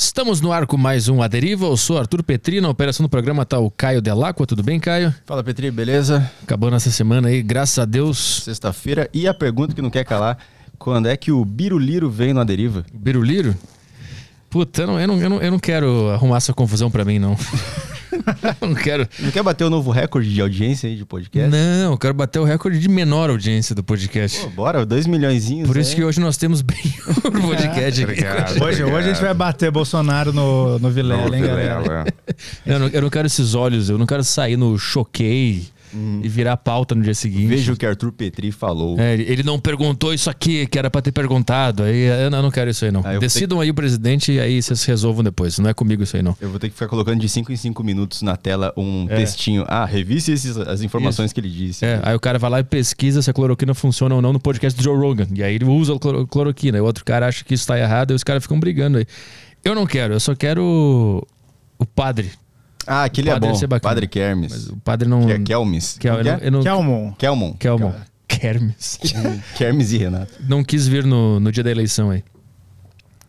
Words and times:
Estamos 0.00 0.40
no 0.40 0.52
ar 0.52 0.64
com 0.64 0.76
mais 0.76 1.08
um 1.08 1.20
A 1.20 1.26
Deriva. 1.26 1.66
Eu 1.66 1.76
sou 1.76 1.98
Arthur 1.98 2.22
Petri. 2.22 2.60
Na 2.60 2.68
operação 2.68 3.04
do 3.04 3.08
programa 3.08 3.44
tá 3.44 3.58
o 3.58 3.68
Caio 3.68 4.00
Delacqua. 4.00 4.46
Tudo 4.46 4.62
bem, 4.62 4.78
Caio? 4.78 5.12
Fala, 5.26 5.42
Petri, 5.42 5.72
beleza? 5.72 6.30
Acabou 6.40 6.70
nessa 6.70 6.88
semana 6.88 7.26
aí, 7.26 7.42
graças 7.42 7.80
a 7.80 7.84
Deus. 7.84 8.44
Sexta-feira. 8.44 9.10
E 9.12 9.26
a 9.26 9.34
pergunta 9.34 9.74
que 9.74 9.82
não 9.82 9.90
quer 9.90 10.04
calar: 10.04 10.38
quando 10.78 11.08
é 11.08 11.16
que 11.16 11.32
o 11.32 11.44
Biruliro 11.44 12.08
vem 12.08 12.32
no 12.32 12.38
A 12.38 12.44
Deriva? 12.44 12.86
Biruliro? 12.94 13.56
Puta, 14.48 14.82
eu 14.82 14.86
não, 14.86 15.00
eu, 15.00 15.08
não, 15.08 15.20
eu, 15.20 15.30
não, 15.30 15.42
eu 15.42 15.50
não 15.50 15.58
quero 15.58 16.10
arrumar 16.10 16.36
essa 16.36 16.54
confusão 16.54 16.92
pra 16.92 17.04
mim, 17.04 17.18
não. 17.18 17.36
não 18.60 18.74
quero. 18.74 19.08
Não 19.18 19.30
quer 19.30 19.42
bater 19.42 19.64
o 19.64 19.70
novo 19.70 19.90
recorde 19.90 20.32
de 20.32 20.40
audiência 20.40 20.88
aí 20.88 20.96
de 20.96 21.04
podcast? 21.04 21.50
Não, 21.50 21.92
eu 21.92 21.98
quero 21.98 22.14
bater 22.14 22.38
o 22.38 22.44
recorde 22.44 22.78
de 22.78 22.88
menor 22.88 23.30
audiência 23.30 23.74
do 23.74 23.82
podcast. 23.82 24.40
Pô, 24.40 24.48
bora, 24.50 24.84
dois 24.84 25.06
milhões. 25.06 25.48
Por 25.66 25.76
isso 25.76 25.94
que 25.94 26.04
hoje 26.04 26.20
nós 26.20 26.36
temos 26.36 26.62
bem 26.62 26.78
o 27.24 27.30
podcast 27.30 28.02
aqui. 28.02 28.12
Obrigado, 28.12 28.62
hoje, 28.62 28.84
hoje 28.84 28.96
a 29.10 29.12
gente 29.12 29.22
vai 29.22 29.34
bater 29.34 29.70
Bolsonaro 29.70 30.32
no, 30.32 30.78
no 30.78 30.90
Vilela, 30.90 31.36
hein, 31.36 31.42
galera? 31.42 32.04
Eu 32.66 32.78
não, 32.78 32.88
eu 32.88 33.02
não 33.02 33.10
quero 33.10 33.26
esses 33.26 33.54
olhos, 33.54 33.88
eu 33.88 33.98
não 33.98 34.06
quero 34.06 34.24
sair 34.24 34.56
no 34.56 34.78
choquei 34.78 35.66
hum. 35.94 36.20
e 36.22 36.28
virar 36.28 36.56
pauta 36.56 36.94
no 36.94 37.02
dia 37.02 37.14
seguinte. 37.14 37.48
Veja 37.48 37.72
o 37.72 37.76
que 37.76 37.86
Arthur 37.86 38.12
Petri 38.12 38.50
falou. 38.52 38.98
É, 38.98 39.14
ele 39.14 39.42
não 39.42 39.58
perguntou 39.58 40.12
isso 40.12 40.28
aqui 40.30 40.66
que 40.66 40.78
era 40.78 40.90
para 40.90 41.02
ter 41.02 41.12
perguntado. 41.12 41.82
Aí 41.82 42.06
eu 42.22 42.30
não, 42.30 42.50
quero 42.50 42.70
isso 42.70 42.84
aí, 42.84 42.90
não. 42.90 43.02
Ah, 43.04 43.18
Decidam 43.18 43.60
aí 43.60 43.70
o 43.70 43.74
presidente 43.74 44.32
e 44.32 44.40
aí 44.40 44.60
vocês 44.60 44.84
resolvam 44.84 45.22
depois. 45.24 45.58
Não 45.58 45.70
é 45.70 45.74
comigo 45.74 46.02
isso 46.02 46.16
aí, 46.16 46.22
não. 46.22 46.36
Eu 46.40 46.50
vou 46.50 46.58
ter 46.58 46.68
que 46.68 46.74
ficar 46.74 46.88
colocando 46.88 47.20
de 47.20 47.28
5 47.28 47.52
em 47.52 47.56
5 47.56 47.84
minutos 47.84 48.22
na 48.22 48.36
tela 48.36 48.72
um 48.76 49.06
é. 49.08 49.16
textinho. 49.16 49.64
Ah, 49.66 49.84
revise 49.84 50.32
esses, 50.32 50.56
as 50.56 50.82
informações 50.82 51.26
isso. 51.26 51.34
que 51.34 51.40
ele 51.40 51.50
disse. 51.50 51.84
É, 51.84 52.00
aí 52.02 52.14
o 52.14 52.20
cara 52.20 52.38
vai 52.38 52.50
lá 52.50 52.60
e 52.60 52.64
pesquisa 52.64 53.22
se 53.22 53.30
a 53.30 53.32
cloroquina 53.32 53.74
funciona 53.74 54.14
ou 54.14 54.22
não 54.22 54.32
no 54.32 54.40
podcast 54.40 54.76
do 54.78 54.82
Joe 54.82 54.96
Rogan. 54.96 55.28
E 55.34 55.42
aí 55.42 55.54
ele 55.54 55.64
usa 55.64 55.94
a 55.94 56.26
cloroquina. 56.26 56.78
E 56.78 56.80
o 56.80 56.84
outro 56.84 57.04
cara 57.04 57.26
acha 57.26 57.44
que 57.44 57.54
isso 57.54 57.66
tá 57.66 57.78
errado 57.78 58.12
e 58.12 58.14
os 58.14 58.24
caras 58.24 58.42
ficam 58.42 58.58
brigando 58.58 58.98
aí. 58.98 59.06
Eu 59.64 59.74
não 59.74 59.86
quero, 59.86 60.14
eu 60.14 60.20
só 60.20 60.34
quero 60.34 61.26
o 61.78 61.86
padre 61.86 62.30
ah, 62.86 63.04
aquele 63.04 63.30
é 63.30 63.38
bom. 63.38 63.52
Padre 63.82 64.06
Kermes. 64.06 64.52
Mas 64.52 64.68
o 64.68 64.76
padre 64.78 65.08
não. 65.08 65.26
Que 65.26 65.32
é 65.32 65.38
Kelmes. 65.38 65.98
Kel, 65.98 66.20
eu 66.20 66.38
eu 66.38 66.50
não... 66.50 66.62
Kelmon. 66.62 67.12
Kelmon. 67.12 67.52
Kelmon. 67.54 67.92
Kermes. 68.28 68.98
Kermes 69.56 69.92
e 69.92 69.98
Renato. 69.98 70.32
Não 70.48 70.62
quis 70.62 70.86
vir 70.86 71.04
no, 71.04 71.40
no 71.40 71.50
dia 71.50 71.62
da 71.64 71.70
eleição 71.70 72.10
aí. 72.10 72.22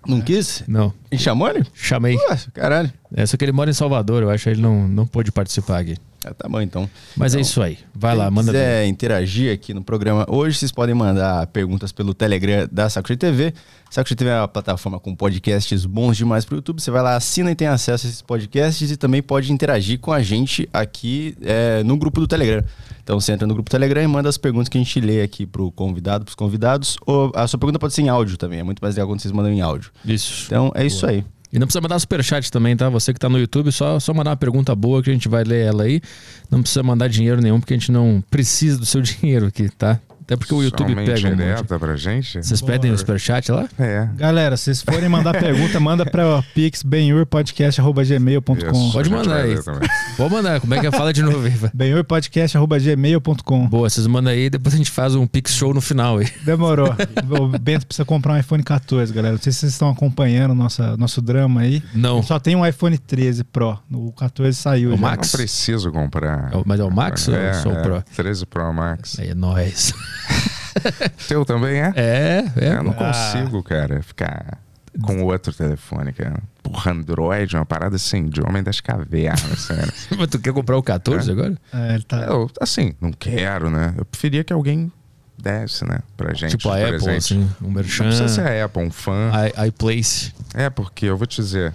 Não 0.07 0.21
quis? 0.21 0.63
Não. 0.67 0.93
E 1.11 1.17
chamou 1.17 1.49
ele? 1.49 1.65
Chamei. 1.73 2.17
caralho. 2.53 2.91
É, 3.13 3.25
só 3.25 3.35
que 3.35 3.43
ele 3.43 3.51
mora 3.51 3.69
em 3.69 3.73
Salvador, 3.73 4.23
eu 4.23 4.29
acho 4.29 4.45
que 4.45 4.49
ele 4.49 4.61
não, 4.61 4.87
não 4.87 5.05
pôde 5.05 5.31
participar 5.31 5.79
aqui. 5.79 5.97
Ah, 6.23 6.33
tá 6.33 6.49
bom, 6.49 6.59
então. 6.59 6.89
Mas 7.15 7.33
é 7.33 7.37
então, 7.37 7.39
é 7.39 7.41
isso 7.41 7.61
aí. 7.61 7.77
Vai 7.95 8.15
lá, 8.15 8.29
manda. 8.29 8.51
Se 8.51 8.57
quiser 8.57 8.87
interagir 8.87 9.53
aqui 9.53 9.73
no 9.73 9.81
programa 9.81 10.25
hoje, 10.27 10.57
vocês 10.57 10.71
podem 10.71 10.93
mandar 10.93 11.47
perguntas 11.47 11.91
pelo 11.91 12.13
Telegram 12.13 12.67
da 12.69 12.89
Sacuchi 12.89 13.15
TV. 13.15 13.53
Sacuchi 13.89 14.15
TV 14.15 14.29
é 14.29 14.39
uma 14.39 14.47
plataforma 14.47 14.99
com 14.99 15.15
podcasts 15.15 15.85
bons 15.85 16.17
demais 16.17 16.43
para 16.43 16.55
o 16.55 16.57
YouTube. 16.57 16.81
Você 16.81 16.91
vai 16.91 17.01
lá, 17.01 17.15
assina 17.15 17.51
e 17.51 17.55
tem 17.55 17.67
acesso 17.67 18.05
a 18.05 18.09
esses 18.09 18.21
podcasts 18.21 18.91
e 18.91 18.97
também 18.97 19.21
pode 19.21 19.51
interagir 19.51 19.99
com 19.99 20.11
a 20.11 20.21
gente 20.21 20.69
aqui 20.73 21.35
é, 21.41 21.83
no 21.83 21.97
grupo 21.97 22.19
do 22.19 22.27
Telegram. 22.27 22.63
Então 23.01 23.19
você 23.19 23.31
entra 23.31 23.47
no 23.47 23.53
grupo 23.53 23.69
do 23.69 23.71
Telegram 23.71 24.03
e 24.03 24.07
manda 24.07 24.27
as 24.27 24.37
perguntas 24.37 24.67
que 24.67 24.77
a 24.77 24.81
gente 24.81 24.99
lê 24.99 25.21
aqui 25.21 25.45
pro 25.45 25.71
convidado, 25.71 26.25
pros 26.25 26.35
convidados. 26.35 26.97
Ou 27.05 27.31
a 27.33 27.47
sua 27.47 27.57
pergunta 27.57 27.79
pode 27.79 27.93
ser 27.93 28.01
em 28.01 28.09
áudio 28.09 28.37
também. 28.37 28.59
É 28.59 28.63
muito 28.63 28.79
mais 28.81 28.95
legal 28.95 29.07
quando 29.07 29.21
vocês 29.21 29.31
mandam 29.31 29.51
em 29.51 29.61
áudio. 29.61 29.89
Isso. 30.05 30.45
Então 30.45 30.67
é 30.75 30.79
Boa. 30.79 30.85
isso 30.85 31.05
aí. 31.07 31.23
E 31.52 31.58
não 31.58 31.66
precisa 31.66 31.81
mandar 31.81 31.97
superchat 32.00 32.52
também, 32.52 32.78
tá? 32.78 32.89
Você 32.89 33.14
que 33.14 33.19
tá 33.19 33.28
no 33.28 33.39
YouTube, 33.39 33.72
só, 33.72 34.00
só 34.00 34.14
mandar 34.14 34.31
uma 34.31 34.38
pergunta 34.38 34.75
boa 34.75 35.02
que 35.02 35.09
a 35.09 35.14
gente 35.14 35.28
vai 35.28 35.44
ler 35.44 35.66
ela 35.66 35.83
aí. 35.83 36.02
Não 36.50 36.61
precisa 36.61 36.83
mandar 36.83 37.08
dinheiro 37.08 37.42
nenhum, 37.42 37.59
porque 37.59 37.73
a 37.73 37.78
gente 37.78 37.92
não 37.92 38.23
precisa 38.30 38.78
do 38.78 38.86
seu 38.86 39.02
dinheiro 39.02 39.47
aqui, 39.47 39.70
tá? 39.70 40.00
Até 40.30 40.38
porque 40.38 40.53
o 40.53 40.61
YouTube 40.61 40.89
Somente 40.91 41.08
pega 41.08 41.27
um 41.27 41.35
direta 41.35 41.73
monte. 41.73 41.80
pra 41.80 41.97
gente. 41.97 42.44
Vocês 42.44 42.61
pedem 42.61 42.91
o 42.91 42.97
superchat 42.99 43.52
lá? 43.52 43.67
É. 43.80 44.08
Galera, 44.16 44.55
se 44.58 44.66
vocês 44.66 44.83
forem 44.83 45.09
mandar 45.09 45.33
pergunta, 45.33 45.80
manda 45.80 46.05
pra 46.05 46.44
pixbenhurpodcast.gmail.com. 46.53 48.91
Pode 48.91 49.09
mandar 49.09 49.38
aí. 49.38 49.55
Pode 50.16 50.31
mandar. 50.31 50.61
Como 50.61 50.71
é 50.75 50.81
que 50.81 50.86
é? 50.86 50.91
Fala 50.91 51.11
de 51.11 51.23
novo 51.23 51.47
aí. 51.47 51.53
benhurpodcast.gmail.com. 51.73 53.67
Boa, 53.69 53.89
vocês 53.89 54.05
mandam 54.05 54.31
aí 54.31 54.52
depois 54.52 54.76
a 54.76 54.77
gente 54.77 54.92
faz 54.92 55.15
um 55.15 55.26
Pix 55.26 55.55
Show 55.55 55.73
no 55.73 55.81
final 55.81 56.20
aí. 56.20 56.27
Demorou. 56.45 56.95
o 57.27 57.48
Bento 57.58 57.87
precisa 57.87 58.05
comprar 58.05 58.33
um 58.33 58.37
iPhone 58.37 58.61
14, 58.61 59.11
galera. 59.11 59.33
Não 59.33 59.42
sei 59.42 59.52
se 59.52 59.61
vocês 59.61 59.71
estão 59.71 59.89
acompanhando 59.89 60.53
nossa, 60.53 60.95
nosso 60.95 61.23
drama 61.23 61.61
aí. 61.61 61.82
Não. 61.92 62.21
Só 62.21 62.37
tem 62.37 62.55
um 62.55 62.64
iPhone 62.64 62.99
13 62.99 63.43
Pro. 63.45 63.80
O 63.92 64.11
14 64.11 64.55
saiu. 64.55 64.89
O 64.89 64.92
já. 64.95 65.02
Max? 65.02 65.33
Não 65.33 65.39
preciso 65.39 65.92
comprar. 65.92 66.52
É 66.53 66.61
mas 66.64 66.80
é 66.80 66.83
o 66.83 66.92
Max 66.92 67.27
é, 67.30 67.48
ou 67.48 67.53
só 67.55 67.70
o 67.71 67.82
Pro? 67.82 68.03
13 68.15 68.45
Pro 68.45 68.71
Max. 68.71 69.17
Aí 69.17 69.30
é 69.30 69.33
nóis. 69.33 69.92
Teu 71.27 71.45
também 71.45 71.81
é? 71.81 71.93
É, 71.95 72.45
é. 72.55 72.73
Eu 72.75 72.83
não 72.83 72.91
ah. 72.91 72.95
consigo, 72.95 73.61
cara, 73.63 74.02
ficar 74.02 74.57
com 75.02 75.23
outro 75.23 75.53
telefone, 75.53 76.11
cara. 76.13 76.41
Porra, 76.63 76.91
Android, 76.91 77.55
uma 77.55 77.65
parada 77.65 77.95
assim, 77.95 78.27
de 78.27 78.41
homem 78.41 78.63
das 78.63 78.79
cavernas, 78.79 79.59
sério. 79.59 79.93
Mas 80.17 80.27
tu 80.27 80.39
quer 80.39 80.53
comprar 80.53 80.77
o 80.77 80.83
14 80.83 81.29
é? 81.29 81.33
agora? 81.33 81.58
É, 81.73 81.95
ele 81.95 82.03
tá... 82.03 82.17
Eu, 82.21 82.49
assim, 82.59 82.93
não 82.99 83.11
quero, 83.11 83.69
né? 83.69 83.93
Eu 83.97 84.05
preferia 84.05 84.43
que 84.43 84.53
alguém 84.53 84.91
desse, 85.37 85.85
né? 85.85 85.99
Pra 86.17 86.33
gente. 86.33 86.52
Tipo 86.52 86.69
a 86.69 86.75
Apple, 86.75 86.91
presente. 86.91 87.17
assim, 87.17 87.49
um 87.61 87.71
merchan. 87.71 88.03
Não 88.03 88.09
precisa 88.09 88.27
ser 88.27 88.47
a 88.47 88.65
Apple, 88.65 88.83
um 88.83 88.91
fã. 88.91 89.31
iPlace. 89.67 90.33
É, 90.53 90.69
porque 90.69 91.05
eu 91.05 91.17
vou 91.17 91.25
te 91.25 91.41
dizer, 91.41 91.73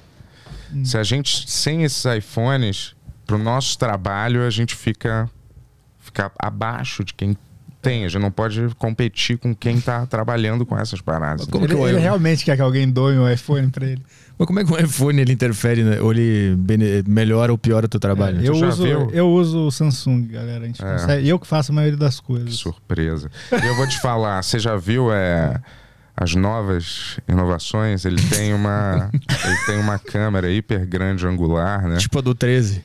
hum. 0.72 0.84
se 0.84 0.98
a 0.98 1.02
gente, 1.02 1.50
sem 1.50 1.82
esses 1.82 2.04
iPhones, 2.04 2.94
pro 3.26 3.38
nosso 3.38 3.78
trabalho, 3.78 4.46
a 4.46 4.50
gente 4.50 4.74
fica, 4.74 5.30
fica 5.98 6.30
abaixo 6.38 7.04
de 7.04 7.14
quem 7.14 7.36
tem, 7.84 8.04
a 8.04 8.08
gente 8.08 8.20
não 8.20 8.30
pode 8.30 8.68
competir 8.78 9.38
com 9.38 9.54
quem 9.54 9.76
está 9.76 10.06
trabalhando 10.06 10.64
com 10.64 10.76
essas 10.76 11.00
paradas. 11.00 11.46
Como 11.46 11.64
ele, 11.64 11.74
ele 11.74 11.98
realmente 11.98 12.44
quer 12.44 12.56
que 12.56 12.62
alguém 12.62 12.90
doe 12.90 13.18
um 13.18 13.30
iPhone 13.30 13.70
para 13.70 13.86
ele. 13.86 14.02
Mas 14.38 14.46
como 14.46 14.58
é 14.58 14.64
que 14.64 14.72
o 14.72 14.78
iPhone 14.78 15.20
ele 15.20 15.32
interfere, 15.32 15.84
né? 15.84 16.00
ou 16.00 16.12
ele 16.12 16.56
melhora 17.06 17.52
ou 17.52 17.58
piora 17.58 17.86
o 17.86 17.88
teu 17.88 18.00
trabalho? 18.00 18.40
É, 18.40 18.48
eu, 18.48 18.54
uso, 18.54 18.86
eu 18.86 19.28
uso 19.28 19.66
o 19.66 19.70
Samsung, 19.70 20.26
galera. 20.26 20.64
A 20.64 20.66
gente 20.66 20.84
é. 20.84 20.92
consegue, 20.92 21.28
eu 21.28 21.38
que 21.38 21.46
faço 21.46 21.70
a 21.70 21.74
maioria 21.74 21.98
das 21.98 22.18
coisas. 22.18 22.48
Que 22.48 22.56
surpresa. 22.56 23.30
eu 23.52 23.76
vou 23.76 23.86
te 23.86 24.00
falar, 24.00 24.42
você 24.42 24.58
já 24.58 24.76
viu 24.76 25.12
é, 25.12 25.60
as 26.16 26.34
novas 26.34 27.18
inovações? 27.28 28.04
Ele 28.04 28.20
tem 28.22 28.52
uma, 28.54 29.10
ele 29.44 29.56
tem 29.66 29.78
uma 29.78 29.98
câmera 29.98 30.50
hiper 30.50 30.86
grande 30.86 31.26
angular, 31.26 31.86
né? 31.86 31.98
Tipo 31.98 32.18
a 32.18 32.22
do 32.22 32.34
13. 32.34 32.82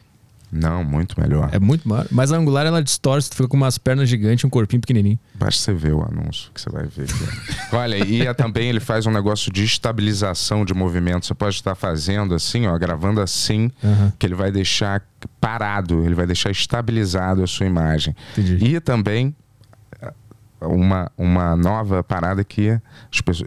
Não, 0.52 0.84
muito 0.84 1.20
melhor. 1.20 1.50
É 1.52 1.60
muito 1.60 1.88
maior. 1.88 2.08
Mas 2.12 2.32
a 2.32 2.38
angular 2.38 2.66
ela 2.66 2.82
distorce, 2.82 3.30
tu 3.30 3.36
fica 3.36 3.48
com 3.48 3.58
umas 3.58 3.78
pernas 3.78 4.10
gigantes 4.10 4.44
e 4.44 4.48
um 4.48 4.50
corpinho 4.50 4.82
pequenininho. 4.82 5.20
Basta 5.36 5.62
você 5.62 5.74
ver 5.74 5.94
o 5.94 6.02
anúncio 6.02 6.52
que 6.54 6.62
você 6.62 6.70
vai 6.70 6.86
ver. 6.86 7.08
Olha, 7.72 7.98
e 7.98 8.34
também 8.34 8.70
ele 8.70 8.80
faz 8.80 9.06
um 9.06 9.12
negócio 9.12 9.52
de 9.52 9.64
estabilização 9.64 10.66
de 10.66 10.74
movimento. 10.74 11.26
Você 11.26 11.34
pode 11.34 11.56
estar 11.56 11.76
fazendo 11.76 12.34
assim, 12.34 12.66
ó, 12.68 12.78
gravando 12.78 13.22
assim, 13.22 13.72
uhum. 13.84 14.12
que 14.18 14.26
ele 14.26 14.36
vai 14.36 14.52
deixar 14.52 15.04
parado, 15.40 16.04
ele 16.04 16.16
vai 16.16 16.26
deixar 16.26 16.50
estabilizado 16.50 17.44
a 17.44 17.48
sua 17.48 17.66
imagem. 17.66 18.16
Entendi. 18.34 18.76
E 18.76 18.80
também 18.80 19.36
uma, 20.62 21.12
uma 21.18 21.56
nova 21.56 22.04
parada 22.04 22.44
que 22.44 22.80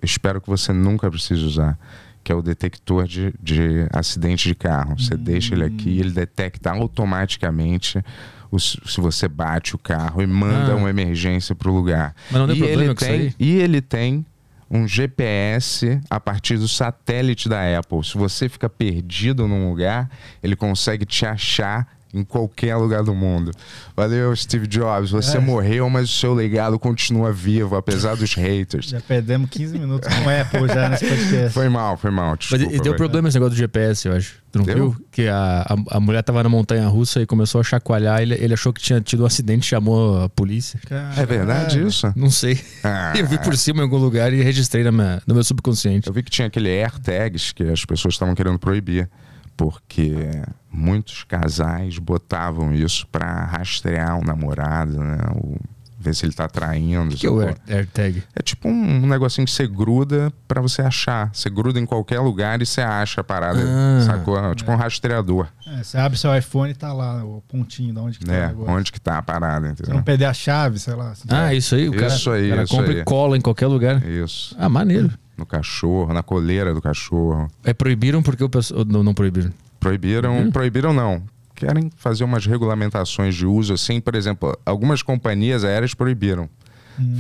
espero 0.03 0.41
que 0.41 0.49
você 0.49 0.73
nunca 0.73 1.11
precise 1.11 1.43
usar 1.43 1.79
que 2.23 2.33
é 2.33 2.35
o 2.35 2.43
detector 2.43 3.07
de, 3.07 3.35
de 3.41 3.87
acidente 3.93 4.49
de 4.49 4.55
carro. 4.55 4.99
Você 4.99 5.15
hum. 5.15 5.19
deixa 5.19 5.55
ele 5.55 5.65
aqui, 5.65 5.99
ele 5.99 6.11
detecta 6.11 6.71
automaticamente 6.71 8.03
o, 8.51 8.59
se 8.59 9.01
você 9.01 9.27
bate 9.27 9.75
o 9.75 9.79
carro 9.79 10.23
e 10.23 10.27
manda 10.27 10.73
ah. 10.73 10.77
uma 10.77 10.91
emergência 10.91 11.55
para 11.55 11.71
o 11.71 11.75
lugar. 11.75 12.15
Mas 12.31 12.41
não 12.41 12.55
e 12.55 12.59
problema 12.59 12.83
ele 12.83 12.95
tem? 12.95 13.35
E 13.39 13.57
ele 13.57 13.81
tem 13.81 14.27
um 14.71 14.89
GPS 14.89 16.01
a 16.09 16.19
partir 16.19 16.57
do 16.57 16.67
satélite 16.67 17.49
da 17.49 17.79
Apple. 17.79 18.03
Se 18.03 18.17
você 18.17 18.49
fica 18.49 18.71
perdido 18.71 19.47
num 19.47 19.69
lugar, 19.69 20.11
ele 20.43 20.57
consegue 20.57 21.05
te 21.05 21.27
achar 21.27 21.87
em 22.13 22.23
qualquer 22.25 22.77
lugar 22.77 23.03
do 23.03 23.15
mundo. 23.15 23.51
Valeu, 23.97 24.35
Steve 24.37 24.67
Jobs. 24.67 25.11
Você 25.11 25.39
é. 25.39 25.41
morreu, 25.41 25.89
mas 25.89 26.11
o 26.11 26.13
seu 26.13 26.35
legado 26.35 26.79
continua 26.79 27.33
vivo, 27.33 27.75
apesar 27.77 28.17
dos 28.17 28.35
haters. 28.35 28.87
Já 28.87 29.01
perdemos 29.01 29.49
15 29.49 29.79
minutos 29.79 30.09
com 30.09 30.25
o 30.25 30.41
Apple 30.41 30.69
já 30.69 30.89
nesse 30.89 31.07
podcast. 31.07 31.51
Foi 31.51 31.69
mal, 31.69 31.97
foi 31.97 32.11
mal. 32.11 32.37
Desculpa, 32.37 32.67
mas 32.71 32.81
deu 32.81 32.97
problema 32.97 33.29
esse 33.29 33.37
negócio 33.37 33.55
do 33.55 33.59
GPS, 33.59 34.09
eu 34.09 34.15
acho. 34.15 34.43
Tu 34.53 34.59
não 34.59 34.67
deu? 34.67 34.75
viu? 34.75 35.07
Que 35.11 35.29
a, 35.29 35.63
a, 35.67 35.97
a, 35.97 36.01
mulher 36.01 36.23
tava 36.23 36.43
na 36.43 36.49
montanha 36.49 36.87
russa 36.87 37.23
e 37.23 37.27
começou 37.27 37.59
a 37.59 37.65
chacoalhar. 37.65 38.21
Ele, 38.21 38.35
ele 38.35 38.53
achou 38.53 38.71
que 38.71 38.83
tinha 38.83 39.01
tido 39.01 39.23
um 39.23 39.27
acidente 39.27 39.67
chamou 39.67 40.23
a 40.23 40.29
polícia. 40.29 40.79
Caramba. 40.87 41.23
É 41.23 41.25
verdade 41.25 41.83
isso? 41.83 42.13
Não 42.15 42.31
sei. 42.31 42.61
Ah. 42.85 43.15
Eu 43.17 43.27
vi 43.27 43.39
por 43.39 43.57
cima 43.57 43.81
em 43.81 43.83
algum 43.83 43.97
lugar 43.97 44.31
e 44.31 44.43
registrei 44.43 44.85
na 44.85 44.93
minha, 44.93 45.23
no 45.27 45.35
meu 45.35 45.43
subconsciente. 45.43 46.07
Eu 46.07 46.13
vi 46.13 46.23
que 46.23 46.31
tinha 46.31 46.49
aquele 46.49 46.69
AirTags 46.69 47.53
que 47.53 47.63
as 47.63 47.83
pessoas 47.87 48.13
estavam 48.13 48.35
querendo 48.35 48.59
proibir 48.59 49.09
porque 49.57 50.43
muitos 50.71 51.25
casais 51.25 51.99
botavam 51.99 52.73
isso 52.75 53.07
para 53.09 53.45
rastrear 53.45 54.19
o 54.19 54.25
namorado, 54.25 54.99
né? 54.99 55.19
o 55.37 55.57
ver 56.03 56.15
se 56.15 56.27
ele 56.27 56.33
tá 56.33 56.49
traindo. 56.49 57.15
O 57.15 57.17
que 57.17 57.27
é 57.27 57.31
o? 57.31 57.41
Air- 57.41 57.57
AirTag? 57.69 58.23
É 58.35 58.43
tipo 58.43 58.69
um, 58.69 58.73
um 59.05 59.07
negocinho 59.07 59.45
que 59.47 59.51
você 59.53 59.67
gruda 59.67 60.33
pra 60.47 60.61
você 60.61 60.83
achar. 60.83 61.31
Você 61.33 61.49
gruda 61.49 61.79
em 61.81 61.87
qualquer 61.87 62.21
lugar 62.21 62.61
e 62.61 62.67
você 62.67 62.81
acha 62.81 63.21
a 63.21 63.25
parada, 63.25 63.61
Ah. 63.63 64.01
sacou? 64.05 64.39
É 64.39 64.55
Tipo 64.55 64.73
um 64.73 64.77
rastreador, 64.77 65.47
É, 65.67 65.83
você 65.83 65.97
abre 65.99 66.19
seu 66.19 66.37
iPhone 66.37 66.71
e 66.71 66.75
tá 66.75 66.93
lá 66.93 67.25
o 67.25 67.43
pontinho 67.49 67.93
de 67.95 67.99
onde 68.01 68.19
que 68.19 68.25
tá 68.27 68.33
o 68.33 68.47
negócio. 68.49 68.73
Onde 68.75 68.93
que 68.93 69.01
tá 69.01 69.19
a 69.19 69.23
parada, 69.23 69.61
Se 69.61 69.67
não 69.67 69.73
entendeu? 69.73 70.03
perder 70.03 70.25
a 70.27 70.35
chave, 70.35 70.79
sei 70.79 70.95
lá. 70.95 71.11
assim. 71.13 71.29
Ah, 71.31 71.55
isso 71.55 71.75
aí. 71.75 71.89
O 71.89 71.93
cara, 71.93 72.07
Isso 72.09 72.31
aí, 72.31 72.47
o 72.47 72.51
cara 72.51 72.63
isso 72.65 72.77
compra 72.77 72.93
aí. 72.93 72.99
e 73.01 73.05
cola 73.05 73.37
em 73.37 73.41
qualquer 73.41 73.67
lugar. 73.69 74.05
Isso. 74.07 74.55
Ah, 74.59 74.69
maneiro. 74.69 75.11
No 75.37 75.47
cachorro, 75.47 76.13
na 76.13 76.23
coleira 76.23 76.75
do 76.75 76.83
cachorro. 76.83 77.51
É 77.65 77.73
proibiram 77.73 78.23
porque 78.23 78.45
o 78.45 78.49
pessoal. 78.49 78.85
Não, 78.85 79.03
não 79.03 79.15
proibiram. 79.15 79.51
Proibiram, 79.81 80.37
Uhum. 80.39 80.51
proibiram 80.53 80.93
não. 80.93 81.23
Querem 81.67 81.91
fazer 81.97 82.25
umas 82.25 82.45
regulamentações 82.47 83.35
de 83.35 83.47
uso 83.47 83.75
assim, 83.75 84.01
por 84.01 84.15
exemplo, 84.15 84.57
algumas 84.67 85.03
companhias 85.03 85.65
aéreas 85.65 85.95
proibiram. 85.95 86.49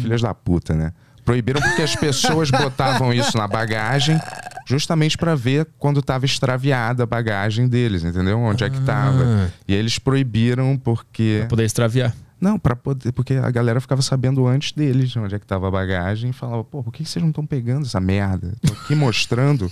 Filhas 0.00 0.20
da 0.20 0.34
puta, 0.34 0.74
né? 0.74 0.92
Proibiram 1.24 1.60
porque 1.60 1.82
as 1.82 1.94
pessoas 1.96 2.50
botavam 2.52 3.12
isso 3.12 3.36
na 3.38 3.46
bagagem 3.46 4.18
justamente 4.66 5.16
para 5.16 5.34
ver 5.34 5.66
quando 5.78 6.00
estava 6.00 6.24
extraviada 6.24 7.02
a 7.04 7.06
bagagem 7.06 7.68
deles, 7.68 8.02
entendeu? 8.04 8.38
Onde 8.38 8.64
é 8.64 8.70
que 8.70 8.78
Ah. 8.78 8.84
tava. 8.84 9.52
E 9.66 9.74
eles 9.74 9.98
proibiram 9.98 10.76
porque 10.76 11.38
Pra 11.40 11.48
poder 11.48 11.64
extraviar. 11.64 12.14
não, 12.40 12.58
para 12.58 12.74
poder, 12.76 13.12
porque 13.12 13.34
a 13.34 13.50
galera 13.50 13.80
ficava 13.80 14.02
sabendo 14.02 14.46
antes 14.46 14.72
deles 14.72 15.16
onde 15.16 15.34
é 15.34 15.38
que 15.38 15.46
tava 15.46 15.68
a 15.68 15.70
bagagem 15.70 16.30
e 16.30 16.32
falava, 16.32 16.64
pô, 16.64 16.82
por 16.82 16.92
que 16.92 17.04
vocês 17.04 17.22
não 17.22 17.30
estão 17.30 17.46
pegando 17.46 17.86
essa 17.86 18.00
merda? 18.00 18.52
Tô 18.60 18.72
aqui 18.72 18.94
mostrando 18.94 19.70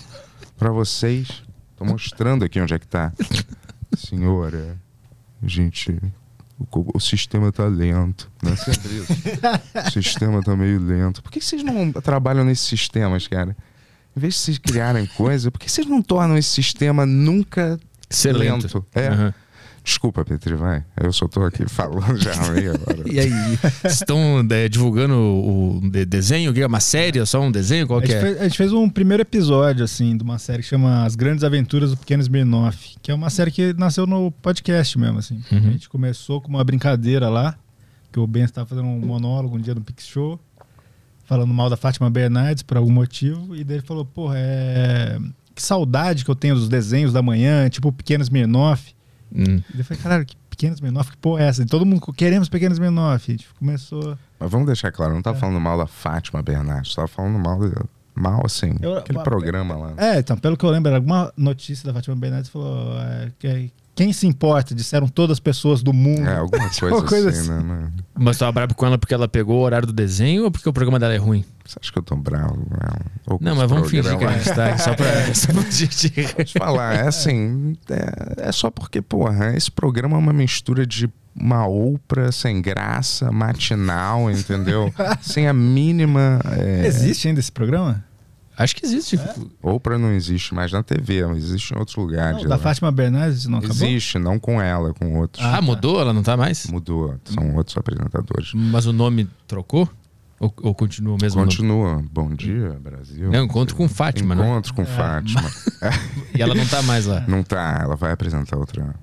para 0.57 0.71
vocês. 0.71 1.43
Tô 1.77 1.85
mostrando 1.85 2.45
aqui 2.45 2.61
onde 2.61 2.75
é 2.75 2.79
que 2.79 2.87
tá. 2.87 3.13
Senhora, 4.07 4.81
gente, 5.43 5.97
o, 6.59 6.97
o 6.97 7.01
sistema 7.01 7.51
tá 7.53 7.67
lento. 7.67 8.31
Né? 8.43 8.55
Sempre 8.57 8.97
isso. 8.99 9.13
O 9.87 9.91
sistema 9.91 10.43
tá 10.43 10.57
meio 10.57 10.81
lento. 10.81 11.23
Por 11.23 11.31
que 11.31 11.41
vocês 11.41 11.63
não 11.63 11.93
trabalham 11.93 12.45
nesses 12.45 12.67
sistemas, 12.67 13.27
cara? 13.27 13.57
Em 14.17 14.21
vez 14.21 14.35
de 14.35 14.41
vocês 14.41 14.59
criarem 14.59 15.07
coisa, 15.07 15.51
por 15.51 15.59
que 15.59 15.71
vocês 15.71 15.87
não 15.87 16.03
tornam 16.03 16.37
esse 16.37 16.51
sistema 16.51 17.07
nunca 17.07 17.79
Ser 18.11 18.33
lento. 18.33 18.85
É. 18.93 19.09
Aham. 19.09 19.35
Desculpa, 19.83 20.25
Petri, 20.25 20.55
vai. 20.55 20.85
Eu 20.97 21.13
só 21.13 21.27
tô 21.27 21.43
aqui 21.43 21.69
falando 21.69 22.17
já 22.19 22.35
meio 22.53 22.75
agora. 22.75 23.03
E 23.11 23.19
aí, 23.19 23.57
vocês 23.57 23.95
estão 23.95 24.47
é, 24.51 24.69
divulgando 24.69 25.15
o 25.15 25.81
de- 25.91 26.05
desenho? 26.05 26.53
É 26.57 26.67
uma 26.67 26.81
série? 26.81 27.19
É 27.19 27.25
só 27.27 27.41
um 27.41 27.51
desenho? 27.51 27.87
Qual 27.87 27.99
A 27.99 28.03
que 28.03 28.13
é? 28.13 28.21
fez, 28.21 28.41
a 28.41 28.43
gente 28.45 28.57
fez 28.57 28.73
um 28.73 28.89
primeiro 28.89 29.23
episódio, 29.23 29.85
assim, 29.85 30.17
de 30.17 30.23
uma 30.23 30.39
série 30.39 30.63
que 30.63 30.69
chama 30.69 31.05
As 31.05 31.17
Grandes 31.17 31.45
Aventuras 31.45 31.91
do 31.91 31.97
Pequeno 31.97 32.23
Smirnoff, 32.23 32.97
que 33.03 33.11
é 33.11 33.15
uma 33.15 33.31
série 33.31 33.51
que 33.51 33.73
nasceu 33.75 34.07
no 34.07 34.31
podcast 34.31 34.99
mesmo, 34.99 35.19
assim. 35.19 35.43
Uhum. 35.51 35.59
A 35.59 35.71
gente 35.73 35.89
começou 35.89 36.41
com 36.41 36.49
uma 36.49 36.63
brincadeira 36.63 37.29
lá, 37.29 37.57
que 38.13 38.21
o 38.21 38.27
Ben 38.27 38.45
estava 38.45 38.67
fazendo 38.67 38.87
um 38.87 39.01
monólogo 39.01 39.57
um 39.57 39.61
dia 39.61 39.75
no 39.75 39.81
Pix 39.81 40.07
Show, 40.07 40.39
falando 41.25 41.53
mal 41.55 41.71
da 41.71 41.77
Fátima 41.77 42.11
Bernardes 42.11 42.63
por 42.63 42.77
algum 42.77 42.93
motivo, 42.93 43.57
e 43.57 43.65
daí 43.65 43.79
ele 43.79 43.87
falou, 43.87 44.05
porra, 44.05 44.35
é... 44.37 45.19
que 45.55 45.63
saudade 45.63 46.25
que 46.25 46.31
eu 46.31 46.35
tenho 46.35 46.55
dos 46.55 46.69
desenhos 46.69 47.13
da 47.13 47.23
manhã, 47.23 47.69
tipo 47.69 47.89
o 47.89 47.93
Pequeno 47.93 48.23
Smirnoff. 48.23 48.95
Hum. 49.35 49.61
Eu 49.77 49.85
falei, 49.85 50.03
caralho, 50.03 50.27
que 50.27 50.37
Pequeno 50.51 50.75
Smirnoff, 50.75 51.11
que 51.13 51.17
porra 51.19 51.43
é 51.43 51.47
essa? 51.47 51.63
E 51.63 51.67
todo 51.67 51.87
mundo, 51.87 52.01
queremos 52.13 52.49
Pequeno 52.49 52.73
Smirnoff. 52.75 53.31
A 53.31 53.35
gente 53.37 53.49
começou... 53.59 54.17
Mas 54.39 54.51
vamos 54.51 54.67
deixar 54.67 54.91
claro, 54.93 55.13
não 55.13 55.21
É. 55.21 55.23
tá 55.23 55.35
falando 55.35 55.61
mal 55.61 55.79
da 55.79 55.87
Fátima 55.87 56.43
Bernardes, 56.43 56.95
tava 56.95 57.09
falando 57.09 57.39
mal, 57.39 57.59
de- 57.61 57.75
mal 58.15 58.43
assim, 58.45 58.75
Eu- 58.81 58.99
aquele 58.99 59.19
programa 59.23 59.77
lá. 59.77 59.93
É, 59.97 60.19
então, 60.19 60.37
pelo 60.37 60.57
que 60.57 60.65
eu 60.65 60.71
lembro, 60.71 60.89
era 60.89 60.99
alguma 60.99 61.33
notícia 61.37 61.87
da 61.87 61.93
Fátima 61.95 62.17
Bernardes 62.17 62.51
falou 62.51 62.99
é, 62.99 63.31
que 63.39 63.47
quem 64.01 64.15
se 64.15 64.27
importa, 64.27 64.75
disseram 64.75 65.07
todas 65.07 65.35
as 65.35 65.41
pessoas 65.41 65.83
do 65.83 65.93
mundo. 65.93 66.27
É, 66.27 66.37
alguma 66.39 66.71
coisa, 66.73 66.97
Uma 66.97 67.03
coisa 67.05 67.29
assim, 67.29 67.53
assim. 67.53 67.65
né? 67.67 67.91
Mas 68.19 68.39
tava 68.39 68.51
bravo 68.51 68.75
com 68.75 68.87
ela 68.87 68.97
porque 68.97 69.13
ela 69.13 69.29
pegou 69.29 69.59
o 69.59 69.63
horário 69.63 69.87
do 69.87 69.93
desenho 69.93 70.45
ou 70.45 70.51
porque 70.51 70.67
o 70.67 70.73
programa 70.73 70.99
dela 70.99 71.13
é 71.13 71.19
ruim? 71.19 71.45
Você 71.67 71.79
acha 71.79 71.93
que 71.93 71.99
eu 71.99 72.03
tô 72.03 72.17
bravo? 72.17 72.55
com 72.65 72.75
ela? 72.81 73.01
Ou 73.27 73.39
com 73.39 73.45
Não, 73.45 73.55
mas 73.55 73.69
vamos 73.69 73.91
fingir 73.91 74.05
que 74.05 74.09
a 74.09 74.17
programa? 74.17 74.39
gente 74.43 74.55
tá 74.55 74.79
só 74.79 74.95
pra, 74.95 75.07
só 75.35 75.53
pra 75.53 75.71
gente... 75.71 76.59
Falar, 76.59 76.95
é 76.95 77.09
assim, 77.09 77.77
é, 77.91 78.49
é 78.49 78.53
só 78.53 78.71
porque, 78.71 79.03
porra, 79.03 79.55
esse 79.55 79.71
programa 79.71 80.17
é 80.17 80.19
uma 80.19 80.33
mistura 80.33 80.87
de 80.87 81.07
uma 81.37 81.67
Oprah 81.67 82.33
sem 82.33 82.63
graça, 82.63 83.31
matinal, 83.31 84.31
entendeu? 84.31 84.93
sem 85.21 85.47
a 85.47 85.53
mínima. 85.53 86.41
é, 86.57 86.87
Existe 86.87 87.29
ainda 87.29 87.39
esse 87.39 87.53
programa? 87.53 88.03
Acho 88.61 88.77
que 88.77 88.85
existe. 88.85 89.19
Oprah 89.63 89.97
não 89.97 90.13
existe 90.13 90.55
mais 90.55 90.71
na 90.71 90.83
TV, 90.83 91.25
mas 91.25 91.39
existe 91.39 91.73
em 91.73 91.79
outros 91.79 91.97
lugares. 91.97 92.43
Não, 92.43 92.51
da? 92.51 92.59
Fátima 92.59 92.93
Bernardes 92.93 93.47
não 93.47 93.57
acabou? 93.57 93.75
Existe, 93.75 94.19
não 94.19 94.39
com 94.39 94.61
ela, 94.61 94.93
com 94.93 95.19
outros. 95.19 95.43
Ah, 95.43 95.63
mudou? 95.63 95.99
Ela 95.99 96.13
não 96.13 96.23
tá 96.23 96.37
mais? 96.37 96.67
Mudou, 96.67 97.19
são 97.25 97.57
outros 97.57 97.75
apresentadores. 97.79 98.53
Mas 98.53 98.85
o 98.85 98.93
nome 98.93 99.27
trocou? 99.47 99.89
Ou, 100.39 100.53
ou 100.61 100.75
continua 100.75 101.15
o 101.15 101.19
mesmo 101.19 101.41
nome? 101.41 101.51
Continua. 101.51 102.05
Bom 102.13 102.35
dia, 102.35 102.79
Brasil. 102.83 103.31
Não, 103.31 103.45
encontro 103.45 103.75
com 103.75 103.89
Fátima, 103.89 104.35
né? 104.35 104.43
Encontro 104.43 104.75
com 104.75 104.85
Fátima. 104.85 105.51
E 106.35 106.43
ela 106.43 106.55
não 106.55 106.67
tá 106.67 106.83
mais 106.83 107.07
lá. 107.07 107.25
Não 107.27 107.43
tá, 107.43 107.81
ela 107.83 107.97
vai 107.97 108.13
apresentar 108.13 108.57
outra. 108.57 108.95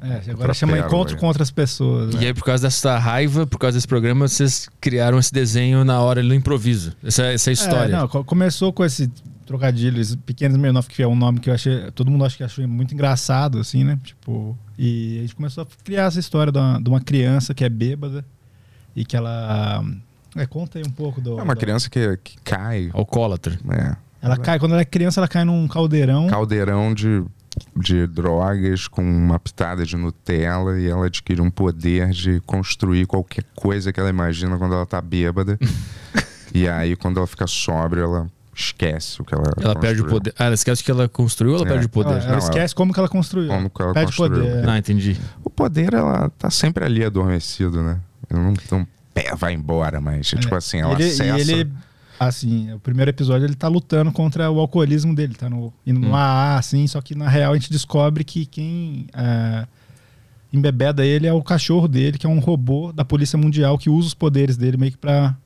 É, 0.00 0.30
agora 0.30 0.54
chama 0.54 0.78
Encontro 0.78 1.16
com 1.16 1.26
Outras 1.26 1.50
Pessoas. 1.50 2.14
E 2.14 2.18
né? 2.18 2.26
aí, 2.28 2.34
por 2.34 2.44
causa 2.44 2.62
dessa 2.62 2.96
raiva, 2.98 3.46
por 3.46 3.58
causa 3.58 3.76
desse 3.76 3.88
programa, 3.88 4.28
vocês 4.28 4.68
criaram 4.80 5.18
esse 5.18 5.32
desenho 5.32 5.84
na 5.84 6.00
hora, 6.00 6.22
no 6.22 6.34
improviso. 6.34 6.92
Essa, 7.02 7.24
essa 7.26 7.50
história. 7.50 7.94
É, 7.94 7.98
não, 7.98 8.06
co- 8.08 8.22
começou 8.22 8.72
com 8.72 8.84
esse 8.84 9.10
trocadilho, 9.44 10.00
esse 10.00 10.16
Pequenos 10.16 10.56
Smirnoff, 10.56 10.88
que 10.88 11.02
é 11.02 11.06
um 11.08 11.16
nome 11.16 11.40
que 11.40 11.50
eu 11.50 11.54
achei. 11.54 11.90
Todo 11.92 12.10
mundo 12.10 12.24
acha 12.24 12.36
que 12.36 12.44
achou 12.44 12.66
muito 12.68 12.94
engraçado, 12.94 13.58
assim, 13.58 13.82
né? 13.82 13.98
Tipo. 14.04 14.56
E 14.78 15.18
a 15.18 15.20
gente 15.22 15.34
começou 15.34 15.62
a 15.64 15.66
criar 15.82 16.04
essa 16.04 16.20
história 16.20 16.52
de 16.52 16.58
uma, 16.58 16.80
de 16.80 16.88
uma 16.88 17.00
criança 17.00 17.52
que 17.52 17.64
é 17.64 17.68
bêbada 17.68 18.24
e 18.94 19.04
que 19.04 19.16
ela. 19.16 19.82
É, 20.36 20.46
conta 20.46 20.78
aí 20.78 20.84
um 20.86 20.90
pouco 20.92 21.20
do. 21.20 21.40
É 21.40 21.42
uma 21.42 21.54
do- 21.54 21.58
criança 21.58 21.90
que, 21.90 22.16
que 22.18 22.36
cai. 22.44 22.88
Alcoólatra. 22.92 23.58
É, 23.70 23.96
Ela 24.22 24.36
cai, 24.36 24.58
quando 24.60 24.72
ela 24.72 24.82
é 24.82 24.84
criança, 24.84 25.18
ela 25.18 25.26
cai 25.26 25.44
num 25.44 25.66
caldeirão. 25.66 26.28
caldeirão 26.28 26.94
de, 26.94 27.24
de 27.76 28.06
drogas 28.06 28.86
com 28.88 29.02
uma 29.02 29.38
pitada 29.38 29.84
de 29.84 29.96
Nutella 29.96 30.78
e 30.78 30.86
ela 30.88 31.06
adquire 31.06 31.40
um 31.40 31.50
poder 31.50 32.10
de 32.10 32.40
construir 32.46 33.06
qualquer 33.06 33.44
coisa 33.54 33.92
que 33.92 34.00
ela 34.00 34.08
imagina 34.10 34.56
quando 34.58 34.74
ela 34.74 34.86
tá 34.86 35.00
bêbada. 35.00 35.58
e 36.54 36.68
aí, 36.68 36.96
quando 36.96 37.18
ela 37.18 37.26
fica 37.26 37.46
sóbria, 37.46 38.02
ela 38.02 38.26
esquece 38.54 39.22
o 39.22 39.24
que 39.24 39.32
ela 39.34 39.44
Ela 39.60 39.74
perde 39.76 40.00
o 40.00 40.04
construiu. 40.04 40.10
poder. 40.10 40.34
Ah, 40.38 40.44
ela 40.46 40.54
esquece 40.54 40.82
que 40.82 40.90
ela 40.90 41.08
construiu 41.08 41.52
ou 41.52 41.58
ela 41.60 41.66
É. 41.68 41.70
perde 41.70 41.86
o 41.86 41.88
poder? 41.88 42.10
Ela, 42.14 42.22
ela 42.22 42.32
Não, 42.32 42.38
esquece 42.38 42.74
como 42.74 42.92
que 42.92 42.98
ela 42.98 43.08
construiu. 43.08 43.48
Como 43.48 43.70
que 43.70 43.82
ela 43.82 43.94
Perde 43.94 44.16
construiu. 44.16 44.44
poder. 44.44 44.68
Ah, 44.68 44.78
entendi. 44.78 45.16
O 45.44 45.50
poder, 45.50 45.94
ela 45.94 46.28
tá 46.38 46.50
sempre 46.50 46.84
ali 46.84 47.04
adormecido, 47.04 47.82
né? 47.82 48.00
Ele 48.28 48.40
não, 48.40 48.54
não 48.72 48.86
pé, 49.14 49.32
vai 49.36 49.52
embora, 49.54 50.00
mas, 50.00 50.26
tipo 50.28 50.54
assim, 50.56 50.80
ela 50.80 50.94
ele, 50.94 51.04
acessa... 51.04 51.24
E 51.24 51.40
ele, 51.40 51.72
assim, 52.18 52.72
o 52.72 52.78
primeiro 52.80 53.10
episódio 53.10 53.46
ele 53.46 53.54
tá 53.54 53.68
lutando 53.68 54.10
contra 54.12 54.50
o 54.50 54.58
alcoolismo 54.60 55.14
dele, 55.14 55.34
tá 55.34 55.48
no, 55.48 55.72
indo 55.86 56.00
no 56.00 56.08
Hum. 56.10 56.14
AA, 56.14 56.58
assim, 56.58 56.86
só 56.86 57.00
que 57.00 57.14
na 57.14 57.28
real 57.28 57.52
a 57.52 57.54
gente 57.56 57.70
descobre 57.70 58.24
que 58.24 58.44
quem 58.46 59.06
é, 59.14 59.66
embebeda 60.52 61.04
ele 61.04 61.26
é 61.26 61.32
o 61.32 61.42
cachorro 61.42 61.86
dele, 61.88 62.18
que 62.18 62.26
é 62.26 62.28
um 62.28 62.38
robô 62.38 62.92
da 62.92 63.04
Polícia 63.04 63.38
Mundial 63.38 63.76
que 63.78 63.90
usa 63.90 64.08
os 64.08 64.14
poderes 64.14 64.56
dele 64.56 64.76
meio 64.76 64.92
que 64.92 64.98
pra 64.98 65.36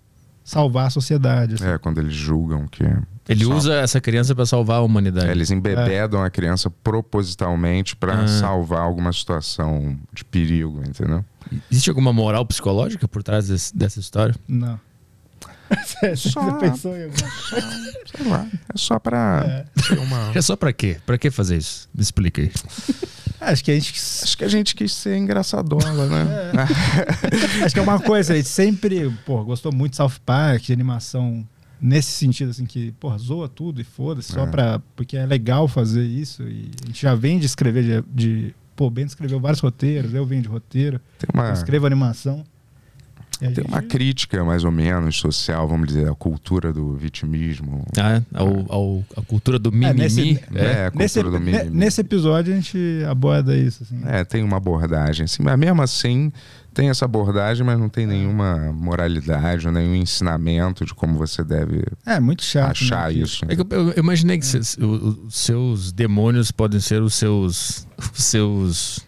salvar 0.45 0.87
a 0.87 0.91
sociedade. 0.91 1.55
assim. 1.55 1.65
É, 1.67 1.79
quando 1.79 1.99
eles 1.99 2.15
julgam 2.15 2.67
que... 2.67 2.83
Ele 3.29 3.45
Só- 3.45 3.55
usa 3.55 3.75
essa 3.75 4.01
criança 4.01 4.35
pra 4.35 4.45
salvar 4.45 4.79
a 4.79 4.81
humanidade. 4.83 5.29
É, 5.29 5.31
eles 5.31 5.53
embebedam 5.53 6.25
a 6.25 6.29
criança 6.29 6.69
propositalmente 6.69 7.95
pra 7.95 8.23
Ah. 8.23 8.27
salvar 8.29 8.81
alguma 8.81 9.13
situação 9.13 9.97
de 10.13 10.25
perigo, 10.25 10.83
entendeu? 10.85 11.25
Existe 11.71 11.89
alguma 11.89 12.13
moral 12.13 12.45
psicológica 12.45 13.07
por 13.07 13.23
trás 13.23 13.47
desse- 13.47 13.77
dessa 13.77 14.01
história? 14.01 14.35
Não. 14.49 14.79
Você 15.85 16.17
Só- 16.17 16.43
você 16.43 16.59
pensou 16.71 16.97
em 16.97 17.05
alguma 17.05 17.31
Sei 18.15 18.27
lá, 18.27 18.47
é 18.75 18.77
só 18.79 18.99
pra 18.99 19.65
ter 19.89 19.99
uma... 19.99 20.33
É 20.35 20.43
só 20.43 20.55
pra 20.57 20.73
quê? 20.73 20.99
Pra 21.07 21.17
que 21.19 21.31
fazer 21.31 21.57
isso? 21.57 21.89
Me 21.95 22.03
explica 22.03 22.43
aí. 22.43 22.51
Acho 23.41 23.65
que 23.65 23.71
a 23.73 23.75
gente 23.75 23.93
Acho 24.23 24.39
que 24.39 24.45
a 24.45 24.49
gente 24.49 24.75
quis 24.75 24.93
ser 24.93 25.17
engraçadola, 25.17 26.07
né? 26.07 26.53
Acho 27.65 27.75
que 27.75 27.81
é 27.81 27.83
uma 27.83 27.99
coisa, 27.99 28.33
a 28.33 28.37
gente 28.37 28.49
sempre, 28.49 29.11
pô, 29.27 29.43
gostou 29.45 29.73
muito 29.73 29.93
de 29.93 29.97
South 29.97 30.13
Park, 30.25 30.63
de 30.63 30.73
animação 30.73 31.45
nesse 31.81 32.13
sentido, 32.13 32.51
assim, 32.51 32.65
que, 32.65 32.93
porra, 32.93 33.19
zoa 33.19 33.49
tudo 33.49 33.81
e 33.81 33.85
foda-se, 33.85 34.33
só 34.33 34.45
É. 34.45 34.47
pra. 34.47 34.81
Porque 34.95 35.17
é 35.17 35.27
legal 35.27 35.67
fazer 35.67 36.05
isso. 36.05 36.45
E 36.45 36.71
a 36.85 36.87
gente 36.87 37.03
já 37.03 37.15
vem 37.17 37.41
de 37.41 37.47
escrever 37.47 37.83
de. 37.83 38.45
de 38.47 38.55
pô, 38.77 38.87
o 38.87 38.91
Ben 38.91 39.05
escreveu 39.07 39.41
vários 39.41 39.59
roteiros, 39.61 40.15
eu 40.15 40.25
venho 40.25 40.43
de 40.43 40.49
roteiro, 40.49 41.01
Tem 41.19 41.29
uma, 41.35 41.49
eu 41.49 41.53
escrevo 41.55 41.85
animação. 41.85 42.45
A 43.49 43.51
tem 43.53 43.65
uma 43.67 43.83
crítica, 43.83 44.45
mais 44.45 44.65
ou 44.65 44.71
menos, 44.71 45.17
social, 45.19 45.67
vamos 45.69 45.89
dizer, 45.89 46.09
à 46.09 46.15
cultura 46.15 46.73
do 46.73 46.95
vitimismo. 46.97 47.85
Ah, 47.99 48.23
ao, 48.35 48.65
ao- 48.73 49.05
a 49.17 49.23
cultura 49.23 49.59
do 49.59 49.69
É, 49.71 49.73
mimimi. 49.73 49.95
nesse- 50.01 50.41
É, 50.55 50.87
a 50.87 50.91
cultura 50.91 51.03
nesse, 51.05 51.23
do 51.23 51.41
mimimi. 51.41 51.71
nesse 51.71 52.01
episódio 52.01 52.53
a 52.53 52.57
gente 52.57 52.79
aborda 53.09 53.57
isso, 53.57 53.83
assim. 53.83 54.01
É, 54.07 54.25
tem 54.25 54.43
uma 54.43 54.57
abordagem, 54.57 55.25
assim, 55.25 55.43
mas 55.43 55.59
mesmo 55.59 55.83
assim 55.83 56.33
tem 56.75 56.89
essa 56.89 57.05
abordagem, 57.05 57.67
mas 57.67 57.79
não 57.79 57.89
tem 57.91 58.07
nenhuma 58.07 58.73
moralidade 58.73 59.67
ou 59.67 59.73
nenhum 59.73 59.95
ensinamento 59.95 60.87
de 60.87 60.95
como 60.95 61.19
você 61.19 61.45
deve 61.45 61.85
É, 62.07 62.19
muito 62.19 62.43
chato. 62.43 62.71
achar 62.71 63.09
né, 63.09 63.15
que- 63.15 63.21
isso. 63.23 63.45
É 63.47 63.55
que 63.57 63.61
eu, 63.61 63.91
eu 63.91 63.99
imaginei 63.99 64.39
que 64.39 64.47
o- 64.83 65.27
os 65.27 65.35
seus 65.37 65.93
demônios 65.93 66.51
podem 66.51 66.81
ser 66.81 67.03
os 67.03 67.15
seus. 67.15 67.87
Os 68.17 68.25
seus. 68.25 69.01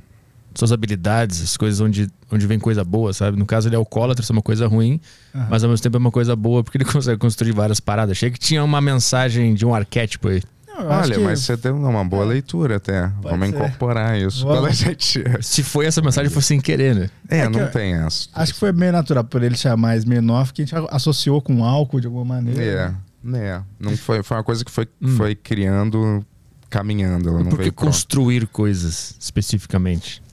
Suas 0.54 0.72
habilidades, 0.72 1.42
as 1.42 1.56
coisas 1.56 1.80
onde, 1.80 2.08
onde 2.30 2.46
vem 2.46 2.58
coisa 2.58 2.84
boa, 2.84 3.12
sabe? 3.12 3.36
No 3.36 3.46
caso, 3.46 3.68
ele 3.68 3.74
é 3.74 3.78
alcoólatra, 3.78 4.22
isso 4.22 4.32
é 4.32 4.36
uma 4.36 4.42
coisa 4.42 4.66
ruim, 4.66 5.00
uhum. 5.34 5.46
mas 5.50 5.64
ao 5.64 5.70
mesmo 5.70 5.82
tempo 5.82 5.96
é 5.96 6.00
uma 6.00 6.10
coisa 6.10 6.36
boa 6.36 6.62
porque 6.62 6.78
ele 6.78 6.84
consegue 6.90 7.18
construir 7.18 7.52
várias 7.52 7.80
paradas. 7.80 8.12
Achei 8.12 8.30
que 8.30 8.38
tinha 8.38 8.62
uma 8.62 8.80
mensagem 8.80 9.54
de 9.54 9.66
um 9.66 9.74
arquétipo 9.74 10.28
aí. 10.28 10.42
Não, 10.76 10.88
Olha, 10.88 11.20
mas 11.20 11.40
você 11.40 11.56
tem 11.56 11.70
uma 11.70 12.04
boa 12.04 12.24
leitura 12.24 12.76
até. 12.76 13.02
Pode 13.22 13.28
Vamos 13.28 13.48
ser. 13.48 13.54
incorporar 13.54 14.18
isso. 14.18 14.44
Gente... 14.72 15.22
Se 15.40 15.62
foi 15.62 15.86
essa 15.86 16.02
mensagem, 16.02 16.28
foi 16.28 16.42
sem 16.42 16.60
querer, 16.60 16.96
né? 16.96 17.10
É, 17.28 17.40
é 17.40 17.48
não 17.48 17.68
tem 17.68 17.94
essa. 17.94 18.28
Acho 18.34 18.54
que 18.54 18.58
foi 18.58 18.72
meio 18.72 18.90
natural 18.90 19.22
por 19.22 19.42
ele 19.42 19.56
chamar 19.56 19.96
Smirnoff, 19.98 20.52
que 20.52 20.62
a 20.62 20.64
gente 20.64 20.74
associou 20.90 21.40
com 21.40 21.64
álcool 21.64 22.00
de 22.00 22.08
alguma 22.08 22.24
maneira. 22.24 22.96
É, 23.24 23.36
é. 23.36 23.62
Não 23.78 23.96
foi, 23.96 24.22
foi 24.24 24.36
uma 24.36 24.42
coisa 24.42 24.64
que 24.64 24.70
foi, 24.70 24.88
hum. 25.00 25.16
foi 25.16 25.36
criando, 25.36 26.26
caminhando. 26.68 27.28
Ela 27.28 27.44
não 27.44 27.50
por 27.50 27.60
que 27.60 27.70
construir 27.70 28.48
coisas 28.48 29.14
especificamente? 29.20 30.23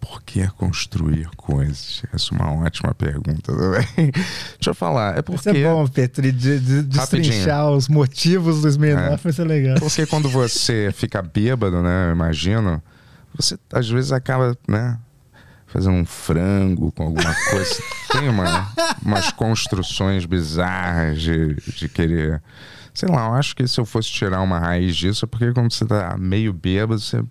Por 0.00 0.22
que 0.22 0.46
construir 0.48 1.28
coisas? 1.36 2.02
Essa 2.12 2.34
é 2.34 2.38
uma 2.38 2.52
ótima 2.64 2.94
pergunta 2.94 3.52
também. 3.52 3.86
Deixa 4.12 4.70
eu 4.70 4.74
falar. 4.74 5.18
É 5.18 5.22
porque... 5.22 5.50
Isso 5.50 5.58
é 5.58 5.64
bom, 5.64 5.86
Petri, 5.86 6.30
de, 6.30 6.60
de 6.60 6.82
destrinchar 6.82 7.70
os 7.70 7.88
motivos 7.88 8.62
dos 8.62 8.76
menores, 8.76 9.24
é. 9.24 9.32
vai 9.32 9.46
legal. 9.46 9.76
Porque 9.78 10.06
quando 10.06 10.28
você 10.28 10.90
fica 10.94 11.22
bêbado, 11.22 11.82
né? 11.82 12.08
Eu 12.08 12.12
imagino, 12.12 12.82
você 13.34 13.58
às 13.72 13.88
vezes 13.88 14.12
acaba, 14.12 14.56
né? 14.68 14.98
Fazendo 15.66 15.96
um 15.96 16.04
frango 16.04 16.92
com 16.92 17.04
alguma 17.04 17.34
coisa. 17.50 17.82
Tem 18.12 18.28
uma, 18.28 18.72
umas 19.04 19.30
construções 19.32 20.24
bizarras 20.24 21.20
de, 21.20 21.54
de 21.54 21.88
querer. 21.88 22.42
Sei 22.94 23.08
lá, 23.08 23.26
eu 23.26 23.34
acho 23.34 23.54
que 23.54 23.66
se 23.66 23.80
eu 23.80 23.84
fosse 23.84 24.10
tirar 24.10 24.40
uma 24.42 24.58
raiz 24.58 24.96
disso, 24.96 25.24
é 25.24 25.28
porque 25.28 25.52
quando 25.52 25.72
você 25.72 25.84
tá 25.84 26.16
meio 26.18 26.52
bêbado, 26.52 27.00
você 27.00 27.22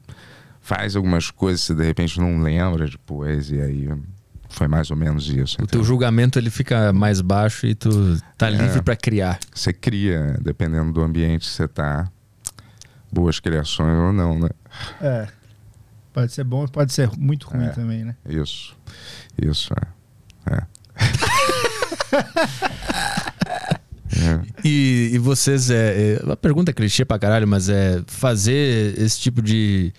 faz 0.67 0.97
algumas 0.97 1.31
coisas 1.31 1.65
que 1.65 1.73
de 1.73 1.83
repente 1.85 2.19
não 2.19 2.41
lembra 2.41 2.89
depois, 2.89 3.49
e 3.49 3.61
aí 3.61 3.89
foi 4.49 4.67
mais 4.67 4.91
ou 4.91 4.97
menos 4.97 5.29
isso. 5.29 5.55
O 5.61 5.65
teu 5.65 5.81
julgamento 5.81 6.37
ele 6.37 6.49
fica 6.49 6.91
mais 6.91 7.21
baixo 7.21 7.65
e 7.65 7.73
tu 7.73 8.17
tá 8.37 8.49
é, 8.49 8.51
livre 8.51 8.81
para 8.81 8.97
criar. 8.97 9.39
Você 9.55 9.71
cria, 9.71 10.37
dependendo 10.41 10.91
do 10.91 11.01
ambiente 11.01 11.47
que 11.47 11.53
você 11.53 11.69
tá, 11.69 12.11
boas 13.09 13.39
criações 13.39 13.97
ou 13.97 14.11
não, 14.11 14.37
né? 14.37 14.49
É. 14.99 15.29
Pode 16.11 16.33
ser 16.33 16.43
bom, 16.43 16.67
pode 16.67 16.91
ser 16.91 17.09
muito 17.17 17.47
ruim 17.47 17.67
é, 17.67 17.69
também, 17.69 18.03
né? 18.03 18.13
Isso. 18.27 18.75
Isso, 19.41 19.73
é. 19.73 20.53
é. 20.53 20.67
é. 22.17 22.27
E, 24.63 25.11
e, 25.13 25.17
vocês, 25.19 25.69
é, 25.69 26.15
é, 26.15 26.23
uma 26.23 26.35
pergunta 26.35 26.73
clichê 26.73 27.05
pra 27.05 27.19
caralho, 27.19 27.47
mas 27.47 27.69
é 27.69 28.01
fazer 28.07 28.97
esse 28.99 29.19
tipo 29.19 29.41
de 29.41 29.93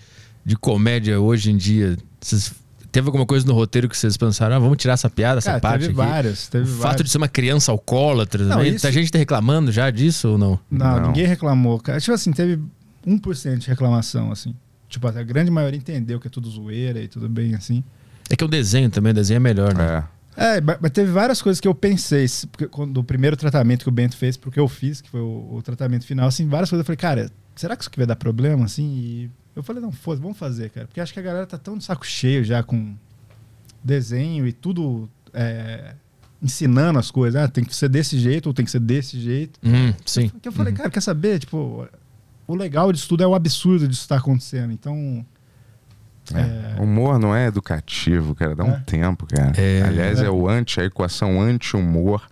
de 0.45 0.55
comédia 0.55 1.19
hoje 1.19 1.51
em 1.51 1.57
dia? 1.57 1.97
Vocês 2.19 2.53
Teve 2.91 3.07
alguma 3.07 3.25
coisa 3.25 3.45
no 3.45 3.53
roteiro 3.53 3.87
que 3.87 3.95
vocês 3.95 4.17
pensaram, 4.17 4.55
ah, 4.55 4.59
vamos 4.59 4.77
tirar 4.77 4.93
essa 4.93 5.09
piada, 5.09 5.37
essa 5.37 5.51
Cara, 5.51 5.61
parte 5.61 5.81
teve 5.81 6.01
aqui? 6.01 6.09
Várias, 6.11 6.47
teve 6.47 6.71
o 6.71 6.75
fato 6.75 7.03
de 7.03 7.09
ser 7.09 7.19
uma 7.19 7.27
criança 7.27 7.71
alcoólatra 7.71 8.43
não, 8.43 8.57
também. 8.57 8.73
Isso... 8.73 8.81
Tá 8.81 8.89
gente 8.89 9.15
reclamando 9.15 9.71
já 9.71 9.91
disso 9.91 10.29
ou 10.29 10.37
não? 10.39 10.59
não? 10.71 10.99
Não, 10.99 11.07
ninguém 11.07 11.27
reclamou. 11.27 11.79
Cara. 11.79 11.99
Tipo 11.99 12.13
assim, 12.13 12.31
teve 12.31 12.59
1% 13.05 13.57
de 13.59 13.67
reclamação, 13.67 14.31
assim. 14.31 14.55
Tipo, 14.87 15.07
a 15.07 15.11
grande 15.23 15.51
maioria 15.51 15.77
entendeu 15.77 16.19
que 16.19 16.27
é 16.27 16.31
tudo 16.31 16.49
zoeira 16.49 16.99
e 16.99 17.07
tudo 17.07 17.29
bem, 17.29 17.53
assim. 17.53 17.83
É 18.27 18.35
que 18.35 18.43
o 18.43 18.47
desenho 18.47 18.89
também, 18.89 19.11
o 19.11 19.15
desenho 19.15 19.37
é 19.37 19.39
melhor, 19.39 19.75
né? 19.75 20.03
É. 20.15 20.19
É, 20.57 20.61
mas 20.61 20.91
teve 20.91 21.11
várias 21.11 21.41
coisas 21.41 21.59
que 21.59 21.67
eu 21.67 21.75
pensei, 21.75 22.25
porque 22.51 22.85
do 22.87 23.03
primeiro 23.03 23.35
tratamento 23.35 23.83
que 23.83 23.89
o 23.89 23.91
Bento 23.91 24.15
fez, 24.15 24.37
porque 24.37 24.59
eu 24.59 24.69
fiz, 24.69 25.01
que 25.01 25.09
foi 25.09 25.19
o, 25.19 25.55
o 25.55 25.61
tratamento 25.61 26.05
final, 26.05 26.27
assim, 26.27 26.47
várias 26.47 26.69
coisas 26.69 26.81
eu 26.81 26.85
falei, 26.85 26.97
cara, 26.97 27.31
será 27.59 27.75
que 27.75 27.83
isso 27.83 27.89
aqui 27.89 27.97
vai 27.97 28.07
dar 28.07 28.15
problema, 28.15 28.63
assim? 28.63 28.85
E 28.85 29.31
eu 29.53 29.61
falei, 29.61 29.81
não, 29.81 29.91
foda, 29.91 30.21
vamos 30.21 30.37
fazer, 30.37 30.69
cara. 30.69 30.87
Porque 30.87 31.01
acho 31.01 31.11
que 31.11 31.19
a 31.19 31.23
galera 31.23 31.45
tá 31.45 31.57
tão 31.57 31.77
de 31.77 31.83
saco 31.83 32.05
cheio 32.05 32.41
já 32.41 32.63
com 32.63 32.95
desenho 33.83 34.47
e 34.47 34.53
tudo 34.53 35.09
é, 35.33 35.93
ensinando 36.41 36.97
as 36.97 37.11
coisas. 37.11 37.41
Ah, 37.41 37.49
tem 37.49 37.65
que 37.65 37.75
ser 37.75 37.89
desse 37.89 38.17
jeito 38.17 38.47
ou 38.47 38.53
tem 38.53 38.63
que 38.63 38.71
ser 38.71 38.79
desse 38.79 39.19
jeito. 39.19 39.59
Uhum, 39.61 39.93
sim. 40.05 40.29
Que 40.41 40.47
eu 40.47 40.53
falei, 40.53 40.71
uhum. 40.71 40.77
cara, 40.77 40.89
quer 40.89 41.01
saber? 41.01 41.39
Tipo, 41.39 41.85
o 42.47 42.55
legal 42.55 42.93
disso 42.93 43.09
tudo 43.09 43.23
é 43.23 43.27
o 43.27 43.35
absurdo 43.35 43.85
disso 43.89 44.03
estar 44.03 44.17
acontecendo. 44.17 44.71
Então. 44.71 45.25
É, 46.33 46.77
é... 46.77 46.81
Humor 46.81 47.19
não 47.19 47.35
é 47.35 47.47
educativo, 47.47 48.33
cara. 48.35 48.55
Dá 48.55 48.65
é. 48.65 48.67
um 48.67 48.79
tempo, 48.83 49.25
cara. 49.25 49.51
É. 49.59 49.81
Aliás, 49.81 50.21
é. 50.21 50.29
o 50.29 50.47
anti, 50.47 50.79
a 50.79 50.85
equação 50.85 51.41
anti-humor 51.41 52.25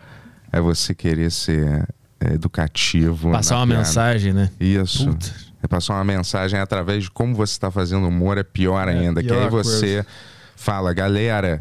é 0.53 0.61
você 0.61 0.95
querer 0.95 1.31
ser 1.31 1.85
educativo. 2.33 3.31
Passar 3.31 3.57
uma 3.57 3.67
piada. 3.67 3.81
mensagem, 3.81 4.33
né? 4.33 4.49
Isso. 4.59 5.07
Puta. 5.07 5.47
É 5.61 5.67
passar 5.67 5.95
uma 5.95 6.03
mensagem 6.03 6.59
através 6.59 7.03
de 7.03 7.11
como 7.11 7.35
você 7.35 7.53
está 7.53 7.71
fazendo 7.71 8.07
humor 8.07 8.37
é 8.37 8.43
pior 8.43 8.87
é, 8.87 8.91
ainda. 8.91 9.21
É, 9.21 9.23
pior 9.23 9.37
que 9.37 9.43
aí 9.43 9.49
você 9.49 9.95
coisa. 9.95 10.07
fala, 10.55 10.93
galera. 10.93 11.59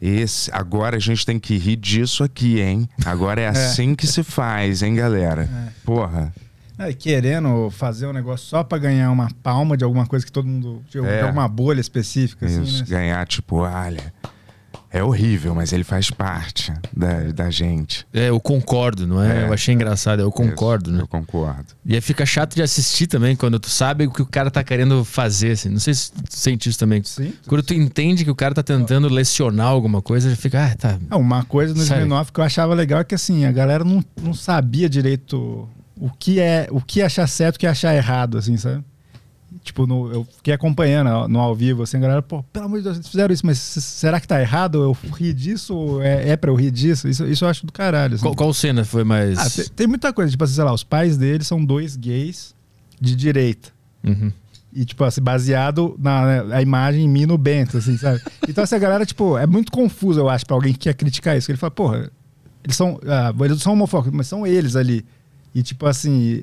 Esse, 0.00 0.50
agora 0.52 0.96
a 0.96 1.00
gente 1.00 1.24
tem 1.24 1.38
que 1.38 1.56
rir 1.56 1.76
disso 1.76 2.22
aqui, 2.22 2.60
hein? 2.60 2.88
Agora 3.04 3.40
é, 3.40 3.44
é. 3.44 3.48
assim 3.48 3.94
que 3.94 4.06
se 4.06 4.22
faz, 4.22 4.82
hein, 4.82 4.94
galera? 4.94 5.44
É. 5.44 5.72
Porra. 5.84 6.34
É, 6.78 6.92
querendo 6.92 7.70
fazer 7.70 8.06
um 8.06 8.12
negócio 8.12 8.46
só 8.46 8.62
para 8.62 8.76
ganhar 8.76 9.10
uma 9.10 9.30
palma 9.42 9.76
de 9.76 9.84
alguma 9.84 10.06
coisa 10.06 10.24
que 10.24 10.30
todo 10.30 10.46
mundo. 10.46 10.82
De 10.90 10.98
é. 10.98 11.22
alguma 11.22 11.48
bolha 11.48 11.80
específica, 11.80 12.44
assim, 12.44 12.62
Isso, 12.62 12.82
assim, 12.82 12.92
né? 12.92 12.98
Ganhar, 13.00 13.26
tipo, 13.26 13.56
olha, 13.56 14.12
é 14.96 15.04
horrível, 15.04 15.54
mas 15.54 15.72
ele 15.72 15.84
faz 15.84 16.10
parte 16.10 16.72
da, 16.96 17.24
da 17.32 17.50
gente. 17.50 18.06
É, 18.12 18.28
eu 18.30 18.40
concordo, 18.40 19.06
não 19.06 19.22
é? 19.22 19.42
é 19.42 19.48
eu 19.48 19.52
achei 19.52 19.74
engraçado, 19.74 20.20
eu 20.20 20.32
concordo, 20.32 20.90
Isso, 20.90 20.96
né? 20.96 21.02
Eu 21.02 21.06
concordo. 21.06 21.66
E 21.84 21.94
aí 21.94 22.00
fica 22.00 22.24
chato 22.24 22.54
de 22.54 22.62
assistir 22.62 23.06
também, 23.06 23.36
quando 23.36 23.58
tu 23.58 23.68
sabe 23.68 24.06
o 24.06 24.10
que 24.10 24.22
o 24.22 24.26
cara 24.26 24.50
tá 24.50 24.64
querendo 24.64 25.04
fazer, 25.04 25.52
assim. 25.52 25.68
Não 25.68 25.78
sei 25.78 25.94
se 25.94 26.12
tu 26.12 26.22
sente 26.30 26.68
isso 26.68 26.78
também. 26.78 27.02
Sim. 27.04 27.32
Quando 27.46 27.62
tu 27.62 27.74
entende 27.74 28.24
que 28.24 28.30
o 28.30 28.34
cara 28.34 28.54
tá 28.54 28.62
tentando 28.62 29.08
lecionar 29.08 29.66
alguma 29.66 30.00
coisa, 30.00 30.30
já 30.30 30.36
fica, 30.36 30.64
ah, 30.64 30.74
tá. 30.74 30.98
É, 31.10 31.14
uma 31.14 31.44
coisa 31.44 31.74
no 31.74 31.82
Smirnoff 31.82 32.32
que 32.32 32.40
eu 32.40 32.44
achava 32.44 32.74
legal 32.74 33.00
é 33.00 33.04
que, 33.04 33.14
assim, 33.14 33.44
a 33.44 33.52
galera 33.52 33.84
não, 33.84 34.02
não 34.20 34.32
sabia 34.32 34.88
direito 34.88 35.68
o 35.98 36.10
que 36.10 36.40
é, 36.40 36.68
o 36.70 36.80
que 36.80 37.02
achar 37.02 37.26
certo 37.26 37.56
e 37.56 37.58
o 37.58 37.60
que 37.60 37.66
achar 37.66 37.94
errado, 37.94 38.38
assim, 38.38 38.56
sabe? 38.56 38.84
Tipo, 39.62 39.86
no, 39.86 40.12
eu 40.12 40.24
fiquei 40.36 40.54
acompanhando 40.54 41.28
no 41.28 41.40
ao 41.40 41.54
vivo, 41.54 41.82
assim, 41.82 41.96
a 41.96 42.00
galera, 42.00 42.22
pô, 42.22 42.42
pelo 42.44 42.66
amor 42.66 42.78
de 42.78 42.84
Deus, 42.84 42.96
eles 42.96 43.08
fizeram 43.08 43.32
isso, 43.32 43.44
mas 43.44 43.58
será 43.58 44.20
que 44.20 44.26
tá 44.26 44.40
errado 44.40 44.82
eu 44.82 44.96
rir 45.14 45.32
disso 45.32 46.00
é, 46.02 46.30
é 46.30 46.36
pra 46.36 46.50
eu 46.50 46.54
rir 46.54 46.70
disso? 46.70 47.08
Isso, 47.08 47.24
isso 47.26 47.44
eu 47.44 47.48
acho 47.48 47.66
do 47.66 47.72
caralho. 47.72 48.14
Assim. 48.14 48.22
Qual, 48.22 48.34
qual, 48.34 48.54
cena 48.54 48.84
foi 48.84 49.04
mais. 49.04 49.38
Ah, 49.38 49.50
tem, 49.50 49.64
tem, 49.74 49.86
muita 49.86 50.12
coisa, 50.12 50.30
tipo 50.30 50.44
assim, 50.44 50.54
sei 50.54 50.64
lá, 50.64 50.72
os 50.72 50.84
pais 50.84 51.16
deles 51.16 51.46
são 51.46 51.64
dois 51.64 51.96
gays 51.96 52.54
de 53.00 53.14
direita. 53.14 53.70
Uhum. 54.04 54.32
E, 54.72 54.84
tipo 54.84 55.02
assim, 55.04 55.22
baseado 55.22 55.96
na 55.98 56.44
né, 56.44 56.56
a 56.56 56.60
imagem 56.60 57.04
em 57.04 57.08
mim 57.08 57.24
no 57.24 57.38
Bento, 57.38 57.78
assim, 57.78 57.96
sabe? 57.96 58.20
Então, 58.46 58.62
essa 58.62 58.78
galera, 58.78 59.06
tipo, 59.06 59.38
é 59.38 59.46
muito 59.46 59.72
confuso, 59.72 60.20
eu 60.20 60.28
acho, 60.28 60.44
pra 60.44 60.54
alguém 60.54 60.72
que 60.72 60.80
quer 60.80 60.94
criticar 60.94 61.36
isso. 61.36 61.50
Ele 61.50 61.56
fala, 61.56 61.70
porra, 61.70 62.10
eles 62.62 62.76
são. 62.76 63.00
Ah, 63.06 63.32
eles 63.44 63.62
são 63.62 63.72
homofóbicos, 63.72 64.14
mas 64.14 64.26
são 64.26 64.46
eles 64.46 64.76
ali. 64.76 65.04
E, 65.54 65.62
tipo 65.62 65.86
assim, 65.86 66.42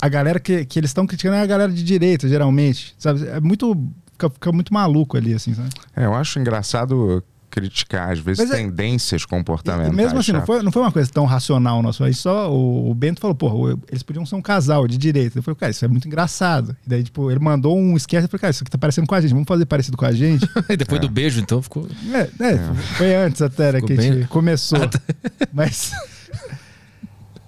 a 0.00 0.08
galera 0.08 0.40
que, 0.40 0.64
que 0.64 0.78
eles 0.78 0.90
estão 0.90 1.06
criticando 1.06 1.36
é 1.36 1.42
a 1.42 1.46
galera 1.46 1.72
de 1.72 1.82
direita, 1.82 2.28
geralmente. 2.28 2.94
Sabe? 2.98 3.26
É 3.28 3.40
muito. 3.40 3.76
Fica, 4.12 4.30
fica, 4.30 4.52
muito 4.52 4.72
maluco 4.72 5.16
ali, 5.16 5.32
assim, 5.32 5.54
sabe? 5.54 5.70
É, 5.96 6.04
eu 6.04 6.14
acho 6.14 6.38
engraçado 6.38 7.22
criticar, 7.50 8.10
às 8.10 8.20
vezes, 8.20 8.48
é, 8.48 8.56
tendências 8.56 9.24
comportamentais. 9.24 9.92
E 9.92 9.96
mesmo 9.96 10.18
assim, 10.20 10.32
não 10.32 10.46
foi, 10.46 10.62
não 10.62 10.70
foi 10.70 10.82
uma 10.82 10.92
coisa 10.92 11.10
tão 11.10 11.24
racional 11.24 11.82
nosso. 11.82 12.04
Aí 12.04 12.14
só 12.14 12.50
o, 12.50 12.90
o 12.90 12.94
Bento 12.94 13.20
falou, 13.20 13.34
porra, 13.34 13.76
eles 13.88 14.02
podiam 14.02 14.24
ser 14.24 14.36
um 14.36 14.42
casal 14.42 14.86
de 14.86 14.96
direita. 14.96 15.38
Eu 15.38 15.42
falei, 15.42 15.56
cara, 15.56 15.70
isso 15.70 15.84
é 15.84 15.88
muito 15.88 16.06
engraçado. 16.06 16.76
E 16.86 16.88
daí, 16.88 17.02
tipo, 17.02 17.30
ele 17.30 17.40
mandou 17.40 17.76
um 17.76 17.96
esquerdo. 17.96 18.24
Eu 18.24 18.28
falei, 18.28 18.40
cara, 18.40 18.50
isso 18.52 18.62
aqui 18.62 18.70
tá 18.70 18.78
parecendo 18.78 19.06
com 19.06 19.14
a 19.14 19.20
gente, 19.20 19.32
vamos 19.32 19.48
fazer 19.48 19.66
parecido 19.66 19.96
com 19.96 20.04
a 20.04 20.12
gente. 20.12 20.48
e 20.70 20.76
depois 20.76 20.98
é. 20.98 21.02
do 21.02 21.08
beijo, 21.08 21.40
então, 21.40 21.60
ficou. 21.60 21.86
É, 22.12 22.44
é, 22.44 22.52
é. 22.52 22.74
foi 22.96 23.14
antes 23.16 23.42
até, 23.42 23.72
né, 23.72 23.80
que 23.80 23.94
bem... 23.94 23.98
a 23.98 24.14
gente 24.14 24.28
começou. 24.28 24.78
Mas. 25.52 25.92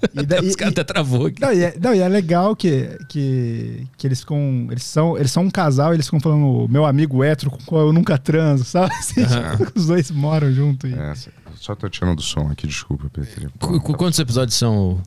E 0.14 0.26
daí, 0.26 0.46
Os 0.46 0.56
caras 0.56 0.72
até 0.72 0.84
travou 0.84 1.26
aqui. 1.26 1.40
Não 1.40 1.52
e, 1.52 1.62
é, 1.62 1.76
não, 1.80 1.94
e 1.94 2.00
é 2.00 2.08
legal 2.08 2.56
que, 2.56 2.98
que, 3.08 3.86
que 3.96 4.06
eles 4.06 4.20
ficam. 4.20 4.68
Eles 4.70 4.84
são, 4.84 5.16
eles 5.16 5.30
são 5.30 5.44
um 5.44 5.50
casal 5.50 5.92
e 5.92 5.96
eles 5.96 6.06
ficam 6.06 6.20
falando 6.20 6.66
meu 6.68 6.84
amigo 6.84 7.22
hétero 7.22 7.50
com 7.50 7.58
qual 7.58 7.86
eu 7.86 7.92
nunca 7.92 8.18
transo, 8.18 8.64
sabe? 8.64 8.92
Assim, 8.98 9.24
tipo, 9.24 9.78
os 9.78 9.86
dois 9.86 10.10
moram 10.10 10.52
junto. 10.52 10.86
E... 10.86 10.94
É, 10.94 11.14
só 11.56 11.74
tô 11.74 11.88
tirando 11.88 12.16
do 12.16 12.22
som 12.22 12.48
aqui, 12.50 12.66
desculpa, 12.66 13.08
Pedro. 13.12 13.52
Quantos 13.80 14.18
episódios 14.18 14.56
são? 14.56 15.00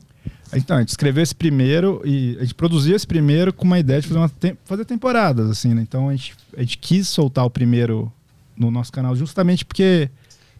Então, 0.54 0.76
a 0.76 0.80
gente 0.80 0.90
escreveu 0.90 1.22
esse 1.22 1.34
primeiro 1.34 2.00
e 2.04 2.36
a 2.38 2.42
gente 2.42 2.54
produziu 2.54 2.96
esse 2.96 3.06
primeiro 3.06 3.52
com 3.52 3.64
uma 3.64 3.78
ideia 3.78 4.00
de 4.00 4.08
fazer, 4.08 4.18
uma 4.18 4.28
te 4.28 4.56
fazer 4.64 4.84
temporadas, 4.84 5.50
assim, 5.50 5.74
né? 5.74 5.82
Então 5.82 6.08
a 6.08 6.12
gente, 6.12 6.34
a 6.56 6.60
gente 6.60 6.78
quis 6.78 7.08
soltar 7.08 7.44
o 7.44 7.50
primeiro 7.50 8.10
no 8.56 8.70
nosso 8.70 8.90
canal 8.90 9.14
justamente 9.14 9.64
porque 9.64 10.08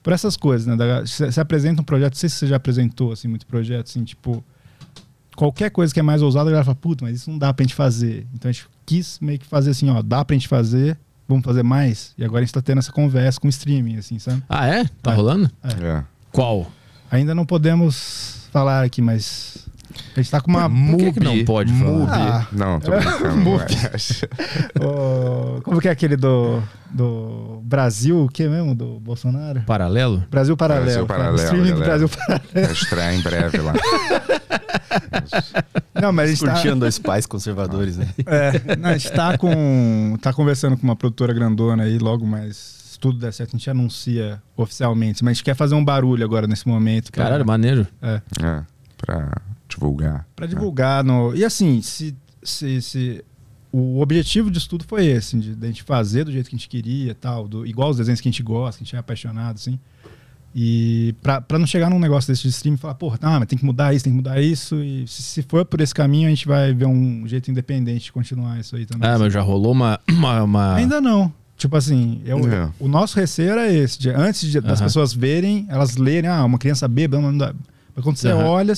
por 0.06 0.12
essas 0.12 0.36
coisas, 0.36 0.68
né? 0.68 0.76
Você 1.04 1.40
apresenta 1.40 1.82
um 1.82 1.84
projeto, 1.84 2.12
não 2.12 2.16
sei 2.16 2.28
se 2.28 2.36
você 2.36 2.46
já 2.46 2.54
apresentou 2.54 3.10
assim, 3.10 3.26
muito 3.26 3.44
projeto, 3.44 3.88
assim, 3.88 4.04
tipo. 4.04 4.44
Qualquer 5.34 5.68
coisa 5.68 5.92
que 5.92 5.98
é 5.98 6.02
mais 6.02 6.22
ousada, 6.22 6.48
a 6.48 6.52
galera 6.52 6.64
fala, 6.64 6.76
puta, 6.76 7.04
mas 7.04 7.16
isso 7.16 7.28
não 7.28 7.36
dá 7.36 7.52
pra 7.52 7.64
gente 7.64 7.74
fazer. 7.74 8.24
Então 8.32 8.48
a 8.48 8.52
gente 8.52 8.68
quis 8.86 9.18
meio 9.18 9.36
que 9.36 9.44
fazer 9.44 9.70
assim, 9.70 9.90
ó, 9.90 10.00
dá 10.02 10.24
pra 10.24 10.34
gente 10.34 10.46
fazer, 10.46 10.96
vamos 11.26 11.44
fazer 11.44 11.64
mais. 11.64 12.14
E 12.16 12.24
agora 12.24 12.38
a 12.38 12.44
gente 12.44 12.54
tá 12.54 12.62
tendo 12.62 12.78
essa 12.78 12.92
conversa 12.92 13.40
com 13.40 13.48
o 13.48 13.50
streaming, 13.50 13.96
assim, 13.96 14.16
sabe? 14.20 14.44
Ah, 14.48 14.68
é? 14.68 14.84
Tá 15.02 15.10
é. 15.10 15.14
rolando? 15.16 15.50
É. 15.64 15.84
é. 15.84 16.04
Qual? 16.30 16.70
Ainda 17.10 17.34
não 17.34 17.44
podemos 17.44 18.48
falar 18.52 18.84
aqui, 18.84 19.02
mas 19.02 19.66
A 20.16 20.20
gente 20.20 20.30
tá 20.30 20.40
com 20.40 20.50
uma. 20.50 20.68
Por 20.68 20.96
que, 20.98 21.12
que 21.12 21.20
não 21.20 21.44
pode 21.44 21.72
Mubi. 21.72 22.06
falar? 22.06 22.42
Ah. 22.42 22.46
Não, 22.52 22.80
tô 22.80 22.90
brincando. 22.90 23.60
é. 23.60 24.76
Como 25.62 25.80
que 25.80 25.88
é 25.88 25.90
aquele 25.90 26.16
do, 26.16 26.62
do 26.90 27.60
Brasil, 27.64 28.24
o 28.24 28.28
que 28.28 28.46
mesmo? 28.48 28.74
Do 28.74 28.98
Bolsonaro? 29.00 29.62
Paralelo? 29.62 30.24
Brasil 30.30 30.56
Paralelo. 30.56 31.06
Brasil. 31.06 31.06
Paralelo, 31.06 31.36
Streaming 31.44 31.72
do. 31.74 31.80
Brasil 31.80 32.08
Paralelo. 32.08 32.42
Vai 32.54 32.72
estrear 32.72 33.14
em 33.14 33.20
breve 33.20 33.58
lá. 33.58 33.72
Não, 36.00 36.12
mas 36.12 36.30
a 36.30 36.34
gente 36.34 36.44
tá, 36.44 36.52
Curtindo 36.52 36.76
dois 36.76 36.98
pais 36.98 37.26
conservadores, 37.26 37.96
né? 37.96 38.08
é, 38.26 38.76
não, 38.76 38.90
a 38.90 38.98
gente 38.98 39.10
tá 39.12 39.36
com. 39.38 40.16
tá 40.20 40.32
conversando 40.32 40.76
com 40.76 40.82
uma 40.84 40.96
produtora 40.96 41.32
grandona 41.32 41.84
aí, 41.84 41.98
logo 41.98 42.26
mais. 42.26 42.56
Se 42.56 42.98
tudo 42.98 43.18
der 43.18 43.32
certo, 43.32 43.50
a 43.54 43.58
gente 43.58 43.68
anuncia 43.70 44.40
oficialmente. 44.56 45.24
Mas 45.24 45.32
a 45.32 45.34
gente 45.34 45.44
quer 45.44 45.54
fazer 45.54 45.74
um 45.74 45.84
barulho 45.84 46.24
agora 46.24 46.46
nesse 46.46 46.66
momento. 46.68 47.10
pra- 47.12 47.24
Caralho, 47.24 47.46
maneiro. 47.46 47.86
É. 48.02 48.20
É, 48.42 48.60
pra 48.98 49.32
divulgar. 49.78 50.26
Pra 50.34 50.46
divulgar. 50.46 51.04
No... 51.04 51.34
E 51.34 51.44
assim, 51.44 51.80
se, 51.82 52.14
se, 52.42 52.80
se- 52.82 53.24
o 53.72 54.00
objetivo 54.00 54.50
disso 54.50 54.68
tudo 54.68 54.84
foi 54.84 55.06
esse, 55.06 55.36
de, 55.38 55.54
de 55.54 55.64
a 55.64 55.68
gente 55.68 55.82
fazer 55.82 56.24
do 56.24 56.32
jeito 56.32 56.48
que 56.48 56.56
a 56.56 56.58
gente 56.58 56.68
queria 56.68 57.14
tal, 57.14 57.46
do, 57.46 57.66
igual 57.66 57.90
os 57.90 57.96
desenhos 57.98 58.20
que 58.20 58.28
a 58.28 58.32
gente 58.32 58.42
gosta, 58.42 58.78
que 58.78 58.82
a 58.82 58.86
gente 58.86 58.96
é 58.96 58.98
apaixonado, 58.98 59.56
assim. 59.56 59.78
E 60.58 61.14
pra, 61.20 61.38
pra 61.40 61.58
não 61.58 61.66
chegar 61.66 61.90
num 61.90 61.98
negócio 61.98 62.32
desse 62.32 62.42
de 62.44 62.48
stream 62.48 62.74
e 62.76 62.78
falar, 62.78 62.94
porra, 62.94 63.18
tá, 63.18 63.38
mas 63.38 63.46
tem 63.46 63.58
que 63.58 63.64
mudar 63.64 63.92
isso, 63.92 64.04
tem 64.04 64.12
que 64.12 64.16
mudar 64.16 64.40
isso. 64.40 64.76
E 64.76 65.06
se, 65.06 65.22
se 65.22 65.42
for 65.42 65.66
por 65.66 65.82
esse 65.82 65.94
caminho, 65.94 66.26
a 66.26 66.30
gente 66.30 66.46
vai 66.48 66.72
ver 66.72 66.86
um 66.86 67.26
jeito 67.28 67.50
independente 67.50 68.04
de 68.06 68.12
continuar 68.12 68.58
isso 68.58 68.74
aí 68.74 68.86
também. 68.86 69.06
Ah, 69.06 69.12
assim. 69.14 69.24
mas 69.24 69.32
já 69.34 69.42
rolou 69.42 69.72
uma. 69.72 70.00
uma, 70.08 70.42
uma- 70.42 70.74
Ainda 70.76 70.98
não. 70.98 71.30
Tipo 71.58 71.76
assim, 71.76 72.22
eu- 72.24 72.38
É. 72.50 72.70
o 72.80 72.88
nosso 72.88 73.16
receio 73.18 73.50
era 73.50 73.70
esse. 73.70 73.98
de 73.98 74.08
antes 74.08 74.50
de- 74.50 74.60
das 74.62 74.80
pessoas 74.80 75.12
verem, 75.12 75.66
elas 75.68 75.96
lerem, 75.98 76.30
ah, 76.30 76.42
uma 76.44 76.56
criança 76.58 76.88
bêbada. 76.88 77.20
Mas 77.94 78.02
quando 78.02 78.16
você 78.16 78.32
olha, 78.32 78.72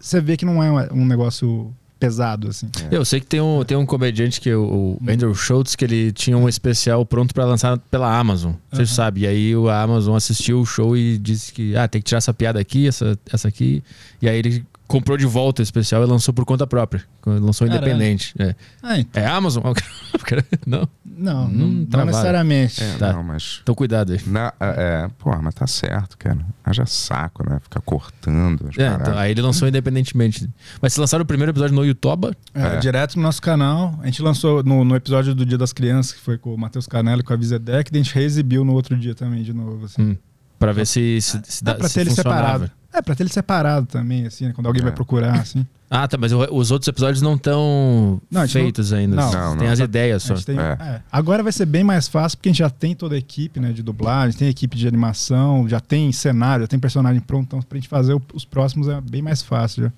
você 0.00 0.20
vê 0.20 0.36
que 0.36 0.44
não 0.44 0.62
é 0.62 0.88
um- 0.92 1.04
negócio 1.06 1.72
pesado, 1.98 2.48
assim. 2.48 2.66
Eu 2.90 3.04
sei 3.04 3.20
que 3.20 3.26
tem 3.26 3.42
um, 3.42 3.62
tem 3.62 3.76
um 3.76 3.84
comediante 3.84 4.40
que 4.40 4.48
é 4.48 4.56
o, 4.56 4.96
Andrew 5.06 5.34
Schultz, 5.34 5.76
que 5.76 5.84
ele 5.84 6.10
tinha 6.12 6.36
um 6.38 6.48
especial 6.48 7.04
pronto 7.04 7.34
pra 7.34 7.44
lançar 7.44 7.76
pela 7.90 8.18
Amazon. 8.18 8.52
Você 8.72 8.82
Aham. 8.82 8.86
sabe. 8.86 9.20
E 9.20 9.26
aí 9.26 9.54
o 9.54 9.68
Amazon 9.68 10.16
assistiu 10.16 10.60
o 10.60 10.64
show 10.64 10.96
e 10.96 11.18
disse 11.18 11.52
que 11.52 11.76
ah, 11.76 11.86
tem 11.86 12.00
que 12.00 12.06
tirar 12.08 12.16
essa 12.18 12.32
piada 12.32 12.58
aqui, 12.58 12.88
essa, 12.88 13.18
essa 13.30 13.48
aqui. 13.48 13.84
E 14.22 14.28
aí 14.30 14.38
ele 14.38 14.64
comprou 14.90 15.16
de 15.16 15.24
volta 15.26 15.60
o 15.60 15.64
especial 15.64 16.02
e 16.02 16.06
lançou 16.06 16.34
por 16.34 16.44
conta 16.44 16.66
própria. 16.66 17.02
Lançou 17.24 17.66
Caralho. 17.66 17.86
independente. 17.86 18.34
É, 18.38 18.54
Ah, 18.82 18.98
então, 18.98 19.22
é 19.22 19.26
Amazon? 19.26 19.62
Não. 20.66 20.88
não, 21.04 21.44
Hum, 21.46 21.86
não, 21.90 21.98
não 21.98 22.06
necessariamente. 22.06 22.82
É, 22.82 22.94
Tá. 22.96 23.12
não, 23.12 23.22
mas. 23.22 23.60
Então 23.62 23.74
cuidado 23.74 24.12
aí. 24.12 24.20
Na, 24.26 24.52
é, 24.60 25.08
pô, 25.18 25.34
mas 25.40 25.54
tá 25.54 25.66
certo, 25.66 26.16
cara. 26.18 26.38
Haja 26.64 26.86
saco, 26.86 27.48
né? 27.48 27.58
Ficar 27.60 27.80
cortando 27.80 28.66
as 28.68 28.78
É, 28.78 28.94
então, 28.94 29.18
aí 29.18 29.30
ele 29.30 29.40
lançou 29.42 29.68
independentemente. 29.68 30.48
Mas 30.80 30.92
se 30.94 31.00
lançaram 31.00 31.22
o 31.22 31.26
primeiro 31.26 31.50
episódio 31.52 31.74
no 31.74 31.84
YouTube, 31.84 32.30
É, 32.54 32.62
É. 32.62 32.76
Direto 32.78 33.16
no 33.16 33.22
nosso 33.22 33.40
canal. 33.42 33.98
A 34.02 34.06
gente 34.06 34.22
lançou 34.22 34.62
no, 34.62 34.84
no 34.84 34.94
episódio 34.96 35.34
do 35.34 35.44
Dia 35.46 35.58
das 35.58 35.72
Crianças, 35.72 36.12
que 36.12 36.20
foi 36.20 36.38
com 36.38 36.54
o 36.54 36.58
Matheus 36.58 36.86
Canelli 36.86 37.20
e 37.20 37.24
com 37.24 37.32
a 37.32 37.36
Vizedec, 37.36 37.90
e 37.92 37.96
a 37.96 38.02
gente 38.02 38.14
reexibiu 38.14 38.64
no 38.64 38.72
outro 38.72 38.96
dia 38.96 39.14
também, 39.14 39.42
de 39.42 39.52
novo. 39.52 39.84
Assim. 39.86 40.02
hum, 40.02 40.16
pra 40.58 40.72
ver 40.72 40.86
se, 40.86 41.20
se, 41.20 41.40
se, 41.44 41.64
Dá 41.64 41.72
dá, 41.72 41.78
pra 41.78 41.88
se 41.88 41.94
ter 41.94 42.00
ele 42.02 42.10
funcionava. 42.10 42.40
separado. 42.42 42.79
É, 42.92 43.00
pra 43.00 43.14
ter 43.14 43.22
ele 43.22 43.30
separado 43.30 43.86
também, 43.86 44.26
assim, 44.26 44.46
né, 44.46 44.52
quando 44.52 44.66
alguém 44.66 44.80
É. 44.80 44.84
vai 44.84 44.92
procurar, 44.92 45.34
assim. 45.40 45.64
Ah, 45.92 46.06
tá, 46.06 46.16
mas 46.16 46.30
os 46.32 46.70
outros 46.70 46.86
episódios 46.86 47.20
não 47.20 47.34
estão 47.34 48.20
Não, 48.30 48.46
feitos 48.48 48.92
ainda. 48.92 49.16
não. 49.16 49.30
Não, 49.32 49.56
tem 49.56 49.66
não. 49.66 49.72
as 49.72 49.78
ideias 49.80 50.22
só. 50.22 50.34
tem- 50.34 50.56
É. 50.58 50.76
é. 50.80 51.02
Agora 51.10 51.42
vai 51.42 51.50
ser 51.50 51.66
bem 51.66 51.82
mais 51.82 52.06
fácil, 52.06 52.38
porque 52.38 52.48
a 52.48 52.52
gente 52.52 52.60
já 52.60 52.70
tem 52.70 52.94
toda 52.94 53.16
a 53.16 53.18
equipe 53.18 53.58
né, 53.58 53.72
de 53.72 53.82
dublagem, 53.82 54.38
tem 54.38 54.48
equipe 54.48 54.76
de 54.76 54.86
animação, 54.86 55.68
já 55.68 55.80
tem 55.80 56.12
cenário, 56.12 56.62
já 56.62 56.68
tem 56.68 56.78
personagem 56.78 57.20
pronto, 57.20 57.44
então 57.46 57.62
pra 57.62 57.76
gente 57.76 57.88
fazer 57.88 58.14
o- 58.14 58.22
os 58.32 58.44
próximos 58.44 58.86
é 58.88 59.00
bem 59.00 59.20
mais 59.20 59.42
fácil. 59.42 59.84
Já. 59.84 59.92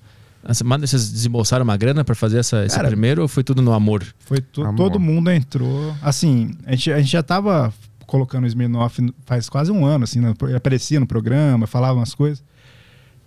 A 0.45 0.53
semana 0.53 0.85
vocês 0.85 1.11
desembolsaram 1.11 1.63
uma 1.63 1.77
grana 1.77 2.03
pra 2.03 2.15
fazer 2.15 2.39
essa, 2.39 2.65
esse 2.65 2.75
Cara, 2.75 2.87
primeiro 2.89 3.21
ou 3.21 3.27
foi 3.27 3.43
tudo 3.43 3.61
no 3.61 3.71
amor? 3.71 4.03
Foi 4.19 4.41
tu- 4.41 4.63
Amor. 4.63 4.75
todo 4.75 4.99
mundo 4.99 5.29
entrou. 5.31 5.95
Assim, 6.01 6.51
a 6.65 6.71
gente, 6.71 6.91
a 6.91 6.97
gente 6.99 7.11
já 7.11 7.21
tava 7.23 7.71
colocando 8.07 8.43
o 8.43 8.47
Smirnoff 8.47 8.99
faz 9.25 9.47
quase 9.47 9.71
um 9.71 9.85
ano, 9.85 10.03
assim, 10.05 10.19
né, 10.19 10.33
aparecia 10.55 10.99
no 10.99 11.05
programa, 11.07 11.65
falava 11.67 11.99
umas 11.99 12.13
coisas. 12.15 12.43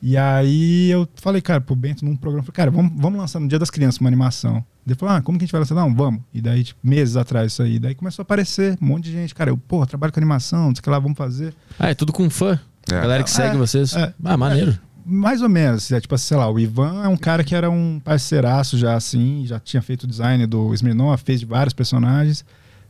E 0.02 0.16
aí 0.16 0.90
eu 0.90 1.08
falei, 1.16 1.40
cara, 1.40 1.60
pro 1.60 1.74
Bento 1.74 2.04
num 2.04 2.14
programa, 2.16 2.42
falei, 2.44 2.54
cara, 2.54 2.70
vamos, 2.70 2.92
vamos 2.96 3.18
lançar 3.18 3.40
no 3.40 3.48
Dia 3.48 3.58
das 3.58 3.70
Crianças 3.70 4.00
uma 4.00 4.08
animação. 4.08 4.64
Ele 4.86 4.94
falou, 4.94 5.16
ah, 5.16 5.22
como 5.22 5.38
que 5.38 5.44
a 5.44 5.46
gente 5.46 5.52
vai 5.52 5.60
lançar? 5.60 5.74
Não, 5.74 5.92
vamos. 5.94 6.20
E 6.32 6.40
daí, 6.40 6.62
tipo, 6.62 6.78
meses 6.82 7.16
atrás 7.16 7.52
isso 7.52 7.62
aí. 7.62 7.78
Daí 7.78 7.94
começou 7.94 8.22
a 8.22 8.24
aparecer 8.24 8.78
um 8.80 8.86
monte 8.86 9.04
de 9.04 9.12
gente. 9.12 9.34
Cara, 9.34 9.50
eu, 9.50 9.56
porra, 9.56 9.86
trabalho 9.86 10.12
com 10.12 10.20
animação, 10.20 10.66
não 10.68 10.74
sei 10.74 10.80
o 10.80 10.82
que 10.82 10.90
lá, 10.90 10.98
vamos 10.98 11.16
fazer. 11.18 11.54
Ah, 11.78 11.88
é 11.90 11.94
tudo 11.94 12.12
com 12.12 12.28
fã. 12.30 12.60
É. 12.90 12.96
A 12.96 13.00
galera 13.00 13.22
que 13.24 13.30
segue 13.30 13.56
É, 13.56 13.58
vocês. 13.58 13.94
é. 13.96 14.14
ah, 14.24 14.36
maneiro. 14.36 14.78
Mais 15.04 15.40
ou 15.42 15.48
menos. 15.48 15.90
É, 15.90 16.00
tipo, 16.00 16.16
sei 16.18 16.36
lá, 16.36 16.48
o 16.50 16.58
Ivan 16.58 17.02
é 17.02 17.08
um 17.08 17.16
cara 17.16 17.42
que 17.42 17.54
era 17.54 17.70
um 17.70 17.98
parceiraço 17.98 18.76
já, 18.76 18.94
assim, 18.94 19.44
já 19.46 19.58
tinha 19.58 19.82
feito 19.82 20.04
o 20.04 20.06
design 20.06 20.46
do 20.46 20.72
Smirnoff, 20.74 21.24
fez 21.24 21.40
de 21.40 21.46
vários 21.46 21.72
personagens. 21.74 22.44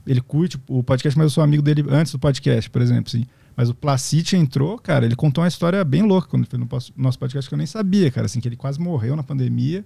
Ele 0.06 0.20
curte 0.20 0.58
o 0.68 0.82
podcast, 0.82 1.16
mas 1.16 1.24
eu 1.26 1.30
sou 1.30 1.42
amigo 1.44 1.62
dele 1.62 1.84
antes 1.88 2.12
do 2.12 2.18
podcast, 2.18 2.68
por 2.68 2.82
exemplo, 2.82 3.04
assim. 3.06 3.26
Mas 3.56 3.70
o 3.70 3.74
Placite 3.74 4.36
entrou, 4.36 4.78
cara, 4.78 5.06
ele 5.06 5.16
contou 5.16 5.42
uma 5.42 5.48
história 5.48 5.82
bem 5.82 6.02
louca 6.02 6.28
quando 6.28 6.46
foi 6.46 6.58
no 6.58 6.68
nosso 6.96 7.18
podcast 7.18 7.48
que 7.48 7.54
eu 7.54 7.58
nem 7.58 7.66
sabia, 7.66 8.10
cara, 8.10 8.26
assim, 8.26 8.38
que 8.38 8.46
ele 8.46 8.56
quase 8.56 8.78
morreu 8.78 9.16
na 9.16 9.22
pandemia. 9.22 9.84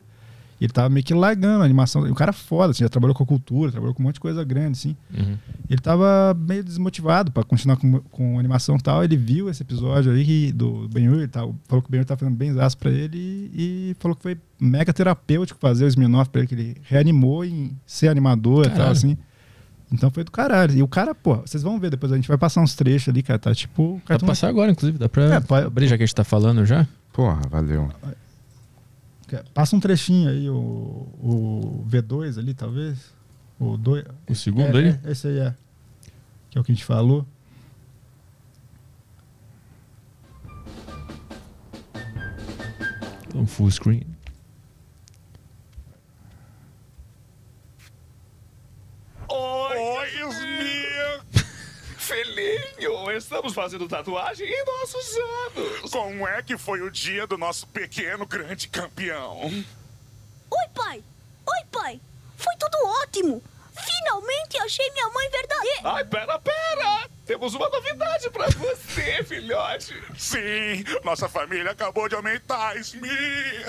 E 0.60 0.64
ele 0.64 0.72
tava 0.74 0.90
meio 0.90 1.02
que 1.02 1.14
largando 1.14 1.62
a 1.62 1.64
animação. 1.64 2.02
O 2.02 2.14
cara 2.14 2.30
é 2.30 2.34
foda, 2.34 2.72
assim, 2.72 2.84
já 2.84 2.88
trabalhou 2.90 3.14
com 3.14 3.24
cultura, 3.24 3.72
trabalhou 3.72 3.94
com 3.94 4.02
um 4.02 4.06
monte 4.06 4.16
de 4.16 4.20
coisa 4.20 4.44
grande, 4.44 4.72
assim. 4.72 4.96
Uhum. 5.16 5.38
Ele 5.70 5.80
tava 5.80 6.36
meio 6.38 6.62
desmotivado 6.62 7.32
pra 7.32 7.42
continuar 7.42 7.78
com, 7.78 7.98
com 8.00 8.38
animação 8.38 8.76
e 8.76 8.82
tal. 8.82 9.02
Ele 9.02 9.16
viu 9.16 9.48
esse 9.48 9.62
episódio 9.62 10.12
aí 10.12 10.52
do 10.52 10.86
Ben-Hur 10.88 11.22
e 11.22 11.28
tal. 11.28 11.54
Falou 11.66 11.80
que 11.80 11.88
o 11.88 11.90
Ben-Hur 11.90 12.04
tava 12.04 12.18
fazendo 12.18 12.36
bem 12.36 12.52
zaço 12.52 12.76
pra 12.76 12.90
ele 12.90 13.16
e, 13.16 13.90
e 13.90 13.96
falou 13.98 14.14
que 14.14 14.22
foi 14.22 14.36
mega 14.60 14.92
terapêutico 14.92 15.58
fazer 15.58 15.86
o 15.86 15.88
Smirnoff 15.88 16.28
pra 16.28 16.42
ele, 16.42 16.48
que 16.48 16.54
ele 16.54 16.76
reanimou 16.82 17.42
em 17.42 17.74
ser 17.86 18.08
animador 18.08 18.66
e 18.66 18.70
tal, 18.70 18.90
assim. 18.90 19.16
Então 19.92 20.10
foi 20.10 20.22
do 20.24 20.30
caralho. 20.30 20.72
E 20.76 20.82
o 20.82 20.88
cara, 20.88 21.14
pô, 21.14 21.36
vocês 21.38 21.62
vão 21.62 21.78
ver 21.80 21.90
depois, 21.90 22.12
a 22.12 22.16
gente 22.16 22.28
vai 22.28 22.38
passar 22.38 22.60
uns 22.60 22.74
trechos 22.74 23.08
ali, 23.08 23.22
cara. 23.22 23.38
Tá 23.38 23.54
tipo. 23.54 24.00
Dá 24.06 24.18
pra 24.18 24.28
passar 24.28 24.48
agora, 24.48 24.70
inclusive. 24.70 24.98
Dá 24.98 25.08
pra 25.08 25.24
É, 25.34 25.40
pode- 25.40 25.66
abrir 25.66 25.88
já 25.88 25.96
que 25.96 26.02
a 26.02 26.06
gente 26.06 26.14
tá 26.14 26.24
falando 26.24 26.64
já. 26.64 26.86
Porra, 27.12 27.40
valeu. 27.50 27.90
Passa 29.54 29.76
um 29.76 29.80
trechinho 29.80 30.28
aí, 30.28 30.48
o, 30.50 30.54
o 30.56 31.86
V2 31.88 32.38
ali, 32.38 32.52
talvez. 32.54 32.98
O, 33.58 33.76
dois, 33.76 34.04
O 34.28 34.34
segundo 34.34 34.76
é, 34.78 34.80
aí? 34.80 34.98
é, 35.04 35.10
esse 35.12 35.26
aí 35.28 35.38
é. 35.38 35.54
Que 36.50 36.58
é 36.58 36.60
o 36.60 36.64
que 36.64 36.72
a 36.72 36.74
gente 36.74 36.84
falou. 36.84 37.26
Então, 43.28 43.46
full 43.46 43.70
screen. 43.70 44.02
Oi, 50.18 50.28
Smir! 50.32 51.22
Filhinho, 51.98 53.10
estamos 53.12 53.54
fazendo 53.54 53.86
tatuagem 53.86 54.48
em 54.48 54.64
nossos 54.64 55.16
anos. 55.16 55.90
Como 55.92 56.26
é 56.26 56.42
que 56.42 56.58
foi 56.58 56.80
o 56.80 56.90
dia 56.90 57.26
do 57.26 57.38
nosso 57.38 57.66
pequeno 57.68 58.26
grande 58.26 58.66
campeão? 58.66 59.42
Oi, 59.44 60.68
pai! 60.74 61.04
Oi, 61.46 61.64
pai! 61.70 62.00
Foi 62.36 62.56
tudo 62.56 62.76
ótimo! 63.02 63.42
Finalmente 63.72 64.58
achei 64.58 64.90
minha 64.90 65.08
mãe 65.10 65.30
verdadeira! 65.30 65.80
Ai, 65.84 66.04
pera, 66.04 66.38
pera! 66.40 67.08
Temos 67.24 67.54
uma 67.54 67.68
novidade 67.68 68.28
pra 68.30 68.48
você, 68.48 69.22
filhote. 69.22 69.94
Sim, 70.18 70.84
nossa 71.04 71.28
família 71.28 71.70
acabou 71.70 72.08
de 72.08 72.16
aumentar, 72.16 72.76
Smir. 72.78 73.64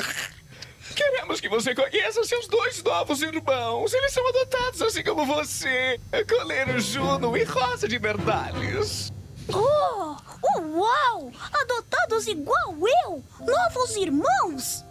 Queremos 0.96 1.40
que 1.40 1.50
você 1.50 1.74
conheça 1.74 2.24
seus 2.24 2.48
dois 2.48 2.84
novos 2.84 3.22
irmãos. 3.22 3.94
Eles 3.94 4.14
são 4.14 4.28
adotados 4.28 4.82
assim 4.82 5.04
como 5.04 5.26
você. 5.26 6.00
Coleiro 6.28 6.80
Juno 6.80 7.36
e 7.38 7.44
Rosa 7.44 7.88
de 7.88 7.98
Verdalhos. 7.98 9.12
Oh! 9.50 10.16
Uau! 10.60 11.32
Adotados 11.54 12.28
igual 12.28 12.76
eu! 13.06 13.24
Novos 13.40 13.96
irmãos! 13.96 14.84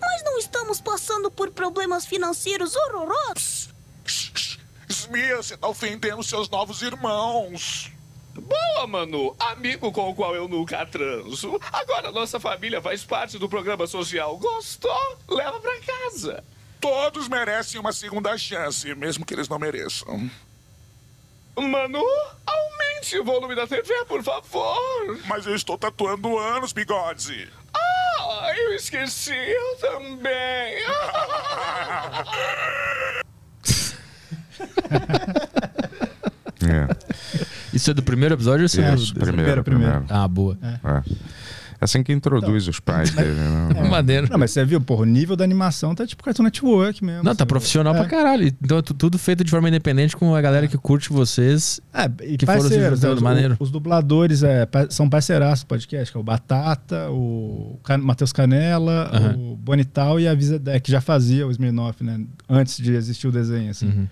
Mas 0.00 0.22
não 0.24 0.38
estamos 0.38 0.80
passando 0.80 1.30
por 1.30 1.50
problemas 1.50 2.06
financeiros 2.06 2.74
horrorosos? 2.76 3.68
Smir, 4.88 5.36
você 5.36 5.56
tá 5.56 5.68
ofendendo 5.68 6.22
seus 6.22 6.48
novos 6.48 6.82
irmãos. 6.82 7.90
Boa, 8.40 8.86
Manu! 8.86 9.34
Amigo 9.38 9.90
com 9.92 10.10
o 10.10 10.14
qual 10.14 10.34
eu 10.34 10.48
nunca 10.48 10.84
transo. 10.86 11.58
Agora 11.72 12.12
nossa 12.12 12.38
família 12.38 12.80
faz 12.80 13.04
parte 13.04 13.38
do 13.38 13.48
programa 13.48 13.86
social. 13.86 14.36
Gostou? 14.38 15.18
Leva 15.28 15.58
pra 15.60 15.78
casa. 15.80 16.44
Todos 16.80 17.28
merecem 17.28 17.80
uma 17.80 17.92
segunda 17.92 18.36
chance, 18.38 18.94
mesmo 18.94 19.24
que 19.24 19.34
eles 19.34 19.48
não 19.48 19.58
mereçam. 19.58 20.30
Manu, 21.56 22.04
aumente 22.46 23.18
o 23.18 23.24
volume 23.24 23.56
da 23.56 23.66
TV, 23.66 24.04
por 24.06 24.22
favor. 24.22 25.18
Mas 25.26 25.46
eu 25.46 25.54
estou 25.54 25.76
tatuando 25.76 26.38
anos, 26.38 26.72
bigode. 26.72 27.50
Ah, 27.74 28.52
eu 28.56 28.74
esqueci, 28.74 29.34
eu 29.34 29.76
também. 29.76 30.84
É. 36.66 36.88
Isso 37.72 37.90
é 37.90 37.94
do 37.94 38.02
primeiro 38.02 38.34
episódio 38.34 38.62
ou 38.64 38.68
segundo? 38.68 38.96
Isso, 39.00 39.14
primeiro, 39.14 39.62
primeiro. 39.62 39.64
primeiro. 39.64 40.04
Ah, 40.08 40.26
boa. 40.26 40.58
É. 40.62 41.02
assim 41.80 42.02
que 42.02 42.12
introduz 42.12 42.66
os 42.66 42.80
pais 42.80 43.10
dele, 43.12 43.34
né? 43.34 43.82
Maneiro. 43.88 44.26
Não, 44.28 44.36
mas 44.38 44.50
você 44.50 44.64
viu, 44.64 44.80
porra, 44.80 45.02
o 45.02 45.04
nível 45.04 45.36
da 45.36 45.44
animação 45.44 45.94
tá 45.94 46.04
tipo 46.04 46.24
Cartoon 46.24 46.42
Network 46.42 47.04
mesmo. 47.04 47.22
Não, 47.22 47.34
tá 47.36 47.44
assim, 47.44 47.48
profissional 47.48 47.94
é. 47.94 47.98
pra 47.98 48.08
caralho. 48.08 48.46
Então, 48.60 48.78
é 48.78 48.82
tu- 48.82 48.94
tudo 48.94 49.16
feito 49.18 49.44
de 49.44 49.50
forma 49.50 49.68
independente 49.68 50.16
com 50.16 50.34
a 50.34 50.40
galera 50.40 50.66
que 50.66 50.76
curte 50.76 51.10
vocês. 51.12 51.80
É, 51.94 52.10
e 52.24 52.36
que 52.36 52.46
foram 52.46 52.60
parceiros, 52.62 53.00
né, 53.02 53.10
os, 53.10 53.22
maneiro. 53.22 53.56
os 53.60 53.70
dubladores 53.70 54.42
é, 54.42 54.66
são 54.90 55.08
parceiraços 55.08 55.62
do 55.64 55.68
podcast, 55.68 56.10
que 56.10 56.18
é 56.18 56.20
o 56.20 56.24
Batata, 56.24 57.08
o 57.10 57.78
Can- 57.84 57.98
Matheus 57.98 58.32
Canela, 58.32 59.12
o 59.38 59.54
Bonital 59.54 60.18
e 60.18 60.26
a 60.26 60.34
Vizedec, 60.34 60.80
que 60.80 60.90
já 60.90 61.00
fazia 61.00 61.46
o 61.46 61.50
Smirnoff, 61.52 62.02
né? 62.02 62.20
Antes 62.48 62.78
de 62.78 62.92
existir 62.94 63.28
o 63.28 63.32
desenho, 63.32 63.70
assim. 63.70 63.86
Uhum. 63.86 64.06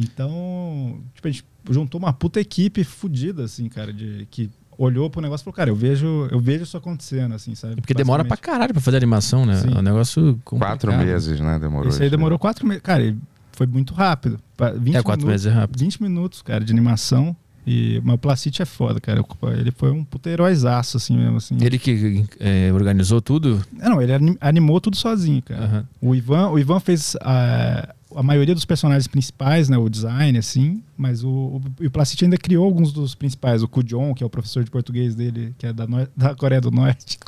Então, 0.00 1.00
tipo, 1.14 1.26
a 1.26 1.30
gente 1.32 1.44
juntou 1.70 1.98
uma 2.00 2.12
puta 2.12 2.40
equipe 2.40 2.84
fodida, 2.84 3.44
assim, 3.44 3.68
cara, 3.68 3.92
de, 3.92 4.26
que 4.30 4.50
olhou 4.76 5.10
pro 5.10 5.20
negócio 5.20 5.42
e 5.42 5.44
falou, 5.44 5.54
cara, 5.54 5.70
eu 5.70 5.74
vejo, 5.76 6.28
eu 6.30 6.38
vejo 6.38 6.62
isso 6.62 6.76
acontecendo, 6.76 7.34
assim, 7.34 7.54
sabe? 7.54 7.76
Porque 7.76 7.92
demora 7.92 8.24
pra 8.24 8.36
caralho 8.36 8.72
pra 8.72 8.80
fazer 8.80 8.96
animação, 8.96 9.44
né? 9.44 9.56
Sim. 9.56 9.74
É 9.74 9.78
um 9.78 9.82
negócio 9.82 10.40
complicado. 10.44 10.80
Quatro 10.86 10.96
meses, 10.96 11.40
né? 11.40 11.58
Demorou. 11.58 11.88
Isso 11.88 12.00
aí 12.00 12.06
isso 12.06 12.16
demorou 12.16 12.38
quatro 12.38 12.66
meses. 12.66 12.82
Cara, 12.82 13.02
e 13.04 13.16
foi 13.52 13.66
muito 13.66 13.92
rápido. 13.92 14.38
Pa- 14.56 14.70
20 14.70 14.94
É, 14.96 15.02
quatro 15.02 15.26
minutos, 15.26 15.44
meses 15.44 15.46
é 15.46 15.50
rápido. 15.60 15.80
20 15.80 16.02
minutos, 16.02 16.42
cara, 16.42 16.64
de 16.64 16.72
animação. 16.72 17.36
E 17.70 18.00
mas 18.02 18.14
o 18.14 18.18
Placite 18.18 18.62
é 18.62 18.64
foda, 18.64 18.98
cara. 19.00 19.22
Ele 19.58 19.70
foi 19.70 19.90
um 19.90 20.02
puta 20.02 20.30
heróizaço, 20.30 20.96
assim 20.96 21.16
mesmo. 21.16 21.36
Assim. 21.36 21.56
Ele 21.60 21.78
que 21.78 22.24
é, 22.40 22.72
organizou 22.72 23.20
tudo. 23.20 23.62
É, 23.78 23.88
Não, 23.88 24.00
ele 24.00 24.12
anim- 24.14 24.38
animou 24.40 24.80
tudo 24.80 24.96
sozinho, 24.96 25.42
cara. 25.42 25.64
Aham. 25.64 25.88
O 26.00 26.14
Ivan, 26.14 26.48
o 26.48 26.58
Ivan 26.58 26.80
fez 26.80 27.14
a, 27.20 27.94
a 28.16 28.22
maioria 28.22 28.54
dos 28.54 28.64
personagens 28.64 29.06
principais, 29.06 29.68
né? 29.68 29.76
O 29.76 29.88
design, 29.90 30.38
assim. 30.38 30.82
Mas 30.96 31.22
o, 31.22 31.28
o, 31.28 31.62
o 31.86 31.90
Placite 31.90 32.24
ainda 32.24 32.38
criou 32.38 32.64
alguns 32.64 32.90
dos 32.90 33.14
principais. 33.14 33.62
O 33.62 33.68
Kujon, 33.68 34.14
que 34.14 34.22
é 34.22 34.26
o 34.26 34.30
professor 34.30 34.64
de 34.64 34.70
português 34.70 35.14
dele, 35.14 35.54
que 35.58 35.66
é 35.66 35.72
da, 35.72 35.86
Nor- 35.86 36.08
da 36.16 36.34
Coreia 36.34 36.60
do 36.62 36.70
Norte. 36.70 37.18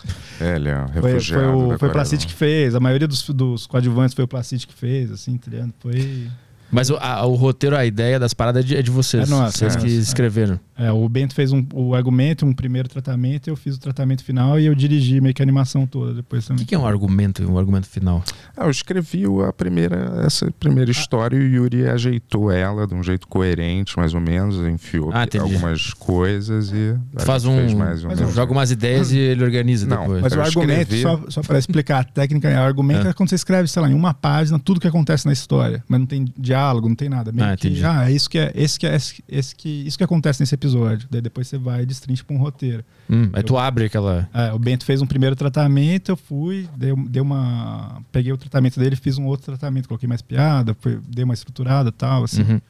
É, 0.40 0.56
ele 0.56 0.70
é 0.70 0.82
um 0.84 0.88
Foi, 0.88 1.12
refugiado. 1.12 1.44
foi 1.44 1.54
o, 1.54 1.68
da 1.68 1.78
foi 1.78 1.88
o 1.88 1.92
Placite 1.92 2.26
do 2.26 2.28
que 2.30 2.34
fez. 2.34 2.74
A 2.74 2.80
maioria 2.80 3.06
dos, 3.06 3.22
dos 3.28 3.66
coadjuvantes 3.66 4.14
foi 4.14 4.24
o 4.24 4.28
Placite 4.28 4.66
que 4.66 4.74
fez, 4.74 5.10
assim, 5.12 5.36
tá 5.36 5.50
ligado? 5.50 5.72
Foi... 5.80 6.28
Mas 6.72 6.90
o, 6.90 6.96
a- 6.96 7.24
o 7.26 7.34
roteiro, 7.34 7.76
a 7.76 7.84
ideia 7.84 8.18
das 8.18 8.32
paradas 8.34 8.64
é 8.64 8.66
de, 8.66 8.76
é 8.76 8.82
de 8.82 8.90
vocês. 8.90 9.26
É 9.28 9.30
nossa, 9.30 9.56
vocês 9.58 9.74
é 9.74 9.78
que 9.78 9.84
nossa, 9.84 9.96
é. 9.96 9.98
escreveram. 10.00 10.60
É, 10.78 10.90
o 10.90 11.06
Bento 11.08 11.34
fez 11.34 11.52
um, 11.52 11.64
o 11.74 11.94
argumento, 11.94 12.46
um 12.46 12.52
primeiro 12.54 12.88
tratamento, 12.88 13.48
eu 13.48 13.56
fiz 13.56 13.76
o 13.76 13.80
tratamento 13.80 14.24
final 14.24 14.58
e 14.58 14.64
eu 14.66 14.74
dirigi 14.74 15.20
meio 15.20 15.34
que 15.34 15.42
a 15.42 15.44
animação 15.44 15.86
toda 15.86 16.14
depois 16.14 16.44
O 16.44 16.48
também. 16.48 16.64
que, 16.64 16.68
que 16.70 16.74
é 16.74 16.78
um 16.78 16.86
argumento, 16.86 17.42
um 17.50 17.58
argumento 17.58 17.86
final? 17.86 18.22
Ah, 18.56 18.64
eu 18.64 18.70
escrevi 18.70 19.26
o- 19.26 19.44
a 19.44 19.52
primeira, 19.52 20.22
essa 20.24 20.50
primeira 20.58 20.90
história 20.90 21.36
e 21.36 21.40
o 21.40 21.42
Yuri 21.64 21.86
ajeitou 21.86 22.50
ela 22.50 22.86
de 22.86 22.94
um 22.94 23.02
jeito 23.02 23.28
coerente, 23.28 23.96
mais 23.98 24.14
ou 24.14 24.20
menos, 24.20 24.56
enfiou 24.66 25.10
Ah, 25.12 25.26
algumas 25.40 25.92
coisas 25.92 26.72
e 26.72 26.96
Faz 27.18 27.44
um. 27.44 27.76
mais 27.76 28.02
menos. 28.02 28.34
Joga 28.34 28.52
umas 28.52 28.70
ideias 28.70 29.12
e 29.12 29.18
ele 29.18 29.44
organiza 29.44 29.86
Não, 29.86 30.02
depois. 30.02 30.22
Mas 30.22 30.32
Eu 30.32 30.38
o 30.38 30.42
argumento, 30.42 30.94
escrevi- 30.94 31.02
só, 31.02 31.20
só 31.28 31.42
para 31.42 31.58
explicar 31.58 32.00
a 32.00 32.04
técnica, 32.04 32.48
é, 32.48 32.58
o 32.58 32.62
argumento 32.62 33.06
é. 33.06 33.10
É. 33.10 33.12
quando 33.12 33.28
você 33.28 33.34
escreve, 33.34 33.68
sei 33.68 33.82
lá, 33.82 33.90
em 33.90 33.94
uma 33.94 34.14
página, 34.14 34.58
tudo 34.58 34.80
que 34.80 34.88
acontece 34.88 35.26
na 35.26 35.32
história, 35.32 35.84
mas 35.88 36.00
não 36.00 36.06
tem 36.06 36.24
diálogo, 36.38 36.59
não 36.88 36.94
tem 36.94 37.08
nada. 37.08 37.32
Meio 37.32 37.48
Ah, 37.48 37.56
que, 37.56 37.68
entendi. 37.68 37.84
ah, 37.84 38.08
é 38.10 38.12
isso 38.12 38.28
que 38.30 38.38
é, 38.38 38.52
esse 38.54 38.78
que 38.78 38.86
é, 38.86 38.96
esse, 39.28 39.54
que, 39.54 39.68
isso 39.86 39.96
que 39.98 40.04
acontece 40.04 40.40
nesse 40.40 40.54
episódio. 40.54 41.06
Daí 41.10 41.20
depois 41.20 41.46
você 41.48 41.58
vai 41.58 41.82
e 41.82 41.86
destrincha 41.86 42.22
pra 42.24 42.34
um 42.36 42.38
roteiro. 42.38 42.84
Hum, 43.08 43.30
aí 43.32 43.42
tu 43.42 43.56
abre 43.58 43.84
aquela. 43.86 44.28
É, 44.32 44.52
o 44.52 44.58
Bento 44.58 44.84
fez 44.84 45.00
um 45.02 45.06
primeiro 45.06 45.34
tratamento, 45.36 46.10
eu 46.10 46.16
fui, 46.16 46.68
dei, 46.76 46.94
dei 47.08 47.22
uma. 47.22 48.02
Peguei 48.12 48.32
o 48.32 48.36
tratamento 48.36 48.78
dele, 48.78 48.96
fiz 48.96 49.18
um 49.18 49.26
outro 49.26 49.46
tratamento, 49.46 49.88
coloquei 49.88 50.08
mais 50.08 50.22
piada, 50.22 50.76
foi- 50.80 51.00
dei 51.08 51.24
uma 51.24 51.34
estruturada 51.34 51.88
e 51.88 51.92
tal, 51.92 52.24
assim. 52.24 52.42
Uhum. 52.42 52.60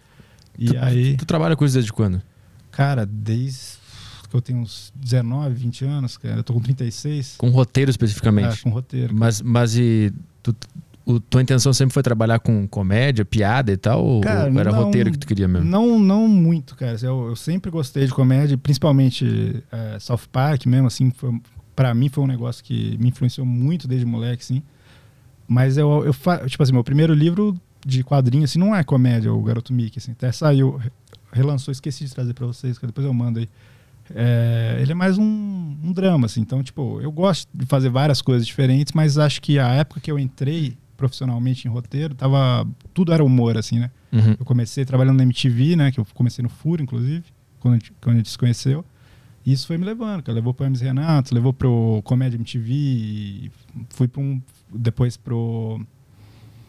E 0.59 0.76
aí. 0.76 1.16
Tu 1.16 1.24
trabalha 1.26 1.57
com 1.57 1.64
isso 1.64 1.74
desde 1.74 1.92
quando? 1.92 2.20
Cara, 2.70 3.05
desde 3.07 3.81
que 4.29 4.37
eu 4.37 4.40
tenho 4.40 4.61
uns 4.61 4.92
19, 4.94 5.55
20 5.57 5.85
anos, 5.85 6.16
cara, 6.16 6.37
eu 6.37 6.44
tô 6.44 6.53
com 6.53 6.61
36. 6.61 7.35
Com 7.37 7.48
roteiro 7.50 7.90
especificamente. 7.90 8.61
É, 8.61 8.62
com 8.62 8.70
roteiro. 8.70 9.12
Mas, 9.14 9.40
mas 9.42 9.76
e. 9.76 10.12
Tu, 10.42 10.55
o, 11.14 11.20
tua 11.20 11.42
intenção 11.42 11.73
sempre 11.73 11.92
foi 11.94 12.03
trabalhar 12.03 12.38
com 12.38 12.66
comédia, 12.68 13.25
piada 13.25 13.73
e 13.73 13.77
tal? 13.77 14.05
ou- 14.05 14.20
Cara, 14.20 14.51
ou 14.51 14.59
era 14.59 14.70
não- 14.70 14.85
roteiro 14.85 15.11
que 15.11 15.18
tu 15.18 15.27
queria 15.27 15.46
mesmo? 15.49 15.68
Não, 15.68 15.99
não 15.99 16.27
muito, 16.29 16.75
cara. 16.77 16.96
Eu, 17.03 17.29
eu 17.29 17.37
sempre 17.37 17.70
gostei 17.70 18.07
de 18.07 18.12
comédia, 18.12 18.57
principalmente 18.59 19.62
é, 19.73 19.99
South 19.99 20.20
Park 20.33 20.66
mesmo, 20.66 20.87
assim, 20.87 21.11
foi, 21.11 21.31
pra 21.77 21.94
mim 21.94 22.09
foi 22.09 22.25
um 22.25 22.27
negócio 22.27 22.62
que 22.64 22.96
me 22.99 23.09
influenciou 23.09 23.46
muito 23.46 23.87
desde 23.88 24.07
moleque, 24.07 24.42
assim. 24.42 24.62
Mas 25.49 25.77
eu, 25.77 26.05
eu 26.05 26.12
fa- 26.12 26.46
tipo 26.46 26.62
assim, 26.62 26.73
meu 26.73 26.85
primeiro 26.85 27.12
livro 27.14 27.57
de 27.85 28.05
quadrinho, 28.05 28.44
assim, 28.44 28.59
não 28.59 28.75
é 28.77 28.85
comédia, 28.85 29.33
o 29.33 29.42
Garoto 29.42 29.73
Mickey, 29.73 29.99
assim, 29.99 30.12
até 30.12 30.31
saiu, 30.31 30.77
re- 30.77 30.90
relançou, 31.33 31.73
esqueci 31.73 32.05
de 32.05 32.14
trazer 32.14 32.35
pra 32.35 32.46
vocês, 32.46 32.79
que 32.79 32.87
depois 32.87 33.07
eu 33.07 33.12
mando 33.14 33.38
aí. 33.40 33.49
É, 34.14 34.79
ele 34.81 34.90
é 34.92 34.94
mais 34.94 35.18
um, 35.18 35.77
um 35.85 35.92
drama, 35.92 36.27
assim, 36.27 36.40
então, 36.40 36.62
tipo, 36.62 37.01
eu 37.01 37.11
gosto 37.12 37.49
de 37.55 37.64
fazer 37.66 37.88
várias 37.90 38.20
coisas 38.20 38.46
diferentes, 38.46 38.92
mas 38.92 39.16
acho 39.18 39.40
que 39.40 39.59
a 39.59 39.68
época 39.75 40.01
que 40.01 40.11
eu 40.11 40.18
entrei 40.18 40.77
profissionalmente 41.00 41.66
em 41.66 41.70
roteiro, 41.70 42.14
tava, 42.14 42.66
tudo 42.92 43.12
era 43.12 43.24
humor, 43.24 43.56
assim, 43.56 43.78
né? 43.80 43.90
Uhum. 44.12 44.36
Eu 44.38 44.44
comecei 44.44 44.84
trabalhando 44.84 45.16
na 45.16 45.22
MTV, 45.22 45.74
né? 45.76 45.90
Que 45.90 45.98
eu 45.98 46.06
comecei 46.14 46.42
no 46.42 46.50
Furo, 46.50 46.82
inclusive, 46.82 47.24
quando 47.58 47.74
a 47.74 47.76
gente, 47.78 47.92
quando 48.00 48.14
a 48.16 48.18
gente 48.18 48.28
se 48.30 48.36
conheceu. 48.38 48.84
E 49.46 49.52
isso 49.52 49.66
foi 49.66 49.78
me 49.78 49.86
levando, 49.86 50.22
cara. 50.22 50.34
Levou 50.36 50.52
pro 50.52 50.64
Hermes 50.66 50.82
Renato, 50.82 51.34
levou 51.34 51.52
pro 51.54 52.02
Comédia 52.04 52.36
MTV, 52.36 52.72
e 52.72 53.50
fui 53.88 54.06
para 54.06 54.20
um. 54.20 54.40
Depois 54.72 55.16
pro. 55.16 55.80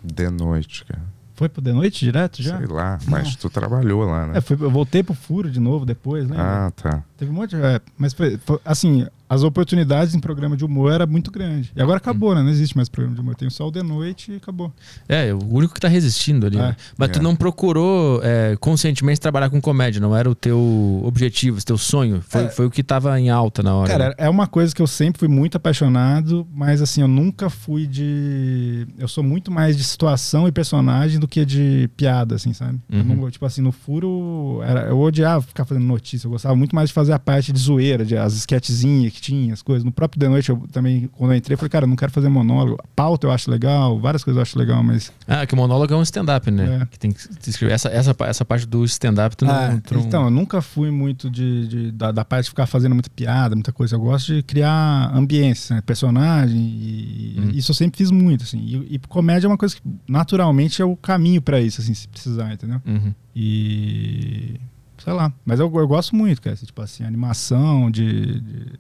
De 0.02 0.30
noite, 0.30 0.86
cara. 0.86 1.04
Foi 1.36 1.50
pro 1.50 1.62
The 1.62 1.74
Noite 1.74 2.06
direto 2.06 2.42
já? 2.44 2.58
Sei 2.60 2.68
lá, 2.68 3.00
mas 3.08 3.36
tu 3.36 3.50
trabalhou 3.50 4.04
lá, 4.04 4.28
né? 4.28 4.38
É, 4.38 4.42
foi, 4.42 4.56
eu 4.60 4.70
voltei 4.70 5.02
pro 5.02 5.16
Furo 5.16 5.50
de 5.50 5.60
novo 5.60 5.88
depois, 5.88 6.30
né? 6.30 6.36
ah, 6.40 6.72
tá. 6.76 7.04
Teve 7.18 7.32
um 7.32 7.34
monte 7.34 7.56
de. 7.56 7.62
É, 7.64 7.82
mas 7.98 8.14
foi, 8.14 8.38
foi- 8.38 8.60
assim, 8.64 9.08
as 9.34 9.44
oportunidades 9.44 10.14
em 10.14 10.20
programa 10.20 10.58
de 10.58 10.66
humor 10.66 10.92
era 10.92 11.08
muito 11.08 11.32
grande. 11.32 11.72
E 11.74 11.82
agora 11.82 11.98
acabou, 11.98 12.36
né? 12.36 12.42
Não 12.44 12.50
existe 12.50 12.76
mais 12.76 12.90
programa 12.90 13.16
de 13.16 13.22
humor. 13.22 13.34
Tem 13.36 13.50
só 13.50 13.66
o 13.66 13.72
The 13.72 13.82
Noite 13.82 14.34
e 14.34 14.36
acabou. 14.36 14.74
É, 15.08 15.34
o 15.34 15.40
único 15.50 15.74
que 15.74 15.80
tá 15.80 15.88
resistindo 15.88 16.46
ali. 16.46 16.58
É. 16.58 16.62
né? 16.62 16.76
Mas 16.98 17.12
tu 17.12 17.20
É. 17.20 17.22
não 17.22 17.34
procurou 17.34 18.20
é, 18.24 18.58
conscientemente 18.60 19.22
trabalhar 19.22 19.50
com 19.50 19.62
comédia, 19.62 20.02
não 20.02 20.14
era 20.14 20.30
o 20.30 20.36
teu 20.36 21.02
objetivo, 21.06 21.60
o 21.60 21.64
teu 21.64 21.78
sonho. 21.78 22.22
Foi, 22.28 22.44
É. 22.44 22.50
foi 22.50 22.66
o 22.66 22.70
que 22.70 22.84
tava 22.84 23.18
em 23.20 23.30
alta 23.30 23.64
na 23.64 23.74
hora. 23.74 23.88
né? 23.88 23.98
Cara, 23.98 24.16
é 24.18 24.30
uma 24.30 24.48
coisa 24.48 24.76
que 24.76 24.82
eu 24.82 24.88
sempre 24.88 25.20
fui 25.20 25.30
muito 25.30 25.56
apaixonado, 25.56 26.46
mas 26.54 26.82
assim, 26.82 27.00
eu 27.02 27.08
nunca 27.08 27.50
fui 27.50 27.88
de. 27.88 28.86
Eu 29.00 29.08
sou 29.08 29.24
muito 29.24 29.50
mais 29.50 29.78
de 29.78 29.84
situação 29.86 30.46
e 30.48 30.52
personagem 30.52 31.20
do 31.20 31.28
que 31.28 31.46
de 31.46 31.90
piada, 31.96 32.36
assim, 32.36 32.52
sabe? 32.54 32.80
Eu 32.90 33.00
Uhum. 33.00 33.16
não- 33.16 33.32
tipo 33.32 33.46
assim, 33.46 33.62
no 33.62 33.72
furo, 33.72 34.62
era, 34.64 34.82
eu 34.90 35.00
odiava 35.00 35.42
ficar 35.42 35.64
fazendo 35.64 35.86
notícia, 35.86 36.28
eu 36.28 36.32
gostava 36.32 36.56
muito 36.56 36.76
mais 36.76 36.90
de 36.90 36.94
fazer 36.94 37.14
a 37.14 37.20
parte 37.20 37.54
de 37.54 37.60
zoeira, 37.60 38.04
de 38.06 38.18
as 38.18 38.34
esquetezinhas 38.34 39.14
que 39.14 39.21
tinha, 39.22 39.54
as 39.54 39.62
coisas. 39.62 39.84
No 39.84 39.92
próprio 39.92 40.20
The 40.20 40.28
Noite, 40.28 40.50
eu 40.50 40.58
também, 40.72 41.08
quando 41.18 41.32
eu 41.32 41.38
entrei, 41.38 41.54
eu 41.54 41.58
falei, 41.58 41.70
cara, 41.70 41.86
eu 41.86 41.90
não 41.90 41.96
quero 41.96 42.12
fazer 42.12 42.28
monólogo. 42.30 42.78
Pauta 42.96 43.28
eu 43.28 43.32
acho 43.32 43.50
legal, 43.50 44.00
várias 44.00 44.24
coisas 44.24 44.38
eu 44.38 44.42
acho 44.42 44.58
legal, 44.60 44.84
mas. 44.84 45.12
Ah, 45.28 45.46
que 45.46 45.54
o 45.54 45.58
monólogo 45.58 45.94
é 45.94 45.98
um 45.98 46.02
stand-up, 46.02 46.50
né? 46.52 46.80
É. 46.82 46.86
Que 46.88 47.00
tem 47.00 47.12
que 47.12 47.22
se 47.22 47.50
escrever. 47.50 47.74
Essa, 47.74 47.90
essa, 47.90 48.16
essa 48.22 48.44
parte 48.46 48.66
do 48.66 48.84
stand-up 48.86 49.36
tu 49.38 49.46
não. 49.46 49.54
Ah, 49.54 49.80
tu 49.84 49.94
não- 49.96 50.02
Então, 50.02 50.24
eu 50.26 50.32
nunca 50.32 50.62
fui 50.62 50.92
muito 50.92 51.30
de, 51.30 51.68
de- 51.68 51.92
da, 51.92 52.12
da 52.12 52.26
parte 52.26 52.46
de 52.46 52.50
ficar 52.50 52.66
fazendo 52.66 52.94
muita 52.94 53.10
piada, 53.10 53.56
muita 53.56 53.72
coisa. 53.72 53.96
Eu 53.96 54.00
gosto 54.02 54.34
de 54.34 54.44
criar 54.44 55.12
ambiência, 55.16 55.76
né? 55.76 55.82
personagem, 55.82 56.58
e 56.60 57.36
Hum. 57.40 57.52
isso 57.54 57.72
eu 57.72 57.76
sempre 57.76 57.98
fiz 57.98 58.12
muito, 58.12 58.44
assim. 58.44 58.60
E, 58.60 58.96
e 58.96 59.00
comédia 59.00 59.48
é 59.48 59.50
uma 59.50 59.58
coisa 59.58 59.76
que 59.76 59.82
naturalmente 60.08 60.82
é 60.82 60.86
o 60.86 60.96
caminho 60.96 61.42
pra 61.42 61.60
isso, 61.62 61.82
assim, 61.82 61.94
se 61.94 62.08
precisar, 62.08 62.52
entendeu? 62.54 62.82
Uhum. 62.86 63.14
E. 63.36 64.60
sei 65.04 65.14
lá. 65.14 65.32
Mas 65.46 65.60
eu, 65.60 65.72
eu 65.76 65.88
gosto 65.88 66.16
muito, 66.16 66.42
cara. 66.42 66.54
assim, 66.54 66.66
Tipo 66.66 66.82
assim, 66.82 67.04
animação, 67.04 67.90
de, 67.92 68.40
de- 68.42 68.80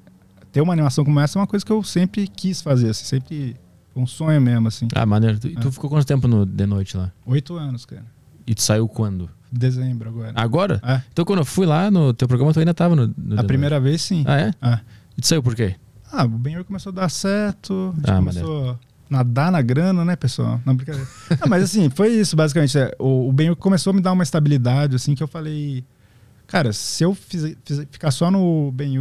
Ter 0.51 0.61
uma 0.61 0.73
animação 0.73 1.03
como 1.05 1.19
essa 1.19 1.37
é 1.37 1.39
uma 1.39 1.47
coisa 1.47 1.65
que 1.65 1.71
eu 1.71 1.81
sempre 1.83 2.27
quis 2.27 2.61
fazer, 2.61 2.89
assim, 2.89 3.05
sempre. 3.05 3.55
foi 3.93 4.03
Um 4.03 4.07
sonho 4.07 4.41
mesmo, 4.41 4.67
assim. 4.67 4.87
Ah, 4.95 5.05
maneiro. 5.05 5.39
Tu, 5.39 5.47
e 5.47 5.55
tu 5.55 5.67
É. 5.67 5.71
ficou 5.71 5.89
quanto 5.89 6.05
tempo 6.05 6.27
no 6.27 6.45
The 6.45 6.65
Noite 6.65 6.97
lá? 6.97 7.11
Oito 7.25 7.55
anos, 7.55 7.85
cara. 7.85 8.05
E 8.45 8.53
tu 8.55 8.61
saiu 8.61 8.87
quando? 8.87 9.29
Dezembro 9.51 10.09
agora. 10.09 10.31
Agora? 10.35 10.79
É. 10.83 11.01
Então 11.11 11.25
quando 11.25 11.39
eu 11.39 11.45
fui 11.45 11.65
lá 11.65 11.91
no 11.91 12.13
teu 12.13 12.27
programa, 12.27 12.53
tu 12.53 12.59
ainda 12.59 12.73
tava 12.73 12.95
no, 12.95 13.13
no 13.17 13.39
A 13.39 13.43
primeira 13.43 13.79
vez, 13.79 14.01
sim. 14.01 14.23
Noite. 14.23 14.29
Ah, 14.29 14.39
é? 14.39 14.53
Ah. 14.61 14.79
E 15.17 15.21
tu 15.21 15.27
saiu 15.27 15.43
por 15.43 15.55
quê? 15.55 15.75
Ah, 16.11 16.23
o 16.25 16.29
Ben 16.29 16.61
começou 16.63 16.91
a 16.91 16.95
dar 16.95 17.09
certo. 17.09 17.93
A 17.93 17.97
gente 17.97 18.09
Ah, 18.11 18.15
começou 18.17 18.69
a 18.71 18.79
nadar 19.09 19.51
na 19.51 19.61
grana, 19.61 20.03
né, 20.05 20.15
pessoal? 20.15 20.59
Não, 20.65 20.75
brincadeira. 20.75 21.07
Não, 21.39 21.47
mas 21.49 21.63
assim, 21.63 21.89
foi 21.89 22.09
isso, 22.09 22.35
basicamente. 22.35 22.77
É, 22.77 22.93
O, 22.99 23.29
o 23.29 23.33
Ben 23.33 23.53
começou 23.55 23.91
a 23.91 23.93
me 23.93 24.01
dar 24.01 24.11
uma 24.13 24.23
estabilidade, 24.23 24.95
assim, 24.95 25.15
que 25.15 25.23
eu 25.23 25.27
falei. 25.27 25.83
Cara, 26.51 26.73
se 26.73 27.01
eu 27.03 27.15
fiz- 27.15 27.55
fiz- 27.63 27.87
ficar 27.89 28.11
só 28.11 28.29
no 28.29 28.71
ben 28.73 28.95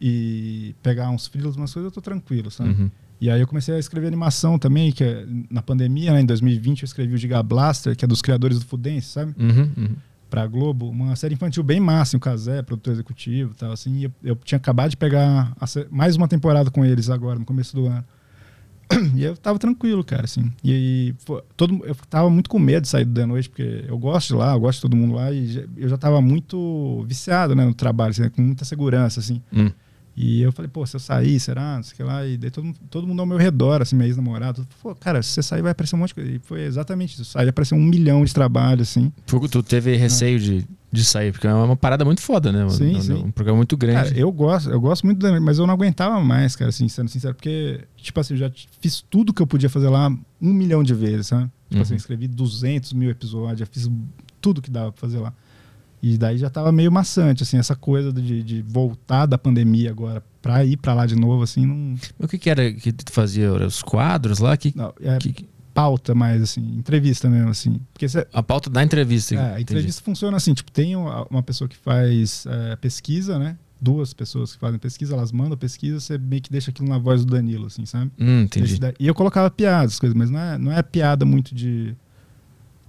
e 0.00 0.72
pegar 0.82 1.10
uns 1.10 1.26
frilos, 1.26 1.56
umas 1.56 1.72
coisas, 1.74 1.90
eu 1.90 1.92
tô 1.92 2.00
tranquilo, 2.00 2.48
sabe? 2.48 2.70
Uhum. 2.70 2.90
E 3.20 3.28
aí 3.28 3.40
eu 3.40 3.46
comecei 3.46 3.74
a 3.74 3.78
escrever 3.78 4.06
animação 4.06 4.56
também, 4.58 4.92
que 4.92 5.02
é, 5.02 5.26
na 5.50 5.60
pandemia, 5.62 6.12
né, 6.12 6.20
em 6.20 6.26
2020, 6.26 6.82
eu 6.82 6.86
escrevi 6.86 7.14
o 7.14 7.18
Giga 7.18 7.42
Blaster, 7.42 7.96
que 7.96 8.04
é 8.04 8.08
dos 8.08 8.22
criadores 8.22 8.60
do 8.60 8.64
Fudense, 8.66 9.08
sabe? 9.08 9.34
Uhum, 9.36 9.68
uhum. 9.76 9.96
pra 10.30 10.46
Globo, 10.46 10.88
uma 10.88 11.14
série 11.16 11.34
infantil 11.34 11.62
bem 11.64 11.80
massa, 11.80 12.16
o 12.16 12.20
Kazé, 12.20 12.62
produtor 12.62 12.92
executivo 12.92 13.52
e 13.52 13.56
tal, 13.56 13.72
assim, 13.72 13.96
e 13.98 14.04
eu, 14.04 14.12
eu 14.22 14.36
tinha 14.36 14.56
acabado 14.56 14.90
de 14.90 14.96
pegar 14.96 15.52
a 15.60 15.66
mais 15.90 16.14
uma 16.16 16.28
temporada 16.28 16.70
com 16.70 16.84
eles 16.84 17.10
agora, 17.10 17.36
no 17.38 17.44
começo 17.44 17.74
do 17.74 17.86
ano. 17.86 18.04
E 19.16 19.24
eu 19.24 19.36
tava 19.36 19.58
tranquilo, 19.58 20.02
cara, 20.04 20.24
assim. 20.24 20.50
E 20.62 20.70
aí, 20.72 21.14
pô, 21.24 21.42
todo, 21.56 21.84
eu 21.84 21.94
tava 22.08 22.28
muito 22.30 22.48
com 22.50 22.58
medo 22.58 22.82
de 22.82 22.88
sair 22.88 23.04
do 23.04 23.12
The 23.14 23.26
Noite, 23.26 23.48
porque 23.48 23.84
eu 23.86 23.98
gosto 23.98 24.28
de 24.28 24.34
lá, 24.34 24.52
eu 24.54 24.60
gosto 24.60 24.78
de 24.78 24.82
todo 24.82 24.96
mundo 24.96 25.14
lá, 25.14 25.30
e 25.32 25.46
já- 25.46 25.62
eu 25.76 25.88
já 25.88 25.96
tava 25.98 26.20
muito 26.20 27.04
viciado, 27.06 27.54
né, 27.54 27.64
no 27.64 27.74
trabalho, 27.74 28.10
assim, 28.10 28.28
com 28.30 28.42
muita 28.42 28.64
segurança, 28.64 29.20
assim. 29.20 29.40
Hum. 29.52 29.70
E 30.14 30.42
eu 30.42 30.52
falei, 30.52 30.68
pô, 30.70 30.84
se 30.86 30.94
eu 30.94 31.00
sair, 31.00 31.40
será? 31.40 31.76
Não 31.76 31.82
sei 31.82 31.94
o 31.94 31.96
que 31.96 32.02
lá. 32.02 32.26
E 32.26 32.36
daí 32.36 32.50
todo, 32.50 32.70
todo 32.90 33.06
mundo 33.06 33.20
ao 33.20 33.26
meu 33.26 33.38
redor, 33.38 33.80
assim, 33.80 33.96
meu 33.96 34.06
ex-namorado. 34.06 34.66
Pô, 34.82 34.94
cara, 34.94 35.22
se 35.22 35.30
você 35.30 35.42
sair, 35.42 35.62
vai 35.62 35.72
aparecer 35.72 35.96
um 35.96 36.00
monte 36.00 36.08
de 36.10 36.14
coisa. 36.16 36.30
E 36.30 36.38
foi 36.38 36.60
exatamente 36.64 37.14
isso. 37.14 37.24
Sair, 37.24 37.48
apareceu 37.48 37.78
um 37.78 37.82
milhão 37.82 38.22
de 38.22 38.34
trabalho, 38.34 38.82
assim. 38.82 39.10
Tu 39.24 39.48
tu 39.48 39.62
teve 39.62 39.96
receio 39.96 40.38
de, 40.38 40.66
de 40.92 41.02
sair, 41.04 41.32
porque 41.32 41.46
é 41.46 41.54
uma 41.54 41.74
parada 41.74 42.04
muito 42.04 42.20
foda, 42.20 42.52
né? 42.52 42.68
Sim, 42.68 42.96
um, 42.96 43.00
sim. 43.00 43.14
um 43.14 43.30
programa 43.30 43.56
muito 43.56 43.76
grande. 43.78 44.10
Cara, 44.10 44.18
eu 44.18 44.30
gosto, 44.30 44.68
eu 44.70 44.78
gosto 44.78 45.04
muito 45.06 45.18
da 45.18 45.40
mas 45.40 45.58
eu 45.58 45.66
não 45.66 45.72
aguentava 45.72 46.20
mais, 46.20 46.54
cara, 46.54 46.68
assim, 46.68 46.86
sendo 46.86 47.08
sincero, 47.08 47.34
porque, 47.34 47.80
tipo 47.96 48.20
assim, 48.20 48.34
eu 48.34 48.38
já 48.38 48.52
fiz 48.80 49.02
tudo 49.08 49.32
que 49.32 49.40
eu 49.40 49.46
podia 49.46 49.70
fazer 49.70 49.88
lá 49.88 50.10
um 50.40 50.52
milhão 50.52 50.82
de 50.82 50.92
vezes, 50.94 51.28
sabe? 51.28 51.50
Tipo 51.70 51.82
assim, 51.82 51.94
eu 51.94 51.96
escrevi 51.98 52.28
200 52.28 52.92
mil 52.92 53.08
episódios, 53.08 53.60
já 53.60 53.66
fiz 53.66 53.90
tudo 54.38 54.60
que 54.60 54.70
dava 54.70 54.92
pra 54.92 55.00
fazer 55.00 55.18
lá. 55.18 55.32
E 56.02 56.18
daí 56.18 56.36
já 56.36 56.50
tava 56.50 56.70
meio 56.72 56.90
maçante, 56.92 57.44
assim, 57.44 57.56
essa 57.56 57.76
coisa 57.76 58.12
de, 58.12 58.42
de 58.42 58.60
voltar 58.60 59.24
da 59.24 59.38
pandemia 59.38 59.88
agora 59.88 60.22
pra 60.42 60.64
ir 60.64 60.76
pra 60.76 60.92
lá 60.92 61.06
de 61.06 61.14
novo, 61.14 61.44
assim, 61.44 61.64
não. 61.64 61.94
O 62.18 62.26
que, 62.28 62.36
que 62.36 62.50
era 62.50 62.72
que 62.72 62.92
tu 62.92 63.12
fazia? 63.12 63.52
Os 63.52 63.80
quadros 63.82 64.40
lá? 64.40 64.56
Que, 64.56 64.74
não 64.76 64.92
é 65.00 65.16
que- 65.18 65.46
pauta 65.72 66.14
mais, 66.14 66.42
assim, 66.42 66.60
entrevista 66.76 67.28
mesmo, 67.28 67.50
assim. 67.50 67.80
Porque 67.92 68.08
você, 68.08 68.26
a 68.32 68.42
pauta 68.42 68.70
da 68.70 68.82
entrevista. 68.82 69.34
É, 69.34 69.38
a 69.38 69.50
entendi. 69.52 69.62
entrevista 69.62 70.02
funciona 70.02 70.36
assim, 70.36 70.54
tipo, 70.54 70.70
tem 70.70 70.96
uma 70.96 71.42
pessoa 71.42 71.68
que 71.68 71.76
faz 71.76 72.46
é, 72.46 72.76
pesquisa, 72.76 73.38
né? 73.38 73.56
Duas 73.80 74.14
pessoas 74.14 74.54
que 74.54 74.60
fazem 74.60 74.78
pesquisa, 74.78 75.14
elas 75.14 75.32
mandam 75.32 75.58
pesquisa, 75.58 75.98
você 75.98 76.16
meio 76.16 76.40
que 76.40 76.52
deixa 76.52 76.70
aquilo 76.70 76.88
na 76.88 76.98
voz 76.98 77.24
do 77.24 77.32
Danilo, 77.32 77.66
assim, 77.66 77.84
sabe? 77.84 78.12
Hum, 78.18 78.42
entendi. 78.42 78.78
E 79.00 79.06
eu 79.08 79.14
colocava 79.14 79.50
piadas, 79.50 79.98
coisas, 79.98 80.16
mas 80.16 80.30
não 80.30 80.38
é, 80.38 80.58
não 80.58 80.72
é 80.72 80.82
piada 80.82 81.24
muito 81.24 81.54
de. 81.54 81.96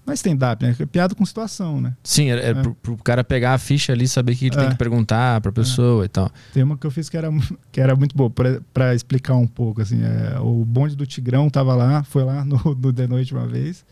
Não 0.06 0.12
é 0.12 0.16
stand-up, 0.16 0.64
né? 0.66 0.76
É 0.78 0.86
piada 0.86 1.16
com 1.16 1.26
situação, 1.26 1.80
né? 1.80 1.96
Sim, 2.04 2.30
era, 2.30 2.42
era 2.42 2.60
É. 2.60 2.62
pro, 2.62 2.76
pro 2.76 2.98
cara 2.98 3.24
pegar 3.24 3.54
a 3.54 3.58
ficha 3.58 3.94
ali, 3.94 4.06
saber 4.08 4.34
o 4.34 4.36
que 4.36 4.46
ele 4.48 4.56
tem 4.56 4.66
É. 4.66 4.70
que 4.72 4.78
perguntar 4.78 5.40
pra 5.40 5.52
pessoa 5.52 6.04
e 6.04 6.10
tal. 6.10 6.30
Tem 6.54 6.62
uma 6.62 6.78
que 6.78 6.86
eu 6.86 6.92
fiz 6.92 7.08
que 7.10 7.16
era, 7.16 7.30
que 7.72 7.80
era 7.80 7.96
muito 7.96 8.16
boa, 8.16 8.30
pra, 8.30 8.60
pra 8.74 8.94
explicar 8.94 9.36
um 9.36 9.48
pouco, 9.48 9.82
assim. 9.82 10.02
é, 10.04 10.38
o 10.42 10.66
bonde 10.66 10.96
do 10.96 11.06
Tigrão 11.06 11.50
tava 11.50 11.74
lá, 11.74 12.04
foi 12.04 12.24
lá 12.24 12.44
no, 12.44 12.58
no 12.76 12.92
The 12.94 13.08
Noite 13.08 13.34
uma 13.34 13.48
vez. 13.48 13.86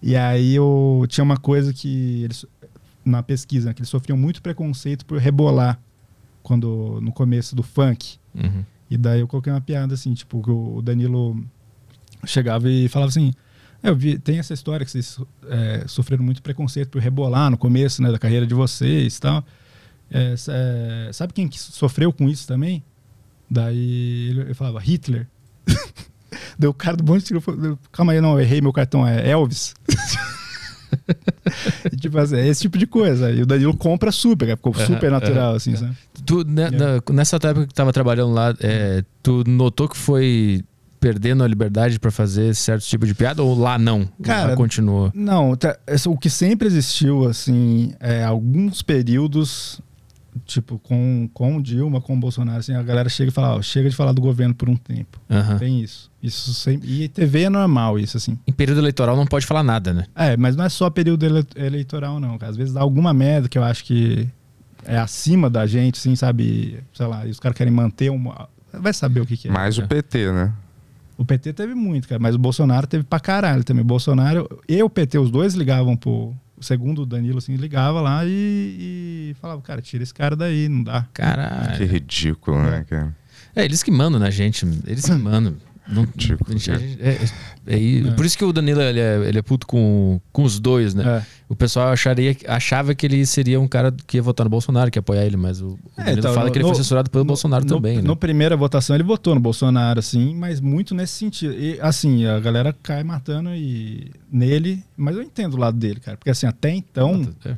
E 0.00 0.14
aí 0.14 0.54
eu, 0.54 1.04
tinha 1.08 1.24
uma 1.24 1.36
coisa 1.36 1.72
que 1.72 2.22
eles, 2.22 2.46
na 3.04 3.20
pesquisa, 3.20 3.68
né, 3.70 3.74
que 3.74 3.80
eles 3.80 3.88
sofriam 3.90 4.16
muito 4.16 4.40
preconceito 4.40 5.04
por 5.04 5.18
rebolar 5.18 5.80
quando 6.40 7.00
no 7.02 7.10
começo 7.12 7.56
do 7.56 7.64
funk. 7.64 8.16
Uhum. 8.32 8.64
E 8.88 8.96
daí 8.96 9.18
eu 9.20 9.26
coloquei 9.26 9.52
uma 9.52 9.60
piada 9.60 9.92
assim, 9.94 10.14
tipo, 10.14 10.40
que 10.40 10.50
o 10.50 10.80
Danilo 10.80 11.44
chegava 12.24 12.70
e 12.70 12.88
falava 12.88 13.08
assim: 13.10 13.28
"É, 13.28 13.32
eu 13.82 13.94
vi, 13.96 14.18
tem 14.18 14.38
essa 14.38 14.52
história 14.54 14.84
que 14.84 14.90
vocês 14.90 15.18
é, 15.48 15.84
sofreram 15.86 16.24
muito 16.24 16.42
preconceito 16.42 16.88
por 16.90 17.00
rebolar 17.00 17.50
no 17.50 17.56
começo 17.56 18.02
né, 18.02 18.10
da 18.10 18.18
carreira 18.18 18.46
de 18.46 18.54
vocês 18.54 19.16
e 19.16 19.20
tal. 19.20 19.44
É, 20.10 20.34
é, 20.48 21.12
sabe 21.12 21.32
quem 21.32 21.46
que 21.48 21.58
sofreu 21.60 22.12
com 22.12 22.28
isso 22.28 22.46
também? 22.46 22.82
Daí 23.50 24.28
ele, 24.30 24.40
ele 24.40 24.54
falava, 24.54 24.78
Hitler. 24.80 25.26
Deu 26.58 26.70
o 26.70 26.74
cara 26.74 26.96
do 26.96 27.04
bonde 27.04 27.24
tirou, 27.24 27.42
calma 27.92 28.12
aí, 28.12 28.20
não, 28.20 28.38
errei 28.40 28.60
meu 28.60 28.72
cartão, 28.72 29.06
é 29.06 29.28
Elvis. 29.30 29.74
E, 31.92 31.96
tipo 31.96 32.18
assim, 32.18 32.36
é 32.36 32.46
esse 32.48 32.62
tipo 32.62 32.78
de 32.78 32.86
coisa. 32.86 33.30
E 33.30 33.42
o 33.42 33.46
Danilo 33.46 33.76
compra 33.76 34.10
super, 34.10 34.48
ficou 34.56 34.74
super 34.74 35.10
natural, 35.10 35.54
assim, 35.54 35.76
sabe? 35.76 35.94
Tu, 36.24 36.44
né, 36.44 36.70
na- 36.70 37.02
nessa 37.14 37.36
época 37.36 37.66
que 37.66 37.74
tava 37.74 37.92
trabalhando 37.92 38.32
lá, 38.32 38.54
é, 38.60 39.04
tu 39.22 39.44
notou 39.46 39.88
que 39.88 39.96
foi 39.96 40.64
perdendo 41.00 41.42
a 41.44 41.48
liberdade 41.48 41.98
pra 41.98 42.10
fazer 42.10 42.54
certo 42.54 42.82
tipo 42.84 43.06
de 43.06 43.14
piada 43.14 43.42
ou 43.42 43.58
lá 43.58 43.78
não? 43.78 44.08
Cara, 44.22 44.50
lá 44.50 44.56
continuou. 44.56 45.10
Não, 45.14 45.54
tá- 45.56 45.78
o 46.06 46.16
que 46.16 46.28
sempre 46.30 46.66
existiu, 46.66 47.26
assim, 47.28 47.92
é 48.00 48.24
alguns 48.24 48.82
períodos, 48.82 49.80
tipo, 50.44 50.78
com, 50.78 51.28
com 51.32 51.60
Dilma, 51.60 52.00
com 52.00 52.18
Bolsonaro, 52.18 52.58
assim, 52.58 52.74
a 52.74 52.82
galera 52.82 53.08
chega 53.08 53.30
e 53.30 53.32
fala, 53.32 53.56
ó, 53.56 53.62
chega 53.62 53.88
de 53.90 53.96
falar 53.96 54.12
do 54.12 54.20
governo 54.20 54.54
por 54.54 54.68
um 54.68 54.76
tempo. 54.76 55.18
Tem 55.58 55.80
isso. 55.80 56.10
Isso 56.22 56.52
sempre. 56.54 56.88
E 57.04 57.08
TV 57.08 57.42
é 57.42 57.48
normal, 57.50 57.98
isso, 57.98 58.16
assim. 58.16 58.38
Em 58.46 58.52
período 58.52 58.80
eleitoral 58.80 59.16
não 59.16 59.26
pode 59.26 59.46
falar 59.46 59.62
nada, 59.62 59.92
né? 59.92 60.04
É, 60.16 60.36
mas 60.36 60.56
não 60.56 60.64
é 60.64 60.68
só 60.68 60.90
período 60.90 61.24
ele- 61.24 61.46
eleitoral, 61.56 62.18
não. 62.20 62.36
cara. 62.38 62.50
Às 62.50 62.56
vezes 62.56 62.72
dá 62.74 62.80
alguma 62.80 63.12
merda 63.14 63.48
que 63.48 63.56
eu 63.58 63.62
acho 63.64 63.84
que 63.84 64.28
é 64.84 64.98
acima 64.98 65.48
da 65.50 65.66
gente, 65.66 65.98
assim, 65.98 66.16
sabe? 66.16 66.82
Sei 66.92 67.06
lá, 67.06 67.26
e 67.26 67.30
os 67.30 67.38
caras 67.38 67.56
querem 67.56 67.72
manter 67.72 68.10
uma. 68.10 68.48
Vai 68.72 68.92
saber 68.92 69.20
o 69.20 69.26
que, 69.26 69.36
que 69.36 69.48
é. 69.48 69.50
Mais 69.50 69.78
o 69.78 69.86
PT, 69.86 70.32
né? 70.32 70.52
O 71.18 71.24
PT 71.24 71.52
teve 71.52 71.74
muito, 71.74 72.08
cara, 72.08 72.20
mas 72.20 72.36
o 72.36 72.38
Bolsonaro 72.38 72.86
teve 72.86 73.02
pra 73.02 73.18
caralho 73.18 73.64
também. 73.64 73.82
O 73.82 73.86
Bolsonaro 73.86 74.48
e 74.68 74.80
o 74.80 74.88
PT, 74.88 75.18
os 75.18 75.30
dois 75.30 75.54
ligavam 75.54 75.96
pro. 75.96 76.32
Segundo 76.60 77.02
o 77.02 77.06
Danilo, 77.06 77.38
assim, 77.38 77.54
ligava 77.54 78.00
lá 78.00 78.24
e, 78.24 79.30
e 79.30 79.36
falava, 79.40 79.60
cara, 79.62 79.80
tira 79.80 80.02
esse 80.02 80.12
cara 80.12 80.34
daí, 80.34 80.68
não 80.68 80.82
dá. 80.82 81.02
Que 81.02 81.22
Caralho. 81.22 81.86
ridículo, 81.86 82.60
né, 82.60 82.84
cara? 82.88 83.16
É, 83.54 83.64
eles 83.64 83.82
que 83.82 83.90
mandam 83.90 84.18
na 84.20 84.30
gente. 84.30 84.66
Eles 84.86 85.04
que 85.04 85.12
mandam. 85.12 85.56
Não, 85.88 86.02
Ridículo, 86.02 86.50
a 86.50 86.52
gente- 86.52 86.70
a 86.70 86.74
cara. 86.74 86.86
gente- 86.86 87.02
é- 87.02 87.08
é- 87.08 87.24
é- 87.66 88.08
É. 88.08 88.10
Por 88.12 88.24
isso 88.26 88.36
que 88.36 88.44
o 88.44 88.52
Danilo 88.52 88.80
ele 88.80 89.00
é, 89.00 89.28
ele 89.28 89.38
é 89.38 89.42
puto 89.42 89.66
com, 89.66 90.20
com 90.32 90.42
os 90.42 90.58
dois, 90.60 90.94
né? 90.94 91.22
É. 91.22 91.26
O 91.48 91.56
pessoal 91.56 91.88
acharia, 91.88 92.36
achava 92.46 92.94
que 92.94 93.06
ele 93.06 93.24
seria 93.26 93.58
um 93.60 93.66
cara 93.68 93.94
que 94.06 94.16
ia 94.18 94.22
votar 94.22 94.44
no 94.44 94.50
Bolsonaro, 94.50 94.90
que 94.90 94.98
ia 94.98 95.00
apoiar 95.00 95.24
ele, 95.24 95.36
mas 95.36 95.60
o, 95.62 95.68
o 95.70 95.78
É, 95.96 96.04
Danilo 96.04 96.18
então, 96.20 96.34
fala 96.34 96.46
no- 96.46 96.52
que 96.52 96.58
ele 96.58 96.64
foi 96.64 96.72
assessorado 96.72 97.10
pelo 97.10 97.24
no- 97.24 97.28
Bolsonaro 97.28 97.64
no, 97.64 97.68
também, 97.76 97.96
né? 97.96 98.02
No 98.02 98.16
primeira 98.16 98.56
votação 98.56 98.94
ele 98.96 99.02
votou 99.02 99.34
no 99.34 99.40
Bolsonaro, 99.40 99.98
assim, 99.98 100.34
mas 100.34 100.60
muito 100.60 100.94
nesse 100.94 101.14
sentido. 101.14 101.54
E 101.54 101.78
assim, 101.80 102.26
a 102.26 102.38
galera 102.38 102.74
cai 102.82 103.02
matando 103.02 103.50
e 103.54 104.10
nele, 104.30 104.82
mas 104.96 105.16
eu 105.16 105.22
entendo 105.22 105.54
o 105.54 105.58
lado 105.58 105.76
dele, 105.78 106.00
cara. 106.00 106.16
Porque 106.18 106.30
assim, 106.30 106.46
até 106.46 106.70
então, 106.70 107.26
É. 107.44 107.54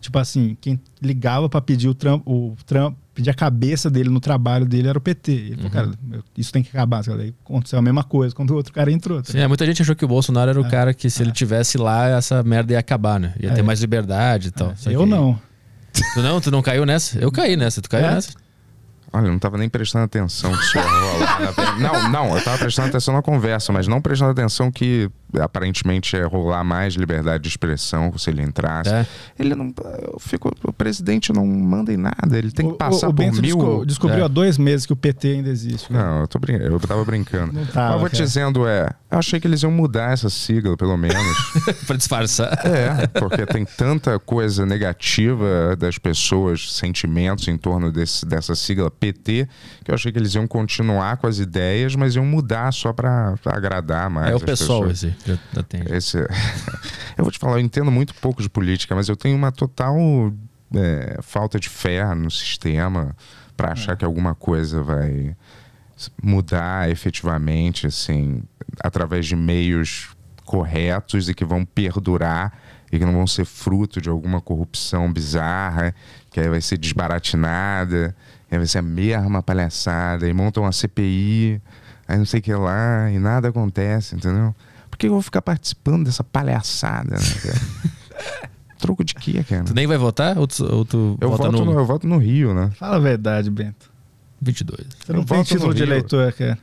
tipo 0.00 0.18
assim, 0.18 0.56
quem 0.60 0.80
ligava 1.00 1.48
pra 1.48 1.60
pedir 1.60 1.88
o 1.88 1.94
Trump, 1.94 2.22
o 2.26 2.56
Trump, 2.66 2.96
pedir 3.18 3.30
a 3.30 3.34
cabeça 3.34 3.90
dele 3.90 4.08
no 4.08 4.20
trabalho 4.20 4.64
dele 4.64 4.86
era 4.88 4.96
o 4.96 5.00
PT. 5.00 5.32
Ele 5.32 5.50
Uhum. 5.50 5.56
falou, 5.56 5.70
cara, 5.70 5.90
eu- 6.12 6.22
isso 6.36 6.52
tem 6.52 6.62
que 6.62 6.68
acabar. 6.70 7.02
Cara. 7.04 7.22
Aí 7.22 7.34
aconteceu 7.44 7.76
a 7.78 7.82
mesma 7.82 8.04
coisa 8.04 8.32
quando 8.34 8.50
o 8.52 8.54
outro 8.54 8.72
cara 8.72 8.92
entrou. 8.92 9.20
tá 9.20 9.32
Sim, 9.32 9.38
é, 9.40 9.48
muita 9.48 9.66
gente 9.66 9.82
achou 9.82 9.96
que 9.96 10.04
o 10.04 10.08
Bolsonaro 10.08 10.50
era 10.50 10.60
o 10.60 10.68
cara 10.70 10.94
que, 10.94 11.10
se 11.10 11.20
ele 11.22 11.32
tivesse 11.32 11.76
lá, 11.76 12.06
essa 12.08 12.42
merda 12.44 12.72
ia 12.74 12.78
acabar, 12.78 13.18
né? 13.18 13.34
Ia 13.40 13.52
ter 13.52 13.60
É. 13.60 13.62
mais 13.62 13.80
liberdade 13.80 14.48
e 14.48 14.50
tal. 14.52 14.72
Só 14.76 14.88
eu 14.90 15.00
que- 15.04 15.10
não. 15.10 15.38
Tu 16.14 16.22
não? 16.22 16.40
Tu 16.40 16.50
não 16.50 16.62
caiu 16.62 16.86
nessa? 16.86 17.18
Eu 17.18 17.32
caí 17.32 17.56
nessa. 17.56 17.82
Tu 17.82 17.90
caiu 17.90 18.06
É? 18.06 18.14
nessa? 18.14 18.30
Olha, 19.12 19.26
eu 19.26 19.32
não 19.32 19.38
tava 19.38 19.56
nem 19.56 19.68
prestando 19.68 20.04
atenção 20.04 20.52
que 20.52 20.58
isso 20.64 20.76
ia 20.76 20.82
rolar. 20.82 21.40
na 21.40 21.50
verdade. 21.52 21.80
Não, 21.82 22.08
não, 22.10 22.36
eu 22.36 22.44
tava 22.44 22.58
prestando 22.58 22.88
atenção 22.88 23.14
na 23.14 23.22
conversa, 23.22 23.72
mas 23.72 23.86
não 23.88 24.00
prestando 24.00 24.30
atenção 24.32 24.70
que 24.70 25.10
aparentemente 25.40 26.16
é 26.16 26.22
rolar 26.24 26.64
mais 26.64 26.94
liberdade 26.94 27.42
de 27.42 27.48
expressão 27.48 28.16
se 28.16 28.30
ele 28.30 28.42
entrasse. 28.42 28.90
É. 28.90 29.06
Ele 29.38 29.54
não. 29.54 29.72
Eu 30.02 30.18
fico, 30.18 30.50
o 30.64 30.72
presidente 30.72 31.32
não 31.32 31.46
manda 31.46 31.92
em 31.92 31.96
nada, 31.96 32.36
ele 32.36 32.50
tem 32.50 32.66
que 32.66 32.72
O- 32.72 32.76
passar 32.76 33.06
o, 33.08 33.10
o 33.10 33.14
por 33.14 33.22
Bento 33.24 33.40
mil. 33.42 33.56
desco- 33.56 33.86
descobriu 33.86 34.22
É. 34.22 34.24
há 34.24 34.28
dois 34.28 34.56
meses 34.58 34.86
que 34.86 34.92
o 34.92 34.96
PT 34.96 35.28
ainda 35.28 35.48
existe. 35.50 35.88
cara. 35.88 36.04
Não, 36.04 36.20
eu, 36.20 36.28
tô 36.28 36.38
brin... 36.38 36.54
eu 36.56 36.80
tava 36.80 37.04
brincando. 37.04 37.52
Não 37.52 37.62
Mas 37.62 37.72
tava, 37.72 37.94
eu 37.94 37.98
vou 38.00 38.08
te 38.08 38.16
dizendo, 38.16 38.66
é. 38.66 38.88
Eu 39.10 39.18
achei 39.18 39.40
que 39.40 39.46
eles 39.46 39.62
iam 39.62 39.72
mudar 39.72 40.12
essa 40.12 40.28
sigla, 40.30 40.76
pelo 40.76 40.96
menos. 40.96 41.16
pra 41.86 41.96
disfarçar. 41.96 42.58
É, 42.66 43.06
porque 43.06 43.44
tem 43.46 43.64
tanta 43.64 44.18
coisa 44.18 44.64
negativa 44.66 45.74
das 45.76 45.98
pessoas, 45.98 46.72
sentimentos 46.74 47.48
em 47.48 47.56
torno 47.56 47.90
desse, 47.92 48.24
dessa 48.26 48.54
sigla 48.54 48.90
PT, 48.98 49.48
que 49.84 49.90
eu 49.90 49.94
achei 49.94 50.10
que 50.10 50.18
eles 50.18 50.34
iam 50.34 50.46
continuar 50.46 51.16
com 51.16 51.26
as 51.26 51.38
ideias, 51.38 51.94
mas 51.94 52.14
iam 52.16 52.24
mudar 52.24 52.72
só 52.72 52.92
pra, 52.92 53.36
pra 53.42 53.56
agradar 53.56 54.10
mais. 54.10 54.30
É 54.30 54.34
o 54.34 54.36
as 54.36 54.42
pessoal 54.42 54.86
pessoas. 54.86 55.14
esse. 55.26 55.40
Tem. 55.68 55.82
Esse... 55.90 56.18
eu 57.16 57.24
vou 57.24 57.30
te 57.30 57.38
falar, 57.38 57.54
eu 57.54 57.60
entendo 57.60 57.90
muito 57.90 58.14
pouco 58.14 58.42
de 58.42 58.48
política, 58.48 58.94
mas 58.94 59.08
eu 59.08 59.16
tenho 59.16 59.36
uma 59.36 59.52
total 59.52 59.96
é, 60.74 61.18
falta 61.22 61.58
de 61.58 61.68
fé 61.68 62.14
no 62.14 62.30
sistema 62.30 63.14
para 63.56 63.72
achar 63.72 63.96
que 63.96 64.04
alguma 64.04 64.34
coisa 64.34 64.82
vai 64.82 65.36
mudar 66.22 66.88
efetivamente, 66.90 67.86
assim, 67.86 68.42
através 68.80 69.26
de 69.26 69.34
meios 69.34 70.10
corretos 70.44 71.28
e 71.28 71.34
que 71.34 71.44
vão 71.44 71.64
perdurar 71.64 72.56
e 72.90 72.98
que 72.98 73.04
não 73.04 73.12
vão 73.12 73.26
ser 73.26 73.44
fruto 73.44 74.00
de 74.00 74.08
alguma 74.08 74.40
corrupção 74.40 75.12
bizarra, 75.12 75.94
que 76.30 76.40
aí 76.40 76.48
vai 76.48 76.60
ser 76.60 76.78
desbaratinada, 76.78 78.16
aí 78.50 78.58
vai 78.58 78.66
ser 78.66 78.78
a 78.78 78.82
mesma 78.82 79.42
palhaçada, 79.42 80.28
e 80.28 80.32
montam 80.32 80.62
uma 80.64 80.72
CPI, 80.72 81.60
aí 82.06 82.18
não 82.18 82.24
sei 82.24 82.40
o 82.40 82.42
que 82.42 82.52
lá, 82.54 83.10
e 83.10 83.18
nada 83.18 83.48
acontece, 83.48 84.14
entendeu? 84.16 84.54
Por 84.90 84.96
que 84.98 85.06
eu 85.06 85.12
vou 85.12 85.22
ficar 85.22 85.42
participando 85.42 86.04
dessa 86.04 86.24
palhaçada, 86.24 87.16
né, 87.16 87.34
cara? 87.42 88.48
Troco 88.78 89.02
de 89.04 89.14
quê, 89.14 89.42
cara? 89.42 89.64
Tu 89.64 89.74
nem 89.74 89.86
vai 89.86 89.98
votar? 89.98 90.38
Ou 90.38 90.46
tu, 90.46 90.64
ou 90.64 90.84
tu 90.84 91.18
Eu 91.20 91.30
vota 91.30 91.44
voto, 91.50 91.52
no 91.64 91.64
no, 91.72 91.78
eu 91.80 91.84
voto 91.84 92.06
no 92.06 92.16
Rio, 92.18 92.54
né? 92.54 92.70
Fala 92.78 92.96
a 92.96 93.00
verdade, 93.00 93.50
Bento. 93.50 93.90
22? 94.40 94.86
Você 95.04 95.12
não 95.12 95.20
Eu 95.20 95.26
tem 95.26 95.42
título 95.42 95.74
de 95.74 95.82
Rio. 95.82 95.92
eleitor, 95.92 96.32
cara. 96.32 96.58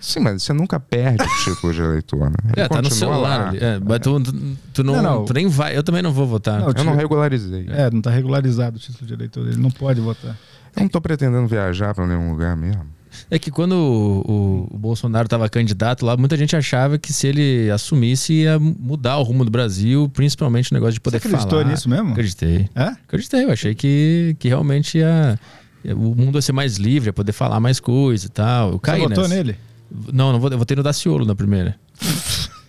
Sim, 0.00 0.18
mas 0.18 0.42
você 0.42 0.52
nunca 0.52 0.80
perde 0.80 1.22
o 1.22 1.44
título 1.44 1.72
de 1.72 1.80
eleitor, 1.80 2.28
né? 2.28 2.34
Ele 2.52 2.62
É, 2.62 2.68
tá 2.68 2.82
no 2.82 2.90
celular. 2.90 3.54
É, 3.54 3.78
mas 3.78 4.00
tu, 4.00 4.20
tu, 4.20 4.32
tu 4.74 4.82
não, 4.82 4.96
Não, 4.96 5.02
não. 5.02 5.24
tu 5.24 5.32
nem 5.32 5.46
vai. 5.46 5.76
Eu 5.76 5.84
também 5.84 6.02
não 6.02 6.12
vou 6.12 6.26
votar. 6.26 6.58
Não, 6.58 6.72
Eu 6.76 6.82
não 6.84 6.96
regularizei. 6.96 7.66
É, 7.68 7.88
não 7.92 8.02
tá 8.02 8.10
regularizado 8.10 8.76
o 8.76 8.80
título 8.80 9.06
de 9.06 9.14
eleitor. 9.14 9.46
Ele 9.46 9.58
não 9.58 9.70
pode 9.70 10.00
votar. 10.00 10.36
Eu 10.76 10.82
não 10.82 10.88
tô 10.88 11.00
pretendendo 11.00 11.46
viajar 11.46 11.94
pra 11.94 12.06
nenhum 12.06 12.30
lugar 12.30 12.56
mesmo. 12.56 12.84
É 13.30 13.38
que 13.38 13.50
quando 13.50 13.72
o, 13.72 14.20
o- 14.70 14.74
o 14.74 14.78
Bolsonaro 14.78 15.26
estava 15.26 15.46
candidato 15.48 16.04
lá, 16.06 16.16
muita 16.16 16.34
gente 16.36 16.56
achava 16.56 16.96
que 16.98 17.12
se 17.12 17.26
ele 17.26 17.70
assumisse 17.70 18.32
ia 18.32 18.58
mudar 18.58 19.18
o 19.18 19.22
rumo 19.22 19.44
do 19.44 19.50
Brasil, 19.50 20.10
principalmente 20.14 20.70
o 20.72 20.74
negócio 20.74 20.94
de 20.94 21.00
poder 21.00 21.20
Você 21.20 21.28
acreditou 21.28 21.58
falar. 21.60 21.70
nisso 21.70 21.90
mesmo? 21.90 22.12
Acreditei. 22.12 22.70
É? 22.74 22.84
Acreditei, 22.84 23.44
eu 23.44 23.50
achei 23.50 23.74
que, 23.74 24.34
que 24.38 24.48
realmente 24.48 24.96
ia, 24.96 25.38
o 25.94 26.14
mundo 26.14 26.32
vai 26.32 26.42
ser 26.42 26.52
mais 26.52 26.76
livre, 26.76 27.06
vai 27.10 27.12
poder 27.12 27.32
falar 27.32 27.60
mais 27.60 27.78
coisa 27.78 28.24
e 28.26 28.30
tal. 28.30 28.68
Eu 28.68 28.72
Você 28.74 28.80
caí 28.80 29.00
votou 29.02 29.24
nessa. 29.24 29.34
nele? 29.34 29.56
Não, 30.10 30.32
não 30.32 30.40
vou, 30.40 30.50
eu 30.50 30.56
votei 30.56 30.74
no 30.74 30.82
Daciolo 30.82 31.26
na 31.26 31.34
primeira. 31.34 31.76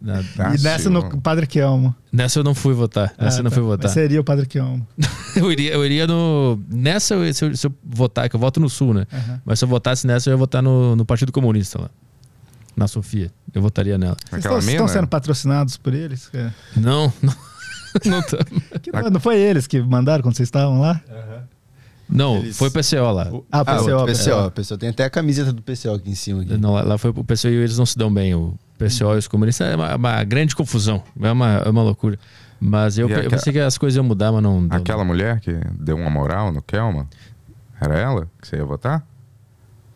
Na- 0.00 0.20
Ah, 0.38 0.54
e 0.54 0.62
nessa 0.62 0.84
sim, 0.84 0.88
no. 0.90 1.20
Padre 1.20 1.46
Kelmo. 1.46 1.94
nessa 2.12 2.38
eu 2.38 2.44
não 2.44 2.54
fui 2.54 2.72
votar. 2.72 3.12
Nessa 3.18 3.40
eu 3.40 3.42
não 3.44 3.50
tá. 3.50 3.54
fui 3.56 3.64
votar. 3.64 3.84
Mas 3.84 3.92
seria 3.92 4.20
o 4.20 4.24
Padre 4.24 4.46
Kelmo. 4.46 4.86
Eu 5.36 5.52
iria, 5.52 5.72
eu 5.74 5.84
iria 5.84 6.06
no. 6.06 6.58
Nessa, 6.68 7.14
eu- 7.14 7.32
se 7.34 7.44
eu, 7.44 7.56
se 7.56 7.66
eu 7.66 7.74
votar, 7.84 8.28
que 8.28 8.34
eu 8.34 8.40
voto 8.40 8.58
no 8.58 8.68
Sul, 8.68 8.94
né? 8.94 9.06
Aham. 9.12 9.40
Mas 9.44 9.58
se 9.58 9.64
eu 9.64 9.68
votasse 9.68 10.06
nessa, 10.06 10.28
eu 10.30 10.32
ia 10.32 10.36
votar 10.36 10.62
no, 10.62 10.96
no 10.96 11.04
Partido 11.04 11.30
Comunista 11.30 11.80
lá. 11.80 11.90
Na 12.76 12.86
Sofia. 12.88 13.30
Eu 13.54 13.60
votaria 13.62 13.98
nela. 13.98 14.16
Vocês 14.30 14.44
estão, 14.44 14.58
estão 14.58 14.88
sendo 14.88 15.06
patrocinados 15.06 15.76
por 15.76 15.92
eles? 15.94 16.28
cara? 16.28 16.54
Não, 16.76 17.12
não. 17.22 17.34
Não, 18.04 18.22
tô- 18.22 18.36
Que 18.80 18.90
não, 18.92 19.10
não 19.10 19.20
foi 19.20 19.36
eles 19.38 19.66
que 19.66 19.80
mandaram 19.80 20.22
quando 20.22 20.36
vocês 20.36 20.46
estavam 20.46 20.80
lá? 20.80 21.00
Não 22.08 22.38
Eles- 22.38 22.56
foi 22.58 22.68
o 22.68 22.70
PCO 22.70 23.12
lá. 23.12 23.28
Ah, 23.52 23.60
Ah, 23.60 23.64
PCO. 23.64 23.96
o 24.02 24.06
PCO, 24.06 24.46
o 24.46 24.50
PCO. 24.50 24.78
Tem 24.78 24.88
até 24.88 25.04
a 25.04 25.10
camiseta 25.10 25.52
do 25.52 25.62
PCO 25.62 25.94
aqui 25.94 26.10
em 26.10 26.14
cima. 26.14 26.42
Aqui. 26.42 26.56
Não, 26.56 26.72
lá, 26.72 26.96
foi 26.98 27.10
o 27.10 27.24
PCO 27.24 27.48
e 27.48 27.54
eles 27.56 27.76
não 27.78 27.86
se 27.86 27.96
dão 27.98 28.12
bem. 28.12 28.34
O 28.34 28.54
PCO 28.78 29.14
e 29.14 29.18
os 29.18 29.28
comunistas 29.28 29.68
é 29.72 29.76
uma, 29.76 29.96
uma 29.96 30.24
grande 30.24 30.54
confusão. 30.56 31.02
É 31.20 31.30
uma, 31.32 31.48
é 31.64 31.68
uma 31.68 31.82
loucura. 31.82 32.18
Mas 32.60 32.98
eu, 32.98 33.08
E 33.08 33.12
eu 33.12 33.18
aquela- 33.18 33.30
pensei 33.36 33.52
que 33.52 33.58
as 33.60 33.78
coisas 33.78 33.96
iam 33.96 34.04
mudar, 34.04 34.32
mas 34.32 34.42
não. 34.42 34.66
deu. 34.66 34.78
Aquela 34.78 35.04
mulher 35.04 35.38
que 35.40 35.52
deu 35.78 35.96
uma 35.96 36.10
moral 36.10 36.52
no 36.52 36.60
Kelman, 36.62 37.06
era 37.80 37.96
ela 37.98 38.28
que 38.40 38.48
você 38.48 38.56
ia 38.56 38.64
votar? 38.64 39.06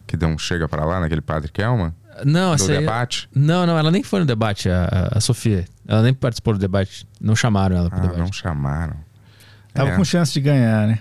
Que 0.06 0.16
deu 0.16 0.28
um 0.28 0.38
chega 0.38 0.68
pra 0.68 0.84
lá 0.84 1.00
naquele 1.00 1.20
padre 1.20 1.50
Kelman? 1.50 1.92
Não, 2.26 2.50
Do 2.50 2.54
essa 2.56 2.70
aí- 2.72 2.78
debate? 2.78 3.28
Não, 3.34 3.66
não, 3.66 3.78
ela 3.78 3.90
nem 3.90 4.02
foi 4.02 4.20
no 4.20 4.26
debate, 4.26 4.68
a, 4.68 4.84
a- 4.84 5.18
a 5.18 5.20
Sofia. 5.20 5.64
Ela 5.88 6.02
nem 6.02 6.12
participou 6.12 6.52
do 6.52 6.58
debate. 6.60 7.06
Não 7.20 7.34
chamaram 7.34 7.74
ela 7.76 7.88
pro 7.88 7.98
Ah, 7.98 8.02
debate. 8.02 8.18
não 8.20 8.32
chamaram. 8.32 8.94
Tava 9.72 9.90
É. 9.90 9.96
com 9.96 10.04
chance 10.04 10.32
de 10.32 10.40
ganhar, 10.40 10.86
né? 10.86 10.98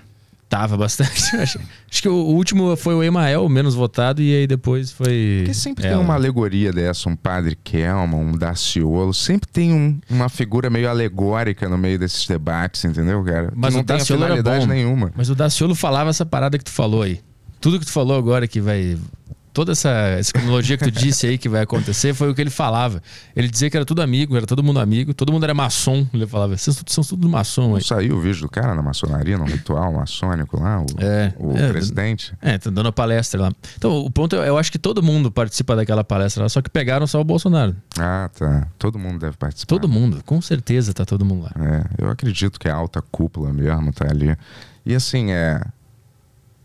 Tava 0.51 0.75
bastante. 0.75 1.23
acho, 1.37 1.59
acho 1.89 2.01
que 2.01 2.09
o 2.09 2.13
último 2.13 2.75
foi 2.75 2.93
o 2.93 3.01
Emael, 3.01 3.45
o 3.45 3.49
menos 3.49 3.73
votado, 3.73 4.21
e 4.21 4.35
aí 4.35 4.45
depois 4.45 4.91
foi. 4.91 5.37
Porque 5.39 5.53
sempre 5.53 5.87
ela. 5.87 5.95
tem 5.95 6.05
uma 6.05 6.13
alegoria 6.15 6.73
dessa, 6.73 7.07
um 7.07 7.15
padre 7.15 7.57
Kelman, 7.63 8.19
um 8.19 8.37
Daciolo, 8.37 9.13
sempre 9.13 9.49
tem 9.49 9.71
um- 9.71 9.97
uma 10.09 10.27
figura 10.27 10.69
meio 10.69 10.89
alegórica 10.89 11.69
no 11.69 11.77
meio 11.77 11.97
desses 11.97 12.27
debates, 12.27 12.83
entendeu, 12.83 13.23
cara? 13.23 13.53
Mas 13.55 13.69
que 13.69 13.75
não 13.75 13.81
o 13.81 13.85
tem 13.85 13.97
Daciolo 13.97 14.23
finalidade 14.23 14.67
nenhuma. 14.67 15.11
Mas 15.15 15.29
o 15.29 15.35
Daciolo 15.35 15.73
falava 15.73 16.09
essa 16.09 16.25
parada 16.25 16.57
que 16.57 16.65
tu 16.65 16.71
falou 16.71 17.01
aí. 17.03 17.21
Tudo 17.61 17.79
que 17.79 17.85
tu 17.85 17.91
falou 17.93 18.17
agora 18.17 18.45
que 18.45 18.59
vai. 18.59 18.97
Toda 19.53 19.73
essa, 19.73 19.89
essa 19.89 20.31
cronologia 20.31 20.77
que 20.77 20.85
tu 20.85 20.91
disse 20.91 21.27
aí 21.27 21.37
que 21.37 21.49
vai 21.49 21.61
acontecer 21.61 22.13
foi 22.13 22.29
o 22.29 22.35
que 22.35 22.39
ele 22.39 22.49
falava. 22.49 23.01
Ele 23.35 23.49
dizia 23.49 23.69
que 23.69 23.75
era 23.75 23.85
tudo 23.85 24.01
amigo, 24.01 24.37
era 24.37 24.45
todo 24.45 24.63
mundo 24.63 24.79
amigo, 24.79 25.13
todo 25.13 25.31
mundo 25.31 25.43
era 25.43 25.53
maçom. 25.53 26.07
Ele 26.13 26.25
falava, 26.25 26.55
vocês 26.57 26.75
são, 26.75 27.03
são 27.03 27.03
tudo 27.17 27.27
maçom 27.27 27.69
Não 27.69 27.75
aí. 27.75 27.83
saiu 27.83 28.15
o 28.15 28.21
vídeo 28.21 28.41
do 28.41 28.49
cara 28.49 28.73
na 28.73 28.81
maçonaria, 28.81 29.37
no 29.37 29.43
ritual 29.45 29.91
maçônico 29.93 30.57
lá, 30.59 30.79
o, 30.81 30.85
É. 30.99 31.33
o 31.37 31.57
É, 31.57 31.69
presidente? 31.69 32.33
É, 32.41 32.57
tá 32.57 32.69
dando 32.69 32.87
a 32.87 32.91
palestra 32.93 33.41
lá. 33.41 33.51
Então, 33.77 33.97
o 33.97 34.09
ponto 34.09 34.35
é, 34.37 34.47
eu 34.47 34.57
acho 34.57 34.71
que 34.71 34.79
todo 34.79 35.03
mundo 35.03 35.29
participa 35.29 35.75
daquela 35.75 36.03
palestra 36.03 36.43
lá, 36.43 36.49
só 36.49 36.61
que 36.61 36.69
pegaram 36.69 37.05
só 37.05 37.19
o 37.19 37.23
Bolsonaro. 37.23 37.75
Ah, 37.99 38.29
tá. 38.33 38.67
Todo 38.79 38.97
mundo 38.97 39.19
deve 39.19 39.35
participar. 39.35 39.67
Todo 39.75 39.89
mundo, 39.89 40.21
com 40.25 40.41
certeza 40.41 40.93
tá 40.93 41.03
todo 41.05 41.25
mundo 41.25 41.43
lá. 41.43 41.51
É, 41.99 42.03
eu 42.03 42.09
acredito 42.09 42.57
que 42.59 42.69
a 42.69 42.75
alta 42.75 43.01
cúpula 43.01 43.51
mesmo 43.51 43.91
tá 43.91 44.05
ali. 44.09 44.33
E 44.85 44.95
assim, 44.95 45.31
é. 45.31 45.61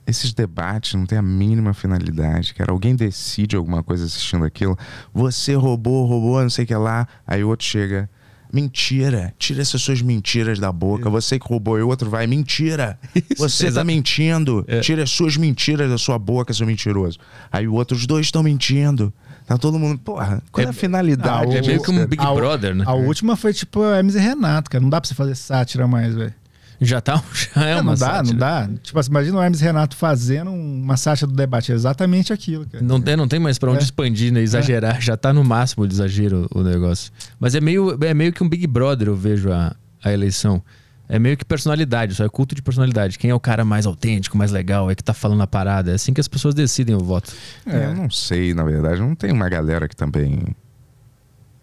Esses 0.06 0.32
debates 0.32 0.94
não 0.94 1.04
têm 1.04 1.18
a 1.18 1.22
mínima 1.22 1.74
finalidade, 1.74 2.54
cara. 2.54 2.70
Alguém 2.72 2.94
decide 2.94 3.56
alguma 3.56 3.82
coisa 3.82 4.04
assistindo 4.04 4.44
aquilo. 4.44 4.78
Você 5.12 5.54
roubou, 5.54 6.06
roubou, 6.06 6.40
não 6.42 6.50
sei 6.50 6.64
o 6.64 6.68
que 6.68 6.74
lá. 6.74 7.08
Aí 7.26 7.42
o 7.42 7.48
outro 7.48 7.66
chega. 7.66 8.08
Mentira, 8.52 9.34
tira 9.38 9.60
essas 9.60 9.82
suas 9.82 10.00
mentiras 10.00 10.58
da 10.60 10.70
boca. 10.70 11.10
Você 11.10 11.38
que 11.38 11.46
roubou 11.46 11.76
e 11.78 11.82
o 11.82 11.88
outro 11.88 12.08
vai, 12.08 12.26
mentira. 12.28 12.98
Você 13.36 13.70
tá 13.72 13.82
mentindo. 13.84 14.64
É. 14.68 14.80
Tira 14.80 15.02
as 15.02 15.10
suas 15.10 15.36
mentiras 15.36 15.90
da 15.90 15.98
sua 15.98 16.18
boca, 16.18 16.54
seu 16.54 16.66
mentiroso. 16.66 17.18
Aí 17.50 17.66
o 17.66 17.74
outro, 17.74 17.96
os 17.96 18.06
dois 18.06 18.26
estão 18.26 18.42
mentindo. 18.44 19.12
Tá 19.46 19.58
todo 19.58 19.78
mundo. 19.78 19.98
Porra, 19.98 20.40
qual 20.52 20.62
é, 20.62 20.66
É- 20.66 20.70
a 20.70 20.72
finalidade? 20.72 21.56
É 21.56 21.60
meio 21.62 21.82
que 21.82 21.90
um 21.90 22.06
Big 22.06 22.22
A- 22.22 22.32
Brother, 22.34 22.74
né? 22.74 22.84
A 22.86 22.94
última 22.94 23.36
foi 23.36 23.52
tipo 23.52 23.82
a 23.82 23.96
Hermes 23.98 24.14
e 24.14 24.20
Renato, 24.20 24.70
cara. 24.70 24.80
Não 24.80 24.90
dá 24.90 25.00
pra 25.00 25.08
você 25.08 25.14
fazer 25.14 25.34
sátira 25.34 25.86
mais, 25.86 26.14
velho. 26.14 26.32
Já 26.80 27.00
tá, 27.00 27.22
já 27.54 27.66
é 27.66 27.72
É, 27.72 27.74
uma 27.76 27.82
não 27.84 27.94
dá, 27.94 27.96
sátira. 28.06 28.32
não 28.32 28.38
dá. 28.38 28.68
Tipo 28.82 28.98
assim, 28.98 29.10
imagina 29.10 29.38
o 29.38 29.42
Hermes 29.42 29.60
Renato 29.60 29.96
fazendo 29.96 30.50
uma 30.50 30.96
sátira 30.96 31.26
do 31.26 31.34
debate. 31.34 31.72
É 31.72 31.74
exatamente 31.74 32.32
aquilo, 32.32 32.66
cara. 32.66 32.84
Não 32.84 33.00
tem, 33.00 33.16
não 33.16 33.26
tem 33.28 33.38
mais 33.40 33.58
pra 33.58 33.70
onde 33.70 33.80
É. 33.80 33.84
expandir, 33.84 34.32
né? 34.32 34.40
Exagerar. 34.42 35.00
Já 35.00 35.16
tá 35.16 35.32
no 35.32 35.42
máximo 35.42 35.86
de 35.86 35.94
exagero 35.94 36.46
o 36.54 36.62
negócio. 36.62 37.10
Mas 37.40 37.54
é 37.54 37.60
meio, 37.60 37.96
é 38.04 38.12
meio 38.12 38.32
que 38.32 38.42
um 38.42 38.48
Big 38.48 38.66
Brother, 38.66 39.08
eu 39.08 39.16
vejo 39.16 39.50
a, 39.52 39.74
a 40.04 40.12
eleição. 40.12 40.62
É 41.08 41.20
meio 41.20 41.36
que 41.36 41.44
personalidade, 41.44 42.14
só 42.16 42.24
é 42.24 42.28
culto 42.28 42.52
de 42.54 42.60
personalidade. 42.60 43.16
Quem 43.16 43.30
é 43.30 43.34
o 43.34 43.38
cara 43.38 43.64
mais 43.64 43.86
autêntico, 43.86 44.36
mais 44.36 44.50
legal, 44.50 44.90
é 44.90 44.94
que 44.96 45.04
tá 45.04 45.14
falando 45.14 45.40
a 45.40 45.46
parada. 45.46 45.92
É 45.92 45.94
assim 45.94 46.12
que 46.12 46.20
as 46.20 46.26
pessoas 46.26 46.52
decidem 46.52 46.96
o 46.96 46.98
voto. 46.98 47.32
É, 47.64 47.84
eu 47.86 47.94
não 47.94 48.10
sei, 48.10 48.52
na 48.52 48.64
verdade. 48.64 49.00
Não 49.00 49.14
tem 49.14 49.30
uma 49.30 49.48
galera 49.48 49.86
que 49.86 49.94
também 49.94 50.42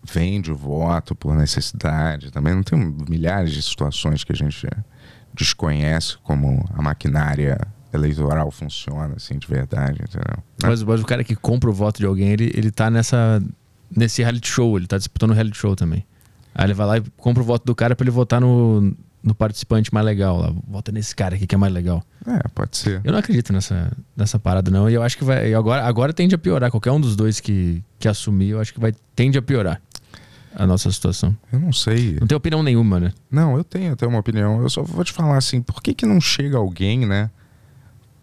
vende 0.02 0.52
o 0.52 0.56
voto 0.56 1.14
por 1.16 1.36
necessidade. 1.36 2.32
Também 2.32 2.54
não 2.56 2.64
tem 2.64 2.80
milhares 3.10 3.52
de 3.52 3.62
situações 3.62 4.24
que 4.24 4.32
a 4.32 4.36
gente 4.36 4.66
desconhece 5.34 6.18
como 6.24 6.64
a 6.74 6.82
maquinária 6.82 7.60
eleitoral 7.94 8.50
funciona, 8.52 9.14
assim, 9.16 9.38
de 9.38 9.48
verdade, 9.48 10.00
entendeu? 10.02 10.44
Mas, 10.62 10.82
mas 10.84 11.02
o 11.02 11.06
cara 11.06 11.24
que 11.24 11.36
compra 11.36 11.70
o 11.70 11.74
voto 11.74 12.00
de 12.00 12.06
alguém, 12.06 12.30
ele, 12.30 12.52
ele 12.56 12.72
tá 12.72 12.90
nessa, 12.90 13.42
nesse 13.96 14.22
reality 14.22 14.48
show, 14.48 14.78
ele 14.78 14.88
tá 14.88 14.98
disputando 14.98 15.32
o 15.32 15.34
reality 15.34 15.58
show 15.58 15.76
também. 15.76 16.06
Aí 16.56 16.66
ele 16.66 16.74
vai 16.74 16.88
lá 16.88 16.98
e 16.98 17.04
compra 17.18 17.42
o 17.42 17.46
voto 17.46 17.66
do 17.66 17.76
cara 17.76 17.96
pra 17.96 18.04
ele 18.04 18.12
votar 18.12 18.40
no, 18.40 18.96
no 19.24 19.34
participante 19.34 19.94
mais 19.94 20.06
legal 20.06 20.38
lá. 20.38 20.54
Vota 20.68 20.92
nesse 20.92 21.16
cara 21.16 21.36
aqui 21.36 21.48
que 21.48 21.56
é 21.56 21.58
mais 21.58 21.74
legal. 21.74 22.04
É, 22.28 22.48
pode 22.54 22.78
ser. 22.78 23.02
Eu 23.04 23.12
não 23.12 23.20
acredito 23.20 23.52
nessa, 23.52 23.92
nessa 24.16 24.38
parada, 24.38 24.70
não. 24.70 24.90
E 24.90 24.94
eu 24.94 25.02
acho 25.02 25.18
que 25.18 25.24
vai. 25.24 25.50
e 25.50 25.56
Agora, 25.56 25.84
agora 25.84 26.14
tende 26.14 26.36
a 26.36 26.38
piorar. 26.38 26.70
Qualquer 26.70 26.92
um 26.92 27.02
dos 27.02 27.16
dois 27.16 27.40
que, 27.40 27.84
que 27.98 28.08
assumir, 28.08 28.50
eu 28.50 28.62
acho 28.62 28.74
que 28.74 28.80
vai 28.80 28.94
tende 29.16 29.38
a 29.38 29.42
piorar 29.42 29.82
a 30.56 30.68
nossa 30.68 30.92
situação. 30.92 31.36
Eu 31.52 31.60
não 31.60 31.74
sei. 31.74 32.18
Não 32.20 32.28
tenho 32.28 32.38
opinião 32.38 32.64
nenhuma, 32.64 33.00
né? 33.00 33.14
Não, 33.30 33.58
eu 33.58 33.64
tenho 33.64 33.94
até 33.94 34.06
uma 34.06 34.20
opinião. 34.20 34.62
Eu 34.62 34.70
só 34.70 34.84
vou 34.84 35.04
te 35.04 35.12
falar 35.12 35.38
assim, 35.38 35.62
por 35.62 35.82
que 35.82 35.94
que 35.94 36.06
não 36.06 36.20
chega 36.22 36.58
alguém, 36.58 37.06
né, 37.06 37.30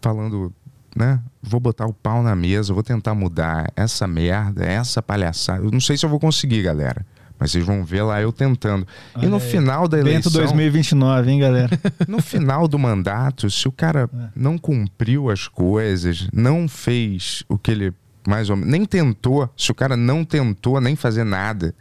falando, 0.01 0.53
né, 0.95 1.19
vou 1.41 1.59
botar 1.59 1.85
o 1.85 1.93
pau 1.93 2.23
na 2.23 2.35
mesa, 2.35 2.73
vou 2.73 2.83
tentar 2.83 3.13
mudar 3.13 3.71
essa 3.75 4.07
merda, 4.07 4.63
essa 4.63 5.01
palhaçada. 5.01 5.63
Eu 5.63 5.71
não 5.71 5.81
sei 5.81 5.97
se 5.97 6.05
eu 6.05 6.09
vou 6.09 6.19
conseguir, 6.19 6.63
galera. 6.63 7.05
Mas 7.37 7.53
vocês 7.53 7.65
vão 7.65 7.83
ver 7.83 8.03
lá 8.03 8.21
eu 8.21 8.31
tentando. 8.31 8.87
e 9.17 9.25
no 9.25 9.37
Olha 9.37 9.43
aí. 9.43 9.51
final 9.51 9.87
da 9.87 9.97
Bento 9.97 10.29
eleição, 10.29 10.31
2029, 10.31 11.31
hein, 11.31 11.39
galera? 11.39 11.79
no 12.07 12.21
final 12.21 12.67
do 12.67 12.77
mandato, 12.77 13.49
se 13.49 13.67
o 13.67 13.71
cara 13.71 14.07
não 14.35 14.59
cumpriu 14.59 15.27
as 15.27 15.47
coisas, 15.47 16.27
não 16.31 16.67
fez 16.67 17.43
o 17.49 17.57
que 17.57 17.71
ele 17.71 17.93
mais 18.27 18.49
ou 18.49 18.55
menos, 18.55 18.71
nem 18.71 18.85
tentou, 18.85 19.49
se 19.57 19.71
o 19.71 19.75
cara 19.75 19.97
não 19.97 20.23
tentou 20.23 20.79
nem 20.79 20.95
fazer 20.95 21.23
nada, 21.23 21.73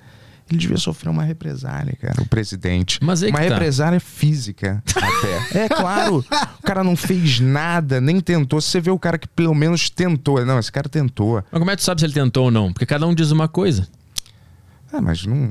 ele 0.50 0.58
devia 0.58 0.76
sofrer 0.76 1.10
uma 1.10 1.22
represália, 1.22 1.96
cara, 2.00 2.22
o 2.22 2.26
presidente. 2.26 2.98
Mas 3.02 3.22
uma 3.22 3.30
que 3.30 3.36
tá. 3.36 3.54
represália 3.54 4.00
física 4.00 4.82
até. 4.88 5.64
é 5.64 5.68
claro, 5.68 6.24
o 6.58 6.62
cara 6.62 6.82
não 6.82 6.96
fez 6.96 7.40
nada, 7.40 8.00
nem 8.00 8.20
tentou. 8.20 8.60
Você 8.60 8.80
vê 8.80 8.90
o 8.90 8.98
cara 8.98 9.16
que 9.16 9.28
pelo 9.28 9.54
menos 9.54 9.88
tentou, 9.88 10.44
não, 10.44 10.58
esse 10.58 10.72
cara 10.72 10.88
tentou. 10.88 11.42
Mas 11.50 11.58
como 11.58 11.70
é 11.70 11.76
que 11.76 11.82
tu 11.82 11.84
sabe 11.84 12.00
se 12.00 12.06
ele 12.06 12.14
tentou 12.14 12.46
ou 12.46 12.50
não? 12.50 12.72
Porque 12.72 12.86
cada 12.86 13.06
um 13.06 13.14
diz 13.14 13.30
uma 13.30 13.48
coisa. 13.48 13.88
Ah, 14.92 15.00
mas 15.00 15.24
não. 15.24 15.50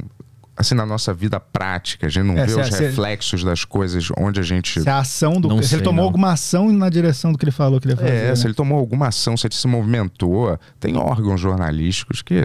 Assim, 0.60 0.76
na 0.76 0.86
nossa 0.86 1.13
vida 1.13 1.39
prática, 1.39 2.08
a 2.08 2.10
gente 2.10 2.26
não 2.26 2.38
É, 2.38 2.45
vê 2.45 2.52
se- 2.52 2.60
os 2.60 2.67
se- 2.67 2.84
reflexos 2.84 3.45
das 3.45 3.63
coisas 3.63 4.10
onde 4.17 4.41
a 4.41 4.43
gente. 4.43 4.82
Se 4.82 4.89
a 4.89 5.00
ação 5.00 5.39
do. 5.39 5.48
Não 5.48 5.62
se 5.63 5.69
sei, 5.69 5.78
ele 5.78 5.86
tomou 5.86 6.02
não. 6.02 6.04
alguma 6.10 6.34
ação 6.34 6.69
na 6.74 6.89
direção 6.89 7.32
do 7.32 7.38
que 7.38 7.45
ele 7.45 7.52
falou 7.52 7.80
que 7.80 7.88
ele 7.88 7.93
ia 7.93 7.98
fazer. 7.98 8.10
É, 8.12 8.28
né? 8.28 8.36
se 8.36 8.45
ele 8.45 8.54
tomou 8.54 8.78
alguma 8.78 9.08
ação, 9.08 9.38
se 9.38 9.48
ele 9.48 9.56
se 9.56 9.65
movimentou. 9.67 10.60
Tem 10.78 10.98
órgãos 10.98 11.39
jornalísticos 11.39 12.22
que 12.22 12.36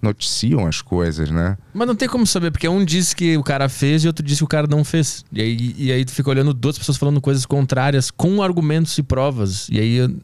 noticiam 0.00 0.66
as 0.66 0.80
coisas, 0.80 1.30
né? 1.30 1.58
Mas 1.74 1.86
não 1.86 1.94
tem 1.94 2.08
como 2.08 2.26
saber, 2.26 2.50
porque 2.50 2.66
um 2.68 2.82
diz 2.84 3.12
que 3.12 3.36
o 3.36 3.42
cara 3.42 3.68
fez 3.68 4.04
e 4.04 4.06
outro 4.06 4.24
diz 4.24 4.38
que 4.38 4.44
o 4.44 4.48
cara 4.48 4.66
não 4.66 4.82
fez. 4.82 5.22
E 5.32 5.40
aí, 5.42 5.74
e 5.76 5.92
aí 5.92 6.04
tu 6.04 6.12
fica 6.12 6.30
olhando 6.30 6.54
duas 6.54 6.78
pessoas 6.78 6.96
falando 6.96 7.20
coisas 7.20 7.44
contrárias 7.44 8.10
com 8.10 8.42
argumentos 8.42 8.96
e 8.96 9.02
provas. 9.02 9.68
E 9.70 9.78
aí. 9.78 10.16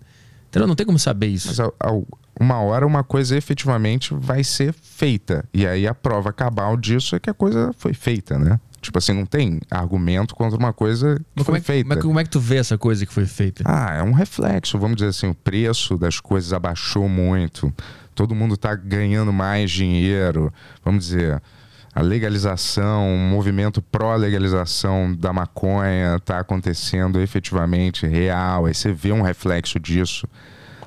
Entendeu? 0.56 0.66
Não 0.68 0.74
tem 0.74 0.86
como 0.86 0.98
saber 0.98 1.26
isso. 1.26 1.48
Mas 1.48 1.58
uma 2.40 2.60
hora 2.60 2.86
uma 2.86 3.04
coisa 3.04 3.36
efetivamente 3.36 4.14
vai 4.14 4.42
ser 4.42 4.72
feita. 4.72 5.44
E 5.52 5.66
aí 5.66 5.86
a 5.86 5.94
prova 5.94 6.32
cabal 6.32 6.76
disso 6.76 7.14
é 7.14 7.20
que 7.20 7.28
a 7.28 7.34
coisa 7.34 7.72
foi 7.78 7.92
feita, 7.92 8.38
né? 8.38 8.58
Tipo 8.80 8.98
assim, 8.98 9.12
não 9.12 9.26
tem 9.26 9.60
argumento 9.70 10.34
contra 10.34 10.56
uma 10.58 10.72
coisa 10.72 11.16
que 11.16 11.24
Mas 11.34 11.46
foi 11.46 11.56
é, 11.56 11.60
que- 11.60 11.66
feita. 11.66 11.88
mas 11.88 12.02
como 12.02 12.20
é 12.20 12.24
que 12.24 12.30
tu 12.30 12.38
vê 12.40 12.56
essa 12.56 12.78
coisa 12.78 13.04
que 13.04 13.12
foi 13.12 13.26
feita? 13.26 13.64
Ah, 13.66 13.94
é 13.96 14.02
um 14.02 14.12
reflexo, 14.12 14.78
vamos 14.78 14.96
dizer 14.96 15.08
assim, 15.10 15.26
o 15.28 15.34
preço 15.34 15.98
das 15.98 16.20
coisas 16.20 16.52
abaixou 16.52 17.08
muito. 17.08 17.72
Todo 18.14 18.34
mundo 18.34 18.54
está 18.54 18.74
ganhando 18.74 19.32
mais 19.32 19.70
dinheiro. 19.70 20.52
Vamos 20.84 21.06
dizer, 21.06 21.42
a 21.96 22.02
legalização, 22.02 23.14
o 23.14 23.18
movimento 23.18 23.80
pró-legalização 23.80 25.14
da 25.14 25.32
maconha 25.32 26.16
está 26.16 26.40
acontecendo 26.40 27.18
efetivamente, 27.18 28.06
real. 28.06 28.66
Aí 28.66 28.74
você 28.74 28.92
vê 28.92 29.12
um 29.12 29.22
reflexo 29.22 29.80
disso, 29.80 30.28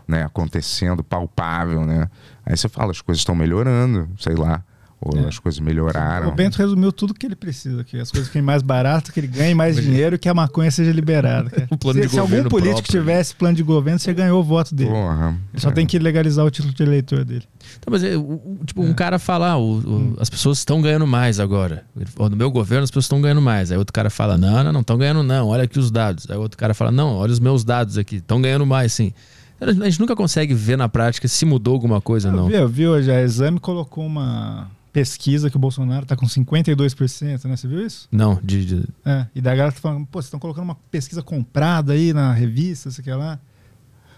né, 0.07 0.21
acontecendo, 0.23 1.03
palpável, 1.03 1.83
né? 1.83 2.07
Aí 2.45 2.55
você 2.55 2.69
fala, 2.69 2.91
as 2.91 3.01
coisas 3.01 3.21
estão 3.21 3.33
melhorando, 3.33 4.07
sei 4.19 4.35
lá. 4.35 4.63
Ou 5.01 5.17
É. 5.17 5.27
as 5.27 5.39
coisas 5.39 5.59
melhoraram. 5.61 6.27
O 6.27 6.31
Bento 6.33 6.57
resumiu 6.57 6.91
tudo 6.91 7.13
que 7.13 7.25
ele 7.25 7.35
precisa, 7.35 7.83
que 7.83 7.97
as 7.97 8.11
coisas 8.11 8.27
fiquem 8.27 8.41
mais 8.41 8.61
baratas, 8.61 9.11
que 9.11 9.19
ele 9.19 9.27
ganhe 9.27 9.53
mais 9.55 9.75
dinheiro 9.77 10.15
e 10.15 10.19
que 10.19 10.27
a 10.27 10.33
maconha 10.33 10.69
seja 10.69 10.91
liberada. 10.91 11.49
cara. 11.49 11.67
O 11.71 11.77
plano 11.79 12.01
se, 12.01 12.07
de 12.07 12.13
se 12.13 12.19
algum 12.19 12.43
político 12.43 12.81
próprio. 12.81 12.99
tivesse 13.01 13.33
plano 13.35 13.55
de 13.55 13.63
governo, 13.63 13.97
você 13.99 14.13
ganhou 14.13 14.39
o 14.41 14.43
voto 14.43 14.75
dele. 14.75 14.89
Porra. 14.89 15.37
Ele 15.53 15.61
só 15.61 15.69
É. 15.69 15.71
tem 15.71 15.85
que 15.85 15.97
legalizar 15.97 16.45
o 16.45 16.51
título 16.51 16.73
de 16.73 16.83
eleitor 16.83 17.23
dele. 17.23 17.43
Então, 17.77 17.91
mas 17.91 18.03
é, 18.03 18.17
o- 18.17 18.21
o- 18.21 18.59
tipo, 18.65 18.81
um 18.81 18.93
cara 18.93 19.17
fala, 19.19 19.51
ah, 19.51 19.57
o- 19.57 19.77
o- 19.79 20.17
as 20.19 20.29
pessoas 20.29 20.57
estão 20.57 20.81
ganhando 20.81 21.07
mais 21.07 21.39
agora. 21.39 21.83
No 22.29 22.35
meu 22.35 22.51
governo 22.51 22.83
as 22.83 22.89
pessoas 22.91 23.05
estão 23.05 23.21
ganhando 23.21 23.41
mais. 23.41 23.71
Aí 23.71 23.77
outro 23.77 23.93
cara 23.93 24.09
fala, 24.09 24.37
não, 24.37 24.63
não, 24.63 24.73
não 24.73 24.81
estão 24.81 24.97
ganhando 24.97 25.23
não, 25.23 25.47
olha 25.47 25.63
aqui 25.63 25.79
os 25.79 25.89
dados. 25.91 26.29
Aí 26.29 26.35
outro 26.37 26.57
cara 26.57 26.73
fala, 26.73 26.91
não, 26.91 27.15
olha 27.15 27.31
os 27.31 27.39
meus 27.39 27.63
dados 27.63 27.97
aqui, 27.97 28.17
estão 28.17 28.41
ganhando 28.41 28.65
mais 28.65 28.91
sim. 28.91 29.13
A 29.61 29.71
gente 29.73 29.99
nunca 29.99 30.15
consegue 30.15 30.53
ver 30.53 30.77
na 30.77 30.87
prática 30.87 31.27
se 31.27 31.45
mudou 31.45 31.73
alguma 31.73 31.99
coisa 31.99 32.29
Eu 32.29 32.31
não. 32.31 32.47
vi, 32.47 32.53
eu 32.53 32.67
vi 32.69 32.87
hoje, 32.87 33.11
a 33.11 33.21
Exame 33.21 33.59
colocou 33.59 34.05
uma 34.05 34.67
pesquisa 34.99 35.49
que 35.49 35.55
o 35.55 35.59
Bolsonaro 35.59 36.05
tá 36.05 36.15
com 36.15 36.25
52%, 36.25 37.45
né? 37.45 37.55
Você 37.55 37.67
viu 37.67 37.85
isso? 37.85 38.07
Não, 38.11 38.39
de, 38.43 38.65
de- 38.65 38.83
É, 39.05 39.25
e 39.33 39.41
da 39.41 39.51
galera 39.55 39.71
tá 39.71 39.79
falando, 39.79 40.05
pô, 40.05 40.19
vocês 40.21 40.25
estão 40.25 40.39
colocando 40.39 40.63
uma 40.65 40.75
pesquisa 40.91 41.21
comprada 41.21 41.93
aí 41.93 42.13
na 42.13 42.33
revista, 42.33 42.91
sei 42.91 43.03
que 43.03 43.11
lá. 43.11 43.39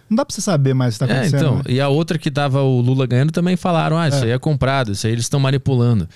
Não 0.10 0.16
dá 0.18 0.26
pra 0.26 0.34
você 0.34 0.42
saber 0.42 0.74
mais 0.74 0.96
o 0.96 1.00
que 1.00 1.06
tá 1.06 1.14
É, 1.14 1.18
acontecendo. 1.20 1.40
então, 1.40 1.56
né? 1.58 1.64
e 1.70 1.80
a 1.80 1.88
outra 1.88 2.18
que 2.18 2.30
tava 2.30 2.62
o 2.62 2.82
Lula 2.82 3.06
ganhando 3.08 3.32
também 3.32 3.56
falaram, 3.56 3.98
ah, 3.98 4.08
isso 4.08 4.18
É. 4.20 4.24
aí 4.24 4.32
é 4.32 4.40
comprado, 4.40 4.92
isso 4.92 5.06
aí 5.08 5.14
eles 5.14 5.26
estão 5.26 5.40
manipulando. 5.40 6.08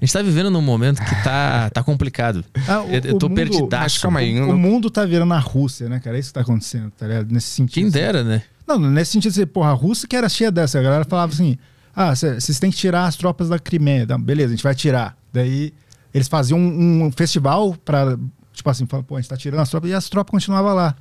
A 0.00 0.04
gente 0.04 0.12
tá 0.12 0.20
vivendo 0.20 0.50
num 0.50 0.60
momento 0.60 0.98
que 1.02 1.22
tá, 1.22 1.70
tá 1.72 1.82
complicado. 1.82 2.44
Ah, 2.68 2.82
o- 2.82 2.88
eu, 2.88 2.94
eu 3.02 3.18
tô 3.18 3.26
o 3.26 3.28
mundo- 3.30 3.36
perdidaço. 3.36 4.00
Calma 4.02 4.20
aí, 4.20 4.38
O 4.40 4.46
não- 4.48 4.58
mundo 4.58 4.90
tá 4.90 5.04
virando 5.04 5.32
a 5.32 5.38
Rússia, 5.38 5.88
né, 5.88 6.00
cara? 6.00 6.16
É 6.16 6.20
isso 6.20 6.30
que 6.30 6.34
tá 6.34 6.40
acontecendo, 6.40 6.90
tá 6.90 7.06
ligado? 7.06 7.30
Nesse 7.32 7.48
sentido. 7.48 7.74
Quem 7.74 7.84
assim. 7.84 7.92
dera, 7.92 8.24
né? 8.24 8.42
Não, 8.66 8.78
nesse 8.78 9.12
sentido, 9.12 9.30
assim, 9.30 9.46
porra, 9.46 9.70
a 9.70 9.74
Rússia 9.74 10.08
que 10.08 10.16
era 10.16 10.28
cheia 10.28 10.50
dessa. 10.50 10.78
A 10.78 10.82
galera 10.82 11.04
falava 11.04 11.32
assim: 11.32 11.56
ah, 11.96 12.14
cê- 12.14 12.38
vocês 12.38 12.60
têm 12.60 12.70
que 12.70 12.76
tirar 12.76 13.06
as 13.06 13.16
tropas 13.16 13.48
da 13.48 13.58
Crimeia. 13.58 14.02
Então, 14.02 14.20
beleza, 14.20 14.48
a 14.48 14.56
gente 14.56 14.62
vai 14.62 14.74
tirar. 14.74 15.16
Daí 15.32 15.72
eles 16.12 16.28
faziam 16.28 16.58
um, 16.58 17.04
um 17.04 17.10
festival 17.12 17.74
pra, 17.84 18.18
tipo 18.52 18.68
assim, 18.68 18.86
fala, 18.86 19.02
pô, 19.02 19.16
a 19.16 19.20
gente 19.20 19.30
tá 19.30 19.36
tirando 19.36 19.60
as 19.60 19.70
tropas 19.70 19.90
e 19.90 19.94
as 19.94 20.08
tropas 20.10 20.30
continuavam 20.30 20.74
lá. 20.74 20.94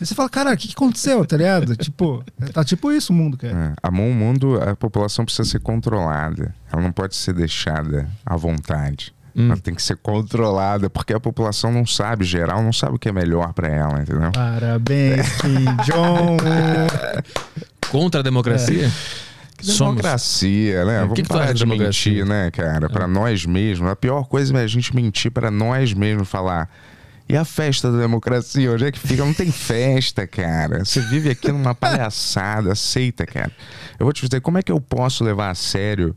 Aí 0.00 0.06
você 0.06 0.14
fala, 0.14 0.28
cara, 0.28 0.52
o 0.52 0.56
que, 0.56 0.68
que 0.68 0.74
aconteceu, 0.74 1.24
tá 1.24 1.36
ligado? 1.36 1.74
tipo, 1.80 2.22
tá 2.52 2.62
tipo 2.62 2.92
isso 2.92 3.12
o 3.12 3.16
mundo, 3.16 3.36
cara. 3.38 3.74
É, 3.74 3.74
a 3.82 3.90
mão 3.90 4.12
mundo, 4.12 4.60
a 4.62 4.76
população 4.76 5.24
precisa 5.24 5.48
ser 5.48 5.60
controlada. 5.60 6.54
Ela 6.70 6.82
não 6.82 6.92
pode 6.92 7.16
ser 7.16 7.32
deixada 7.32 8.08
à 8.24 8.36
vontade. 8.36 9.12
Hum. 9.34 9.46
Ela 9.46 9.56
tem 9.56 9.74
que 9.74 9.82
ser 9.82 9.96
controlada, 9.96 10.88
porque 10.90 11.12
a 11.12 11.20
população 11.20 11.72
não 11.72 11.86
sabe, 11.86 12.24
geral, 12.24 12.62
não 12.62 12.72
sabe 12.72 12.96
o 12.96 12.98
que 12.98 13.08
é 13.08 13.12
melhor 13.12 13.52
pra 13.52 13.68
ela, 13.68 14.00
entendeu? 14.02 14.30
Parabéns, 14.32 15.26
Kim 15.40 15.64
Jong. 15.84 16.38
Contra 17.90 18.20
a 18.20 18.22
democracia? 18.22 18.90
Somos. 19.60 19.96
Democracia, 19.96 20.84
né? 20.84 20.94
É, 20.94 20.98
o 20.98 21.00
Vamos 21.02 21.14
que 21.16 21.22
que 21.22 21.28
parar 21.28 21.46
de 21.52 21.54
de 21.54 21.64
democracia? 21.64 22.12
mentir, 22.12 22.26
né, 22.26 22.50
cara? 22.50 22.88
Pra 22.88 23.06
nós 23.06 23.44
mesmos. 23.44 23.90
A 23.90 23.96
pior 23.96 24.24
coisa 24.28 24.56
é 24.56 24.62
a 24.62 24.66
gente 24.66 24.94
mentir 24.94 25.30
pra 25.30 25.50
nós 25.50 25.92
mesmos, 25.92 26.28
falar. 26.28 26.70
E 27.28 27.36
a 27.36 27.44
festa 27.44 27.92
da 27.92 27.98
democracia, 27.98 28.72
onde 28.72 28.86
é 28.86 28.90
que 28.92 28.98
fica? 28.98 29.22
Não 29.24 29.34
tem 29.34 29.52
festa, 29.52 30.26
cara. 30.26 30.84
Você 30.84 31.00
vive 31.02 31.28
aqui 31.28 31.52
numa 31.52 31.74
palhaçada, 31.74 32.72
aceita, 32.72 33.26
cara. 33.26 33.52
Eu 33.98 34.06
vou 34.06 34.12
te 34.12 34.26
dizer, 34.26 34.40
como 34.40 34.56
é 34.56 34.62
que 34.62 34.72
eu 34.72 34.80
posso 34.80 35.22
levar 35.22 35.50
a 35.50 35.54
sério 35.54 36.16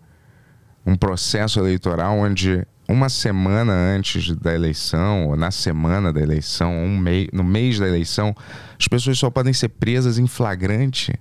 um 0.86 0.96
processo 0.96 1.60
eleitoral 1.60 2.18
onde 2.18 2.66
uma 2.88 3.10
semana 3.10 3.74
antes 3.74 4.34
da 4.38 4.54
eleição, 4.54 5.28
ou 5.28 5.36
na 5.36 5.52
semana 5.52 6.14
da 6.14 6.22
eleição, 6.22 6.74
um 6.74 6.98
mei 6.98 7.30
no 7.34 7.44
mês 7.44 7.78
da 7.80 7.88
eleição, 7.88 8.36
as 8.80 8.88
pessoas 8.88 9.18
só 9.20 9.30
podem 9.30 9.54
ser 9.54 9.70
presas 9.70 10.18
em 10.18 10.28
flagrante? 10.28 11.14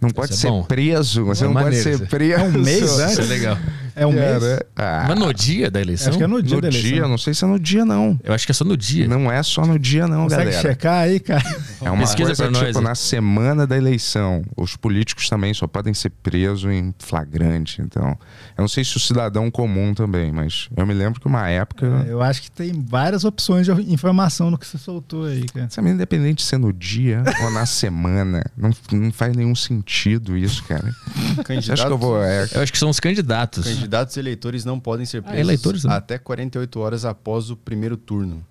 Não 0.00 0.10
pode 0.10 0.32
é 0.32 0.36
ser 0.36 0.48
bom. 0.48 0.62
preso, 0.62 1.24
você 1.24 1.44
É 1.44 1.46
não 1.48 1.54
pode 1.54 1.76
ser 1.82 1.94
isso. 1.94 2.06
preso. 2.06 2.32
É 2.40 2.44
um 2.44 2.52
mês 2.52 2.82
Isso 2.84 3.00
antes? 3.00 3.18
é 3.18 3.22
legal. 3.22 3.58
É 3.98 4.06
um 4.06 4.12
mês? 4.12 4.38
Cara, 4.74 5.04
ah, 5.04 5.04
Mas 5.08 5.18
no 5.18 5.32
dia 5.34 5.70
da 5.70 5.80
eleição? 5.80 6.08
Acho 6.10 6.18
que 6.18 6.24
é 6.24 6.26
no 6.26 6.42
dia 6.42 6.56
no 6.56 6.62
da 6.62 6.68
eleição. 6.68 6.90
dia, 6.90 7.08
não 7.08 7.18
sei 7.18 7.34
se 7.34 7.44
é 7.44 7.48
no 7.48 7.58
dia, 7.58 7.84
não. 7.84 8.18
Eu 8.22 8.32
acho 8.32 8.46
que 8.46 8.52
é 8.52 8.54
só 8.54 8.64
no 8.64 8.76
dia. 8.76 9.08
Não 9.08 9.30
é 9.30 9.42
só 9.42 9.64
no 9.66 9.78
dia, 9.78 10.06
não, 10.06 10.24
Consegue 10.24 10.44
galera. 10.50 10.60
checar 10.68 11.02
aí, 11.02 11.20
cara? 11.20 11.42
É 11.82 11.90
uma 11.90 11.98
Pesquisa 12.04 12.26
coisa 12.28 12.42
pra 12.44 12.50
nós, 12.52 12.66
tipo 12.68 12.78
hein? 12.78 12.84
na 12.84 12.94
semana 12.94 13.66
da 13.66 13.76
eleição. 13.76 14.42
Os 14.56 14.76
políticos 14.76 15.28
também 15.28 15.52
só 15.54 15.66
podem 15.66 15.92
ser 15.94 16.10
presos 16.10 16.70
em 16.70 16.94
flagrante. 16.98 17.80
Então, 17.82 18.08
eu 18.56 18.62
não 18.62 18.68
sei 18.68 18.84
se 18.84 18.96
o 18.96 19.00
cidadão 19.00 19.50
comum 19.50 19.94
também, 19.94 20.30
mas 20.32 20.68
eu 20.76 20.86
me 20.86 20.94
lembro 20.94 21.20
que 21.20 21.26
uma 21.26 21.48
época. 21.48 21.86
Eu 22.08 22.22
acho 22.22 22.42
que 22.42 22.50
tem 22.50 22.72
várias 22.86 23.24
opções 23.24 23.66
de 23.66 23.72
informação 23.92 24.50
no 24.50 24.58
que 24.58 24.66
você 24.66 24.78
soltou 24.78 25.24
aí, 25.24 25.44
cara. 25.46 25.68
Sabe, 25.70 25.90
independente 25.90 26.36
de 26.38 26.42
ser 26.44 26.58
no 26.58 26.72
dia 26.72 27.22
ou 27.42 27.50
na 27.50 27.66
semana, 27.66 28.44
não, 28.56 28.70
não 28.92 29.12
faz 29.12 29.34
nenhum 29.36 29.54
sentido 29.54 30.36
isso, 30.36 30.62
cara. 30.64 30.94
Você 31.36 31.42
Candidatos, 31.44 31.70
acha 31.70 31.86
que 31.86 31.92
eu 31.92 31.98
vou. 31.98 32.22
É, 32.22 32.48
Eu 32.54 32.62
acho 32.62 32.72
que 32.72 32.78
são 32.78 32.88
os 32.90 33.00
candidatos. 33.00 33.64
candidatos 33.64 33.87
e 34.16 34.18
eleitores 34.20 34.64
não 34.64 34.78
podem 34.80 35.04
ser 35.06 35.18
Ah, 35.18 35.22
presos 35.22 35.40
eleitores 35.40 35.84
não. 35.84 35.92
até 35.92 36.18
48 36.18 36.80
horas 36.80 37.04
após 37.04 37.50
o 37.50 37.56
primeiro 37.56 37.96
turno. 37.96 38.44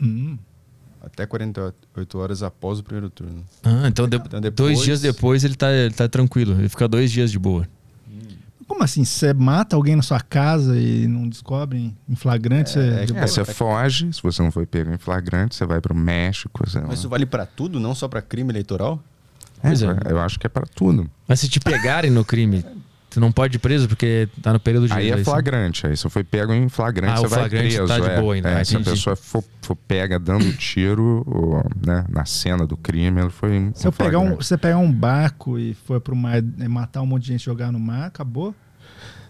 Hum. 0.00 0.36
Até 1.00 1.26
48 1.26 2.18
horas 2.18 2.42
após 2.42 2.78
o 2.78 2.82
primeiro 2.84 3.10
turno. 3.10 3.44
Ah, 3.64 3.88
então, 3.88 4.08
de- 4.08 4.16
Então, 4.16 4.40
depois- 4.40 4.74
dois 4.74 4.84
dias 4.84 5.00
depois 5.00 5.42
ele 5.44 5.54
tá, 5.56 5.70
ele 5.72 5.92
tá 5.94 6.08
tranquilo. 6.08 6.52
Ele 6.58 6.68
fica 6.68 6.86
dois 6.86 7.10
dias 7.10 7.30
de 7.30 7.38
boa. 7.38 7.66
Como 8.68 8.82
assim? 8.84 9.04
Você 9.04 9.34
mata 9.34 9.76
alguém 9.76 9.96
na 9.96 10.02
sua 10.02 10.20
casa 10.20 10.78
e 10.80 11.06
não 11.06 11.28
descobrem 11.28 11.94
em 12.08 12.14
flagrante? 12.14 12.70
você- 12.70 12.78
é 12.78 13.06
que- 13.06 13.16
é, 13.16 13.26
você 13.26 13.44
foge, 13.44 14.10
se 14.12 14.22
você 14.22 14.40
não 14.40 14.50
foi 14.50 14.64
pego 14.64 14.92
em 14.92 14.96
flagrante, 14.98 15.54
você 15.56 15.66
vai 15.66 15.80
pro 15.80 15.94
México. 15.94 16.64
Você 16.66 16.80
Mas 16.80 17.00
isso 17.00 17.08
vale 17.08 17.26
pra 17.26 17.44
tudo, 17.44 17.78
não 17.78 17.94
só 17.94 18.08
pra 18.08 18.22
crime 18.22 18.50
eleitoral? 18.50 19.02
É, 19.62 19.68
Pois 19.68 19.82
é. 19.82 19.86
Eu 20.08 20.18
acho 20.20 20.38
que 20.40 20.46
é 20.46 20.48
pra 20.48 20.64
tudo. 20.74 21.08
Mas 21.28 21.40
se 21.40 21.48
te 21.48 21.60
pegarem 21.60 22.10
no 22.10 22.24
crime, 22.24 22.64
tu 23.12 23.20
não 23.20 23.30
pode 23.30 23.56
ir 23.56 23.58
preso 23.58 23.86
porque 23.86 24.28
tá 24.40 24.52
no 24.52 24.60
período 24.60 24.86
de 24.86 24.92
Aí 24.92 25.10
é 25.10 25.22
flagrante. 25.24 25.86
Aí 25.86 25.96
se 25.96 26.08
foi 26.08 26.24
pego 26.24 26.52
em 26.52 26.68
flagrante, 26.68 27.12
Ah, 27.12 27.16
você 27.16 27.26
o 27.26 27.28
vai 27.28 27.38
flagrante 27.40 27.76
preso. 27.76 27.86
tá 27.86 28.00
de 28.00 28.10
é. 28.10 28.20
boa 28.20 28.34
ainda, 28.34 28.50
É, 28.50 28.60
ah, 28.60 28.64
se 28.64 28.76
a 28.76 28.80
pessoa 28.80 29.14
for, 29.16 29.44
for 29.60 29.76
pega 29.76 30.18
dando 30.18 30.52
tiro 30.56 31.22
ou, 31.26 31.62
né, 31.86 32.04
na 32.08 32.24
cena 32.24 32.66
do 32.66 32.76
crime, 32.76 33.20
ele 33.20 33.30
foi 33.30 33.70
Se 33.74 33.86
eu 33.86 33.92
pegar 33.92 34.18
um, 34.18 34.36
você 34.36 34.56
pegar 34.56 34.78
um 34.78 34.90
barco 34.90 35.58
e 35.58 35.74
for 35.74 36.00
pro 36.00 36.16
mar 36.16 36.38
e 36.38 36.68
matar 36.68 37.02
um 37.02 37.06
monte 37.06 37.22
de 37.24 37.28
gente 37.28 37.42
e 37.42 37.44
jogar 37.44 37.70
no 37.70 37.78
mar, 37.78 38.06
acabou? 38.06 38.54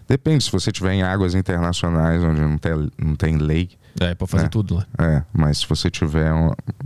Depende, 0.07 0.43
se 0.43 0.51
você 0.51 0.69
estiver 0.69 0.93
em 0.93 1.01
águas 1.03 1.33
internacionais 1.35 2.21
onde 2.23 2.41
não 2.41 2.57
tem, 2.57 2.91
não 2.97 3.15
tem 3.15 3.37
lei. 3.37 3.69
É, 3.99 4.15
pode 4.15 4.31
fazer 4.31 4.45
É. 4.45 4.49
tudo 4.49 4.75
lá. 4.75 4.85
É, 4.99 5.23
mas 5.31 5.59
se 5.59 5.67
você 5.67 5.87
estiver 5.87 6.31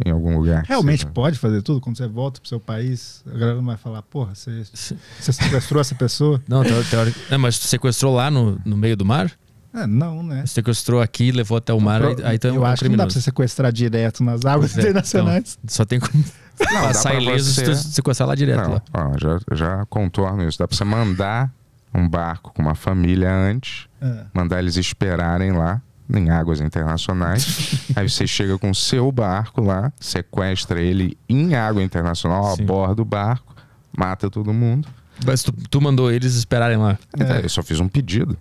em 0.06 0.12
algum 0.12 0.38
lugar. 0.38 0.64
Realmente 0.68 1.02
seja- 1.02 1.12
pode 1.14 1.40
fazer 1.40 1.62
tudo? 1.62 1.80
Quando 1.80 1.98
você 1.98 2.08
volta 2.08 2.40
pro 2.42 2.50
seu 2.50 2.60
país, 2.60 3.24
a 3.26 3.32
galera 3.38 3.56
não 3.56 3.66
vai 3.66 3.78
falar, 3.78 4.02
porra, 4.02 4.36
você, 4.36 4.64
Se- 4.74 4.98
você 5.20 5.32
sequestrou 5.34 5.80
essa 5.82 5.96
pessoa? 5.96 6.42
Não, 6.48 6.64
teori- 6.64 6.86
teori- 6.90 7.16
Não, 7.32 7.40
mas 7.40 7.56
sequestrou 7.56 8.14
lá 8.16 8.30
no, 8.30 8.60
no 8.66 8.76
meio 8.78 8.98
do 8.98 9.06
mar? 9.06 9.32
É, 9.74 9.86
não, 9.86 10.24
né? 10.24 10.44
Sequestrou 10.48 11.02
aqui, 11.02 11.32
levou 11.32 11.58
até 11.58 11.72
o 11.72 11.80
mar, 11.80 12.02
aí, 12.04 12.16
aí 12.24 12.40
tu 12.40 12.48
é 12.48 12.52
um 12.52 12.56
eu 12.56 12.66
acho 12.66 12.82
que 12.84 12.90
não 12.90 12.96
dá 12.98 13.04
pra 13.04 13.08
criminoso. 13.12 13.14
você 13.14 13.22
sequestrar 13.22 13.72
direto 13.72 14.24
nas 14.24 14.44
águas 14.44 14.76
é, 14.76 14.82
internacionais. 14.82 15.58
então, 15.64 15.76
só 15.76 15.86
tem 15.86 16.00
como 16.00 16.24
Não, 16.60 16.82
passar 16.82 17.14
ileso 17.16 17.52
se 17.54 17.64
você- 17.66 17.72
tu 17.72 17.76
sequestrar 17.94 18.28
lá 18.28 18.34
direto. 18.34 18.64
Não, 18.64 18.72
Lá. 18.74 18.82
ó, 18.94 19.14
já, 19.20 19.40
já 19.56 19.86
contorno 19.86 20.48
isso. 20.48 20.58
Dá 20.58 20.68
pra 20.68 20.76
você 20.76 20.84
mandar 20.84 21.54
um 21.94 22.08
barco 22.10 22.52
com 22.56 22.62
uma 22.62 22.74
família 22.76 23.32
antes, 23.32 23.88
É. 24.02 24.26
mandar 24.34 24.60
eles 24.60 24.78
esperarem 24.78 25.52
lá 25.52 25.80
em 26.14 26.30
águas 26.30 26.62
internacionais. 26.62 27.86
Aí 27.96 28.10
você 28.10 28.26
chega 28.26 28.58
com 28.58 28.70
o 28.70 28.76
seu 28.76 29.12
barco 29.12 29.62
lá, 29.62 29.92
sequestra 30.00 30.82
ele 30.82 31.18
em 31.28 31.56
água 31.56 31.84
internacional, 31.84 32.56
Sim. 32.56 32.64
aborda 32.64 33.02
o 33.02 33.06
barco, 33.06 33.56
mata 33.96 34.30
todo 34.30 34.54
mundo. 34.54 34.88
Mas 35.26 35.42
tu, 35.42 35.52
tu 35.70 35.82
mandou 35.82 36.12
eles 36.12 36.36
esperarem 36.36 36.78
lá. 36.78 36.98
Aí 37.18 37.26
daí 37.26 37.44
Eu 37.44 37.50
só 37.50 37.64
fiz 37.64 37.80
um 37.80 37.88
pedido. 37.88 38.38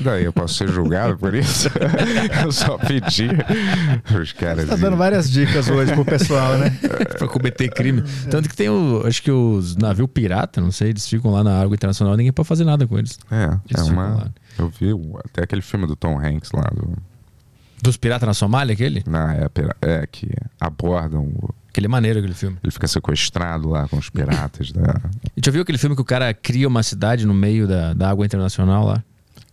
Daí 0.00 0.24
eu 0.24 0.32
posso 0.32 0.54
ser 0.54 0.68
julgado 0.68 1.16
por 1.16 1.34
isso. 1.34 1.68
eu 2.44 2.52
só 2.52 2.76
pedi. 2.76 3.28
Os 4.20 4.32
caras. 4.32 4.68
Tá 4.68 4.76
dando 4.76 4.96
várias 4.96 5.30
dicas 5.30 5.68
hoje 5.68 5.92
pro 5.94 6.04
pessoal, 6.04 6.58
né? 6.58 6.70
pra 7.16 7.28
cometer 7.28 7.68
crime. 7.70 8.02
Tanto 8.30 8.48
que 8.48 8.56
tem 8.56 8.68
o. 8.68 9.02
Acho 9.06 9.22
que 9.22 9.30
os 9.30 9.76
navios 9.76 10.08
pirata, 10.12 10.60
não 10.60 10.70
sei, 10.70 10.90
eles 10.90 11.08
ficam 11.08 11.30
lá 11.30 11.42
na 11.42 11.60
água 11.60 11.74
internacional, 11.74 12.16
ninguém 12.16 12.32
pode 12.32 12.48
fazer 12.48 12.64
nada 12.64 12.86
com 12.86 12.98
eles. 12.98 13.18
É, 13.30 13.44
é 13.44 13.60
Eles 13.70 13.88
ficam 13.88 13.88
uma. 13.88 14.14
lá. 14.14 14.30
Eu 14.58 14.68
vi 14.68 14.88
até 15.24 15.42
aquele 15.44 15.62
filme 15.62 15.86
do 15.86 15.96
Tom 15.96 16.18
Hanks 16.18 16.50
lá, 16.52 16.62
do, 16.74 16.96
Dos 17.82 17.96
piratas 17.96 18.26
na 18.26 18.34
Somália, 18.34 18.72
aquele? 18.74 19.02
na, 19.06 19.34
é, 19.34 19.48
é, 19.82 20.06
que 20.06 20.28
abordam. 20.60 21.24
o- 21.24 21.54
Aquele 21.68 21.86
é 21.86 21.88
maneiro 21.88 22.18
aquele 22.18 22.34
filme. 22.34 22.58
ele 22.62 22.70
fica 22.70 22.86
sequestrado 22.86 23.70
lá 23.70 23.88
com 23.88 23.96
os 23.96 24.10
piratas 24.10 24.70
da. 24.72 25.00
E 25.36 25.40
já 25.44 25.50
viu 25.50 25.62
aquele 25.62 25.78
filme 25.78 25.96
que 25.96 26.02
o 26.02 26.04
cara 26.04 26.32
cria 26.34 26.68
uma 26.68 26.82
cidade 26.82 27.26
no 27.26 27.32
meio 27.34 27.66
da, 27.66 27.94
da 27.94 28.10
água 28.10 28.26
internacional 28.26 28.84
lá? 28.84 29.02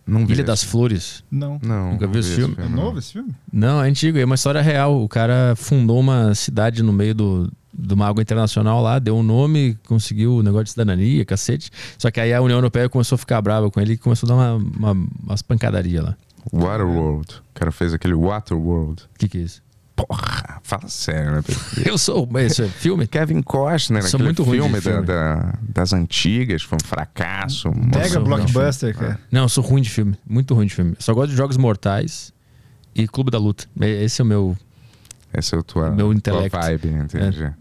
Não 0.10 0.22
Ilha 0.22 0.44
das 0.44 0.64
Flores. 0.64 1.24
Não. 1.30 1.60
Não. 1.62 1.92
Nunca 1.92 2.06
não 2.06 2.14
viu 2.14 2.20
esse 2.20 2.36
filme? 2.36 2.56
É 2.58 2.68
novo 2.68 2.98
esse 2.98 3.14
filme? 3.14 3.30
Não, 3.52 3.84
é 3.84 3.88
antigo, 3.88 4.18
é 4.18 4.26
uma 4.26 4.36
história 4.36 4.62
real. 4.62 5.04
O 5.04 5.08
cara 5.08 5.54
fundou 5.56 6.00
uma 6.00 6.34
cidade 6.34 6.82
no 6.82 6.92
meio 6.92 7.14
do, 7.14 7.52
de 7.74 7.94
uma 7.94 8.08
água 8.08 8.22
internacional 8.22 8.82
lá, 8.82 8.98
deu 9.00 9.16
um 9.16 9.24
nome, 9.24 9.78
conseguiu 9.88 10.38
o 10.38 10.44
negócio 10.44 10.66
de 10.66 10.72
cidadania, 10.72 11.24
cacete. 11.24 11.70
Só 11.98 12.10
que 12.10 12.20
aí 12.20 12.34
a 12.34 12.42
União 12.42 12.58
Europeia 12.58 12.90
começou 12.90 13.16
a 13.16 13.20
ficar 13.20 13.42
brava 13.42 13.70
com 13.70 13.80
ele 13.80 13.94
e 13.94 13.98
começou 13.98 14.28
a 14.28 14.30
dar 14.30 14.36
uma, 14.36 14.56
uma, 14.56 15.08
umas 15.24 15.42
pancadarias 15.42 16.04
lá. 16.04 16.18
Waterworld. 16.52 17.36
O 17.36 17.54
cara 17.54 17.72
fez 17.72 17.94
aquele 17.94 18.16
Waterworld. 18.16 19.04
O 19.04 19.20
que, 19.20 19.28
que 19.28 19.38
é 19.38 19.42
isso? 19.42 19.62
Porra, 20.08 20.60
Fala 20.64 20.88
sério, 20.88 21.32
né? 21.32 21.42
Eu 21.86 21.98
sou. 21.98 22.30
É 22.36 22.50
filme? 22.70 23.08
Kevin 23.08 23.42
Costner, 23.42 24.04
Sou 24.04 24.18
aquele 24.18 24.24
muito 24.26 24.44
ruim 24.44 24.58
de 24.62 24.64
filme, 24.64 24.76
da- 24.80 24.92
filme. 24.92 25.06
da- 25.06 25.54
das 25.74 25.94
antigas, 25.94 26.62
foi 26.62 26.78
um 26.82 26.86
fracasso. 26.88 27.70
Mega 27.70 28.00
Nossa, 28.00 28.20
blockbuster, 28.20 28.96
cara. 28.96 29.20
Não, 29.32 29.42
eu 29.44 29.50
sou 29.50 29.64
ruim 29.64 29.82
de 29.82 29.90
filme. 29.90 30.16
Muito 30.28 30.54
ruim 30.54 30.68
de 30.68 30.76
filme. 30.76 30.92
Eu 30.92 31.02
só 31.02 31.14
gosto 31.14 31.32
de 31.32 31.36
Jogos 31.36 31.58
Mortais 31.58 32.32
e 32.94 33.08
Clube 33.08 33.32
da 33.32 33.38
Luta. 33.40 33.66
Esse 33.82 34.22
é 34.22 34.24
o 34.24 34.28
meu. 34.28 34.58
Esse 35.34 35.56
é 35.56 35.58
o 35.58 35.64
tua, 35.64 35.90
Meu 35.90 36.08
tua 36.08 36.14
intelecto. 36.16 36.58
É. 36.58 36.62
vibe, 36.62 36.88
entendi. 36.90 37.52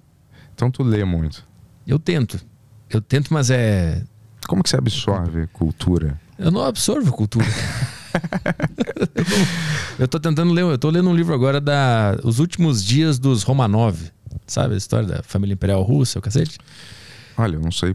Então 0.55 0.70
tu 0.70 0.82
lê 0.82 1.05
muito. 1.05 1.45
Eu 1.86 1.99
tento. 1.99 2.39
Eu 2.91 3.01
tento, 3.01 3.32
mas 3.32 3.49
é. 3.51 4.03
Como 4.47 4.62
que 4.62 4.68
você 4.70 4.76
absorve 4.76 5.47
cultura? 5.49 6.18
Eu 6.39 6.51
não 6.51 6.62
absorvo 6.62 7.11
cultura. 7.12 7.47
eu, 9.98 10.09
tô 10.09 10.18
tentando 10.20 10.52
ler. 10.52 10.62
Eu 10.62 10.78
tô 10.78 10.90
lendo 10.90 11.09
um 11.09 11.14
livro 11.14 11.34
agora 11.34 11.61
da 11.61 12.16
Os 12.24 12.38
Últimos 12.38 12.84
Dias 12.84 13.18
dos 13.18 13.42
Romanov. 13.42 13.98
Sabe 14.46 14.74
a 14.74 14.76
história 14.76 15.06
da 15.06 15.22
família 15.22 15.54
imperial 15.54 15.82
russa, 15.82 16.18
o 16.18 16.22
cacete? 16.22 16.59
Olha, 17.36 17.54
eu 17.54 17.61
não 17.61 17.70
sei. 17.70 17.94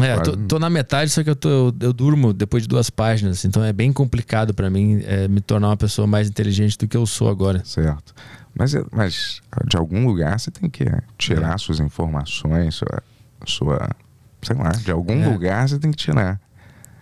É, 0.00 0.16
tô, 0.20 0.36
tô 0.36 0.58
na 0.58 0.70
metade, 0.70 1.10
só 1.10 1.24
que 1.24 1.30
eu, 1.30 1.34
tô, 1.34 1.74
eu, 1.80 1.92
durmo 1.92 2.32
depois 2.32 2.62
de 2.62 2.68
duas 2.68 2.90
páginas. 2.90 3.44
Então 3.44 3.64
é 3.64 3.72
bem 3.72 3.92
complicado 3.92 4.54
pra 4.54 4.70
mim 4.70 5.02
é, 5.04 5.26
me 5.26 5.40
tornar 5.40 5.68
uma 5.70 5.76
pessoa 5.76 6.06
mais 6.06 6.28
inteligente 6.28 6.78
do 6.78 6.86
que 6.86 6.96
eu 6.96 7.04
sou 7.04 7.28
agora. 7.28 7.60
Certo. 7.64 8.14
Mas, 8.56 8.72
é- 8.74 8.84
mas 8.92 9.40
de 9.66 9.76
algum 9.76 10.06
lugar 10.06 10.38
você 10.38 10.50
tem 10.50 10.70
que 10.70 10.84
tirar 11.18 11.58
suas 11.58 11.80
informações, 11.80 12.76
sua, 12.76 13.02
sua. 13.46 13.90
Sei 14.42 14.54
lá, 14.54 14.68
de 14.70 14.90
algum 14.92 15.22
É. 15.24 15.28
lugar 15.28 15.68
você 15.68 15.78
tem 15.78 15.90
que 15.90 15.96
tirar. 15.96 16.40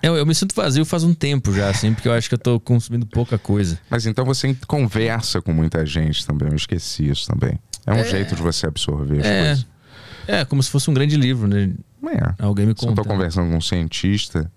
Eu, 0.03 0.17
eu 0.17 0.27
me 0.27 0.35
sinto 0.35 0.55
vazio 0.55 0.85
faz 0.85 1.05
um 1.05 1.15
tempo 1.15 1.53
já, 1.55 1.69
assim, 1.71 1.95
porque 1.95 2.09
eu 2.09 2.13
acho 2.13 2.29
que 2.29 2.35
eu 2.35 2.39
tô 2.39 2.59
consumindo 2.59 3.07
pouca 3.07 3.39
coisa. 3.39 3.79
Mas 3.89 4.05
então 4.05 4.25
você 4.25 4.55
conversa 4.67 5.41
com 5.41 5.53
muita 5.53 5.87
gente 5.87 6.27
também. 6.27 6.49
Eu 6.49 6.57
esqueci 6.57 7.09
isso 7.09 7.27
também. 7.29 7.59
É 7.87 7.93
um 7.93 8.05
jeito 8.05 8.35
de 8.35 8.43
você 8.43 8.67
absorver 8.67 9.21
as 9.21 9.27
É. 9.27 9.45
coisas. 9.47 9.67
É, 10.27 10.45
como 10.45 10.63
se 10.63 10.71
fosse 10.71 10.91
um 10.91 10.95
grande 10.95 11.17
livro, 11.17 11.47
né? 11.49 11.73
É. 12.09 12.35
Alguém 12.45 12.67
me 12.67 12.75
Se 12.77 12.85
eu 12.85 12.91
tô 12.95 12.97
conta. 13.03 13.09
conversando 13.09 13.49
com 13.51 13.57
um 13.57 13.61
cientista, 13.61 14.51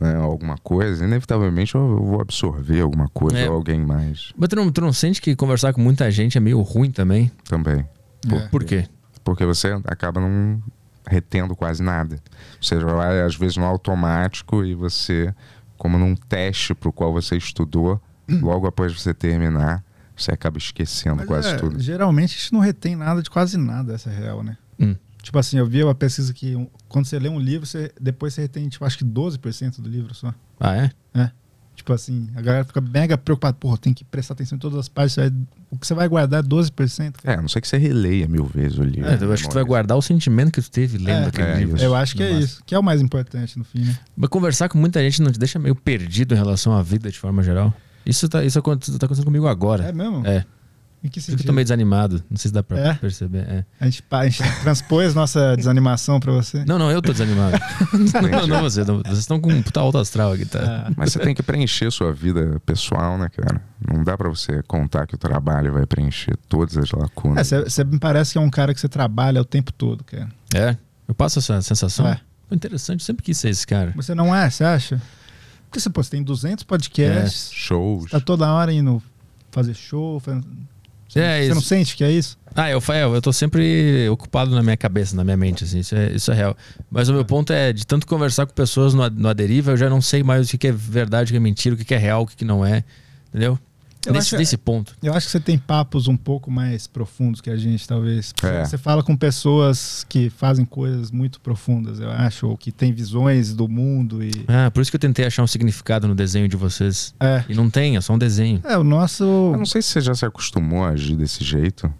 né, 0.00 0.16
alguma 0.16 0.56
coisa, 0.58 1.04
inevitavelmente 1.04 1.74
eu 1.76 1.96
vou 2.04 2.20
absorver 2.20 2.80
alguma 2.80 3.08
coisa 3.08 3.38
É. 3.38 3.48
ou 3.48 3.54
alguém 3.56 3.80
mais 3.80 4.32
Mas 4.36 4.48
tu 4.48 4.56
não, 4.56 4.70
tu 4.72 4.80
não 4.80 4.92
sente 4.92 5.20
que 5.22 5.34
conversar 5.36 5.72
com 5.72 5.80
muita 5.80 6.10
gente 6.10 6.36
é 6.36 6.40
meio 6.40 6.60
ruim 6.62 6.90
também? 6.90 7.30
também. 7.48 7.84
Por, 8.28 8.38
É. 8.40 8.48
por 8.48 8.64
quê? 8.64 8.86
Porque 9.22 9.44
você 9.46 9.68
acaba 9.86 10.20
não 10.20 10.60
retendo 11.06 11.54
quase 11.54 11.82
nada. 11.82 12.18
Você 12.60 12.80
já 12.80 12.86
vai, 12.86 13.22
às 13.22 13.36
vezes, 13.36 13.56
no 13.56 13.64
automático 13.64 14.64
e 14.64 14.74
você, 14.74 15.34
como 15.76 15.98
num 15.98 16.14
teste 16.14 16.74
pro 16.74 16.92
qual 16.92 17.12
você 17.12 17.36
estudou, 17.36 18.00
logo 18.28 18.66
após 18.66 18.92
você 18.98 19.12
terminar, 19.12 19.84
você 20.16 20.32
acaba 20.32 20.58
esquecendo 20.58 21.16
Mas 21.16 21.26
quase 21.26 21.48
é, 21.48 21.56
tudo. 21.56 21.78
Geralmente 21.80 22.36
a 22.36 22.38
gente 22.38 22.52
não 22.52 22.60
retém 22.60 22.96
nada 22.96 23.22
de 23.22 23.28
quase 23.30 23.56
nada, 23.58 23.94
essa 23.94 24.10
é 24.10 24.16
real, 24.16 24.42
né? 24.42 24.56
Hum. 24.80 24.94
Tipo 25.22 25.38
assim, 25.38 25.58
eu 25.58 25.66
vi 25.66 25.82
uma 25.82 25.94
pesquisa 25.94 26.32
que 26.34 26.54
um- 26.54 26.68
quando 26.88 27.06
você 27.06 27.18
lê 27.18 27.28
um 27.28 27.38
livro, 27.38 27.66
você, 27.66 27.90
depois 28.00 28.34
você 28.34 28.42
retém, 28.42 28.68
tipo, 28.68 28.84
acho 28.84 28.98
que 28.98 29.04
12% 29.04 29.80
do 29.80 29.88
livro 29.88 30.14
só. 30.14 30.32
Ah, 30.60 30.76
é? 30.76 30.90
Tipo 31.74 31.92
assim, 31.92 32.30
a 32.36 32.40
galera 32.40 32.64
fica 32.64 32.80
mega 32.80 33.18
preocupada. 33.18 33.56
Porra, 33.58 33.76
tem 33.76 33.92
que 33.92 34.04
prestar 34.04 34.34
atenção 34.34 34.56
em 34.56 34.58
todas 34.60 34.78
as 34.78 34.88
partes. 34.88 35.18
aí 35.18 35.30
O 35.74 35.78
que 35.78 35.86
você 35.86 35.94
vai 35.94 36.08
guardar 36.08 36.40
é 36.40 36.46
12%. 36.46 37.14
É, 37.24 37.34
a 37.34 37.42
não 37.42 37.48
sei 37.48 37.60
que 37.60 37.66
você 37.66 37.76
releia 37.76 38.28
mil 38.28 38.44
vezes 38.44 38.78
o 38.78 38.84
livro. 38.84 39.10
É, 39.10 39.18
eu 39.20 39.32
acho 39.32 39.42
que 39.42 39.48
tu 39.48 39.54
vai 39.54 39.64
guardar 39.64 39.98
o 39.98 40.02
sentimento 40.02 40.52
que 40.52 40.62
tu 40.62 40.70
teve 40.70 40.98
lendo 40.98 41.24
É, 41.24 41.26
aquele 41.26 41.48
é 41.48 41.56
livro. 41.56 41.80
Eu 41.80 41.94
acho 41.94 42.14
que 42.14 42.22
é 42.22 42.30
isso. 42.30 42.62
Que 42.64 42.74
é 42.74 42.78
o 42.78 42.82
mais 42.82 43.00
importante 43.00 43.58
no 43.58 43.64
fim, 43.64 43.80
né? 43.80 43.98
Mas 44.16 44.30
conversar 44.30 44.68
com 44.68 44.78
muita 44.78 45.00
gente 45.00 45.20
não 45.20 45.32
te 45.32 45.38
deixa 45.38 45.58
meio 45.58 45.74
perdido 45.74 46.34
em 46.34 46.38
relação 46.38 46.72
à 46.72 46.82
vida 46.82 47.10
de 47.10 47.18
forma 47.18 47.42
geral? 47.42 47.74
Isso 48.06 48.28
tá, 48.28 48.44
isso 48.44 48.60
tá 48.62 49.06
acontecendo 49.06 49.24
comigo 49.24 49.46
agora. 49.46 49.84
É 49.84 49.92
mesmo? 49.92 50.24
É. 50.26 50.44
Em 51.04 51.08
que 51.08 51.12
que 51.14 51.18
eu 51.18 51.22
sentido? 51.22 51.46
tô 51.46 51.52
meio 51.52 51.66
desanimado. 51.66 52.24
Não 52.30 52.36
sei 52.38 52.48
se 52.48 52.54
dá 52.54 52.62
pra 52.62 52.78
É? 52.78 52.94
perceber. 52.94 53.40
é. 53.46 53.64
A 53.78 53.84
gente, 53.84 54.02
a 54.10 54.26
gente 54.26 54.42
transpôs 54.62 55.14
nossa 55.14 55.54
desanimação 55.56 56.18
pra 56.18 56.32
você? 56.32 56.64
Não, 56.64 56.78
não, 56.78 56.90
eu 56.90 57.02
tô 57.02 57.12
desanimado. 57.12 57.58
não, 58.32 58.46
não 58.46 58.60
você. 58.62 58.82
Não, 58.84 59.02
vocês 59.02 59.18
estão 59.18 59.38
com 59.38 59.52
um 59.52 59.62
puta 59.62 59.80
alto 59.80 59.98
astral 59.98 60.32
aqui, 60.32 60.46
tá? 60.46 60.86
Ah, 60.88 60.92
Mas 60.96 61.12
você 61.12 61.18
tem 61.18 61.34
que 61.34 61.42
preencher 61.42 61.90
sua 61.92 62.10
vida 62.10 62.58
pessoal, 62.64 63.18
né, 63.18 63.28
cara? 63.28 63.60
Não 63.86 64.02
dá 64.02 64.16
pra 64.16 64.30
você 64.30 64.62
contar 64.62 65.06
que 65.06 65.14
o 65.14 65.18
trabalho 65.18 65.74
vai 65.74 65.84
preencher 65.84 66.36
todas 66.48 66.74
as 66.78 66.90
É, 66.90 66.96
lacunas. 66.96 67.46
você 67.46 67.62
você 67.62 67.84
me 67.84 67.98
parece 67.98 68.32
que 68.32 68.38
é 68.38 68.40
um 68.40 68.48
cara 68.50 68.72
que 68.72 68.80
você 68.80 68.88
trabalha 68.88 69.40
o 69.42 69.44
tempo 69.44 69.72
todo, 69.74 70.02
cara. 70.04 70.28
É. 70.54 70.74
Eu 71.06 71.14
passo 71.14 71.38
essa 71.38 71.60
sensação. 71.60 72.08
É. 72.08 72.18
Pô, 72.48 72.54
Interessante, 72.54 73.00
eu 73.00 73.04
sempre 73.04 73.22
quis 73.22 73.36
ser 73.36 73.50
esse 73.50 73.66
cara. 73.66 73.92
Você 73.94 74.14
não 74.14 74.34
é, 74.34 74.48
você 74.48 74.64
acha? 74.64 75.02
Porque 75.66 75.80
você, 75.80 75.90
pô, 75.90 76.02
você 76.02 76.10
tem 76.12 76.22
200 76.22 76.64
podcasts, 76.64 77.50
Shows. 77.52 78.10
tá 78.10 78.20
toda 78.20 78.50
hora 78.50 78.72
indo 78.72 79.02
fazer 79.50 79.74
show. 79.74 80.18
fazendo- 80.18 80.46
Você, 81.14 81.20
É 81.20 81.38
você 81.40 81.46
isso. 81.46 81.54
não 81.54 81.62
sente 81.62 81.96
que 81.96 82.04
é 82.04 82.10
isso? 82.10 82.36
Ah, 82.56 82.70
eu, 82.70 82.80
fa- 82.80 82.96
eu 82.96 83.20
tô 83.22 83.32
sempre 83.32 84.08
ocupado 84.10 84.50
na 84.54 84.62
minha 84.62 84.76
cabeça, 84.76 85.16
na 85.16 85.24
minha 85.24 85.36
mente, 85.36 85.64
assim, 85.64 85.80
isso 85.80 85.94
é, 85.94 86.12
isso 86.12 86.30
é 86.30 86.34
real. 86.34 86.56
Mas 86.90 87.08
o 87.08 87.12
meu 87.12 87.24
ponto 87.24 87.52
é, 87.52 87.72
de 87.72 87.84
tanto 87.86 88.06
conversar 88.06 88.46
com 88.46 88.52
pessoas 88.54 88.94
no, 88.94 89.08
no 89.10 89.28
Aderiva, 89.28 89.72
eu 89.72 89.76
já 89.76 89.88
não 89.90 90.00
sei 90.00 90.22
mais 90.22 90.46
o 90.46 90.50
que, 90.52 90.58
que 90.58 90.68
é 90.68 90.72
verdade, 90.72 91.30
o 91.30 91.32
que 91.32 91.36
é 91.36 91.40
mentira, 91.40 91.74
o 91.74 91.78
que, 91.78 91.84
que 91.84 91.94
é 91.94 91.98
real, 91.98 92.22
o 92.22 92.26
que, 92.26 92.36
que 92.36 92.44
não 92.44 92.64
é. 92.64 92.84
Entendeu? 93.30 93.58
Eu 94.06 94.12
Nesse, 94.12 94.28
acho- 94.28 94.36
nesse 94.36 94.56
ponto. 94.56 94.94
Eu 95.02 95.14
acho 95.14 95.26
que 95.26 95.32
você 95.32 95.40
tem 95.40 95.56
papos 95.58 96.08
um 96.08 96.16
pouco 96.16 96.50
mais 96.50 96.86
profundos 96.86 97.40
que 97.40 97.48
a 97.50 97.56
gente, 97.56 97.86
talvez. 97.86 98.32
É. 98.42 98.64
Você 98.64 98.76
fala 98.78 99.02
com 99.02 99.16
pessoas 99.16 100.04
que 100.08 100.28
fazem 100.30 100.64
coisas 100.64 101.10
muito 101.10 101.40
profundas, 101.40 102.00
eu 102.00 102.10
acho, 102.10 102.46
ou 102.48 102.56
que 102.56 102.70
têm 102.72 102.92
visões 102.92 103.54
do 103.54 103.68
mundo 103.68 104.22
e. 104.22 104.30
Ah, 104.48 104.70
por 104.70 104.80
isso 104.80 104.90
que 104.90 104.96
eu 104.96 105.00
tentei 105.00 105.24
achar 105.24 105.42
um 105.42 105.46
significado 105.46 106.06
no 106.08 106.14
desenho 106.14 106.48
de 106.48 106.56
vocês. 106.56 107.14
É. 107.20 107.44
E 107.48 107.54
não 107.54 107.70
tem, 107.70 107.96
é 107.96 108.00
só 108.00 108.12
um 108.14 108.18
desenho. 108.18 108.60
É, 108.64 108.76
o 108.76 108.84
nosso. 108.84 109.24
Eu 109.24 109.56
não 109.58 109.66
sei 109.66 109.80
se 109.82 109.88
você 109.88 110.00
já 110.00 110.14
se 110.14 110.24
acostumou 110.24 110.84
a 110.84 110.88
agir 110.90 111.16
desse 111.16 111.42
jeito. 111.44 111.92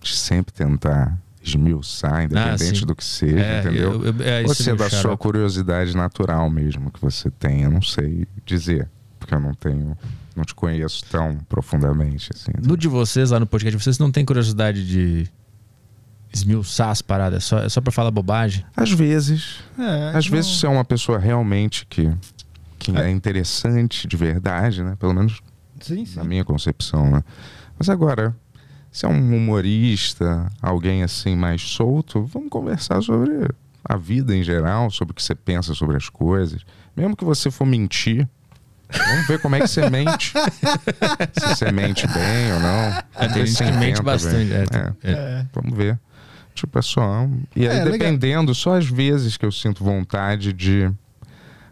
De 0.00 0.14
sempre 0.14 0.52
tentar 0.52 1.18
esmiuçar, 1.42 2.24
independente 2.24 2.80
sim. 2.80 2.86
do 2.86 2.94
que 2.94 3.04
seja, 3.04 3.38
É, 3.38 3.60
entendeu? 3.60 3.92
eu- 3.92 4.04
eu- 4.06 4.14
é, 4.22 4.42
Ou 4.42 4.54
se 4.54 4.68
é 4.68 4.72
me 4.72 4.78
da 4.78 4.90
sua 4.90 5.16
curiosidade 5.16 5.96
natural 5.96 6.48
mesmo 6.50 6.90
que 6.90 7.00
você 7.00 7.30
tem, 7.30 7.62
eu 7.62 7.70
não 7.70 7.80
sei 7.82 8.26
dizer. 8.44 8.88
Porque 9.18 9.34
eu 9.34 9.40
não 9.40 9.54
tenho. 9.54 9.96
Não 10.36 10.44
te 10.44 10.54
conheço 10.54 11.04
tão 11.10 11.36
profundamente 11.48 12.30
assim. 12.34 12.50
No 12.66 12.76
de 12.76 12.88
vocês, 12.88 13.30
lá 13.30 13.38
no 13.38 13.46
podcast, 13.46 13.82
vocês 13.82 13.98
não 13.98 14.10
têm 14.10 14.24
curiosidade 14.24 14.86
de 14.86 15.28
esmiuçar 16.32 16.88
as 16.90 17.00
paradas? 17.02 17.38
É 17.44 17.46
só, 17.46 17.58
é 17.60 17.68
só 17.68 17.80
pra 17.80 17.92
falar 17.92 18.10
bobagem? 18.10 18.64
Às 18.76 18.90
vezes. 18.90 19.60
É, 19.78 20.16
Às 20.16 20.26
não- 20.26 20.32
vezes 20.32 20.58
você 20.58 20.66
é 20.66 20.68
uma 20.68 20.84
pessoa 20.84 21.18
realmente 21.18 21.86
que, 21.86 22.10
que 22.78 22.90
É. 22.96 23.02
é 23.06 23.10
interessante 23.10 24.08
de 24.08 24.16
verdade, 24.16 24.82
né? 24.82 24.96
Pelo 24.98 25.14
menos 25.14 25.40
Sim, 25.80 26.04
sim. 26.04 26.16
na 26.16 26.24
minha 26.24 26.44
concepção, 26.44 27.10
né? 27.10 27.22
Mas 27.78 27.88
agora, 27.88 28.34
se 28.90 29.06
é 29.06 29.08
um 29.08 29.36
humorista, 29.36 30.50
alguém 30.60 31.02
assim 31.02 31.36
mais 31.36 31.62
solto, 31.62 32.24
vamos 32.24 32.48
conversar 32.48 33.00
sobre 33.02 33.48
a 33.84 33.96
vida 33.96 34.34
em 34.34 34.42
geral, 34.42 34.90
sobre 34.90 35.12
o 35.12 35.14
que 35.14 35.22
você 35.22 35.34
pensa 35.34 35.74
sobre 35.74 35.96
as 35.96 36.08
coisas. 36.08 36.62
Mesmo 36.96 37.16
que 37.16 37.24
você 37.24 37.50
for 37.50 37.66
mentir, 37.66 38.28
vamos 38.90 39.26
ver 39.26 39.40
como 39.40 39.56
é 39.56 39.60
que 39.60 39.68
você 39.68 39.88
mente. 39.90 40.32
se 41.32 41.48
você 41.56 41.72
mente 41.72 42.06
bem 42.06 42.52
ou 42.54 42.60
não. 42.60 42.68
É, 43.16 43.28
tem 43.32 43.46
gente 43.46 43.56
se 43.56 43.64
que 43.64 43.72
mente 43.72 44.02
bastante. 44.02 44.52
é, 44.52 44.64
É, 45.02 45.10
é. 45.12 45.46
Vamos 45.52 45.76
ver. 45.76 45.98
Tipo, 46.54 46.78
é 46.78 46.82
só. 46.82 47.28
E 47.56 47.66
aí, 47.68 47.76
É, 47.78 47.84
legal. 47.84 47.92
dependendo, 47.98 48.54
só 48.54 48.76
às 48.76 48.86
vezes 48.86 49.36
que 49.36 49.44
eu 49.44 49.50
sinto 49.52 49.82
vontade 49.82 50.52
de. 50.52 50.90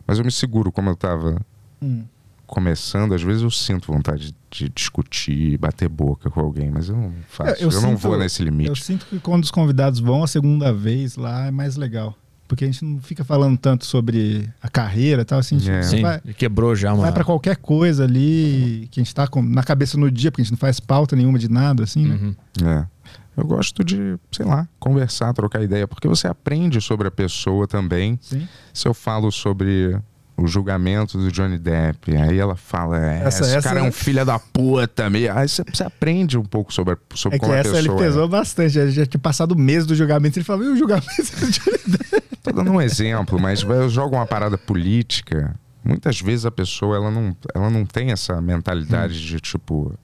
Mas 0.06 0.18
eu 0.18 0.24
me 0.24 0.32
seguro, 0.32 0.72
como 0.72 0.90
eu 0.90 0.96
tava 0.96 1.40
Hum. 1.80 2.04
começando, 2.46 3.14
às 3.14 3.22
vezes 3.22 3.42
eu 3.42 3.50
sinto 3.50 3.92
vontade 3.92 4.34
de 4.50 4.68
discutir, 4.68 5.56
bater 5.58 5.88
boca 5.88 6.28
com 6.28 6.40
alguém, 6.40 6.70
mas 6.70 6.88
eu 6.88 6.96
não 6.96 7.12
faço. 7.28 7.50
É, 7.50 7.64
eu 7.64 7.70
eu 7.70 7.80
não 7.80 7.90
sinto- 7.90 7.98
vou 7.98 8.18
nesse 8.18 8.42
Eu 8.42 8.46
limite. 8.46 8.82
sinto 8.84 9.06
que 9.06 9.18
quando 9.20 9.44
os 9.44 9.50
convidados 9.50 10.00
vão 10.00 10.22
a 10.24 10.26
segunda 10.26 10.72
vez 10.72 11.16
lá 11.16 11.46
é 11.46 11.50
mais 11.52 11.76
legal. 11.76 12.16
Porque 12.52 12.64
a 12.64 12.66
gente 12.66 12.84
não 12.84 13.00
fica 13.00 13.24
falando 13.24 13.56
tanto 13.56 13.86
sobre 13.86 14.46
a 14.62 14.68
carreira 14.68 15.22
e 15.22 15.24
tal, 15.24 15.38
assim, 15.38 15.56
a 15.56 15.58
gente 15.58 15.70
É. 15.70 15.82
Sim, 15.82 16.02
vai, 16.02 16.20
quebrou 16.36 16.76
já 16.76 16.92
uma. 16.92 17.04
vai 17.04 17.10
pra 17.12 17.24
qualquer 17.24 17.56
coisa 17.56 18.04
ali 18.04 18.88
que 18.90 19.00
a 19.00 19.02
gente 19.02 19.14
tá 19.14 19.26
com- 19.26 19.40
na 19.40 19.62
cabeça 19.62 19.96
no 19.96 20.10
dia, 20.10 20.30
porque 20.30 20.42
a 20.42 20.44
gente 20.44 20.52
não 20.52 20.58
faz 20.58 20.78
pauta 20.78 21.16
nenhuma 21.16 21.38
de 21.38 21.48
nada, 21.50 21.82
assim, 21.84 22.06
né? 22.06 22.14
Uhum. 22.20 22.68
É. 22.68 22.86
Eu 23.34 23.46
gosto 23.46 23.82
de, 23.82 24.18
sei 24.30 24.44
lá, 24.44 24.68
conversar, 24.78 25.32
trocar 25.32 25.62
ideia, 25.62 25.88
porque 25.88 26.06
você 26.06 26.26
aprende 26.28 26.78
sobre 26.82 27.08
a 27.08 27.10
pessoa 27.10 27.66
também. 27.66 28.18
Sim. 28.20 28.46
Se 28.74 28.86
eu 28.86 28.92
falo 28.92 29.30
sobre 29.32 29.98
o 30.36 30.46
julgamento 30.46 31.18
do 31.18 31.30
Johnny 31.30 31.58
Depp, 31.58 32.16
aí 32.16 32.38
ela 32.38 32.56
fala, 32.56 32.98
é, 32.98 33.22
Essa- 33.24 33.42
esse 33.44 33.56
essa- 33.56 33.68
cara 33.68 33.80
é 33.80 33.82
um 33.82 33.92
filho 33.92 34.24
da 34.24 34.38
puta, 34.38 35.08
meio. 35.10 35.32
Aí 35.36 35.48
você, 35.48 35.62
você 35.72 35.84
aprende 35.84 36.36
um 36.38 36.42
pouco 36.44 36.72
sobre, 36.72 36.96
sobre 37.14 37.36
É 37.36 37.38
que 37.38 37.44
como 37.44 37.54
a 37.54 37.58
essa 37.58 37.70
pessoa 37.72 37.94
ele 37.94 38.02
é. 38.02 38.06
pesou 38.06 38.28
bastante. 38.28 38.78
A 38.80 38.86
gente 38.86 38.94
já 38.96 39.06
tinha 39.06 39.20
passado 39.20 39.52
o 39.52 39.58
mês 39.58 39.84
do 39.86 39.94
julgamento. 39.94 40.38
Ele 40.38 40.44
falou, 40.44 40.64
e 40.64 40.68
o 40.68 40.76
julgamento 40.76 41.06
do 41.38 41.50
Johnny 41.50 41.78
Depp?" 41.86 42.22
Tô 42.42 42.50
dando 42.50 42.72
um 42.72 42.80
exemplo, 42.80 43.38
mas 43.40 43.62
eu 43.62 43.88
jogo 43.88 44.16
uma 44.16 44.26
parada 44.26 44.58
política. 44.58 45.54
Muitas 45.84 46.20
vezes 46.20 46.44
a 46.46 46.50
pessoa 46.50 46.96
ela 46.96 47.10
não, 47.10 47.36
ela 47.54 47.70
não 47.70 47.84
tem 47.84 48.10
essa 48.10 48.40
mentalidade 48.40 49.20
de 49.24 49.38
tipo. 49.40 49.94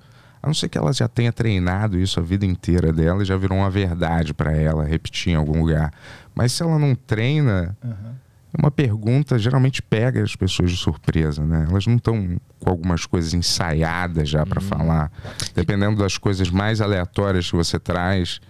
A 0.41 0.47
não 0.47 0.55
ser 0.55 0.68
que 0.68 0.79
ela 0.79 0.93
já 0.93 1.09
tenha 1.09 1.33
treinado 1.33 1.99
isso 1.99 2.20
a 2.20 2.22
vida 2.22 2.47
inteira 2.47 2.93
dela 2.93 3.22
e 3.22 3.26
já 3.26 3.37
virou 3.37 3.59
uma 3.59 3.70
verdade 3.70 4.33
pra 4.33 4.53
ela 4.57 4.85
repetir 4.85 5.33
em 5.33 5.37
algum 5.37 5.61
lugar. 5.61 5.93
Mas 6.33 6.53
se 6.53 6.62
ela 6.62 6.79
não 6.79 6.95
treina, 6.95 7.76
Aham. 7.85 8.14
Uma 8.57 8.70
pergunta 8.70 9.38
geralmente 9.38 9.82
pega 9.82 10.22
as 10.22 10.34
pessoas 10.34 10.70
de 10.70 10.76
surpresa, 10.76 11.44
né? 11.44 11.66
Elas 11.68 11.86
não 11.86 11.96
estão 11.96 12.38
com 12.59 12.70
algumas 12.70 13.05
coisas 13.05 13.34
ensaiadas 13.34 14.28
já 14.28 14.46
para 14.46 14.61
falar. 14.61 15.11
Dependendo 15.55 15.96
das 15.96 16.16
coisas 16.16 16.51
mais 16.51 16.80
aleatórias 16.80 17.51
que 17.51 17.57
você 17.57 17.78
traz, 17.78 18.40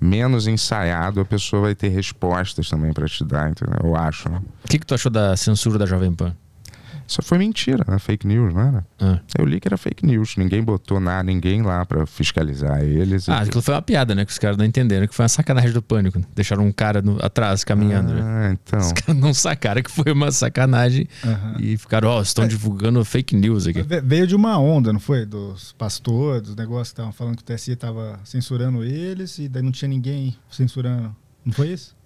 menos 0.00 0.46
ensaiado, 0.46 1.20
a 1.20 1.24
pessoa 1.24 1.62
vai 1.62 1.74
ter 1.74 1.88
respostas 1.88 2.68
também 2.68 2.92
para 2.92 3.06
te 3.06 3.24
dar, 3.24 3.50
entendeu? 3.50 3.78
Eu 3.82 3.96
acho. 3.96 4.28
Né? 4.28 4.40
O 4.64 4.68
que, 4.68 4.78
que 4.78 4.86
tu 4.86 4.94
achou 4.94 5.10
da 5.10 5.36
censura 5.36 5.78
da 5.78 5.86
Jovem 5.86 6.12
Pan? 6.12 6.36
Isso 7.08 7.22
foi 7.22 7.38
mentira, 7.38 7.82
né? 7.88 7.98
Fake 7.98 8.26
news, 8.26 8.52
não 8.52 8.60
era? 8.60 8.86
Ah. 9.00 9.18
Eu 9.38 9.46
li 9.46 9.58
que 9.58 9.66
era 9.66 9.78
fake 9.78 10.04
news. 10.04 10.36
Ninguém 10.36 10.62
botou 10.62 11.00
nada, 11.00 11.22
ninguém 11.22 11.62
lá 11.62 11.86
para 11.86 12.04
fiscalizar 12.06 12.82
eles. 12.82 13.28
Ah, 13.28 13.38
aquilo 13.40 13.62
foi 13.62 13.74
uma 13.74 13.80
piada, 13.82 14.14
né? 14.14 14.24
Que 14.26 14.30
os 14.32 14.38
caras 14.38 14.56
não 14.58 14.64
entenderam, 14.64 15.06
que 15.08 15.14
foi 15.14 15.22
uma 15.24 15.28
sacanagem 15.30 15.72
do 15.72 15.80
pânico. 15.80 16.20
Deixaram 16.34 16.66
um 16.66 16.72
cara 16.72 17.00
no- 17.00 17.18
atrás 17.24 17.64
caminhando. 17.64 18.12
né? 18.12 18.20
Ah, 18.22 18.52
então. 18.52 18.78
Os 18.80 18.92
caras 18.92 19.16
não 19.20 19.32
sacaram 19.32 19.82
que 19.82 19.90
foi 19.90 20.12
uma 20.12 20.30
sacanagem 20.30 21.08
e 21.58 21.76
ficaram, 21.78 22.08
ó, 22.10 22.20
estão 22.20 22.46
divulgando 22.46 23.02
fake 23.04 23.34
news 23.34 23.66
aqui. 23.66 23.82
Ve- 23.82 24.02
Veio 24.02 24.26
de 24.26 24.36
uma 24.36 24.58
onda, 24.58 24.92
não 24.92 25.00
foi? 25.00 25.24
Dos 25.24 25.72
pastores, 25.72 26.42
dos 26.42 26.56
negócios 26.56 26.88
que 26.90 26.92
estavam 26.94 27.12
falando 27.12 27.36
que 27.36 27.42
o 27.42 27.44
TSE 27.56 27.72
estava 27.72 28.20
censurando 28.24 28.84
eles 28.84 29.38
e 29.38 29.48
daí 29.48 29.62
não 29.62 29.72
tinha 29.72 29.88
ninguém 29.88 30.36
censurando. 30.50 31.16
Não 31.44 31.52
foi 31.54 31.68
isso? 31.68 31.96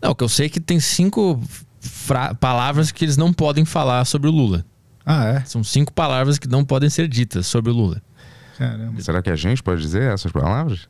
Não, 0.00 0.10
o 0.10 0.14
que 0.14 0.22
eu 0.22 0.28
sei 0.28 0.46
é 0.46 0.48
que 0.48 0.60
tem 0.60 0.78
cinco 0.78 1.40
palavras 2.40 2.90
que 2.92 3.04
eles 3.04 3.16
não 3.16 3.32
podem 3.32 3.64
falar 3.64 4.04
sobre 4.04 4.28
o 4.28 4.32
Lula. 4.32 4.64
Ah, 5.04 5.24
é? 5.26 5.40
São 5.44 5.64
cinco 5.64 5.92
palavras 5.92 6.38
que 6.38 6.48
não 6.48 6.64
podem 6.64 6.88
ser 6.88 7.08
ditas 7.08 7.46
sobre 7.46 7.70
o 7.70 7.74
Lula. 7.74 8.00
Caramba. 8.56 9.00
Será 9.02 9.20
que 9.22 9.30
a 9.30 9.36
gente 9.36 9.62
pode 9.62 9.80
dizer 9.82 10.12
essas 10.12 10.30
palavras? 10.30 10.88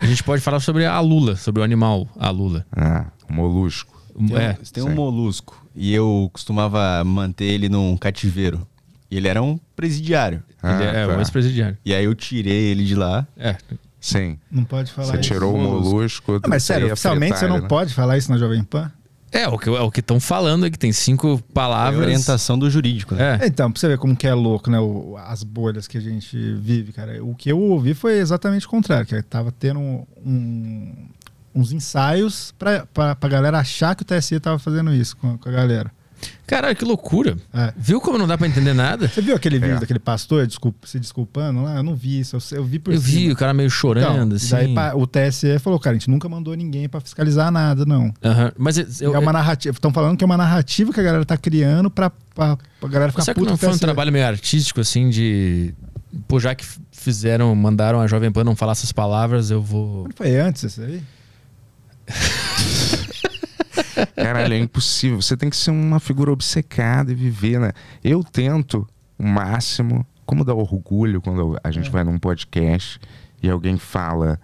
A 0.00 0.06
gente 0.06 0.22
pode 0.22 0.42
falar 0.42 0.60
sobre 0.60 0.84
a 0.86 0.98
Lula, 1.00 1.36
sobre 1.36 1.60
o 1.60 1.64
animal, 1.64 2.08
a 2.18 2.30
Lula. 2.30 2.64
Ah, 2.72 3.06
o 3.28 3.32
molusco. 3.32 3.96
Tem, 4.16 4.36
um- 4.36 4.38
É, 4.38 4.58
tem 4.72 4.82
um 4.82 4.94
molusco. 4.94 5.64
E 5.74 5.92
eu 5.94 6.28
costumava 6.32 7.02
manter 7.04 7.44
ele 7.44 7.68
num 7.68 7.96
cativeiro. 7.96 8.66
E 9.10 9.16
ele 9.16 9.28
era 9.28 9.42
um 9.42 9.58
presidiário. 9.76 10.42
ele 10.62 10.72
Ah, 10.72 10.82
é 10.82 11.06
tá. 11.06 11.16
o 11.16 11.20
ex-presidiário. 11.20 11.78
E 11.84 11.94
aí 11.94 12.04
eu 12.04 12.14
tirei 12.14 12.70
ele 12.70 12.84
de 12.84 12.94
lá. 12.94 13.26
É, 13.36 13.56
Sim. 14.00 14.38
Não 14.50 14.62
pode 14.64 14.92
falar 14.92 15.08
Você 15.08 15.14
isso. 15.20 15.22
tirou 15.32 15.54
o 15.54 15.58
molusco. 15.58 16.36
Ah, 16.42 16.48
mas 16.48 16.62
sério, 16.62 16.86
ia 16.86 16.92
oficialmente 16.92 17.36
você 17.36 17.48
não 17.48 17.60
né? 17.62 17.68
pode 17.68 17.92
falar 17.92 18.16
isso 18.16 18.30
na 18.30 18.38
Jovem 18.38 18.62
Pan? 18.62 18.92
É 19.32 19.46
o 19.48 19.58
que 19.58 19.68
é 19.68 19.80
o 19.80 19.90
que 19.90 20.00
estão 20.00 20.18
falando 20.20 20.66
é 20.66 20.70
que 20.70 20.78
tem 20.78 20.92
cinco 20.92 21.42
palavras. 21.54 22.00
orientação 22.00 22.58
do 22.58 22.70
jurídico, 22.70 23.14
né? 23.14 23.38
É. 23.42 23.46
Então, 23.46 23.70
pra 23.70 23.80
você 23.80 23.88
ver 23.88 23.98
como 23.98 24.16
que 24.16 24.26
é 24.26 24.34
louco, 24.34 24.70
né? 24.70 24.78
o- 24.80 25.16
as 25.18 25.42
bolhas 25.42 25.86
que 25.86 25.98
a 25.98 26.00
gente 26.00 26.36
vive, 26.54 26.92
cara. 26.92 27.22
O 27.24 27.34
que 27.34 27.50
eu 27.50 27.58
ouvi 27.60 27.94
foi 27.94 28.18
exatamente 28.18 28.66
o 28.66 28.68
contrário, 28.70 29.06
que 29.06 29.20
tava 29.22 29.52
tendo 29.52 29.80
um- 29.80 30.92
uns 31.54 31.72
ensaios 31.72 32.54
pra, 32.58 32.86
pra, 32.86 33.14
pra 33.16 33.28
galera 33.28 33.58
achar 33.58 33.94
que 33.94 34.02
o 34.02 34.04
TSE 34.04 34.38
tava 34.38 34.58
fazendo 34.58 34.92
isso 34.94 35.16
com, 35.16 35.36
com 35.36 35.48
a 35.48 35.52
galera. 35.52 35.90
Caralho, 36.48 36.74
que 36.74 36.84
loucura. 36.84 37.36
É. 37.52 37.72
Viu 37.76 38.00
como 38.00 38.16
não 38.18 38.26
dá 38.26 38.36
pra 38.38 38.48
entender 38.48 38.72
nada? 38.72 39.06
Você 39.06 39.20
viu 39.20 39.36
aquele 39.36 39.58
vídeo 39.58 39.76
É. 39.76 39.80
daquele 39.80 39.98
pastor 39.98 40.46
desculpa- 40.46 40.86
se 40.88 40.98
desculpando 40.98 41.62
lá? 41.62 41.76
Eu 41.76 41.82
não 41.82 41.94
vi 41.94 42.18
isso, 42.20 42.36
eu, 42.36 42.40
eu 42.58 42.64
vi 42.64 42.78
por 42.78 42.92
Eu 42.94 42.98
vi 43.00 43.12
cima. 43.12 43.32
o 43.34 43.36
cara 43.36 43.52
meio 43.54 43.66
Então, 43.66 43.76
chorando, 43.78 44.34
assim. 44.36 44.74
daí 44.74 44.74
o 44.94 45.06
TSE 45.06 45.58
falou, 45.58 45.78
cara, 45.78 45.94
a 45.94 45.98
gente 45.98 46.08
nunca 46.10 46.28
mandou 46.28 46.54
ninguém 46.56 46.88
pra 46.88 47.00
fiscalizar 47.00 47.52
nada, 47.52 47.84
não. 47.84 48.12
Aham. 48.24 48.50
Mas 48.56 48.78
eu, 49.00 49.14
é 49.14 49.18
uma 49.18 49.32
narrativa. 49.32 49.76
Estão 49.76 49.92
falando 49.92 50.16
que 50.16 50.24
é 50.24 50.26
uma 50.26 50.36
narrativa 50.38 50.92
que 50.92 50.98
a 50.98 51.02
galera 51.02 51.24
tá 51.24 51.36
criando 51.36 51.90
pra, 51.90 52.10
pra, 52.34 52.56
pra 52.80 52.88
galera 52.88 53.12
ficar 53.12 53.24
Será 53.24 53.34
que 53.34 53.40
puta 53.40 53.50
não 53.52 53.58
com 53.58 53.66
o 53.66 53.68
foi 53.68 53.76
um 53.76 53.78
trabalho 53.78 54.10
meio 54.10 54.26
artístico, 54.26 54.80
assim, 54.80 55.10
de. 55.10 55.74
Pô, 56.26 56.40
já 56.40 56.54
que 56.54 56.64
fizeram, 56.90 57.54
mandaram 57.54 58.00
a 58.00 58.06
Jovem 58.06 58.32
Pan 58.32 58.42
não 58.42 58.56
falar 58.56 58.72
essas 58.72 58.90
palavras, 58.90 59.50
eu 59.50 59.60
vou. 59.60 60.04
Não 60.04 60.10
Foi 60.16 60.34
antes 60.40 60.62
isso 60.62 60.80
aí? 60.80 61.02
Caralho, 64.16 64.54
é 64.54 64.58
impossível. 64.58 65.20
Você 65.20 65.36
tem 65.36 65.50
que 65.50 65.56
ser 65.56 65.70
uma 65.70 66.00
figura 66.00 66.30
obcecada 66.32 67.12
e 67.12 67.14
viver, 67.14 67.58
né? 67.60 67.72
Eu 68.02 68.22
tento 68.24 68.86
o 69.18 69.22
máximo, 69.26 70.06
como 70.26 70.44
dá 70.44 70.54
orgulho 70.54 71.20
quando 71.20 71.58
a 71.62 71.70
gente 71.70 71.90
vai 71.90 72.04
num 72.04 72.18
podcast 72.18 73.00
e 73.42 73.48
alguém 73.50 73.76
fala. 73.78 74.38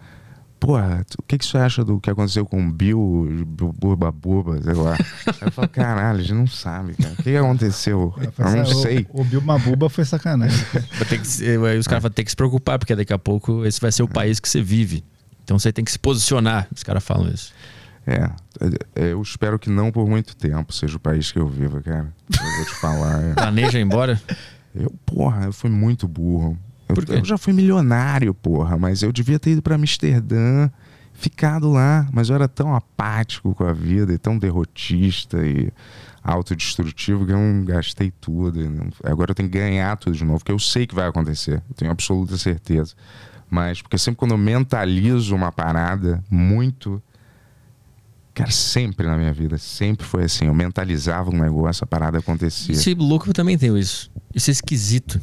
Porra, 0.60 1.04
o 1.18 1.22
que, 1.24 1.36
que 1.36 1.44
você 1.44 1.58
acha 1.58 1.84
do 1.84 2.00
que 2.00 2.08
aconteceu 2.08 2.46
com 2.46 2.66
o 2.66 2.72
Bill, 2.72 3.44
Burba 3.78 4.10
Burba, 4.10 4.62
sei 4.62 4.72
lá? 4.72 4.96
Eu 5.42 5.52
falo, 5.52 5.68
caralho, 5.68 6.20
a 6.20 6.22
gente 6.22 6.32
não 6.32 6.46
sabe, 6.46 6.94
cara. 6.94 7.12
O 7.12 7.16
que, 7.16 7.22
que 7.24 7.36
aconteceu? 7.36 8.14
Eu 8.38 8.50
não 8.50 8.62
O- 8.62 8.66
sei. 8.82 9.06
O, 9.10 9.22
Bill 9.24 9.42
Mabuba 9.42 9.90
foi 9.90 10.06
sacanagem. 10.06 10.64
Vai 10.96 11.06
ter 11.06 11.18
que 11.20 11.26
se- 11.26 11.44
aí 11.46 11.78
os 11.78 11.86
caras 11.86 12.02
vão 12.02 12.10
ter 12.10 12.24
que 12.24 12.30
se 12.30 12.36
preocupar, 12.36 12.78
porque 12.78 12.96
daqui 12.96 13.12
a 13.12 13.18
pouco 13.18 13.66
esse 13.66 13.78
vai 13.78 13.92
ser 13.92 14.04
o 14.04 14.08
país 14.08 14.40
que 14.40 14.48
você 14.48 14.62
vive. 14.62 15.04
Então 15.42 15.58
você 15.58 15.70
tem 15.70 15.84
que 15.84 15.92
se 15.92 15.98
posicionar. 15.98 16.66
Os 16.74 16.82
caras 16.82 17.04
falam 17.04 17.28
isso. 17.28 17.52
É, 18.06 18.30
é, 18.94 19.12
eu 19.12 19.22
espero 19.22 19.58
que 19.58 19.70
não 19.70 19.90
por 19.90 20.08
muito 20.08 20.36
tempo 20.36 20.72
seja 20.72 20.96
o 20.96 21.00
país 21.00 21.32
que 21.32 21.38
eu 21.38 21.48
viva, 21.48 21.80
cara. 21.80 22.12
Eu 22.30 22.56
vou 22.56 22.64
te 22.64 22.74
falar. 22.74 23.22
é. 23.22 23.34
Planeja 23.34 23.78
ir 23.78 23.82
embora. 23.82 24.20
Eu, 24.74 24.92
porra, 25.06 25.46
eu 25.46 25.52
fui 25.52 25.70
muito 25.70 26.06
burro. 26.06 26.58
Eu, 26.88 27.16
eu 27.16 27.24
já 27.24 27.38
fui 27.38 27.52
milionário, 27.52 28.34
porra, 28.34 28.76
mas 28.76 29.02
eu 29.02 29.10
devia 29.10 29.38
ter 29.38 29.52
ido 29.52 29.62
pra 29.62 29.76
Amsterdã, 29.76 30.70
ficado 31.14 31.70
lá, 31.72 32.06
mas 32.12 32.28
eu 32.28 32.34
era 32.34 32.46
tão 32.46 32.74
apático 32.74 33.54
com 33.54 33.64
a 33.64 33.72
vida 33.72 34.12
e 34.12 34.18
tão 34.18 34.38
derrotista 34.38 35.38
e 35.46 35.72
autodestrutivo 36.22 37.24
que 37.24 37.32
eu 37.32 37.38
não 37.38 37.64
gastei 37.64 38.10
tudo. 38.10 38.60
agora 39.02 39.30
eu 39.30 39.34
tenho 39.34 39.48
que 39.48 39.58
ganhar 39.58 39.96
tudo 39.96 40.16
de 40.16 40.24
novo, 40.24 40.38
porque 40.38 40.52
eu 40.52 40.58
sei 40.58 40.86
que 40.86 40.94
vai 40.94 41.08
acontecer, 41.08 41.62
eu 41.68 41.74
tenho 41.74 41.90
absoluta 41.90 42.36
certeza. 42.36 42.94
Mas, 43.48 43.80
porque 43.80 43.96
sempre 43.98 44.18
quando 44.18 44.32
eu 44.32 44.38
mentalizo 44.38 45.34
uma 45.34 45.52
parada 45.52 46.22
muito. 46.30 47.02
Cara, 48.34 48.50
sempre 48.50 49.06
na 49.06 49.16
minha 49.16 49.32
vida, 49.32 49.56
sempre 49.58 50.04
foi 50.04 50.24
assim. 50.24 50.46
Eu 50.46 50.54
mentalizava 50.54 51.30
um 51.30 51.38
negócio, 51.40 51.84
a 51.84 51.86
parada 51.86 52.18
acontecia. 52.18 52.74
Esse 52.74 52.92
louco 52.94 53.28
eu 53.28 53.32
também 53.32 53.56
tenho 53.56 53.78
isso. 53.78 54.10
Isso 54.34 54.50
é 54.50 54.52
esquisito. 54.52 55.20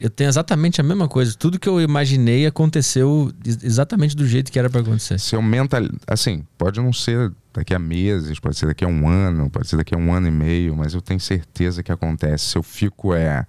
Eu 0.00 0.10
tenho 0.10 0.28
exatamente 0.28 0.80
a 0.80 0.84
mesma 0.84 1.06
coisa. 1.08 1.34
Tudo 1.38 1.58
que 1.58 1.68
eu 1.68 1.80
imaginei 1.80 2.46
aconteceu 2.46 3.32
ex- 3.44 3.62
exatamente 3.62 4.14
do 4.16 4.26
jeito 4.26 4.50
que 4.52 4.58
era 4.58 4.68
pra 4.70 4.80
acontecer. 4.80 5.18
se 5.18 5.34
eu 5.36 5.40
mental 5.42 5.82
assim 6.06 6.44
pode 6.58 6.80
não 6.80 6.92
ser 6.92 7.32
daqui 7.52 7.74
a 7.74 7.78
meses 7.78 8.38
pode 8.38 8.56
ser 8.58 8.66
daqui 8.66 8.84
a 8.84 8.88
um 8.88 9.08
ano 9.08 9.48
pode 9.48 9.66
ser 9.66 9.78
daqui 9.78 9.94
a 9.94 9.98
um 9.98 10.12
ano 10.12 10.28
e 10.28 10.30
meio 10.30 10.76
mas 10.76 10.92
eu 10.92 11.00
tenho 11.00 11.18
certeza 11.18 11.82
que 11.82 11.90
acontece 11.90 12.44
se 12.44 12.58
eu 12.58 12.62
fico 12.62 13.14
é 13.14 13.46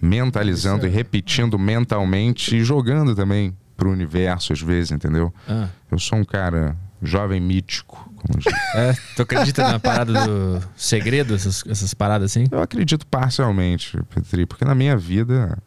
mentalizando 0.00 0.86
e 0.86 0.90
repetindo 0.90 1.58
mentalmente 1.58 2.56
e 2.56 2.62
jogando 2.64 3.14
também 3.14 3.56
pro 3.76 3.90
universo 3.90 4.52
às 4.52 4.60
vezes 4.60 4.90
entendeu 4.92 5.32
Ah. 5.48 5.68
eu 5.90 5.98
sou 5.98 6.18
um 6.18 6.24
cara 6.24 6.76
jovem 7.02 7.40
mítico 7.40 8.10
como 8.16 8.38
diz. 8.38 8.52
É, 8.74 8.94
tu 9.16 9.22
acredita 9.22 9.70
na 9.70 9.78
parada 9.78 10.26
do 10.26 10.62
segredo, 10.74 11.34
essas, 11.34 11.62
essas 11.66 11.92
paradas 11.92 12.30
assim? 12.30 12.46
eu 12.50 12.62
acredito 12.62 13.06
parcialmente 13.06 13.98
Petri 14.14 14.46
porque 14.46 14.64
na 14.64 14.74
minha 14.74 14.96
vida 14.96 15.58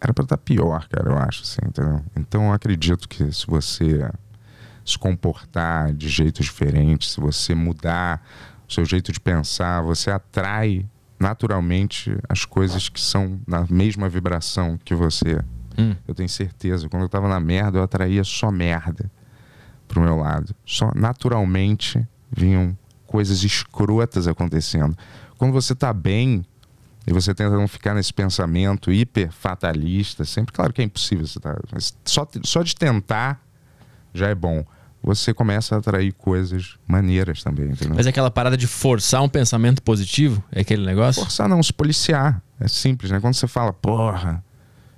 era 0.00 0.12
pra 0.12 0.24
estar 0.24 0.36
pior 0.36 0.86
cara 0.88 1.10
eu 1.10 1.16
acho 1.16 1.42
assim 1.42 1.60
entendeu 1.66 2.02
então 2.16 2.46
eu 2.46 2.52
acredito 2.52 3.08
que 3.08 3.32
se 3.32 3.46
você 3.46 4.10
se 4.84 4.98
comportar 4.98 5.92
de 5.94 6.08
jeitos 6.08 6.44
diferentes, 6.44 7.12
se 7.12 7.20
você 7.20 7.54
mudar 7.54 8.22
o 8.68 8.72
seu 8.72 8.84
jeito 8.84 9.10
de 9.10 9.18
pensar, 9.18 9.80
você 9.80 10.10
atrai 10.10 10.86
naturalmente 11.18 12.16
as 12.28 12.44
coisas 12.44 12.88
que 12.88 13.00
são 13.00 13.40
na 13.46 13.66
mesma 13.70 14.08
vibração 14.08 14.78
que 14.84 14.94
você. 14.94 15.40
Hum. 15.78 15.94
Eu 16.06 16.14
tenho 16.14 16.28
certeza. 16.28 16.88
Quando 16.88 17.04
eu 17.04 17.08
tava 17.08 17.28
na 17.28 17.40
merda, 17.40 17.78
eu 17.78 17.82
atraía 17.82 18.22
só 18.22 18.50
merda 18.50 19.10
pro 19.94 20.02
meu 20.02 20.16
lado. 20.16 20.54
Só 20.66 20.90
naturalmente 20.94 22.06
vinham 22.30 22.76
coisas 23.06 23.44
escrotas 23.44 24.26
acontecendo. 24.26 24.96
Quando 25.38 25.52
você 25.52 25.74
tá 25.74 25.92
bem 25.92 26.44
e 27.06 27.12
você 27.12 27.34
tenta 27.34 27.56
não 27.56 27.68
ficar 27.68 27.94
nesse 27.94 28.12
pensamento 28.12 28.92
hiper 28.92 29.30
fatalista, 29.30 30.24
sempre, 30.24 30.52
claro 30.52 30.72
que 30.72 30.82
é 30.82 30.84
impossível 30.84 31.26
você 31.26 31.38
tá, 31.38 31.56
só, 32.04 32.26
só 32.42 32.62
de 32.62 32.74
tentar 32.74 33.40
já 34.12 34.28
é 34.28 34.34
bom. 34.34 34.64
Você 35.02 35.34
começa 35.34 35.74
a 35.74 35.78
atrair 35.78 36.12
coisas 36.14 36.76
maneiras 36.86 37.42
também, 37.42 37.66
entendeu? 37.66 37.94
Mas 37.94 38.06
aquela 38.06 38.30
parada 38.30 38.56
de 38.56 38.66
forçar 38.66 39.22
um 39.22 39.28
pensamento 39.28 39.82
positivo? 39.82 40.42
É 40.50 40.62
aquele 40.62 40.84
negócio? 40.84 41.22
Forçar 41.22 41.46
não, 41.46 41.62
se 41.62 41.74
policiar. 41.74 42.42
É 42.58 42.66
simples, 42.66 43.10
né? 43.10 43.20
Quando 43.20 43.34
você 43.34 43.46
fala, 43.46 43.72
porra, 43.72 44.42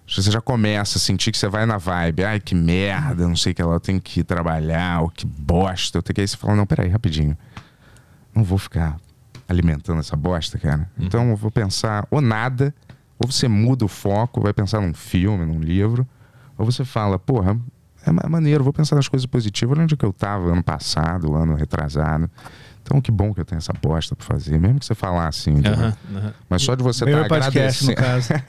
você 0.08 0.30
já 0.30 0.40
começa 0.40 0.98
a 0.98 1.00
sentir 1.00 1.32
que 1.32 1.38
você 1.38 1.48
vai 1.48 1.66
na 1.66 1.78
vibe. 1.78 2.24
Ai, 2.24 2.38
que 2.40 2.54
merda, 2.54 3.26
não 3.26 3.36
sei 3.36 3.52
o 3.52 3.54
que 3.54 3.62
lá, 3.62 3.74
eu 3.74 3.80
tenho 3.80 4.00
que 4.00 4.20
ir 4.20 4.24
trabalhar, 4.24 5.00
ou 5.02 5.08
que 5.10 5.26
bosta. 5.26 5.98
Eu 5.98 6.02
tenho 6.02 6.14
que 6.14 6.20
aí 6.20 6.28
você 6.28 6.36
fala, 6.36 6.54
não, 6.54 6.64
peraí, 6.66 6.88
rapidinho. 6.88 7.36
Não 8.34 8.44
vou 8.44 8.58
ficar 8.58 8.96
alimentando 9.48 9.98
essa 10.00 10.16
bosta, 10.16 10.58
cara. 10.58 10.88
Então 10.98 11.28
eu 11.30 11.36
vou 11.36 11.50
pensar 11.50 12.06
ou 12.10 12.20
nada, 12.20 12.74
ou 13.18 13.30
você 13.30 13.48
muda 13.48 13.84
o 13.84 13.88
foco, 13.88 14.40
vai 14.40 14.52
pensar 14.52 14.80
num 14.80 14.92
filme, 14.94 15.44
num 15.46 15.60
livro, 15.60 16.06
ou 16.58 16.64
você 16.66 16.84
fala, 16.84 17.18
porra, 17.18 17.56
é 18.04 18.12
ma- 18.12 18.28
maneiro, 18.28 18.62
vou 18.62 18.72
pensar 18.72 18.94
nas 18.96 19.08
coisas 19.08 19.26
positivas, 19.26 19.78
onde 19.78 19.96
que 19.96 20.04
eu 20.04 20.12
tava 20.12 20.52
ano 20.52 20.62
passado, 20.62 21.34
ano 21.34 21.54
retrasado. 21.54 22.30
Então 22.82 23.00
que 23.00 23.10
bom 23.10 23.34
que 23.34 23.40
eu 23.40 23.44
tenho 23.44 23.58
essa 23.58 23.72
bosta 23.72 24.14
pra 24.14 24.24
fazer, 24.24 24.60
mesmo 24.60 24.78
que 24.78 24.86
você 24.86 24.94
falar 24.94 25.26
assim. 25.26 25.54
Mas 26.48 26.62
só 26.62 26.74
de 26.76 26.84
você 26.84 27.04
estar 27.04 27.28
no 27.28 27.28
agradecendo. 27.48 27.94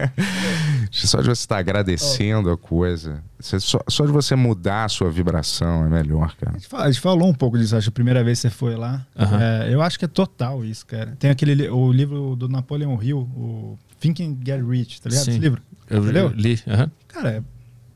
Só 0.92 1.20
de 1.22 1.28
você 1.28 1.42
estar 1.42 1.58
agradecendo 1.58 2.50
a 2.52 2.58
coisa. 2.58 3.24
Você- 3.40 3.60
só, 3.60 3.80
só 3.88 4.06
de 4.06 4.12
você 4.12 4.36
mudar 4.36 4.86
a 4.86 4.90
sua 4.90 5.10
vibração 5.12 5.86
é 5.86 5.90
melhor, 5.90 6.36
cara. 6.36 6.52
A 6.56 6.58
gente 6.60 6.68
fala- 6.68 6.84
a 6.86 6.92
gente 6.92 7.02
falou 7.02 7.30
um 7.30 7.34
pouco 7.34 7.58
disso, 7.58 7.76
acho, 7.76 7.90
a 7.90 7.92
primeira 7.92 8.24
vez 8.24 8.40
que 8.40 8.50
você 8.50 8.54
foi 8.54 8.76
lá. 8.76 9.06
É, 9.16 9.74
eu 9.74 9.82
acho 9.82 9.98
que 10.00 10.06
é 10.06 10.08
total 10.08 10.64
isso, 10.66 10.86
cara. 10.86 11.16
Tem 11.20 11.30
aquele 11.30 11.70
o 11.70 11.92
livro 11.92 12.36
do 12.36 12.48
Napoleon 12.50 12.98
Hill, 13.02 13.20
o 13.20 13.78
Think 14.00 14.24
and 14.24 14.38
Get 14.46 14.64
Rich, 14.66 15.02
tá 15.02 15.10
ligado? 15.10 15.26
Sim. 15.26 15.32
Esse 15.32 15.40
livro. 15.40 15.62
Eu 15.90 16.02
leu? 16.02 16.30
li. 16.30 16.60
Cara, 17.08 17.30
é- 17.32 17.44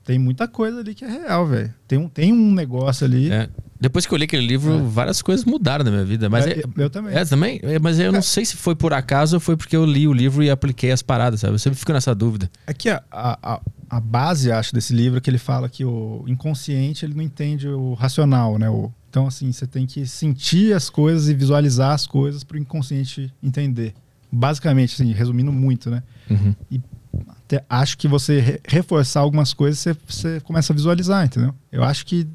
tem 0.04 0.18
muita 0.18 0.48
coisa 0.48 0.80
ali 0.80 0.94
que 0.96 1.06
é 1.06 1.10
real, 1.10 1.46
velho. 1.48 1.74
Tem 1.88 1.98
um, 2.00 2.08
tem 2.10 2.34
um 2.34 2.52
negócio 2.54 3.06
ali. 3.06 3.32
É. 3.32 3.50
Depois 3.82 4.06
que 4.06 4.14
eu 4.14 4.18
li 4.18 4.26
aquele 4.26 4.46
livro, 4.46 4.88
várias 4.88 5.22
coisas 5.24 5.44
mudaram 5.44 5.84
na 5.84 5.90
minha 5.92 6.06
vida. 6.06 6.30
Mas 6.30 6.46
É, 6.46 6.60
é, 6.60 6.64
eu 6.78 6.90
também. 6.90 7.16
É, 7.16 7.26
também? 7.26 7.60
É, 7.64 7.80
mas 7.80 7.98
eu 8.00 8.12
não 8.12 8.22
sei 8.22 8.46
se 8.46 8.56
foi 8.56 8.76
por 8.76 8.94
acaso 8.94 9.38
ou 9.38 9.40
foi 9.40 9.58
porque 9.58 9.76
eu 9.76 9.84
li 9.86 10.08
o 10.08 10.14
livro 10.14 10.44
e 10.44 10.50
apliquei 10.52 10.92
as 10.92 11.02
paradas, 11.02 11.40
sabe? 11.40 11.54
Eu 11.56 11.60
sempre 11.60 11.80
fico 11.80 11.92
nessa 11.92 12.14
dúvida. 12.14 12.50
Aqui 12.68 12.90
a, 12.90 13.02
a, 13.12 13.54
a- 13.56 13.62
a 13.90 14.00
base, 14.00 14.52
acho, 14.52 14.74
desse 14.74 14.94
livro 14.94 15.18
é 15.18 15.22
que 15.22 15.30
ele 15.30 15.38
fala 15.38 15.68
que 15.68 15.84
o 15.84 16.24
inconsciente 16.28 17.04
ele 17.04 17.14
não 17.14 17.24
entende 17.24 17.68
o 17.68 17.94
racional, 17.94 18.58
né? 18.58 18.70
O, 18.70 18.90
então, 19.10 19.28
assim, 19.28 19.52
você 19.52 19.68
tem 19.68 19.86
que 19.86 20.06
sentir 20.06 20.74
as 20.74 20.90
coisas 20.90 21.28
e 21.28 21.34
visualizar 21.34 21.92
as 21.92 22.08
coisas 22.08 22.44
para 22.44 22.56
o 22.56 22.60
inconsciente 22.60 23.34
entender. 23.44 23.94
Basicamente, 24.32 24.94
assim, 24.94 25.12
resumindo 25.12 25.52
muito, 25.52 25.90
né? 25.90 26.04
Uhum. 26.30 26.56
E 26.72 26.80
até 27.28 27.66
acho 27.70 27.98
que 27.98 28.08
você 28.08 28.40
re- 28.40 28.62
reforçar 28.66 29.20
algumas 29.20 29.54
coisas, 29.54 29.80
você, 29.80 29.94
você 30.08 30.40
começa 30.40 30.72
a 30.72 30.76
visualizar, 30.76 31.26
entendeu? 31.26 31.54
Eu 31.70 31.84
acho 31.84 32.06
que 32.06 32.26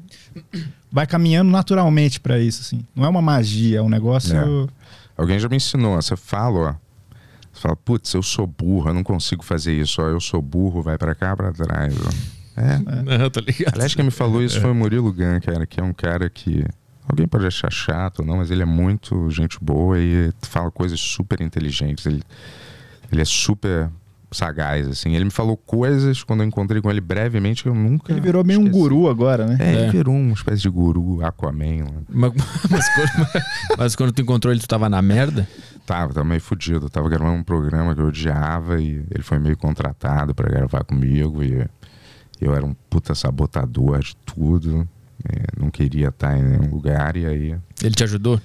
vai 0.91 1.05
caminhando 1.05 1.51
naturalmente 1.51 2.19
para 2.19 2.39
isso, 2.39 2.61
assim. 2.61 2.85
Não 2.95 3.05
é 3.05 3.09
uma 3.09 3.21
magia, 3.21 3.79
é 3.79 3.81
um 3.81 3.89
negócio. 3.89 4.69
Alguém 5.17 5.39
já 5.39 5.49
me 5.49 5.55
ensinou. 5.55 5.95
Você 5.95 6.15
fala, 6.15 6.59
ó. 6.59 6.87
Você 7.51 7.61
fala, 7.61 7.75
putz, 7.75 8.13
eu 8.13 8.21
sou 8.21 8.45
burro, 8.45 8.89
eu 8.89 8.93
não 8.93 9.03
consigo 9.03 9.43
fazer 9.43 9.73
isso. 9.73 10.01
Ó, 10.01 10.05
eu 10.07 10.19
sou 10.19 10.41
burro, 10.41 10.81
vai 10.81 10.97
pra 10.97 11.15
cá, 11.15 11.35
pra 11.35 11.51
trás. 11.51 11.95
Ó. 11.99 12.37
É. 12.61 13.17
Não, 13.17 13.29
tô 13.31 13.39
ligado. 13.39 13.73
Aliás, 13.75 13.95
quem 13.95 14.05
me 14.05 14.11
falou 14.11 14.43
isso 14.43 14.59
foi 14.61 14.71
o 14.71 14.75
Murilo 14.75 15.11
Gun, 15.11 15.39
cara, 15.43 15.65
que 15.65 15.79
é 15.79 15.83
um 15.83 15.93
cara 15.93 16.29
que. 16.29 16.65
Alguém 17.09 17.25
pode 17.25 17.45
achar 17.45 17.71
chato 17.71 18.19
ou 18.19 18.25
não, 18.25 18.37
mas 18.37 18.51
ele 18.51 18.61
é 18.61 18.65
muito 18.65 19.29
gente 19.31 19.57
boa 19.61 19.97
e 19.97 20.29
fala 20.41 20.69
coisas 20.69 20.99
super 20.99 21.39
inteligentes. 21.39 22.05
Ele, 22.05 22.21
ele 23.09 23.21
é 23.21 23.25
super 23.25 23.89
sagaz, 24.31 24.87
assim. 24.87 25.15
Ele 25.15 25.25
me 25.25 25.31
falou 25.31 25.55
coisas 25.57 26.23
quando 26.23 26.41
eu 26.41 26.47
encontrei 26.47 26.81
com 26.81 26.89
ele 26.91 26.99
brevemente 27.01 27.63
que 27.63 27.69
eu 27.69 27.75
nunca. 27.75 28.11
Ele 28.11 28.19
virou 28.21 28.43
meio 28.43 28.59
um 28.59 28.69
guru 28.69 29.09
agora, 29.09 29.45
né? 29.45 29.57
É, 29.59 29.73
ele 29.73 29.81
É. 29.83 29.89
virou 29.91 30.13
uma 30.13 30.33
espécie 30.33 30.61
de 30.61 30.69
guru, 30.69 31.23
Aquaman. 31.25 31.83
Lá. 31.85 31.91
Mas, 32.09 32.33
mas 32.69 32.89
quando, 32.95 33.43
mas 33.77 33.95
quando 33.95 34.11
tu 34.11 34.21
encontrou 34.21 34.51
ele, 34.53 34.59
tu 34.61 34.67
tava 34.67 34.89
na 34.89 35.01
merda? 35.01 35.47
Tava, 35.85 36.13
tava 36.13 36.25
meio 36.27 36.41
fudido. 36.41 36.89
Tava 36.89 37.07
gravando 37.09 37.31
um 37.37 37.43
programa 37.43 37.95
que 37.95 38.01
eu 38.01 38.07
odiava 38.07 38.81
e 38.81 39.05
ele 39.09 39.23
foi 39.23 39.39
meio 39.39 39.55
contratado 39.55 40.35
pra 40.35 40.49
gravar 40.49 40.83
comigo 40.83 41.41
e 41.43 41.65
eu 42.41 42.53
era 42.53 42.65
um 42.65 42.75
puta 42.89 43.15
sabotador 43.15 43.99
de 43.99 44.15
tudo. 44.17 44.87
e 45.25 45.59
não 45.61 45.69
queria 45.71 46.09
estar 46.09 46.37
em 46.37 46.43
nenhum 46.43 46.69
lugar 46.69 47.15
e 47.17 47.25
aí... 47.25 47.55
Ele 47.83 47.95
te 47.95 48.03
ajudou? 48.03 48.39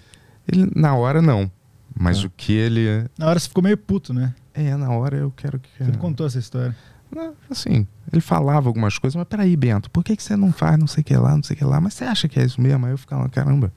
Ele, 0.50 0.70
na 0.74 0.94
hora, 0.94 1.20
não. 1.20 1.50
Mas 1.94 2.22
Ah. 2.24 2.26
o 2.26 2.30
que 2.30 2.52
ele... 2.54 3.04
Na 3.18 3.26
hora 3.28 3.38
você 3.38 3.46
ficou 3.48 3.62
meio 3.62 3.76
puto, 3.76 4.14
né? 4.14 4.32
É, 4.54 4.76
na 4.76 4.90
hora 4.90 5.16
eu 5.16 5.30
quero 5.30 5.58
que... 5.58 5.68
Você 5.78 5.90
me 5.90 5.96
contou 5.96 6.26
essa 6.26 6.38
história. 6.38 6.76
Não, 7.14 7.34
assim, 7.50 7.86
ele 8.10 8.22
falava 8.22 8.68
algumas 8.68 8.98
coisas, 8.98 9.14
mas 9.16 9.26
peraí, 9.28 9.54
Bento, 9.56 9.90
por 9.90 10.02
que, 10.02 10.16
que 10.16 10.22
você 10.22 10.34
não 10.34 10.50
faz 10.52 10.78
não 10.78 10.86
sei 10.86 11.02
o 11.02 11.04
que 11.04 11.14
lá, 11.16 11.34
não 11.36 11.42
sei 11.42 11.54
o 11.54 11.58
que 11.58 11.64
lá? 11.64 11.80
Mas 11.80 11.94
você 11.94 12.04
acha 12.04 12.26
que 12.26 12.40
é 12.40 12.44
isso 12.44 12.60
mesmo? 12.60 12.86
Aí 12.86 12.92
eu 12.92 12.98
ficava, 12.98 13.28
caramba. 13.28 13.70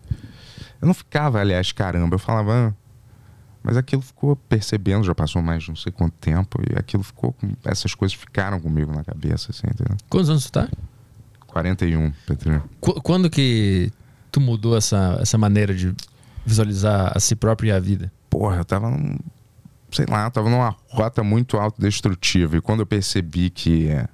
Eu 0.82 0.88
não 0.88 0.94
ficava, 0.94 1.40
aliás, 1.40 1.72
caramba, 1.74 2.16
eu 2.16 2.20
falava, 2.20 2.70
ah, 2.70 2.74
mas 3.62 3.76
aquilo 3.76 4.02
ficou 4.02 4.36
percebendo, 4.36 5.04
já 5.04 5.14
passou 5.16 5.42
mais 5.42 5.64
de 5.64 5.70
não 5.70 5.76
sei 5.76 5.92
quanto 5.92 6.14
tempo, 6.14 6.62
e 6.70 6.78
aquilo 6.80 7.04
ficou, 7.04 7.34
com, 7.34 7.52
essas 7.66 7.94
coisas 7.94 8.16
ficaram 8.18 8.60
comigo 8.60 8.94
na 8.96 9.04
cabeça, 9.04 9.52
assim, 9.52 9.68
entendeu? 9.68 9.98
Quantos 10.10 10.30
anos 10.30 10.46
tu 10.46 10.52
tá? 10.54 10.70
41, 11.48 12.12
Petrinho. 12.26 12.64
Qu- 12.80 13.02
quando 13.02 13.30
que 13.30 13.92
tu 14.32 14.40
mudou 14.40 14.78
essa, 14.78 15.18
essa 15.22 15.38
maneira 15.38 15.74
de 15.74 15.94
visualizar 16.46 17.12
a 17.16 17.20
si 17.20 17.36
próprio 17.36 17.68
e 17.70 17.72
a 17.72 17.80
vida? 17.80 18.12
Porra, 18.30 18.58
eu 18.58 18.66
tava 18.66 18.90
num, 18.90 19.18
sei 19.96 20.06
lá, 20.08 20.30
tava 20.30 20.50
numa 20.50 20.76
rota 20.90 21.24
muito 21.24 21.58
autodestrutiva, 21.58 22.58
e 22.58 22.62
quando 22.62 22.82
eu 22.82 22.86
percebi 22.86 23.50
que 23.50 23.88
é, 23.88 24.08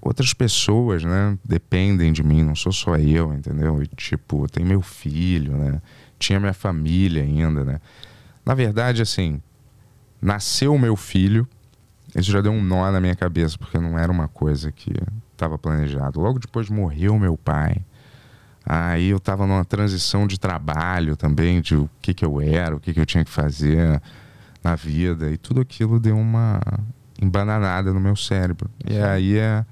outras 0.00 0.32
pessoas, 0.32 1.04
né, 1.04 1.38
dependem 1.44 2.12
de 2.12 2.22
mim, 2.22 2.42
não 2.42 2.56
sou 2.56 2.72
só 2.72 2.96
eu, 2.96 3.32
entendeu? 3.32 3.82
E 3.82 3.86
tipo, 3.86 4.48
tem 4.48 4.64
meu 4.64 4.80
filho, 4.80 5.56
né? 5.56 5.80
Tinha 6.18 6.40
minha 6.40 6.54
família 6.54 7.22
ainda, 7.22 7.64
né? 7.64 7.80
Na 8.44 8.54
verdade, 8.54 9.02
assim, 9.02 9.40
nasceu 10.20 10.76
meu 10.78 10.96
filho, 10.96 11.46
isso 12.14 12.30
já 12.30 12.40
deu 12.40 12.52
um 12.52 12.62
nó 12.62 12.90
na 12.90 13.00
minha 13.00 13.14
cabeça, 13.14 13.56
porque 13.58 13.78
não 13.78 13.98
era 13.98 14.10
uma 14.10 14.28
coisa 14.28 14.72
que 14.72 14.92
estava 15.32 15.58
planejado. 15.58 16.20
Logo 16.20 16.38
depois 16.38 16.68
morreu 16.68 17.18
meu 17.18 17.36
pai. 17.36 17.84
Aí 18.64 19.08
eu 19.08 19.16
estava 19.16 19.46
numa 19.46 19.64
transição 19.64 20.26
de 20.26 20.38
trabalho 20.38 21.16
também, 21.16 21.60
de 21.60 21.74
o 21.76 21.90
que, 22.00 22.14
que 22.14 22.24
eu 22.24 22.40
era, 22.40 22.76
o 22.76 22.80
que, 22.80 22.92
que 22.94 23.00
eu 23.00 23.06
tinha 23.06 23.24
que 23.24 23.30
fazer 23.30 24.00
na 24.62 24.76
vida, 24.76 25.30
e 25.30 25.36
tudo 25.36 25.60
aquilo 25.60 25.98
deu 25.98 26.16
uma 26.16 26.60
embananada 27.20 27.92
no 27.92 27.98
meu 28.00 28.14
cérebro. 28.14 28.70
E 28.88 28.96
aí 28.98 29.36
é 29.38 29.64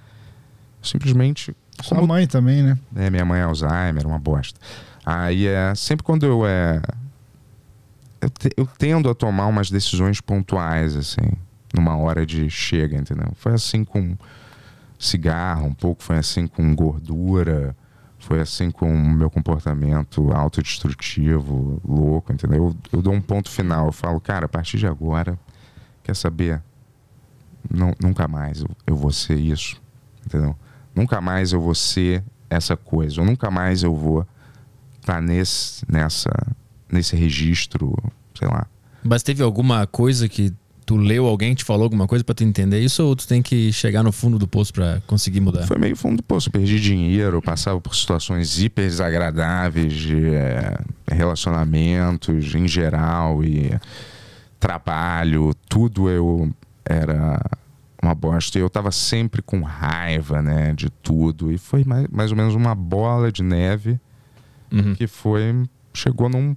simplesmente 0.82 1.55
Sua 1.82 1.97
como 1.97 2.09
mãe 2.09 2.26
também, 2.26 2.62
né? 2.62 2.78
é, 2.97 3.09
minha 3.11 3.24
mãe 3.24 3.41
é 3.41 3.45
Alzheimer, 3.45 4.07
uma 4.07 4.18
bosta. 4.18 4.59
Aí 5.07 5.47
é. 5.47 5.74
Sempre 5.74 6.05
quando 6.05 6.26
eu 6.26 6.47
é. 6.47 6.80
Eu, 8.20 8.28
te- 8.28 8.53
eu 8.57 8.66
tendo 8.78 9.09
a 9.09 9.14
tomar 9.14 9.47
umas 9.47 9.70
decisões 9.70 10.20
pontuais, 10.20 10.95
assim, 10.97 11.32
numa 11.74 11.97
hora 11.97 12.26
de 12.26 12.51
chega, 12.51 12.97
entendeu? 12.99 13.32
Foi 13.36 13.53
assim 13.55 13.82
com 13.84 14.16
cigarro, 14.99 15.66
um 15.66 15.74
pouco 15.74 16.03
foi 16.03 16.18
assim 16.18 16.47
com 16.47 16.74
gordura, 16.74 17.74
foi 18.31 18.39
assim 18.39 18.70
com 18.70 18.89
o 18.89 19.11
meu 19.11 19.28
comportamento 19.28 20.31
autodestrutivo, 20.31 21.83
louco, 21.85 22.33
entendeu? 22.33 22.66
Eu, 22.66 22.76
eu 22.93 23.03
dou 23.03 23.12
um 23.12 23.20
ponto 23.20 23.51
final, 23.51 23.87
eu 23.87 23.93
falo, 23.93 24.20
cara, 24.20 24.47
a 24.47 24.49
partir 24.49 24.78
de 24.78 24.87
agora, 24.87 25.37
quer 26.05 26.14
saber? 26.14 26.62
Não, 27.68 27.93
nunca 28.01 28.28
mais 28.28 28.61
eu, 28.61 28.68
eu 28.87 28.95
vou 28.95 29.11
ser 29.11 29.35
isso, 29.35 29.83
entendeu? 30.24 30.55
Nunca 30.95 31.20
mais 31.20 31.53
eu 31.53 31.61
vou 31.61 31.74
ser 31.74 32.22
essa 32.49 32.76
coisa, 32.76 33.20
nunca 33.24 33.51
mais 33.51 33.83
eu 33.83 33.97
vou 33.97 34.24
estar 35.01 35.20
nesse, 35.20 35.85
nessa, 35.91 36.31
nesse 36.89 37.16
registro, 37.16 37.97
sei 38.39 38.47
lá. 38.47 38.64
Mas 39.03 39.24
teve 39.24 39.43
alguma 39.43 39.89
coisa 39.89 40.28
que 40.28 40.55
tu 40.87 40.97
leu, 40.97 41.26
alguém 41.26 41.55
te 41.55 41.64
falou 41.64 41.85
alguma 41.85 42.07
coisa 42.07 42.24
pra 42.24 42.35
tu 42.35 42.43
entender 42.45 42.81
isso 42.81 43.03
ou 43.05 43.14
tu 43.14 43.26
tem 43.28 43.41
que 43.43 43.72
chegar 43.72 44.03
no 44.03 44.11
fundo 44.12 44.39
do 44.39 44.49
poço 44.49 44.72
pra 44.72 45.01
conseguir 45.07 45.41
mudar? 45.41 45.66
Foi 45.66 45.78
meio 45.78 45.95
fundo 45.97 46.16
do 46.16 46.22
poço, 46.22 46.51
perdi 46.51 46.81
dinheiro, 46.81 47.41
passava 47.43 47.81
por 47.81 47.95
situações 47.95 48.61
hiper 48.61 48.87
desagradáveis 48.87 49.93
de 49.93 50.35
eh, 50.35 50.78
relacionamentos 51.11 52.55
em 52.55 52.66
geral 52.68 53.45
e 53.45 53.72
trabalho, 54.59 55.53
tudo 55.68 56.09
eu 56.09 56.51
era 56.85 57.41
uma 58.03 58.14
bosta. 58.14 58.59
E 58.59 58.62
eu 58.62 58.70
tava 58.70 58.91
sempre 58.91 59.43
com 59.43 59.62
raiva, 59.62 60.43
né, 60.43 60.72
de 60.74 60.91
tudo. 60.91 61.53
E 61.53 61.59
foi 61.59 61.85
mais, 61.85 62.07
mais 62.09 62.31
ou 62.31 62.37
menos 62.37 62.55
uma 62.55 62.74
bola 62.74 63.31
de 63.33 63.43
neve 63.43 63.99
Uhum. 64.72 64.95
que 64.95 65.09
foi 65.09 65.64
chegou 65.93 66.28
num 66.28 66.55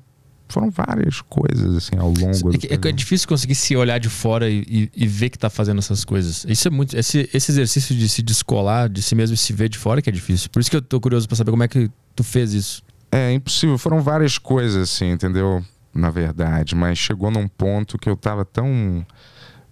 foram 0.53 0.69
várias 0.71 1.19
coisas 1.21 1.75
assim 1.75 1.97
ao 1.97 2.07
longo 2.09 2.49
do 2.51 2.55
É, 2.55 2.57
que- 2.57 2.67
é 2.67 2.73
é 2.73 2.77
caminho. 2.77 2.95
difícil 2.97 3.27
conseguir 3.27 3.55
se 3.55 3.75
olhar 3.75 3.97
de 3.99 4.09
fora 4.09 4.49
e, 4.49 4.59
e- 4.67 4.89
e 4.95 5.07
ver 5.07 5.29
que 5.29 5.37
tá 5.37 5.49
fazendo 5.49 5.79
essas 5.79 6.05
coisas. 6.05 6.45
Isso 6.47 6.67
é 6.67 6.71
muito. 6.71 6.95
Esse, 6.97 7.29
esse 7.33 7.51
exercício 7.51 7.95
de 7.95 8.07
se 8.07 8.21
descolar 8.21 8.87
de 8.89 9.01
si 9.01 9.15
mesmo 9.15 9.33
e 9.33 9.37
se 9.37 9.51
ver 9.53 9.69
de 9.69 9.77
fora 9.77 10.01
que 10.01 10.09
é 10.09 10.13
difícil. 10.13 10.49
Por 10.49 10.59
isso 10.59 10.69
que 10.69 10.77
eu 10.77 10.81
tô 10.81 10.99
curioso 11.01 11.27
pra 11.27 11.35
saber 11.35 11.51
como 11.51 11.63
é 11.63 11.67
que 11.67 11.89
tu 12.15 12.23
fez 12.23 12.53
isso. 12.53 12.81
É 13.11 13.31
impossível, 13.33 13.77
foram 13.77 14.01
várias 14.01 14.37
coisas 14.37 14.81
assim, 14.89 15.11
entendeu? 15.11 15.63
Na 15.93 16.09
verdade, 16.09 16.73
mas 16.75 16.97
chegou 16.97 17.29
num 17.29 17.47
ponto 17.47 17.97
que 17.99 18.09
eu 18.09 18.15
tava 18.17 18.43
tão 18.43 19.05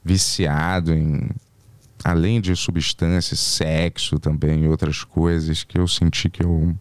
viciado 0.03 0.93
em 0.93 1.29
além 2.03 2.41
de 2.41 2.55
substâncias, 2.55 3.39
sexo 3.39 4.17
também 4.19 4.63
e 4.63 4.67
outras 4.67 5.03
coisas 5.03 5.63
que 5.63 5.77
eu 5.79 5.88
senti 5.88 6.29
que 6.29 6.43
eu 6.43 6.75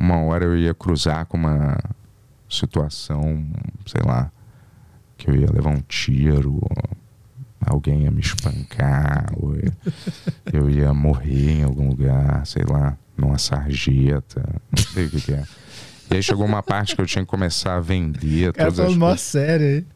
uma 0.00 0.16
hora 0.22 0.44
eu 0.44 0.56
ia 0.56 0.72
cruzar 0.74 1.26
com 1.26 1.36
uma 1.36 1.76
situação, 2.48 3.46
sei 3.86 4.02
lá, 4.04 4.30
que 5.16 5.28
eu 5.28 5.36
ia 5.36 5.50
levar 5.50 5.70
um 5.70 5.80
tiro, 5.80 6.60
alguém 7.60 8.04
ia 8.04 8.10
me 8.10 8.20
espancar, 8.20 9.32
ou 9.36 9.54
eu 10.52 10.70
ia 10.70 10.94
morrer 10.94 11.60
em 11.60 11.62
algum 11.64 11.88
lugar, 11.88 12.46
sei 12.46 12.64
lá, 12.64 12.96
numa 13.16 13.38
sarjeta, 13.38 14.42
não 14.70 14.82
sei 14.82 15.06
o 15.06 15.10
que, 15.10 15.20
que 15.20 15.32
é. 15.32 15.44
E 16.10 16.16
aí 16.16 16.22
chegou 16.22 16.46
uma 16.46 16.62
parte 16.62 16.94
que 16.96 17.00
eu 17.02 17.06
tinha 17.06 17.24
que 17.24 17.30
começar 17.30 17.76
a 17.76 17.80
vender 17.80 18.52
cara 18.52 18.70
todas 18.70 18.80
as 18.80 18.86
falando 18.86 18.98
mó 18.98 19.06
coisas. 19.08 19.20
sério 19.20 19.66
aí. 19.66 19.86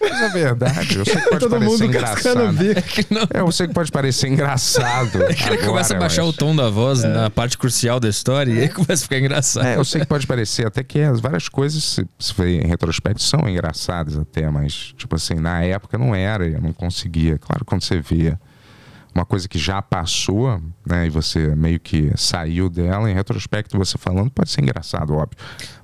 Mas 0.00 0.20
é 0.20 0.28
verdade. 0.30 0.98
Eu 0.98 1.04
sei 1.04 1.14
que 1.14 1.28
pode 1.30 1.40
Todo 1.40 1.50
parecer 1.50 1.84
mundo 1.84 1.92
cascando 1.98 2.40
o 2.40 2.48
engraçado. 2.50 3.06
Não. 3.10 3.22
É, 3.32 3.40
eu 3.40 3.52
sei 3.52 3.68
que 3.68 3.74
pode 3.74 3.92
parecer 3.92 4.28
engraçado. 4.28 5.22
Ele 5.22 5.32
agora, 5.44 5.66
começa 5.66 5.94
a 5.94 5.98
baixar 5.98 6.22
mas- 6.22 6.34
o 6.34 6.36
tom 6.36 6.56
da 6.56 6.68
voz 6.68 7.04
na 7.04 7.30
parte 7.30 7.56
crucial 7.56 8.00
da 8.00 8.08
história 8.08 8.52
e 8.52 8.60
aí 8.62 8.68
começa 8.68 8.94
a 8.94 8.96
ficar 9.04 9.18
engraçado. 9.18 9.66
É, 9.66 9.76
eu 9.76 9.84
sei 9.84 10.00
que 10.00 10.06
pode 10.08 10.26
parecer 10.26 10.66
até 10.66 10.82
que 10.82 11.00
as 11.00 11.20
várias 11.20 11.48
coisas, 11.48 11.82
se, 11.84 12.06
se 12.18 12.34
for 12.34 12.46
em 12.48 12.66
retrospecto, 12.66 13.22
são 13.22 13.48
engraçadas 13.48 14.18
até, 14.18 14.50
mas, 14.50 14.92
tipo 14.96 15.14
assim, 15.14 15.34
na 15.34 15.62
época 15.62 15.96
não 15.96 16.12
era, 16.14 16.46
eu 16.46 16.60
não 16.60 16.72
conseguia. 16.72 17.38
Claro, 17.38 17.64
quando 17.64 17.82
você 17.82 18.00
vê 18.00 18.36
uma 19.14 19.24
coisa 19.26 19.48
que 19.48 19.58
já 19.58 19.82
passou, 19.82 20.60
né, 20.86 21.06
e 21.06 21.10
você 21.10 21.54
meio 21.54 21.78
que 21.78 22.10
saiu 22.16 22.68
dela, 22.70 23.10
em 23.10 23.14
retrospecto 23.14 23.76
você 23.78 23.98
falando, 23.98 24.30
pode 24.30 24.50
ser 24.50 24.62
engraçado, 24.62 25.12
óbvio. 25.14 25.36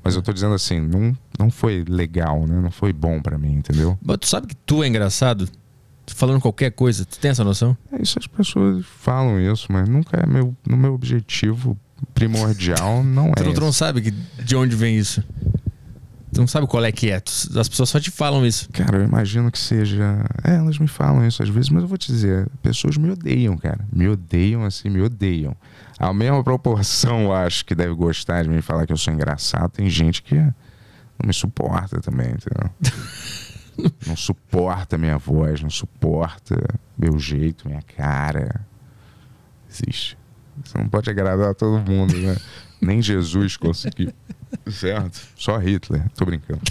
Mas 0.03 0.15
eu 0.17 0.23
tô 0.23 0.33
dizendo 0.33 0.55
assim, 0.55 0.81
não, 0.81 1.17
não 1.39 1.51
foi 1.51 1.85
legal, 1.89 2.47
né, 2.47 2.61
não 2.61 2.71
foi 2.71 2.93
bom 2.93 3.21
pra 3.21 3.37
mim, 3.37 3.53
entendeu? 3.55 3.99
Mas 4.03 4.19
tu 4.19 4.27
sabe 4.27 4.47
que 4.47 4.57
tu 4.57 4.83
é 4.83 4.89
engraçado? 4.89 5.49
Tu 6.07 6.15
Falando 6.17 6.41
qualquer 6.41 6.71
coisa, 6.71 7.05
tu 7.05 7.19
tem 7.19 7.31
essa 7.31 7.45
noção? 7.45 7.77
É 7.93 8.01
isso, 8.01 8.19
as 8.19 8.27
pessoas 8.27 8.85
falam 8.87 9.39
isso, 9.39 9.67
mas 9.71 9.87
nunca 9.89 10.19
é 10.19 10.27
meu, 10.27 10.57
no 10.67 10.77
meu 10.77 10.95
objetivo 10.95 11.79
primordial, 12.15 13.03
não 13.05 13.31
Tu 13.37 13.43
é 13.43 13.47
não, 13.47 13.53
tu 13.55 13.61
não 13.61 13.73
sabe 13.73 14.01
que- 14.01 14.15
de 14.43 14.57
onde 14.57 14.75
vem 14.75 14.97
isso. 14.97 15.23
Tu 16.33 16.41
não 16.41 16.47
sabe 16.47 16.67
qual 16.67 16.85
é 16.85 16.93
que 16.93 17.11
é. 17.11 17.17
As 17.17 17.69
pessoas 17.69 17.89
só 17.89 17.99
te 17.99 18.11
falam 18.11 18.45
isso. 18.45 18.69
Cara, 18.73 18.99
eu 18.99 19.05
imagino 19.05 19.51
que 19.51 19.59
seja. 19.59 20.25
É, 20.45 20.57
elas 20.57 20.79
me 20.79 20.87
falam 20.87 21.27
isso 21.27 21.43
às 21.43 21.49
vezes, 21.49 21.71
mas 21.71 21.83
eu 21.83 21.89
vou 21.89 21.97
te 21.97 22.13
dizer, 22.13 22.49
pessoas 22.63 22.97
me 22.97 23.11
odeiam, 23.11 23.57
cara. 23.57 23.87
Me 23.93 24.09
odeiam, 24.09 24.65
assim, 24.65 24.91
me 24.91 25.01
odeiam. 25.01 25.57
A 25.99 26.13
mesma 26.13 26.45
proporção, 26.45 27.23
eu 27.23 27.33
acho, 27.33 27.65
que 27.65 27.75
deve 27.75 27.95
gostar 27.95 28.43
de 28.43 28.49
me 28.49 28.63
falar 28.63 28.87
que 28.87 28.93
eu 28.93 28.97
sou 28.97 29.13
engraçado, 29.13 29.71
tem 29.71 29.89
gente 29.91 30.23
que 30.23 30.37
não 30.37 31.27
me 31.27 31.33
suporta 31.33 32.01
também, 32.01 32.29
entendeu? 32.29 32.71
não 34.07 34.17
suporta 34.17 34.99
minha 34.99 35.19
voz, 35.19 35.61
não 35.61 35.71
suporta 35.71 36.57
meu 36.97 37.19
jeito, 37.19 37.67
minha 37.67 37.83
cara. 37.83 38.65
Existe. 39.69 40.17
Você 40.65 40.79
não 40.79 40.89
pode 40.89 41.09
agradar 41.11 41.51
a 41.51 41.55
todo 41.55 41.81
mundo, 41.81 42.17
né? 42.17 42.37
Nem 42.81 43.03
Jesus 43.03 43.57
conseguiu. 43.57 44.13
Certo? 44.71 45.21
Só 45.37 45.59
Hitler. 45.59 46.05
Tô 46.17 46.25
brincando. 46.25 46.61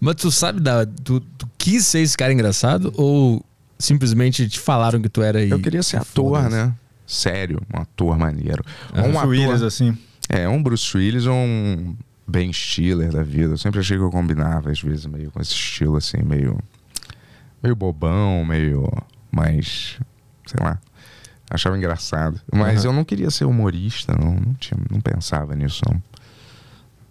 Mas 0.00 0.16
tu 0.16 0.30
sabe 0.30 0.60
da. 0.60 0.86
Tu, 0.86 1.20
tu 1.20 1.48
quis 1.56 1.86
ser 1.86 2.00
esse 2.00 2.16
cara 2.16 2.32
engraçado 2.32 2.92
ou 2.96 3.44
simplesmente 3.78 4.48
te 4.48 4.58
falaram 4.60 5.00
que 5.00 5.08
tu 5.08 5.22
era 5.22 5.38
aí? 5.38 5.50
Eu 5.50 5.60
queria 5.60 5.82
ser 5.82 5.96
ator, 5.98 6.36
Foda-se. 6.36 6.54
né? 6.54 6.74
Sério, 7.06 7.60
um 7.74 7.80
ator 7.80 8.18
maneiro. 8.18 8.64
Ah, 8.92 9.02
um 9.02 9.12
Bruce 9.12 9.18
ator, 9.18 9.28
Willis, 9.28 9.62
assim. 9.62 9.96
É, 10.28 10.48
um 10.48 10.62
Bruce 10.62 10.96
Willis 10.96 11.26
ou 11.26 11.34
um 11.34 11.96
Ben 12.26 12.52
Stiller 12.52 13.12
da 13.12 13.22
vida. 13.22 13.54
Eu 13.54 13.58
sempre 13.58 13.80
achei 13.80 13.96
que 13.96 14.02
eu 14.02 14.10
combinava, 14.10 14.70
às 14.70 14.80
vezes, 14.80 15.06
meio 15.06 15.30
com 15.30 15.40
esse 15.40 15.52
estilo, 15.52 15.96
assim, 15.96 16.18
meio. 16.22 16.58
meio 17.62 17.76
bobão, 17.76 18.44
meio. 18.44 18.90
mais. 19.30 19.98
sei 20.46 20.60
lá. 20.60 20.80
Achava 21.50 21.76
engraçado. 21.76 22.40
Mas 22.52 22.80
Aham. 22.80 22.86
eu 22.86 22.92
não 22.92 23.04
queria 23.04 23.30
ser 23.30 23.44
humorista, 23.44 24.12
não, 24.18 24.34
não, 24.34 24.54
tinha, 24.54 24.78
não 24.90 25.00
pensava 25.00 25.54
nisso, 25.54 25.82
não. 25.88 26.02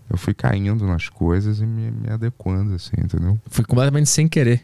Eu 0.10 0.18
fui 0.18 0.34
caindo 0.34 0.86
nas 0.86 1.10
coisas 1.10 1.60
e 1.60 1.66
me, 1.66 1.90
me 1.90 2.10
adequando, 2.10 2.76
assim, 2.76 2.96
entendeu? 2.98 3.40
Foi 3.48 3.66
completamente 3.66 4.10
sem 4.10 4.28
querer. 4.28 4.64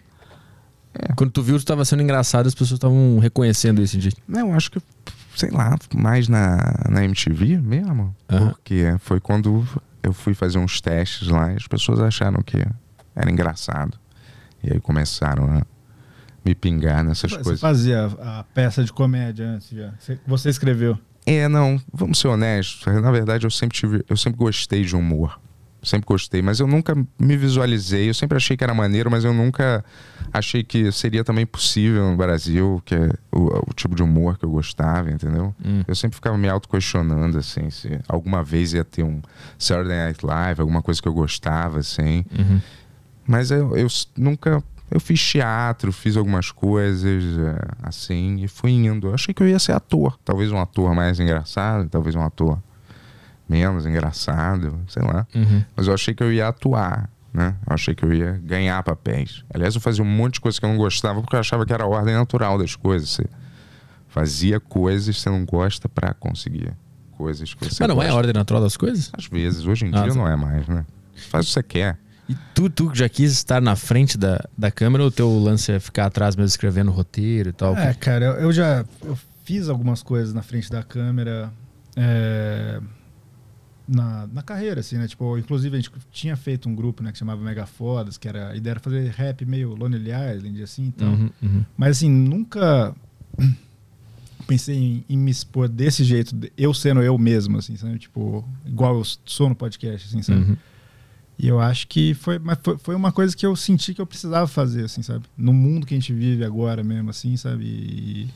É. 0.94 1.14
Quando 1.14 1.32
tu 1.32 1.42
viu 1.42 1.56
que 1.58 1.64
tu 1.64 1.68
tava 1.68 1.86
sendo 1.86 2.04
engraçado, 2.04 2.48
as 2.48 2.54
pessoas 2.54 2.78
estavam 2.78 3.18
reconhecendo 3.20 3.82
isso 3.82 3.96
em 3.98 4.00
ti. 4.02 4.14
Não, 4.28 4.54
acho 4.54 4.70
que, 4.70 4.82
sei 5.36 5.50
lá, 5.50 5.78
mais 5.96 6.28
na, 6.28 6.58
na 6.90 7.04
MTV 7.04 7.58
mesmo. 7.58 8.16
Aham. 8.30 8.50
Porque 8.50 8.96
foi 9.00 9.20
quando 9.20 9.66
eu 10.04 10.14
fui 10.14 10.34
fazer 10.34 10.58
uns 10.58 10.82
testes 10.82 11.28
lá 11.28 11.54
e 11.54 11.56
as 11.56 11.68
pessoas 11.68 12.00
acharam 12.02 12.42
que 12.42 12.58
era 13.16 13.32
engraçado. 13.32 13.98
E 14.64 14.74
aí 14.74 14.80
começaram 14.80 15.46
a 15.46 15.66
me 16.44 16.56
pingar 16.56 17.04
nessas 17.04 17.32
Você 17.32 17.44
coisas. 17.44 17.60
fazia 17.62 18.06
a, 18.20 18.44
peça 18.54 18.84
de 18.84 18.92
comédia 18.92 19.48
antes 19.48 19.70
já. 19.70 19.94
Você, 20.00 20.20
você 20.26 20.50
escreveu. 20.50 20.98
É, 21.26 21.48
não, 21.48 21.80
vamos 21.94 22.20
ser 22.20 22.28
honestos. 22.28 22.86
Na 23.02 23.12
verdade, 23.12 23.46
eu 23.46 23.52
sempre 23.52 23.78
tive, 23.78 24.04
eu 24.10 24.18
sempre 24.18 24.38
gostei 24.38 24.84
de 24.84 24.96
humor. 24.96 25.40
Sempre 25.84 26.06
gostei, 26.06 26.44
mas 26.44 26.60
eu 26.60 26.68
nunca 26.68 26.96
me 27.20 27.36
visualizei. 27.36 28.08
Eu 28.08 28.14
sempre 28.14 28.38
achei 28.38 28.56
que 28.56 28.64
era 28.64 28.74
maneiro, 28.74 29.10
mas 29.10 29.24
eu 29.24 29.34
nunca 29.34 29.84
achei 30.32 30.64
que 30.64 30.92
seria 30.92 31.24
também 31.24 31.44
possível 31.44 32.12
no 32.12 32.16
Brasil, 32.16 32.80
que 32.86 32.94
é 32.94 33.10
o, 33.32 33.70
o 33.70 33.74
tipo 33.74 33.96
de 33.96 34.04
humor 34.04 34.38
que 34.38 34.46
eu 34.46 34.52
gostava, 34.52 35.10
entendeu? 35.10 35.56
Hum. 35.64 35.84
Eu 35.88 35.96
sempre 35.96 36.16
ficava 36.16 36.38
me 36.38 36.48
auto-questionando, 36.48 37.36
assim, 37.40 37.72
se 37.72 38.00
alguma 38.08 38.44
vez 38.44 38.74
ia 38.74 38.84
ter 38.86 39.02
um 39.02 39.22
Saturday 39.58 40.06
Night 40.06 40.24
Live, 40.24 40.62
alguma 40.62 40.84
coisa 40.84 41.02
que 41.02 41.08
eu 41.08 41.14
gostava, 41.14 41.80
assim. 41.80 42.26
Uhum. 42.38 42.62
Mas 43.26 43.50
eu, 43.50 43.76
eu 43.76 43.88
nunca. 44.16 44.64
Eu 44.94 45.00
fiz 45.00 45.22
teatro, 45.22 45.92
fiz 45.94 46.18
algumas 46.18 46.52
coisas 46.52 47.24
é, 47.40 47.58
assim 47.82 48.44
e 48.44 48.48
fui 48.50 48.72
indo. 48.72 49.08
Eu 49.08 49.14
achei 49.14 49.34
que 49.34 49.42
eu 49.42 49.48
ia 49.48 49.58
ser 49.58 49.72
ator. 49.72 50.20
Talvez 50.26 50.52
um 50.52 50.60
ator 50.60 50.94
mais 50.94 51.18
engraçado, 51.20 51.88
talvez 51.90 52.14
um 52.14 52.22
ator 52.22 52.62
menos 53.48 53.86
engraçado, 53.86 54.80
sei 54.88 55.02
lá. 55.04 55.26
Uhum. 55.34 55.64
Mas 55.76 55.88
eu 55.88 55.94
achei 55.94 56.14
que 56.14 56.22
eu 56.22 56.32
ia 56.32 56.48
atuar, 56.50 57.10
né? 57.34 57.56
Eu 57.68 57.74
achei 57.74 57.96
que 57.96 58.04
eu 58.04 58.14
ia 58.14 58.34
ganhar 58.44 58.82
papéis. 58.84 59.44
Aliás, 59.54 59.76
eu 59.76 59.82
fazia 59.82 60.04
um 60.04 60.08
monte 60.08 60.36
de 60.36 60.42
coisa 60.42 60.60
que 60.60 60.66
eu 60.66 60.70
não 60.70 60.78
gostava 60.78 61.22
porque 61.22 61.36
eu 61.36 61.40
achava 61.40 61.66
que 61.66 61.72
era 61.74 61.84
a 61.86 61.88
ordem 61.88 62.14
natural 62.14 62.58
das 62.58 62.76
coisas. 62.76 63.10
Você 63.10 63.26
fazia 64.10 64.60
coisas 64.60 65.16
que 65.16 65.22
você 65.22 65.30
não 65.30 65.46
gosta 65.46 65.88
pra 65.88 66.14
conseguir 66.14 66.74
coisas 67.18 67.54
que 67.54 67.64
você 67.64 67.78
Mas 67.82 67.88
não 67.90 68.02
é 68.02 68.06
a 68.06 68.08
gosta. 68.08 68.16
ordem 68.18 68.34
natural 68.34 68.62
das 68.62 68.76
coisas? 68.76 69.10
Às 69.18 69.26
vezes, 69.28 69.66
hoje 69.66 69.86
em 69.86 69.90
Ah, 69.96 70.02
dia 70.04 70.10
tá. 70.10 70.16
não 70.16 70.28
é 70.28 70.36
mais, 70.36 70.68
né? 70.68 70.86
Faz 71.30 71.46
o 71.46 71.48
que 71.48 71.54
você 71.54 71.64
quer. 71.64 71.98
E 72.32 72.38
tu, 72.56 72.70
tu 72.70 72.96
já 72.96 73.10
quis 73.10 73.34
estar 73.34 73.62
na 73.62 73.76
frente 73.76 74.18
da, 74.18 74.42
da 74.58 74.72
câmera 74.72 75.04
ou 75.04 75.10
o 75.10 75.12
teu 75.12 75.30
lance 75.38 75.70
é 75.70 75.80
ficar 75.82 76.06
atrás 76.06 76.34
mesmo 76.34 76.48
escrevendo 76.48 76.90
roteiro 76.90 77.50
e 77.50 77.52
tal? 77.52 77.76
É, 77.76 77.94
cara, 77.94 78.24
eu, 78.26 78.34
eu 78.36 78.54
já 78.54 78.86
eu 79.04 79.18
fiz 79.44 79.68
algumas 79.68 80.02
coisas 80.02 80.34
na 80.34 80.42
frente 80.42 80.70
da 80.72 80.82
câmera 80.82 81.52
é, 81.94 82.80
na, 83.86 84.28
na 84.28 84.42
carreira, 84.42 84.80
assim, 84.80 84.98
né? 84.98 85.10
Tipo, 85.10 85.38
inclusive 85.38 85.76
a 85.76 85.82
gente 85.82 85.92
tinha 86.10 86.38
feito 86.38 86.70
um 86.70 86.74
grupo, 86.74 87.04
né, 87.04 87.12
que 87.12 87.18
chamava 87.18 87.44
Mega 87.44 87.66
Fodas, 87.66 88.18
que 88.18 88.30
era 88.30 88.52
a 88.52 88.56
ideia 88.56 88.72
era 88.72 88.80
fazer 88.80 89.12
rap 89.12 89.46
meio 89.46 89.76
Lonely 89.76 90.12
Island, 90.12 90.64
assim, 90.64 90.86
então. 90.86 91.12
Uhum, 91.12 91.30
uhum. 91.44 91.66
Mas 91.76 91.98
assim, 91.98 92.10
nunca 92.10 92.96
pensei 94.48 94.78
em, 94.78 95.06
em 95.10 95.18
me 95.18 95.32
expor 95.32 95.68
desse 95.68 96.06
jeito, 96.06 96.34
eu 96.58 96.74
sendo 96.74 97.02
eu 97.02 97.18
mesmo, 97.18 97.58
assim, 97.58 97.76
sabe? 97.76 98.00
Tipo, 98.00 98.48
igual 98.66 99.00
eu 99.00 99.04
sou 99.26 99.50
no 99.50 99.56
podcast, 99.56 100.08
assim, 100.08 100.22
sabe? 100.22 100.50
Uhum. 100.50 100.58
E 101.38 101.48
eu 101.48 101.60
acho 101.60 101.88
que 101.88 102.14
foi, 102.14 102.38
mas 102.38 102.60
foi, 102.62 102.78
foi 102.78 102.96
uma 102.96 103.12
coisa 103.12 103.36
que 103.36 103.46
eu 103.46 103.56
senti 103.56 103.94
que 103.94 104.02
eu 104.02 104.06
precisava 104.06 104.48
fazer, 104.48 104.86
assim, 104.86 105.02
sabe? 105.02 105.26
No 105.36 105.52
mundo 105.54 105.88
que 105.88 105.94
a 105.94 105.98
gente 105.98 106.14
vive 106.14 106.44
agora 106.46 106.84
mesmo, 106.84 107.10
assim, 107.10 107.36
sabe? 107.36 107.64
E, 107.66 108.30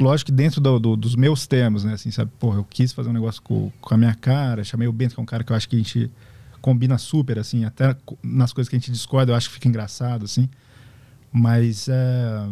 lógico 0.00 0.30
que 0.30 0.32
dentro 0.36 0.60
do- 0.60 0.78
do- 0.78 0.96
dos 0.96 1.14
meus 1.14 1.46
termos, 1.46 1.84
né? 1.84 1.92
Assim, 1.92 2.10
sabe? 2.10 2.30
Porra, 2.38 2.58
eu 2.58 2.64
quis 2.64 2.92
fazer 2.92 3.10
um 3.10 3.12
negócio 3.12 3.42
com, 3.42 3.70
com 3.80 3.94
a 3.94 3.98
minha 3.98 4.14
cara, 4.14 4.64
chamei 4.64 4.88
o 4.88 4.92
Bento, 4.92 5.14
que 5.14 5.20
é 5.20 5.22
um 5.22 5.26
cara 5.26 5.44
que 5.44 5.52
eu 5.52 5.56
acho 5.56 5.68
que 5.68 5.76
a 5.76 5.78
gente 5.78 6.10
combina 6.62 6.96
super, 6.96 7.38
assim, 7.38 7.64
até 7.64 7.94
nas 8.22 8.52
coisas 8.52 8.68
que 8.68 8.76
a 8.76 8.78
gente 8.78 8.90
discorda, 8.90 9.32
eu 9.32 9.36
acho 9.36 9.48
que 9.48 9.54
fica 9.54 9.68
engraçado, 9.68 10.24
assim. 10.24 10.48
Mas 11.30 11.86
é, 11.88 12.48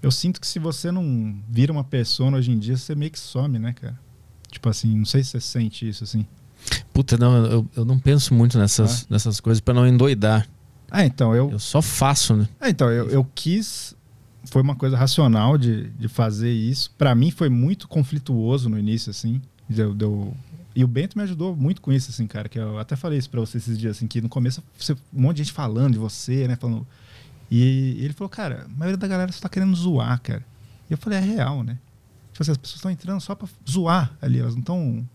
eu 0.00 0.10
sinto 0.12 0.40
que 0.40 0.46
se 0.46 0.58
você 0.60 0.90
não 0.92 1.36
vira 1.48 1.72
uma 1.72 1.84
persona 1.84 2.36
hoje 2.36 2.52
em 2.52 2.58
dia, 2.58 2.76
você 2.76 2.94
meio 2.94 3.10
que 3.10 3.18
some, 3.18 3.58
né, 3.58 3.72
cara? 3.72 3.98
Tipo 4.50 4.68
assim, 4.68 4.96
não 4.96 5.04
sei 5.04 5.24
se 5.24 5.30
você 5.30 5.40
sente 5.40 5.88
isso, 5.88 6.04
assim. 6.04 6.24
Puta, 6.92 7.16
não, 7.16 7.44
eu, 7.46 7.66
eu 7.76 7.84
não 7.84 7.98
penso 7.98 8.34
muito 8.34 8.58
nessas, 8.58 9.06
nessas 9.08 9.40
coisas 9.40 9.60
pra 9.60 9.72
não 9.74 9.86
endoidar. 9.86 10.46
Ah, 10.90 11.04
então, 11.06 11.34
eu, 11.34 11.50
Eu 11.52 11.58
só 11.58 11.80
faço, 11.80 12.36
né? 12.36 12.46
É, 12.60 12.68
então, 12.68 12.90
eu, 12.90 13.08
eu 13.08 13.24
quis. 13.34 13.94
Foi 14.44 14.60
uma 14.60 14.74
coisa 14.76 14.96
racional 14.96 15.56
de, 15.56 15.88
de 15.90 16.08
fazer 16.08 16.52
isso. 16.52 16.90
Pra 16.98 17.14
mim 17.14 17.30
foi 17.30 17.48
muito 17.48 17.88
conflituoso 17.88 18.68
no 18.68 18.78
início, 18.78 19.10
assim. 19.10 19.40
Deu, 19.68 19.94
deu- 19.94 20.36
e 20.74 20.82
o 20.84 20.88
Bento 20.88 21.16
me 21.16 21.22
ajudou 21.24 21.54
muito 21.56 21.80
com 21.80 21.92
isso, 21.92 22.10
assim, 22.10 22.26
cara. 22.26 22.48
Que 22.48 22.58
eu 22.58 22.78
até 22.78 22.94
falei 22.96 23.18
isso 23.18 23.30
pra 23.30 23.40
você 23.40 23.56
esses 23.58 23.78
dias, 23.78 23.96
assim, 23.96 24.06
que 24.06 24.20
no 24.20 24.28
começo 24.28 24.62
você, 24.78 24.92
um 24.92 25.22
monte 25.22 25.36
de 25.38 25.44
gente 25.44 25.52
falando 25.52 25.92
de 25.94 25.98
você, 25.98 26.46
né? 26.48 26.56
Falando. 26.56 26.86
E 27.50 27.96
ele 28.04 28.12
falou, 28.12 28.28
cara, 28.28 28.64
a 28.66 28.68
maioria 28.78 28.96
da 28.96 29.06
galera 29.06 29.30
só 29.32 29.40
tá 29.40 29.48
querendo 29.48 29.74
zoar, 29.76 30.20
cara. 30.20 30.44
E 30.90 30.92
eu 30.92 30.98
falei, 30.98 31.18
é 31.18 31.22
real, 31.22 31.62
né? 31.62 31.78
Tipo 32.32 32.42
assim, 32.42 32.50
as 32.52 32.56
pessoas 32.58 32.76
estão 32.78 32.90
entrando 32.90 33.20
só 33.20 33.34
pra 33.34 33.46
zoar 33.70 34.12
ali, 34.20 34.38
elas 34.40 34.54
não 34.54 34.60
estão. 34.60 35.08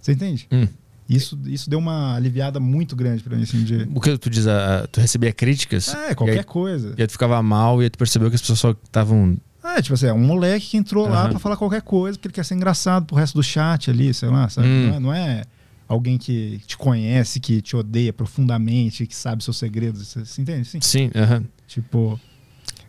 Você 0.00 0.12
entende? 0.12 0.46
Hum. 0.50 0.66
Isso, 1.08 1.38
isso 1.46 1.68
deu 1.68 1.78
uma 1.78 2.14
aliviada 2.14 2.58
muito 2.58 2.96
grande 2.96 3.22
pra 3.22 3.36
mim, 3.36 3.42
assim, 3.42 3.62
de. 3.62 3.86
O 3.94 4.00
que 4.00 4.16
tu 4.16 4.30
diz? 4.30 4.46
ah, 4.46 4.86
tu 4.90 5.00
recebia 5.00 5.32
críticas? 5.32 5.88
É, 5.94 6.14
qualquer 6.14 6.36
E 6.36 6.38
aí, 6.38 6.44
coisa. 6.44 6.94
e 6.96 7.02
aí 7.02 7.06
tu 7.06 7.12
ficava 7.12 7.42
mal 7.42 7.80
e 7.82 7.84
aí 7.84 7.90
tu 7.90 7.98
percebeu 7.98 8.28
que 8.30 8.36
as 8.36 8.40
pessoas 8.40 8.58
só 8.58 8.70
estavam. 8.70 9.36
Ah, 9.62 9.80
tipo 9.82 9.94
assim, 9.94 10.06
é 10.06 10.12
um 10.12 10.18
moleque 10.24 10.66
que 10.70 10.76
entrou 10.76 11.06
lá 11.08 11.22
Aham. 11.22 11.30
pra 11.30 11.38
falar 11.38 11.56
qualquer 11.56 11.82
coisa, 11.82 12.18
porque 12.18 12.28
ele 12.28 12.34
quer 12.34 12.44
ser 12.44 12.54
engraçado 12.54 13.06
pro 13.06 13.16
resto 13.16 13.34
do 13.34 13.42
chat 13.42 13.90
ali, 13.90 14.12
sei 14.14 14.28
lá, 14.28 14.48
sabe? 14.48 14.68
Hum. 14.68 14.86
Não, 14.88 14.94
é, 14.94 15.00
não 15.00 15.14
é 15.14 15.42
alguém 15.88 16.16
que 16.18 16.60
te 16.66 16.76
conhece, 16.76 17.38
que 17.40 17.60
te 17.62 17.76
odeia 17.76 18.12
profundamente, 18.12 19.06
que 19.06 19.14
sabe 19.16 19.42
seus 19.44 19.56
segredos, 19.58 20.06
você, 20.06 20.24
você 20.24 20.40
entende? 20.42 20.68
Sim. 20.68 20.80
Sim, 20.80 21.10
aham. 21.14 21.44
Tipo, 21.66 22.20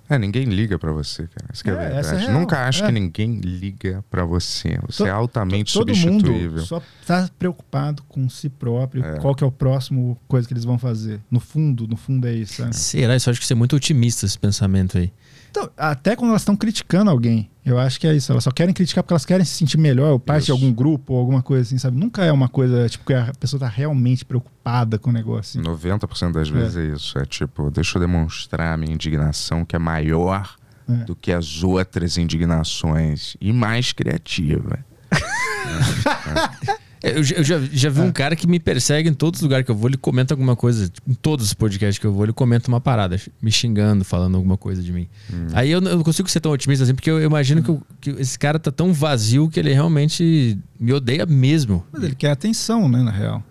É, 0.08 0.20
ninguém 0.20 0.46
liga 0.46 0.78
pra 0.78 0.92
você, 0.92 1.24
cara. 1.28 1.50
Isso 1.54 1.64
que 1.64 1.70
é, 1.70 1.74
É, 1.74 1.90
verdade. 2.02 2.26
é. 2.26 2.32
Nunca 2.32 2.68
acho 2.68 2.84
É. 2.84 2.88
que 2.88 2.92
ninguém 2.92 3.40
liga 3.40 4.04
pra 4.10 4.24
você. 4.24 4.78
Você 4.86 4.98
To- 5.04 5.08
é 5.08 5.10
altamente 5.10 5.74
Todo 5.74 5.94
substituível. 5.96 6.52
mundo 6.52 6.66
só 6.66 6.82
tá 7.06 7.28
preocupado 7.40 8.04
com 8.04 8.30
si 8.30 8.48
próprio, 8.50 9.04
É. 9.04 9.20
qual 9.20 9.34
que 9.34 9.44
é 9.44 9.48
o 9.48 9.52
próximo 9.52 10.18
coisa 10.28 10.48
que 10.48 10.54
eles 10.54 10.64
vão 10.64 10.78
fazer. 10.78 11.20
No 11.32 11.40
fundo, 11.40 11.88
no 11.88 11.96
fundo 11.98 12.28
é 12.28 12.34
isso, 12.34 12.62
sabe? 12.62 12.76
Será? 12.76 13.16
Isso 13.16 13.30
eu 13.30 13.32
acho 13.32 13.40
que 13.40 13.48
você 13.48 13.54
é 13.54 13.56
muito 13.56 13.76
otimista 13.76 14.26
esse 14.26 14.38
pensamento 14.38 14.98
aí. 14.98 15.12
Então, 15.58 15.70
até 15.78 16.18
quando 16.18 16.32
elas 16.32 16.42
estão 16.42 16.54
criticando 16.54 17.10
alguém, 17.10 17.50
eu 17.66 17.80
acho 17.80 17.98
que 17.98 18.06
é 18.06 18.14
isso. 18.14 18.30
Elas 18.30 18.44
só 18.44 18.52
querem 18.52 18.74
criticar 18.74 19.02
porque 19.02 19.14
elas 19.14 19.24
querem 19.26 19.46
se 19.46 19.54
sentir 19.54 19.78
melhor, 19.78 20.12
ou 20.12 20.20
parte 20.20 20.40
de 20.40 20.44
Isso. 20.44 20.52
algum 20.52 20.74
grupo, 20.74 21.14
ou 21.14 21.20
alguma 21.20 21.42
coisa 21.42 21.62
assim, 21.64 21.78
sabe? 21.78 21.98
Nunca 21.98 22.26
é 22.26 22.32
uma 22.32 22.50
coisa, 22.50 22.90
tipo, 22.90 23.06
que 23.06 23.14
a 23.14 23.32
pessoa 23.40 23.58
tá 23.62 23.68
realmente 23.70 24.26
preocupada 24.26 25.00
com 25.00 25.12
o 25.12 25.14
negócio. 25.14 25.62
assim. 25.62 25.70
90% 25.70 26.34
das 26.34 26.50
vezes 26.50 26.76
é. 26.76 26.86
isso. 26.94 27.18
É 27.18 27.26
tipo, 27.26 27.72
deixa 27.72 27.98
eu 27.98 28.02
demonstrar 28.02 28.74
a 28.74 28.78
minha 28.78 28.94
indignação 28.94 29.64
que 29.64 29.78
é 29.78 29.80
maior 29.80 30.56
É. 30.90 31.06
do 31.06 31.16
que 31.16 31.32
as 31.32 31.64
outras 31.64 32.18
indignações 32.18 33.38
e 33.40 33.54
mais 33.54 33.94
criativa. 33.94 34.80
Eu, 37.14 37.24
já- 37.24 37.36
eu 37.36 37.44
já, 37.44 37.60
já 37.72 37.90
vi 37.90 38.02
um 38.02 38.12
cara 38.12 38.36
que 38.36 38.48
me 38.48 38.60
persegue 38.60 39.08
em 39.10 39.14
todos 39.14 39.40
os 39.40 39.44
lugares 39.44 39.66
que 39.66 39.72
eu 39.72 39.76
vou, 39.76 39.90
ele 39.90 39.98
comenta 39.98 40.34
alguma 40.34 40.56
coisa. 40.56 40.90
Em 41.08 41.14
todos 41.14 41.46
os 41.46 41.54
podcasts 41.54 42.00
que 42.00 42.06
eu 42.08 42.12
vou, 42.14 42.24
ele 42.26 42.34
comenta 42.34 42.68
uma 42.68 42.82
parada, 42.82 43.20
me 43.42 43.52
xingando, 43.52 44.04
falando 44.04 44.36
alguma 44.36 44.58
coisa 44.58 44.82
de 44.82 44.92
mim. 44.92 45.08
Aí 45.54 45.70
eu, 45.72 45.80
não- 45.82 45.92
eu 45.92 45.98
não 45.98 46.04
consigo 46.04 46.30
ser 46.30 46.40
tão 46.40 46.52
otimista 46.52 46.84
assim, 46.84 46.96
porque 46.96 47.10
eu 47.12 47.22
imagino 47.22 47.62
que, 47.62 47.70
eu- 47.70 47.82
que 48.02 48.10
esse 48.12 48.38
cara 48.40 48.58
tá 48.58 48.72
tão 48.72 48.92
vazio 48.94 49.50
que 49.50 49.60
ele 49.60 49.72
realmente 49.74 50.58
me 50.80 50.94
odeia 50.94 51.26
mesmo. 51.26 51.84
Mas 51.92 52.04
ele 52.04 52.16
quer 52.16 52.32
atenção, 52.32 52.90
né, 52.90 53.02
na 53.04 53.12
real. 53.12 53.44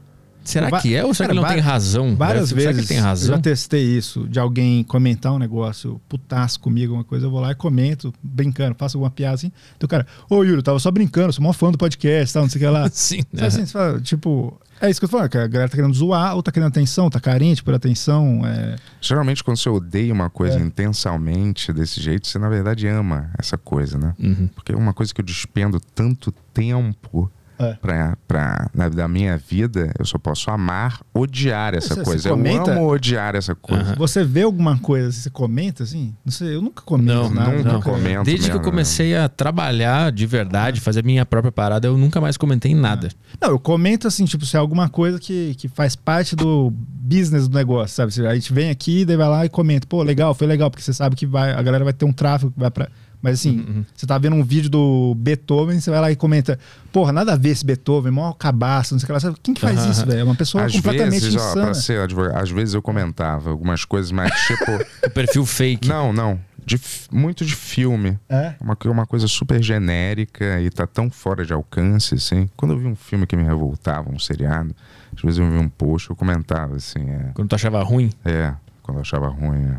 Será 0.44 0.80
que 0.80 0.94
é 0.94 1.04
ou 1.04 1.14
será 1.14 1.28
que 1.28 1.32
ele 1.32 1.40
não 1.40 1.48
Cara, 1.48 1.54
tem 1.54 1.62
razão? 1.64 2.14
Várias 2.16 2.50
Será 2.50 2.60
que 2.60 2.66
vezes 2.74 2.86
tem 2.88 2.98
eu 2.98 3.02
razão? 3.02 3.28
já 3.36 3.38
testei 3.40 3.82
isso, 3.82 4.28
de 4.28 4.38
alguém 4.38 4.84
comentar 4.84 5.32
um 5.32 5.38
negócio 5.38 6.00
putaço 6.08 6.60
comigo, 6.60 6.92
alguma 6.92 7.04
coisa, 7.04 7.26
eu 7.26 7.30
vou 7.30 7.40
lá 7.40 7.50
e 7.52 7.54
comento, 7.54 8.12
brincando, 8.22 8.76
faço 8.78 8.96
alguma 8.96 9.10
piada 9.10 9.34
assim. 9.34 9.50
Do 9.80 9.88
cara, 9.88 10.06
ô 10.28 10.42
Yuri, 10.44 10.56
eu 10.58 10.62
tava 10.62 10.78
só 10.78 10.90
brincando, 10.90 11.32
sou 11.32 11.42
maior 11.42 11.54
fã 11.54 11.70
do 11.70 11.78
podcast, 11.78 12.32
tal, 12.34 12.42
não 12.42 12.50
sei 12.50 12.60
o 12.60 12.64
que 12.64 12.70
lá. 12.70 12.88
Sim. 12.92 13.20
Assim, 13.40 13.64
você 13.64 13.72
fala, 13.72 14.00
tipo, 14.00 14.58
é 14.80 14.90
isso 14.90 15.00
que 15.00 15.04
eu 15.04 15.08
tô 15.08 15.16
falando, 15.16 15.30
que 15.30 15.38
a 15.38 15.46
galera 15.46 15.68
tá 15.70 15.76
querendo 15.76 15.94
zoar 15.94 16.34
ou 16.36 16.42
tá 16.42 16.52
querendo 16.52 16.68
atenção, 16.68 17.08
tá 17.08 17.18
carente 17.20 17.62
por 17.62 17.72
atenção. 17.72 18.42
É... 18.46 18.76
Geralmente, 19.00 19.42
quando 19.42 19.56
você 19.56 19.68
odeia 19.70 20.12
uma 20.12 20.28
coisa 20.28 20.58
É. 20.58 20.62
intensamente 20.62 21.72
desse 21.72 22.00
jeito, 22.00 22.26
você 22.26 22.38
na 22.38 22.48
verdade 22.48 22.86
ama 22.86 23.30
essa 23.38 23.56
coisa, 23.56 23.96
né? 23.98 24.14
Uhum. 24.18 24.48
Porque 24.54 24.72
é 24.72 24.76
uma 24.76 24.92
coisa 24.92 25.12
que 25.14 25.20
eu 25.20 25.24
despendo 25.24 25.80
tanto 25.94 26.32
tempo 26.52 27.30
É. 27.58 27.74
pra, 27.74 28.16
pra, 28.26 28.68
na, 28.74 28.88
da 28.88 29.06
minha 29.06 29.36
vida, 29.36 29.92
eu 29.98 30.04
só 30.04 30.18
posso 30.18 30.50
amar, 30.50 31.00
odiar 31.14 31.74
essa 31.74 31.88
Você- 31.94 32.00
você 32.00 32.04
coisa. 32.04 32.28
comenta- 32.30 32.70
Eu 32.72 32.76
amo 32.78 32.88
odiar 32.88 33.34
essa 33.36 33.54
coisa. 33.54 33.94
Você 33.96 34.24
vê 34.24 34.42
alguma 34.42 34.78
coisa, 34.78 35.12
você 35.12 35.30
comenta 35.30 35.82
assim? 35.84 36.14
Não 36.24 36.32
sei, 36.32 36.54
eu 36.56 36.62
nunca 36.62 36.82
comento 36.82 37.12
Não, 37.12 37.30
nada. 37.30 37.50
nunca 37.52 37.72
nunca- 37.74 37.90
comento. 37.90 38.24
Desde 38.24 38.46
que 38.46 38.50
eu 38.50 38.54
mesmo, 38.54 38.58
né? 38.58 38.64
comecei 38.64 39.16
a 39.16 39.28
trabalhar 39.28 40.10
de 40.12 40.26
verdade, 40.26 40.80
fazer 40.80 41.00
a 41.00 41.02
minha 41.04 41.24
própria 41.24 41.52
parada, 41.52 41.86
eu 41.86 41.96
nunca 41.96 42.20
mais 42.20 42.36
comentei 42.36 42.72
em 42.72 42.76
nada. 42.76 43.08
Não, 43.40 43.50
eu 43.50 43.58
comento 43.58 44.08
assim, 44.08 44.24
tipo, 44.24 44.44
se 44.44 44.56
é 44.56 44.58
alguma 44.58 44.88
coisa 44.88 45.18
que, 45.20 45.54
que 45.56 45.68
faz 45.68 45.94
parte 45.94 46.34
do 46.34 46.72
business 46.76 47.46
do 47.48 47.56
negócio, 47.56 47.94
sabe? 47.94 48.12
Se 48.12 48.26
A 48.26 48.34
gente 48.34 48.52
vem 48.52 48.70
aqui, 48.70 49.04
daí 49.04 49.16
vai 49.16 49.28
lá 49.28 49.44
e 49.44 49.48
comenta, 49.48 49.86
pô, 49.86 50.02
legal, 50.02 50.34
foi 50.34 50.46
legal, 50.46 50.70
porque 50.70 50.82
você 50.82 50.92
sabe 50.92 51.14
que 51.14 51.26
vai, 51.26 51.52
a 51.52 51.62
galera 51.62 51.84
vai 51.84 51.92
ter 51.92 52.04
um 52.04 52.12
tráfego 52.12 52.50
que 52.52 52.58
vai 52.58 52.70
pra. 52.70 52.88
Mas 53.24 53.38
assim, 53.40 53.60
Uhum, 53.60 53.84
você 53.96 54.06
tá 54.06 54.18
vendo 54.18 54.36
um 54.36 54.44
vídeo 54.44 54.68
do 54.68 55.14
Beethoven, 55.16 55.80
você 55.80 55.90
vai 55.90 55.98
lá 55.98 56.12
e 56.12 56.16
comenta, 56.16 56.58
porra, 56.92 57.10
nada 57.10 57.32
a 57.32 57.36
ver 57.36 57.48
esse 57.48 57.64
Beethoven, 57.64 58.12
mó 58.12 58.30
cabaço, 58.34 58.92
não 58.92 58.98
sei 59.00 59.04
o 59.04 59.06
que 59.06 59.12
lá. 59.14 59.20
Sabe? 59.20 59.36
Quem 59.42 59.54
que 59.54 59.62
faz 59.62 59.78
Aham. 59.78 59.90
isso, 59.90 60.06
velho? 60.06 60.20
É 60.20 60.24
uma 60.24 60.34
pessoa 60.34 60.62
Às 60.64 60.72
completamente 60.72 61.22
vezes, 61.22 61.34
ó, 61.36 61.38
insana. 61.50 61.64
pra 61.64 61.74
ser 61.74 62.00
advogado, 62.00 62.36
às 62.36 62.50
vezes 62.50 62.74
eu 62.74 62.82
comentava 62.82 63.48
algumas 63.48 63.86
coisas, 63.86 64.12
mas 64.12 64.30
tipo. 64.46 64.72
O 65.06 65.10
perfil 65.10 65.46
fake. 65.46 65.88
não, 65.88 66.12
não. 66.12 66.38
De, 66.66 66.78
muito 67.10 67.44
de 67.46 67.54
filme. 67.54 68.18
É? 68.28 68.54
Uma, 68.60 68.76
uma 68.86 69.06
coisa 69.06 69.26
super 69.26 69.62
genérica 69.62 70.60
e 70.60 70.68
tá 70.70 70.86
tão 70.86 71.10
fora 71.10 71.44
de 71.46 71.52
alcance, 71.54 72.14
assim. 72.14 72.48
Quando 72.56 72.72
eu 72.74 72.78
vi 72.78 72.86
um 72.86 72.94
filme 72.96 73.26
que 73.26 73.36
me 73.36 73.42
revoltava, 73.44 74.10
um 74.10 74.18
seriado, 74.18 74.74
às 75.16 75.22
vezes 75.22 75.38
eu 75.38 75.50
vi 75.50 75.56
um 75.58 75.68
post, 75.68 76.10
eu 76.10 76.16
comentava, 76.16 76.76
assim, 76.76 77.08
é. 77.08 77.30
Quando 77.34 77.48
tu 77.48 77.54
achava 77.54 77.82
ruim, 77.82 78.10
É, 78.24 78.52
quando 78.82 78.98
eu 78.98 79.02
achava 79.02 79.28
ruim, 79.28 79.62
é, 79.62 79.78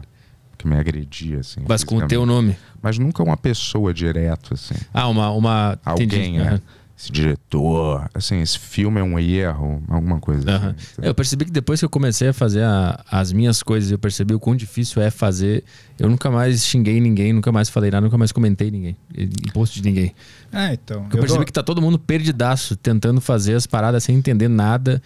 que 0.65 0.69
me 0.73 0.79
agredia, 0.79 1.39
assim. 1.39 1.61
mas 1.67 1.83
com 1.83 1.97
o 1.97 2.07
teu 2.07 2.25
nome. 2.25 2.57
Mas 2.81 2.97
nunca 2.97 3.21
uma 3.23 3.37
pessoa 3.37 3.93
direto, 3.93 4.53
assim. 4.55 4.75
Ah, 4.93 5.07
uma. 5.07 5.29
uma 5.31 5.79
Alguém, 5.85 6.39
é. 6.39 6.41
Aham. 6.41 6.61
Esse 6.97 7.11
diretor, 7.11 8.09
assim, 8.13 8.39
esse 8.39 8.57
filme 8.57 9.01
é 9.01 9.03
um 9.03 9.19
erro, 9.19 9.83
alguma 9.89 10.17
coisa 10.17 10.49
Aham. 10.49 10.69
assim. 10.77 11.01
Eu 11.05 11.13
percebi 11.13 11.43
que 11.43 11.51
depois 11.51 11.77
que 11.81 11.85
eu 11.85 11.89
comecei 11.89 12.29
a 12.29 12.33
fazer 12.33 12.63
a- 12.63 13.03
as 13.11 13.33
minhas 13.33 13.61
coisas, 13.61 13.91
eu 13.91 13.99
percebi 13.99 14.33
o 14.33 14.39
quão 14.39 14.55
difícil 14.55 15.01
é 15.01 15.11
fazer. 15.11 15.65
Eu 15.99 16.09
nunca 16.09 16.31
mais 16.31 16.63
xinguei 16.65 17.01
ninguém, 17.01 17.33
nunca 17.33 17.51
mais 17.51 17.67
falei 17.67 17.91
nada, 17.91 18.05
nunca 18.05 18.17
mais 18.17 18.31
comentei 18.31 18.71
ninguém, 18.71 18.95
em 19.13 19.27
post 19.51 19.81
de 19.81 19.85
ninguém. 19.89 20.15
É, 20.53 20.71
então. 20.73 21.01
Porque 21.01 21.17
eu 21.17 21.19
percebi 21.19 21.39
dou- 21.39 21.45
que 21.45 21.51
tá 21.51 21.61
todo 21.61 21.81
mundo 21.81 21.99
perdidaço, 21.99 22.77
tentando 22.77 23.19
fazer 23.19 23.55
as 23.55 23.67
paradas 23.67 24.01
sem 24.05 24.15
entender 24.15 24.47
nada. 24.47 25.01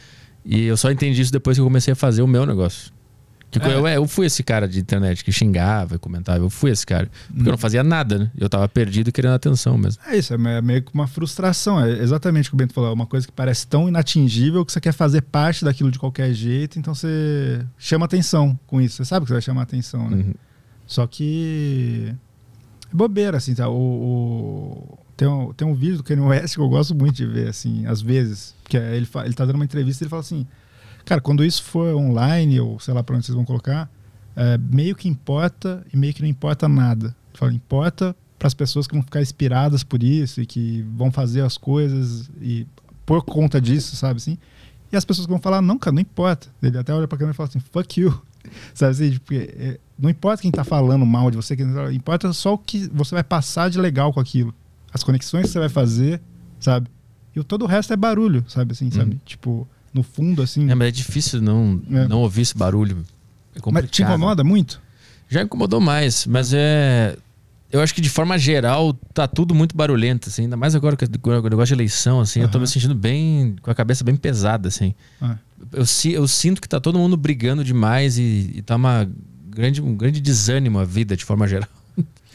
E 0.45 0.66
eu 0.66 0.78
só 0.78 0.91
entendi 0.91 1.20
isso 1.24 1.32
depois 1.32 1.57
que 1.57 1.62
eu 1.62 1.66
comecei 1.66 1.91
a 1.93 1.95
fazer 1.95 2.22
o 2.22 2.28
meu 2.28 2.45
negócio. 2.45 2.91
Que 3.51 3.57
É. 3.59 3.73
eu, 3.75 3.87
eu 3.87 4.07
fui 4.07 4.27
esse 4.27 4.43
cara 4.43 4.67
de 4.67 4.79
internet 4.79 5.23
que 5.23 5.31
xingava 5.31 5.95
e 5.95 5.97
comentava. 5.97 6.37
Eu 6.43 6.49
fui 6.51 6.69
esse 6.69 6.85
cara. 6.85 7.09
Porque 7.27 7.47
eu 7.47 7.51
não 7.51 7.57
fazia 7.57 7.83
nada, 7.83 8.17
né? 8.19 8.31
Eu 8.37 8.47
tava 8.47 8.69
perdido 8.69 9.11
querendo 9.11 9.33
atenção 9.33 9.77
mesmo. 9.77 10.01
É 10.05 10.15
isso, 10.17 10.33
é 10.33 10.37
me- 10.37 10.61
meio 10.61 10.83
que 10.83 10.93
uma 10.93 11.07
frustração. 11.07 11.83
É 11.83 11.89
exatamente 12.03 12.47
o 12.47 12.51
que 12.51 12.55
o 12.55 12.57
Bento 12.57 12.73
falou. 12.73 12.91
É 12.91 12.93
uma 12.93 13.07
coisa 13.07 13.25
que 13.25 13.33
parece 13.33 13.65
tão 13.65 13.87
inatingível 13.87 14.63
que 14.63 14.71
você 14.71 14.79
quer 14.79 14.93
fazer 14.93 15.21
parte 15.23 15.65
daquilo 15.65 15.89
de 15.89 15.97
qualquer 15.97 16.31
jeito, 16.33 16.77
então 16.77 16.93
você 16.93 17.65
chama 17.77 18.05
atenção 18.05 18.57
com 18.67 18.79
isso. 18.79 18.97
Você 18.97 19.05
sabe 19.05 19.23
que 19.25 19.29
você 19.29 19.33
vai 19.33 19.41
chamar 19.41 19.63
atenção, 19.63 20.09
né? 20.09 20.17
Uhum. 20.17 20.33
Só 20.85 21.07
que. 21.07 22.13
É 22.91 22.95
bobeira, 22.95 23.37
assim, 23.37 23.53
tá? 23.53 23.67
O, 23.69 23.73
o- 23.75 24.97
Tem, 25.15 25.27
um, 25.27 25.51
tem 25.53 25.67
um 25.67 25.73
vídeo 25.75 25.97
do 25.97 26.03
Kanye 26.03 26.21
West 26.21 26.55
que 26.55 26.61
eu 26.61 26.69
gosto 26.69 26.95
muito 26.95 27.15
de 27.15 27.25
ver, 27.25 27.49
assim, 27.49 27.85
às 27.85 28.01
vezes. 28.01 28.55
Que 28.67 28.77
é, 28.77 28.95
ele, 28.95 29.05
fa- 29.05 29.25
ele 29.25 29.33
tá 29.33 29.45
dando 29.45 29.55
uma 29.55 29.65
entrevista 29.65 30.03
e 30.03 30.05
ele 30.05 30.09
fala 30.09 30.21
assim: 30.21 30.45
Cara, 31.10 31.20
quando 31.20 31.43
isso 31.43 31.64
for 31.64 31.95
online, 31.95 32.60
ou 32.60 32.80
sei 32.80 32.93
lá 32.93 33.03
pra 33.03 33.16
onde 33.16 33.26
vocês 33.26 33.36
vão 33.36 33.43
colocar, 33.43 33.89
é, 34.36 34.60
meio 34.60 34.95
que 34.95 35.10
importa 35.10 35.84
e 35.91 35.97
meio 35.97 36.14
que 36.14 36.22
não 36.22 36.30
importa 36.30 36.70
nada. 36.70 37.16
Fala: 37.34 37.51
Importa 37.51 38.16
para 38.38 38.47
as 38.47 38.53
pessoas 38.53 38.86
que 38.86 38.93
vão 38.93 39.01
ficar 39.01 39.20
inspiradas 39.20 39.84
por 39.84 40.03
isso 40.03 40.39
e 40.39 40.45
que 40.45 40.86
vão 40.95 41.12
fazer 41.12 41.41
as 41.41 41.57
coisas 41.57 42.30
e 42.39 42.68
por 43.07 43.24
conta 43.24 43.60
disso, 43.60 43.95
sabe 43.95 44.18
assim? 44.18 44.38
E 44.91 44.95
as 44.95 45.03
pessoas 45.03 45.26
que 45.26 45.32
vão 45.32 45.41
falar, 45.41 45.64
não, 45.64 45.80
cara, 45.80 45.95
não 45.95 46.01
importa. 46.01 46.47
Ele 46.62 46.78
até 46.78 46.93
olha 46.93 47.07
pra 47.07 47.18
câmera 47.18 47.34
e 47.34 47.36
fala 47.36 47.49
assim, 47.49 47.60
fuck 47.60 47.99
you. 47.99 48.22
Sabe 48.76 48.91
assim? 48.91 49.10
Tipo, 49.10 49.34
é, 49.34 49.80
não 49.97 50.12
importa 50.12 50.43
quem 50.43 50.51
tá 50.51 50.64
falando 50.64 51.07
mal 51.07 51.32
de 51.32 51.38
você, 51.38 51.55
quem 51.55 51.74
tá- 51.74 51.91
importa 51.91 52.32
só 52.34 52.53
o 52.53 52.57
que 52.57 52.88
você 52.93 53.16
vai 53.16 53.24
passar 53.24 53.68
de 53.72 53.80
legal 53.80 54.14
com 54.14 54.20
aquilo. 54.20 54.53
As 54.93 55.03
conexões 55.03 55.47
que 55.47 55.51
você 55.53 55.60
vai 55.60 55.70
fazer, 55.70 56.22
sabe? 56.60 56.88
E 57.36 57.43
todo 57.43 57.64
o 57.64 57.68
resto 57.68 57.93
é 57.93 57.97
barulho, 57.97 58.45
sabe 58.47 58.74
assim, 58.74 58.91
sabe? 58.91 59.14
Uhum. 59.14 59.20
Tipo, 59.26 59.68
no 59.93 60.03
fundo, 60.03 60.41
assim. 60.41 60.69
É, 60.69 60.75
mas 60.75 60.87
é 60.87 60.91
difícil 60.91 61.41
não, 61.41 61.81
É. 61.91 62.07
não 62.07 62.19
ouvir 62.19 62.41
esse 62.41 62.57
barulho. 62.57 63.03
É 63.55 63.59
complicado. 63.59 63.83
mas 63.85 63.91
te 63.91 64.03
incomoda 64.03 64.43
muito? 64.43 64.81
Já 65.29 65.41
incomodou 65.43 65.79
mais, 65.79 66.25
mas 66.25 66.51
é. 66.53 67.15
Eu 67.71 67.81
acho 67.81 67.93
que 67.93 68.01
de 68.01 68.09
forma 68.09 68.35
geral 68.37 68.93
tá 69.13 69.27
tudo 69.27 69.53
muito 69.53 69.77
barulhento, 69.77 70.27
assim. 70.29 70.43
Ainda 70.43 70.57
mais 70.57 70.73
agora 70.73 70.95
que 70.97 71.05
com 71.19 71.29
o 71.29 71.43
negócio 71.43 71.67
de 71.67 71.73
eleição, 71.73 72.19
assim. 72.19 72.41
Eu 72.41 72.49
tô 72.49 72.59
me 72.59 72.67
sentindo 72.67 72.95
bem. 72.95 73.55
com 73.61 73.69
a 73.69 73.75
cabeça 73.75 74.03
bem 74.03 74.15
pesada, 74.15 74.67
assim. 74.67 74.95
Ah. 75.21 75.37
Eu, 75.71 75.85
eu 76.13 76.27
sinto 76.27 76.59
que 76.61 76.67
tá 76.67 76.79
todo 76.79 76.97
mundo 76.97 77.15
brigando 77.15 77.63
demais 77.63 78.17
e, 78.17 78.51
e 78.55 78.61
tá 78.63 78.75
uma 78.75 79.07
grande, 79.49 79.81
um 79.81 79.95
grande 79.95 80.19
desânimo 80.19 80.79
a 80.79 80.85
vida 80.85 81.15
de 81.15 81.23
forma 81.23 81.47
geral. 81.47 81.69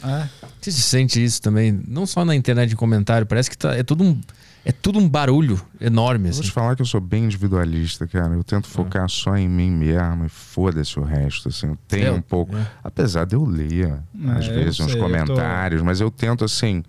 É. 0.03 0.29
Você 0.61 0.71
se 0.71 0.81
sente 0.81 1.23
isso 1.23 1.41
também? 1.41 1.81
Não 1.87 2.05
só 2.05 2.23
na 2.23 2.35
internet 2.35 2.71
em 2.71 2.75
comentário, 2.75 3.25
parece 3.25 3.49
que 3.49 3.57
tá, 3.57 3.75
é 3.75 3.83
tudo 3.83 4.03
um. 4.03 4.21
É 4.67 4.71
tudo 4.71 4.97
um 4.97 5.07
barulho 5.07 5.61
enorme, 5.79 6.29
assim. 6.29 6.39
vou 6.41 6.45
te 6.45 6.51
falar 6.51 6.75
que 6.75 6.81
eu 6.81 6.85
sou 6.87 6.99
bem 6.99 7.25
individualista, 7.25 8.07
cara. 8.07 8.33
Eu 8.33 8.43
tento 8.43 8.67
focar 8.67 9.07
só 9.07 9.37
em 9.37 9.47
mim 9.47 9.69
mesmo 9.69 10.25
e 10.25 10.29
foda-se 10.29 10.99
o 10.99 11.03
resto, 11.03 11.49
assim. 11.49 11.67
Eu 11.67 11.77
tenho 11.87 12.07
Eu- 12.07 12.15
um 12.15 12.21
pouco... 12.21 12.55
é. 12.57 12.65
Apesar 12.83 13.25
de 13.25 13.35
eu 13.35 13.45
ler, 13.45 13.89
É, 14.25 14.31
às 14.31 14.47
vezes, 14.47 14.79
uns 14.79 14.91
sei, 14.91 14.99
eu 14.99 15.05
tô- 15.05 15.11
comentários, 15.11 15.81
mas 15.83 16.01
eu 16.01 16.09
tento, 16.09 16.43
assim, 16.43 16.83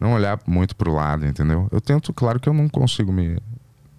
não 0.00 0.12
olhar 0.12 0.38
muito 0.46 0.76
pro 0.76 0.92
lado, 0.94 1.26
entendeu? 1.26 1.66
Eu 1.72 1.80
tento, 1.80 2.12
claro 2.12 2.38
que 2.38 2.48
eu 2.48 2.54
não 2.54 2.68
consigo 2.68 3.12
me... 3.12 3.36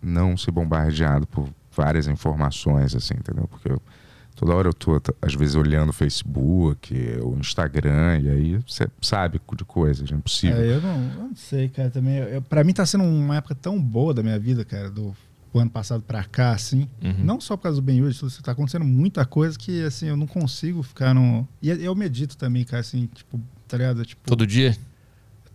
não 0.02 0.38
ser 0.38 0.52
bombardeado 0.52 1.28
por 1.28 1.50
várias 1.76 2.08
informações, 2.08 2.96
assim, 2.96 3.16
entendeu? 3.16 3.46
Porque 3.50 3.70
eu- 3.70 3.82
toda 4.40 4.56
hora 4.56 4.70
eu 4.70 4.74
tô, 4.74 5.02
às 5.22 5.36
vezes, 5.36 5.56
olhando 5.56 5.90
o 5.90 5.94
Facebook, 5.94 6.96
o 7.22 7.38
Instagram, 7.38 8.20
e 8.20 8.30
aí 8.30 8.60
você 8.66 8.88
sabe 9.02 9.42
de 9.58 9.66
coisas, 9.66 10.10
é 10.10 10.16
impossível. 10.16 10.58
É, 10.58 10.76
eu 10.76 10.82
não, 10.82 10.96
eu 10.96 11.24
não 11.28 11.36
sei, 11.36 11.68
cara, 11.68 11.90
também. 11.90 12.16
Eu, 12.16 12.42
pra 12.42 12.64
mim 12.64 12.72
tá 12.72 12.86
sendo 12.86 13.04
uma 13.04 13.36
época 13.36 13.54
tão 13.54 13.80
boa 13.82 14.14
da 14.14 14.24
minha 14.24 14.40
vida, 14.40 14.64
cara, 14.64 14.90
do, 14.90 15.14
do 15.52 15.60
ano 15.60 15.70
passado 15.70 16.02
pra 16.02 16.24
cá, 16.24 16.52
assim. 16.52 16.88
Uhum. 17.04 17.16
Não 17.22 17.42
só 17.42 17.58
por 17.58 17.64
causa 17.64 17.82
do 17.82 17.84
Ben 17.84 18.08
isso, 18.08 18.42
tá 18.42 18.54
acontecendo 18.54 18.86
muita 18.86 19.26
coisa 19.26 19.60
que, 19.60 19.84
assim, 19.84 20.08
eu 20.08 20.16
não 20.16 20.26
consigo 20.26 20.82
ficar 20.84 21.14
no... 21.14 21.46
E 21.62 21.70
eu 21.70 21.94
medito 21.94 22.38
também, 22.38 22.64
cara, 22.64 22.80
assim, 22.80 23.10
tipo, 23.14 23.38
tá 23.68 23.76
ligado? 23.76 24.06
Tipo, 24.06 24.22
Todo 24.26 24.48
dia? 24.48 24.74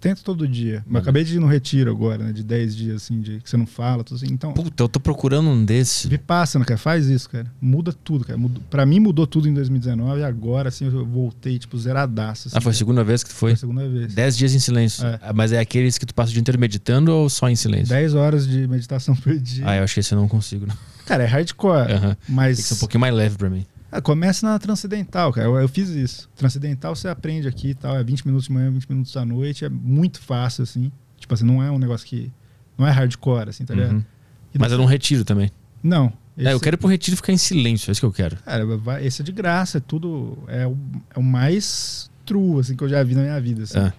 Tento 0.09 0.23
todo 0.23 0.47
dia. 0.47 0.85
Mas 0.87 0.97
eu 0.97 1.01
acabei 1.03 1.25
de 1.25 1.37
ir 1.37 1.41
no 1.41 1.47
retiro 1.47 1.91
agora, 1.91 2.25
né? 2.25 2.33
De 2.33 2.43
10 2.45 2.77
dias, 2.77 2.97
assim, 3.03 3.21
de 3.23 3.41
que 3.41 3.49
você 3.49 3.57
não 3.57 3.67
fala, 3.67 4.05
tudo 4.05 4.17
assim. 4.17 4.27
Então, 4.31 4.53
Puta, 4.53 4.83
eu 4.83 4.89
tô 4.89 5.01
procurando 5.01 5.49
um 5.49 5.65
desse. 5.65 6.07
Vipassana, 6.09 6.65
cara, 6.65 6.77
faz 6.77 7.07
isso, 7.07 7.29
cara. 7.31 7.47
Muda 7.61 7.93
tudo, 7.93 8.25
cara. 8.25 8.39
Mudou, 8.39 8.63
pra 8.69 8.85
mim 8.85 9.01
mudou 9.01 9.27
tudo 9.27 9.49
em 9.49 9.55
2019 9.55 10.21
e 10.21 10.25
agora, 10.25 10.69
assim, 10.69 10.85
eu 10.85 11.07
voltei, 11.07 11.59
tipo, 11.59 11.79
zeradaço. 11.79 12.49
Assim, 12.49 12.57
Ah, 12.59 12.61
foi 12.61 12.71
a 12.71 12.73
cara. 12.73 12.77
segunda 12.79 13.03
vez 13.05 13.25
que 13.25 13.31
tu 13.31 13.35
foi? 13.35 13.51
Foi 13.51 13.55
a 13.55 13.57
segunda 13.57 13.89
vez. 13.89 14.13
10 14.15 14.37
dias 14.37 14.55
em 14.55 14.59
silêncio. 14.59 15.07
É. 15.07 15.19
Ah, 15.23 15.33
Mas 15.33 15.53
é 15.53 15.59
aqueles 15.59 15.97
que 15.97 16.05
tu 16.05 16.15
passa 16.15 16.29
o 16.31 16.33
dia 16.33 16.41
inteiro 16.41 16.61
meditando 16.61 17.11
ou 17.11 17.31
só 17.31 17.49
em 17.49 17.57
silêncio? 17.57 17.89
10 17.89 18.15
horas 18.15 18.47
de 18.47 18.69
meditação 18.69 19.15
por 19.17 19.35
dia. 19.39 19.65
Ah, 19.67 19.77
eu 19.77 19.85
acho 19.85 19.95
que 19.95 20.01
esse 20.01 20.13
eu 20.13 20.19
não 20.19 20.29
consigo. 20.29 20.67
Não. 20.67 20.77
Cara, 21.07 21.23
é 21.23 21.27
hardcore. 21.27 21.93
Aham. 21.93 22.17
Mas. 22.29 22.57
Tem 22.59 22.63
que 22.63 22.69
ser 22.69 22.75
um 22.75 22.79
pouquinho 22.79 23.01
mais 23.01 23.15
leve 23.15 23.37
pra 23.37 23.49
mim. 23.51 23.65
Ah, 23.97 24.03
comece 24.03 24.45
na 24.45 24.59
transcendental, 24.59 25.33
cara. 25.33 25.47
Eu, 25.47 25.55
eu 25.57 25.69
fiz 25.69 25.89
isso. 25.91 26.29
Transcendental 26.35 26.97
você 26.97 27.07
aprende 27.07 27.47
aqui 27.47 27.69
e 27.69 27.75
tal. 27.75 27.97
É 27.97 28.03
20 28.03 28.27
minutos 28.27 28.47
de 28.49 28.53
manhã, 28.53 28.69
20 28.69 28.89
minutos 28.91 29.17
à 29.17 29.25
noite. 29.25 29.65
É 29.65 29.69
muito 29.69 30.21
fácil, 30.21 30.65
assim. 30.65 30.91
Tipo 31.17 31.33
assim, 31.33 31.45
não 31.45 31.63
é 31.63 31.71
um 31.71 31.79
negócio 31.79 32.05
que. 32.05 32.33
Não 32.77 32.85
é 32.85 32.91
hardcore, 32.91 33.51
assim, 33.51 33.65
tá 33.65 33.73
ligado? 33.73 33.93
Uhum. 33.93 34.05
E 34.53 34.59
Mas 34.59 34.73
eu 34.73 34.79
não 34.79 34.85
retiro 34.85 35.25
também. 35.25 35.49
Não. 35.81 36.13
É, 36.37 36.47
eu 36.47 36.57
esse- 36.57 36.61
quero 36.65 36.75
ir 36.75 36.79
pro 36.79 36.89
retiro 36.89 37.17
ficar 37.17 37.33
em 37.33 37.37
silêncio, 37.37 37.89
é 37.89 37.93
isso 37.93 38.01
que 38.01 38.07
eu 38.07 38.13
quero. 38.13 38.37
Cara, 38.39 38.65
esse 39.01 39.23
é 39.23 39.25
de 39.25 39.31
graça. 39.31 39.79
É 39.79 39.81
tudo. 39.81 40.39
É 40.49 40.67
o, 40.67 40.77
é 41.15 41.19
o 41.21 41.23
mais 41.23 42.11
true, 42.27 42.59
assim, 42.59 42.75
que 42.75 42.83
eu 42.83 42.89
já 42.89 43.01
vi 43.05 43.15
na 43.15 43.23
minha 43.23 43.41
vida. 43.41 43.63
Assim. 43.63 43.79
É. 43.79 43.93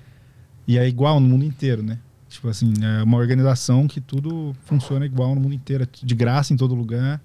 E 0.67 0.77
é 0.77 0.85
igual 0.85 1.21
no 1.21 1.27
mundo 1.29 1.45
inteiro, 1.45 1.81
né? 1.81 1.99
Tipo 2.27 2.49
assim, 2.49 2.73
é 2.81 3.01
uma 3.01 3.17
organização 3.17 3.87
que 3.87 4.01
tudo 4.01 4.53
funciona 4.65 5.05
igual 5.05 5.33
no 5.35 5.39
mundo 5.39 5.53
inteiro. 5.53 5.83
É 5.83 5.87
de 6.05 6.15
graça 6.15 6.53
em 6.53 6.57
todo 6.57 6.75
lugar. 6.75 7.21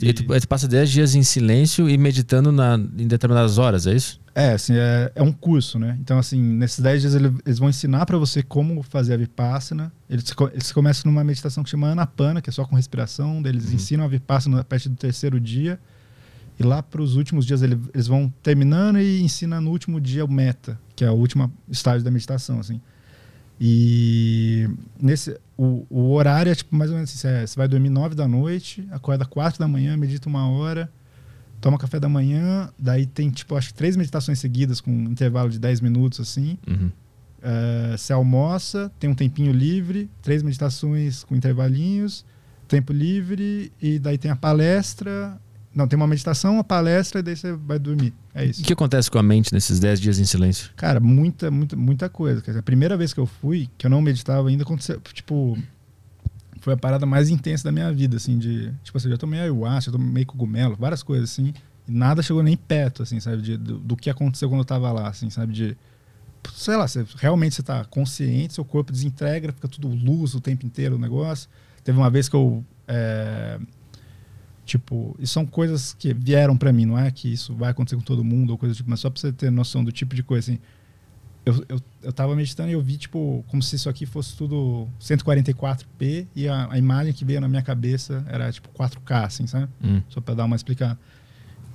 E 0.00 0.12
tu, 0.12 0.30
aí 0.32 0.40
tu 0.40 0.46
passa 0.48 0.68
10 0.68 0.90
dias 0.90 1.14
em 1.14 1.22
silêncio 1.22 1.88
e 1.88 1.96
meditando 1.96 2.52
na, 2.52 2.74
em 2.76 3.06
determinadas 3.06 3.56
horas, 3.56 3.86
é 3.86 3.94
isso? 3.94 4.20
É, 4.34 4.52
assim, 4.52 4.74
é, 4.76 5.10
é 5.14 5.22
um 5.22 5.32
curso, 5.32 5.78
né? 5.78 5.96
Então, 6.00 6.18
assim, 6.18 6.38
nesses 6.42 6.80
10 6.80 7.00
dias 7.00 7.14
ele- 7.14 7.32
eles 7.46 7.58
vão 7.58 7.70
ensinar 7.70 8.04
pra 8.04 8.18
você 8.18 8.42
como 8.42 8.82
fazer 8.82 9.14
a 9.14 9.16
Vipassana. 9.16 9.90
Eles, 10.10 10.26
eles 10.52 10.70
começam 10.72 11.10
numa 11.10 11.24
meditação 11.24 11.64
que 11.64 11.70
chama 11.70 11.88
Anapana, 11.90 12.42
que 12.42 12.50
é 12.50 12.52
só 12.52 12.64
com 12.66 12.76
respiração. 12.76 13.40
Eles 13.46 13.72
ensinam 13.72 14.04
a 14.04 14.08
Vipassana 14.08 14.60
a 14.60 14.64
partir 14.64 14.90
do 14.90 14.96
terceiro 14.96 15.40
dia. 15.40 15.78
E 16.60 16.62
lá 16.62 16.82
para 16.82 17.00
os 17.00 17.16
últimos 17.16 17.46
dias 17.46 17.62
ele- 17.62 17.78
eles 17.94 18.06
vão 18.06 18.30
terminando 18.42 18.98
e 18.98 19.22
ensinam 19.22 19.60
no 19.62 19.70
último 19.70 19.98
dia 19.98 20.24
o 20.24 20.30
Meta, 20.30 20.78
que 20.94 21.04
é 21.04 21.10
o 21.10 21.14
último 21.14 21.50
estágio 21.70 22.04
da 22.04 22.10
meditação, 22.10 22.58
assim. 22.60 22.78
E 23.60 24.68
nesse 25.00 25.38
o, 25.56 25.86
o 25.88 26.12
horário 26.12 26.52
é 26.52 26.54
tipo 26.54 26.76
mais 26.76 26.90
ou 26.90 26.96
menos 26.96 27.10
assim, 27.10 27.18
você, 27.18 27.46
você 27.46 27.56
vai 27.56 27.66
dormir 27.66 27.88
9 27.88 28.14
da 28.14 28.28
noite, 28.28 28.86
acorda 28.90 29.24
4 29.24 29.58
da 29.58 29.66
manhã, 29.66 29.96
medita 29.96 30.28
uma 30.28 30.48
hora, 30.48 30.90
toma 31.60 31.78
café 31.78 31.98
da 31.98 32.08
manhã, 32.08 32.70
daí 32.78 33.06
tem 33.06 33.30
tipo 33.30 33.56
acho 33.56 33.68
que 33.68 33.74
três 33.74 33.96
meditações 33.96 34.38
seguidas 34.38 34.80
com 34.80 34.90
um 34.90 35.04
intervalo 35.04 35.48
de 35.48 35.58
10 35.58 35.80
minutos 35.80 36.20
assim. 36.20 36.58
Uhum. 36.68 36.90
Eh, 37.42 37.94
você 37.96 38.12
almoça, 38.12 38.90
tem 38.98 39.08
um 39.08 39.14
tempinho 39.14 39.52
livre, 39.52 40.10
três 40.20 40.42
meditações 40.42 41.24
com 41.24 41.34
intervalinhos, 41.34 42.24
tempo 42.66 42.92
livre 42.92 43.72
e 43.80 43.98
daí 43.98 44.18
tem 44.18 44.30
a 44.30 44.36
palestra. 44.36 45.40
Não, 45.76 45.86
tem 45.86 45.94
uma 45.96 46.06
meditação, 46.06 46.54
uma 46.54 46.64
palestra 46.64 47.20
e 47.20 47.22
daí 47.22 47.36
você 47.36 47.52
vai 47.52 47.78
dormir. 47.78 48.14
É 48.34 48.44
O 48.44 48.44
isso. 48.46 48.62
que 48.64 48.72
acontece 48.72 49.10
com 49.10 49.18
a 49.18 49.22
mente 49.22 49.52
nesses 49.52 49.78
10 49.78 50.00
dias 50.00 50.18
em 50.18 50.24
silêncio? 50.24 50.70
Cara, 50.74 50.98
muita, 50.98 51.50
muita, 51.50 51.76
muita 51.76 52.08
coisa. 52.08 52.40
Dizer, 52.40 52.58
a 52.58 52.62
primeira 52.62 52.96
vez 52.96 53.12
que 53.12 53.20
eu 53.20 53.26
fui, 53.26 53.68
que 53.76 53.84
eu 53.86 53.90
não 53.90 54.00
meditava 54.00 54.48
ainda, 54.48 54.62
aconteceu, 54.62 54.98
tipo, 55.12 55.58
foi 56.62 56.72
a 56.72 56.76
parada 56.78 57.04
mais 57.04 57.28
intensa 57.28 57.62
da 57.64 57.70
minha 57.70 57.92
vida, 57.92 58.16
assim, 58.16 58.38
de, 58.38 58.72
tipo 58.82 58.96
assim, 58.96 59.08
eu 59.08 59.12
já 59.12 59.18
tomei 59.18 59.38
ayahuasca, 59.38 59.90
eu 59.90 59.92
tomei 59.92 60.24
cogumelo, 60.24 60.74
várias 60.76 61.02
coisas, 61.02 61.30
assim, 61.30 61.52
e 61.86 61.92
nada 61.92 62.22
chegou 62.22 62.42
nem 62.42 62.56
perto, 62.56 63.02
assim, 63.02 63.20
sabe, 63.20 63.42
de, 63.42 63.56
do, 63.58 63.78
do 63.78 63.96
que 63.96 64.08
aconteceu 64.08 64.48
quando 64.48 64.60
eu 64.60 64.64
tava 64.64 64.90
lá, 64.90 65.08
assim, 65.08 65.28
sabe, 65.28 65.52
de, 65.52 65.76
sei 66.54 66.76
lá, 66.76 66.88
você, 66.88 67.04
realmente 67.16 67.54
você 67.54 67.62
tá 67.62 67.84
consciente, 67.84 68.54
seu 68.54 68.64
corpo 68.64 68.92
desintegra, 68.92 69.52
fica 69.52 69.68
tudo 69.68 69.88
luz 69.88 70.34
o 70.34 70.40
tempo 70.40 70.64
inteiro 70.64 70.96
o 70.96 70.98
negócio. 70.98 71.50
Teve 71.84 71.98
uma 71.98 72.10
vez 72.10 72.28
que 72.28 72.34
eu, 72.34 72.64
é, 72.88 73.60
tipo, 74.66 75.16
e 75.18 75.26
são 75.26 75.46
coisas 75.46 75.94
que 75.94 76.12
vieram 76.12 76.56
pra 76.56 76.72
mim, 76.72 76.84
não 76.84 76.98
é 76.98 77.10
que 77.10 77.32
isso 77.32 77.54
vai 77.54 77.70
acontecer 77.70 77.96
com 77.96 78.02
todo 78.02 78.22
mundo 78.24 78.50
ou 78.50 78.58
coisa 78.58 78.74
do 78.74 78.76
tipo, 78.76 78.90
mas 78.90 79.00
só 79.00 79.08
pra 79.08 79.20
você 79.20 79.32
ter 79.32 79.50
noção 79.50 79.82
do 79.82 79.92
tipo 79.92 80.14
de 80.14 80.22
coisa, 80.22 80.50
assim, 80.50 80.60
eu, 81.46 81.64
eu, 81.68 81.80
eu 82.02 82.12
tava 82.12 82.34
meditando 82.34 82.70
e 82.70 82.72
eu 82.72 82.82
vi, 82.82 82.96
tipo, 82.96 83.44
como 83.46 83.62
se 83.62 83.76
isso 83.76 83.88
aqui 83.88 84.04
fosse 84.04 84.36
tudo 84.36 84.88
144p 85.00 86.26
e 86.34 86.48
a, 86.48 86.72
a 86.72 86.76
imagem 86.76 87.12
que 87.12 87.24
veio 87.24 87.40
na 87.40 87.48
minha 87.48 87.62
cabeça 87.62 88.24
era, 88.28 88.50
tipo, 88.50 88.68
4K, 88.70 89.24
assim, 89.24 89.46
sabe? 89.46 89.68
Hum. 89.82 90.02
Só 90.08 90.20
pra 90.20 90.34
dar 90.34 90.44
uma 90.44 90.56
explicada. 90.56 90.98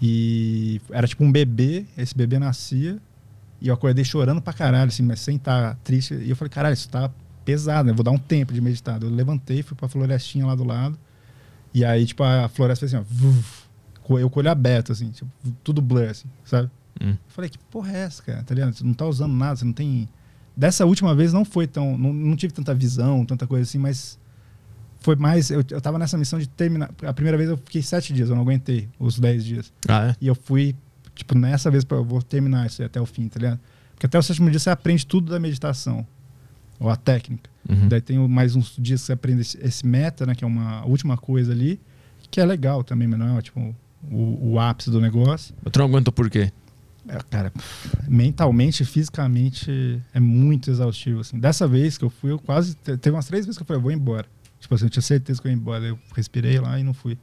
E 0.01 0.81
era 0.89 1.07
tipo 1.07 1.23
um 1.23 1.31
bebê, 1.31 1.85
esse 1.97 2.15
bebê 2.17 2.37
nascia 2.37 2.99
e 3.61 3.67
eu 3.67 3.73
acordei 3.73 4.03
chorando 4.03 4.41
pra 4.41 4.51
caralho, 4.51 4.89
assim, 4.89 5.03
mas 5.03 5.21
sem 5.21 5.37
estar 5.37 5.75
triste. 5.83 6.15
E 6.15 6.31
eu 6.31 6.35
falei, 6.35 6.49
caralho, 6.49 6.73
isso 6.73 6.89
tá 6.89 7.09
pesado, 7.45 7.87
né? 7.87 7.93
Vou 7.93 8.03
dar 8.03 8.11
um 8.11 8.17
tempo 8.17 8.53
de 8.53 8.59
meditar. 8.59 9.01
Eu 9.01 9.09
levantei, 9.09 9.61
fui 9.61 9.77
pra 9.77 9.87
florestinha 9.87 10.45
lá 10.45 10.55
do 10.55 10.63
lado. 10.63 10.97
E 11.73 11.85
aí, 11.85 12.05
tipo, 12.05 12.23
a 12.23 12.49
floresta 12.49 12.87
fez 12.87 12.93
assim, 12.93 13.05
ó. 14.09 14.17
eu 14.17 14.29
com 14.29 14.39
o 14.39 14.41
olho 14.41 14.51
aberto, 14.51 14.91
assim, 14.91 15.09
tipo, 15.11 15.29
tudo 15.63 15.81
blur, 15.81 16.09
assim, 16.09 16.27
sabe? 16.43 16.69
Hum. 17.01 17.15
Falei, 17.27 17.49
que 17.49 17.57
porra 17.57 17.91
é 17.93 17.99
essa, 18.01 18.21
cara? 18.21 18.43
Tá 18.43 18.53
ligado? 18.53 18.73
Você 18.73 18.83
não 18.83 18.93
tá 18.93 19.05
usando 19.05 19.33
nada, 19.33 19.55
você 19.55 19.65
não 19.65 19.73
tem. 19.73 20.07
Dessa 20.55 20.85
última 20.85 21.15
vez 21.15 21.31
não 21.31 21.45
foi 21.45 21.65
tão. 21.65 21.97
Não, 21.97 22.13
não 22.13 22.35
tive 22.35 22.53
tanta 22.53 22.73
visão, 22.73 23.25
tanta 23.25 23.47
coisa 23.47 23.63
assim, 23.63 23.77
mas 23.77 24.19
foi 24.99 25.15
mais. 25.15 25.49
Eu, 25.49 25.63
eu 25.69 25.81
tava 25.81 25.97
nessa 25.97 26.17
missão 26.17 26.37
de 26.39 26.47
terminar. 26.47 26.91
A 27.03 27.13
primeira 27.13 27.37
vez 27.37 27.49
eu 27.49 27.57
fiquei 27.57 27.81
sete 27.81 28.13
dias, 28.13 28.29
eu 28.29 28.35
não 28.35 28.43
aguentei 28.43 28.89
os 28.99 29.19
dez 29.19 29.43
dias. 29.43 29.73
Ah, 29.87 30.09
é? 30.09 30.15
E 30.21 30.27
eu 30.27 30.35
fui, 30.35 30.75
tipo, 31.15 31.37
nessa 31.37 31.71
vez 31.71 31.85
eu 31.89 32.03
vou 32.03 32.21
terminar 32.21 32.67
isso 32.67 32.81
aí 32.81 32.85
até 32.85 32.99
o 33.01 33.05
fim, 33.05 33.27
tá 33.27 33.39
ligado? 33.39 33.59
Porque 33.93 34.05
até 34.05 34.17
o 34.17 34.23
sétimo 34.23 34.49
dia 34.49 34.59
você 34.59 34.69
aprende 34.69 35.05
tudo 35.05 35.31
da 35.31 35.39
meditação, 35.39 36.05
ou 36.81 36.89
a 36.89 36.95
técnica. 36.95 37.49
Uhum. 37.69 37.87
Daí 37.87 38.01
tem 38.01 38.17
mais 38.27 38.55
uns 38.55 38.75
dias 38.77 39.01
que 39.01 39.05
você 39.05 39.13
aprende 39.13 39.41
esse, 39.41 39.85
meta, 39.85 40.25
né, 40.25 40.33
que 40.35 40.43
é 40.43 40.47
uma 40.47 40.83
última 40.85 41.15
coisa 41.15 41.51
ali, 41.51 41.79
que 42.29 42.41
é 42.41 42.45
legal 42.45 42.83
também, 42.83 43.07
mas 43.07 43.19
não 43.19 43.37
é 43.37 43.41
tipo 43.41 43.73
o, 44.09 44.53
o 44.53 44.59
ápice 44.59 44.89
do 44.89 44.99
negócio. 44.99 45.53
Tu 45.71 45.77
não 45.79 45.85
aguentou 45.85 46.11
por 46.11 46.29
quê? 46.29 46.51
É, 47.07 47.17
cara, 47.29 47.51
mentalmente, 48.07 48.83
fisicamente, 48.85 50.01
é 50.13 50.19
muito 50.19 50.69
exaustivo, 50.69 51.19
assim. 51.21 51.39
Dessa 51.39 51.67
vez 51.67 51.97
que 51.97 52.05
eu 52.05 52.09
fui, 52.09 52.31
eu 52.31 52.39
quase... 52.39 52.75
te- 52.75 52.97
Teve 52.97 53.15
umas 53.15 53.25
três 53.25 53.45
vezes 53.45 53.57
que 53.57 53.63
eu 53.63 53.67
falei, 53.67 53.79
eu 53.79 53.83
vou 53.83 53.91
embora. 53.91 54.25
Tipo 54.59 54.75
assim, 54.75 54.85
eu 54.85 54.89
tinha 54.89 55.01
certeza 55.01 55.41
que 55.41 55.47
eu 55.47 55.51
ia 55.51 55.57
embora. 55.57 55.83
Eu 55.83 55.97
respirei 56.15 56.59
lá 56.59 56.79
e 56.79 56.83
não 56.83 56.93
fui. 56.93 57.17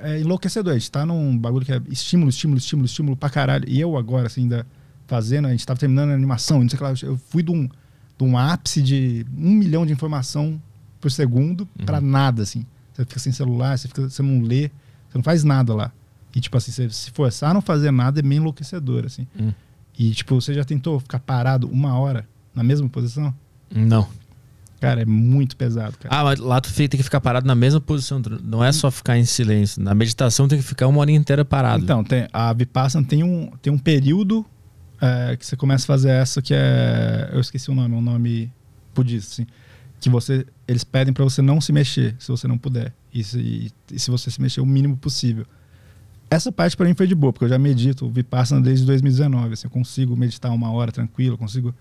É 0.00 0.20
enlouquecedor. 0.20 0.72
A 0.72 0.78
gente 0.78 0.90
tá 0.90 1.06
num 1.06 1.36
bagulho 1.38 1.64
que 1.64 1.72
é 1.72 1.80
estímulo, 1.88 2.28
estímulo, 2.28 2.58
estímulo, 2.58 2.86
estímulo 2.86 3.16
pra 3.16 3.30
caralho. 3.30 3.64
E 3.66 3.80
eu 3.80 3.96
agora, 3.96 4.26
assim, 4.26 4.42
ainda 4.42 4.66
fazendo... 5.06 5.46
A 5.48 5.50
gente 5.50 5.64
tava 5.66 5.80
terminando 5.80 6.10
a 6.10 6.14
animação, 6.14 6.60
não 6.60 6.68
sei 6.68 6.76
o 6.76 6.78
que 6.78 6.84
lá. 6.84 6.94
Eu 7.02 7.16
fui 7.16 7.42
de 7.42 7.50
um, 7.50 7.66
de 8.18 8.24
um 8.24 8.38
ápice 8.38 8.82
de 8.82 9.26
um 9.36 9.50
milhão 9.50 9.84
de 9.84 9.92
informação 9.92 10.60
por 11.00 11.10
segundo 11.10 11.66
pra 11.84 12.00
nada, 12.00 12.42
assim. 12.42 12.64
Você 12.92 13.04
fica 13.04 13.20
sem 13.20 13.32
celular, 13.32 13.76
você, 13.76 13.88
fica, 13.88 14.08
você 14.08 14.22
não 14.22 14.40
lê, 14.40 14.70
você 15.08 15.18
não 15.18 15.22
faz 15.22 15.44
nada 15.44 15.74
lá. 15.74 15.92
E, 16.34 16.40
tipo 16.40 16.56
assim, 16.56 16.72
você 16.72 16.88
se 16.90 17.10
forçar 17.10 17.50
a 17.50 17.54
não 17.54 17.60
fazer 17.60 17.90
nada 17.90 18.20
é 18.20 18.22
meio 18.22 18.40
enlouquecedor, 18.40 19.04
assim. 19.04 19.26
Hum. 19.38 19.52
E, 19.98 20.10
tipo, 20.12 20.34
você 20.34 20.54
já 20.54 20.64
tentou 20.64 20.98
ficar 20.98 21.20
parado 21.20 21.68
uma 21.68 21.98
hora 21.98 22.26
na 22.54 22.62
mesma 22.62 22.88
posição? 22.88 23.34
Não. 23.70 24.08
Cara, 24.80 25.02
é 25.02 25.04
muito 25.04 25.56
pesado, 25.56 25.96
cara. 25.98 26.14
Ah, 26.14 26.24
mas 26.24 26.38
lá 26.38 26.60
tu 26.60 26.72
tem 26.72 26.88
que 26.88 27.02
ficar 27.02 27.20
parado 27.20 27.46
na 27.46 27.54
mesma 27.54 27.80
posição. 27.80 28.20
Não 28.42 28.62
é 28.62 28.70
só 28.70 28.90
ficar 28.90 29.16
em 29.16 29.24
silêncio. 29.24 29.82
Na 29.82 29.94
meditação 29.94 30.46
tem 30.46 30.58
que 30.58 30.64
ficar 30.64 30.86
uma 30.88 31.00
hora 31.00 31.10
inteira 31.10 31.44
parado. 31.44 31.82
Então, 31.82 32.04
tem, 32.04 32.28
a 32.32 32.52
Vipassana 32.52 33.06
tem 33.06 33.22
um, 33.22 33.50
tem 33.62 33.72
um 33.72 33.78
período 33.78 34.44
é, 35.04 35.36
que 35.36 35.44
você 35.44 35.56
começa 35.56 35.84
a 35.84 35.86
fazer 35.86 36.10
essa 36.10 36.40
que 36.40 36.54
é... 36.54 37.30
Eu 37.32 37.40
esqueci 37.40 37.70
o 37.70 37.74
nome, 37.74 37.94
um 37.94 38.00
nome 38.00 38.52
budista, 38.94 39.32
assim. 39.42 39.46
Que 40.00 40.08
você, 40.08 40.46
eles 40.66 40.84
pedem 40.84 41.12
pra 41.12 41.24
você 41.24 41.42
não 41.42 41.60
se 41.60 41.72
mexer, 41.72 42.16
se 42.18 42.28
você 42.28 42.48
não 42.48 42.56
puder. 42.58 42.92
E 43.12 43.22
se, 43.22 43.72
e 43.92 43.98
se 43.98 44.10
você 44.10 44.30
se 44.30 44.40
mexer 44.40 44.60
o 44.60 44.66
mínimo 44.66 44.96
possível. 44.96 45.46
Essa 46.30 46.50
parte 46.50 46.76
pra 46.76 46.86
mim 46.86 46.94
foi 46.94 47.06
de 47.06 47.14
boa, 47.14 47.32
porque 47.32 47.44
eu 47.44 47.48
já 47.48 47.58
medito 47.58 48.08
Vipassana 48.08 48.60
desde 48.60 48.86
2019. 48.86 49.52
Assim, 49.52 49.66
eu 49.66 49.70
consigo 49.70 50.16
meditar 50.16 50.50
uma 50.52 50.70
hora 50.70 50.90
tranquilo, 50.90 51.36
consigo... 51.36 51.74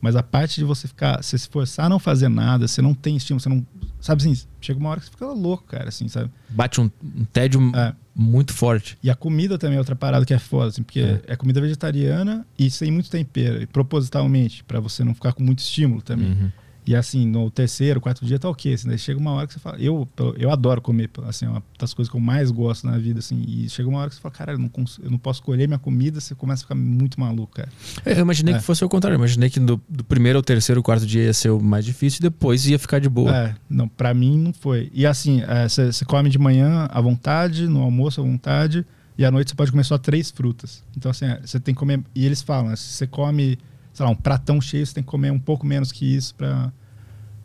Mas 0.00 0.16
a 0.16 0.22
parte 0.22 0.56
de 0.56 0.64
você 0.64 0.88
ficar, 0.88 1.22
você 1.22 1.36
se 1.36 1.48
forçar 1.48 1.86
a 1.86 1.88
não 1.88 1.98
fazer 1.98 2.28
nada, 2.28 2.66
você 2.66 2.80
não 2.80 2.94
tem 2.94 3.16
estímulo, 3.16 3.40
você 3.40 3.48
não. 3.48 3.66
Sabe 4.00 4.22
assim, 4.22 4.46
chega 4.60 4.80
uma 4.80 4.88
hora 4.88 4.98
que 5.00 5.06
você 5.06 5.12
fica 5.12 5.26
louco, 5.26 5.64
cara, 5.64 5.88
assim, 5.90 6.08
sabe? 6.08 6.30
Bate 6.48 6.80
um, 6.80 6.90
um 7.04 7.24
tédio 7.26 7.60
É. 7.76 7.94
muito 8.14 8.54
forte. 8.54 8.96
E 9.02 9.10
a 9.10 9.14
comida 9.14 9.58
também 9.58 9.76
é 9.76 9.78
outra 9.78 9.94
parada 9.94 10.24
que 10.24 10.32
é 10.32 10.38
foda, 10.38 10.68
assim, 10.68 10.82
porque 10.82 11.00
É. 11.00 11.20
é, 11.26 11.36
comida 11.36 11.60
vegetariana 11.60 12.46
e 12.58 12.70
sem 12.70 12.90
muito 12.90 13.10
tempero, 13.10 13.60
e 13.60 13.66
propositalmente, 13.66 14.64
pra 14.64 14.80
você 14.80 15.04
não 15.04 15.14
ficar 15.14 15.34
com 15.34 15.42
muito 15.42 15.58
estímulo 15.58 16.00
também. 16.00 16.30
Uhum. 16.32 16.50
E 16.86 16.96
assim, 16.96 17.26
no 17.26 17.50
terceiro, 17.50 18.00
quarto 18.00 18.24
dia 18.24 18.38
tá 18.38 18.48
ok, 18.48 18.72
assim, 18.72 18.96
chega 18.98 19.20
uma 19.20 19.32
hora 19.32 19.46
que 19.46 19.52
você 19.52 19.60
fala, 19.60 19.78
eu, 19.78 20.08
eu 20.38 20.50
adoro 20.50 20.80
comer, 20.80 21.10
assim, 21.28 21.44
é 21.44 21.48
uma 21.48 21.62
das 21.78 21.92
coisas 21.94 22.10
que 22.10 22.16
eu 22.16 22.20
mais 22.20 22.50
gosto 22.50 22.86
na 22.86 22.96
vida, 22.98 23.18
assim, 23.18 23.44
e 23.46 23.68
chega 23.68 23.88
uma 23.88 23.98
hora 24.00 24.08
que 24.08 24.14
você 24.16 24.20
fala, 24.20 24.34
cara, 24.34 24.52
eu 24.52 24.58
não, 24.58 24.68
cons- 24.68 24.98
eu 25.02 25.10
não 25.10 25.18
posso 25.18 25.40
escolher 25.40 25.66
minha 25.68 25.78
comida, 25.78 26.20
você 26.20 26.34
começa 26.34 26.62
a 26.62 26.64
ficar 26.64 26.74
muito 26.74 27.20
maluco, 27.20 27.52
cara. 27.54 27.68
Eu 28.04 28.18
imaginei 28.20 28.54
É. 28.54 28.58
que 28.58 28.64
fosse 28.64 28.84
o 28.84 28.88
contrário. 28.88 29.14
Eu 29.14 29.18
imaginei 29.18 29.50
que 29.50 29.60
do, 29.60 29.80
do 29.88 30.02
primeiro 30.02 30.38
ao 30.38 30.42
terceiro, 30.42 30.82
quarto 30.82 31.06
dia 31.06 31.24
ia 31.24 31.34
ser 31.34 31.50
o 31.50 31.60
mais 31.60 31.84
difícil 31.84 32.18
e 32.20 32.22
depois 32.22 32.66
ia 32.66 32.78
ficar 32.78 32.98
de 32.98 33.08
boa. 33.08 33.34
É, 33.36 33.54
não, 33.68 33.86
pra 33.86 34.12
mim 34.14 34.38
não 34.38 34.52
foi. 34.52 34.90
E 34.94 35.04
assim, 35.06 35.42
você 35.68 36.04
come 36.04 36.30
de 36.30 36.38
manhã 36.38 36.88
à 36.90 37.00
vontade, 37.00 37.68
no 37.68 37.82
almoço 37.82 38.20
à 38.20 38.24
vontade, 38.24 38.84
e 39.18 39.24
à 39.24 39.30
noite 39.30 39.50
você 39.50 39.54
pode 39.54 39.70
comer 39.70 39.84
só 39.84 39.98
três 39.98 40.30
frutas. 40.30 40.82
Então, 40.96 41.10
assim, 41.10 41.26
você 41.44 41.60
tem 41.60 41.74
que 41.74 41.78
comer. 41.78 42.00
E 42.14 42.24
eles 42.24 42.40
falam, 42.40 42.70
né, 42.70 42.76
se 42.76 42.84
você 42.84 43.06
come. 43.06 43.58
Sei 44.00 44.06
lá, 44.06 44.10
um 44.12 44.16
pratão 44.16 44.60
cheio, 44.60 44.86
você 44.86 44.94
tem 44.94 45.02
que 45.04 45.10
comer 45.10 45.30
um 45.30 45.38
pouco 45.38 45.66
menos 45.66 45.92
que 45.92 46.16
isso 46.16 46.34
pra, 46.34 46.72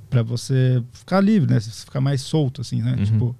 pra 0.09 0.23
você 0.23 0.81
ficar 0.93 1.19
livre, 1.19 1.51
né? 1.53 1.59
Você 1.59 1.69
ficar 1.85 1.99
mais 1.99 2.21
solto, 2.21 2.61
assim, 2.61 2.81
né? 2.81 2.95
Uhum. 2.97 3.03
Tipo. 3.03 3.35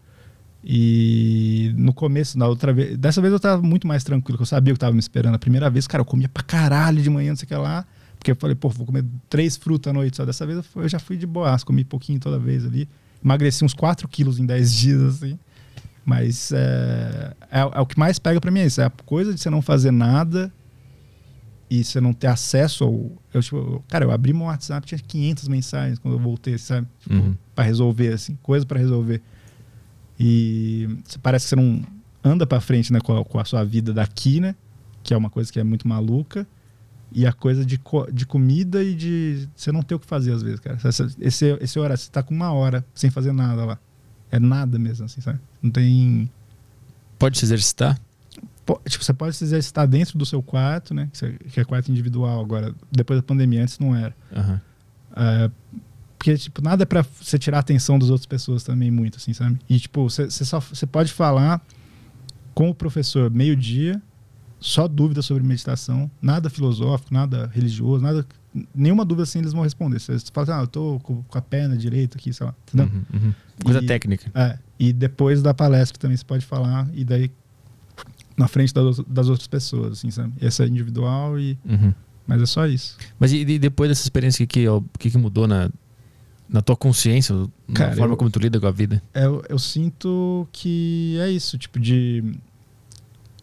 E 0.68 1.72
no 1.78 1.94
começo, 1.94 2.38
na 2.40 2.48
outra 2.48 2.74
vez. 2.74 2.98
Dessa 2.98 3.22
vez 3.22 3.32
eu 3.32 3.40
tava 3.40 3.62
muito 3.62 3.88
mais 3.88 4.04
tranquilo, 4.04 4.38
que 4.38 4.42
eu 4.42 4.48
sabia 4.48 4.74
o 4.74 4.76
que 4.76 4.80
tava 4.80 4.94
me 4.94 5.00
esperando. 5.00 5.36
A 5.36 5.40
primeira 5.40 5.70
vez, 5.70 5.86
cara, 5.86 6.02
eu 6.02 6.06
comia 6.06 6.28
pra 6.28 6.42
caralho 6.44 7.02
de 7.02 7.10
manhã, 7.10 7.30
não 7.30 7.36
sei 7.38 7.46
o 7.46 7.48
que 7.48 7.56
lá. 7.56 7.86
Porque 8.18 8.32
eu 8.32 8.36
falei, 8.36 8.56
pô, 8.56 8.68
vou 8.70 8.86
comer 8.86 9.06
três 9.30 9.56
frutas 9.56 9.92
à 9.92 9.94
noite 9.94 10.18
só. 10.18 10.26
Dessa 10.26 10.44
vez 10.46 10.58
eu, 10.58 10.64
fui- 10.64 10.84
eu 10.84 10.90
já 10.90 10.98
fui 10.98 11.18
de 11.18 11.28
boas, 11.28 11.64
comi 11.64 11.84
pouquinho 11.84 12.20
toda 12.20 12.40
vez 12.40 12.66
ali. 12.66 12.90
Emagreci 13.24 13.64
uns 13.64 13.74
4 13.76 14.08
quilos 14.08 14.40
em 14.40 14.46
10 14.46 14.74
dias, 14.76 15.02
assim. 15.04 15.38
Mas 16.04 16.52
é, 16.52 17.34
é, 17.52 17.60
é 17.60 17.80
o 17.80 17.86
que 17.86 17.98
mais 18.00 18.18
pega 18.18 18.42
pra 18.42 18.50
mim 18.52 18.60
é 18.62 18.66
isso. 18.66 18.82
É 18.82 18.86
a 18.86 18.90
coisa 18.90 19.34
de 19.34 19.40
você 19.40 19.50
não 19.52 19.62
fazer 19.62 19.92
nada 19.92 20.52
e 21.70 21.84
você 21.84 22.00
não 22.00 22.14
ter 22.14 22.28
acesso 22.28 22.84
ao. 22.84 23.12
Eu, 23.34 23.42
tipo, 23.42 23.84
cara, 23.88 24.06
eu 24.06 24.12
abri 24.12 24.34
meu 24.34 24.44
WhatsApp, 24.44 24.86
tinha 24.88 25.00
500 25.00 25.48
mensagens 25.48 26.00
quando 26.00 26.14
eu 26.16 26.20
voltei, 26.20 26.58
sabe? 26.58 26.88
Tipo, 27.00 27.16
Uhum. 27.16 27.36
Pra 27.56 27.64
resolver, 27.64 28.14
assim, 28.14 28.38
coisa 28.44 28.66
pra 28.66 28.78
resolver. 28.80 29.22
E 30.20 30.88
parece 31.22 31.46
que 31.46 31.50
você 31.50 31.56
não 31.56 31.84
anda 32.24 32.46
pra 32.48 32.62
frente 32.62 32.92
né, 32.94 33.00
com, 33.00 33.18
a, 33.18 33.26
com 33.26 33.40
a 33.40 33.46
sua 33.46 33.64
vida 33.64 33.94
daqui, 33.94 34.40
né? 34.40 34.56
Que 35.04 35.14
é 35.14 35.18
uma 35.18 35.30
coisa 35.30 35.52
que 35.52 35.60
é 35.60 35.64
muito 35.64 35.88
maluca. 35.88 36.48
E 37.12 37.26
a 37.26 37.32
coisa 37.34 37.66
de, 37.66 37.78
co- 37.78 38.10
de 38.12 38.26
comida 38.26 38.84
e 38.84 38.94
de 38.96 39.48
você 39.56 39.72
não 39.72 39.82
ter 39.82 39.96
o 39.96 40.00
que 40.00 40.06
fazer 40.06 40.34
às 40.34 40.42
vezes, 40.42 40.60
cara. 40.60 40.78
Esse, 40.84 41.16
esse, 41.20 41.58
esse 41.62 41.80
horário, 41.80 41.98
você 41.98 42.10
tá 42.10 42.22
com 42.24 42.34
uma 42.34 42.52
hora 42.52 42.86
sem 42.94 43.10
fazer 43.10 43.32
nada 43.32 43.64
lá. 43.66 43.80
É 44.32 44.40
nada 44.40 44.78
mesmo, 44.80 45.06
assim, 45.06 45.22
sabe? 45.22 45.40
Não 45.62 45.70
tem. 45.72 46.30
Pode 47.18 47.38
se 47.38 47.46
exercitar? 47.46 48.00
Po- 48.66 48.82
Tipo, 48.88 49.04
você 49.04 49.14
pode 49.14 49.36
se 49.36 49.44
exercitar 49.44 49.88
dentro 49.88 50.18
do 50.18 50.26
seu 50.26 50.42
quarto, 50.42 50.94
né? 50.94 51.10
Que, 51.52 51.60
é 51.60 51.64
quarto 51.64 51.92
individual 51.92 52.40
agora. 52.42 52.74
Depois 52.92 53.20
da 53.20 53.24
pandemia, 53.24 53.62
antes 53.62 53.78
não 53.80 53.96
era. 53.96 54.16
Aham. 54.36 54.62
É, 55.16 55.52
porque, 56.18 56.38
tipo, 56.38 56.62
nada 56.62 56.84
é 56.84 56.86
pra 56.86 57.04
você 57.22 57.38
tirar 57.38 57.58
a 57.58 57.60
atenção 57.60 58.00
das 58.00 58.10
outras 58.10 58.26
pessoas 58.26 58.64
também, 58.64 58.90
muito, 58.90 59.18
assim, 59.18 59.34
sabe? 59.34 59.60
E, 59.70 59.80
tipo, 59.80 60.10
você 60.10 60.26
você 60.30 60.44
só 60.44 60.60
você 60.60 60.86
pode 60.88 61.14
falar 61.14 61.62
com 62.54 62.70
o 62.70 62.74
professor 62.74 63.30
meio-dia, 63.30 64.02
só 64.60 64.88
dúvida 64.88 65.22
sobre 65.22 65.44
meditação, 65.44 66.10
nada 66.22 66.50
filosófico, 66.50 67.14
nada 67.14 67.50
religioso, 67.54 68.02
nada. 68.04 68.26
Nenhuma 68.74 69.04
dúvida 69.06 69.24
assim 69.24 69.40
eles 69.40 69.52
vão 69.54 69.62
responder. 69.62 70.00
Você 70.00 70.18
fala, 70.34 70.44
assim, 70.44 70.52
ah, 70.54 70.64
eu 70.64 70.68
tô 70.68 71.00
com 71.04 71.24
a 71.38 71.42
perna 71.42 71.78
direita 71.78 72.18
aqui, 72.18 72.34
sei 72.34 72.46
lá. 72.48 72.56
Uhum, 72.74 73.04
uhum. 73.14 73.34
Coisa 73.64 73.80
E- 73.84 73.86
técnica. 73.86 74.32
É, 74.34 74.58
e 74.80 74.92
depois 74.94 75.42
da 75.44 75.54
palestra 75.54 76.00
também 76.00 76.16
você 76.18 76.24
pode 76.26 76.46
falar, 76.46 76.88
e 76.94 77.04
daí 77.06 77.30
na 78.38 78.48
frente 78.48 78.74
das, 78.74 79.00
das 79.08 79.28
outras 79.30 79.48
pessoas, 79.48 79.94
assim, 79.94 80.12
sabe? 80.12 80.34
Essa 80.42 80.64
é 80.64 80.68
individual, 80.68 81.40
e, 81.40 81.58
Uhum. 81.66 81.94
mas 82.28 82.42
é 82.42 82.46
só 82.46 82.68
isso. 82.68 82.98
Mas 83.20 83.32
e, 83.32 83.38
e 83.42 83.60
depois 83.60 83.90
dessa 83.90 84.04
experiência, 84.04 84.44
o 84.44 84.48
que, 84.48 84.66
que, 85.00 85.10
que, 85.12 85.18
mudou 85.18 85.48
na, 85.48 85.70
na 86.50 86.62
tua 86.62 86.76
consciência, 86.76 87.34
na 87.36 87.48
Cara, 87.74 87.96
forma 87.96 88.14
eu- 88.14 88.18
como 88.18 88.30
tu 88.30 88.40
lida 88.40 88.60
com 88.60 88.68
a 88.68 88.72
vida? 88.72 89.02
eu, 89.14 89.44
eu 89.48 89.58
sinto 89.60 90.48
que 90.52 91.18
é 91.22 91.30
isso, 91.32 91.58
tipo 91.58 91.80
de 91.80 92.24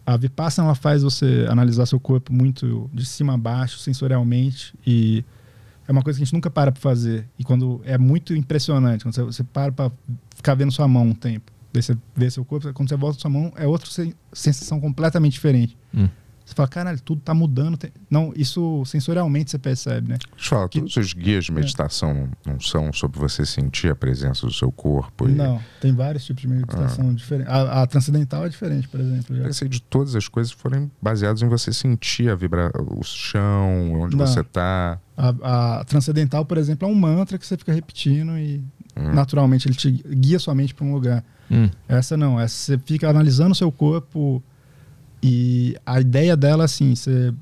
a 0.05 0.17
Vipassana 0.17 0.67
ela 0.67 0.75
faz 0.75 1.01
você 1.01 1.45
analisar 1.49 1.85
seu 1.85 1.97
corpo 1.99 2.33
muito 2.33 2.89
de 2.93 3.05
cima 3.05 3.35
a 3.35 3.37
baixo, 3.37 3.79
sensorialmente 3.79 4.73
e 4.85 5.23
é 5.87 5.91
uma 5.93 6.01
coisa 6.01 6.17
que 6.19 6.23
a 6.23 6.25
gente 6.25 6.33
nunca 6.33 6.49
para 6.49 6.73
para 6.73 6.81
fazer 6.81 7.25
e 7.39 7.43
quando 7.45 7.79
é 7.85 7.97
muito 7.97 8.35
impressionante 8.35 9.03
quando 9.03 9.15
você, 9.15 9.23
você 9.23 9.43
para 9.45 9.71
para 9.71 9.89
ficar 10.35 10.55
vendo 10.55 10.73
sua 10.73 10.89
mão 10.89 11.07
um 11.07 11.13
tempo, 11.15 11.52
daí 11.73 11.81
você 11.81 11.97
vê 12.15 12.29
seu 12.29 12.45
corpo, 12.45 12.71
quando 12.73 12.87
você 12.89 12.95
volta 12.95 13.19
sua 13.19 13.29
mão 13.31 13.51
é 13.55 13.65
outra 13.67 13.89
sen- 13.89 14.13
sensação 14.31 14.79
completamente 14.79 15.33
diferente. 15.33 15.77
Hum. 15.93 16.07
Você 16.45 16.53
fala, 16.53 16.67
caralho, 16.67 16.99
tudo 16.99 17.21
tá 17.21 17.33
mudando. 17.33 17.77
tem- 17.77 17.89
Não, 18.09 18.33
isso 18.35 18.83
sensorialmente 18.85 19.49
você 19.49 19.57
percebe, 19.57 20.09
né? 20.09 20.17
Eu 20.37 20.43
falar, 20.43 20.67
Que- 20.67 20.79
todos 20.81 20.97
os 20.97 21.13
guias 21.13 21.45
de 21.45 21.53
meditação 21.53 22.27
não 22.45 22.59
são 22.59 22.91
sobre 22.91 23.17
você 23.17 23.45
sentir 23.45 23.89
a 23.89 23.95
presença 23.95 24.45
do 24.45 24.51
seu 24.51 24.69
corpo? 24.69 25.29
e- 25.29 25.31
Não, 25.31 25.61
tem 25.79 25.93
vários 25.95 26.25
tipos 26.25 26.41
de 26.41 26.49
meditação 26.49 27.13
diferentes. 27.13 27.49
A, 27.49 27.83
a 27.83 27.87
transcendental 27.87 28.45
é 28.45 28.49
diferente, 28.49 28.89
por 28.89 28.99
exemplo. 28.99 29.33
já. 29.37 29.43
Pensei 29.43 29.69
de 29.69 29.81
todas 29.81 30.17
as 30.17 30.27
coisas 30.27 30.51
forem 30.51 30.91
baseadas 31.01 31.41
em 31.41 31.47
você 31.47 31.71
sentir 31.71 32.29
a 32.29 32.35
vibra... 32.35 32.69
o 32.77 33.01
chão, 33.03 33.93
onde 34.01 34.17
Não. 34.17 34.27
você 34.27 34.41
está. 34.41 34.99
A, 35.15 35.79
a 35.79 35.83
transcendental, 35.85 36.43
por 36.43 36.57
exemplo, 36.57 36.85
é 36.85 36.91
um 36.91 36.95
mantra 36.95 37.37
que 37.37 37.47
você 37.47 37.55
fica 37.57 37.71
repetindo 37.73 38.37
e 38.37 38.61
Hum. 38.95 39.11
naturalmente 39.13 39.67
ele 39.67 39.73
te 39.75 39.89
guia 39.91 40.37
sua 40.37 40.53
mente 40.53 40.73
para 40.75 40.85
um 40.85 40.93
lugar. 40.93 41.23
Hum. 41.49 41.69
Essa 41.87 42.15
não, 42.17 42.39
essa 42.39 42.55
você 42.55 42.77
fica 42.77 43.09
analisando 43.09 43.51
o 43.51 43.55
seu 43.55 43.71
corpo 43.71 44.41
e 45.21 45.75
a 45.85 45.99
ideia 46.01 46.35
dela 46.35 46.65
assim, 46.65 46.95
você 46.95 47.33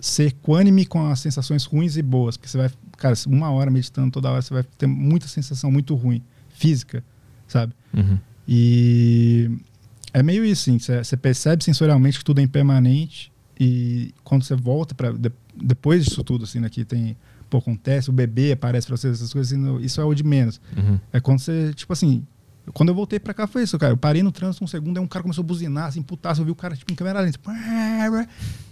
ser 0.00 0.26
equânime 0.28 0.84
com 0.84 1.06
as 1.06 1.20
sensações 1.20 1.64
ruins 1.64 1.96
e 1.96 2.02
boas, 2.02 2.36
porque 2.36 2.48
você 2.48 2.58
vai, 2.58 2.70
cara, 2.96 3.14
uma 3.26 3.50
hora 3.50 3.70
meditando 3.70 4.10
toda 4.10 4.30
hora 4.30 4.42
você 4.42 4.52
vai 4.52 4.64
ter 4.76 4.86
muita 4.86 5.28
sensação 5.28 5.70
muito 5.70 5.94
ruim, 5.94 6.22
física, 6.48 7.04
sabe? 7.46 7.72
Uhum. 7.94 8.18
E 8.48 9.50
é 10.12 10.22
meio 10.22 10.44
isso, 10.44 10.70
assim, 10.70 10.78
você 10.78 11.16
percebe 11.16 11.62
sensorialmente 11.62 12.18
que 12.18 12.24
tudo 12.24 12.40
é 12.40 12.42
impermanente 12.42 13.30
e 13.58 14.12
quando 14.24 14.42
você 14.42 14.56
volta 14.56 14.94
para 14.94 15.14
depois 15.54 16.04
disso 16.04 16.24
tudo, 16.24 16.44
assim, 16.44 16.58
né, 16.58 16.68
que 16.68 16.84
tem, 16.84 17.16
pô, 17.48 17.58
acontece, 17.58 18.10
o 18.10 18.12
bebê 18.12 18.52
aparece 18.52 18.86
pra 18.86 18.96
você, 18.96 19.08
essas 19.08 19.32
coisas, 19.32 19.52
assim, 19.52 19.84
isso 19.84 20.00
é 20.00 20.04
o 20.04 20.14
de 20.14 20.24
menos. 20.24 20.60
Uhum. 20.76 20.98
É 21.12 21.20
quando 21.20 21.38
você, 21.38 21.72
tipo 21.74 21.92
assim, 21.92 22.26
quando 22.72 22.90
eu 22.90 22.94
voltei 22.94 23.18
pra 23.18 23.34
cá 23.34 23.46
foi 23.46 23.64
isso, 23.64 23.78
cara. 23.78 23.92
Eu 23.92 23.96
parei 23.96 24.22
no 24.22 24.30
trânsito 24.30 24.62
um 24.62 24.66
segundo, 24.66 24.98
aí 24.98 25.02
um 25.02 25.08
cara 25.08 25.22
começou 25.22 25.42
a 25.42 25.46
buzinar, 25.46 25.86
assim, 25.86 26.02
putaço, 26.02 26.40
eu 26.40 26.44
vi 26.44 26.50
o 26.50 26.54
cara, 26.54 26.76
tipo, 26.76 26.92
em 26.92 26.94
câmera 26.94 27.20
lenta. 27.20 27.32
tipo, 27.32 27.50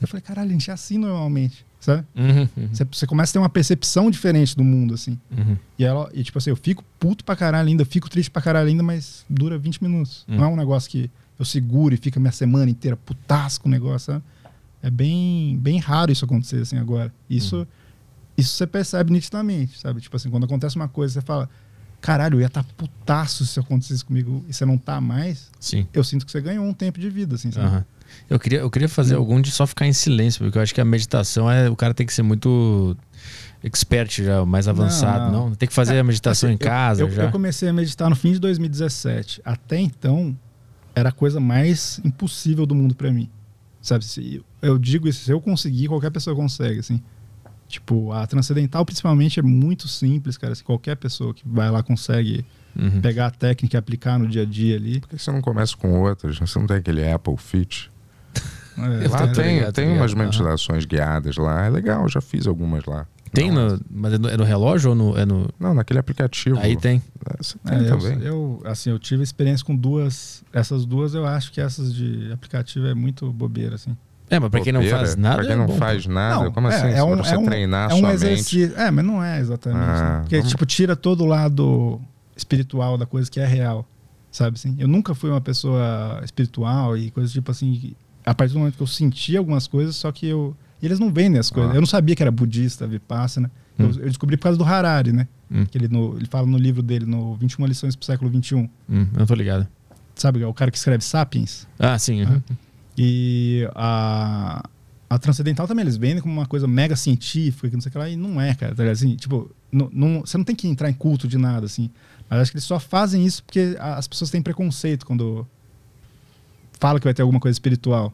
Eu 0.01 0.09
falei, 0.09 0.23
caralho, 0.23 0.49
a 0.49 0.53
gente 0.53 0.71
é 0.71 0.73
assim 0.73 0.99
normalmente, 0.99 1.67
sabe? 1.81 2.07
Uhum. 2.15 2.49
Uhum. 2.57 2.69
Você, 2.73 2.85
você 2.85 3.07
começa 3.07 3.31
a 3.31 3.35
ter 3.35 3.39
uma 3.41 3.49
percepção 3.49 4.11
diferente 4.11 4.57
do 4.57 4.63
mundo, 4.63 4.95
assim. 4.95 5.19
Uhum. 5.37 5.57
E 5.79 5.85
ela, 5.85 6.09
e 6.15 6.23
tipo 6.23 6.39
assim, 6.39 6.51
eu 6.51 6.57
fico 6.57 6.85
puto 7.01 7.25
pra 7.25 7.35
caralho 7.35 7.69
ainda, 7.69 7.85
fico 7.85 8.09
triste 8.09 8.31
pra 8.31 8.41
caralho 8.41 8.69
ainda, 8.69 8.83
mas 8.83 9.25
dura 9.29 9.59
20 9.59 9.83
minutos. 9.83 10.25
Hum. 10.29 10.37
Não 10.37 10.45
é 10.45 10.49
um 10.49 10.57
negócio 10.57 10.89
que 10.89 11.11
eu 11.39 11.45
seguro 11.45 11.95
e 11.95 11.97
fica 11.97 12.21
minha 12.21 12.33
semana 12.33 12.71
inteira 12.71 12.97
putaço 12.97 13.61
com 13.61 13.69
o 13.69 13.73
negócio, 13.73 14.13
sabe? 14.13 14.25
É 14.83 14.91
bem, 14.91 15.59
bem 15.59 15.79
raro 15.79 16.13
isso 16.13 16.25
acontecer 16.25 16.61
assim 16.63 16.79
agora. 16.79 17.13
Isso, 17.29 17.67
isso 18.37 18.57
você 18.57 18.67
percebe 18.67 19.13
nitidamente, 19.13 19.79
sabe? 19.79 20.01
Tipo 20.01 20.17
assim, 20.17 20.31
quando 20.31 20.45
acontece 20.45 20.77
uma 20.77 20.89
coisa, 20.89 21.15
você 21.15 21.21
fala, 21.21 21.49
caralho, 22.01 22.37
eu 22.37 22.41
ia 22.41 22.47
estar 22.47 22.65
putaço 22.77 23.47
se 23.47 23.59
acontecesse 23.61 24.05
comigo 24.05 24.45
e 24.49 24.53
você 24.53 24.65
não 24.65 24.79
tá 24.79 25.01
mais, 25.01 25.51
Sim. 25.59 25.87
eu 25.93 26.03
sinto 26.03 26.25
que 26.25 26.33
você 26.33 26.41
ganhou 26.41 26.65
um 26.65 26.73
tempo 26.73 26.99
de 26.99 27.11
vida, 27.11 27.35
assim, 27.35 27.51
sabe? 27.51 27.67
Aham. 27.67 27.85
Eu 28.29 28.39
queria, 28.39 28.59
eu 28.61 28.71
queria 28.71 28.89
fazer 28.89 29.15
algum 29.15 29.41
de 29.41 29.51
só 29.51 29.67
ficar 29.67 29.87
em 29.87 29.93
silêncio, 29.93 30.45
porque 30.45 30.59
eu 30.59 30.63
acho 30.63 30.75
que 30.75 30.81
a 30.81 30.85
meditação 30.85 31.51
é. 31.51 31.71
O 31.71 31.77
cara 31.77 31.95
tem 31.95 32.05
que 32.05 32.13
ser 32.13 32.23
muito 32.23 32.97
expert 33.63 34.23
já, 34.23 34.45
mais 34.45 34.67
avançado, 34.67 35.31
não? 35.31 35.51
não. 35.51 35.55
Tem 35.55 35.69
que 35.69 35.75
fazer 35.75 35.99
a 35.99 36.05
meditação 36.05 36.49
Assim, 36.49 36.55
em 36.55 36.59
casa 36.59 37.03
eu, 37.03 37.09
eu, 37.09 37.31
comecei 37.31 37.69
a 37.69 37.73
meditar 37.73 38.09
no 38.09 38.17
fim 38.17 38.33
de 38.33 38.39
2017. 38.39 39.43
Até 39.45 39.79
então, 39.79 40.37
era 40.95 41.11
a 41.11 41.13
coisa 41.13 41.39
mais 41.39 42.01
impossível 42.05 42.67
do 42.67 42.75
mundo 42.75 42.95
pra 42.95 43.13
mim. 43.13 43.29
Sabe? 43.83 44.05
Se, 44.05 44.43
eu 44.61 44.79
digo 44.79 45.09
isso, 45.09 45.25
se 45.25 45.31
eu 45.33 45.41
conseguir, 45.41 45.89
qualquer 45.89 46.11
pessoa 46.11 46.35
consegue, 46.37 46.81
assim. 46.81 47.03
Tipo, 47.71 48.13
a 48.13 48.27
transcendental, 48.27 48.85
principalmente, 48.85 49.39
é 49.41 49.43
muito 49.43 49.87
simples, 49.89 50.37
cara. 50.37 50.53
Assim, 50.53 50.65
qualquer 50.65 50.97
pessoa 50.97 51.33
que 51.33 51.43
vai 51.47 51.71
lá 51.71 51.83
consegue 51.83 52.45
Uhum. 52.77 53.01
pegar 53.01 53.27
a 53.27 53.31
técnica 53.33 53.77
e 53.77 53.79
aplicar 53.79 54.17
no 54.19 54.29
dia 54.29 54.43
a 54.43 54.45
dia 54.45 54.77
ali. 54.77 55.01
Por 55.01 55.09
que 55.09 55.19
você 55.19 55.33
não 55.33 55.41
começa 55.41 55.77
com 55.77 56.01
outras? 56.03 56.39
Você 56.39 56.57
não 56.59 56.67
tem 56.69 56.77
aquele 56.77 57.09
Apple 57.11 57.37
Fit? 57.37 57.91
É, 58.79 59.05
Eu 59.07 59.11
Lá 59.11 59.19
tô 59.19 59.41
é, 59.41 59.45
tem, 59.45 59.55
ligado, 59.59 59.73
tem 59.75 59.87
tô 59.89 59.95
umas 59.95 60.13
ligado. 60.13 60.27
meditações 60.27 60.85
guiadas 60.85 61.37
lá. 61.37 61.67
É 61.67 61.69
legal, 61.71 62.03
eu 62.05 62.09
já 62.09 62.21
fiz 62.21 62.47
algumas 62.47 62.85
lá. 62.85 63.07
Tem, 63.33 63.51
Não, 63.51 63.71
no, 63.77 63.81
mas 63.91 64.13
é 64.15 64.19
no, 64.19 64.29
é 64.29 64.37
no 64.37 64.45
relógio 64.45 64.91
ou 64.91 64.97
no, 64.97 65.17
é 65.19 65.25
no. 65.27 65.49
Não, 65.59 65.73
naquele 65.75 65.99
aplicativo. 66.01 66.59
Aí 66.61 66.77
tem. 66.77 67.03
É, 67.29 67.37
Você 67.43 67.59
tem 67.59 67.77
É, 67.79 67.81
eu, 67.91 67.99
também. 67.99 68.23
eu, 68.23 68.63
assim, 68.65 68.91
eu 68.91 68.99
tive 68.99 69.23
experiência 69.23 69.65
com 69.65 69.75
duas. 69.77 70.43
Essas 70.53 70.85
duas, 70.87 71.15
eu 71.15 71.27
acho 71.27 71.53
que 71.53 71.61
essas 71.61 71.93
de 71.95 72.31
aplicativo 72.33 72.87
é 72.87 72.95
muito 72.95 73.33
bobeira, 73.33 73.75
assim. 73.77 73.97
É, 74.31 74.39
mas 74.39 74.49
pra 74.51 74.61
quem 74.61 74.73
não 74.73 74.83
faz 74.85 75.17
nada. 75.17 75.35
Pra 75.37 75.45
quem 75.45 75.53
é 75.53 75.57
não 75.57 75.67
bom, 75.67 75.77
faz 75.77 76.07
nada, 76.07 76.45
Não, 76.45 76.53
como 76.53 76.69
é, 76.69 76.75
assim? 76.77 76.87
é 76.97 77.03
um- 77.03 77.17
você 77.17 77.35
é 77.35 77.39
um- 77.39 77.45
treinar 77.45 77.91
é 77.91 77.95
um 77.95 77.99
sua 77.99 78.09
mente. 78.11 78.15
exercício. 78.25 78.73
É, 78.79 78.91
mas 78.91 79.05
não 79.05 79.23
é 79.23 79.41
exatamente. 79.41 79.81
Ah, 79.83 80.15
né? 80.15 80.21
Porque, 80.21 80.37
vamos- 80.37 80.51
tipo, 80.51 80.65
tira 80.67 80.95
todo 80.97 81.23
o 81.25 81.27
lado 81.27 82.01
espiritual 82.37 82.97
da 82.97 83.07
coisa 83.07 83.31
que 83.31 83.41
é 83.41 83.47
real. 83.47 83.87
Sabe 84.31 84.55
assim? 84.55 84.77
Eu 84.79 84.87
nunca 84.87 85.15
fui 85.15 85.29
uma 85.29 85.41
pessoa 85.41 86.21
espiritual 86.25 86.97
e 86.97 87.11
coisas 87.11 87.33
tipo 87.33 87.51
assim. 87.51 87.93
A 88.25 88.33
partir 88.35 88.53
do 88.53 88.61
momento 88.61 88.77
que 88.77 88.83
eu 88.83 88.87
senti 88.87 89.37
algumas 89.37 89.67
coisas, 89.67 89.97
só 89.97 90.13
que 90.13 90.27
eu. 90.29 90.57
E 90.81 90.87
eles 90.87 90.99
não 91.01 91.13
vendem 91.13 91.39
as 91.41 91.51
coisas. 91.51 91.73
Ah. 91.73 91.75
Eu 91.75 91.81
não 91.81 91.87
sabia 91.87 92.15
que 92.15 92.23
era 92.23 92.31
budista, 92.31 92.87
vipassana. 92.87 93.51
Eu, 93.79 93.87
Hum. 93.87 93.93
eu 93.99 94.07
descobri 94.09 94.37
por 94.37 94.45
causa 94.45 94.57
do 94.59 94.65
Harari, 94.65 95.13
né? 95.13 95.27
Hum. 95.51 95.67
Que 95.67 95.77
ele, 95.77 95.89
no, 95.89 96.17
ele 96.17 96.27
fala 96.27 96.47
no 96.47 96.57
livro 96.57 96.81
dele, 96.83 97.05
no 97.05 97.35
21 97.35 97.67
lições 97.67 97.97
pro 97.97 98.07
século 98.07 98.31
21. 98.31 98.61
Hum, 98.89 99.07
eu 99.13 99.19
não 99.19 99.27
tô 99.27 99.35
ligado. 99.35 99.67
Sabe? 100.15 100.41
É 100.43 100.47
o 100.47 100.55
cara 100.55 100.71
que 100.71 100.77
escreve 100.79 101.03
Sapiens. 101.03 101.67
Ah, 101.79 101.99
sim. 101.99 102.23
uhum. 102.23 102.41
E 103.03 103.67
a, 103.75 104.63
a 105.09 105.19
Transcendental 105.19 105.67
também 105.67 105.83
eles 105.85 105.97
vendem 105.97 106.21
como 106.21 106.35
uma 106.35 106.45
coisa 106.45 106.69
mega 106.69 106.95
científica, 106.97 107.67
que 107.71 107.75
não 107.75 107.81
sei 107.81 107.89
o 107.89 107.93
que 107.93 107.99
lá, 107.99 108.09
e 108.11 108.15
não 108.17 108.39
é, 108.39 108.55
cara. 108.55 108.75
Tá 108.75 108.85
assim, 108.91 109.17
tipo, 109.17 109.51
não, 109.73 109.89
não- 109.91 110.21
você 110.21 110.37
não 110.37 110.45
tem 110.45 110.55
que 110.55 110.69
entrar 110.69 110.91
em 110.91 110.93
culto 110.93 111.27
de 111.27 111.39
nada, 111.39 111.65
assim. 111.65 111.89
Mas 112.29 112.41
acho 112.41 112.51
que 112.51 112.59
eles 112.59 112.65
só 112.65 112.79
fazem 112.79 113.25
isso 113.25 113.43
porque 113.43 113.75
a- 113.81 113.95
as 113.97 114.07
pessoas 114.07 114.31
têm 114.31 114.43
preconceito 114.43 115.07
quando 115.07 115.47
fala 116.79 117.01
que 117.01 117.05
vai 117.05 117.15
ter 117.15 117.23
alguma 117.23 117.41
coisa 117.41 117.55
espiritual. 117.57 118.13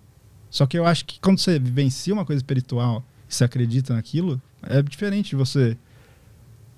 Só 0.51 0.67
que 0.67 0.79
eu 0.79 0.87
acho 0.87 1.05
que 1.05 1.19
quando 1.21 1.39
você 1.39 1.59
vivencia 1.59 2.15
uma 2.15 2.25
coisa 2.25 2.39
espiritual 2.39 3.05
e 3.29 3.35
você 3.35 3.43
acredita 3.45 3.93
naquilo, 3.95 4.41
É 4.69 4.81
diferente 4.83 5.31
de 5.31 5.37
você 5.37 5.77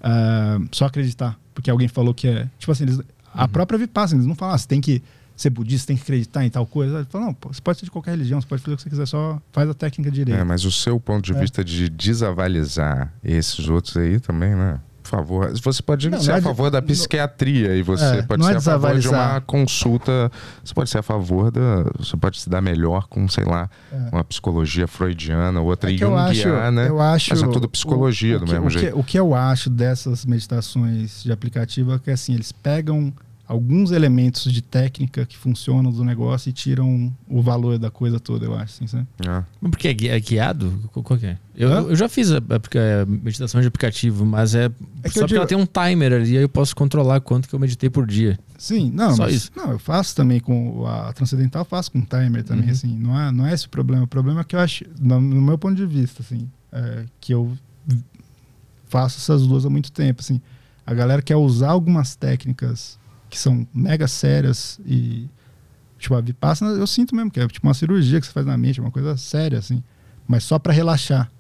ah, 0.00 0.58
só 0.72 0.86
acreditar, 0.86 1.38
porque 1.54 1.70
alguém 1.70 1.88
falou 1.88 2.12
que 2.14 2.28
é. 2.28 2.48
Tipo 2.58 2.72
assim, 2.72 2.84
eles, 2.84 3.00
a 3.32 3.42
Uhum. 3.44 3.48
própria 3.48 3.78
Vipassana, 3.78 4.18
eles 4.20 4.26
não 4.28 4.34
falam, 4.34 4.54
ah, 4.54 4.58
você 4.58 4.66
tem 4.66 4.80
que 4.80 5.02
ser 5.42 5.50
budista, 5.50 5.86
tem 5.88 5.96
que 5.96 6.02
acreditar 6.02 6.44
em 6.44 6.50
tal 6.50 6.66
coisa. 6.66 6.96
Eles 6.98 7.08
falam, 7.10 7.28
não, 7.28 7.34
pô, 7.34 7.52
você 7.52 7.60
pode 7.60 7.78
ser 7.78 7.84
de 7.86 7.90
qualquer 7.90 8.10
religião, 8.12 8.40
você 8.40 8.46
pode 8.46 8.60
fazer 8.62 8.74
o 8.74 8.76
que 8.76 8.82
você 8.82 8.90
quiser, 8.90 9.06
só 9.06 9.40
faz 9.52 9.68
a 9.70 9.74
técnica 9.74 10.10
direito. 10.10 10.38
É, 10.38 10.44
mas 10.44 10.64
o 10.64 10.72
seu 10.72 10.98
ponto 11.00 11.24
de 11.24 11.32
É. 11.36 11.40
vista 11.40 11.64
de 11.64 11.88
desavalizar 11.88 13.12
esses 13.24 13.68
outros 13.68 13.96
aí 13.96 14.20
também, 14.20 14.54
né? 14.54 14.80
Por 15.02 15.10
favor. 15.10 15.50
Você 15.62 15.82
pode 15.82 16.10
Não, 16.10 16.20
ser 16.20 16.26
não 16.26 16.34
é 16.34 16.36
a 16.36 16.40
de- 16.40 16.44
favor 16.44 16.70
da 16.70 16.80
não- 16.82 16.86
psiquiatria 16.86 17.74
e 17.74 17.82
você 17.82 18.04
É, 18.04 18.22
pode 18.22 18.40
não 18.42 18.46
ser 18.48 18.54
é 18.54 18.56
a 18.58 18.60
favor 18.60 18.98
de 18.98 19.08
uma 19.08 19.40
consulta. 19.40 20.30
Você 20.62 20.74
pode 20.74 20.90
ser 20.90 20.98
a 20.98 21.02
favor 21.02 21.50
da. 21.50 21.84
Você 21.98 22.14
pode 22.14 22.38
se 22.38 22.50
dar 22.50 22.60
melhor 22.60 23.06
com, 23.08 23.26
sei 23.26 23.44
lá, 23.44 23.70
uma 24.12 24.22
psicologia 24.22 24.86
freudiana, 24.86 25.62
outra 25.62 25.90
É 25.90 25.96
que 25.96 26.04
eu 26.04 26.14
acho, 26.14 26.42
junguiana. 26.42 26.82
eu 26.82 27.00
acho 27.00 27.30
mas 27.30 27.42
é 27.42 27.46
tudo 27.46 27.66
psicologia 27.70 28.34
o- 28.34 28.36
o 28.36 28.40
do 28.40 28.46
que- 28.46 28.52
mesmo 28.52 28.66
o 28.66 28.70
que- 28.70 28.78
jeito. 28.80 28.98
o 28.98 29.04
que 29.04 29.18
eu 29.18 29.34
acho 29.34 29.70
dessas 29.70 30.26
meditações 30.26 31.22
de 31.22 31.32
aplicativo 31.32 31.94
é 31.94 31.98
que 31.98 32.10
assim, 32.10 32.34
eles 32.34 32.52
pegam 32.52 33.10
alguns 33.48 33.92
elementos 33.92 34.52
de 34.52 34.60
técnica 34.60 35.24
que 35.24 35.34
funcionam 35.34 35.90
do 35.90 36.04
negócio 36.04 36.50
e 36.50 36.52
tiram 36.52 37.10
o 37.26 37.40
valor 37.40 37.78
da 37.78 37.90
coisa 37.90 38.20
toda, 38.20 38.44
eu 38.44 38.54
acho, 38.54 38.74
assim, 38.74 38.86
sabe? 38.86 39.06
É. 39.26 39.42
Mas 39.58 39.70
Porque 39.70 39.88
é 39.88 39.94
gui- 39.94 40.08
é 40.10 40.20
guiado? 40.20 40.70
Qual 40.92 41.18
é? 41.22 41.38
Eu, 41.56 41.70
eu 41.70 41.96
já 41.96 42.08
fiz 42.10 42.30
a, 42.30 42.36
a- 42.36 43.02
a 43.02 43.06
meditação 43.06 43.60
de 43.62 43.66
aplicativo, 43.66 44.26
mas 44.26 44.54
é, 44.54 44.66
É 45.02 45.08
que 45.08 45.14
só 45.14 45.20
eu 45.20 45.22
porque 45.22 45.26
digo- 45.28 45.36
ela 45.38 45.46
tem 45.46 45.56
um 45.56 45.64
timer 45.64 46.12
ali, 46.12 46.36
aí 46.36 46.42
eu 46.42 46.48
posso 46.48 46.76
controlar 46.76 47.20
quanto 47.22 47.48
que 47.48 47.54
eu 47.54 47.58
meditei 47.58 47.88
por 47.88 48.06
dia. 48.06 48.38
Sim, 48.58 48.90
não, 48.92 49.16
Só 49.16 49.22
mas- 49.22 49.34
isso. 49.34 49.50
não, 49.56 49.70
eu 49.72 49.78
faço 49.78 50.14
também 50.14 50.40
com 50.40 50.86
a 50.86 51.10
transcendental, 51.14 51.62
eu 51.62 51.66
faço 51.66 51.90
com 51.90 52.02
timer 52.02 52.44
também, 52.44 52.66
Uhum. 52.66 52.70
assim, 52.72 52.98
não 52.98 53.18
é, 53.18 53.32
não 53.32 53.46
é 53.46 53.54
esse 53.54 53.64
o 53.66 53.70
problema. 53.70 54.04
O 54.04 54.08
problema 54.08 54.42
é 54.42 54.44
que 54.44 54.54
eu 54.56 54.60
acho, 54.60 54.84
no, 55.00 55.18
no 55.20 55.40
meu 55.40 55.56
ponto 55.56 55.74
de 55.74 55.86
vista, 55.86 56.22
assim, 56.22 56.50
é, 56.70 57.06
que 57.18 57.32
eu 57.32 57.56
faço 58.88 59.18
essas 59.18 59.46
duas 59.46 59.64
há 59.64 59.70
muito 59.70 59.90
tempo, 59.90 60.20
assim, 60.20 60.40
a 60.86 60.94
galera 60.94 61.20
quer 61.22 61.36
usar 61.36 61.70
algumas 61.70 62.14
técnicas 62.16 62.97
que 63.30 63.38
são 63.38 63.66
mega 63.74 64.06
sérias 64.08 64.80
e 64.86 65.28
tipo 65.98 66.14
a 66.14 66.20
vipassana 66.20 66.72
eu 66.78 66.86
sinto 66.86 67.14
mesmo 67.14 67.30
que 67.30 67.40
é 67.40 67.46
tipo 67.48 67.66
uma 67.66 67.74
cirurgia 67.74 68.20
que 68.20 68.26
você 68.26 68.32
faz 68.32 68.46
na 68.46 68.56
mente, 68.56 68.80
uma 68.80 68.90
coisa 68.90 69.16
séria 69.16 69.58
assim, 69.58 69.82
mas 70.26 70.44
só 70.44 70.58
para 70.58 70.72
relaxar, 70.72 71.30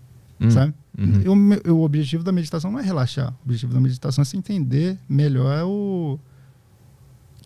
Hum, 0.40 0.50
sabe? 0.50 0.74
uhum. 0.98 1.20
Eu- 1.24 1.34
me- 1.36 1.60
o 1.68 1.80
objetivo 1.82 2.22
da 2.24 2.30
meditação 2.32 2.70
não 2.70 2.78
é 2.78 2.82
relaxar. 2.82 3.30
O 3.40 3.44
objetivo 3.44 3.72
da 3.74 3.80
meditação 3.80 4.22
é 4.22 4.24
se 4.24 4.36
entender 4.36 4.96
melhor 5.08 5.64
o 5.64 6.18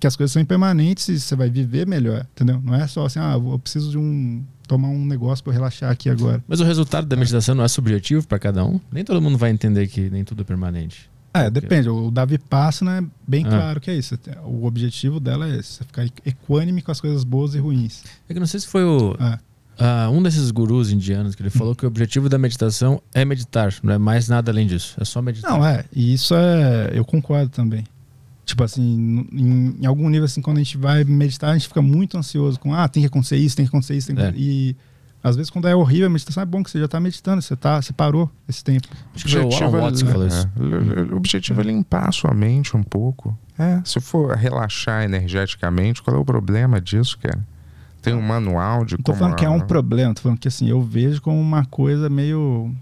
que 0.00 0.06
as 0.06 0.16
coisas 0.16 0.32
são 0.32 0.42
impermanentes 0.42 1.08
e 1.08 1.18
você 1.20 1.36
vai 1.36 1.48
viver 1.48 1.86
melhor, 1.86 2.26
entendeu? 2.32 2.60
Não 2.60 2.74
é 2.74 2.86
só 2.88 3.06
assim, 3.06 3.18
ah, 3.20 3.34
eu 3.34 3.58
preciso 3.58 3.90
de 3.90 3.98
um 3.98 4.42
tomar 4.66 4.88
um 4.88 5.04
negócio 5.04 5.44
para 5.44 5.52
relaxar 5.52 5.90
aqui 5.92 6.08
agora. 6.10 6.42
Mas 6.48 6.58
o 6.60 6.64
resultado 6.64 7.06
da 7.06 7.14
meditação 7.14 7.54
não 7.54 7.62
é 7.62 7.68
subjetivo 7.68 8.26
para 8.26 8.38
cada 8.38 8.64
um? 8.64 8.80
Nem 8.90 9.04
todo 9.04 9.20
mundo 9.22 9.38
vai 9.38 9.50
entender 9.50 9.86
que 9.86 10.08
nem 10.10 10.24
tudo 10.24 10.40
é 10.42 10.44
permanente. 10.44 11.08
É, 11.34 11.48
depende. 11.50 11.88
O 11.88 12.10
da 12.10 12.24
Vipassana 12.24 12.98
é 12.98 13.04
bem 13.26 13.44
Ah. 13.46 13.50
claro 13.50 13.80
que 13.80 13.90
é 13.90 13.94
isso. 13.96 14.18
O 14.44 14.66
objetivo 14.66 15.18
dela 15.18 15.48
é 15.48 15.56
esse, 15.58 15.74
você 15.78 15.84
ficar 15.84 16.04
equânime 16.26 16.82
com 16.82 16.92
as 16.92 17.00
coisas 17.00 17.24
boas 17.24 17.54
e 17.54 17.58
ruins. 17.58 18.04
É 18.28 18.34
que 18.34 18.40
não 18.40 18.46
sei 18.46 18.60
se 18.60 18.66
foi 18.66 18.84
o, 18.84 19.16
É. 19.18 19.38
ah, 19.78 20.10
um 20.12 20.22
desses 20.22 20.50
gurus 20.50 20.90
indianos 20.90 21.34
que 21.34 21.42
ele 21.42 21.48
falou 21.50 21.74
que 21.74 21.84
o 21.84 21.88
objetivo 21.88 22.28
da 22.28 22.36
meditação 22.36 23.02
é 23.14 23.24
meditar, 23.24 23.74
não 23.82 23.94
é 23.94 23.98
mais 23.98 24.28
nada 24.28 24.50
além 24.52 24.66
disso. 24.66 24.94
É 25.00 25.04
só 25.04 25.22
meditar. 25.22 25.50
Não, 25.50 25.66
é. 25.66 25.84
E 25.92 26.12
isso 26.12 26.34
é. 26.34 26.90
Eu 26.92 27.04
concordo 27.04 27.48
também. 27.50 27.84
Tipo 28.44 28.64
assim, 28.64 29.26
em, 29.32 29.76
em 29.80 29.86
algum 29.86 30.10
nível, 30.10 30.24
assim, 30.26 30.42
quando 30.42 30.58
a 30.58 30.62
gente 30.62 30.76
vai 30.76 31.04
meditar, 31.04 31.50
a 31.50 31.52
gente 31.54 31.68
fica 31.68 31.80
muito 31.80 32.18
ansioso 32.18 32.58
com, 32.60 32.74
ah, 32.74 32.86
tem 32.88 33.02
que 33.02 33.06
acontecer 33.06 33.36
isso, 33.36 33.56
tem 33.56 33.64
que 33.64 33.70
acontecer 33.70 33.96
isso, 33.96 34.08
tem 34.08 34.16
que 34.16 34.22
É. 34.22 34.34
E 34.36 34.76
às 35.22 35.36
vezes, 35.36 35.50
quando 35.50 35.68
é 35.68 35.74
horrível 35.76 36.06
a 36.06 36.10
meditação, 36.10 36.42
é 36.42 36.46
bom 36.46 36.62
que 36.62 36.70
você 36.70 36.80
já 36.80 36.88
tá 36.88 36.98
meditando, 36.98 37.40
você, 37.40 37.54
tá, 37.54 37.80
você 37.80 37.92
parou 37.92 38.30
esse 38.48 38.62
tempo. 38.64 38.88
O 39.14 39.70
Watts 39.80 40.02
que 40.02 40.08
falou 40.10 40.26
isso. 40.26 40.48
é, 40.58 41.12
o 41.12 41.16
objetivo 41.16 41.60
é 41.60 41.64
limpar 41.64 42.08
a 42.08 42.12
sua 42.12 42.34
mente 42.34 42.76
um 42.76 42.82
pouco. 42.82 43.36
É, 43.58 43.80
se 43.84 44.00
for 44.00 44.34
relaxar 44.36 45.04
energeticamente, 45.04 46.02
qual 46.02 46.16
é 46.16 46.18
o 46.18 46.24
problema 46.24 46.80
disso, 46.80 47.18
cara? 47.18 47.38
Tem 48.00 48.14
um 48.14 48.22
manual 48.22 48.84
de 48.84 48.94
Não 48.94 49.02
tô 49.02 49.12
como... 49.12 49.18
falando 49.20 49.36
que 49.38 49.44
é 49.44 49.48
um 49.48 49.60
problema, 49.60 50.12
tô 50.12 50.22
falando 50.22 50.38
que 50.38 50.48
assim, 50.48 50.68
eu 50.68 50.82
vejo 50.82 51.22
como 51.22 51.40
uma 51.40 51.64
coisa 51.66 52.08
meio 52.10 52.74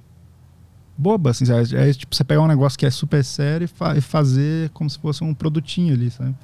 boba, 0.96 1.30
assim, 1.30 1.44
sabe? 1.44 1.74
É 1.76 1.92
tipo 1.92 2.14
você 2.14 2.24
pegar 2.24 2.40
um 2.40 2.46
negócio 2.46 2.78
que 2.78 2.86
é 2.86 2.90
super 2.90 3.22
sério 3.22 3.64
e, 3.66 3.68
fa- 3.68 3.96
e 3.96 4.00
fazer 4.00 4.70
como 4.70 4.88
se 4.88 4.98
fosse 4.98 5.22
um 5.22 5.34
produtinho 5.34 5.92
ali, 5.94 6.10
sabe? 6.10 6.34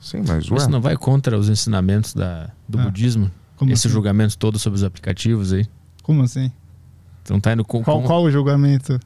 Sim, 0.00 0.22
mas 0.26 0.50
ué, 0.50 0.56
Isso 0.58 0.70
não 0.70 0.80
vai 0.80 0.96
contra 0.96 1.36
os 1.38 1.48
ensinamentos 1.48 2.14
da, 2.14 2.50
do 2.68 2.78
Ah. 2.80 2.84
budismo? 2.84 3.30
Como 3.58 3.72
Esse 3.72 3.86
assim? 3.86 3.92
julgamento 3.92 4.38
todo 4.38 4.58
sobre 4.58 4.76
os 4.76 4.84
aplicativos 4.84 5.52
aí? 5.52 5.66
Como 6.02 6.22
assim? 6.22 6.50
Não 7.28 7.38
tá 7.40 7.52
indo 7.52 7.64
com. 7.64 7.82
Qual, 7.82 8.00
com- 8.00 8.06
qual 8.06 8.22
o 8.22 8.30
julgamento? 8.30 8.98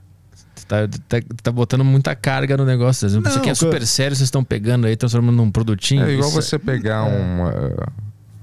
Tá, 0.69 0.87
tá, 1.09 1.17
tá 1.43 1.51
botando 1.51 1.85
muita 1.85 2.15
carga 2.15 2.57
no 2.57 2.65
negócio. 2.65 3.07
Isso 3.07 3.21
Não, 3.21 3.35
aqui 3.37 3.51
é 3.51 3.55
super 3.55 3.85
sério, 3.87 4.15
vocês 4.17 4.27
estão 4.29 4.45
pegando 4.45 4.87
aí, 4.87 4.95
transformando 4.97 5.37
num 5.37 5.51
produtinho. 5.51 6.05
é 6.05 6.13
igual 6.13 6.29
Isso- 6.29 6.41
você 6.43 6.59
pegar 6.59 7.03
uma... 7.05 7.51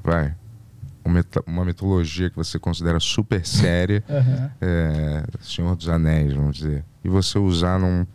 Vai... 0.04 0.24
Uma, 0.24 0.26
meta- 0.26 0.36
uma 1.46 1.66
mitologia 1.66 2.30
que 2.30 2.36
você 2.36 2.60
considera 2.60 3.00
super 3.00 3.46
séria, 3.46 4.04
é, 4.62 5.24
Senhor 5.42 5.76
dos 5.76 5.90
Anéis, 5.90 6.34
vamos 6.34 6.58
dizer, 6.58 6.84
e 7.04 7.10
você 7.10 7.40
usar 7.40 7.80
num, 7.80 8.06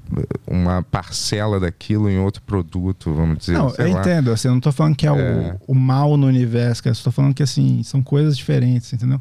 uma 0.47 0.82
parcela 0.82 1.59
daquilo 1.59 2.09
em 2.11 2.19
outro 2.19 2.43
produto, 2.43 3.12
vamos 3.12 3.39
dizer, 3.39 3.52
Não, 3.55 3.73
eu 3.78 3.93
lá. 3.93 4.01
entendo, 4.01 4.31
assim, 4.31 4.48
eu 4.48 4.55
não 4.55 4.61
tô 4.61 4.70
falando 4.70 4.94
que 4.94 5.06
é, 5.06 5.11
É. 5.11 5.56
O, 5.66 5.73
o 5.73 5.74
mal 5.74 6.16
no 6.16 6.27
universo, 6.27 6.82
cara, 6.82 6.94
tô 6.97 7.11
falando 7.11 7.35
que 7.35 7.43
assim, 7.43 7.82
são 7.82 8.02
coisas 8.02 8.36
diferentes, 8.36 8.93
entendeu? 8.93 9.20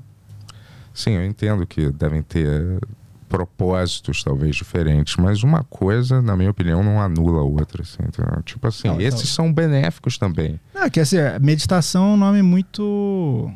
Sim, 0.93 1.11
eu 1.11 1.25
entendo 1.25 1.65
que 1.65 1.89
devem 1.91 2.21
ter 2.21 2.79
propósitos 3.29 4.23
talvez 4.23 4.55
diferentes, 4.55 5.15
mas 5.17 5.43
uma 5.43 5.63
coisa, 5.63 6.21
na 6.21 6.35
minha 6.35 6.49
opinião, 6.51 6.83
não 6.83 7.01
anula 7.01 7.39
a 7.39 7.43
outra. 7.43 7.81
Assim, 7.83 7.97
entendeu? 8.07 8.41
Tipo 8.43 8.67
assim, 8.67 8.87
Não, 8.87 8.95
então- 9.01 9.07
esses 9.07 9.29
são 9.29 9.51
benéficos 9.51 10.17
também. 10.17 10.59
Não, 10.73 10.89
que 10.89 10.99
assim, 10.99 11.17
a 11.17 11.39
meditação 11.39 12.03
é 12.11 12.13
um 12.13 12.17
nome 12.17 12.41
muito 12.41 13.49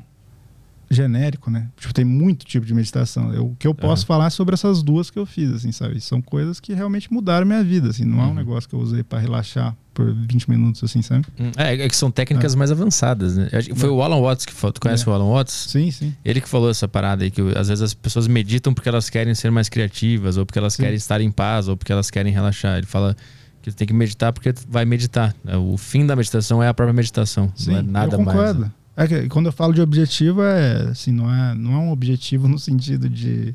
genérico, 0.89 1.49
né? 1.51 1.67
Tipo, 1.77 1.93
tem 1.93 2.05
muito 2.05 2.45
tipo 2.45 2.65
de 2.65 2.73
meditação. 2.73 3.33
Eu, 3.33 3.47
o 3.47 3.55
que 3.55 3.67
eu 3.67 3.73
posso 3.75 4.05
falar 4.05 4.27
é 4.27 4.29
sobre 4.29 4.53
essas 4.53 4.81
duas 4.81 5.09
que 5.09 5.19
eu 5.19 5.25
fiz, 5.25 5.51
assim, 5.51 5.71
sabe? 5.71 5.99
São 6.01 6.21
coisas 6.21 6.59
que 6.59 6.73
realmente 6.73 7.11
mudaram 7.11 7.45
minha 7.45 7.63
vida, 7.63 7.89
assim. 7.89 8.05
Não 8.05 8.19
é 8.21 8.23
um 8.23 8.27
Uhum. 8.29 8.33
negócio 8.35 8.69
que 8.69 8.75
eu 8.75 8.79
usei 8.79 9.03
pra 9.03 9.19
relaxar 9.19 9.75
por 9.93 10.13
20 10.13 10.49
minutos, 10.49 10.83
assim, 10.83 11.01
sabe? 11.01 11.25
Hum, 11.39 11.51
É, 11.57 11.73
é 11.73 11.89
que 11.89 11.95
são 11.95 12.11
técnicas 12.11 12.53
mais 12.55 12.71
avançadas, 12.71 13.35
né? 13.35 13.49
Foi 13.75 13.89
o 13.89 14.01
Alan 14.01 14.21
Watts 14.21 14.45
que 14.45 14.53
falou. 14.53 14.71
Tu 14.73 14.79
conhece 14.81 15.07
É. 15.07 15.11
o 15.11 15.13
Alan 15.13 15.25
Watts? 15.31 15.53
Sim, 15.69 15.89
sim. 15.91 16.13
Ele 16.23 16.39
que 16.39 16.47
falou 16.47 16.69
essa 16.69 16.87
parada 16.87 17.23
aí, 17.23 17.31
que 17.31 17.41
às 17.57 17.67
vezes 17.67 17.81
as 17.81 17.93
pessoas 17.93 18.27
meditam 18.27 18.73
porque 18.73 18.87
elas 18.89 19.09
querem 19.09 19.33
ser 19.33 19.49
mais 19.51 19.67
criativas, 19.69 20.37
ou 20.37 20.45
porque 20.45 20.59
elas 20.59 20.73
Sim. 20.75 20.83
querem 20.83 20.95
estar 20.95 21.19
em 21.19 21.31
paz, 21.31 21.67
ou 21.67 21.75
porque 21.75 21.91
elas 21.91 22.09
querem 22.11 22.31
relaxar. 22.31 22.77
Ele 22.77 22.85
fala 22.85 23.15
que 23.61 23.71
tem 23.71 23.87
que 23.87 23.93
meditar 23.93 24.31
porque 24.31 24.53
vai 24.69 24.85
meditar. 24.85 25.35
É, 25.45 25.57
O 25.57 25.75
fim 25.77 26.05
da 26.05 26.15
meditação 26.15 26.61
é 26.63 26.67
a 26.69 26.73
própria 26.73 26.93
meditação. 26.93 27.51
Sim, 27.55 27.71
não 27.71 27.77
é 27.79 27.81
nada 27.81 28.15
eu 28.15 28.21
mais. 28.21 28.37
concordo. 28.37 28.71
É 28.97 29.07
que 29.07 29.29
quando 29.29 29.45
eu 29.45 29.51
falo 29.51 29.73
de 29.73 29.79
objetivo, 29.81 30.41
é 30.41 30.87
assim, 30.89 31.11
não 31.11 31.31
é, 31.31 31.53
não 31.53 31.71
é 31.73 31.77
um 31.77 31.91
objetivo 31.91 32.47
no 32.47 32.57
sentido 32.57 33.07
de. 33.07 33.53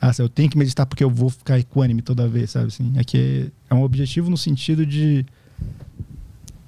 Ah, 0.00 0.10
assim, 0.10 0.22
eu 0.22 0.28
tenho 0.28 0.48
que 0.48 0.56
meditar 0.56 0.86
porque 0.86 1.02
eu 1.02 1.10
vou 1.10 1.28
ficar 1.28 1.58
equânime 1.58 2.00
toda 2.00 2.28
vez, 2.28 2.50
sabe? 2.52 2.68
Assim, 2.68 2.92
é 2.96 3.02
que 3.02 3.50
é 3.68 3.74
um 3.74 3.82
objetivo 3.82 4.30
no 4.30 4.36
sentido 4.36 4.86
de. 4.86 5.26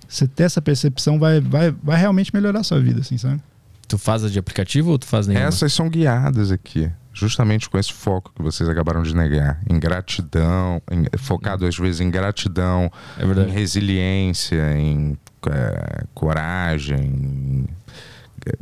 Você 0.09 0.27
ter 0.27 0.43
essa 0.43 0.61
percepção 0.61 1.21
vai, 1.21 1.41
vai, 1.41 1.71
vai 1.71 1.97
realmente 1.97 2.35
melhorar 2.35 2.61
a 2.61 2.65
sua 2.65 2.81
vida, 2.81 3.01
assim, 3.01 3.17
sabe? 3.17 3.41
Tu 3.87 3.97
faz 3.97 4.25
a 4.25 4.29
de 4.29 4.39
aplicativo 4.41 4.91
ou 4.91 4.99
tu 4.99 5.07
faz 5.07 5.29
nenhuma? 5.29 5.47
Essas 5.47 5.73
são 5.73 5.89
guiadas 5.89 6.51
aqui, 6.51 6.91
justamente 7.13 7.71
com 7.71 7.79
esse 7.79 7.93
foco 7.93 8.33
que 8.35 8.43
vocês 8.43 8.69
acabaram 8.69 9.03
de 9.05 9.15
negar. 9.15 9.61
Em 9.69 9.79
gratidão, 9.79 10.83
em- 10.91 11.07
focado 11.19 11.65
às 11.65 11.77
vezes 11.79 12.01
em 12.01 12.11
gratidão, 12.11 12.91
É 13.19 13.25
em 13.25 13.51
resiliência, 13.53 14.77
em 14.77 15.17
eh, 15.49 16.05
coragem, 16.15 16.99
em 17.01 17.67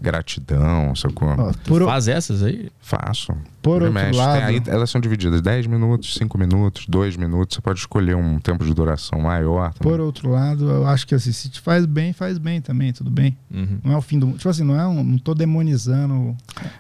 gratidão, 0.01 0.95
sacou? 0.95 1.29
Ó, 1.29 1.53
Tu 1.53 1.59
por, 1.69 1.85
faz 1.85 2.09
essas 2.09 2.43
aí? 2.43 2.69
Faço. 2.81 3.33
por 3.63 3.83
outro 3.83 3.93
mexe. 3.93 4.19
lado. 4.19 4.37
Tem 4.37 4.45
aí- 4.45 4.63
elas 4.67 4.91
são 4.91 5.01
divididas 5.01 5.41
10 5.41 5.67
minutos, 5.67 6.15
5 6.15 6.37
minutos, 6.37 6.87
2 6.89 7.17
minutos. 7.17 7.55
Você 7.57 7.61
pode 7.63 7.79
escolher 7.79 8.17
um 8.17 8.39
tempo 8.41 8.65
de 8.65 8.75
duração 8.75 9.21
maior. 9.21 9.73
também. 9.75 9.93
Por 9.93 10.01
outro 10.01 10.31
lado, 10.31 10.69
eu 10.69 10.87
acho 10.87 11.07
que 11.07 11.15
assim, 11.15 11.33
se 11.33 11.49
te 11.49 11.61
faz 11.61 11.87
bem, 11.87 12.13
faz 12.13 12.39
bem 12.39 12.61
também, 12.61 12.93
tudo 12.93 13.11
bem. 13.11 13.37
Uhum. 13.51 13.79
Não 13.85 13.93
é 13.93 13.97
o 13.97 14.03
fim 14.03 14.19
do 14.19 14.27
mundo. 14.27 14.39
Tipo 14.39 14.49
assim, 14.49 14.65
não 14.65 14.79
é 14.79 14.87
um, 14.87 15.03
não 15.05 15.19
tô 15.19 15.33
demonizando. 15.35 16.37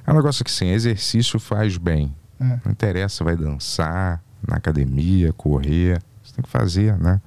É 0.06 0.12
um 0.12 0.16
negócio 0.16 0.44
que 0.44 0.50
sim, 0.50 0.68
exercício 0.70 1.38
faz 1.38 1.76
bem. 1.76 2.12
É. 2.40 2.58
Não 2.64 2.72
interessa, 2.72 3.22
vai 3.24 3.36
dançar 3.36 4.20
na 4.46 4.56
academia, 4.56 5.32
correr. 5.32 6.00
Você 6.22 6.34
tem 6.34 6.42
que 6.42 6.48
fazer, 6.50 6.96
né? 6.98 7.20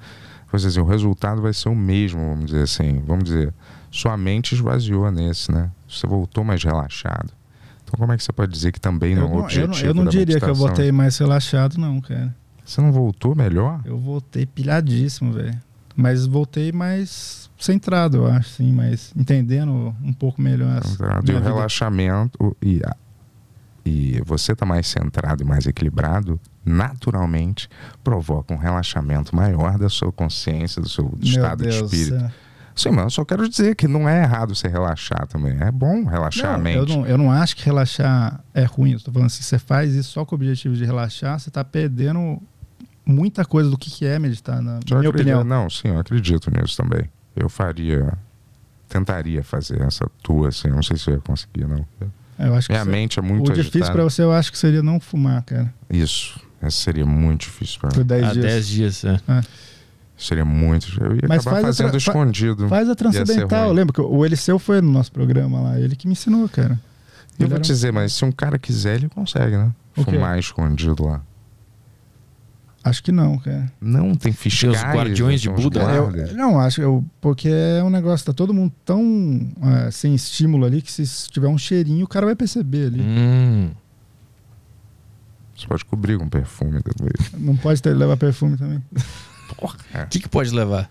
Pois 0.52 0.66
assim, 0.66 0.82
o 0.82 0.86
resultado 0.86 1.42
vai 1.42 1.54
ser 1.54 1.70
o 1.70 1.76
mesmo, 1.76 2.20
vamos 2.20 2.48
dizer 2.48 2.64
assim. 2.64 3.02
Vamos 3.08 3.24
dizer, 3.24 3.54
sua 3.90 4.18
mente 4.18 4.54
esvaziou 4.54 5.10
nesse, 5.10 5.50
né? 5.50 5.72
Você 5.88 6.06
voltou 6.06 6.44
mais 6.44 6.62
relaxado. 6.62 7.32
Então 7.84 7.98
como 7.98 8.12
é 8.12 8.18
que 8.18 8.24
você 8.24 8.34
pode 8.34 8.52
dizer 8.52 8.74
que 8.74 8.80
também 8.80 9.16
não 9.16 9.24
é 9.24 9.26
o 9.26 9.30
não, 9.30 9.38
eu 9.38 9.44
objetivo 9.44 9.74
não, 9.74 9.86
eu 9.86 9.94
não 9.94 10.06
diria 10.06 10.38
que 10.38 10.44
eu 10.44 10.50
meditação? 10.50 10.68
voltei 10.68 10.92
mais 10.92 11.18
relaxado, 11.18 11.78
não, 11.78 12.02
cara. 12.02 12.36
Você 12.66 12.82
não 12.82 12.92
voltou 12.92 13.34
melhor? 13.34 13.82
Eu 13.86 13.98
voltei 13.98 14.46
pilhadíssimo, 14.46 15.32
velho. 15.32 15.58
Mas 15.96 16.26
voltei 16.26 16.72
mais 16.72 17.50
centrado, 17.58 18.18
eu 18.18 18.28
acho, 18.28 18.50
sim, 18.50 18.72
mas 18.74 19.14
entendendo 19.16 19.96
um 20.04 20.14
pouco 20.14 20.42
melhor. 20.42 20.84
Centrado. 20.84 21.32
E 21.32 21.34
o 21.34 21.38
vida. 21.38 21.50
relaxamento 21.50 22.56
e, 22.62 22.82
e 23.86 24.22
você 24.26 24.54
tá 24.56 24.66
mais 24.66 24.88
centrado 24.88 25.44
e 25.44 25.46
mais 25.46 25.66
equilibrado, 25.66 26.40
naturalmente 26.66 27.68
provoca 28.04 28.54
um 28.54 28.58
relaxamento 28.58 29.36
maior 29.36 29.78
da 29.78 29.90
sua 29.90 30.12
consciência, 30.12 30.82
do 30.82 30.88
seu 30.90 31.14
estado 31.22 31.64
Deus, 31.64 31.76
de 31.90 31.96
espírito. 31.98 32.24
é. 32.26 32.32
Sim, 32.74 32.92
mas 32.92 33.04
eu 33.04 33.10
só 33.10 33.26
quero 33.26 33.48
dizer 33.50 33.76
que 33.76 33.86
não 33.88 34.08
é 34.08 34.24
errado 34.24 34.56
você 34.56 34.68
relaxar 34.68 35.28
também. 35.28 35.58
É 35.60 35.70
bom 35.70 36.06
relaxar 36.06 36.54
a 36.56 36.58
Não, 36.58 36.70
eu, 36.70 36.80
mente. 36.82 36.98
não, 36.98 37.06
eu 37.06 37.18
não 37.18 37.30
acho 37.32 37.56
que 37.56 37.66
relaxar 37.66 38.40
é 38.54 38.64
ruim. 38.64 38.94
Eu 38.94 39.00
tô 39.02 39.12
falando 39.12 39.28
assim, 39.28 39.44
você 39.44 39.60
faz 39.60 39.94
isso 39.94 40.12
só 40.12 40.24
com 40.24 40.34
o 40.34 40.38
objetivo 40.38 40.74
de 40.76 40.86
relaxar, 40.86 41.38
você 41.38 41.52
tá 41.52 41.64
perdendo 41.66 42.42
muita 43.06 43.44
coisa 43.44 43.70
do 43.70 43.78
que 43.78 43.92
que 43.92 44.06
é 44.06 44.18
meditar, 44.18 44.62
na, 44.62 44.80
Eu 44.90 44.96
na 44.96 45.00
minha 45.00 45.10
acredito- 45.10 45.20
opinião. 45.38 45.44
Não, 45.44 45.70
sim, 45.70 45.90
eu 45.90 46.00
acredito 46.00 46.50
nisso 46.50 46.78
também. 46.78 47.10
Eu 47.36 47.50
faria. 47.50 48.14
Tentaria 48.88 49.44
fazer 49.44 49.82
essa 49.82 50.06
tua, 50.24 50.50
assim. 50.50 50.68
Não 50.70 50.84
sei 50.84 50.98
se 50.98 51.10
eu 51.10 51.16
ia 51.16 51.22
conseguir, 51.22 51.66
não. 51.66 51.86
Eu 52.40 52.56
acho 52.56 52.68
que 52.68 52.74
Minha 52.74 52.84
você- 52.86 52.90
mente 52.92 53.20
é 53.20 53.22
muito 53.22 53.52
o 53.52 53.54
difícil 53.56 53.92
pra 53.94 54.04
você, 54.04 54.22
eu 54.24 54.32
acho 54.34 54.52
que 54.52 54.58
seria 54.58 54.82
não 54.84 55.00
fumar, 55.00 55.44
cara. 55.44 55.74
Isso. 55.90 56.40
Essa 56.62 56.78
seria 56.78 57.06
muito 57.06 57.42
difícil 57.42 57.80
Por 57.80 57.98
mim. 57.98 58.04
10 58.04 58.24
Há 58.24 58.32
dias. 58.34 58.46
10 58.46 58.68
dias. 58.68 59.06
É. 59.06 59.20
Seria 60.18 60.46
muito. 60.46 60.88
Eu 61.04 61.16
ia 61.16 61.22
Mas 61.28 61.42
acabar 61.42 61.62
faz 61.62 61.80
a 61.80 61.84
fazendo 61.84 61.98
escondido. 61.98 62.70
Faz 62.70 62.88
a 62.88 62.94
transcendental. 62.96 63.72
Lembra 63.74 63.94
que 63.94 64.02
o 64.02 64.24
Eliseu 64.26 64.60
foi 64.60 64.80
no 64.80 64.92
nosso 64.92 65.12
programa 65.12 65.60
lá, 65.62 65.80
ele 65.80 65.96
que 65.96 66.08
me 66.08 66.12
ensinou, 66.14 66.48
cara. 66.48 66.80
Eu 67.40 67.46
Ele 67.46 67.48
vou 67.48 67.56
era 67.56 67.58
um- 67.58 67.62
te 67.62 67.68
dizer, 67.68 67.92
mas 67.92 68.14
se 68.14 68.24
um 68.24 68.32
cara 68.32 68.60
quiser, 68.60 68.96
ele 68.98 69.10
consegue, 69.10 69.58
né? 69.58 69.72
O 69.98 70.06
quê? 70.06 70.12
Fumar 70.12 70.38
escondido 70.38 71.04
lá. 71.06 71.22
Acho 72.84 73.04
que 73.04 73.12
não, 73.12 73.38
cara. 73.38 73.72
Não, 73.80 74.16
tem 74.16 74.32
fiscais. 74.34 74.76
os 74.76 74.82
guardiões 74.82 75.40
de 75.42 75.50
Buda? 75.50 75.82
Eu- 75.82 76.36
não, 76.36 76.60
acho 76.60 76.82
eu, 76.82 77.04
porque 77.20 77.48
é 77.48 77.84
um 77.84 77.92
negócio, 77.92 78.26
tá 78.26 78.34
todo 78.34 78.54
mundo 78.54 78.74
tão 78.84 79.52
é, 79.86 79.92
sem 79.92 80.16
estímulo 80.16 80.66
ali 80.66 80.82
que 80.82 80.92
se 80.92 81.30
tiver 81.30 81.48
um 81.48 81.58
cheirinho, 81.60 82.06
o 82.06 82.08
cara 82.08 82.26
vai 82.26 82.36
perceber 82.36 82.88
ali. 82.88 83.02
Hum. 83.02 83.70
Você 85.62 85.68
pode 85.68 85.86
cobrir 85.86 86.18
com 86.18 86.28
perfume. 86.28 86.80
Não 87.38 87.56
pode 87.56 87.82
ter, 87.82 87.94
levar 87.94 88.18
perfume 88.18 88.58
também. 88.58 88.82
O 89.62 90.08
que, 90.10 90.20
que 90.20 90.28
pode 90.30 90.50
levar? 90.52 90.90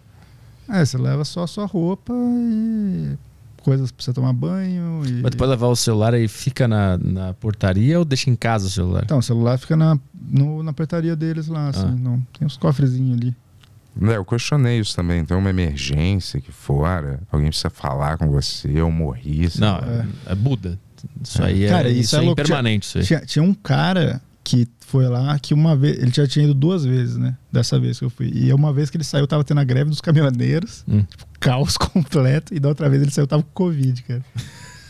É, 0.68 0.84
você 0.84 0.96
leva 0.96 1.24
só 1.24 1.42
a 1.42 1.46
sua 1.48 1.66
roupa 1.66 2.12
e 2.14 3.16
coisas 3.62 3.90
pra 3.90 4.04
você 4.04 4.12
tomar 4.12 4.32
banho. 4.32 5.02
E... 5.06 5.12
Mas 5.22 5.32
tu 5.32 5.36
pode 5.36 5.50
levar 5.50 5.66
o 5.66 5.74
celular 5.74 6.14
e 6.14 6.28
fica 6.28 6.68
na, 6.68 6.96
na 6.98 7.34
portaria 7.34 7.98
ou 7.98 8.04
deixa 8.04 8.30
em 8.30 8.36
casa 8.36 8.66
o 8.66 8.70
celular? 8.70 9.02
Então, 9.04 9.18
o 9.18 9.22
celular 9.22 9.58
fica 9.58 9.76
na, 9.76 9.98
no- 10.14 10.62
na 10.62 10.72
portaria 10.72 11.16
deles 11.16 11.48
lá, 11.48 11.68
assim. 11.70 11.86
Ah. 11.86 11.90
Não, 11.98 12.20
tem 12.38 12.46
uns 12.46 12.56
cofrezinhos 12.56 13.16
ali. 13.18 13.34
É, 14.02 14.16
eu 14.16 14.24
questionei 14.24 14.78
isso 14.78 14.94
também. 14.94 15.24
Tem 15.24 15.36
uma 15.36 15.50
emergência 15.50 16.38
aqui 16.38 16.52
fora, 16.52 17.18
alguém 17.32 17.48
precisa 17.48 17.70
falar 17.70 18.16
com 18.18 18.30
você, 18.30 18.70
eu 18.72 18.88
morri. 18.90 19.48
Não, 19.58 19.76
é, 19.78 20.06
é 20.26 20.34
Buda. 20.36 20.78
Isso 21.22 21.42
aí 21.42 21.64
é, 21.64 21.68
Cara, 21.70 21.88
isso 21.88 22.00
isso 22.00 22.16
é 22.16 22.18
é 22.18 22.22
louco. 22.22 22.40
impermanente. 22.40 22.86
Isso 22.86 22.98
aí. 22.98 23.04
Tinha, 23.04 23.20
tinha 23.22 23.42
um 23.42 23.52
cara 23.54 24.22
que 24.42 24.66
foi 24.80 25.06
lá 25.06 25.38
que 25.38 25.54
uma 25.54 25.76
vez. 25.76 25.98
Ele 25.98 26.10
já 26.12 26.26
tinha 26.26 26.44
ido 26.44 26.54
duas 26.54 26.84
vezes, 26.84 27.16
né? 27.16 27.36
Dessa 27.52 27.78
vez 27.78 27.98
que 27.98 28.04
eu 28.04 28.10
fui. 28.10 28.30
E 28.34 28.52
uma 28.52 28.72
vez 28.72 28.90
que 28.90 28.96
ele 28.96 29.04
saiu, 29.04 29.26
tava 29.26 29.44
tendo 29.44 29.60
a 29.60 29.64
greve 29.64 29.90
dos 29.90 30.00
caminhoneiros. 30.00 30.84
Hum. 30.88 31.02
Tipo, 31.02 31.24
caos 31.38 31.76
completo. 31.78 32.54
E 32.54 32.58
da 32.60 32.68
outra 32.68 32.88
vez 32.88 33.02
ele 33.02 33.10
saiu, 33.10 33.26
tava 33.26 33.42
com 33.42 33.50
Covid, 33.52 34.02
cara. 34.02 34.24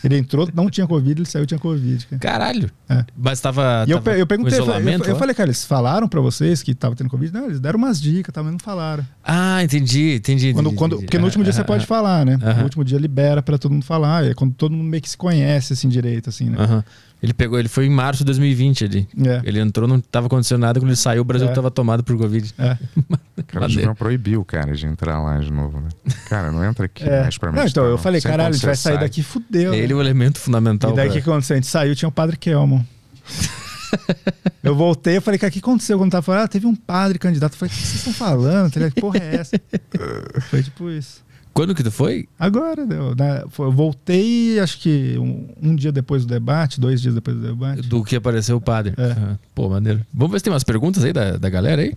Ele 0.03 0.17
entrou, 0.17 0.49
não 0.55 0.67
tinha 0.67 0.87
Covid, 0.87 1.21
ele 1.21 1.29
saiu, 1.29 1.45
tinha 1.45 1.59
Covid, 1.59 2.07
cara. 2.07 2.19
Caralho. 2.19 2.71
É. 2.89 3.05
Mas 3.15 3.39
tava. 3.39 3.85
E 3.87 3.91
eu, 3.91 3.99
tava 3.99 4.15
pe- 4.15 4.21
eu 4.21 4.25
perguntei, 4.25 4.57
com 4.57 4.65
eu 4.65 4.79
eu, 4.79 5.05
eu 5.05 5.15
falei, 5.15 5.35
cara, 5.35 5.47
eles 5.49 5.63
falaram 5.63 6.07
pra 6.07 6.19
vocês 6.19 6.63
que 6.63 6.73
tava 6.73 6.95
tendo 6.95 7.07
Covid? 7.07 7.31
Não, 7.31 7.45
eles 7.45 7.59
deram 7.59 7.77
umas 7.77 8.01
dicas, 8.01 8.33
tá, 8.33 8.41
mas 8.41 8.51
não 8.51 8.57
falaram. 8.59 9.05
Ah, 9.23 9.63
entendi, 9.63 10.15
entendi. 10.15 10.53
Quando, 10.53 10.67
entendi, 10.67 10.77
quando, 10.77 10.91
entendi. 10.93 11.05
porque 11.05 11.19
no 11.19 11.25
último 11.25 11.43
dia 11.43 11.53
você 11.53 11.61
Ah, 11.61 11.65
pode 11.65 11.83
ah, 11.83 11.87
falar, 11.87 12.25
né? 12.25 12.35
No 12.37 12.63
último 12.63 12.83
dia 12.83 12.97
libera 12.97 13.43
pra 13.43 13.59
todo 13.59 13.71
mundo 13.71 13.85
falar. 13.85 14.25
É 14.25 14.33
quando 14.33 14.55
todo 14.55 14.71
mundo 14.71 14.89
meio 14.89 15.03
que 15.03 15.09
se 15.09 15.17
conhece, 15.17 15.73
assim, 15.73 15.87
direito, 15.87 16.29
assim, 16.29 16.49
né? 16.49 16.83
Ele 17.21 17.33
pegou, 17.33 17.59
ele 17.59 17.67
foi 17.69 17.85
em 17.85 17.89
março 17.89 18.19
de 18.19 18.25
2020 18.25 18.83
ali. 18.85 19.07
É. 19.25 19.41
Ele 19.43 19.59
entrou, 19.59 19.87
não 19.87 19.99
tava 20.01 20.25
acontecendo 20.25 20.59
nada. 20.61 20.79
Quando 20.79 20.89
ele 20.89 20.95
saiu, 20.95 21.21
o 21.21 21.25
Brasil 21.25 21.47
É. 21.47 21.51
tava 21.53 21.69
tomado 21.69 22.03
por 22.03 22.17
Covid. 22.17 22.51
É. 22.57 22.77
Cara, 23.47 23.61
Maneiro. 23.61 23.75
deviam 23.75 23.95
proibir 23.95 24.37
o 24.37 24.45
cara 24.45 24.73
de 24.73 24.85
entrar 24.87 25.21
lá 25.21 25.37
de 25.39 25.51
novo, 25.51 25.79
né? 25.81 25.89
Cara, 26.29 26.51
não 26.51 26.63
entra 26.63 26.85
aqui 26.85 27.03
É. 27.07 27.21
mais 27.21 27.37
pra 27.37 27.51
mim. 27.51 27.57
Não, 27.59 27.65
então, 27.65 27.85
eu 27.85 27.97
falei, 27.97 28.21
caralho, 28.21 28.49
a 28.49 28.51
gente 28.53 28.65
vai 28.65 28.75
sair 28.75 28.99
daqui 28.99 29.21
fudeu. 29.23 29.73
Ele 29.73 29.83
é 29.85 29.87
né? 29.87 29.93
o 29.95 30.01
elemento 30.01 30.39
fundamental. 30.39 30.91
E 30.91 30.95
daí 30.95 31.07
o 31.09 31.11
pra- 31.11 31.21
que 31.21 31.29
aconteceu? 31.29 31.55
A 31.55 31.57
gente 31.57 31.67
saiu, 31.67 31.95
tinha 31.95 32.09
o 32.09 32.11
padre 32.11 32.37
Kelmo. 32.37 32.85
eu 34.63 34.75
voltei, 34.75 35.17
eu 35.17 35.21
falei, 35.21 35.37
cara, 35.39 35.49
o 35.49 35.53
que 35.53 35.59
aconteceu 35.59 35.97
quando 35.97 36.11
tava 36.11 36.21
falando? 36.23 36.43
Ah, 36.43 36.47
teve 36.47 36.65
um 36.65 36.75
padre 36.75 37.19
candidato. 37.19 37.53
Eu 37.53 37.57
falei, 37.59 37.73
o 37.73 37.77
que 37.77 37.81
vocês 37.85 37.95
estão 37.95 38.13
falando? 38.13 38.71
Tá? 38.71 38.89
Que 38.89 39.01
porra 39.01 39.17
é 39.19 39.35
essa? 39.35 39.59
Foi 40.49 40.63
tipo 40.63 40.89
isso. 40.89 41.23
Quando 41.53 41.75
que 41.75 41.83
tu 41.83 41.91
foi? 41.91 42.27
Agora, 42.39 42.85
deu, 42.85 43.13
né? 43.15 43.43
Foi- 43.49 43.67
eu 43.67 43.71
voltei, 43.71 44.59
acho 44.59 44.79
que 44.79 45.17
um, 45.19 45.49
um 45.61 45.75
dia 45.75 45.91
depois 45.91 46.25
do 46.25 46.29
debate, 46.29 46.79
dois 46.79 47.01
dias 47.01 47.13
depois 47.13 47.35
do 47.35 47.43
debate. 47.43 47.81
Do 47.81 48.03
que 48.03 48.15
apareceu 48.15 48.55
o 48.57 48.61
padre. 48.61 48.93
É. 48.97 49.11
Ah, 49.11 49.37
Pô, 49.53 49.69
maneiro. 49.69 49.99
Vamos 50.13 50.31
ver 50.31 50.39
se 50.39 50.43
tem 50.45 50.53
umas 50.53 50.63
perguntas 50.63 51.03
aí 51.03 51.11
da, 51.11 51.37
da 51.37 51.49
galera 51.49 51.81
aí. 51.81 51.93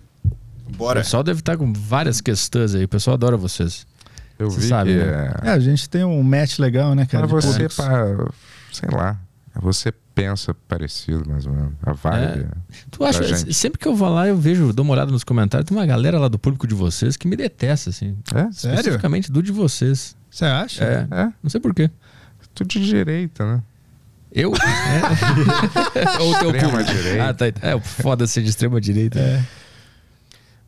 O 0.67 0.75
Bora. 0.77 0.99
pessoal 1.01 1.23
deve 1.23 1.39
estar 1.39 1.55
com 1.57 1.71
várias 1.71 2.19
questões 2.19 2.75
aí. 2.75 2.83
O 2.83 2.89
pessoal 2.89 3.13
adora 3.13 3.37
vocês. 3.37 3.87
Eu 4.37 4.51
Você 4.51 4.59
vi 4.61 4.67
sabe, 4.67 4.91
que 4.91 4.97
né? 4.99 5.33
É, 5.43 5.49
a 5.51 5.59
gente 5.59 5.87
tem 5.89 6.03
um 6.03 6.21
match 6.21 6.59
legal, 6.59 6.93
né, 6.93 7.05
cara? 7.05 7.25
Pra 7.25 7.39
você, 7.39 7.69
pra, 7.69 8.27
sei 8.73 8.89
lá, 8.91 9.17
você 9.61 9.93
pensa 10.15 10.55
parecido, 10.67 11.29
mais 11.29 11.45
ou 11.45 11.51
menos. 11.53 11.73
A 11.83 11.91
vibe. 11.91 12.43
É. 12.43 12.47
Tu 12.89 13.03
acha, 13.03 13.23
gente. 13.23 13.53
sempre 13.53 13.77
que 13.77 13.87
eu 13.87 13.93
vou 13.95 14.09
lá, 14.09 14.27
eu 14.27 14.37
vejo, 14.37 14.71
dou 14.71 14.83
uma 14.85 14.93
olhada 14.93 15.11
nos 15.11 15.23
comentários, 15.25 15.67
tem 15.67 15.77
uma 15.77 15.85
galera 15.85 16.17
lá 16.17 16.29
do 16.29 16.39
público 16.39 16.65
de 16.65 16.73
vocês 16.73 17.17
que 17.17 17.27
me 17.27 17.35
detesta, 17.35 17.89
assim. 17.89 18.17
É? 18.33 18.49
Sério? 18.51 18.77
Especificamente 18.79 19.29
do 19.31 19.43
de 19.43 19.51
vocês. 19.51 20.15
Você 20.31 20.45
acha? 20.45 20.83
É. 20.83 21.07
É, 21.11 21.23
Não 21.43 21.49
sei 21.49 21.59
porquê. 21.59 21.91
tudo 22.53 22.67
de 22.69 22.85
direita, 22.85 23.45
né? 23.45 23.63
Eu? 24.31 24.51
É. 25.95 26.21
Ou 26.21 26.33
o 26.33 26.39
teu 26.39 26.51
Extrema 26.51 26.69
público? 26.79 26.91
direita. 26.93 27.29
Ah, 27.29 27.33
tá. 27.33 27.45
É, 27.45 27.79
foda 27.79 28.25
ser 28.27 28.41
de 28.41 28.49
extrema 28.49 28.79
direita. 28.81 29.19
É. 29.19 29.43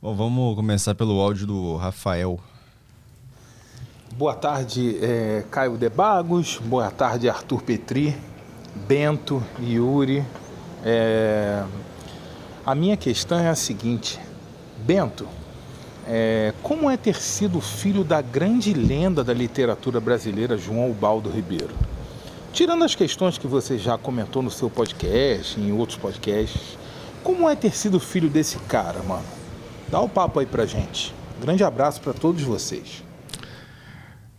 Bom, 0.01 0.15
vamos 0.15 0.55
começar 0.55 0.93
pelo 0.95 1.19
áudio 1.19 1.47
do 1.47 1.75
Rafael. 1.75 2.39
Boa 4.15 4.33
tarde, 4.35 4.97
é, 5.01 5.43
Caio 5.51 5.77
De 5.77 5.89
Bagos. 5.89 6.59
Boa 6.63 6.89
tarde, 6.89 7.29
Arthur 7.29 7.61
Petri, 7.61 8.15
Bento, 8.85 9.43
Yuri. 9.59 10.23
É, 10.83 11.63
a 12.65 12.75
minha 12.75 12.95
questão 12.95 13.39
é 13.39 13.49
a 13.49 13.55
seguinte: 13.55 14.19
Bento, 14.77 15.27
é, 16.07 16.53
como 16.61 16.89
é 16.89 16.95
ter 16.95 17.15
sido 17.15 17.59
filho 17.59 18.03
da 18.03 18.21
grande 18.21 18.73
lenda 18.73 19.23
da 19.23 19.33
literatura 19.33 19.99
brasileira, 19.99 20.57
João 20.57 20.91
Ubaldo 20.91 21.29
Ribeiro? 21.29 21.73
Tirando 22.53 22.83
as 22.83 22.95
questões 22.95 23.37
que 23.37 23.47
você 23.47 23.77
já 23.77 23.97
comentou 23.97 24.41
no 24.41 24.49
seu 24.49 24.69
podcast, 24.69 25.59
em 25.59 25.71
outros 25.71 25.97
podcasts, 25.97 26.77
como 27.23 27.49
é 27.49 27.55
ter 27.55 27.75
sido 27.75 27.99
filho 27.99 28.29
desse 28.29 28.57
cara, 28.59 29.01
mano? 29.03 29.25
Dá 29.89 29.99
o 29.99 30.09
papo 30.09 30.39
aí 30.39 30.45
pra 30.45 30.65
gente. 30.65 31.13
Grande 31.39 31.63
abraço 31.63 32.01
pra 32.01 32.13
todos 32.13 32.41
vocês. 32.41 33.06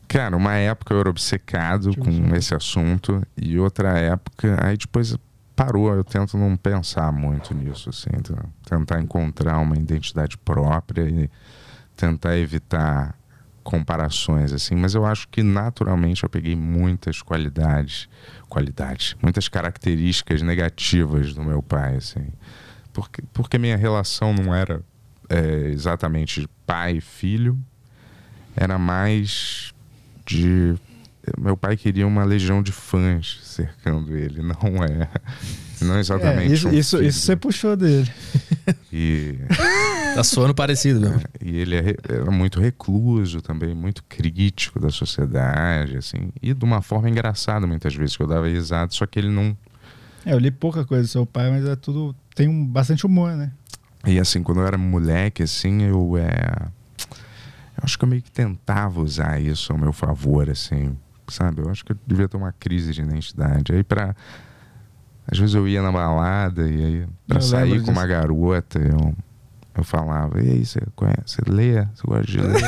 Cara, 0.08 0.34
uma 0.34 0.54
época 0.54 0.94
eu 0.94 1.00
era 1.00 1.10
obcecado 1.10 1.94
com 1.98 2.34
esse 2.34 2.54
assunto 2.54 3.22
e 3.36 3.58
outra 3.58 3.90
época, 3.98 4.56
aí 4.66 4.76
depois 4.76 5.14
parou, 5.54 5.92
eu 5.92 6.02
tento 6.02 6.38
não 6.38 6.56
pensar 6.56 7.12
muito 7.12 7.52
nisso, 7.52 7.90
assim, 7.90 8.08
tentar 8.64 9.00
encontrar 9.00 9.58
uma 9.58 9.76
identidade 9.76 10.38
própria 10.38 11.02
e 11.02 11.28
tentar 11.94 12.38
evitar 12.38 13.18
comparações, 13.62 14.50
assim, 14.50 14.74
mas 14.74 14.94
eu 14.94 15.04
acho 15.04 15.28
que 15.28 15.42
naturalmente 15.42 16.22
eu 16.22 16.30
peguei 16.30 16.56
muitas 16.56 17.20
qualidades, 17.20 18.08
qualidades, 18.48 19.14
muitas 19.20 19.46
características 19.46 20.40
negativas 20.40 21.34
do 21.34 21.44
meu 21.44 21.60
pai, 21.60 21.96
assim, 21.96 22.28
porque, 22.94 23.20
porque 23.34 23.58
minha 23.58 23.76
relação 23.76 24.32
não 24.32 24.54
era 24.54 24.80
é, 25.28 25.66
exatamente 25.66 26.48
pai 26.64 26.96
e 26.96 27.00
filho, 27.02 27.58
era 28.56 28.78
mais 28.78 29.74
de 30.28 30.74
meu 31.36 31.56
pai 31.56 31.76
queria 31.76 32.06
uma 32.06 32.24
legião 32.24 32.62
de 32.62 32.72
fãs 32.72 33.38
cercando 33.42 34.16
ele, 34.16 34.40
não 34.40 34.82
é, 34.84 35.08
não 35.82 35.96
É, 35.96 36.00
exatamente 36.00 36.54
isso, 36.54 36.68
um 36.68 36.72
isso, 36.72 37.02
isso 37.02 37.20
você 37.20 37.36
puxou 37.36 37.76
dele. 37.76 38.10
E, 38.92 39.34
Tá 40.14 40.24
soando 40.24 40.54
parecido 40.54 41.00
mesmo. 41.00 41.20
e 41.44 41.58
ele 41.58 41.76
é 41.76 41.94
era 42.08 42.30
muito 42.30 42.60
recluso 42.60 43.40
também, 43.42 43.74
muito 43.74 44.02
crítico 44.08 44.80
da 44.80 44.90
sociedade, 44.90 45.96
assim, 45.96 46.30
e 46.42 46.54
de 46.54 46.64
uma 46.64 46.80
forma 46.82 47.08
engraçada 47.08 47.66
muitas 47.66 47.94
vezes 47.94 48.16
que 48.16 48.22
eu 48.22 48.26
dava 48.26 48.48
risada, 48.48 48.90
só 48.92 49.06
que 49.06 49.18
ele 49.18 49.30
não 49.30 49.56
É, 50.24 50.32
eu 50.32 50.38
li 50.38 50.50
pouca 50.50 50.84
coisa 50.84 51.04
do 51.04 51.08
seu 51.08 51.26
pai, 51.26 51.50
mas 51.50 51.66
é 51.66 51.76
tudo. 51.76 52.14
Tem 52.34 52.48
um, 52.48 52.66
bastante 52.66 53.04
humor, 53.06 53.36
né? 53.36 53.52
E 54.06 54.18
assim, 54.18 54.42
quando 54.42 54.60
eu 54.60 54.66
era 54.66 54.78
moleque, 54.78 55.42
assim, 55.42 55.82
eu 55.82 56.16
é. 56.16 56.68
Eu 57.78 57.84
acho 57.84 57.96
que 57.96 58.04
eu 58.04 58.08
meio 58.08 58.20
que 58.20 58.30
tentava 58.30 59.00
usar 59.00 59.40
isso 59.40 59.72
ao 59.72 59.78
meu 59.78 59.92
favor, 59.92 60.50
assim, 60.50 60.96
sabe? 61.28 61.62
Eu 61.62 61.70
acho 61.70 61.84
que 61.84 61.92
eu 61.92 61.96
devia 62.04 62.28
ter 62.28 62.36
uma 62.36 62.52
crise 62.52 62.92
de 62.92 63.00
identidade. 63.00 63.72
Aí 63.72 63.84
pra. 63.84 64.16
Às 65.30 65.38
vezes 65.38 65.54
eu 65.54 65.68
ia 65.68 65.80
na 65.80 65.92
balada 65.92 66.68
e 66.68 66.84
aí, 66.84 67.06
pra 67.26 67.36
Eu 67.36 67.42
sair 67.42 67.82
com 67.82 67.92
uma 67.92 68.06
garota, 68.06 68.78
eu, 68.78 69.14
eu 69.76 69.84
falava, 69.84 70.42
e 70.42 70.50
aí, 70.50 70.66
você 70.66 70.80
conhece? 70.96 71.22
Você 71.26 71.42
lê? 71.46 71.84
Você 71.94 72.02
gosta 72.04 72.24
de 72.24 72.40
ler? 72.40 72.62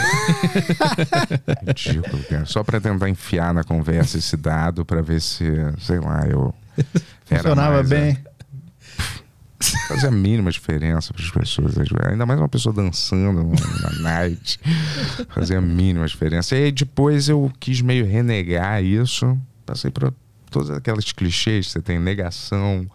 Ridículo, 1.67 2.23
cara. 2.25 2.45
Só 2.45 2.63
pra 2.63 2.81
tentar 2.81 3.09
enfiar 3.09 3.53
na 3.55 3.65
conversa 3.65 4.19
esse 4.19 4.37
dado 4.37 4.85
pra 4.85 5.01
ver 5.01 5.21
se, 5.21 5.45
sei 5.81 5.99
lá, 5.99 6.25
eu. 6.29 6.55
Funcionava 7.25 7.77
mais, 7.77 7.93
é, 7.93 8.17
Fazia 9.89 10.09
a 10.09 10.13
mínima 10.13 10.51
diferença 10.51 11.13
para 11.13 11.23
as 11.23 11.31
pessoas. 11.31 11.75
Ainda 12.09 12.25
mais 12.25 12.41
uma 12.41 12.49
pessoa 12.49 12.75
dançando 12.75 13.43
na 13.83 13.91
night. 14.01 14.59
Fazia 15.35 15.59
a 15.59 15.61
mínima 15.61 16.07
diferença. 16.07 16.57
E 16.57 16.65
aí 16.65 16.73
depois 16.73 17.29
eu 17.29 17.53
quis 17.61 17.83
meio 17.83 18.07
renegar 18.07 18.83
isso. 18.83 19.39
Passei 19.67 19.91
por 19.91 20.15
todas 20.51 20.71
aquelas 20.71 21.13
clichês. 21.13 21.71
Você 21.71 21.83
tem 21.83 21.99
negação, 21.99 22.87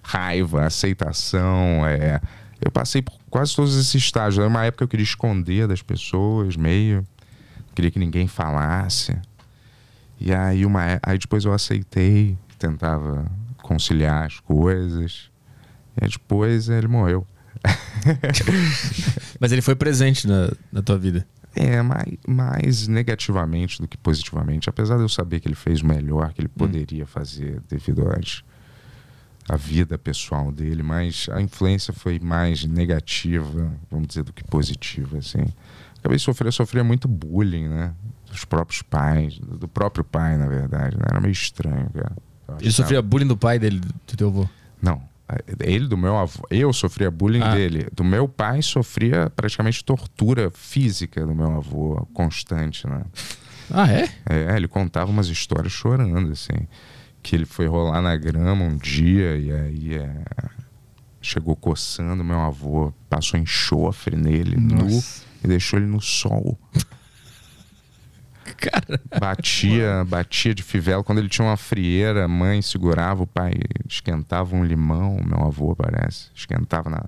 raiva, 0.00 0.64
aceitação. 0.64 1.84
É... 1.86 2.20
Eu 2.60 2.70
passei 2.70 3.02
por 3.02 3.18
quase 3.28 3.56
todos 3.56 3.76
esses 3.76 3.94
estágios. 3.96 4.38
Era 4.38 4.48
uma 4.48 4.64
época 4.64 4.84
eu 4.84 4.88
queria 4.88 5.02
esconder 5.02 5.66
das 5.66 5.82
pessoas, 5.82 6.56
meio. 6.56 7.04
Queria 7.74 7.90
que 7.90 7.98
ninguém 7.98 8.28
falasse. 8.28 9.18
E 10.20 10.32
aí, 10.32 10.64
uma, 10.64 11.00
aí 11.02 11.18
depois 11.18 11.44
eu 11.44 11.52
aceitei, 11.52 12.38
tentava 12.56 13.26
conciliar 13.60 14.26
as 14.26 14.38
coisas. 14.38 15.31
E 16.00 16.08
depois 16.08 16.68
ele 16.68 16.88
morreu. 16.88 17.26
Mas 19.38 19.52
ele 19.52 19.62
foi 19.62 19.74
presente 19.74 20.26
na, 20.26 20.50
na 20.72 20.82
tua 20.82 20.98
vida. 20.98 21.26
É, 21.54 21.82
mais, 21.82 22.06
mais 22.26 22.88
negativamente 22.88 23.80
do 23.80 23.86
que 23.86 23.96
positivamente. 23.96 24.70
Apesar 24.70 24.96
de 24.96 25.02
eu 25.02 25.08
saber 25.08 25.40
que 25.40 25.48
ele 25.48 25.54
fez 25.54 25.82
o 25.82 25.86
melhor 25.86 26.32
que 26.32 26.40
ele 26.40 26.48
hum. 26.48 26.58
poderia 26.58 27.04
hum. 27.04 27.06
fazer 27.06 27.60
devido 27.68 28.08
às, 28.08 28.42
à 29.48 29.56
vida 29.56 29.98
pessoal 29.98 30.50
dele, 30.50 30.82
mas 30.82 31.28
a 31.30 31.40
influência 31.40 31.92
foi 31.92 32.18
mais 32.18 32.64
negativa, 32.64 33.70
vamos 33.90 34.08
dizer, 34.08 34.22
do 34.22 34.32
que 34.32 34.42
positiva, 34.44 35.18
assim. 35.18 35.44
Acabei 35.98 36.16
de 36.16 36.22
sofrer, 36.22 36.52
sofria 36.52 36.82
muito 36.82 37.06
bullying, 37.06 37.68
né? 37.68 37.94
Dos 38.30 38.44
próprios 38.44 38.82
pais, 38.82 39.38
do 39.38 39.68
próprio 39.68 40.02
pai, 40.02 40.36
na 40.36 40.46
verdade. 40.46 40.96
Né? 40.96 41.04
Era 41.08 41.20
meio 41.20 41.32
estranho, 41.32 41.90
cara. 41.90 42.16
Ele 42.60 42.72
sofria 42.72 43.00
bullying 43.00 43.26
do 43.26 43.36
pai 43.36 43.58
dele, 43.58 43.78
do 43.78 44.16
teu 44.16 44.28
avô? 44.28 44.48
Não. 44.80 45.02
Ele 45.60 45.86
do 45.86 45.96
meu 45.96 46.16
avô. 46.16 46.46
Eu 46.50 46.72
sofria 46.72 47.10
bullying 47.10 47.42
ah. 47.42 47.54
dele. 47.54 47.86
Do 47.92 48.04
meu 48.04 48.28
pai 48.28 48.62
sofria 48.62 49.30
praticamente 49.30 49.84
tortura 49.84 50.50
física 50.50 51.24
do 51.24 51.34
meu 51.34 51.52
avô, 51.52 52.06
constante, 52.12 52.86
né? 52.86 53.02
Ah, 53.70 53.90
é? 53.90 54.08
É, 54.28 54.56
ele 54.56 54.68
contava 54.68 55.10
umas 55.10 55.28
histórias 55.28 55.72
chorando, 55.72 56.32
assim. 56.32 56.66
Que 57.22 57.36
ele 57.36 57.46
foi 57.46 57.66
rolar 57.66 58.02
na 58.02 58.16
grama 58.16 58.64
um 58.64 58.76
dia 58.76 59.36
e 59.36 59.52
aí 59.52 59.94
é, 59.94 60.24
chegou 61.20 61.56
coçando. 61.56 62.24
Meu 62.24 62.40
avô 62.40 62.92
passou 63.08 63.38
enxofre 63.38 64.16
nele, 64.16 64.56
Nossa. 64.56 64.84
nu, 64.84 65.02
e 65.44 65.48
deixou 65.48 65.78
ele 65.78 65.86
no 65.86 66.00
sol. 66.00 66.58
Cara. 68.56 69.00
Batia, 69.18 70.04
batia 70.04 70.54
de 70.54 70.62
fivela. 70.62 71.02
Quando 71.02 71.18
ele 71.18 71.28
tinha 71.28 71.46
uma 71.46 71.56
frieira, 71.56 72.24
a 72.24 72.28
mãe 72.28 72.60
segurava, 72.62 73.22
o 73.22 73.26
pai 73.26 73.52
esquentava 73.88 74.54
um 74.54 74.64
limão, 74.64 75.18
meu 75.24 75.44
avô 75.46 75.74
parece. 75.74 76.30
Esquentava 76.34 76.90
na, 76.90 77.04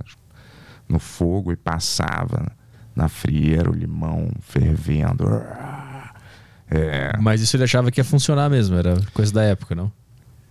no 0.89 0.98
fogo 0.98 1.52
e 1.52 1.56
passava 1.56 2.52
na 2.94 3.09
frieira 3.09 3.70
o 3.70 3.74
limão 3.74 4.31
fervendo. 4.40 5.24
É. 6.70 7.16
Mas 7.20 7.40
isso 7.40 7.56
ele 7.56 7.65
achava 7.65 7.90
que 7.90 8.01
ia 8.01 8.05
funcionar 8.05 8.48
mesmo, 8.48 8.77
era 8.77 9.01
coisa 9.12 9.32
da 9.32 9.43
época, 9.43 9.74
não? 9.74 9.93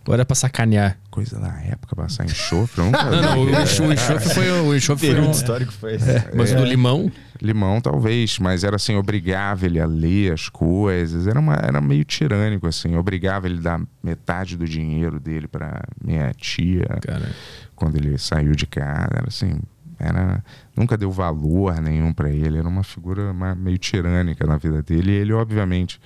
Ou 0.05 0.13
era 0.13 0.25
pra 0.25 0.35
sacanear? 0.35 0.97
Coisa 1.09 1.39
da 1.39 1.53
época, 1.61 1.95
passar 1.95 2.25
enxofre. 2.25 2.81
Eu 2.81 2.85
nunca 2.85 3.03
não, 3.09 3.21
não, 3.21 3.43
o, 3.43 3.93
enxofre 3.93 4.33
foi 4.33 4.51
o 4.51 4.75
enxofre 4.75 5.11
foi 5.13 5.21
um... 5.21 5.31
histórico 5.31 5.71
foi 5.71 5.95
esse. 5.95 6.09
É, 6.09 6.31
mas 6.35 6.51
é. 6.51 6.55
do 6.55 6.65
limão? 6.65 7.09
Limão, 7.41 7.79
talvez, 7.79 8.37
mas 8.37 8.63
era 8.65 8.75
assim, 8.75 8.95
obrigava 8.95 9.65
ele 9.65 9.79
a 9.79 9.85
ler 9.85 10.33
as 10.33 10.49
coisas. 10.49 11.25
Era, 11.25 11.39
uma, 11.39 11.55
era 11.55 11.79
meio 11.79 12.03
tirânico, 12.03 12.67
assim. 12.67 12.95
Obrigava 12.97 13.47
ele 13.47 13.59
a 13.59 13.61
dar 13.61 13.81
metade 14.01 14.57
do 14.57 14.65
dinheiro 14.65 15.19
dele 15.19 15.47
para 15.47 15.83
minha 16.03 16.31
tia. 16.33 16.99
Cara. 17.01 17.29
Quando 17.75 17.95
ele 17.95 18.17
saiu 18.17 18.51
de 18.55 18.65
casa. 18.65 19.09
Era 19.15 19.27
assim. 19.27 19.59
Era, 19.97 20.43
nunca 20.75 20.97
deu 20.97 21.11
valor 21.11 21.79
nenhum 21.79 22.11
para 22.11 22.29
ele. 22.29 22.57
Era 22.57 22.67
uma 22.67 22.83
figura 22.83 23.33
meio 23.55 23.77
tirânica 23.77 24.45
na 24.45 24.57
vida 24.57 24.81
dele. 24.81 25.11
E 25.11 25.15
ele, 25.15 25.33
obviamente 25.33 25.99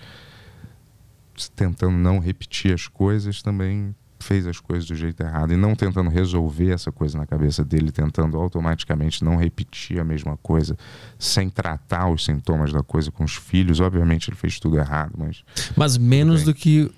tentando 1.55 1.97
não 1.97 2.19
repetir 2.19 2.73
as 2.73 2.88
coisas, 2.88 3.41
também 3.41 3.93
fez 4.19 4.47
as 4.47 4.59
coisas 4.59 4.88
do 4.88 4.95
jeito 4.95 5.22
errado 5.22 5.53
e 5.53 5.57
não 5.57 5.76
tentando 5.76 6.09
resolver 6.09 6.72
essa 6.72 6.91
coisa 6.91 7.18
na 7.18 7.26
cabeça 7.26 7.64
dele, 7.64 7.91
tentando 7.91 8.38
automaticamente 8.38 9.23
não 9.23 9.38
repetir 9.38 9.99
a 9.99 10.03
mesma 10.03 10.38
coisa 10.38 10.77
sem 11.19 11.49
tratar 11.49 12.09
os 12.09 12.26
sintomas 12.26 12.73
da 12.73 12.81
coisa 12.81 13.11
com 13.11 13.23
os 13.23 13.35
filhos. 13.35 13.80
Obviamente 13.80 14.30
ele 14.30 14.38
fez 14.38 14.59
tudo 14.59 14.77
errado, 14.77 15.14
mas. 15.18 15.43
Mas 15.76 15.97
menos 15.97 16.43
do 16.43 16.53
que 16.53 16.91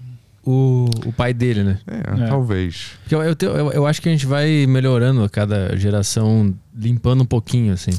o, 0.45 0.85
o 1.05 1.13
pai 1.13 1.33
dele, 1.33 1.63
né? 1.63 1.79
É, 1.85 2.23
é. 2.23 2.27
talvez. 2.27 2.93
Eu, 3.09 3.21
eu, 3.21 3.35
eu, 3.41 3.71
eu, 3.71 3.85
acho 3.85 4.01
que 4.01 4.09
a 4.09 4.11
gente 4.11 4.25
vai 4.25 4.65
melhorando 4.65 5.23
a 5.23 5.29
cada 5.29 5.75
geração, 5.75 6.55
limpando 6.73 7.21
um 7.21 7.25
pouquinho, 7.25 7.73
assim. 7.73 7.91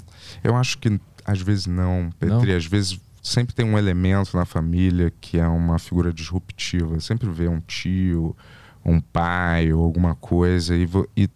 Eu 0.42 0.56
acho 0.56 0.78
que 0.78 0.98
às 1.24 1.40
vezes 1.40 1.66
não, 1.66 2.10
Petri. 2.18 2.48
Não? 2.48 2.56
Às 2.56 2.66
vezes 2.66 2.98
sempre 3.22 3.54
tem 3.54 3.66
um 3.66 3.78
elemento 3.78 4.36
na 4.36 4.44
família 4.44 5.12
que 5.20 5.38
é 5.38 5.46
uma 5.46 5.78
figura 5.78 6.12
disruptiva. 6.12 6.98
Sempre 7.00 7.28
vê 7.28 7.48
um 7.48 7.60
tio, 7.60 8.36
um 8.84 9.00
pai 9.00 9.72
ou 9.72 9.84
alguma 9.84 10.14
coisa 10.14 10.74
e, 10.76 10.88
e, 11.16 11.28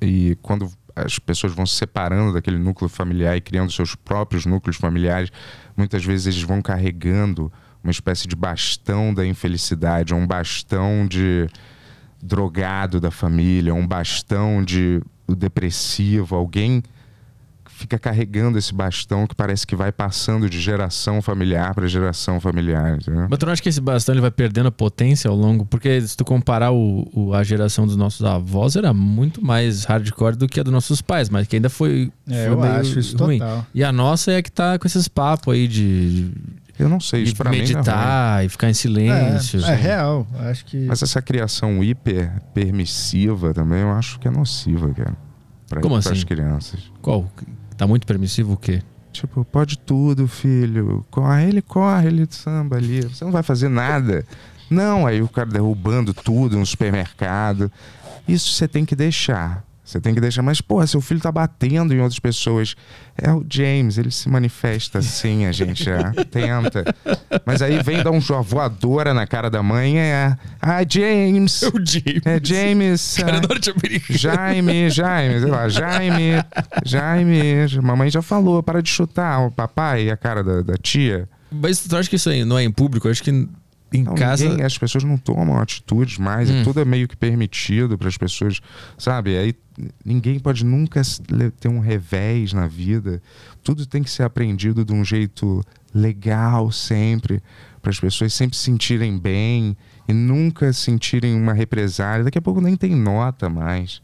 e 0.00 0.38
quando 0.42 0.70
as 0.96 1.18
pessoas 1.18 1.52
vão 1.52 1.66
se 1.66 1.74
separando 1.76 2.32
daquele 2.32 2.58
núcleo 2.58 2.88
familiar 2.88 3.36
e 3.36 3.40
criando 3.40 3.72
seus 3.72 3.94
próprios 3.94 4.46
núcleos 4.46 4.76
familiares, 4.76 5.30
muitas 5.76 6.04
vezes 6.04 6.26
eles 6.26 6.42
vão 6.42 6.62
carregando 6.62 7.52
uma 7.82 7.90
espécie 7.90 8.26
de 8.26 8.36
bastão 8.36 9.12
da 9.12 9.26
infelicidade, 9.26 10.14
um 10.14 10.26
bastão 10.26 11.06
de 11.06 11.48
drogado 12.22 13.00
da 13.00 13.10
família, 13.10 13.74
um 13.74 13.86
bastão 13.86 14.64
de 14.64 15.02
depressivo, 15.28 16.34
alguém 16.34 16.82
fica 17.84 17.98
carregando 17.98 18.58
esse 18.58 18.72
bastão 18.72 19.26
que 19.26 19.34
parece 19.34 19.66
que 19.66 19.76
vai 19.76 19.92
passando 19.92 20.48
de 20.48 20.58
geração 20.58 21.20
familiar 21.20 21.74
para 21.74 21.86
geração 21.86 22.40
familiar. 22.40 22.96
Entendeu? 22.96 23.26
Mas 23.28 23.38
tu 23.38 23.46
não 23.46 23.52
acha 23.52 23.62
que 23.62 23.68
esse 23.68 23.80
bastão 23.80 24.14
ele 24.14 24.22
vai 24.22 24.30
perdendo 24.30 24.68
a 24.68 24.72
potência 24.72 25.28
ao 25.28 25.36
longo? 25.36 25.66
Porque 25.66 26.00
se 26.00 26.16
tu 26.16 26.24
comparar 26.24 26.72
o, 26.72 27.08
o, 27.12 27.34
a 27.34 27.44
geração 27.44 27.86
dos 27.86 27.94
nossos 27.94 28.24
avós, 28.24 28.74
era 28.74 28.92
muito 28.94 29.44
mais 29.44 29.84
hardcore 29.84 30.36
do 30.36 30.48
que 30.48 30.58
a 30.58 30.62
dos 30.62 30.72
nossos 30.72 31.02
pais, 31.02 31.28
mas 31.28 31.46
que 31.46 31.56
ainda 31.56 31.68
foi, 31.68 32.10
é, 32.28 32.46
foi 32.46 32.54
eu 32.54 32.62
acho 32.62 32.98
isso 32.98 33.16
ruim. 33.18 33.38
Total. 33.38 33.66
E 33.74 33.84
a 33.84 33.92
nossa 33.92 34.32
é 34.32 34.40
que 34.40 34.50
tá 34.50 34.78
com 34.78 34.86
esses 34.86 35.06
papos 35.06 35.52
aí 35.52 35.68
de. 35.68 36.30
Eu 36.78 36.88
não 36.88 36.98
sei, 36.98 37.22
isso 37.22 37.36
para 37.36 37.50
mim 37.50 37.58
meditar 37.58 38.42
é 38.42 38.46
e 38.46 38.48
ficar 38.48 38.68
em 38.68 38.74
silêncio. 38.74 39.64
É, 39.64 39.72
é 39.72 39.74
real, 39.74 40.26
acho 40.40 40.64
que. 40.64 40.86
Mas 40.86 41.02
essa 41.02 41.20
criação 41.20 41.84
hiper 41.84 42.32
permissiva 42.54 43.52
também, 43.52 43.82
eu 43.82 43.92
acho 43.92 44.18
que 44.18 44.26
é 44.26 44.30
nociva, 44.30 44.88
cara. 44.92 45.16
Pra, 45.68 45.80
Como 45.80 45.96
assim? 45.96 46.12
as 46.12 46.24
crianças. 46.24 46.80
Qual? 47.00 47.30
Tá 47.76 47.86
muito 47.86 48.06
permissivo 48.06 48.54
o 48.54 48.56
quê? 48.56 48.82
Tipo, 49.12 49.44
pode 49.44 49.78
tudo, 49.78 50.26
filho. 50.26 51.04
Corre, 51.10 51.44
ele 51.48 51.62
corre, 51.62 52.08
ele 52.08 52.26
samba 52.28 52.76
ali. 52.76 53.02
Você 53.02 53.24
não 53.24 53.32
vai 53.32 53.42
fazer 53.42 53.68
nada. 53.68 54.26
Não, 54.68 55.06
aí 55.06 55.22
o 55.22 55.28
cara 55.28 55.48
derrubando 55.48 56.12
tudo 56.12 56.58
no 56.58 56.66
supermercado. 56.66 57.70
Isso 58.26 58.52
você 58.52 58.66
tem 58.66 58.84
que 58.84 58.96
deixar. 58.96 59.64
Você 59.84 60.00
tem 60.00 60.14
que 60.14 60.20
deixar, 60.20 60.40
mas, 60.40 60.62
pô, 60.62 60.84
seu 60.86 61.00
filho 61.02 61.20
tá 61.20 61.30
batendo 61.30 61.92
em 61.92 62.00
outras 62.00 62.18
pessoas. 62.18 62.74
É 63.20 63.30
o 63.30 63.44
James, 63.48 63.98
ele 63.98 64.10
se 64.10 64.30
manifesta 64.30 64.98
assim, 64.98 65.44
a 65.44 65.52
gente 65.52 65.84
já 65.84 66.10
tenta. 66.30 66.84
Mas 67.44 67.60
aí 67.60 67.82
vem 67.82 68.02
dar 68.02 68.10
um 68.10 68.20
voadora 68.20 69.12
na 69.12 69.26
cara 69.26 69.50
da 69.50 69.62
mãe, 69.62 69.98
é. 69.98 70.36
Ah, 70.60 70.82
James! 70.88 71.62
É 71.62 71.68
o 71.68 71.72
James. 71.84 72.22
É 72.24 72.40
James. 72.42 73.16
Cara 73.18 73.36
ah, 73.36 73.40
norte-americano. 73.42 74.18
Jaime, 74.18 74.90
Jaime, 74.90 75.40
sei 75.40 75.50
lá, 75.50 75.68
Jaime, 75.68 76.44
Jaime. 76.84 77.68
Mamãe 77.82 78.08
já 78.08 78.22
falou, 78.22 78.62
para 78.62 78.82
de 78.82 78.88
chutar 78.88 79.46
o 79.46 79.50
papai 79.50 80.06
e 80.06 80.10
a 80.10 80.16
cara 80.16 80.42
da, 80.42 80.62
da 80.62 80.74
tia. 80.78 81.28
Mas 81.50 81.80
tu 81.80 81.94
acha 81.96 82.08
que 82.08 82.16
isso 82.16 82.30
aí 82.30 82.42
não 82.44 82.58
é 82.58 82.64
em 82.64 82.70
público? 82.70 83.06
Eu 83.06 83.12
acho 83.12 83.22
que 83.22 83.48
em 83.92 84.02
não, 84.02 84.14
casa. 84.14 84.48
Ninguém, 84.48 84.64
as 84.64 84.76
pessoas 84.76 85.04
não 85.04 85.16
tomam 85.16 85.58
atitudes 85.58 86.18
mais, 86.18 86.50
hum. 86.50 86.62
tudo 86.64 86.80
é 86.80 86.84
meio 86.84 87.06
que 87.06 87.16
permitido 87.16 87.96
para 87.96 88.08
as 88.08 88.16
pessoas, 88.16 88.60
sabe? 88.98 89.36
Aí 89.36 89.54
ninguém 90.04 90.38
pode 90.38 90.64
nunca 90.64 91.02
ter 91.58 91.68
um 91.68 91.80
revés 91.80 92.52
na 92.52 92.66
vida. 92.66 93.22
Tudo 93.62 93.86
tem 93.86 94.02
que 94.02 94.10
ser 94.10 94.22
aprendido 94.22 94.84
de 94.84 94.92
um 94.92 95.04
jeito 95.04 95.62
legal 95.94 96.70
sempre, 96.72 97.42
para 97.80 97.90
as 97.90 98.00
pessoas 98.00 98.34
sempre 98.34 98.56
se 98.56 98.64
sentirem 98.64 99.18
bem 99.18 99.76
e 100.08 100.12
nunca 100.12 100.72
sentirem 100.72 101.34
uma 101.34 101.52
represália. 101.52 102.24
Daqui 102.24 102.38
a 102.38 102.42
pouco 102.42 102.60
nem 102.60 102.76
tem 102.76 102.94
nota 102.94 103.48
mais 103.48 104.00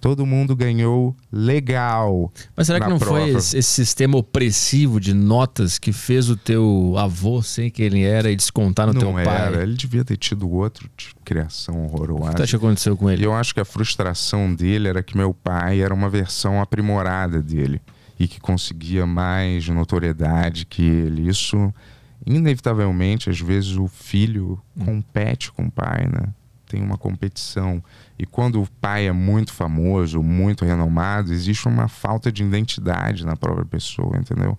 todo 0.00 0.24
mundo 0.24 0.54
ganhou 0.56 1.14
legal. 1.32 2.32
Mas 2.56 2.66
será 2.66 2.80
que 2.80 2.88
não 2.88 2.98
prova. 2.98 3.20
foi 3.20 3.30
esse, 3.30 3.58
esse, 3.58 3.68
sistema 3.68 4.16
opressivo 4.16 5.00
de 5.00 5.12
notas 5.12 5.78
que 5.78 5.92
fez 5.92 6.28
o 6.30 6.36
teu 6.36 6.94
avô 6.96 7.42
sem 7.42 7.70
que 7.70 7.82
ele 7.82 8.02
era 8.02 8.30
e 8.30 8.36
descontar 8.36 8.86
no 8.86 8.92
não 8.92 9.00
teu 9.00 9.12
pai? 9.12 9.26
Era. 9.26 9.62
Ele 9.62 9.74
devia 9.74 10.04
ter 10.04 10.16
tido 10.16 10.50
outro 10.50 10.88
de 10.96 11.10
criação 11.24 11.84
horrorosa. 11.84 12.32
O 12.32 12.34
que, 12.36 12.46
que 12.46 12.56
aconteceu 12.56 12.96
com 12.96 13.10
ele? 13.10 13.24
Eu 13.24 13.34
acho 13.34 13.52
que 13.52 13.60
a 13.60 13.64
frustração 13.64 14.54
dele 14.54 14.88
era 14.88 15.02
que 15.02 15.16
meu 15.16 15.34
pai 15.34 15.80
era 15.80 15.92
uma 15.92 16.08
versão 16.08 16.60
aprimorada 16.60 17.42
dele 17.42 17.80
e 18.18 18.26
que 18.26 18.40
conseguia 18.40 19.06
mais 19.06 19.68
notoriedade 19.68 20.66
que 20.66 20.82
ele. 20.82 21.28
Isso, 21.28 21.72
inevitavelmente, 22.26 23.30
às 23.30 23.40
vezes 23.40 23.76
o 23.76 23.86
filho 23.86 24.60
compete 24.84 25.52
com 25.52 25.66
o 25.66 25.70
pai, 25.70 26.06
né? 26.06 26.32
Tem 26.68 26.82
uma 26.82 26.96
competição. 26.96 27.82
E 28.18 28.26
quando 28.26 28.62
o 28.62 28.68
pai 28.80 29.06
é 29.06 29.12
muito 29.12 29.52
famoso, 29.52 30.22
muito 30.22 30.64
renomado, 30.64 31.32
existe 31.32 31.66
uma 31.66 31.88
falta 31.88 32.30
de 32.30 32.42
identidade 32.42 33.24
na 33.24 33.36
própria 33.36 33.64
pessoa, 33.64 34.16
entendeu? 34.16 34.58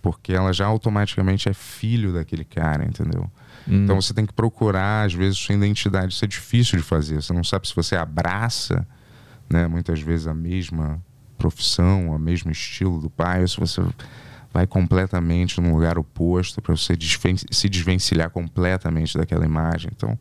Porque 0.00 0.32
ela 0.32 0.52
já 0.52 0.66
automaticamente 0.66 1.48
é 1.48 1.52
filho 1.52 2.12
daquele 2.12 2.44
cara, 2.44 2.84
entendeu? 2.84 3.30
Hum. 3.66 3.84
Então 3.84 4.00
você 4.00 4.14
tem 4.14 4.24
que 4.24 4.32
procurar, 4.32 5.06
às 5.06 5.14
vezes, 5.14 5.38
sua 5.38 5.54
identidade. 5.54 6.12
Isso 6.12 6.24
é 6.24 6.28
difícil 6.28 6.78
de 6.78 6.84
fazer. 6.84 7.20
Você 7.20 7.32
não 7.32 7.44
sabe 7.44 7.66
se 7.66 7.74
você 7.74 7.96
abraça, 7.96 8.86
né, 9.50 9.66
muitas 9.66 10.00
vezes, 10.00 10.26
a 10.26 10.34
mesma 10.34 11.02
profissão, 11.36 12.10
o 12.10 12.18
mesmo 12.18 12.50
estilo 12.50 13.00
do 13.00 13.10
pai, 13.10 13.42
ou 13.42 13.48
se 13.48 13.58
você 13.58 13.82
vai 14.52 14.66
completamente 14.66 15.60
num 15.60 15.74
lugar 15.74 15.98
oposto 15.98 16.60
para 16.60 16.74
você 16.74 16.94
se 17.50 17.68
desvencilhar 17.68 18.30
completamente 18.30 19.16
daquela 19.16 19.44
imagem. 19.44 19.90
Então, 19.94 20.18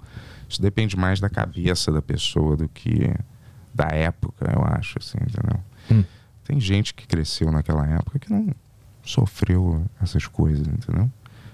isso 0.50 0.62
depende 0.62 0.96
mais 0.96 1.20
da 1.20 1.30
cabeça 1.30 1.92
da 1.92 2.02
pessoa 2.02 2.56
do 2.56 2.68
que 2.70 3.14
da 3.74 3.88
época, 3.90 4.52
eu 4.54 4.64
acho, 4.64 4.98
assim, 5.00 5.18
entendeu? 5.22 5.60
Hum. 5.92 6.04
Tem 6.44 6.60
gente 6.60 6.94
que 6.94 7.06
cresceu 7.06 7.52
naquela 7.52 7.86
época 7.86 8.18
que 8.18 8.32
não 8.32 8.50
sofreu 9.04 9.86
essas 10.02 10.26
coisas, 10.26 10.66
entendeu? 10.66 11.10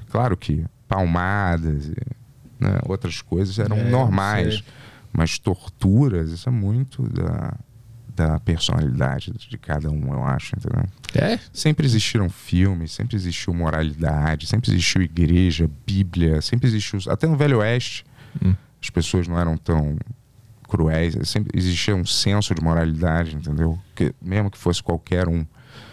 Claro 0.10 0.38
que 0.38 0.66
palmadas 0.88 1.88
e 1.88 1.96
né, 2.60 2.80
outras 2.86 3.22
coisas 3.22 3.58
eram 3.60 3.78
é, 3.78 3.90
normais, 3.90 4.64
mas 5.12 5.38
torturas, 5.38 6.32
isso 6.32 6.48
é 6.48 6.52
muito 6.52 7.04
da, 7.10 7.56
da 8.16 8.40
personalidade 8.40 9.32
de 9.32 9.58
cada 9.58 9.90
um, 9.90 10.14
eu 10.14 10.24
acho, 10.24 10.56
entendeu? 10.56 10.86
É? 11.16 11.40
Sempre 11.52 11.86
existiram 11.86 12.30
filmes, 12.30 12.92
sempre 12.92 13.16
existiu 13.16 13.54
moralidade, 13.54 14.48
sempre 14.48 14.72
existiu 14.72 15.02
igreja, 15.02 15.70
Bíblia, 15.86 16.42
sempre 16.42 16.68
existiu. 16.68 17.00
Até 17.12 17.28
no 17.28 17.36
Velho 17.36 17.60
Oeste, 17.60 18.06
hum. 18.44 18.56
As 18.84 18.90
pessoas 18.90 19.30
não 19.30 19.40
eram 19.40 19.56
tão 19.56 19.98
cruéis, 20.68 21.16
sempre 21.24 21.58
existia 21.58 21.96
um 21.96 22.06
senso 22.06 22.54
de 22.54 22.62
moralidade, 22.62 23.36
entendeu? 23.36 23.80
Que, 23.96 24.14
mesmo 24.22 24.52
que 24.52 24.58
fosse 24.58 24.84
qualquer 24.84 25.30
um. 25.30 25.46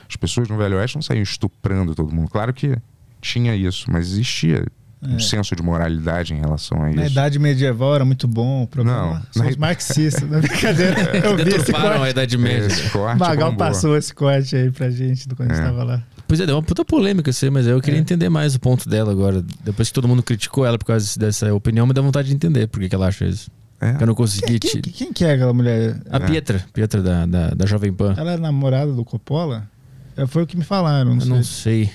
As 0.08 0.16
pessoas 0.16 0.48
no 0.48 0.56
Velho 0.56 0.76
Oeste 0.76 0.96
não 0.96 1.02
saíam 1.02 1.22
estuprando 1.22 1.94
todo 1.94 2.12
mundo. 2.12 2.28
Claro 2.28 2.52
que 2.52 2.76
tinha 3.20 3.54
isso, 3.54 3.88
mas 3.92 4.08
existia 4.08 4.66
um 5.00 5.16
é. 5.16 5.18
senso 5.20 5.54
de 5.54 5.62
moralidade 5.62 6.34
em 6.34 6.40
relação 6.40 6.82
a 6.82 6.90
isso. 6.90 6.98
Na 6.98 7.06
idade 7.06 7.38
medieval 7.38 7.94
era 7.94 8.04
muito 8.04 8.26
bom. 8.26 8.64
O 8.64 8.66
problema 8.66 9.14
não, 9.14 9.22
são 9.30 9.44
na... 9.44 9.50
os 9.50 9.56
marxistas, 9.56 10.28
na 10.28 10.40
brincadeira. 10.40 11.00
É. 11.00 11.22
Eu 11.26 11.36
vi 11.36 11.48
esse 11.48 11.72
corte. 11.72 12.02
a 12.02 12.10
idade 12.10 12.36
média. 12.36 12.66
Esse 12.66 12.90
corte 12.90 13.20
Magal 13.20 13.54
passou 13.54 13.96
esse 13.96 14.12
corte 14.12 14.56
aí 14.56 14.70
pra 14.70 14.90
gente 14.90 15.28
quando 15.28 15.50
é. 15.50 15.52
a 15.52 15.56
gente 15.56 15.64
tava 15.64 15.84
lá. 15.84 16.02
Pois 16.30 16.38
é, 16.38 16.46
deu 16.46 16.54
uma 16.54 16.62
puta 16.62 16.84
polêmica 16.84 17.28
isso 17.28 17.44
aí, 17.44 17.50
mas 17.50 17.66
eu 17.66 17.80
queria 17.80 17.98
é. 17.98 18.00
entender 18.00 18.28
mais 18.28 18.54
o 18.54 18.60
ponto 18.60 18.88
dela 18.88 19.10
agora. 19.10 19.44
Depois 19.64 19.88
que 19.88 19.94
todo 19.94 20.06
mundo 20.06 20.22
criticou 20.22 20.64
ela 20.64 20.78
por 20.78 20.84
causa 20.84 21.18
dessa 21.18 21.52
opinião, 21.52 21.84
me 21.88 21.92
dá 21.92 22.00
vontade 22.00 22.28
de 22.28 22.34
entender 22.34 22.68
por 22.68 22.78
que, 22.78 22.88
que 22.88 22.94
ela 22.94 23.08
acha 23.08 23.24
isso. 23.24 23.50
É. 23.80 23.96
Eu 24.00 24.06
não 24.06 24.14
consegui. 24.14 24.60
Quem, 24.60 24.80
quem, 24.80 24.92
quem, 24.92 25.12
que 25.12 25.24
é 25.24 25.32
aquela 25.32 25.52
mulher? 25.52 26.00
A 26.08 26.18
é. 26.18 26.20
Pietra, 26.20 26.64
Pietra 26.72 27.02
da, 27.02 27.26
da, 27.26 27.48
da 27.48 27.66
Jovem 27.66 27.92
Pan. 27.92 28.14
Ela 28.16 28.34
é 28.34 28.36
namorada 28.36 28.92
do 28.92 29.04
Coppola? 29.04 29.68
É, 30.16 30.24
foi 30.24 30.44
o 30.44 30.46
que 30.46 30.56
me 30.56 30.62
falaram. 30.62 31.16
Não 31.16 31.16
eu 31.16 31.20
sei. 31.22 31.30
não 31.30 31.42
sei. 31.42 31.90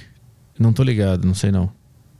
Não 0.59 0.73
tô 0.73 0.83
ligado, 0.83 1.25
não 1.25 1.33
sei 1.33 1.49
não. 1.49 1.71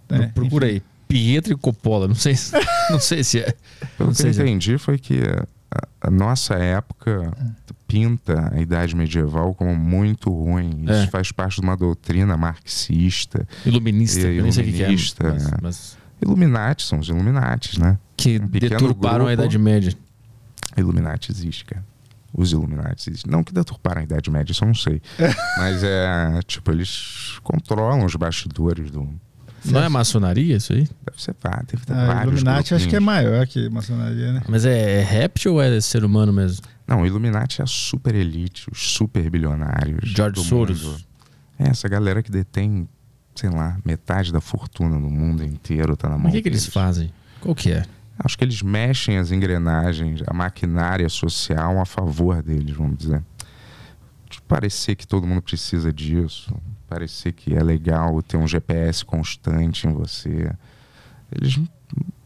É, 0.07 0.27
Procura 0.27 0.67
enfim. 0.67 0.75
aí. 0.75 0.83
Pietro 1.09 1.51
e 1.51 1.57
Coppola. 1.57 2.07
Não 2.07 2.15
sei, 2.15 2.35
não 2.89 2.99
sei 3.01 3.25
se 3.25 3.41
é. 3.41 3.53
Pelo 3.97 4.13
que 4.13 4.21
eu 4.23 4.27
é. 4.27 4.31
entendi 4.31 4.77
foi 4.77 4.97
que 4.97 5.19
a, 6.01 6.11
nossa 6.11 6.55
época 6.55 7.31
pinta 7.87 8.51
a 8.53 8.59
idade 8.59 8.95
medieval 8.95 9.53
como 9.53 9.75
muito 9.75 10.29
ruim. 10.29 10.83
Isso 10.83 11.03
é. 11.03 11.07
faz 11.07 11.31
parte 11.31 11.59
de 11.59 11.61
uma 11.61 11.77
doutrina 11.77 12.35
marxista. 12.35 13.47
Iluminista. 13.65 14.27
E, 14.27 14.37
iluminista. 14.37 15.27
É, 15.27 15.31
mas, 15.31 15.51
mas... 15.61 15.97
Illuminati 16.21 16.83
são 16.83 16.99
os 16.99 17.09
Illuminatis, 17.09 17.77
né? 17.77 17.97
Que 18.17 18.39
um 18.39 18.47
deturparam 18.47 19.25
grupo, 19.25 19.29
a 19.29 19.33
Idade 19.33 19.57
Média. 19.57 19.93
Illuminati 20.77 21.31
existe, 21.31 21.65
cara. 21.65 21.85
Os 22.33 22.51
Illuminati 22.51 23.09
existem. 23.09 23.31
Não 23.31 23.43
que 23.43 23.53
deturparam 23.53 24.01
a 24.01 24.03
Idade 24.03 24.29
Média, 24.29 24.51
isso 24.51 24.63
eu 24.63 24.67
não 24.67 24.75
sei. 24.75 25.01
Mas 25.57 25.83
é, 25.83 26.39
tipo, 26.45 26.71
eles 26.71 27.39
controlam 27.43 28.03
os 28.03 28.15
bastidores 28.15 28.91
do, 28.91 29.07
não 29.71 29.83
é 29.83 29.89
maçonaria 29.89 30.55
isso 30.55 30.73
aí? 30.73 30.87
Deve 31.05 31.21
ser, 31.21 31.33
pá, 31.33 31.63
deve 31.67 31.85
ter 31.85 31.93
ah, 31.93 32.05
vários 32.05 32.33
Illuminati 32.33 32.73
acho 32.75 32.87
que 32.87 32.95
é 32.95 32.99
maior 32.99 33.45
que 33.47 33.69
maçonaria, 33.69 34.33
né? 34.33 34.41
Mas 34.47 34.65
é, 34.65 34.99
é 34.99 35.03
réptil 35.03 35.53
ou 35.53 35.61
é 35.61 35.79
ser 35.81 36.03
humano 36.03 36.31
mesmo? 36.31 36.65
Não, 36.87 37.01
o 37.01 37.05
Illuminati 37.05 37.61
é 37.61 37.63
a 37.63 37.67
super 37.67 38.13
elite, 38.13 38.69
os 38.71 38.91
super 38.91 39.29
bilionários. 39.29 40.09
George 40.09 40.43
Soros. 40.43 40.83
Mundo. 40.83 40.97
É, 41.57 41.69
essa 41.69 41.87
galera 41.87 42.21
que 42.21 42.31
detém, 42.31 42.87
sei 43.33 43.49
lá, 43.49 43.77
metade 43.83 44.31
da 44.31 44.41
fortuna 44.41 44.99
no 44.99 45.09
mundo 45.09 45.43
inteiro 45.43 45.95
tá 45.97 46.09
na 46.09 46.17
mão. 46.17 46.29
O 46.29 46.31
que, 46.31 46.41
que 46.41 46.49
eles 46.49 46.67
fazem? 46.67 47.11
Qual 47.41 47.55
que 47.55 47.71
é? 47.71 47.83
Acho 48.17 48.37
que 48.37 48.43
eles 48.43 48.61
mexem 48.61 49.17
as 49.17 49.31
engrenagens, 49.31 50.21
a 50.25 50.33
maquinária 50.33 51.09
social 51.09 51.79
a 51.79 51.85
favor 51.85 52.41
deles, 52.41 52.75
vamos 52.75 52.97
dizer. 52.97 53.21
De 54.29 54.41
parecer 54.41 54.95
que 54.95 55.05
todo 55.05 55.27
mundo 55.27 55.41
precisa 55.41 55.91
disso, 55.91 56.55
parecer 56.95 57.33
que 57.33 57.53
é 57.53 57.61
legal 57.61 58.21
ter 58.21 58.37
um 58.37 58.47
GPS 58.47 59.03
constante 59.03 59.85
em 59.85 59.91
você. 59.91 60.49
Eles 61.29 61.59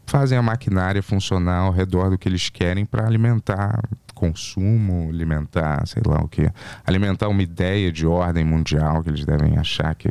fazem 0.06 0.38
a 0.38 0.42
maquinária 0.42 1.02
funcionar 1.02 1.62
ao 1.62 1.72
redor 1.72 2.10
do 2.10 2.16
que 2.16 2.28
eles 2.28 2.48
querem 2.48 2.84
para 2.84 3.04
alimentar 3.04 3.82
consumo, 4.14 5.08
alimentar, 5.08 5.84
sei 5.86 6.02
lá 6.06 6.22
o 6.22 6.28
que, 6.28 6.48
alimentar 6.86 7.26
uma 7.28 7.42
ideia 7.42 7.90
de 7.90 8.06
ordem 8.06 8.44
mundial 8.44 9.02
que 9.02 9.08
eles 9.08 9.24
devem 9.24 9.56
achar 9.58 9.94
que, 9.94 10.10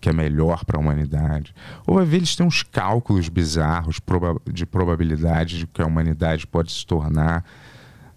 que 0.00 0.08
é 0.08 0.12
melhor 0.12 0.64
para 0.64 0.76
a 0.76 0.80
humanidade. 0.80 1.52
Ou 1.84 2.04
ver 2.04 2.18
eles 2.18 2.36
têm 2.36 2.46
uns 2.46 2.62
cálculos 2.62 3.28
bizarros 3.28 4.00
de 4.52 4.64
probabilidade 4.64 5.58
de 5.58 5.66
que 5.66 5.82
a 5.82 5.86
humanidade 5.86 6.46
pode 6.46 6.70
se 6.70 6.86
tornar 6.86 7.44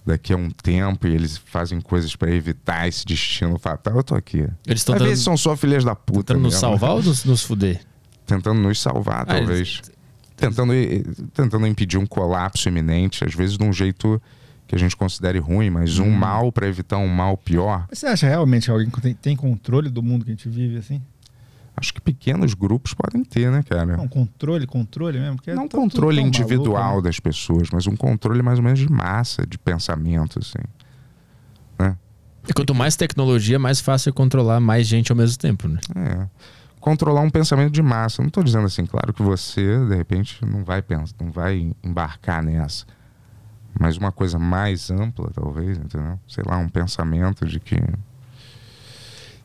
daqui 0.05 0.33
a 0.33 0.37
um 0.37 0.49
tempo 0.49 1.07
e 1.07 1.13
eles 1.13 1.37
fazem 1.37 1.81
coisas 1.81 2.15
para 2.15 2.31
evitar 2.31 2.87
esse 2.87 3.05
destino 3.05 3.57
fatal, 3.57 3.97
eu 3.97 4.03
tô 4.03 4.15
aqui. 4.15 4.47
Eles 4.65 4.81
estão 4.81 4.97
vezes 4.97 5.23
são 5.23 5.35
só 5.35 5.55
filhas 5.55 5.83
da 5.83 5.95
puta. 5.95 6.33
Tentando 6.33 6.43
nos 6.43 6.55
salvar 6.55 6.91
ou 6.91 7.03
nos, 7.03 7.25
nos 7.25 7.43
fuder? 7.43 7.81
Tentando 8.25 8.59
nos 8.59 8.79
salvar, 8.79 9.21
ah, 9.21 9.25
talvez. 9.25 9.59
Eles... 9.59 9.81
Tentando, 10.37 10.73
tentando 11.33 11.65
impedir 11.65 11.97
um 11.97 12.05
colapso 12.05 12.67
iminente, 12.67 13.23
às 13.23 13.33
vezes 13.33 13.57
de 13.57 13.63
um 13.63 13.71
jeito 13.71 14.21
que 14.67 14.75
a 14.75 14.77
gente 14.77 14.95
considere 14.95 15.39
ruim, 15.39 15.69
mas 15.69 15.97
hum. 15.97 16.05
um 16.05 16.11
mal 16.11 16.51
para 16.51 16.67
evitar 16.67 16.97
um 16.97 17.07
mal 17.07 17.37
pior. 17.37 17.87
Você 17.91 18.05
acha 18.05 18.27
realmente 18.27 18.65
que 18.65 18.71
alguém 18.71 18.89
tem, 18.89 19.13
tem 19.13 19.35
controle 19.35 19.89
do 19.89 20.03
mundo 20.03 20.25
que 20.25 20.31
a 20.31 20.33
gente 20.33 20.49
vive 20.49 20.77
assim? 20.77 21.01
Acho 21.77 21.93
que 21.93 21.99
pequenos 21.99 22.53
grupos 22.53 22.93
podem 22.93 23.23
ter, 23.23 23.51
né, 23.51 23.61
cara? 23.61 23.97
Não, 23.97 24.07
controle, 24.07 24.65
controle 24.65 25.19
mesmo. 25.19 25.35
Porque 25.35 25.53
não 25.53 25.65
é 25.65 25.67
controle 25.67 26.21
individual 26.21 26.81
maluco, 26.81 27.01
né? 27.01 27.09
das 27.09 27.19
pessoas, 27.19 27.69
mas 27.71 27.85
um 27.85 27.95
controle 27.97 28.41
mais 28.41 28.59
ou 28.59 28.63
menos 28.63 28.79
de 28.79 28.89
massa, 28.89 29.45
de 29.45 29.57
pensamento, 29.57 30.39
assim. 30.39 30.63
Né? 31.77 31.97
E 32.47 32.53
quanto 32.53 32.73
mais 32.73 32.95
tecnologia, 32.95 33.59
mais 33.59 33.81
fácil 33.81 34.09
é 34.09 34.13
controlar 34.13 34.59
mais 34.61 34.87
gente 34.87 35.11
ao 35.11 35.17
mesmo 35.17 35.37
tempo, 35.37 35.67
né? 35.67 35.79
É. 35.95 36.27
Controlar 36.79 37.21
um 37.21 37.29
pensamento 37.29 37.73
de 37.73 37.81
massa. 37.81 38.21
Não 38.21 38.27
estou 38.27 38.43
dizendo 38.43 38.65
assim, 38.65 38.85
claro 38.85 39.11
que 39.11 39.21
você, 39.21 39.85
de 39.85 39.95
repente, 39.95 40.45
não 40.45 40.63
vai 40.63 40.81
pensar, 40.81 41.15
não 41.19 41.31
vai 41.31 41.73
embarcar 41.83 42.41
nessa. 42.41 42.85
Mas 43.77 43.97
uma 43.97 44.11
coisa 44.11 44.39
mais 44.39 44.89
ampla, 44.89 45.29
talvez, 45.33 45.77
entendeu? 45.77 46.17
Sei 46.25 46.43
lá, 46.47 46.57
um 46.57 46.69
pensamento 46.69 47.45
de 47.45 47.59
que 47.59 47.75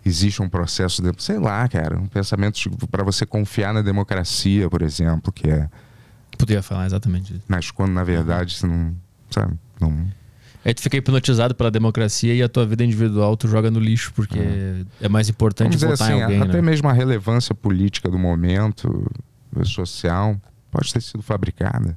existe 0.05 0.43
um 0.43 0.49
processo 0.49 1.03
de, 1.03 1.13
sei 1.23 1.39
lá, 1.39 1.67
cara, 1.69 1.99
um 1.99 2.07
pensamento 2.07 2.71
para 2.91 3.05
você 3.05 3.27
confiar 3.27 3.75
na 3.75 3.83
democracia, 3.83 4.69
por 4.69 4.83
exemplo, 4.83 5.33
que 5.33 5.49
é 5.49 5.69
podia 6.41 6.63
falar 6.63 6.87
exatamente 6.87 7.35
isso. 7.35 7.43
Mas 7.47 7.71
quando 7.71 7.93
na 7.93 8.03
verdade 8.03 8.55
você 8.55 8.67
não, 8.67 8.97
sabe, 9.31 9.59
não 9.79 10.09
Aí 10.65 10.75
tu 10.75 10.83
fica 10.83 10.97
hipnotizado 10.97 11.55
pela 11.55 11.71
democracia 11.71 12.35
e 12.35 12.43
a 12.43 12.49
tua 12.49 12.67
vida 12.67 12.85
individual 12.85 13.35
tu 13.35 13.49
joga 13.49 13.71
no 13.71 13.81
lixo, 13.81 14.13
porque 14.15 14.39
é, 14.39 14.85
é 15.03 15.09
mais 15.09 15.29
importante 15.29 15.77
Vamos 15.77 15.99
votar 15.99 16.09
assim, 16.09 16.19
em 16.19 16.23
alguém. 16.23 16.43
Até 16.43 16.53
né? 16.55 16.63
mesmo 16.63 16.89
a 16.89 16.93
relevância 16.93 17.55
política 17.55 18.11
do 18.11 18.19
momento, 18.19 19.11
social, 19.65 20.39
pode 20.71 20.93
ter 20.93 21.01
sido 21.01 21.23
fabricada 21.23 21.97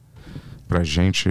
pra 0.65 0.81
gente 0.81 1.29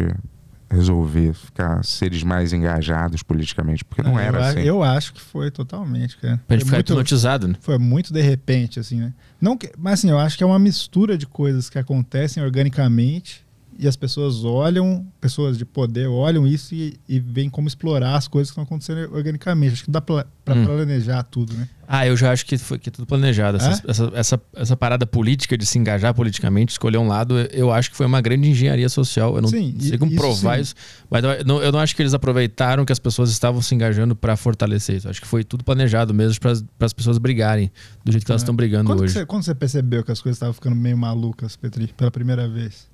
resolver 0.73 1.35
ficar 1.35 1.85
seres 1.85 2.23
mais 2.23 2.53
engajados 2.53 3.23
politicamente, 3.23 3.85
porque 3.85 4.03
não 4.03 4.19
é, 4.19 4.27
era 4.27 4.39
eu, 4.39 4.45
assim. 4.45 4.61
Eu 4.61 4.83
acho 4.83 5.13
que 5.13 5.21
foi 5.21 5.51
totalmente, 5.51 6.17
cara. 6.17 6.41
Pra 6.47 6.57
ele 6.57 6.65
ficar 6.65 6.79
muito, 6.79 6.93
hipnotizado, 6.93 7.49
né? 7.49 7.55
Foi 7.61 7.79
muito 7.79 8.13
de 8.13 8.23
repente, 8.23 8.81
assim, 8.81 8.97
né? 8.97 9.13
Não 9.41 9.57
que, 9.57 9.71
mas 9.77 9.95
assim, 9.95 10.11
eu 10.11 10.19
acho 10.19 10.37
que 10.37 10.43
é 10.43 10.47
uma 10.47 10.59
mistura 10.59 11.19
de 11.19 11.27
coisas 11.27 11.69
que 11.69 11.79
acontecem 11.79 12.43
organicamente 12.43 13.42
e 13.79 13.89
as 13.89 13.97
pessoas 13.97 14.45
olham, 14.45 15.07
pessoas 15.21 15.59
de 15.59 15.65
poder 15.65 16.07
olham 16.07 16.47
isso 16.47 16.75
e, 16.75 16.99
e 17.09 17.19
veem 17.19 17.51
como 17.51 17.69
explorar 17.69 18.17
as 18.17 18.29
coisas 18.29 18.51
que 18.51 18.53
estão 18.53 18.65
acontecendo 18.65 19.13
organicamente. 19.15 19.75
Acho 19.75 19.85
que 19.85 19.91
dá 19.91 20.01
para 20.01 20.27
hum. 20.49 20.65
planejar 20.65 21.23
tudo, 21.25 21.55
né? 21.55 21.69
Ah, 21.95 22.07
eu 22.07 22.17
já 22.17 22.33
acho 22.33 22.47
que 22.47 22.57
foi 22.57 22.79
que 22.79 22.89
é 22.89 22.93
tudo 22.93 23.07
planejado. 23.07 23.59
Essa, 23.59 23.71
é? 23.87 23.91
essa, 23.91 24.13
essa, 24.15 24.43
essa, 24.57 24.77
parada 24.77 25.07
política 25.07 25.59
de 25.59 25.67
se 25.67 25.79
engajar 25.79 26.15
politicamente, 26.15 26.73
escolher 26.73 26.97
um 26.97 27.07
lado, 27.07 27.39
eu 27.53 27.71
acho 27.71 27.91
que 27.91 27.97
foi 27.97 28.07
uma 28.07 28.21
grande 28.21 28.49
engenharia 28.49 28.89
social. 28.89 29.37
Eu 29.37 29.43
não 29.43 29.49
sim, 29.49 29.77
sei 29.79 29.99
como 29.99 30.11
isso 30.11 30.21
provar 30.21 30.57
sim. 30.57 30.63
isso, 30.63 30.75
mas 31.11 31.23
eu 31.23 31.45
não, 31.45 31.63
eu 31.63 31.71
não 31.71 31.79
acho 31.79 31.95
que 31.95 32.01
eles 32.01 32.15
aproveitaram 32.15 32.85
que 32.85 32.93
as 32.93 32.99
pessoas 32.99 33.31
estavam 33.31 33.61
se 33.61 33.75
engajando 33.75 34.17
para 34.17 34.37
fortalecer 34.37 34.97
isso. 34.97 35.09
Acho 35.09 35.21
que 35.21 35.27
foi 35.27 35.45
tudo 35.45 35.65
planejado 35.65 36.15
mesmo 36.15 36.41
para 36.41 36.87
as 36.87 36.93
pessoas 36.93 37.19
brigarem 37.19 37.71
do 38.05 38.11
jeito 38.11 38.25
que 38.25 38.33
elas 38.33 38.43
estão 38.43 38.55
é. 38.55 38.57
brigando 38.57 38.87
quando 38.87 39.03
hoje. 39.03 39.13
Você, 39.13 39.27
quando 39.27 39.43
você 39.43 39.55
percebeu 39.55 40.03
que 40.03 40.13
as 40.13 40.21
coisas 40.23 40.37
estavam 40.37 40.55
ficando 40.55 40.77
meio 40.77 40.97
malucas, 40.97 41.57
Petri, 41.57 41.89
pela 41.95 42.11
primeira 42.11 42.49
vez? 42.49 42.92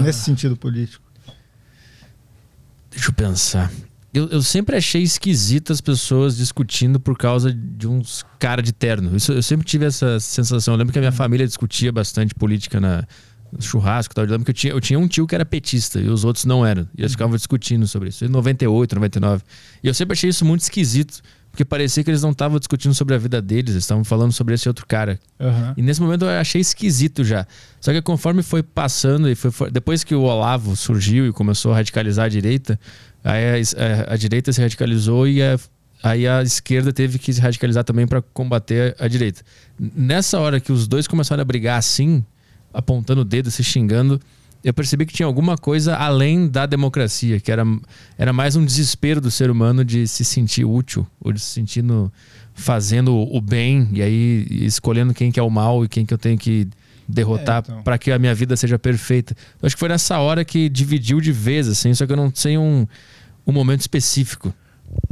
Nesse 0.00 0.20
ah. 0.20 0.24
sentido 0.24 0.56
político. 0.56 1.04
Deixa 2.90 3.08
eu 3.08 3.12
pensar. 3.12 3.72
Eu, 4.12 4.28
eu 4.28 4.42
sempre 4.42 4.76
achei 4.76 5.02
esquisito 5.02 5.72
as 5.72 5.80
pessoas 5.80 6.36
discutindo 6.36 7.00
por 7.00 7.16
causa 7.16 7.52
de 7.52 7.88
uns 7.88 8.24
cara 8.38 8.62
de 8.62 8.72
terno. 8.72 9.16
Isso, 9.16 9.32
eu 9.32 9.42
sempre 9.42 9.66
tive 9.66 9.86
essa 9.86 10.20
sensação. 10.20 10.74
Eu 10.74 10.78
lembro 10.78 10.92
que 10.92 10.98
a 10.98 11.02
minha 11.02 11.12
família 11.12 11.46
discutia 11.46 11.90
bastante 11.90 12.34
política 12.34 12.78
na 12.78 13.04
no 13.52 13.60
churrasco 13.60 14.12
e 14.12 14.14
tal. 14.14 14.24
Eu 14.24 14.30
lembro 14.30 14.44
que 14.44 14.50
eu 14.50 14.54
tinha, 14.54 14.72
eu 14.72 14.80
tinha 14.80 14.98
um 14.98 15.06
tio 15.06 15.26
que 15.26 15.34
era 15.34 15.44
petista 15.44 16.00
e 16.00 16.08
os 16.08 16.24
outros 16.24 16.44
não 16.44 16.64
eram. 16.64 16.88
E 16.96 17.02
eles 17.02 17.12
ficavam 17.12 17.36
discutindo 17.36 17.86
sobre 17.86 18.08
isso. 18.08 18.24
Em 18.24 18.28
98, 18.28 18.94
99. 18.94 19.42
E 19.82 19.88
eu 19.88 19.94
sempre 19.94 20.14
achei 20.14 20.30
isso 20.30 20.44
muito 20.44 20.62
esquisito. 20.62 21.20
Porque 21.52 21.64
parecia 21.66 22.02
que 22.02 22.10
eles 22.10 22.22
não 22.22 22.30
estavam 22.30 22.58
discutindo 22.58 22.94
sobre 22.94 23.14
a 23.14 23.18
vida 23.18 23.40
deles, 23.40 23.72
eles 23.74 23.84
estavam 23.84 24.02
falando 24.02 24.32
sobre 24.32 24.54
esse 24.54 24.66
outro 24.66 24.86
cara. 24.86 25.20
Aham. 25.38 25.74
E 25.76 25.82
nesse 25.82 26.00
momento 26.00 26.24
eu 26.24 26.30
achei 26.30 26.60
esquisito 26.62 27.22
já. 27.22 27.46
Só 27.78 27.92
que 27.92 28.00
conforme 28.02 28.42
foi 28.42 28.62
passando 28.62 29.28
e 29.28 29.34
foi, 29.34 29.50
foi- 29.50 29.70
depois 29.70 30.02
que 30.02 30.14
o 30.14 30.22
Olavo 30.22 30.74
surgiu 30.74 31.26
e 31.28 31.32
começou 31.32 31.70
a 31.72 31.76
radicalizar 31.76 32.24
a 32.24 32.28
direita, 32.28 32.80
aí 33.22 33.44
a, 33.44 34.10
a- 34.10 34.14
a 34.14 34.16
direita 34.16 34.50
se 34.50 34.60
radicalizou 34.62 35.28
e 35.28 35.42
a- 35.42 35.58
aí 36.02 36.26
a 36.26 36.42
esquerda 36.42 36.90
teve 36.90 37.18
que 37.18 37.30
se 37.32 37.40
radicalizar 37.40 37.84
também 37.84 38.06
para 38.06 38.22
combater 38.22 38.96
a, 38.98 39.06
direita. 39.06 39.42
Nessa 39.78 40.40
hora 40.40 40.58
que 40.58 40.72
os 40.72 40.88
dois 40.88 41.06
começaram 41.06 41.42
a 41.42 41.44
brigar 41.44 41.78
assim, 41.78 42.24
apontando 42.72 43.20
o 43.20 43.24
dedo, 43.26 43.50
se 43.50 43.62
xingando, 43.62 44.18
eu 44.64 44.72
percebi 44.74 45.04
que 45.06 45.12
tinha 45.12 45.26
alguma 45.26 45.56
coisa 45.56 45.96
além 45.96 46.48
da 46.48 46.66
democracia, 46.66 47.40
que 47.40 47.50
era, 47.50 47.64
era 48.16 48.32
mais 48.32 48.54
um 48.56 48.64
desespero 48.64 49.20
do 49.20 49.30
ser 49.30 49.50
humano 49.50 49.84
de 49.84 50.06
se 50.06 50.24
sentir 50.24 50.64
útil, 50.64 51.06
ou 51.20 51.32
de 51.32 51.40
se 51.40 51.46
sentir 51.46 51.82
no, 51.82 52.12
fazendo 52.54 53.14
o 53.16 53.40
bem, 53.40 53.88
e 53.92 54.02
aí 54.02 54.46
escolhendo 54.50 55.12
quem 55.14 55.32
que 55.32 55.40
é 55.40 55.42
o 55.42 55.50
mal 55.50 55.84
e 55.84 55.88
quem 55.88 56.04
que 56.06 56.14
eu 56.14 56.18
tenho 56.18 56.38
que 56.38 56.68
derrotar 57.08 57.56
É, 57.56 57.58
então. 57.60 57.82
para 57.82 57.98
que 57.98 58.10
a 58.12 58.18
minha 58.18 58.34
vida 58.34 58.56
seja 58.56 58.78
perfeita. 58.78 59.34
Eu 59.60 59.66
acho 59.66 59.74
que 59.76 59.80
foi 59.80 59.88
nessa 59.88 60.18
hora 60.18 60.44
que 60.44 60.68
dividiu 60.68 61.20
de 61.20 61.32
vez, 61.32 61.66
assim, 61.68 61.92
só 61.94 62.06
que 62.06 62.12
eu 62.12 62.16
não 62.16 62.30
sei 62.34 62.56
um, 62.56 62.86
um 63.46 63.52
momento 63.52 63.80
específico. 63.80 64.54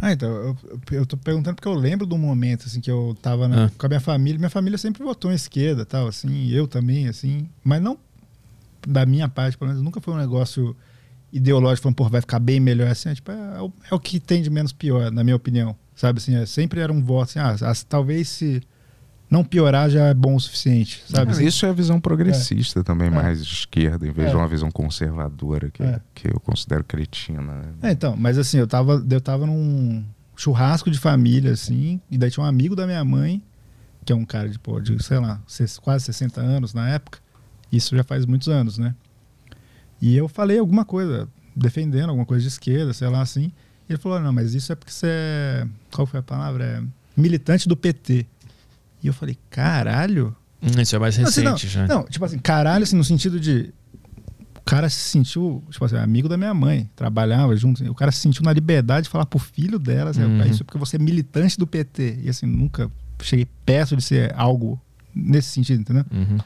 Ah, 0.01 0.12
então, 0.12 0.28
eu, 0.28 0.56
eu- 0.70 0.81
eu 0.98 1.06
tô 1.06 1.16
perguntando 1.16 1.56
porque 1.56 1.66
eu 1.68 1.74
lembro 1.74 2.06
de 2.06 2.14
um 2.14 2.18
momento, 2.18 2.66
assim, 2.66 2.81
que 2.81 2.90
eu 2.90 3.16
tava 3.20 3.48
na- 3.48 3.64
Ah. 3.64 3.70
com 3.77 3.86
a 3.86 3.89
minha 3.89 4.01
família. 4.01 4.39
Minha 4.39 4.51
família 4.51 4.77
sempre 4.78 5.02
votou 5.02 5.32
em 5.32 5.35
esquerda, 5.35 5.85
tal, 5.86 6.06
assim, 6.06 6.51
eu 6.51 6.66
também, 6.68 7.09
assim. 7.09 7.48
Mas 7.64 7.81
não, 7.82 7.98
da 8.86 9.05
minha 9.07 9.28
parte, 9.28 9.57
pelo 9.59 9.69
menos, 9.70 9.82
nunca 9.82 10.01
foi 10.01 10.15
um 10.15 10.19
negócio 10.19 10.77
ideológico, 11.32 11.85
falando, 11.85 11.97
pô, 11.97 12.09
vai 12.09 12.20
ficar 12.20 12.39
bem 12.40 12.59
melhor, 12.61 12.89
assim. 12.90 13.09
É, 13.11 13.15
tipo, 13.15 13.31
é, 13.31 13.61
o- 13.62 13.73
é 13.90 13.94
o 13.94 14.01
que 14.01 14.19
tem 14.19 14.43
de 14.43 14.51
menos 14.51 14.73
pior, 14.73 15.11
na 15.11 15.23
minha 15.23 15.36
opinião. 15.36 15.77
Sabe, 15.94 16.19
assim, 16.19 16.35
é, 16.35 16.44
sempre 16.47 16.81
era 16.81 16.93
um 16.93 17.02
voto, 17.02 17.31
assim, 17.31 17.39
ah, 17.39 17.69
as- 17.69 17.85
talvez 17.85 18.28
se 18.28 18.62
não 19.31 19.44
piorar 19.44 19.89
já 19.89 20.07
é 20.07 20.15
bom 20.15 20.35
o 20.35 20.40
suficiente, 20.40 21.05
sabe? 21.09 21.31
Assim? 21.31 21.47
isso 21.47 21.65
é 21.65 21.69
a 21.69 21.73
visão 21.73 22.01
progressista 22.01 22.82
também, 22.82 23.09
mais 23.11 23.47
de 23.47 23.52
esquerda, 23.52 24.05
em 24.09 24.11
vez 24.11 24.27
É. 24.27 24.31
de 24.31 24.36
uma 24.36 24.48
visão 24.48 24.70
conservadora, 24.73 25.70
que, 25.70 25.82
É. 25.82 26.01
que 26.15 26.27
eu 26.27 26.40
considero 26.40 26.82
cretina. 26.82 27.40
né? 27.40 27.62
É, 27.82 27.93
então, 27.93 28.16
mas 28.16 28.36
assim, 28.39 28.59
eu 28.59 28.66
tava, 28.66 29.05
eu 29.09 29.20
tava 29.20 29.47
num 29.47 30.05
churrasco 30.35 30.90
de 30.90 30.98
família, 30.98 31.52
assim, 31.52 32.01
e 32.11 32.19
daí 32.19 32.28
tinha 32.31 32.43
um 32.43 32.48
amigo 32.48 32.74
da 32.74 32.86
minha 32.86 33.05
mãe, 33.05 33.40
que 34.05 34.12
é 34.12 34.16
um 34.16 34.24
cara 34.24 34.48
de, 34.48 34.59
pô, 34.59 34.81
de 34.81 35.01
sei 35.01 35.19
lá, 35.20 35.40
quase 35.82 36.07
60 36.07 36.40
anos 36.40 36.74
na 36.74 36.89
época. 36.89 37.20
Isso 37.72 37.97
já 37.97 38.02
faz 38.05 38.26
muitos 38.26 38.48
anos, 38.48 38.78
né? 38.78 38.94
E 40.01 40.16
eu 40.16 40.28
falei 40.28 40.59
alguma 40.59 40.84
coisa, 40.84 41.28
defendendo 41.55 42.09
alguma 42.09 42.26
coisa 42.26 42.42
de 42.42 42.48
esquerda, 42.48 42.92
sei 42.92 43.09
lá, 43.09 43.20
assim. 43.20 43.52
E 43.88 43.92
ele 43.92 43.98
falou: 43.98 44.20
não, 44.20 44.32
mas 44.32 44.55
isso 44.55 44.72
é 44.72 44.74
porque 44.74 44.92
você 44.92 45.06
é. 45.09 45.66
Qual 45.92 46.06
foi 46.06 46.20
a 46.20 46.22
palavra? 46.22 46.64
É 46.64 47.20
militante 47.20 47.68
do 47.68 47.76
PT. 47.76 48.26
E 49.02 49.06
eu 49.06 49.12
falei: 49.12 49.36
caralho? 49.51 50.34
Hum, 50.62 50.80
Isso 50.80 50.94
é 50.94 50.98
mais 50.98 51.16
Não, 51.16 51.26
assim, 51.28 51.42
recente 51.42 51.68
já. 51.68 51.86
não, 51.86 51.97
não, 52.01 52.05
tipo 52.05 52.24
assim, 52.24 52.38
caralho, 52.38 52.82
assim, 52.82 52.97
no 52.97 53.05
sentido 53.05 53.38
de. 53.40 53.72
O 54.56 54.62
cara 54.70 54.88
se 54.88 55.01
sentiu, 55.01 55.64
tipo 55.70 55.84
assim, 55.84 55.97
amigo 55.97 56.28
da 56.28 56.36
minha 56.36 56.52
mãe, 56.55 56.88
trabalhava 56.94 57.56
junto. 57.56 57.82
O 57.90 57.94
cara 57.94 58.12
se 58.12 58.18
sentiu 58.20 58.42
na 58.44 58.52
liberdade 58.52 59.05
de 59.05 59.10
falar 59.10 59.26
pro 59.26 59.38
filho 59.38 59.78
dela, 59.78 60.10
assim, 60.10 60.22
Uhum. 60.22 60.44
isso 60.47 60.62
é 60.62 60.64
porque 60.64 60.78
você 60.78 60.97
é 60.97 60.98
militante 60.98 61.59
do 61.59 61.66
PT. 61.66 62.20
E 62.22 62.28
assim, 62.28 62.47
nunca 62.47 62.90
cheguei 63.22 63.47
perto 63.66 63.97
de 63.97 64.02
ser 64.02 64.32
algo 64.36 64.80
nesse 65.14 65.48
sentido, 65.48 65.80
entendeu? 65.80 66.05
Uhum. 66.12 66.38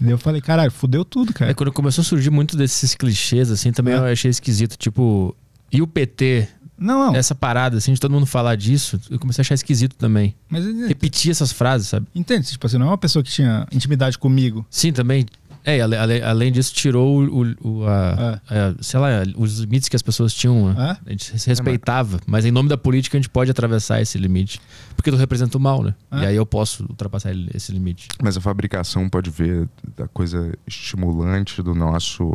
Eu 0.00 0.18
falei, 0.18 0.40
caralho, 0.40 0.70
fudeu 0.70 1.04
tudo, 1.04 1.32
cara. 1.34 1.50
É, 1.50 1.54
quando 1.54 1.72
começou 1.72 2.02
a 2.02 2.04
surgir 2.04 2.30
muito 2.30 2.56
desses 2.56 2.94
clichês, 2.94 3.50
assim, 3.50 3.72
também 3.72 3.94
É. 3.94 3.98
eu 3.98 4.04
achei 4.04 4.30
esquisito. 4.30 4.76
Tipo, 4.76 5.36
e 5.72 5.82
o 5.82 5.86
PT? 5.86 6.48
Não, 6.78 6.98
não. 7.08 7.14
Essa 7.14 7.34
parada, 7.34 7.76
assim, 7.76 7.92
de 7.92 8.00
todo 8.00 8.10
mundo 8.12 8.24
falar 8.24 8.56
disso, 8.56 8.98
eu 9.10 9.18
comecei 9.18 9.42
a 9.42 9.44
achar 9.44 9.54
esquisito 9.54 9.94
também. 9.96 10.34
Mas 10.48 10.64
Repetir 10.88 11.30
essas 11.30 11.52
frases, 11.52 11.88
sabe? 11.88 12.06
entende? 12.14 12.46
Tipo 12.48 12.66
assim, 12.66 12.78
não 12.78 12.86
é 12.86 12.90
uma 12.90 12.96
pessoa 12.98 13.22
que 13.22 13.30
tinha 13.30 13.66
intimidade 13.70 14.16
comigo. 14.16 14.64
Sim, 14.70 14.90
também. 14.90 15.26
É, 15.64 15.76
e 15.76 15.80
ale- 15.80 15.96
ale- 15.96 16.22
além 16.22 16.50
disso, 16.50 16.72
tirou 16.74 17.20
o, 17.22 17.54
o- 17.60 17.86
a, 17.86 18.40
a- 18.48 18.74
sei 18.80 18.98
lá, 18.98 19.08
os 19.36 19.58
limites 19.60 19.88
que 19.88 19.96
as 19.96 20.02
pessoas 20.02 20.32
tinham. 20.32 20.72
né? 20.72 20.98
É? 21.04 21.08
A 21.08 21.10
gente 21.10 21.38
se 21.38 21.46
respeitava. 21.48 22.18
Mas 22.26 22.44
em 22.46 22.50
nome 22.50 22.68
da 22.68 22.78
política, 22.78 23.16
a 23.16 23.20
gente 23.20 23.28
pode 23.28 23.50
atravessar 23.50 24.00
esse 24.00 24.16
limite. 24.18 24.60
Porque 24.96 25.10
tu 25.10 25.16
representa 25.16 25.58
o 25.58 25.60
mal, 25.60 25.82
né? 25.82 25.94
É. 26.10 26.18
E 26.20 26.26
aí 26.26 26.36
eu 26.36 26.46
posso 26.46 26.84
ultrapassar 26.84 27.32
esse 27.54 27.72
limite. 27.72 28.08
Mas 28.22 28.36
a 28.36 28.40
fabricação 28.40 29.08
pode 29.08 29.28
ver 29.30 29.68
da 29.96 30.08
coisa 30.08 30.52
estimulante 30.66 31.62
do 31.62 31.74
nosso 31.74 32.32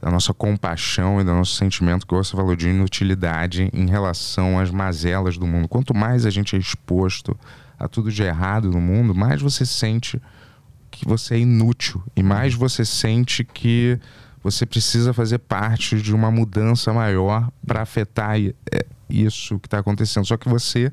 da 0.00 0.10
nossa 0.10 0.34
compaixão 0.34 1.20
e 1.20 1.24
do 1.24 1.32
nosso 1.32 1.54
sentimento 1.54 2.06
que 2.06 2.14
você 2.14 2.32
falou 2.36 2.54
de 2.54 2.68
inutilidade 2.68 3.70
em 3.72 3.86
relação 3.88 4.58
às 4.58 4.70
mazelas 4.70 5.38
do 5.38 5.46
mundo. 5.46 5.66
Quanto 5.68 5.94
mais 5.94 6.26
a 6.26 6.30
gente 6.30 6.54
é 6.54 6.58
exposto 6.58 7.36
a 7.78 7.88
tudo 7.88 8.12
de 8.12 8.22
errado 8.22 8.70
no 8.70 8.80
mundo, 8.80 9.14
mais 9.14 9.40
você 9.40 9.64
sente 9.64 10.20
que 10.96 11.06
você 11.06 11.34
é 11.34 11.38
inútil 11.38 12.02
e 12.16 12.22
mais 12.22 12.54
você 12.54 12.84
sente 12.84 13.44
que 13.44 13.98
você 14.42 14.64
precisa 14.64 15.12
fazer 15.12 15.38
parte 15.38 16.00
de 16.00 16.14
uma 16.14 16.30
mudança 16.30 16.92
maior 16.92 17.50
para 17.66 17.82
afetar 17.82 18.38
é, 18.38 18.86
isso 19.10 19.58
que 19.58 19.66
está 19.66 19.78
acontecendo. 19.78 20.24
Só 20.24 20.36
que 20.36 20.48
você, 20.48 20.90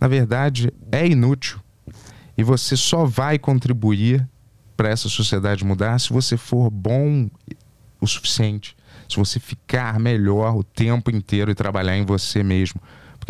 na 0.00 0.08
verdade, 0.08 0.72
é 0.90 1.06
inútil 1.06 1.60
e 2.36 2.42
você 2.42 2.76
só 2.76 3.04
vai 3.04 3.38
contribuir 3.38 4.26
para 4.76 4.88
essa 4.88 5.08
sociedade 5.08 5.64
mudar 5.64 5.98
se 5.98 6.12
você 6.12 6.36
for 6.36 6.70
bom 6.70 7.28
o 8.00 8.06
suficiente. 8.06 8.76
Se 9.08 9.16
você 9.16 9.38
ficar 9.38 9.98
melhor 9.98 10.56
o 10.56 10.64
tempo 10.64 11.10
inteiro 11.10 11.50
e 11.50 11.54
trabalhar 11.54 11.96
em 11.96 12.04
você 12.04 12.42
mesmo. 12.42 12.80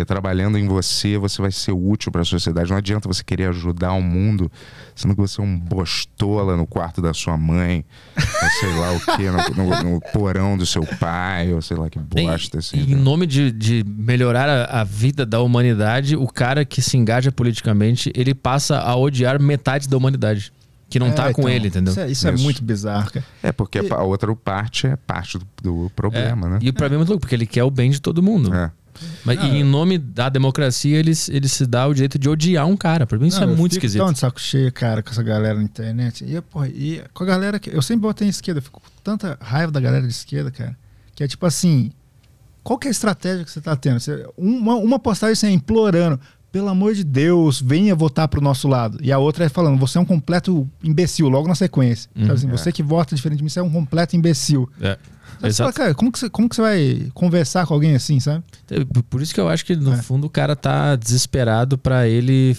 Porque 0.00 0.04
trabalhando 0.06 0.56
em 0.56 0.66
você, 0.66 1.18
você 1.18 1.42
vai 1.42 1.50
ser 1.52 1.72
útil 1.72 2.10
para 2.10 2.22
a 2.22 2.24
sociedade. 2.24 2.70
Não 2.70 2.76
adianta 2.78 3.06
você 3.06 3.22
querer 3.22 3.48
ajudar 3.50 3.92
o 3.92 4.00
mundo, 4.02 4.50
sendo 4.94 5.14
que 5.14 5.20
você 5.20 5.40
é 5.40 5.44
um 5.44 5.58
bostola 5.58 6.56
no 6.56 6.66
quarto 6.66 7.02
da 7.02 7.12
sua 7.12 7.36
mãe, 7.36 7.84
ou 8.16 8.50
sei 8.60 8.74
lá 8.78 8.92
o 8.92 9.00
quê, 9.16 9.30
no, 9.30 9.64
no- 9.64 9.82
no 9.94 10.00
porão 10.12 10.56
do 10.56 10.64
seu 10.64 10.86
pai, 10.98 11.52
ou 11.52 11.60
sei 11.60 11.76
lá 11.76 11.90
que 11.90 11.98
bosta. 11.98 12.58
Assim, 12.58 12.78
E 12.78 12.92
em 12.92 12.96
nome 12.96 13.26
de, 13.26 13.52
de 13.52 13.84
melhorar 13.86 14.48
a, 14.48 14.80
a 14.80 14.84
vida 14.84 15.26
da 15.26 15.40
humanidade, 15.42 16.16
o 16.16 16.26
cara 16.26 16.64
que 16.64 16.80
se 16.80 16.96
engaja 16.96 17.30
politicamente, 17.30 18.10
ele 18.14 18.34
passa 18.34 18.78
a 18.78 18.96
odiar 18.96 19.40
metade 19.40 19.86
da 19.88 19.96
humanidade. 19.96 20.50
Que 20.88 20.98
não 20.98 21.06
É, 21.06 21.12
tá 21.12 21.32
com 21.32 21.42
então, 21.42 21.48
ele, 21.48 21.68
entendeu? 21.68 21.92
Isso 21.92 22.00
é, 22.00 22.10
isso 22.10 22.26
é 22.28 22.34
Isso. 22.34 22.42
muito 22.42 22.64
bizarro, 22.64 23.12
cara. 23.12 23.24
É, 23.44 23.52
porque 23.52 23.78
a 23.78 23.84
pa- 23.84 23.96
a 23.98 24.02
outra 24.02 24.34
parte 24.34 24.88
é 24.88 24.96
parte 24.96 25.38
do, 25.38 25.46
do 25.62 25.90
problema, 25.94 26.48
É, 26.48 26.50
né? 26.50 26.58
E 26.62 26.72
pra 26.72 26.88
mim 26.88 26.96
é 26.96 26.98
muito 26.98 27.10
louco, 27.10 27.20
porque 27.20 27.34
ele 27.36 27.46
quer 27.46 27.62
o 27.62 27.70
bem 27.70 27.90
de 27.92 28.00
todo 28.00 28.20
mundo. 28.20 28.52
É. 28.52 28.72
Mas, 29.24 29.42
e 29.42 29.46
em 29.46 29.64
nome 29.64 29.98
da 29.98 30.28
democracia, 30.28 30.96
ele, 30.96 31.14
se- 31.14 31.32
ele 31.34 31.48
se 31.48 31.66
dá 31.66 31.86
o 31.86 31.94
direito 31.94 32.18
de 32.18 32.28
odiar 32.28 32.66
um 32.66 32.76
cara. 32.76 33.06
Pra 33.06 33.18
mim 33.18 33.26
isso 33.28 33.40
Não, 33.40 33.48
é 33.48 33.52
eu 33.52 33.56
muito 33.56 33.72
fico 33.74 33.84
esquisito. 33.86 34.04
tão 34.04 34.12
de 34.12 34.18
saco 34.18 34.40
cheio, 34.40 34.72
cara, 34.72 35.02
com 35.02 35.10
essa 35.10 35.22
galera 35.22 35.54
na 35.54 35.62
internet. 35.62 36.24
E, 36.24 36.40
porra, 36.40 36.68
e 36.68 37.02
com 37.14 37.22
a 37.24 37.26
galera 37.26 37.58
que. 37.58 37.70
Eu 37.74 37.82
sempre 37.82 38.02
botei 38.02 38.26
em 38.26 38.30
esquerda, 38.30 38.58
eu 38.58 38.62
fico 38.62 38.80
com 38.80 38.88
tanta 39.02 39.36
raiva 39.40 39.70
da 39.72 39.80
galera 39.80 40.02
de 40.06 40.12
esquerda, 40.12 40.50
cara. 40.50 40.76
Que 41.14 41.24
é 41.24 41.28
tipo 41.28 41.44
assim. 41.46 41.90
Qual 42.62 42.78
que 42.78 42.88
é 42.88 42.90
a 42.90 42.92
estratégia 42.92 43.44
que 43.44 43.50
você 43.50 43.60
tá 43.60 43.74
tendo? 43.74 43.98
Você- 44.00 44.26
uma, 44.36 44.74
uma 44.76 44.98
postagem 44.98 45.32
assim, 45.32 45.52
implorando. 45.52 46.20
Pelo 46.52 46.68
amor 46.68 46.94
de 46.94 47.04
Deus, 47.04 47.60
venha 47.60 47.94
votar 47.94 48.26
pro 48.26 48.40
nosso 48.40 48.66
lado. 48.66 48.98
E 49.00 49.12
a 49.12 49.18
outra 49.18 49.44
é 49.44 49.48
falando, 49.48 49.78
você 49.78 49.96
é 49.98 50.00
um 50.00 50.04
completo 50.04 50.68
imbecil, 50.82 51.28
logo 51.28 51.46
na 51.46 51.54
sequência. 51.54 52.10
Sabe 52.16 52.32
assim, 52.32 52.48
É. 52.48 52.50
você 52.50 52.72
que 52.72 52.82
vota 52.82 53.14
diferente 53.14 53.38
de 53.38 53.44
mim, 53.44 53.48
você 53.48 53.60
é 53.60 53.62
um 53.62 53.70
completo 53.70 54.16
imbecil. 54.16 54.68
É. 54.80 54.98
Você 55.40 55.54
fala, 55.54 55.70
Exato. 55.70 55.72
cara, 55.74 55.94
como 55.94 56.12
que, 56.12 56.18
você, 56.18 56.28
como 56.30 56.48
que 56.48 56.56
você 56.56 56.62
vai 56.62 57.08
conversar 57.14 57.66
com 57.66 57.74
alguém 57.74 57.94
assim, 57.94 58.20
sabe? 58.20 58.44
Por- 59.08 59.22
isso 59.22 59.32
que 59.34 59.40
eu 59.40 59.48
acho 59.48 59.64
que, 59.64 59.74
no 59.74 59.94
É. 59.94 60.02
fundo, 60.02 60.26
o 60.26 60.30
cara 60.30 60.54
tá 60.54 60.96
desesperado 60.96 61.78
pra 61.78 62.06
ele 62.08 62.56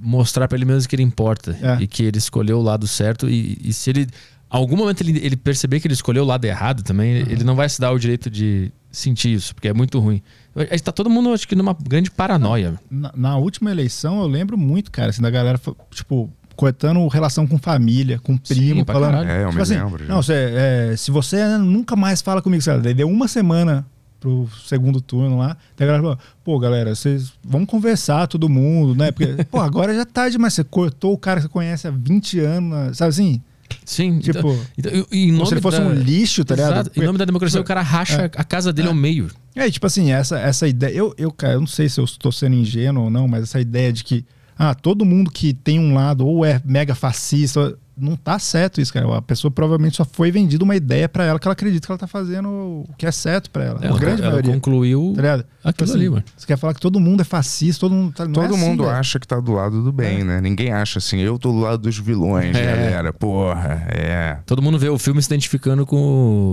mostrar 0.00 0.48
pra 0.48 0.56
ele 0.56 0.64
mesmo 0.64 0.88
que 0.88 0.94
ele 0.96 1.02
importa. 1.02 1.56
É. 1.62 1.82
E 1.82 1.86
que 1.86 2.02
ele 2.02 2.18
escolheu 2.18 2.58
o 2.58 2.62
lado 2.62 2.86
certo. 2.86 3.28
E, 3.28 3.56
e 3.62 3.72
se 3.72 3.90
ele. 3.90 4.06
Algum 4.50 4.76
momento 4.76 5.02
ele, 5.02 5.18
ele 5.24 5.36
perceber 5.36 5.78
que 5.78 5.86
ele 5.86 5.92
escolheu 5.94 6.22
o 6.22 6.26
lado 6.26 6.44
errado 6.46 6.82
também, 6.82 7.16
ele 7.16 7.44
não 7.44 7.54
vai 7.54 7.68
se 7.68 7.78
dar 7.78 7.92
o 7.92 7.98
direito 7.98 8.30
de 8.30 8.72
sentir 8.90 9.34
isso, 9.34 9.54
porque 9.54 9.68
é 9.68 9.74
muito 9.74 9.98
ruim. 10.00 10.22
A 10.56 10.62
gente 10.62 10.82
tá 10.82 10.90
todo 10.90 11.10
mundo, 11.10 11.30
acho 11.34 11.46
que, 11.46 11.54
numa 11.54 11.76
grande 11.86 12.10
paranoia. 12.10 12.80
Na, 12.90 13.12
na 13.14 13.36
última 13.36 13.70
eleição, 13.70 14.22
eu 14.22 14.26
lembro 14.26 14.56
muito, 14.56 14.90
cara, 14.90 15.10
assim, 15.10 15.20
da 15.20 15.28
galera, 15.30 15.60
tipo, 15.90 16.32
cortando 16.58 17.06
relação 17.06 17.46
com 17.46 17.56
família, 17.56 18.18
com 18.18 18.36
primo, 18.36 18.84
pra 18.84 18.94
falando. 18.94 19.12
caralho. 19.12 19.30
É, 19.30 19.42
eu 19.44 19.46
tipo 19.46 19.56
me 19.56 19.62
assim, 19.62 19.74
lembro. 19.78 20.04
Não, 20.08 20.20
você, 20.20 20.32
é, 20.32 20.94
se 20.96 21.12
você 21.12 21.56
nunca 21.56 21.94
mais 21.94 22.20
fala 22.20 22.42
comigo, 22.42 22.60
sabe? 22.60 22.82
Daí 22.82 22.92
deu 22.92 23.08
uma 23.08 23.28
semana 23.28 23.86
pro 24.18 24.48
segundo 24.66 25.00
turno 25.00 25.38
lá. 25.38 25.56
Daí 25.76 25.84
a 25.88 25.92
galera 25.92 26.02
falou: 26.02 26.18
pô, 26.42 26.58
galera, 26.58 26.92
vocês 26.96 27.32
vamos 27.44 27.68
conversar, 27.68 28.26
todo 28.26 28.48
mundo, 28.48 28.92
né? 28.96 29.12
Porque, 29.12 29.44
pô, 29.48 29.60
agora 29.60 29.94
já 29.94 30.00
é 30.00 30.04
tarde, 30.04 30.36
mas 30.36 30.54
você 30.54 30.64
cortou 30.64 31.12
o 31.12 31.18
cara 31.18 31.36
que 31.36 31.42
você 31.46 31.48
conhece 31.48 31.86
há 31.86 31.92
20 31.92 32.40
anos, 32.40 32.96
sabe 32.96 33.10
assim? 33.10 33.40
Sim, 33.84 34.18
Tipo, 34.18 34.58
então, 34.76 34.92
então, 35.12 35.46
se 35.46 35.54
ele 35.54 35.60
fosse 35.60 35.78
da- 35.78 35.84
um 35.86 35.92
lixo, 35.92 36.44
tá 36.44 36.56
ligado? 36.56 36.72
Exato. 36.72 37.00
Em 37.00 37.04
nome 37.04 37.18
da 37.18 37.24
democracia, 37.24 37.60
o 37.60 37.64
cara 37.64 37.82
racha 37.82 38.22
É. 38.22 38.30
a 38.34 38.42
casa 38.42 38.72
dele 38.72 38.88
ao 38.88 38.94
meio. 38.94 39.28
É, 39.54 39.70
tipo 39.70 39.86
assim, 39.86 40.10
essa, 40.10 40.40
essa 40.40 40.66
ideia. 40.66 40.92
Eu, 40.92 41.14
eu, 41.16 41.30
cara, 41.30 41.52
eu 41.52 41.60
não 41.60 41.66
sei 41.68 41.88
se 41.88 42.00
eu 42.00 42.04
estou 42.04 42.32
sendo 42.32 42.56
ingênuo 42.56 43.04
ou 43.04 43.10
não, 43.10 43.28
mas 43.28 43.44
essa 43.44 43.60
ideia 43.60 43.92
de 43.92 44.02
que 44.02 44.24
ah, 44.58 44.74
todo 44.74 45.04
mundo 45.04 45.30
que 45.30 45.54
tem 45.54 45.78
um 45.78 45.94
lado 45.94 46.26
ou 46.26 46.44
é 46.44 46.60
mega 46.64 46.94
fascista, 46.94 47.76
não 48.00 48.14
tá 48.14 48.38
certo 48.38 48.80
isso, 48.80 48.92
cara. 48.92 49.16
A 49.16 49.22
pessoa 49.22 49.50
provavelmente 49.50 49.96
só 49.96 50.04
foi 50.04 50.30
vendida 50.30 50.62
uma 50.62 50.76
ideia 50.76 51.08
pra 51.08 51.24
ela 51.24 51.38
que 51.38 51.48
ela 51.48 51.52
acredita 51.52 51.84
que 51.84 51.90
ela 51.90 51.98
tá 51.98 52.06
fazendo 52.06 52.48
o 52.48 52.88
que 52.96 53.04
é 53.04 53.10
certo 53.10 53.50
pra 53.50 53.64
ela. 53.64 53.80
É, 53.82 53.86
a 53.86 53.88
ela- 53.90 53.98
grande 53.98 54.22
ela 54.22 54.30
maioria. 54.30 54.52
concluiu 54.54 55.12
Tá 55.16 55.22
ligado? 55.22 55.40
aquilo 55.64 55.72
Tipo 55.72 55.84
assim, 55.84 55.94
ali, 55.94 56.08
mano. 56.10 56.24
Você 56.36 56.46
quer 56.46 56.56
falar 56.56 56.74
que 56.74 56.80
todo 56.80 57.00
mundo 57.00 57.22
é 57.22 57.24
fascista, 57.24 57.80
todo 57.80 57.94
mundo 57.96 58.12
tá. 58.12 58.24
não 58.24 58.30
é 58.30 58.46
Todo 58.46 58.54
assim, 58.56 58.64
mundo 58.68 58.84
velho. 58.84 58.96
acha 58.96 59.18
que 59.18 59.26
tá 59.26 59.40
do 59.40 59.50
lado 59.52 59.82
do 59.82 59.90
bem, 59.92 60.22
né? 60.22 60.40
Ninguém 60.40 60.72
acha 60.72 60.98
assim, 61.00 61.18
eu 61.18 61.38
tô 61.40 61.50
do 61.50 61.58
lado 61.58 61.78
dos 61.78 61.98
vilões, 61.98 62.56
É. 62.56 62.64
galera. 62.66 63.12
Porra, 63.12 63.84
é. 63.88 64.38
Todo 64.46 64.62
mundo 64.62 64.78
vê 64.78 64.88
o 64.88 64.98
filme 64.98 65.20
se 65.20 65.26
identificando 65.28 65.84
com, 65.84 65.96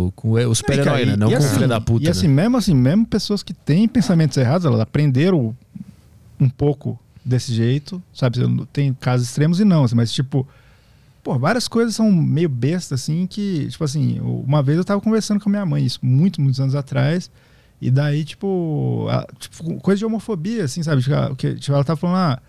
o- 0.07 0.11
com 0.15 0.32
o 0.32 0.38
É, 0.40 0.52
super-herói, 0.56 0.86
cara, 0.86 1.06
né? 1.06 1.15
Não 1.15 1.27
com 1.27 1.34
o 1.34 1.38
assim- 1.38 1.53
filho 1.53 1.68
da 1.68 1.80
puta. 1.80 2.06
E 2.06 2.10
assim, 2.10 2.27
né? 2.27 2.41
mesmo 2.41 2.57
assim, 2.57 2.73
mesmo 2.73 3.06
pessoas 3.06 3.44
que 3.44 3.53
têm 3.53 3.88
pensamentos 3.88 4.36
errados, 4.38 4.65
elas 4.65 4.80
aprenderam 4.80 5.56
um 6.40 6.49
pouco 6.49 6.99
desse 7.26 7.53
jeito, 7.53 8.02
sabe? 8.14 8.39
Tem 8.72 8.93
casos 8.93 9.27
extremos 9.27 9.60
e 9.60 9.65
não, 9.65 9.84
assim, 9.84 9.95
mas 9.95 10.11
tipo, 10.11 10.47
pô, 11.23 11.38
várias 11.39 11.68
coisas 11.68 11.95
são 11.95 12.11
meio 12.11 12.47
bestas, 12.47 13.02
assim, 13.02 13.26
que, 13.26 13.68
tipo 13.69 13.84
assim, 13.84 14.19
uma 14.22 14.61
vez 14.61 14.77
eu 14.77 14.85
tava 14.85 15.02
conversando 15.02 15.39
com 15.39 15.49
a 15.49 15.52
minha 15.52 15.65
mãe, 15.65 15.84
isso 15.85 15.99
muito, 16.03 16.39
muitos 16.41 16.60
anos 16.61 16.76
atrás, 16.76 17.31
e 17.81 17.89
daí, 17.89 18.23
tipo, 18.23 19.07
a- 19.10 19.27
tipo, 19.39 19.80
coisa 19.81 19.97
de 19.99 20.06
homofobia, 20.06 20.64
assim, 20.64 20.84
sabe? 20.84 21.02
Tipo, 21.02 21.35
tipo, 21.60 21.73
ela 21.73 21.84
tava 21.84 21.97
falando, 21.99 22.18
ah, 22.18 22.41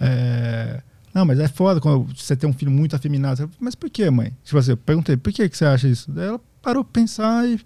é, 0.00 0.82
Não, 1.14 1.24
mas 1.24 1.40
é 1.40 1.48
foda 1.48 1.80
quando 1.80 2.06
você 2.14 2.36
tem 2.36 2.48
um 2.48 2.52
filho 2.52 2.70
muito 2.70 2.94
afeminado. 2.94 3.38
Falei, 3.38 3.52
Mas 3.58 3.74
por 3.74 3.88
que, 3.90 4.08
mãe? 4.10 4.32
Tipo 4.44 4.58
assim, 4.58 4.70
eu 4.72 4.76
perguntei, 4.76 5.16
por 5.16 5.32
que, 5.32 5.48
que 5.48 5.56
você 5.56 5.64
acha 5.64 5.88
isso? 5.88 6.08
Daí 6.12 6.28
ela 6.28 6.40
parou 6.62 6.84
pra 6.84 7.00
pensar 7.00 7.48
e 7.48 7.58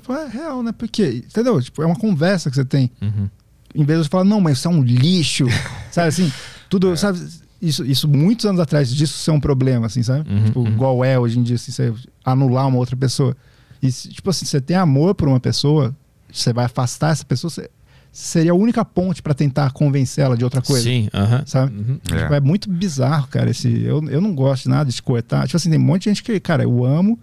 falou, 0.00 0.22
é 0.22 0.28
real, 0.28 0.62
né? 0.62 0.72
Por 0.72 0.88
quê? 0.88 1.22
Entendeu? 1.26 1.60
Tipo, 1.60 1.82
é 1.82 1.86
uma 1.86 1.96
conversa 1.98 2.48
que 2.48 2.56
você 2.56 2.64
tem. 2.64 2.90
Uhum. 3.02 3.28
Em 3.74 3.84
vez 3.84 4.04
de 4.04 4.08
falar, 4.08 4.24
não, 4.24 4.40
mas 4.40 4.58
isso 4.58 4.68
é 4.68 4.70
um 4.70 4.82
lixo. 4.82 5.46
sabe 5.90 6.08
assim? 6.08 6.32
Tudo, 6.68 6.96
sabe? 6.96 7.18
Isso, 7.60 7.84
isso 7.84 8.08
muitos 8.08 8.44
anos 8.46 8.60
atrás 8.60 8.94
disso 8.94 9.18
ser 9.18 9.30
um 9.30 9.40
problema, 9.40 9.86
assim, 9.86 10.02
sabe? 10.02 10.30
Uhum, 10.30 10.44
tipo, 10.44 10.60
uhum. 10.60 10.68
igual 10.68 11.04
é 11.04 11.18
hoje 11.18 11.38
em 11.38 11.42
dia, 11.42 11.56
assim, 11.56 11.72
você 11.72 11.92
anular 12.24 12.68
uma 12.68 12.78
outra 12.78 12.96
pessoa. 12.96 13.36
E, 13.82 13.90
se, 13.90 14.08
tipo 14.08 14.28
assim, 14.30 14.44
você 14.44 14.60
tem 14.60 14.76
amor 14.76 15.14
por 15.14 15.28
uma 15.28 15.40
pessoa, 15.40 15.94
você 16.32 16.52
vai 16.52 16.66
afastar 16.66 17.12
essa 17.12 17.24
pessoa, 17.24 17.50
você, 17.50 17.70
seria 18.12 18.52
a 18.52 18.54
única 18.54 18.84
ponte 18.84 19.20
pra 19.20 19.34
tentar 19.34 19.72
convencê-la 19.72 20.36
de 20.36 20.44
outra 20.44 20.62
coisa. 20.62 20.84
Sim, 20.84 21.08
aham. 21.12 21.42
Sabe? 21.46 21.76
Uhum. 21.76 21.98
É. 22.12 22.16
Tipo, 22.18 22.34
é 22.34 22.40
muito 22.40 22.70
bizarro, 22.70 23.26
cara. 23.26 23.50
Esse, 23.50 23.82
eu, 23.82 24.02
eu 24.08 24.20
não 24.20 24.34
gosto 24.34 24.64
de 24.64 24.68
nada 24.68 24.90
de 24.90 25.02
cortar. 25.02 25.46
Tipo 25.46 25.56
assim, 25.56 25.68
tem 25.68 25.78
um 25.78 25.82
monte 25.82 26.02
de 26.02 26.10
gente 26.10 26.22
que, 26.22 26.38
cara, 26.38 26.62
eu 26.62 26.84
amo 26.84 27.18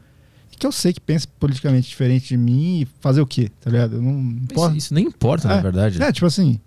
que 0.62 0.68
eu 0.68 0.72
sei 0.72 0.94
que 0.94 1.02
pensa 1.02 1.28
politicamente 1.40 1.90
diferente 1.90 2.30
de 2.30 2.38
mim 2.38 2.82
e 2.82 2.88
fazer 3.02 3.20
o 3.22 3.26
quê, 3.28 3.50
tá 3.60 3.70
ligado? 3.70 3.96
Eu 3.96 4.02
não 4.02 4.22
Isso, 4.38 4.48
posso. 4.54 4.76
isso 4.76 4.94
nem 4.94 5.06
importa, 5.06 5.48
na 5.48 5.56
É, 5.56 5.62
verdade. 5.62 6.02
É, 6.02 6.12
tipo 6.12 6.26
assim, 6.26 6.60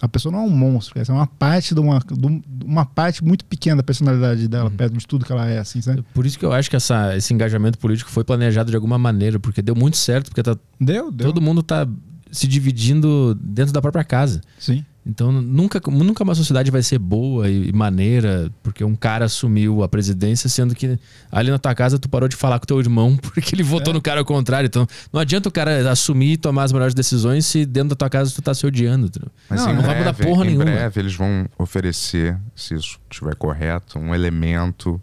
a 0.00 0.08
pessoa 0.08 0.32
não 0.32 0.40
é 0.40 0.42
um 0.42 0.50
monstro, 0.50 0.98
essa 1.00 1.12
é 1.12 1.14
uma 1.14 1.26
parte 1.26 1.74
de 1.74 1.80
uma, 1.80 1.98
de 2.00 2.26
um- 2.26 2.42
uma 2.64 2.84
parte 2.84 3.22
muito 3.22 3.44
pequena 3.44 3.76
da 3.76 3.82
personalidade 3.82 4.48
dela, 4.48 4.70
Uhum. 4.70 4.76
perto 4.76 4.96
de 4.96 5.06
tudo 5.06 5.24
que 5.24 5.30
ela 5.32 5.46
é, 5.48 5.58
assim, 5.58 5.80
sabe? 5.80 6.02
Por 6.14 6.26
isso 6.26 6.38
que 6.38 6.44
eu 6.44 6.52
acho 6.52 6.68
que 6.70 6.76
essa, 6.76 7.16
esse 7.16 7.32
engajamento 7.32 7.78
político 7.78 8.10
foi 8.10 8.24
planejado 8.24 8.70
de 8.70 8.76
alguma 8.76 8.98
maneira, 8.98 9.38
porque 9.38 9.62
deu 9.62 9.74
muito 9.76 9.96
certo, 9.96 10.28
porque 10.30 10.42
tá, 10.42 10.56
Deu, 10.80 11.12
deu. 11.12 11.26
todo 11.28 11.40
mundo 11.40 11.62
tá 11.62 11.86
se 12.30 12.48
dividindo 12.48 13.34
dentro 13.34 13.72
da 13.72 13.82
própria 13.82 14.02
casa. 14.02 14.40
Sim. 14.58 14.84
Então 15.04 15.32
nunca, 15.32 15.80
nunca 15.90 16.22
uma 16.22 16.34
sociedade 16.34 16.70
vai 16.70 16.80
ser 16.80 16.96
boa 16.98 17.48
e, 17.50 17.70
e 17.70 17.72
maneira 17.72 18.48
porque 18.62 18.84
um 18.84 18.94
cara 18.94 19.24
assumiu 19.24 19.82
a 19.82 19.88
presidência, 19.88 20.48
sendo 20.48 20.76
que 20.76 20.96
ali 21.30 21.50
na 21.50 21.58
tua 21.58 21.74
casa 21.74 21.98
tu 21.98 22.08
parou 22.08 22.28
de 22.28 22.36
falar 22.36 22.60
com 22.60 22.66
teu 22.66 22.78
irmão 22.78 23.16
porque 23.20 23.52
ele 23.54 23.64
votou 23.64 23.92
É. 23.92 23.94
no 23.94 24.00
cara 24.00 24.20
ao 24.20 24.24
contrário. 24.24 24.66
Então 24.68 24.86
não 25.12 25.20
adianta 25.20 25.48
o 25.48 25.52
cara 25.52 25.90
assumir 25.90 26.34
e 26.34 26.36
tomar 26.36 26.62
as 26.64 26.72
melhores 26.72 26.94
decisões 26.94 27.44
se 27.46 27.66
dentro 27.66 27.90
da 27.90 27.96
tua 27.96 28.08
casa 28.08 28.30
tu 28.32 28.40
tá 28.40 28.54
se 28.54 28.64
odiando. 28.64 29.10
Mas 29.50 29.60
Não, 29.64 29.72
em 29.72 29.74
não 29.74 29.82
vai 29.82 29.98
mudar 29.98 30.12
breve, 30.12 30.30
porra 30.30 30.44
em 30.44 30.48
nenhuma. 30.50 30.64
breve 30.66 31.00
eles 31.00 31.14
vão 31.16 31.46
oferecer, 31.58 32.38
se 32.54 32.74
isso 32.74 33.00
estiver 33.10 33.34
correto, 33.34 33.98
um 33.98 34.14
elemento 34.14 35.00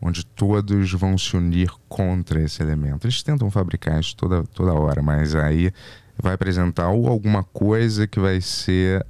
onde 0.00 0.24
todos 0.24 0.90
vão 0.94 1.16
se 1.18 1.36
unir 1.36 1.70
contra 1.88 2.42
esse 2.42 2.60
elemento. 2.62 3.04
Eles 3.06 3.22
tentam 3.22 3.50
fabricar 3.50 4.00
isso 4.00 4.16
toda, 4.16 4.42
toda 4.44 4.72
hora, 4.72 5.00
mas 5.02 5.34
aí 5.34 5.70
vai 6.20 6.34
apresentar 6.34 6.88
ou 6.88 7.08
alguma 7.08 7.42
coisa 7.42 8.06
que 8.06 8.18
vai 8.20 8.40
ser 8.40 9.04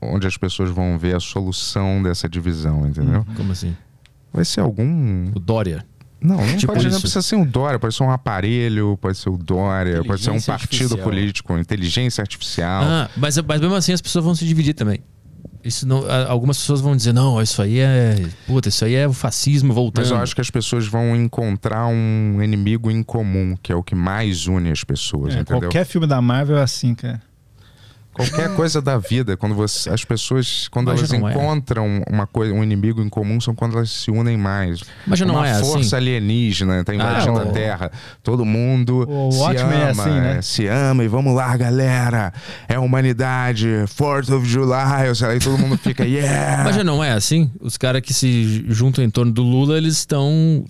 onde 0.00 0.26
as 0.26 0.36
pessoas 0.36 0.70
vão 0.70 0.98
ver 0.98 1.14
a 1.14 1.20
solução 1.20 2.02
dessa 2.02 2.28
divisão, 2.28 2.86
entendeu? 2.86 3.26
Como 3.36 3.52
assim? 3.52 3.76
Vai 4.32 4.44
ser 4.44 4.60
algum. 4.60 5.30
O 5.34 5.38
Dória. 5.38 5.84
Não, 6.20 6.36
não, 6.36 6.56
Tipo 6.56 6.74
pode, 6.74 6.88
não 6.90 7.00
precisa 7.00 7.22
ser 7.22 7.36
um 7.36 7.46
Dória, 7.46 7.78
pode 7.78 7.94
ser 7.94 8.02
um 8.02 8.10
aparelho, 8.10 8.98
pode 9.00 9.16
ser 9.16 9.30
o 9.30 9.38
Dória, 9.38 10.04
pode 10.04 10.22
ser 10.22 10.30
um 10.30 10.40
partido 10.40 10.52
artificial. 10.52 10.98
político, 10.98 11.58
inteligência 11.58 12.20
artificial. 12.20 12.82
Ah, 12.84 13.10
mas, 13.16 13.38
mas 13.38 13.60
mesmo 13.60 13.74
assim 13.74 13.92
as 13.92 14.02
pessoas 14.02 14.24
vão 14.24 14.34
se 14.34 14.44
dividir 14.44 14.74
também. 14.74 15.00
Isso 15.64 15.86
não, 15.86 16.04
algumas 16.28 16.58
pessoas 16.58 16.80
vão 16.80 16.96
dizer, 16.96 17.12
não, 17.12 17.40
isso 17.40 17.60
aí 17.60 17.78
é. 17.78 18.16
Puta, 18.46 18.68
isso 18.68 18.84
aí 18.84 18.94
é 18.94 19.06
o 19.06 19.12
fascismo 19.12 19.72
voltando. 19.72 20.04
Mas 20.04 20.10
eu 20.10 20.16
acho 20.18 20.34
que 20.34 20.40
as 20.40 20.50
pessoas 20.50 20.86
vão 20.86 21.14
encontrar 21.14 21.86
um 21.86 22.42
inimigo 22.42 22.90
em 22.90 23.02
comum, 23.02 23.56
que 23.62 23.70
é 23.72 23.74
o 23.76 23.82
que 23.82 23.94
mais 23.94 24.46
une 24.46 24.70
as 24.70 24.82
pessoas, 24.84 25.34
É, 25.34 25.40
entendeu? 25.40 25.62
qualquer 25.62 25.84
filme 25.84 26.06
da 26.06 26.20
Marvel 26.22 26.58
é 26.58 26.62
assim, 26.62 26.94
cara. 26.94 27.20
Qualquer 28.28 28.54
coisa 28.56 28.80
da 28.82 28.98
vida, 28.98 29.36
quando 29.36 29.54
você, 29.54 29.90
as 29.90 30.04
pessoas, 30.04 30.68
quando 30.68 30.88
Mas 30.88 30.98
elas 31.00 31.12
é. 31.12 31.16
encontram 31.16 32.02
uma 32.08 32.26
coisa, 32.26 32.52
um 32.52 32.62
inimigo 32.62 33.00
em 33.02 33.08
comum, 33.08 33.40
são 33.40 33.54
quando 33.54 33.76
elas 33.76 33.90
se 33.90 34.10
unem 34.10 34.36
mais. 34.36 34.80
Mas 35.06 35.18
já 35.18 35.24
não 35.26 35.34
uma 35.36 35.48
é 35.48 35.52
assim. 35.52 35.64
força 35.72 35.96
alienígena 35.96 36.84
tá 36.84 36.94
invadindo 36.94 37.38
Ah, 37.38 37.42
a 37.42 37.46
o- 37.46 37.52
Terra. 37.52 37.92
Todo 38.22 38.44
mundo 38.44 39.06
O 39.08 39.30
se 39.32 39.38
Watchmen 39.38 39.74
ama, 39.76 39.82
é 39.82 39.90
assim, 39.90 40.10
né? 40.10 40.36
é, 40.38 40.42
se 40.42 40.66
ama 40.66 41.04
e 41.04 41.08
vamos 41.08 41.34
lá, 41.34 41.56
galera. 41.56 42.32
É 42.68 42.74
a 42.74 42.80
humanidade. 42.80 43.68
Fourth 43.88 44.30
of 44.30 44.46
July, 44.46 45.14
sei 45.14 45.26
lá, 45.28 45.34
e 45.36 45.38
todo 45.38 45.58
mundo 45.58 45.76
fica, 45.78 46.04
yeah. 46.06 46.64
Mas 46.64 46.76
já 46.76 46.84
não 46.84 47.02
é 47.02 47.12
assim? 47.12 47.50
Os 47.60 47.76
caras 47.76 48.02
que 48.02 48.12
se 48.14 48.64
juntam 48.68 49.02
em 49.04 49.10
torno 49.10 49.32
do 49.32 49.42
Lula, 49.42 49.76
eles 49.76 49.94
estão 49.96 50.64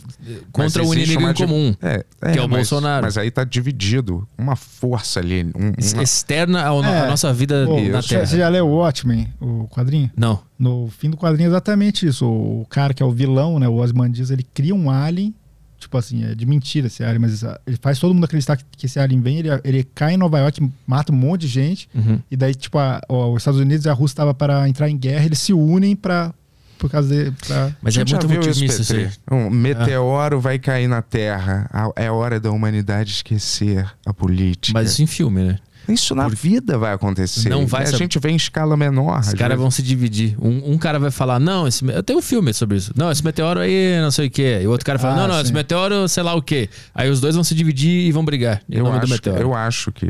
contra 0.53 0.85
o 0.85 0.95
inimigo 0.95 1.23
em 1.29 1.35
comum. 1.35 1.75
É, 1.83 2.05
que 2.33 2.39
é 2.39 2.43
o 2.43 2.49
mas- 2.49 2.61
Bolsonaro. 2.61 3.05
Mas 3.05 3.17
aí 3.19 3.31
tá 3.31 3.45
dividido. 3.45 4.27
Uma 4.39 4.57
força 4.57 5.21
ali. 5.21 5.45
Um, 5.57 5.73
uma- 5.95 6.03
Externa 6.03 6.61
É. 6.61 6.65
à 6.67 7.07
nossa 7.07 7.33
vida 7.33 7.40
Pô, 7.47 7.81
na 7.81 8.03
você, 8.03 8.09
Terra. 8.09 8.27
você 8.27 8.39
já 8.39 8.49
leu 8.49 8.67
o 8.69 8.77
Watchmen, 8.77 9.29
o 9.41 9.67
quadrinho? 9.69 10.11
Não. 10.17 10.41
No 10.59 10.89
fim 10.89 11.11
do 11.11 11.17
quadrinho 11.17 11.47
é 11.47 11.51
exatamente 11.51 12.07
isso. 12.07 12.27
O 12.27 12.67
cara 12.69 12.93
que 12.95 13.03
é 13.03 13.07
o 13.07 13.11
vilão, 13.11 13.59
né, 13.59 13.69
o 13.69 13.75
Ozymandias, 13.75 14.31
ele 14.31 14.43
cria 14.55 14.75
um 14.75 14.91
alien, 14.91 15.35
tipo 15.79 15.97
assim, 15.97 16.25
é 16.25 16.35
de 16.35 16.45
mentira 16.45 16.87
esse 16.89 17.03
alien, 17.03 17.21
mas 17.21 17.43
ah, 17.43 17.59
ele 17.67 17.79
faz 17.81 17.99
todo 17.99 18.13
mundo 18.15 18.25
acreditar 18.25 18.57
que, 18.57 18.65
que 18.77 18.87
esse 18.87 18.99
alien 19.01 19.21
vem, 19.21 19.39
ele, 19.39 19.49
ele 19.65 19.85
cai 19.95 20.15
em 20.15 20.17
Nova 20.17 20.39
York, 20.39 20.61
mata 20.87 21.11
um 21.13 21.17
monte 21.17 21.43
de 21.43 21.49
gente, 21.49 21.89
Uhum. 21.95 22.19
e 22.31 22.37
daí, 22.37 22.55
tipo, 22.55 22.79
a- 22.79 23.01
ó, 23.09 23.31
os 23.33 23.39
Estados 23.43 23.59
Unidos 23.61 23.87
e 23.87 23.89
a 23.89 23.93
Rússia 23.93 24.13
estavam 24.13 24.35
para 24.35 24.69
entrar 24.69 24.91
em 24.91 24.97
guerra, 24.99 25.25
eles 25.25 25.39
se 25.39 25.53
unem 25.53 25.97
para 25.97 26.35
por 26.79 26.91
causa 26.91 27.09
de... 27.15 27.31
Pra... 27.47 27.71
Mas 27.83 27.95
é 27.95 28.05
muito 28.07 28.27
otimista 28.49 28.81
isso 28.81 28.95
aí. 28.97 29.11
Um 29.31 29.51
meteoro 29.51 30.41
vai 30.41 30.59
cair 30.59 30.89
na 30.89 31.03
Terra. 31.03 31.69
A- 31.71 31.93
É 31.95 32.11
hora 32.11 32.41
da 32.41 32.51
humanidade 32.51 33.11
esquecer 33.13 33.87
a 34.07 34.15
política. 34.15 34.79
Mas 34.79 34.93
isso 34.93 35.03
em 35.03 35.07
filme, 35.07 35.43
né? 35.43 35.59
Isso 35.89 36.15
na 36.15 36.29
vida 36.29 36.79
vai 36.79 36.93
acontecer. 36.93 37.49
Não 37.49 37.67
vai 37.67 37.83
a 37.83 37.87
ser- 37.87 37.97
gente 37.97 38.19
vê 38.19 38.31
em 38.31 38.37
escala 38.37 38.77
menor. 38.77 39.21
Os 39.21 39.35
caras 39.35 39.59
vão 39.59 39.71
se 39.71 39.83
dividir. 39.83 40.37
Um, 40.41 40.73
um 40.73 40.79
cara 40.79 40.99
vai 40.99 41.11
falar, 41.11 41.41
não, 41.41 41.67
esse, 41.67 41.85
eu 41.85 42.03
tenho 42.03 42.19
um 42.19 42.23
filme 42.23 42.53
sobre 42.55 42.77
isso. 42.77 42.93
Não, 42.97 43.11
esse 43.11 43.25
meteoro 43.25 43.61
aí, 43.61 44.01
não 44.01 44.11
sei 44.11 44.29
o 44.29 44.31
quê. 44.31 44.61
E 44.63 44.67
o 44.67 44.71
outro 44.71 44.87
cara 44.87 44.99
fala, 44.99 45.15
Ah, 45.15 45.17
não, 45.23 45.29
não, 45.35 45.41
esse 45.41 45.49
sim. 45.49 45.55
meteoro, 45.55 46.07
sei 46.09 46.23
lá 46.23 46.35
o 46.35 46.43
quê. 46.43 46.69
Aí 46.95 47.11
os 47.11 47.21
dois 47.21 47.35
vão 47.35 47.43
se 47.45 47.55
dividir 47.55 48.07
e 48.07 48.13
vão 48.13 48.25
brigar 48.25 48.63
em 48.69 48.77
Eu 48.77 48.85
nome 48.85 48.99
do 49.01 49.05
acho, 49.05 49.13
meteoro. 49.15 49.41
eu 49.41 49.55
acho 49.55 49.91
que, 49.91 50.07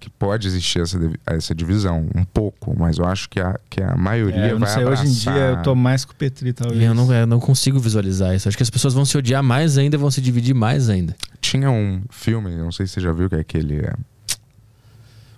que 0.00 0.10
pode 0.10 0.48
existir 0.48 0.80
essa, 0.80 0.98
essa 1.26 1.54
divisão, 1.54 2.08
um 2.16 2.24
pouco, 2.24 2.74
mas 2.76 2.98
eu 2.98 3.04
acho 3.04 3.28
que 3.30 3.38
a, 3.38 3.56
que 3.70 3.80
a 3.80 3.96
maioria 3.96 4.46
É, 4.46 4.50
eu 4.50 4.58
não 4.58 4.66
vai 4.66 4.74
sei, 4.74 4.84
hoje 4.84 5.02
em 5.02 5.06
abraçar- 5.10 5.34
dia 5.34 5.42
eu 5.44 5.62
tô 5.62 5.74
mais 5.76 6.04
com 6.04 6.12
o 6.12 6.16
Petri, 6.16 6.52
talvez. 6.52 6.82
Eu 6.82 6.92
não, 6.94 7.12
eu 7.14 7.26
não 7.26 7.38
consigo 7.38 7.78
visualizar 7.78 8.34
isso. 8.34 8.48
Acho 8.48 8.56
que 8.56 8.62
as 8.64 8.70
pessoas 8.70 8.92
vão 8.94 9.04
se 9.04 9.16
odiar 9.16 9.42
mais 9.42 9.78
ainda, 9.78 9.96
vão 9.96 10.10
se 10.10 10.20
dividir 10.20 10.54
mais 10.54 10.88
ainda. 10.90 11.14
Tinha 11.40 11.70
um 11.70 12.02
filme, 12.10 12.50
não 12.56 12.72
sei 12.72 12.86
se 12.86 12.94
você 12.94 13.00
já 13.00 13.12
viu, 13.12 13.28
que 13.28 13.36
é 13.36 13.40
aquele. 13.40 13.76
é, 13.80 13.92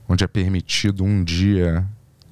onde 0.09 0.25
é 0.25 0.27
permitido 0.27 1.05
um 1.05 1.23
dia 1.23 1.85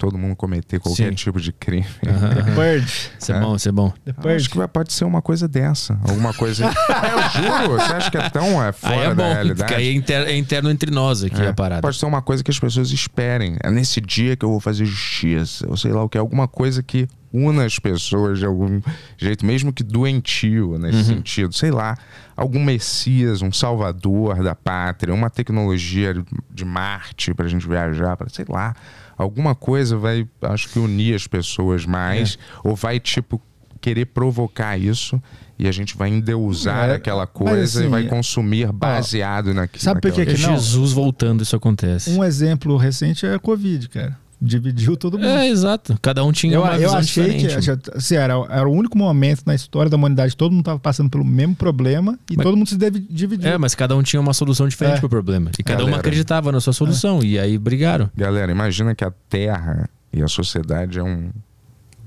todo 0.02 0.18
mundo 0.18 0.34
cometer 0.34 0.80
qualquer 0.80 1.10
Sim. 1.10 1.14
tipo 1.14 1.40
de 1.40 1.52
crime. 1.52 1.86
Aham. 2.04 2.54
Purge. 2.56 3.10
Isso 3.18 3.32
é 3.32 3.36
É. 3.36 3.40
bom, 3.40 3.54
isso 3.54 3.68
é 3.68 3.72
bom. 3.72 3.92
Purge. 4.20 4.36
acho 4.36 4.50
que 4.50 4.58
vai- 4.58 4.66
pode 4.66 4.92
ser 4.92 5.04
uma 5.04 5.22
coisa 5.22 5.46
dessa. 5.46 5.96
Alguma 6.02 6.34
coisa. 6.34 6.64
é, 6.66 6.68
eu 6.68 7.42
juro. 7.42 7.74
Você 7.78 7.92
acha 7.92 8.10
que 8.10 8.18
é 8.18 8.28
tão 8.30 8.60
é, 8.62 8.72
fora 8.72 8.94
Aí 8.94 9.00
é 9.02 9.08
da 9.08 9.14
bom, 9.14 9.32
realidade? 9.32 9.58
porque 9.58 9.74
aí 9.74 9.88
é, 9.88 9.92
inter- 9.92 10.26
é 10.26 10.36
interno 10.36 10.70
entre 10.70 10.90
nós 10.90 11.22
aqui 11.22 11.40
É, 11.40 11.48
a 11.48 11.54
parada. 11.54 11.82
Pode 11.82 11.96
ser 11.96 12.06
uma 12.06 12.20
coisa 12.20 12.42
que 12.42 12.50
as 12.50 12.58
pessoas 12.58 12.90
esperem. 12.90 13.56
É 13.62 13.70
nesse 13.70 14.00
dia 14.00 14.34
que 14.36 14.44
eu 14.44 14.50
vou 14.50 14.58
fazer 14.60 14.84
justiça. 14.84 15.64
Ou 15.68 15.76
sei 15.76 15.92
lá 15.92 16.02
o 16.02 16.08
que. 16.08 16.18
Alguma 16.18 16.48
coisa 16.48 16.82
que 16.82 17.06
una 17.32 17.64
as 17.64 17.78
pessoas 17.78 18.40
de 18.40 18.44
algum 18.44 18.80
jeito, 19.16 19.46
mesmo 19.46 19.72
que 19.72 19.82
doentio 19.84 20.76
nesse 20.78 20.98
Uhum. 20.98 21.04
sentido. 21.04 21.54
Sei 21.54 21.70
lá. 21.70 21.96
Algum 22.36 22.62
Messias, 22.64 23.40
um 23.42 23.52
salvador 23.52 24.42
da 24.42 24.54
pátria, 24.54 25.14
uma 25.14 25.30
tecnologia 25.30 26.14
de 26.50 26.64
Marte 26.64 27.32
pra 27.34 27.46
gente 27.46 27.66
viajar, 27.68 28.16
para 28.16 28.28
sei 28.30 28.44
lá. 28.48 28.74
Alguma 29.16 29.54
coisa 29.54 29.96
vai, 29.96 30.26
acho 30.42 30.68
que, 30.68 30.78
unir 30.78 31.14
as 31.14 31.26
pessoas 31.26 31.84
mais. 31.86 32.38
É. 32.64 32.68
Ou 32.68 32.74
vai, 32.76 32.98
tipo, 32.98 33.40
querer 33.80 34.06
provocar 34.06 34.78
isso 34.78 35.20
e 35.58 35.68
a 35.68 35.72
gente 35.72 35.96
vai 35.96 36.08
endeusar 36.08 36.90
É, 36.90 36.94
aquela 36.94 37.26
coisa 37.26 37.80
e 37.80 37.82
assim, 37.82 37.90
vai 37.90 38.04
consumir 38.04 38.72
baseado 38.72 39.52
naquilo. 39.52 39.82
sabe 39.82 40.00
por 40.00 40.12
que 40.12 40.20
É 40.22 40.26
que 40.26 40.32
não? 40.32 40.56
Jesus 40.56 40.92
voltando, 40.92 41.42
isso 41.42 41.54
acontece. 41.54 42.10
Um 42.10 42.24
exemplo 42.24 42.76
recente 42.76 43.26
é 43.26 43.34
a 43.34 43.38
Covid, 43.38 43.88
cara. 43.88 44.21
Dividiu 44.44 44.96
todo 44.96 45.16
mundo. 45.16 45.28
É, 45.28 45.48
exato. 45.48 45.96
Cada 46.02 46.24
um 46.24 46.32
tinha 46.32 46.54
Eu, 46.54 46.62
uma 46.62 46.72
eu 46.74 46.80
visão 46.80 46.96
achei 46.98 47.24
que 47.26 47.36
diferente. 47.46 47.70
achei- 47.70 47.78
assim, 47.94 48.14
era, 48.16 48.34
era 48.50 48.68
o 48.68 48.72
único 48.72 48.98
momento 48.98 49.42
na 49.46 49.54
história 49.54 49.88
da 49.88 49.96
humanidade 49.96 50.32
que 50.32 50.36
todo 50.36 50.50
mundo 50.50 50.62
estava 50.62 50.80
passando 50.80 51.08
pelo 51.08 51.24
mesmo 51.24 51.54
problema 51.54 52.18
e 52.28 52.36
Mas- 52.36 52.44
todo 52.44 52.56
mundo 52.56 52.68
se 52.68 52.76
deve- 52.76 52.98
dividiu. 53.08 53.48
É, 53.52 53.56
mas 53.56 53.74
cada 53.76 53.94
um 53.96 54.02
tinha 54.02 54.20
uma 54.20 54.34
solução 54.34 54.66
diferente 54.66 54.96
É. 54.96 55.00
pro 55.00 55.08
problema. 55.08 55.52
E 55.56 55.62
cada 55.62 55.78
Galera. 55.78 55.96
um 55.96 56.00
acreditava 56.00 56.50
na 56.50 56.60
sua 56.60 56.72
solução. 56.72 57.22
E 57.22 57.38
aí 57.38 57.56
brigaram. 57.56 58.10
Galera, 58.16 58.50
imagina 58.50 58.94
que 58.96 59.04
a 59.04 59.12
Terra 59.28 59.88
e 60.12 60.20
a 60.22 60.26
sociedade 60.28 60.98
é 60.98 61.02
um 61.04 61.30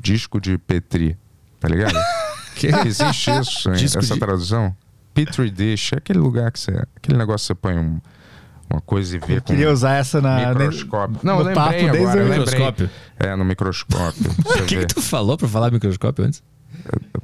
disco 0.01 0.41
de 0.41 0.57
Petri, 0.57 1.15
tá 1.59 1.67
ligado? 1.69 1.95
Que? 2.55 2.67
Existe 2.67 3.31
isso, 3.31 3.69
hein? 3.69 3.75
Disco 3.75 3.99
essa 3.99 4.13
de- 4.13 4.19
tradução? 4.19 4.75
Petri 5.13 5.49
dish 5.49 5.91
é 5.93 5.97
aquele 5.97 6.19
lugar 6.19 6.51
que 6.51 6.59
você. 6.59 6.71
Aquele 6.95 7.17
negócio 7.17 7.43
que 7.43 7.47
você 7.47 7.55
põe 7.55 7.77
um- 7.77 7.99
uma 8.69 8.81
coisa 8.81 9.15
e 9.15 9.19
vê 9.19 9.37
Eu 9.37 9.41
com 9.41 9.47
queria 9.47 9.71
usar 9.71 9.93
essa 9.95 10.19
na. 10.21 10.49
microscópio. 10.49 11.19
Não, 11.23 11.43
no 11.43 11.49
eu 11.49 11.53
papo 11.53 11.71
lembrei 11.71 11.91
desde 11.91 11.99
agora, 12.07 12.17
o 12.17 12.21
eu 12.21 12.23
lembrei. 12.29 12.39
microscópio. 12.45 12.89
É, 13.19 13.35
no 13.35 13.45
microscópio. 13.45 14.31
O 14.45 14.65
que, 14.65 14.77
que 14.77 14.85
tu 14.87 15.01
falou 15.01 15.37
pra 15.37 15.47
falar 15.47 15.71
microscópio 15.71 16.25
antes? 16.25 16.43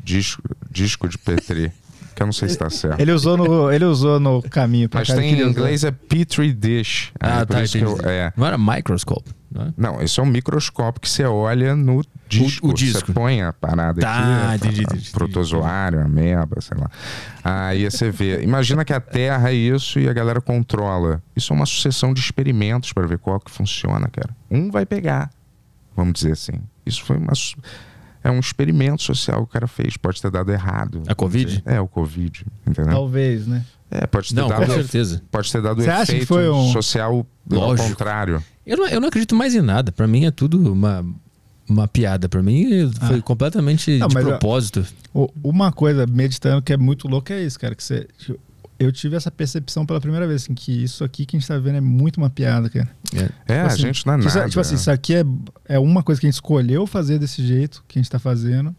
Disco, 0.04 0.42
disco 0.70 1.08
de 1.08 1.18
Petri. 1.18 1.72
Que 2.16 2.22
eu 2.24 2.26
não 2.28 2.34
sei 2.34 2.50
se 2.50 2.58
tá 2.58 2.70
certo. 2.70 3.00
Ele 3.00 3.12
usou 3.12 3.38
no, 3.38 3.72
ele 3.72 3.86
usou 3.86 4.20
no 4.20 4.42
caminho 4.44 4.90
pra 4.90 5.00
Mas 5.00 5.08
tem 5.10 5.34
em 5.34 5.42
inglês 5.50 5.84
é 5.84 5.92
Petri 5.92 6.54
dish. 6.54 7.12
Ah, 7.20 7.40
Aí, 7.40 7.46
por 7.46 7.54
tá, 7.56 7.64
isso 7.64 7.78
eu- 7.78 7.98
é. 8.04 8.34
Não 8.36 8.46
era 8.46 8.58
microscope, 8.58 9.32
não 9.52 9.62
é? 9.66 9.74
Não, 9.78 10.02
isso 10.02 10.22
é 10.22 10.24
um 10.24 10.28
microscópio 10.28 11.02
que 11.02 11.10
você 11.10 11.24
olha 11.26 11.76
no 11.76 12.04
disco. 12.30 12.70
o 12.70 12.74
disco. 12.74 13.08
Você 13.08 13.14
põe 13.14 13.42
a 13.42 13.52
parada 13.52 14.00
Tá, 14.00 14.54
aqui. 14.54 14.68
entendi, 14.68 14.80
a- 14.82 14.84
entendi, 14.84 15.12
Protozoário, 15.12 16.00
ameba, 16.02 16.62
sei 16.62 16.78
lá. 16.78 16.90
Aí 17.44 17.90
você 17.90 18.10
vê. 18.12 18.42
Imagina 18.44 18.86
que 18.86 18.94
a 18.94 19.00
Terra 19.02 19.50
é 19.52 19.54
isso 19.54 20.00
e 20.00 20.08
a 20.08 20.14
galera 20.14 20.40
controla. 20.40 21.22
Isso 21.36 21.52
é 21.52 21.56
uma 21.56 21.66
sucessão 21.66 22.14
de 22.14 22.20
experimentos 22.22 22.94
para 22.94 23.06
ver 23.08 23.18
qual 23.18 23.40
que 23.40 23.52
funciona, 23.52 24.08
cara. 24.08 24.30
Um 24.50 24.72
vai 24.72 24.86
pegar, 24.86 25.30
vamos 25.96 26.14
dizer 26.14 26.32
assim. 26.34 26.54
Isso 26.86 27.04
foi 27.04 27.18
uma. 27.18 27.34
É 28.24 28.30
um 28.30 28.40
experimento 28.40 29.02
social 29.02 29.38
que 29.38 29.44
o 29.44 29.48
cara 29.48 29.68
fez. 29.68 29.98
Pode 29.98 30.22
ter 30.22 30.30
dado 30.30 30.52
errado. 30.52 31.02
A 31.08 31.16
Covid? 31.16 31.64
É, 31.66 31.82
o 31.82 31.88
Covid. 31.88 32.46
Entendeu? 32.68 32.94
Talvez, 32.94 33.48
né? 33.48 33.66
É, 33.90 34.06
pode 34.08 34.30
ter 34.34 34.40
Não, 34.40 34.48
dado. 34.48 34.68
com 34.68 34.72
certeza. 34.74 35.22
Pode 35.32 35.52
ter 35.52 35.62
dado 35.62 35.82
Você 35.82 35.90
acha 35.90 36.06
que 36.06 36.12
efeito 36.12 36.28
foi 36.28 36.50
um- 36.50 36.72
social 36.72 37.26
ao 37.52 37.58
Lógico. 37.60 37.90
contrário. 37.90 38.42
Eu 38.66 38.78
não, 38.78 38.88
eu 38.88 39.02
não 39.02 39.08
acredito 39.08 39.36
mais 39.36 39.56
em 39.56 39.62
nada. 39.62 39.92
Pra 39.92 40.08
mim 40.08 40.26
é 40.26 40.32
tudo 40.32 40.72
uma, 40.74 41.06
uma 41.68 41.88
piada. 41.88 42.30
Pra 42.30 42.42
mim 42.44 42.90
foi 43.08 43.18
Ah. 43.18 43.22
completamente 43.22 43.98
Não, 43.98 44.08
de 44.08 44.16
eu- 44.18 44.24
propósito. 44.24 44.86
O- 45.14 45.30
Uma 45.44 45.72
coisa, 45.72 46.06
meditando, 46.06 46.62
que 46.62 46.72
é 46.74 46.78
muito 46.78 47.08
louco 47.08 47.32
é 47.34 47.44
isso, 47.44 47.60
cara. 47.60 47.76
Que 47.76 47.84
você, 47.84 48.08
eu 48.80 48.92
tive 48.92 49.16
essa 49.16 49.30
percepção 49.32 49.86
pela 49.86 50.00
primeira 50.00 50.28
vez, 50.28 50.44
assim, 50.44 50.54
que 50.54 50.72
isso 50.84 51.04
aqui 51.04 51.26
que 51.26 51.36
a 51.36 51.40
gente 51.40 51.48
tá 51.48 51.58
vendo 51.58 51.76
é 51.78 51.82
muito 51.82 52.18
uma 52.18 52.30
piada, 52.30 52.70
cara. 52.70 52.90
É, 53.14 53.24
Tipo 53.24 53.34
a 53.48 53.66
assim, 53.66 53.82
gente 53.82 54.06
não 54.08 54.14
é 54.14 54.20
que 54.20 54.28
isso- 54.28 54.38
nada. 54.38 54.50
Tipo 54.50 54.62
assim, 54.62 54.76
isso 54.76 54.92
aqui 54.92 55.16
é, 55.16 55.24
é 55.68 55.80
uma 55.80 56.02
coisa 56.04 56.22
que 56.22 56.28
a 56.28 56.30
gente 56.30 56.36
escolheu 56.36 56.86
fazer 56.88 57.20
desse 57.20 57.46
jeito 57.46 57.84
que 57.88 58.00
a 58.00 58.02
gente 58.02 58.10
tá 58.12 58.20
fazendo. 58.20 58.76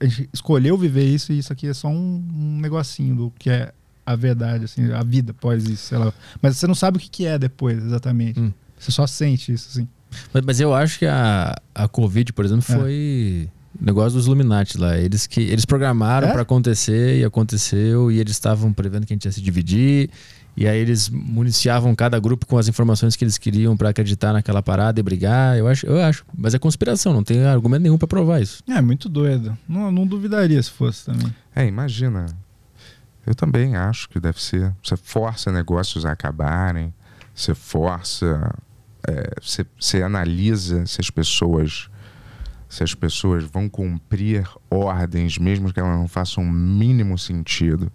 A 0.00 0.04
gente, 0.06 0.22
a 0.22 0.26
escolheu 0.34 0.76
viver 0.78 1.04
isso 1.04 1.32
e 1.32 1.38
isso 1.38 1.52
aqui 1.52 1.66
é 1.66 1.74
só 1.74 1.88
um, 1.88 2.24
um 2.34 2.60
negocinho 2.60 3.14
do 3.14 3.32
que 3.38 3.50
é 3.50 3.72
a 4.06 4.16
verdade, 4.16 4.64
assim, 4.64 4.90
a 4.92 5.02
vida 5.02 5.32
após 5.32 5.64
isso, 5.68 5.86
sei 5.88 5.98
lá. 5.98 6.12
Mas 6.40 6.56
você 6.56 6.66
não 6.66 6.74
sabe 6.74 6.96
o 6.96 7.00
que, 7.00 7.10
que 7.10 7.26
é 7.26 7.38
depois, 7.38 7.82
exatamente. 7.84 8.40
Hum. 8.40 8.52
Você 8.80 8.90
só 8.90 9.06
sente 9.06 9.52
isso, 9.52 9.68
assim. 9.70 9.86
Mas, 10.34 10.42
mas 10.44 10.58
eu 10.60 10.74
acho 10.74 10.98
que 10.98 11.06
a, 11.06 11.54
a 11.74 11.86
Covid, 11.86 12.32
por 12.32 12.44
exemplo, 12.44 12.64
É. 12.68 12.76
foi 12.78 13.48
o 13.80 13.84
negócio 13.84 14.12
dos 14.18 14.26
Illuminati 14.26 14.76
lá. 14.78 14.96
Eles 14.98 15.26
que 15.26 15.40
eles 15.40 15.64
programaram 15.64 16.28
É? 16.28 16.32
pra 16.32 16.42
acontecer 16.42 17.20
e 17.20 17.24
aconteceu. 17.24 18.10
E 18.10 18.18
eles 18.18 18.32
estavam 18.32 18.72
prevendo 18.72 19.06
que 19.06 19.12
a 19.12 19.14
gente 19.14 19.26
ia 19.26 19.32
se 19.32 19.40
dividir. 19.40 20.10
E 20.56 20.66
aí 20.66 20.78
eles 20.80 21.08
municiavam 21.08 21.94
cada 21.94 22.18
grupo 22.18 22.44
com 22.44 22.58
as 22.58 22.66
informações 22.66 23.14
que 23.14 23.22
eles 23.24 23.38
queriam 23.38 23.76
pra 23.76 23.90
acreditar 23.90 24.32
naquela 24.32 24.60
parada 24.60 24.98
e 24.98 25.02
brigar. 25.02 25.56
Eu 25.56 25.68
acho, 25.68 25.86
eu 25.86 26.00
acho. 26.02 26.24
Mas 26.36 26.54
é 26.54 26.58
conspiração, 26.58 27.12
não 27.12 27.22
tem 27.22 27.44
argumento 27.44 27.82
nenhum 27.82 27.96
pra 27.96 28.08
provar 28.08 28.40
isso. 28.42 28.60
É, 28.68 28.80
muito 28.80 29.08
doido. 29.08 29.56
Não, 29.68 29.92
não 29.92 30.04
duvidaria 30.06 30.60
se 30.60 30.70
fosse 30.70 31.04
também. 31.06 31.32
É, 31.54 31.64
imagina. 31.66 32.26
Eu 33.24 33.34
também 33.34 33.76
acho 33.76 34.08
que 34.08 34.18
deve 34.18 34.42
ser. 34.42 34.74
Você 34.82 34.96
força 34.96 35.52
negócios 35.52 36.04
a 36.04 36.10
acabarem, 36.12 36.92
você 37.32 37.54
força. 37.54 38.52
É, 39.06 39.30
você, 39.40 39.64
você 39.78 40.02
analisa 40.02 40.86
se 40.86 41.00
as 41.00 41.10
pessoas. 41.10 41.88
Se 42.68 42.84
as 42.84 42.94
pessoas 42.94 43.42
vão 43.42 43.68
cumprir 43.68 44.48
ordens, 44.70 45.38
mesmo 45.38 45.72
que 45.72 45.80
elas 45.80 45.98
não 45.98 46.06
façam 46.06 46.44
o 46.44 46.50
mínimo 46.50 47.18
sentido. 47.18 47.90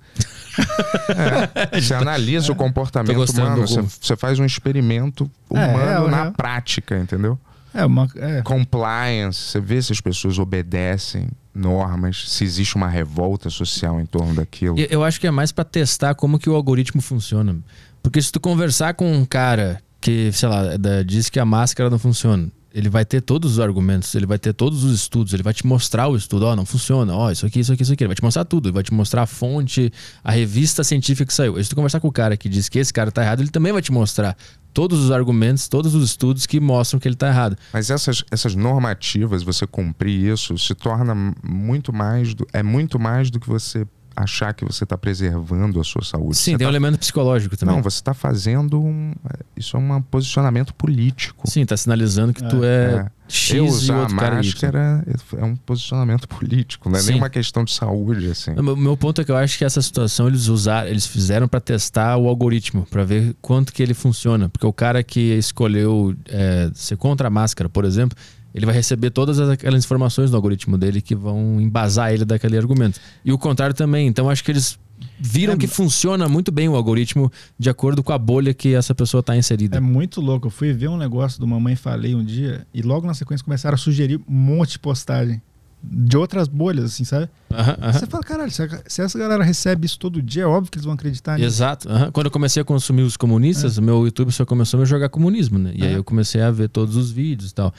É, 1.07 1.82
você 1.82 1.94
analisa 1.94 2.52
o 2.52 2.56
Tô 2.56 2.64
comportamento 2.64 3.32
humano, 3.32 3.68
você, 3.68 4.15
faz 4.15 4.40
um 4.40 4.45
experimento 4.45 5.30
É, 5.53 5.65
humano 5.68 6.07
é, 6.07 6.11
na 6.11 6.26
é. 6.27 6.32
prática, 6.32 6.98
entendeu? 6.98 7.38
É, 7.73 7.86
uma. 7.86 8.07
É, 8.15 8.41
compliance, 8.41 9.38
você 9.38 9.60
vê 9.60 9.82
se 9.82 9.91
as 9.91 9.99
pessoas 9.99 10.40
obedecem 10.40 11.27
normas, 11.53 12.30
se 12.30 12.45
existe 12.45 12.76
uma 12.76 12.88
revolta 12.88 13.49
social 13.49 13.99
em 13.99 14.06
torno 14.06 14.34
daquilo. 14.34 14.77
Eu 14.80 15.03
acho 15.03 15.19
que 15.19 15.27
é 15.27 15.32
mais 15.32 15.52
pra 15.52 15.65
testar 15.65 16.15
como 16.15 16.40
que 16.40 16.49
o 16.49 16.56
algoritmo 16.56 17.02
funciona. 17.02 17.57
Porque 18.02 18.22
se 18.22 18.32
tu 18.32 18.40
conversar 18.40 18.94
com 18.94 19.11
um 19.11 19.26
cara 19.26 19.82
que, 20.06 20.32
sei 20.32 20.48
lá, 20.48 20.77
da- 20.77 21.02
diz 21.03 21.30
que 21.32 21.40
a 21.40 21.45
máscara 21.45 21.90
não 21.90 21.98
funciona, 21.98 22.48
ele 22.72 22.90
vai 22.90 23.03
ter 23.03 23.22
todos 23.22 23.53
os 23.53 23.60
argumentos, 23.60 24.14
ele 24.14 24.26
vai 24.27 24.38
ter 24.38 24.53
todos 24.53 24.84
os 24.84 24.94
estudos, 24.94 25.34
ele 25.34 25.41
vai 25.41 25.53
te 25.53 25.65
mostrar 25.65 26.07
o 26.10 26.15
estudo, 26.15 26.45
ó, 26.45 26.56
não 26.56 26.65
funciona, 26.65 27.15
ó, 27.15 27.32
isso 27.32 27.45
aqui, 27.45 27.60
isso 27.61 27.73
aqui, 27.73 27.82
isso 27.84 27.94
aqui, 27.94 28.03
ele 28.03 28.10
vai 28.10 28.15
te 28.15 28.23
mostrar 28.23 28.45
tudo, 28.45 28.68
ele 28.68 28.73
vai 28.73 28.84
te 28.84 28.94
mostrar 28.94 29.23
a 29.23 29.26
fonte, 29.26 29.91
a 30.23 30.32
revista 30.32 30.84
científica 30.84 31.26
que 31.26 31.34
saiu. 31.34 31.61
Se 31.64 31.69
tu 31.69 31.76
conversar 31.76 31.99
com 31.99 32.07
o 32.07 32.11
cara 32.11 32.38
que 32.38 32.48
diz 32.48 32.69
que 32.69 32.77
esse 32.77 32.94
cara 32.94 33.11
tá 33.11 33.23
errado, 33.23 33.40
ele 33.41 33.49
também 33.49 33.72
vai 33.73 33.82
te 33.82 33.91
mostrar 33.91 34.36
todos 34.73 34.99
os 35.03 35.10
argumentos, 35.10 35.68
todos 35.69 35.95
os 35.95 36.03
estudos 36.03 36.45
que 36.45 36.60
mostram 36.60 36.99
que 36.99 37.07
ele 37.07 37.15
tá 37.15 37.30
errado. 37.30 37.57
Mas 37.73 37.90
essas, 37.90 38.23
essas 38.30 38.53
normativas, 38.56 39.41
você 39.41 39.65
cumprir 39.65 40.32
isso, 40.34 40.56
se 40.57 40.76
torna 40.76 41.15
muito 41.41 41.91
mais 41.94 42.34
do, 42.36 42.45
é 42.53 42.61
muito 42.61 42.99
mais 42.99 43.32
do 43.32 43.40
que 43.40 43.48
você 43.48 43.88
achar 44.16 44.54
que 44.54 44.64
você 44.64 44.84
está 44.84 44.98
preservando 44.98 45.80
a 45.80 45.84
sua 45.84 46.04
saúde. 46.04 46.38
Sim, 46.38 46.52
Você 46.54 46.58
tem 46.58 46.68
um 46.68 46.70
tá- 46.70 46.74
elemento 46.74 47.00
psicológico 47.00 47.58
também. 47.58 47.76
Não, 47.76 47.84
você 47.84 47.98
está 47.98 48.14
fazendo 48.14 48.82
um. 48.82 49.14
Isso 49.58 49.76
é 49.76 49.80
um 49.80 50.02
posicionamento 50.02 50.74
político. 50.74 51.50
Sim, 51.50 51.66
tá 51.66 51.76
sinalizando 51.76 52.34
que 52.34 52.42
tu 52.48 52.64
é, 52.64 53.08
É. 53.12 53.16
X 53.28 53.56
Eu 53.56 53.66
e 53.66 53.70
usar 53.70 54.06
a 54.06 54.10
máscara 54.10 55.04
é 55.36 55.44
um 55.44 55.56
posicionamento 55.56 56.28
político, 56.30 56.90
não 56.90 56.98
é 56.98 57.02
Sim. 57.02 57.10
nem 57.14 57.18
uma 57.18 57.30
questão 57.30 57.64
de 57.64 57.74
saúde, 57.74 58.28
assim. 58.30 58.52
O 58.52 58.62
meu- 58.64 58.76
meu 58.76 58.96
ponto 58.96 59.20
é 59.20 59.24
que 59.26 59.32
eu 59.32 59.36
acho 59.38 59.58
que 59.58 59.66
essa 59.66 59.82
situação 59.82 60.28
eles 60.28 60.48
usaram, 60.48 60.88
eles 60.88 61.08
fizeram 61.08 61.48
para 61.48 61.60
testar 61.60 62.18
o 62.18 62.28
algoritmo, 62.28 62.86
para 62.90 63.04
ver 63.04 63.36
quanto 63.42 63.74
que 63.74 63.82
ele 63.82 63.96
funciona. 63.96 64.48
Porque 64.48 64.66
o 64.68 64.72
cara 64.74 65.02
que 65.04 65.20
escolheu 65.38 66.16
é, 66.30 66.70
ser 66.76 66.98
contra 66.98 67.28
a 67.28 67.32
máscara, 67.32 67.68
por 67.68 67.84
exemplo, 67.84 68.16
ele 68.56 68.65
vai 68.65 68.73
receber 68.73 69.10
todas 69.11 69.38
as- 69.40 69.49
aquelas 69.49 69.84
informações 69.84 70.32
no 70.32 70.38
algoritmo 70.38 70.77
dele 70.77 71.02
que 71.02 71.14
vão 71.14 71.60
embasar 71.61 72.11
ele 72.14 72.26
daquele 72.26 72.57
argumento. 72.57 72.99
E 73.23 73.32
o 73.32 73.38
contrário 73.38 73.76
também. 73.76 74.07
Então 74.07 74.30
acho 74.30 74.44
que 74.44 74.52
eles 74.52 74.80
viram 75.19 75.53
É, 75.53 75.57
que 75.57 75.68
funciona 75.68 76.27
muito 76.30 76.52
bem 76.53 76.69
o 76.69 76.76
algoritmo 76.76 77.30
de 77.60 77.69
acordo 77.69 78.02
com 78.02 78.14
a 78.14 78.18
bolha 78.18 78.53
que 78.53 78.73
essa 78.73 78.95
pessoa 78.95 79.19
está 79.19 79.36
inserida. 79.36 79.76
É 79.76 79.80
muito 79.82 80.22
louco. 80.22 80.48
Eu 80.48 80.52
fui 80.52 80.72
ver 80.72 80.88
um 80.88 80.98
negócio 80.98 81.38
do 81.40 81.45
Mamãe 81.45 81.76
Falei 81.76 82.15
um 82.15 82.23
dia 82.23 82.65
e 82.73 82.82
logo 82.82 83.06
na 83.06 83.14
sequência 83.14 83.44
começaram 83.44 83.76
a 83.76 83.77
sugerir 83.77 84.18
um 84.27 84.34
monte 84.34 84.72
de 84.72 84.80
postagem 84.80 85.41
de 85.88 86.18
outras 86.18 86.48
bolhas, 86.48 86.86
assim, 86.86 87.03
sabe? 87.03 87.30
Aham, 87.53 87.77
aham. 87.80 87.94
Você 87.94 88.07
fala, 88.07 88.23
caralho, 88.23 88.49
se, 88.52 89.02
essa 89.02 89.19
galera 89.19 89.44
recebe 89.44 89.86
isso 89.86 89.99
todo 89.99 90.19
dia, 90.19 90.41
é 90.44 90.45
óbvio 90.48 90.72
que 90.72 90.77
eles 90.77 90.86
vão 90.86 90.95
acreditar 90.95 91.34
nisso. 91.36 91.45
Exato. 91.45 91.88
aham. 91.91 92.10
Quando 92.11 92.26
eu 92.26 92.32
comecei 92.32 92.60
a 92.61 92.65
consumir 92.65 93.03
os 93.03 93.15
comunistas, 93.15 93.77
o 93.77 93.84
meu 93.84 94.03
YouTube 94.06 94.32
só 94.32 94.45
começou 94.45 94.80
a 94.80 94.82
me 94.82 94.86
jogar 94.88 95.10
comunismo, 95.10 95.60
né? 95.60 95.73
E 95.76 95.84
aí 95.84 95.94
É. 95.94 95.98
eu 95.98 96.03
comecei 96.03 96.41
a 96.41 96.49
ver 96.49 96.69
todos 96.69 96.95
os 96.95 97.11
vídeos 97.11 97.52
e 97.52 97.53
tal. 97.53 97.72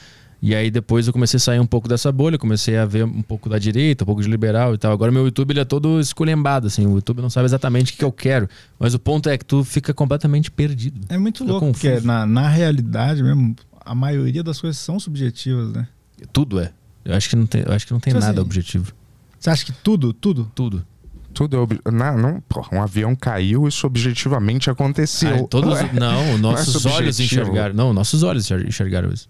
E 0.47 0.55
aí 0.55 0.71
depois 0.71 1.05
eu 1.07 1.11
comecei 1.11 1.35
a 1.35 1.41
sair 1.41 1.59
um 1.59 1.65
pouco 1.65 1.89
dessa 1.89 2.09
bolha, 2.09 2.37
comecei 2.37 2.77
a 2.77 2.85
ver 2.85 3.03
um 3.03 3.21
pouco 3.21 3.49
da 3.49 3.59
direita, 3.59 4.05
um 4.05 4.07
pouco 4.07 4.21
de 4.21 4.29
liberal 4.29 4.73
e 4.73 4.77
tal. 4.77 4.93
Agora 4.93 5.11
meu 5.11 5.25
YouTube 5.25 5.51
ele 5.51 5.59
é 5.59 5.65
todo 5.65 5.99
esculhambado, 5.99 6.67
assim. 6.67 6.85
O 6.87 6.95
YouTube 6.95 7.21
não 7.21 7.29
sabe 7.29 7.45
exatamente 7.47 7.91
o 7.91 7.97
que, 7.97 8.03
eu 8.05 8.11
quero. 8.13 8.47
Mas 8.79 8.93
o 8.93 8.99
ponto 8.99 9.27
é 9.27 9.37
que 9.37 9.43
tu 9.43 9.61
fica 9.65 9.93
completamente 9.93 10.49
perdido. 10.49 11.01
É 11.09 11.17
muito 11.17 11.39
Fica 11.39 11.51
louco, 11.51 11.67
confuso. 11.67 11.89
porque 11.91 12.07
na, 12.07 12.25
na 12.25 12.47
realidade 12.47 13.21
mesmo, 13.21 13.55
a 13.85 13.93
maioria 13.93 14.41
das 14.41 14.61
coisas 14.61 14.77
são 14.77 14.97
subjetivas, 15.01 15.73
né? 15.73 15.85
Tudo 16.31 16.61
é. 16.61 16.71
Eu 17.03 17.13
acho 17.13 17.29
que 17.29 17.35
não 17.35 17.45
tem, 17.45 17.63
eu 17.65 17.73
acho 17.73 17.85
que 17.85 17.91
não 17.91 17.99
tem 17.99 18.13
Tipo 18.13 18.21
nada 18.25 18.39
assim, 18.39 18.47
objetivo. 18.47 18.93
Você 19.37 19.49
acha 19.49 19.65
que 19.65 19.73
tudo, 19.73 20.13
tudo? 20.13 20.49
Tudo. 20.55 20.85
Tudo 21.33 21.57
é 21.57 21.59
ob... 21.59 21.79
não, 21.91 22.17
não, 22.17 22.41
porra, 22.47 22.69
um 22.77 22.81
avião 22.81 23.15
caiu, 23.15 23.67
isso 23.67 23.85
objetivamente 23.85 24.69
aconteceu. 24.69 25.43
Ah, 25.43 25.47
todos, 25.47 25.79
não, 25.91 26.37
não 26.37 26.49
é 26.51 26.53
nossos 26.53 26.85
olhos 26.85 27.17
subjetivo. 27.17 27.41
enxergaram. 27.43 27.75
Não, 27.75 27.93
nossos 27.93 28.23
olhos 28.23 28.45
enxer- 28.45 28.65
enxergaram 28.65 29.11
isso. 29.11 29.27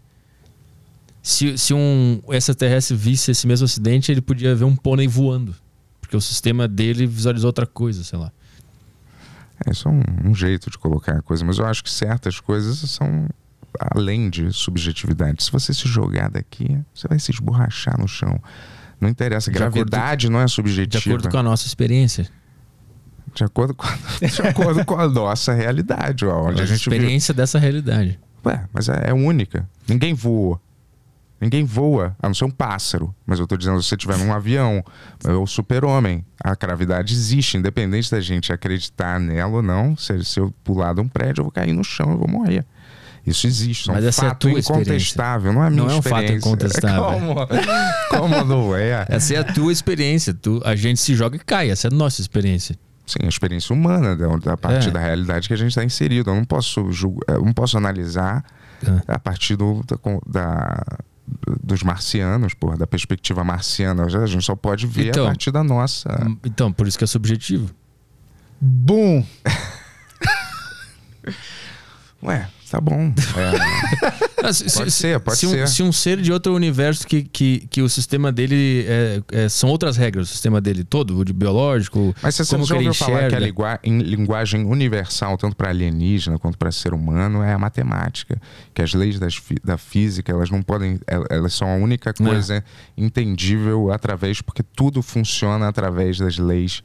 Se, 1.28 1.58
se 1.58 1.74
um 1.74 2.22
extraterrestre 2.30 2.96
visse 2.96 3.32
esse 3.32 3.46
mesmo 3.46 3.66
acidente, 3.66 4.10
ele 4.10 4.22
podia 4.22 4.56
ver 4.56 4.64
um 4.64 4.74
pônei 4.74 5.10
voando. 5.10 5.54
Porque 6.00 6.16
o 6.16 6.22
sistema 6.22 6.70
dele 6.70 7.06
visualizou 7.06 7.50
outra 7.50 7.66
coisa, 7.66 8.02
sei 8.02 8.18
lá. 8.18 8.32
É, 9.66 9.72
isso 9.72 9.90
é 9.90 9.92
um, 9.92 10.04
um 10.30 10.34
jeito 10.34 10.70
de 10.72 10.78
colocar 10.78 11.18
a 11.18 11.22
coisa, 11.22 11.44
mas 11.44 11.58
eu 11.58 11.66
acho 11.66 11.84
que 11.84 11.92
certas 11.92 12.40
coisas 12.40 12.78
são 12.90 13.28
além 13.94 14.30
de 14.30 14.54
subjetividade. 14.54 15.44
Se 15.44 15.52
você 15.52 15.74
se 15.74 15.86
jogar 15.86 16.30
daqui, 16.30 16.80
você 16.94 17.10
vai 17.10 17.20
se 17.20 17.30
esborrachar 17.32 18.00
no 18.00 18.08
chão. 18.08 18.42
Não 19.02 19.10
interessa. 19.10 19.52
De 19.52 19.58
acordo- 19.58 19.74
Gravidade 19.74 20.30
não 20.30 20.40
é 20.40 20.46
De 20.46 20.52
subjetiva. 20.52 21.04
acordo 21.16 21.30
com 21.30 21.38
a 21.38 21.44
nossa 21.44 21.68
experiência. 21.68 22.26
De 23.36 23.44
acordo 23.44 23.74
com 23.76 23.86
a, 23.86 23.98
de 24.26 24.42
acordo 24.44 24.86
com 24.86 24.96
a 24.96 25.10
nossa 25.10 25.52
realidade, 25.54 26.26
ó, 26.26 26.48
onde 26.48 26.62
a 26.62 26.64
a 26.64 26.66
gente 26.66 26.86
vive. 26.90 26.96
experiência 26.96 27.34
dessa 27.34 27.60
realidade. 27.60 28.18
Ué, 28.46 28.66
mas 28.72 28.88
é, 28.88 29.10
é 29.10 29.14
única. 29.14 29.70
Ninguém 29.86 30.14
voa. 30.14 30.62
Ninguém 31.40 31.64
voa, 31.64 32.16
a 32.22 32.28
não 32.28 32.34
ser 32.34 32.46
um 32.46 32.50
pássaro. 32.52 33.14
Mas 33.26 33.40
eu 33.40 33.46
tô 33.46 33.56
dizendo, 33.56 33.82
se 33.82 33.88
você 33.90 33.96
estiver 33.96 34.18
num 34.18 34.34
avião, 34.34 34.84
é 35.24 35.32
o 35.34 35.46
super-homem. 35.46 36.26
A 36.44 36.56
gravidade 36.56 37.14
existe, 37.14 37.58
independente 37.58 38.10
da 38.10 38.20
gente 38.20 38.52
acreditar 38.52 39.20
nela 39.20 39.58
ou 39.58 39.62
não. 39.62 39.96
Se, 39.96 40.24
se 40.26 40.40
eu 40.40 40.52
pular 40.64 40.94
de 40.96 41.02
um 41.02 41.08
prédio, 41.08 41.42
eu 41.42 41.46
vou 41.46 41.52
cair 41.52 41.74
no 41.74 41.84
chão, 41.84 42.12
eu 42.12 42.18
vou 42.18 42.28
morrer. 42.28 42.66
Isso 43.26 43.46
existe, 43.46 43.90
é 43.90 43.92
um 43.92 43.96
Mas 43.96 44.06
essa 44.06 44.24
é 44.24 44.28
a 44.28 44.30
fato 44.30 44.40
tua 44.50 44.58
experiência. 44.58 44.92
incontestável, 44.94 45.54
não 45.54 45.64
é 45.64 45.68
a 45.68 45.70
minha 45.70 45.84
Não 45.84 45.92
é 45.92 45.96
um 45.96 46.02
fato 46.02 46.32
incontestável. 46.32 47.20
Como, 48.10 48.32
como 48.32 48.44
não 48.46 48.76
é? 48.76 49.06
Essa 49.10 49.34
é 49.34 49.38
a 49.38 49.44
tua 49.44 49.72
experiência. 49.72 50.34
Tu, 50.34 50.62
a 50.64 50.76
gente 50.78 51.00
se 51.00 51.14
joga 51.14 51.36
e 51.36 51.40
cai. 51.40 51.70
Essa 51.70 51.88
é 51.88 51.92
a 51.92 51.94
nossa 51.96 52.22
experiência. 52.22 52.76
Sim, 53.06 53.20
a 53.26 53.28
experiência 53.28 53.74
humana, 53.76 54.16
da, 54.16 54.28
da 54.38 54.58
partir 54.58 54.90
É. 54.90 54.92
da 54.92 55.00
realidade 55.02 55.48
que 55.48 55.54
a 55.54 55.58
gente 55.58 55.70
está 55.70 55.84
inserido. 55.84 56.30
Eu 56.32 56.36
não 56.36 56.46
posso 56.46 56.90
julgar, 56.92 57.36
eu 57.36 57.44
não 57.44 57.54
posso 57.54 57.78
analisar 57.78 58.44
É. 58.86 59.14
a 59.14 59.20
partir 59.20 59.56
do, 59.58 59.84
da, 59.86 59.98
da- 60.26 60.98
dos 61.64 61.84
marcianos, 61.84 62.54
porra, 62.54 62.78
da 62.78 62.88
perspectiva 62.88 63.44
marciana. 63.44 64.06
A 64.06 64.26
gente 64.26 64.46
só 64.46 64.56
pode 64.56 64.88
ver 64.88 65.10
Então, 65.10 65.26
a 65.26 65.28
partir 65.28 65.52
da 65.52 65.64
nossa. 65.64 66.10
Então, 66.44 66.72
por 66.72 66.88
isso 66.88 66.98
que 66.98 67.04
é 67.04 67.08
subjetivo. 67.08 67.70
Bum! 68.60 69.24
Ué, 72.24 72.48
tá 72.70 72.80
bom. 72.82 73.14
É, 74.44 74.54
se- 74.54 74.64
Pode 74.78 74.92
se- 74.92 74.98
ser, 75.00 75.20
pode 75.20 75.38
se 75.38 75.46
um, 75.48 75.50
ser. 75.50 75.68
se 75.68 75.84
um 75.84 75.92
ser 75.92 76.22
de 76.22 76.32
outro 76.32 76.54
universo 76.56 77.06
que, 77.08 77.24
que, 77.24 77.68
que 77.70 77.82
o 77.82 77.90
sistema 77.90 78.32
dele 78.32 78.86
é, 78.88 79.22
é- 79.32 79.50
são 79.50 79.70
outras 79.70 79.98
regras, 79.98 80.28
o 80.30 80.32
sistema 80.32 80.62
dele 80.62 80.84
todo, 80.84 81.18
o 81.18 81.26
de 81.26 81.34
biológico, 81.34 82.16
Mas 82.22 82.36
você 82.36 82.46
como 82.46 82.66
já 82.66 82.76
ouviu 82.76 82.94
falar 82.94 83.30
que 83.30 83.36
a 83.36 83.40
ligua- 83.40 83.80
em 83.84 84.00
linguagem 84.00 84.66
universal, 84.66 85.38
tanto 85.38 85.56
para 85.56 85.70
alienígena 85.70 86.38
quanto 86.38 86.58
para 86.58 86.72
ser 86.72 86.94
humano, 86.94 87.42
é 87.44 87.54
a 87.54 87.58
matemática. 87.60 88.40
Que 88.74 88.82
as 88.82 88.94
leis 88.94 89.20
das 89.20 89.42
da 89.64 89.78
física, 89.78 90.32
elas 90.32 90.50
não 90.50 90.62
podem. 90.62 91.00
el- 91.08 91.26
Elas 91.30 91.54
são 91.54 91.68
a 91.70 91.76
única 91.76 92.14
coisa 92.14 92.64
entendível 92.98 93.92
através, 93.92 94.42
porque 94.42 94.62
tudo 94.64 95.02
funciona 95.02 95.68
através 95.68 96.18
das 96.20 96.38
leis 96.38 96.82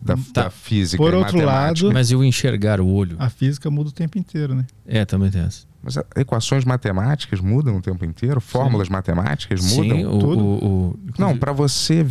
da, 0.00 0.16
Tá. 0.32 0.42
da 0.44 0.50
física. 0.50 1.02
Por 1.02 1.12
e 1.12 1.16
outro 1.16 1.36
matemática. 1.38 1.86
lado- 1.86 1.94
Mas 1.94 2.10
eu 2.10 2.22
enxergar 2.24 2.80
o 2.80 2.86
olho. 2.88 3.16
A 3.18 3.28
física 3.30 3.70
muda 3.70 3.88
o 3.90 3.92
tempo 3.92 4.18
inteiro, 4.18 4.54
né? 4.54 4.64
É, 4.86 5.04
também 5.04 5.30
tem 5.30 5.42
essa. 5.42 5.64
Mas 5.82 5.96
equações 6.16 6.64
matemáticas 6.64 7.40
mudam 7.40 7.76
o 7.76 7.80
tempo 7.82 8.04
inteiro? 8.04 8.40
Fórmulas 8.40 8.88
matemáticas 8.88 9.60
mudam? 9.74 9.96
Sim, 9.98 10.04
o, 10.06 10.18
tudo. 10.18 10.44
o, 10.44 10.66
o- 10.90 10.98
Não, 11.18 11.36
para 11.36 11.52
você 11.52 12.06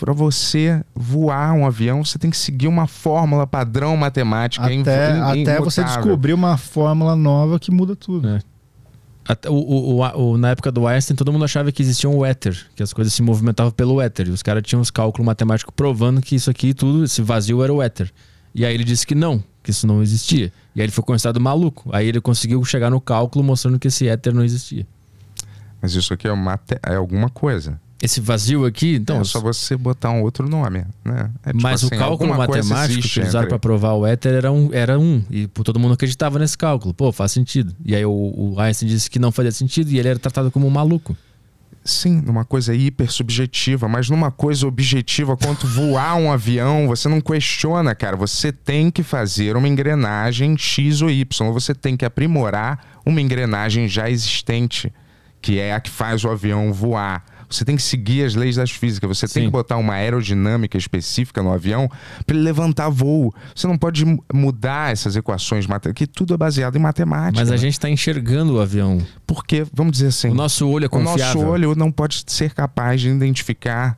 para 0.00 0.14
você 0.14 0.82
voar 0.94 1.52
um 1.52 1.66
avião, 1.66 2.02
você 2.02 2.18
tem 2.18 2.30
que 2.30 2.38
seguir 2.38 2.66
uma 2.68 2.86
fórmula 2.86 3.46
padrão 3.46 3.94
matemática 3.98 4.64
Até, 4.64 4.74
im- 4.74 4.80
im- 4.80 5.42
até 5.42 5.60
você 5.60 5.84
descobrir 5.84 6.32
uma 6.32 6.56
fórmula 6.56 7.14
nova 7.14 7.58
que 7.60 7.70
muda 7.70 7.94
tudo. 7.94 8.26
É. 8.26 8.40
Até 9.26 9.48
o, 9.48 9.54
o- 9.54 10.00
o- 10.32 10.36
na 10.38 10.50
época 10.50 10.70
do 10.70 10.86
Einstein, 10.86 11.16
todo 11.16 11.32
mundo 11.32 11.44
achava 11.44 11.72
que 11.72 11.82
existia 11.82 12.10
um 12.10 12.24
éter, 12.24 12.66
que 12.76 12.82
as 12.82 12.92
coisas 12.92 13.12
se 13.14 13.22
movimentavam 13.22 13.72
pelo 13.72 14.00
éter. 14.00 14.28
E 14.28 14.30
os 14.30 14.42
caras 14.42 14.62
tinham 14.62 14.80
os 14.82 14.90
cálculos 14.90 15.24
matemáticos 15.24 15.72
provando 15.74 16.20
que 16.20 16.34
isso 16.34 16.50
aqui 16.50 16.74
tudo, 16.74 17.04
esse 17.04 17.22
vazio 17.22 17.62
era 17.62 17.72
o 17.72 17.80
éter. 17.80 18.12
E 18.54 18.64
aí 18.66 18.74
ele 18.74 18.84
disse 18.84 19.06
que 19.06 19.14
não, 19.14 19.42
que 19.62 19.70
isso 19.70 19.86
não 19.86 20.02
existia. 20.02 20.52
E 20.76 20.80
aí 20.80 20.84
ele 20.84 20.92
foi 20.92 21.02
considerado 21.02 21.40
maluco. 21.40 21.88
Aí 21.92 22.06
ele 22.06 22.20
conseguiu 22.20 22.62
chegar 22.64 22.90
no 22.90 23.00
cálculo 23.00 23.42
mostrando 23.44 23.78
que 23.78 23.88
esse 23.88 24.06
éter 24.06 24.34
não 24.34 24.44
existia. 24.44 24.86
Mas 25.80 25.94
isso 25.94 26.12
aqui 26.14 26.28
é, 26.28 26.32
uma 26.32 26.60
é 26.86 26.94
alguma 26.94 27.28
coisa. 27.30 27.80
Esse 28.04 28.20
vazio 28.20 28.66
aqui, 28.66 28.96
então. 28.96 29.20
é 29.20 29.24
só 29.24 29.40
você 29.40 29.76
botar 29.78 30.10
um 30.10 30.20
outro 30.20 30.46
nome, 30.46 30.84
né? 31.02 31.30
É 31.42 31.52
tipo 31.52 31.62
mas 31.62 31.82
assim, 31.82 31.94
o 31.94 31.98
cálculo 31.98 32.36
matemático 32.36 33.00
que 33.00 33.18
eles 33.18 33.30
usaram 33.30 33.48
para 33.48 33.58
provar 33.58 33.94
o 33.94 34.06
éter 34.06 34.34
era 34.34 34.52
um, 34.52 34.68
era 34.74 34.98
um. 34.98 35.24
E 35.30 35.46
todo 35.46 35.80
mundo 35.80 35.94
acreditava 35.94 36.38
nesse 36.38 36.58
cálculo. 36.58 36.92
Pô, 36.92 37.10
faz 37.10 37.32
sentido. 37.32 37.74
E 37.82 37.96
aí 37.96 38.04
o, 38.04 38.10
o 38.12 38.60
Einstein 38.60 38.88
disse 38.88 39.10
que 39.10 39.18
não 39.18 39.32
fazia 39.32 39.52
sentido 39.52 39.90
e 39.90 39.98
ele 39.98 40.08
era 40.08 40.18
tratado 40.18 40.50
como 40.50 40.66
um 40.66 40.70
maluco. 40.70 41.16
Sim, 41.82 42.20
numa 42.20 42.44
coisa 42.44 42.74
hiper 42.74 43.10
subjetiva, 43.10 43.88
mas 43.88 44.10
numa 44.10 44.30
coisa 44.30 44.66
objetiva 44.66 45.34
quanto 45.34 45.66
voar 45.66 46.16
um 46.16 46.30
avião, 46.30 46.86
você 46.86 47.08
não 47.08 47.22
questiona, 47.22 47.94
cara. 47.94 48.16
Você 48.16 48.52
tem 48.52 48.90
que 48.90 49.02
fazer 49.02 49.56
uma 49.56 49.68
engrenagem 49.68 50.58
X 50.58 51.00
ou 51.00 51.10
Y. 51.10 51.52
Você 51.52 51.74
tem 51.74 51.96
que 51.96 52.04
aprimorar 52.04 53.00
uma 53.04 53.20
engrenagem 53.20 53.88
já 53.88 54.10
existente, 54.10 54.92
que 55.40 55.58
é 55.58 55.74
a 55.74 55.80
que 55.80 55.90
faz 55.90 56.22
o 56.22 56.28
avião 56.28 56.70
voar. 56.70 57.24
Você 57.54 57.64
tem 57.64 57.76
que 57.76 57.82
seguir 57.82 58.24
as 58.24 58.34
leis 58.34 58.56
das 58.56 58.70
físicas. 58.70 59.08
Você 59.18 59.26
tem 59.28 59.42
Sim. 59.44 59.48
que 59.48 59.52
botar 59.52 59.76
uma 59.76 59.94
aerodinâmica 59.94 60.76
específica 60.76 61.42
no 61.42 61.52
avião 61.52 61.88
para 62.26 62.34
ele 62.36 62.44
levantar 62.44 62.88
voo. 62.88 63.32
Você 63.54 63.66
não 63.66 63.78
pode 63.78 64.04
mu- 64.04 64.22
mudar 64.32 64.92
essas 64.92 65.16
equações, 65.16 65.66
que 65.94 66.06
tudo 66.06 66.34
é 66.34 66.36
baseado 66.36 66.76
em 66.76 66.80
matemática. 66.80 67.40
Mas 67.40 67.48
a 67.48 67.52
né? 67.52 67.58
gente 67.58 67.72
está 67.74 67.88
enxergando 67.88 68.54
o 68.54 68.60
avião. 68.60 68.98
Porque, 69.26 69.64
vamos 69.72 69.92
dizer 69.92 70.08
assim, 70.08 70.28
O 70.30 70.34
nosso 70.34 70.68
olho 70.68 70.84
é 70.84 70.86
o 70.86 70.90
confiável. 70.90 71.24
nosso 71.24 71.38
olho 71.40 71.74
não 71.74 71.90
pode 71.92 72.24
ser 72.26 72.52
capaz 72.52 73.00
de 73.00 73.08
identificar 73.08 73.96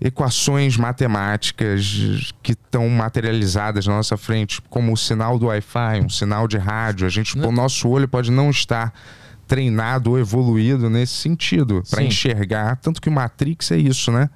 equações 0.00 0.76
matemáticas 0.76 2.32
que 2.42 2.52
estão 2.52 2.88
materializadas 2.88 3.86
na 3.86 3.94
nossa 3.94 4.16
frente, 4.16 4.60
como 4.68 4.92
o 4.92 4.96
sinal 4.96 5.38
do 5.38 5.46
Wi-Fi, 5.46 6.00
um 6.04 6.08
sinal 6.08 6.48
de 6.48 6.58
rádio. 6.58 7.06
A 7.06 7.10
gente, 7.10 7.38
Não- 7.38 7.50
o 7.50 7.52
nosso 7.52 7.88
olho 7.88 8.08
pode 8.08 8.30
não 8.30 8.50
estar 8.50 8.92
treinado 9.52 10.12
ou 10.12 10.18
evoluído 10.18 10.88
nesse 10.88 11.12
sentido 11.12 11.82
para 11.90 12.02
enxergar, 12.02 12.76
tanto 12.76 13.02
que 13.02 13.10
o 13.10 13.12
Matrix 13.12 13.70
é 13.70 13.76
isso, 13.76 14.10
né? 14.10 14.30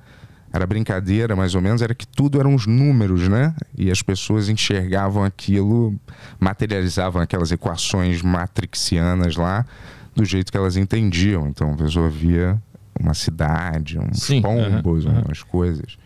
Era 0.53 0.67
brincadeira, 0.67 1.35
mais 1.35 1.55
ou 1.55 1.63
menos, 1.63 1.81
era 1.81 1.95
que 1.95 2.07
tudo 2.07 2.39
eram 2.39 2.55
os 2.55 2.67
números, 2.67 3.27
né? 3.27 3.55
E 3.79 3.91
as 3.91 4.03
pessoas 4.03 4.51
enxergavam 4.51 5.25
aquilo, 5.25 5.99
materializavam 6.39 7.23
aquelas 7.23 7.51
equações 7.51 8.21
matrixianas 8.21 9.37
lá 9.37 9.65
do 10.15 10.23
jeito 10.23 10.53
que 10.53 10.59
elas 10.59 10.77
entendiam. 10.77 11.49
Então 11.49 11.73
a 11.73 11.77
pessoa 11.77 12.11
via 12.11 12.61
uma 13.01 13.15
cidade, 13.15 13.99
uns 13.99 14.23
Sim, 14.23 14.43
pombos, 14.43 15.07
aham. 15.07 15.23
umas 15.25 15.43
coisas. 15.43 15.97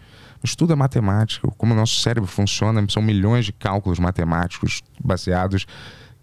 Mas 0.41 0.55
tudo 0.55 0.73
é 0.73 0.77
matemática. 0.77 1.49
Como 1.59 1.74
o 1.74 1.77
nosso 1.77 2.01
cérebro 2.01 2.31
funciona, 2.31 2.85
são 2.89 3.03
milhões 3.03 3.45
de 3.45 3.53
cálculos 3.53 3.99
matemáticos 3.99 4.85
baseados 5.03 5.66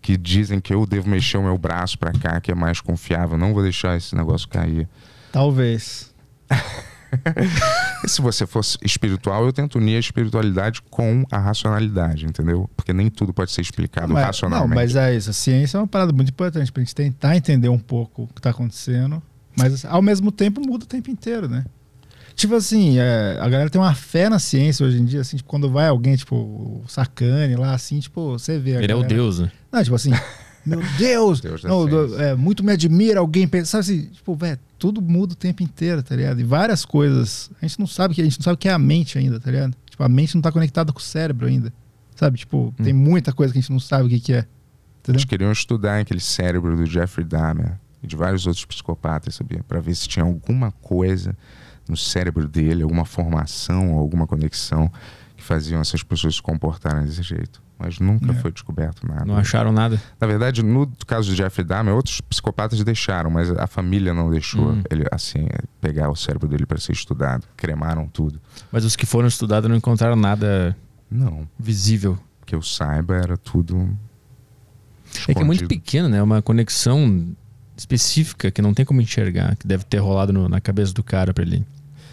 que 0.08 0.16
dizem 0.16 0.62
que 0.62 0.74
eu 0.74 0.86
devo 0.86 1.10
mexer 1.10 1.38
o 1.38 1.44
meu 1.44 1.58
braço 1.58 2.00
para 2.00 2.14
cá, 2.14 2.40
que 2.40 2.50
é 2.50 2.56
mais 2.56 2.80
confiável. 2.80 3.38
Não 3.38 3.54
vou 3.54 3.62
deixar 3.62 3.98
esse 3.98 4.16
negócio 4.16 4.48
cair. 4.48 4.88
Talvez. 5.34 6.16
Se 8.08 8.22
você 8.22 8.48
fosse 8.48 8.78
espiritual, 8.82 9.46
eu 9.46 9.52
tento 9.52 9.78
unir 9.78 9.98
a 9.98 10.00
espiritualidade 10.00 10.82
com 10.90 11.26
a 11.30 11.38
racionalidade, 11.38 12.26
entendeu? 12.26 12.70
Porque 12.74 12.94
nem 12.94 13.10
tudo 13.10 13.34
pode 13.34 13.52
ser 13.52 13.60
explicado 13.60 14.14
mas, 14.14 14.22
não, 14.22 14.28
racionalmente. 14.28 14.76
mas 14.76 14.96
é 14.96 15.14
isso. 15.14 15.30
A 15.30 15.34
ciência 15.34 15.78
é 15.78 15.82
uma 15.82 15.88
parada 15.88 16.14
muito 16.14 16.30
importante 16.30 16.72
pra 16.72 16.82
gente 16.82 16.96
tentar 16.96 17.36
entender 17.36 17.68
um 17.68 17.80
pouco 17.80 18.24
o 18.24 18.28
que 18.28 18.42
tá 18.42 18.52
acontecendo. 18.52 19.22
Mas 19.58 19.84
ao 19.84 20.02
mesmo 20.02 20.32
tempo 20.32 20.62
muda 20.62 20.86
o 20.86 20.88
tempo 20.88 21.12
inteiro, 21.12 21.50
né? 21.50 21.66
Tipo 22.38 22.54
assim, 22.54 23.00
é, 23.00 23.36
a 23.42 23.50
galera 23.50 23.68
tem 23.68 23.82
uma 23.82 23.96
fé 23.96 24.30
na 24.30 24.38
ciência 24.38 24.86
hoje 24.86 25.00
em 25.02 25.06
dia, 25.06 25.22
assim, 25.22 25.38
tipo, 25.38 25.50
quando 25.50 25.70
vai 25.72 25.88
alguém, 25.88 26.16
tipo, 26.16 26.36
o 26.36 26.84
Sacane 26.88 27.56
lá, 27.56 27.74
assim, 27.74 28.00
tipo, 28.00 28.34
você 28.38 28.60
vê. 28.60 28.78
a 28.78 28.82
Ele 28.84 28.92
é 28.92 28.96
o 28.96 29.00
galera- 29.00 29.16
Deus, 29.16 29.40
né? 29.40 29.52
Não, 29.72 29.84
tipo 29.84 29.96
assim, 29.96 30.12
meu 30.64 30.80
Deus, 31.00 31.42
Deus 31.42 31.64
não, 31.64 31.88
é, 32.20 32.36
muito 32.36 32.64
me 32.64 32.72
admira 32.72 33.20
alguém 33.22 33.48
pensar 33.48 33.80
assim, 33.80 34.04
tipo, 34.06 34.36
velho, 34.36 34.60
tudo 34.78 35.02
muda 35.02 35.34
o 35.34 35.36
tempo 35.36 35.64
inteiro, 35.64 36.04
tá 36.04 36.16
ligado? 36.16 36.40
E 36.40 36.44
várias 36.44 36.86
coisas, 36.86 37.50
a 37.60 37.66
gente 37.66 37.80
não 37.80 37.88
sabe 37.88 38.14
que 38.14 38.22
a 38.22 38.24
gente 38.24 38.38
não 38.38 38.44
sabe 38.44 38.54
o 38.54 38.58
que 38.58 38.70
é 38.70 38.72
a 38.74 38.78
mente 38.78 39.18
ainda, 39.18 39.40
tá 39.40 39.50
ligado? 39.50 39.76
Tipo, 39.90 40.04
a 40.04 40.08
mente 40.10 40.36
não 40.36 40.42
tá 40.44 40.52
conectada 40.52 40.94
com 40.94 41.00
o 41.00 41.02
cérebro 41.02 41.48
ainda. 41.48 41.74
Sabe? 42.16 42.38
Tipo, 42.38 42.72
tem 42.84 42.94
muita 42.94 43.34
coisa 43.34 43.52
que 43.52 43.58
a 43.58 43.62
gente 43.62 43.72
não 43.72 43.80
sabe 43.80 44.06
o 44.06 44.10
que 44.10 44.20
que 44.20 44.34
é. 44.34 44.40
Entendeu? 45.02 45.18
Eles 45.20 45.26
queriam 45.26 45.52
estudar 45.52 46.00
aquele 46.02 46.20
cérebro 46.20 46.76
do 46.78 46.86
Jeffrey 46.86 47.26
Dahmer 47.26 47.80
e 48.04 48.06
de 48.08 48.16
vários 48.16 48.46
outros 48.46 48.64
psicopatas, 48.66 49.34
sabia? 49.36 49.64
Para 49.68 49.80
ver 49.80 49.96
se 49.96 50.08
tinha 50.08 50.24
alguma 50.26 50.72
coisa 50.72 51.36
no 51.90 51.98
cérebro 51.98 52.48
dele, 52.48 52.84
alguma 52.84 53.06
formação, 53.06 53.94
ou 53.94 54.00
alguma 54.00 54.26
conexão 54.28 54.92
que 55.36 55.44
faziam 55.44 55.80
essas 55.82 56.04
pessoas 56.04 56.36
se 56.36 56.42
comportarem 56.42 57.06
desse 57.06 57.22
jeito. 57.24 57.62
Mas 57.80 58.00
nunca 58.00 58.32
É. 58.32 58.34
foi 58.34 58.52
descoberto 58.52 59.08
nada. 59.08 59.24
Não 59.26 59.38
acharam 59.38 59.72
nada. 59.72 60.02
Na 60.20 60.26
verdade, 60.26 60.64
no 60.64 60.92
caso 61.06 61.30
do 61.30 61.36
Jeffrey 61.36 61.64
Dahmer, 61.64 61.94
outros 61.94 62.20
psicopatas 62.22 62.84
deixaram, 62.84 63.30
mas 63.30 63.52
a 63.52 63.68
família 63.68 64.16
não 64.16 64.32
deixou 64.32 64.70
Uhum. 64.70 64.82
ele 64.90 65.06
assim 65.12 65.48
pegar 65.80 66.10
o 66.10 66.16
cérebro 66.16 66.48
dele 66.48 66.66
para 66.66 66.80
ser 66.80 66.94
estudado. 66.94 67.46
Cremaram 67.56 68.08
tudo. 68.08 68.42
Mas 68.72 68.84
os 68.84 68.96
que 68.96 69.06
foram 69.06 69.28
estudados 69.28 69.70
não 69.70 69.78
encontraram 69.78 70.16
nada 70.16 70.76
Não, 71.10 71.48
visível. 71.60 72.18
que 72.48 72.56
eu 72.56 72.64
saiba 72.64 73.16
era 73.16 73.38
tudo. 73.38 73.96
É 75.28 75.34
que 75.36 75.42
é 75.42 75.44
muito 75.44 75.62
escondido. 75.62 75.68
pequeno, 75.68 76.10
né? 76.10 76.18
É 76.18 76.24
uma 76.24 76.42
conexão 76.42 77.28
específica 77.78 78.50
que 78.50 78.60
não 78.62 78.74
tem 78.74 78.84
como 78.86 79.02
enxergar, 79.02 79.56
que 79.56 79.68
deve 79.68 79.84
ter 79.84 80.00
rolado 80.00 80.34
no- 80.34 80.50
na 80.50 80.60
cabeça 80.60 80.94
do 80.94 81.04
cara 81.04 81.32
pra 81.32 81.44
ele 81.44 81.64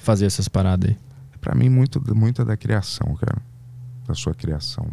fazer 0.04 0.26
essas 0.26 0.48
paradas 0.48 0.90
aí. 0.90 0.96
Pra 1.40 1.54
mim, 1.54 1.68
muito, 1.68 2.00
muito 2.14 2.44
da 2.44 2.56
criação, 2.56 3.14
cara. 3.16 3.36
Da 4.06 4.14
sua 4.14 4.34
criação. 4.34 4.86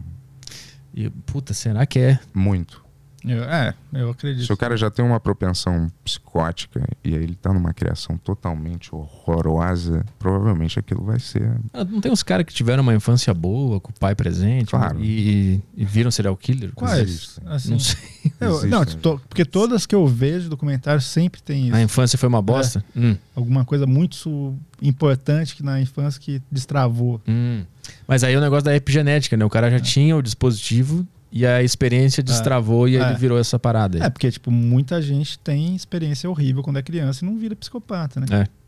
E, 0.94 1.10
puta, 1.10 1.54
será 1.54 1.86
que 1.86 2.00
é? 2.00 2.20
Muito. 2.34 2.84
Eu- 3.24 3.44
é, 3.44 3.74
eu 3.94 4.10
acredito. 4.10 4.46
Se 4.48 4.52
o 4.54 4.58
cara 4.58 4.76
já 4.76 4.90
tem 4.90 5.06
uma 5.06 5.20
propensão 5.20 5.88
psicótica 6.04 6.88
e 7.04 7.14
aí 7.16 7.22
ele 7.24 7.36
tá 7.36 7.54
numa 7.54 7.72
criação 7.74 8.18
totalmente 8.18 8.94
horrorosa, 8.96 10.04
provavelmente 10.18 10.80
aquilo 10.80 11.04
vai 11.04 11.20
ser. 11.20 11.52
Ah, 11.74 11.84
Não 11.84 12.02
tem 12.02 12.12
uns 12.12 12.24
caras 12.24 12.46
que 12.46 12.54
tiveram 12.54 12.82
uma 12.82 12.96
infância 12.96 13.34
boa, 13.34 13.80
com 13.80 13.92
o 13.92 13.94
pai 13.94 14.16
presente 14.16 14.72
Claro. 14.72 14.98
e, 15.00 15.62
e 15.78 15.86
viram 15.86 16.10
serial 16.10 16.36
killer? 16.36 16.72
Quais? 16.74 17.40
Assim, 17.46 17.72
Não 17.72 17.80
sei. 17.80 18.00
eu- 18.40 18.50
Existe, 18.50 18.68
não, 18.68 18.80
né? 18.80 18.86
to- 19.02 19.22
porque 19.30 19.46
todas 19.46 19.86
que 19.86 19.94
eu 19.94 20.08
vejo 20.08 20.50
documentários 20.50 21.06
sempre 21.06 21.42
tem 21.42 21.68
isso. 21.68 21.76
A 21.76 21.82
infância 21.82 22.18
foi 22.18 22.28
uma 22.28 22.42
bosta? 22.42 22.84
Hum, 22.96 23.16
Alguma 23.36 23.64
coisa 23.64 23.86
muito 23.86 24.56
importante 24.82 25.56
que 25.56 25.64
na 25.64 25.80
infância 25.80 26.20
que 26.20 26.42
destravou. 26.52 27.22
hum. 27.28 27.64
Mas 28.08 28.24
aí 28.24 28.34
é 28.34 28.38
o 28.38 28.42
negócio 28.42 28.64
da 28.66 28.76
epigenética, 28.76 29.36
né? 29.38 29.44
O 29.46 29.50
cara 29.50 29.70
já 29.70 29.78
É. 29.78 29.80
tinha 29.80 30.16
o 30.16 30.22
dispositivo 30.22 31.06
e 31.32 31.46
a 31.46 31.64
experiência 31.64 32.22
destravou 32.22 32.88
e 32.90 32.98
aí 32.98 33.04
É. 33.04 33.10
ele 33.10 33.18
virou 33.18 33.40
essa 33.40 33.58
parada. 33.58 33.98
aí. 33.98 34.04
É, 34.04 34.10
porque, 34.10 34.30
tipo, 34.32 34.52
muita 34.52 35.02
gente 35.02 35.40
tem 35.40 35.76
experiência 35.76 36.30
horrível 36.30 36.62
quando 36.62 36.78
é 36.78 36.82
criança 36.82 37.24
e 37.24 37.28
não 37.28 37.38
vira 37.38 37.56
psicopata, 37.56 38.20
né? 38.20 38.26
É. 38.32 38.62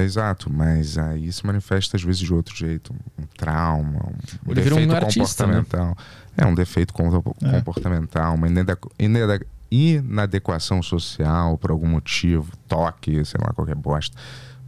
É 0.00 0.04
exato, 0.04 0.48
mas 0.52 0.96
aí 0.98 1.32
se 1.32 1.44
manifesta 1.44 1.96
às 1.96 2.02
vezes 2.04 2.20
de 2.20 2.32
outro 2.32 2.54
jeito. 2.54 2.94
Um 3.18 3.24
trauma, 3.36 4.10
um 4.46 4.52
Ele 4.52 4.60
vira 4.60 4.74
um 4.76 4.78
defeito 4.86 5.04
artista, 5.04 5.46
né? 5.48 5.54
comportamental. 5.54 5.96
É 6.36 6.46
um 6.46 6.54
defeito 6.54 6.92
com- 6.94 7.08
É. 7.42 7.58
comportamental, 7.58 8.34
uma 8.36 8.46
inade- 8.46 8.76
inade- 9.00 9.46
inadequação 9.68 10.82
social 10.82 11.56
por 11.58 11.70
algum 11.70 11.88
motivo, 11.88 12.52
toque, 12.68 13.24
sei 13.24 13.40
lá, 13.40 13.52
qualquer 13.52 13.74
bosta. 13.74 14.16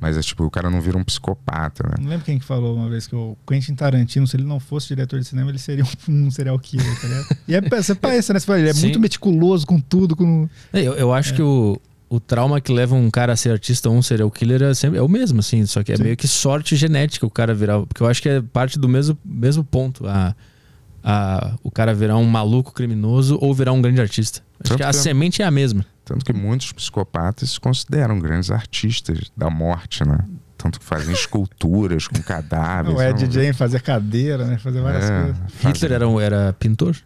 Mas 0.02 0.18
é 0.18 0.20
tipo, 0.20 0.44
o 0.44 0.50
cara 0.50 0.68
não 0.68 0.80
vira 0.80 0.98
um 0.98 1.04
psicopata, 1.04 1.88
né? 1.88 1.94
Não 2.00 2.10
lembro 2.10 2.26
quem 2.26 2.36
que 2.36 2.44
falou 2.44 2.74
uma 2.74 2.88
vez 2.88 3.06
que 3.06 3.14
o 3.14 3.36
Quentin 3.46 3.76
Tarantino, 3.76 4.26
se 4.26 4.36
ele 4.36 4.42
não 4.42 4.58
fosse 4.58 4.88
diretor 4.88 5.20
de 5.20 5.24
cinema, 5.24 5.48
ele 5.48 5.60
seria 5.60 5.84
um, 6.08 6.26
um 6.26 6.28
serial 6.28 6.58
killer, 6.58 7.00
tá 7.00 7.06
ligado? 7.06 7.26
E 7.46 7.54
é, 7.54 7.60
você 7.60 7.94
pensa, 7.94 8.32
né? 8.32 8.40
Você 8.40 8.46
fala, 8.46 8.58
ele 8.58 8.68
é 8.68 8.74
Sim. 8.74 8.80
muito 8.86 8.98
meticuloso 8.98 9.64
com 9.64 9.78
tudo, 9.78 10.16
com... 10.16 10.48
Eu, 10.72 10.94
eu 10.94 11.12
acho 11.12 11.32
que 11.34 11.40
o, 11.40 11.80
o 12.10 12.18
trauma 12.18 12.60
que 12.60 12.72
leva 12.72 12.96
um 12.96 13.08
cara 13.12 13.32
a 13.32 13.36
ser 13.36 13.52
artista 13.52 13.88
ou 13.88 13.94
um 13.94 14.02
serial 14.02 14.28
killer 14.28 14.60
é, 14.64 14.74
sempre, 14.74 14.98
é 14.98 15.02
o 15.02 15.08
mesmo, 15.08 15.38
assim. 15.38 15.64
Só 15.66 15.84
que 15.84 15.92
é 15.92 15.96
Sim. 15.96 16.02
meio 16.02 16.16
que 16.16 16.26
sorte 16.26 16.74
genética 16.74 17.24
o 17.24 17.30
cara 17.30 17.54
virar. 17.54 17.80
Porque 17.86 18.02
eu 18.02 18.08
acho 18.08 18.20
que 18.20 18.28
é 18.28 18.42
parte 18.42 18.80
do 18.80 18.88
mesmo, 18.88 19.16
mesmo 19.24 19.62
ponto. 19.62 20.04
A, 20.08 20.34
a, 21.04 21.54
o 21.62 21.70
cara 21.70 21.94
virar 21.94 22.16
um 22.16 22.26
maluco 22.26 22.72
criminoso 22.72 23.38
ou 23.40 23.54
virar 23.54 23.72
um 23.72 23.80
grande 23.80 24.00
artista. 24.00 24.40
Acho 24.58 24.70
Tanto 24.70 24.78
que 24.78 24.82
a 24.82 24.92
semente 24.92 25.42
é 25.42 25.44
a 25.44 25.50
mesma. 25.52 25.86
Tanto 26.04 26.24
que 26.24 26.32
muitos 26.32 26.72
psicopatas 26.72 27.50
se 27.50 27.60
consideram 27.60 28.18
grandes 28.18 28.50
artistas 28.50 29.30
da 29.36 29.48
morte, 29.48 30.04
né? 30.06 30.18
Tanto 30.58 30.78
que 30.78 30.84
fazem 30.84 31.12
esculturas 31.12 32.06
com 32.08 32.20
cadáveres. 32.22 32.96
O 32.98 33.02
Ed 33.02 33.24
não- 33.24 33.30
Jane 33.32 33.52
fazia 33.52 33.80
cadeira, 33.80 34.44
né? 34.46 34.58
Fazia 34.58 34.80
várias 34.82 35.04
É, 35.10 35.22
coisas. 35.22 35.42
Hitler 35.64 35.92
era, 35.92 36.08
um, 36.08 36.20
era 36.20 36.52
pintor? 36.58 36.96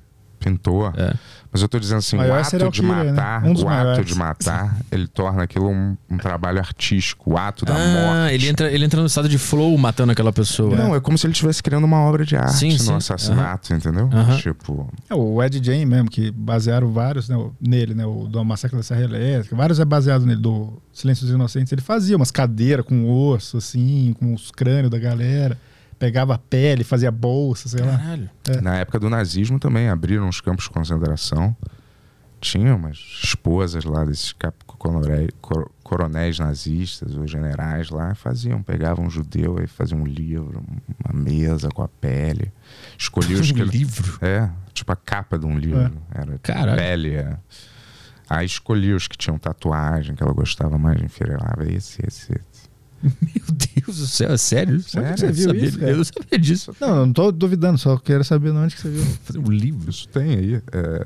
Pintor. 0.50 0.92
É. 0.96 1.12
Mas 1.52 1.62
eu 1.62 1.68
tô 1.68 1.78
dizendo 1.78 1.98
assim, 1.98 2.16
Maior 2.16 2.38
o 2.38 2.40
ato 2.40 2.70
de 2.70 2.80
killer, 2.82 2.96
né? 3.04 3.12
matar, 3.12 3.44
Um 3.44 3.52
dos 3.54 3.62
o 3.62 3.68
ato 3.68 3.76
maiores. 3.84 4.06
de 4.06 4.14
matar, 4.14 4.76
ele 4.92 5.06
torna 5.06 5.42
aquilo 5.42 5.68
um, 5.70 5.96
um 6.10 6.18
trabalho 6.18 6.58
artístico, 6.58 7.32
o 7.32 7.38
ato 7.38 7.64
da 7.64 7.74
ah, 7.74 7.78
morte. 8.18 8.34
ele 8.34 8.48
entra, 8.48 8.70
ele 8.70 8.84
entra 8.84 9.00
no 9.00 9.06
estado 9.06 9.28
de 9.28 9.38
flow 9.38 9.76
matando 9.78 10.12
aquela 10.12 10.32
pessoa. 10.32 10.76
Não, 10.76 10.94
é 10.94 11.00
como 11.00 11.16
se 11.16 11.26
ele 11.26 11.32
estivesse 11.32 11.62
criando 11.62 11.84
uma 11.84 11.98
obra 12.00 12.24
de 12.26 12.36
arte 12.36 12.52
Sim, 12.56 12.72
no 12.72 12.78
sim. 12.78 12.92
assassinato, 12.94 13.72
entendeu? 13.72 14.08
Aham. 14.12 14.36
Tipo, 14.36 14.92
É, 15.08 15.14
o 15.14 15.42
Ed 15.42 15.60
Jane 15.64 15.86
mesmo, 15.86 16.10
que 16.10 16.30
basearam 16.30 16.92
vários 16.92 17.28
né, 17.28 17.36
o- 17.36 17.52
nele, 17.60 17.94
né? 17.94 18.04
O 18.04 18.26
do 18.26 18.44
Massacre 18.44 18.76
da 18.76 18.82
Serra 18.82 19.02
Elétrica, 19.04 19.56
vários 19.56 19.80
é 19.80 19.84
baseado 19.84 20.26
nele, 20.26 20.40
do 20.40 20.74
Silêncio 20.92 21.24
dos 21.24 21.34
Inocentes. 21.34 21.72
Ele 21.72 21.80
fazia 21.80 22.16
umas 22.16 22.30
cadeiras 22.30 22.84
com 22.84 23.08
osso, 23.30 23.56
assim, 23.56 24.14
com 24.18 24.34
os 24.34 24.50
crânios 24.50 24.90
da 24.90 24.98
galera. 24.98 25.56
Pegava 25.98 26.34
a 26.34 26.38
pele, 26.38 26.84
fazia 26.84 27.10
bolsa, 27.10 27.68
sei 27.68 27.80
lá. 27.84 27.96
Caralho. 27.96 28.30
na 28.62 28.76
época 28.76 28.98
do 29.00 29.08
nazismo 29.08 29.58
também 29.58 29.88
abriram 29.88 30.28
os 30.28 30.40
campos 30.40 30.64
de 30.64 30.70
concentração. 30.70 31.56
Tinha 32.38 32.74
umas 32.74 32.98
esposas 33.24 33.84
lá 33.84 34.04
desses 34.04 34.32
cap- 34.34 34.62
coronel- 34.66 35.28
cor- 35.40 35.70
coronéis 35.82 36.38
nazistas 36.38 37.16
ou 37.16 37.26
generais 37.26 37.88
lá, 37.88 38.14
faziam, 38.14 38.62
pegavam 38.62 39.06
um 39.06 39.10
judeu 39.10 39.56
e 39.62 39.66
faziam 39.66 40.02
um 40.02 40.06
livro, 40.06 40.62
uma 41.02 41.18
mesa 41.18 41.70
com 41.70 41.82
a 41.82 41.88
pele. 41.88 42.52
Escolhiam 42.98 43.40
os 43.40 43.50
que 43.50 43.58
Um 43.58 43.62
ele- 43.64 43.78
livro? 43.78 44.18
É, 44.20 44.50
tipo 44.74 44.92
a 44.92 44.96
capa 44.96 45.38
de 45.38 45.46
um 45.46 45.56
livro. 45.58 45.90
Era 46.14 46.38
Caralho. 46.38 46.76
pele. 46.78 47.14
É. 47.14 47.36
Aí 48.28 48.44
escolhia 48.44 48.94
os 48.94 49.08
que 49.08 49.16
tinham 49.16 49.38
tatuagem, 49.38 50.14
que 50.14 50.22
ela 50.22 50.32
gostava 50.34 50.76
mais, 50.76 51.00
enfileirava 51.00 51.64
esse, 51.64 52.04
esse, 52.06 52.32
esse. 52.32 52.55
Meu 53.22 53.44
Deus 53.74 53.98
do 53.98 54.06
céu, 54.06 54.32
é 54.32 54.36
sério? 54.36 54.80
Sério? 54.80 55.08
Eu 55.10 55.16
Você 55.16 55.32
viu 55.32 55.44
sabia- 55.46 55.64
isso, 55.64 55.78
cara? 55.78 55.90
Eu 55.92 55.96
não 55.98 56.04
sabia 56.04 56.38
disso. 56.38 56.76
Não, 56.80 56.88
eu 56.88 57.06
não 57.06 57.12
tô 57.12 57.30
duvidando, 57.32 57.78
só 57.78 57.96
quero 57.98 58.24
saber 58.24 58.50
de 58.52 58.56
onde 58.58 58.74
que 58.74 58.82
você 58.82 58.88
viu. 58.90 59.42
Um 59.42 59.50
livro. 59.50 59.90
Isso 59.90 60.08
tem 60.08 60.34
aí. 60.34 60.54
é, 60.72 61.04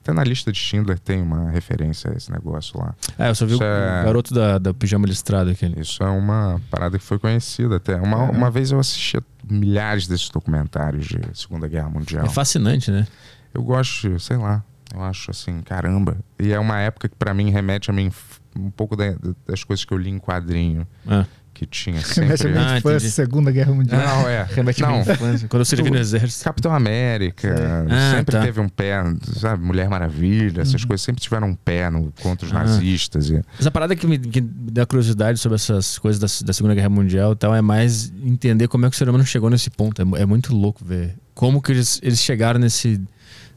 até 0.00 0.12
na 0.12 0.22
lista 0.24 0.52
de 0.52 0.58
Schindler 0.58 0.98
tem 0.98 1.20
uma 1.22 1.50
referência 1.50 2.10
a 2.10 2.14
esse 2.16 2.30
negócio 2.30 2.78
lá. 2.78 2.94
Ah, 3.18 3.28
eu 3.28 3.34
só 3.34 3.46
vi 3.46 3.54
Isso 3.54 3.62
o 3.62 3.66
é- 3.66 4.04
garoto 4.04 4.32
da, 4.34 4.58
da 4.58 4.72
pijama 4.74 5.06
listrada 5.06 5.50
aquele. 5.50 5.80
Isso 5.80 6.02
é 6.02 6.08
uma 6.08 6.60
parada 6.70 6.98
que 6.98 7.04
foi 7.04 7.18
conhecida 7.18 7.76
até. 7.76 7.96
Uma, 7.96 8.18
uma 8.30 8.50
vez 8.50 8.70
eu 8.70 8.78
assisti 8.78 9.18
milhares 9.48 10.06
desses 10.06 10.28
documentários 10.28 11.06
de 11.06 11.18
Segunda 11.34 11.66
Guerra 11.68 11.88
Mundial. 11.90 12.24
É 12.26 12.28
fascinante, 12.28 12.90
né? 12.90 13.06
Eu 13.54 13.62
gosto, 13.62 14.18
sei 14.20 14.36
lá, 14.36 14.62
eu 14.94 15.02
acho 15.02 15.30
assim, 15.30 15.60
caramba. 15.60 16.16
E 16.38 16.52
é 16.52 16.58
uma 16.58 16.78
época 16.78 17.08
que 17.08 17.14
pra 17.16 17.32
mim 17.34 17.50
remete 17.50 17.90
a 17.90 17.92
mim 17.94 18.06
f- 18.06 18.31
um 18.58 18.70
pouco 18.70 18.96
da- 18.96 19.14
das 19.46 19.64
coisas 19.64 19.84
que 19.84 19.92
eu 19.92 19.98
li 19.98 20.10
em 20.10 20.18
quadrinho, 20.18 20.86
Ah. 21.06 21.24
que 21.54 21.66
tinha 21.66 21.96
Remete 22.16 22.38
sempre. 22.38 22.48
a 22.48 22.50
minha 22.50 22.72
Ah, 22.74 22.78
infância. 22.78 23.10
Segunda 23.10 23.50
Guerra 23.52 23.72
Mundial. 23.74 24.00
Não, 24.00 24.28
é. 24.28 24.42
Remete 24.50 24.82
à 24.84 24.88
Não, 24.90 25.00
infância, 25.02 25.48
Quando 25.48 25.60
eu 25.60 25.64
servi 25.64 25.90
no 25.90 25.98
exército. 25.98 26.44
Capitão 26.44 26.74
América, 26.74 27.54
Ah, 27.90 28.16
sempre 28.16 28.36
tá. 28.36 28.42
teve 28.42 28.60
um 28.60 28.68
pé, 28.68 29.02
sabe? 29.38 29.62
Mulher 29.64 29.88
Maravilha, 29.88 30.62
essas 30.62 30.84
coisas 30.84 31.02
sempre 31.04 31.20
tiveram 31.22 31.48
um 31.48 31.54
pé 31.54 31.90
no, 31.90 32.12
contra 32.22 32.46
os 32.46 32.52
Ah. 32.52 32.60
nazistas. 32.64 33.28
E, 33.30 33.40
Essa 33.60 33.70
parada 33.70 33.94
que 33.94 34.06
me, 34.06 34.18
que 34.18 34.40
me 34.40 34.70
dá 34.70 34.86
curiosidade 34.86 35.38
sobre 35.38 35.56
essas 35.56 35.98
coisas 35.98 36.18
da, 36.20 36.46
da 36.46 36.52
Segunda 36.52 36.74
Guerra 36.74 36.88
Mundial 36.88 37.32
e 37.32 37.36
tal 37.36 37.54
é 37.54 37.60
mais 37.62 38.12
entender 38.24 38.66
como 38.68 38.86
é 38.86 38.90
que 38.90 38.94
o 38.94 38.98
ser 38.98 39.08
humano 39.08 39.24
chegou 39.26 39.50
nesse 39.50 39.68
ponto. 39.70 40.00
É, 40.02 40.22
é 40.22 40.26
muito 40.26 40.54
louco 40.54 40.84
ver 40.84 41.16
como 41.34 41.60
que 41.62 41.72
eles, 41.72 41.98
eles 42.02 42.18
chegaram 42.20 42.60
nesse, 42.60 43.00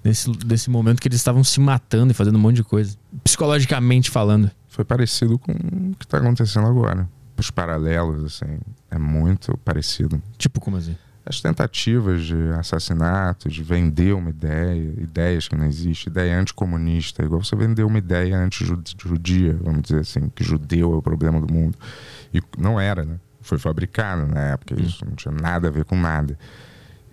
nesse, 0.04 0.32
nesse 0.46 0.70
momento 0.70 1.02
que 1.02 1.08
eles 1.08 1.18
estavam 1.18 1.44
se 1.44 1.60
matando 1.60 2.12
e 2.12 2.14
fazendo 2.14 2.36
um 2.36 2.40
monte 2.40 2.58
de 2.58 2.64
coisa. 2.64 2.96
Psicologicamente 3.24 4.10
falando. 4.10 4.50
Foi 4.76 4.84
parecido 4.84 5.39
com 5.39 5.53
o 5.53 5.95
que 5.97 6.03
está 6.03 6.18
acontecendo 6.18 6.68
agora. 6.68 7.07
Os 7.38 7.49
paralelos, 7.49 8.26
assim, 8.26 8.60
é 8.91 8.97
muito 8.97 9.57
parecido. 9.60 10.22
Tipo, 10.38 10.60
como 10.60 10.76
assim? 10.76 10.97
As 11.26 11.39
tentativas 11.41 12.23
de 12.23 12.35
assassinato, 12.60 13.49
de 13.49 13.64
vender 13.64 14.14
uma 14.14 14.30
ideia, 14.30 14.93
ideias 15.02 15.47
que 15.47 15.56
não 15.56 15.65
existem, 15.65 16.11
ideia 16.11 16.38
anticomunista, 16.38 17.23
igual 17.23 17.41
você 17.41 17.56
vender 17.56 17.84
uma 17.84 17.97
ideia 17.97 18.38
anti-judia, 18.38 19.57
vamos 19.61 19.84
dizer 19.84 20.02
assim, 20.02 20.30
que 20.30 20.43
judeu 20.43 20.93
é 20.93 20.95
o 20.97 21.02
problema 21.02 21.39
do 21.39 21.52
mundo. 21.52 21.77
E 22.34 22.41
não 22.57 22.80
era, 22.80 23.03
né? 23.06 23.18
Foi 23.41 23.57
fabricado 23.57 24.27
na 24.27 24.41
época, 24.41 24.80
isso 24.80 25.06
não 25.06 25.15
tinha 25.15 25.34
nada 25.34 25.69
a 25.69 25.72
ver 25.72 25.85
com 25.85 25.95
nada. 25.95 26.38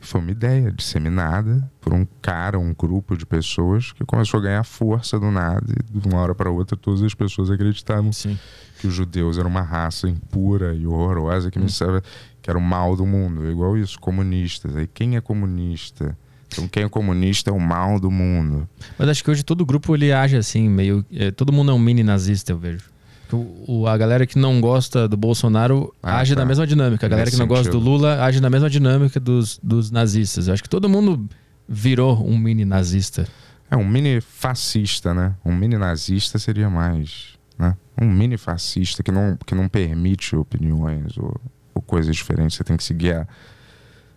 Foi 0.02 0.20
uma 0.20 0.32
ideia 0.32 0.70
disseminada 0.72 1.70
por 1.80 1.94
um 1.94 2.04
cara, 2.20 2.58
um 2.58 2.74
grupo 2.74 3.16
de 3.16 3.24
pessoas 3.24 3.92
que 3.92 4.04
começou 4.04 4.40
a 4.40 4.42
ganhar 4.42 4.64
força 4.64 5.18
do 5.18 5.30
nada 5.30 5.64
e 5.94 5.98
de 5.98 6.08
uma 6.08 6.18
hora 6.18 6.34
para 6.34 6.50
outra 6.50 6.76
todas 6.76 7.02
as 7.02 7.14
pessoas 7.14 7.50
acreditavam 7.50 8.12
Sim. 8.12 8.36
que 8.80 8.88
os 8.88 8.92
judeus 8.92 9.38
eram 9.38 9.48
uma 9.48 9.62
raça 9.62 10.08
impura 10.08 10.74
e 10.74 10.86
horrorosa 10.88 11.52
que, 11.52 11.58
me 11.58 11.70
sabe, 11.70 12.02
que 12.42 12.50
era 12.50 12.58
o 12.58 12.62
mal 12.62 12.96
do 12.96 13.06
mundo. 13.06 13.46
É 13.46 13.50
igual 13.50 13.78
isso, 13.78 13.98
comunistas. 14.00 14.74
Aí 14.76 14.88
quem 14.88 15.16
é 15.16 15.20
comunista? 15.20 16.18
Então 16.48 16.66
quem 16.66 16.82
é 16.82 16.88
comunista 16.88 17.50
é 17.50 17.52
o 17.52 17.60
mal 17.60 18.00
do 18.00 18.10
mundo. 18.10 18.68
Mas 18.98 19.08
acho 19.08 19.22
que 19.22 19.30
hoje 19.30 19.44
todo 19.44 19.64
grupo 19.64 19.94
ele 19.94 20.12
age 20.12 20.36
assim, 20.36 20.68
meio. 20.68 21.06
é, 21.12 21.30
todo 21.30 21.52
mundo 21.52 21.70
é 21.70 21.74
um 21.74 21.78
mini 21.78 22.02
nazista, 22.02 22.52
eu 22.52 22.58
vejo. 22.58 22.91
O, 23.36 23.86
a 23.86 23.96
galera 23.96 24.26
que 24.26 24.38
não 24.38 24.60
gosta 24.60 25.06
do 25.08 25.16
Bolsonaro 25.16 25.92
Ah, 26.02 26.18
age 26.18 26.34
tá. 26.34 26.40
na 26.40 26.46
mesma 26.46 26.66
dinâmica. 26.66 27.06
A 27.06 27.08
galera 27.08 27.26
Nesse 27.26 27.36
que 27.36 27.40
não 27.40 27.46
gosta 27.48 27.70
do 27.70 27.78
sentido. 27.78 27.88
Lula 27.90 28.22
age 28.24 28.40
na 28.40 28.50
mesma 28.50 28.68
dinâmica 28.70 29.18
dos, 29.20 29.58
dos 29.62 29.90
nazistas. 29.90 30.48
Eu 30.48 30.54
acho 30.54 30.62
que 30.62 30.68
todo 30.68 30.88
mundo 30.88 31.28
virou 31.68 32.26
um 32.26 32.36
mini 32.36 32.64
nazista. 32.64 33.26
É 33.70 33.76
um 33.76 33.86
mini 33.86 34.20
fascista, 34.20 35.14
né? 35.14 35.34
Um 35.44 35.54
mini 35.54 35.76
nazista 35.78 36.38
seria 36.38 36.68
mais, 36.68 37.38
né? 37.58 37.74
Um 38.00 38.10
mini 38.10 38.36
fascista 38.36 39.02
que 39.02 39.10
não, 39.10 39.38
que 39.46 39.54
não 39.54 39.68
permite 39.68 40.36
opiniões 40.36 41.16
ou, 41.16 41.40
ou 41.74 41.80
coisas 41.82 42.14
diferentes. 42.14 42.56
Você 42.56 42.64
tem 42.64 42.76
que 42.76 42.84
seguir 42.84 43.14
a- 43.14 43.26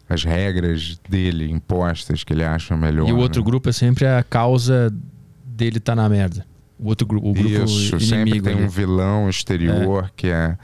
as 0.10 0.24
regras 0.24 1.00
dele 1.10 1.50
impostas 1.50 2.24
que 2.24 2.34
ele 2.34 2.44
acha 2.44 2.76
melhor. 2.78 3.08
e 3.08 3.14
o 3.14 3.18
outro 3.18 3.42
né? 3.42 3.46
grupo 3.46 3.70
é 3.70 3.72
sempre 3.72 4.06
a 4.06 4.22
causa 4.24 4.94
dele 5.46 5.80
tá 5.80 5.96
na 5.96 6.08
merda. 6.10 6.46
O 6.78 6.90
outro 6.90 7.08
grupo, 7.08 7.30
o 7.30 7.34
grupo 7.34 7.64
Isso, 7.64 8.00
sempre 8.00 8.32
inimigo. 8.32 8.46
tem 8.46 8.56
ali. 8.56 8.64
um 8.66 8.70
vilão 8.70 9.30
exterior 9.30 10.12
que 10.16 10.28
é 10.28 10.58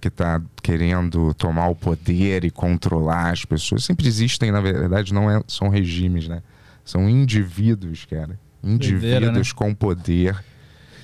que 0.00 0.08
tá 0.08 0.40
querendo 0.62 1.34
tomar 1.34 1.68
o 1.68 1.74
poder 1.74 2.44
e 2.44 2.50
controlar 2.50 3.32
as 3.32 3.44
pessoas. 3.44 3.84
Sempre 3.84 4.06
existem, 4.06 4.52
na 4.52 4.60
verdade, 4.60 5.12
não 5.12 5.30
é, 5.30 5.42
são 5.48 5.68
regimes, 5.68 6.28
né? 6.28 6.40
São 6.84 7.08
indivíduos, 7.08 8.04
cara. 8.04 8.38
Indivíduos 8.62 9.02
Doideira, 9.02 9.32
né? 9.32 9.42
com 9.54 9.74
poder 9.74 10.36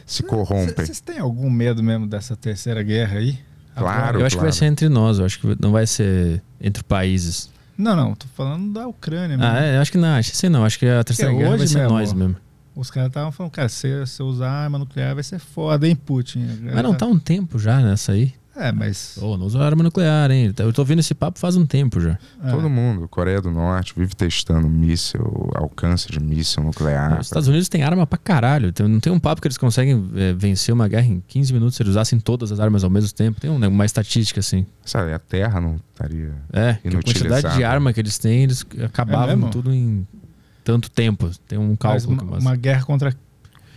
se 0.06 0.22
corrompem. 0.22 0.86
Vocês 0.86 1.00
têm 1.00 1.18
algum 1.18 1.50
medo 1.50 1.82
mesmo 1.82 2.06
dessa 2.06 2.36
terceira 2.36 2.82
guerra 2.82 3.18
aí? 3.18 3.38
Claro. 3.76 4.20
Eu 4.20 4.26
acho 4.26 4.36
que 4.36 4.42
vai 4.42 4.50
claro. 4.50 4.52
ser 4.52 4.66
entre 4.66 4.88
nós, 4.88 5.18
eu 5.18 5.24
acho 5.24 5.40
que 5.40 5.56
não 5.60 5.72
vai 5.72 5.86
ser 5.86 6.42
entre 6.60 6.82
países. 6.84 7.50
Não, 7.76 7.96
não, 7.96 8.14
tô 8.14 8.26
falando 8.28 8.72
da 8.72 8.86
Ucrânia 8.86 9.36
mesmo. 9.36 9.44
Ah, 9.44 9.60
é, 9.60 9.76
eu 9.76 9.80
acho 9.80 9.90
que 9.90 9.98
não, 9.98 10.14
acho 10.14 10.30
que 10.30 10.36
sim, 10.36 10.48
não. 10.48 10.64
Acho 10.64 10.78
que 10.78 10.86
a 10.86 11.02
terceira 11.02 11.32
É 11.32 11.36
guerra 11.36 11.56
vai 11.56 11.66
ser 11.66 11.78
mesmo, 11.78 11.90
nós 11.90 12.12
mesmo. 12.12 12.36
Os 12.76 12.90
caras 12.90 13.08
estavam 13.08 13.30
falando, 13.30 13.52
cara, 13.52 13.68
se 13.68 14.00
você 14.00 14.22
usar 14.22 14.50
arma 14.50 14.78
nuclear 14.78 15.14
vai 15.14 15.22
ser 15.22 15.38
foda, 15.38 15.86
hein, 15.86 15.94
Putin? 15.94 16.44
Mas 16.62 16.82
não 16.82 16.94
tá 16.94 17.06
um 17.06 17.18
tempo 17.18 17.58
já 17.58 17.80
nessa 17.80 18.12
aí? 18.12 18.32
É, 18.56 18.70
mas. 18.70 19.16
Ô, 19.20 19.36
não 19.36 19.46
usa 19.46 19.60
arma 19.60 19.82
nuclear, 19.82 20.30
hein? 20.30 20.54
Eu 20.56 20.72
tô 20.72 20.82
ouvindo 20.82 21.00
esse 21.00 21.12
papo 21.12 21.40
faz 21.40 21.56
um 21.56 21.66
tempo 21.66 22.00
já. 22.00 22.16
É. 22.40 22.50
Todo 22.52 22.70
mundo, 22.70 23.08
Coreia 23.08 23.40
do 23.40 23.50
Norte, 23.50 23.92
vive 23.96 24.14
testando 24.14 24.68
míssil, 24.68 25.50
alcance 25.56 26.08
de 26.08 26.20
míssil 26.20 26.62
nuclear. 26.62 27.18
Os 27.20 27.26
Estados 27.26 27.48
Unidos 27.48 27.68
têm 27.68 27.82
arma 27.82 28.06
pra 28.06 28.16
caralho. 28.16 28.72
Não 28.88 29.00
tem 29.00 29.12
um 29.12 29.18
papo 29.18 29.42
que 29.42 29.48
eles 29.48 29.58
conseguem 29.58 30.08
é, 30.14 30.32
vencer 30.32 30.72
uma 30.72 30.86
guerra 30.86 31.06
em 31.06 31.20
15 31.26 31.52
minutos 31.52 31.74
se 31.74 31.82
eles 31.82 31.90
usassem 31.90 32.20
todas 32.20 32.52
as 32.52 32.60
armas 32.60 32.84
ao 32.84 32.90
mesmo 32.90 33.12
tempo. 33.12 33.40
Tem 33.40 33.50
um- 33.50 33.56
uma 33.66 33.84
estatística 33.84 34.38
assim. 34.38 34.64
Sabe, 34.84 35.12
a 35.12 35.18
Terra 35.18 35.60
não 35.60 35.74
estaria. 35.92 36.32
É, 36.52 36.70
a 36.70 36.90
quantidade 36.92 37.56
de 37.56 37.64
arma 37.64 37.92
que 37.92 37.98
eles 38.00 38.18
têm, 38.18 38.44
eles 38.44 38.64
acabavam 38.84 39.48
É 39.48 39.50
tudo 39.50 39.72
em 39.74 40.06
tanto 40.64 40.90
tempo. 40.90 41.30
Tem 41.46 41.58
um 41.58 41.68
Mas 41.70 41.78
cálculo. 41.78 42.12
uma, 42.12 42.18
que- 42.18 42.30
mas- 42.30 42.42
uma 42.44 42.56
guerra 42.56 42.84
contra 42.84 43.14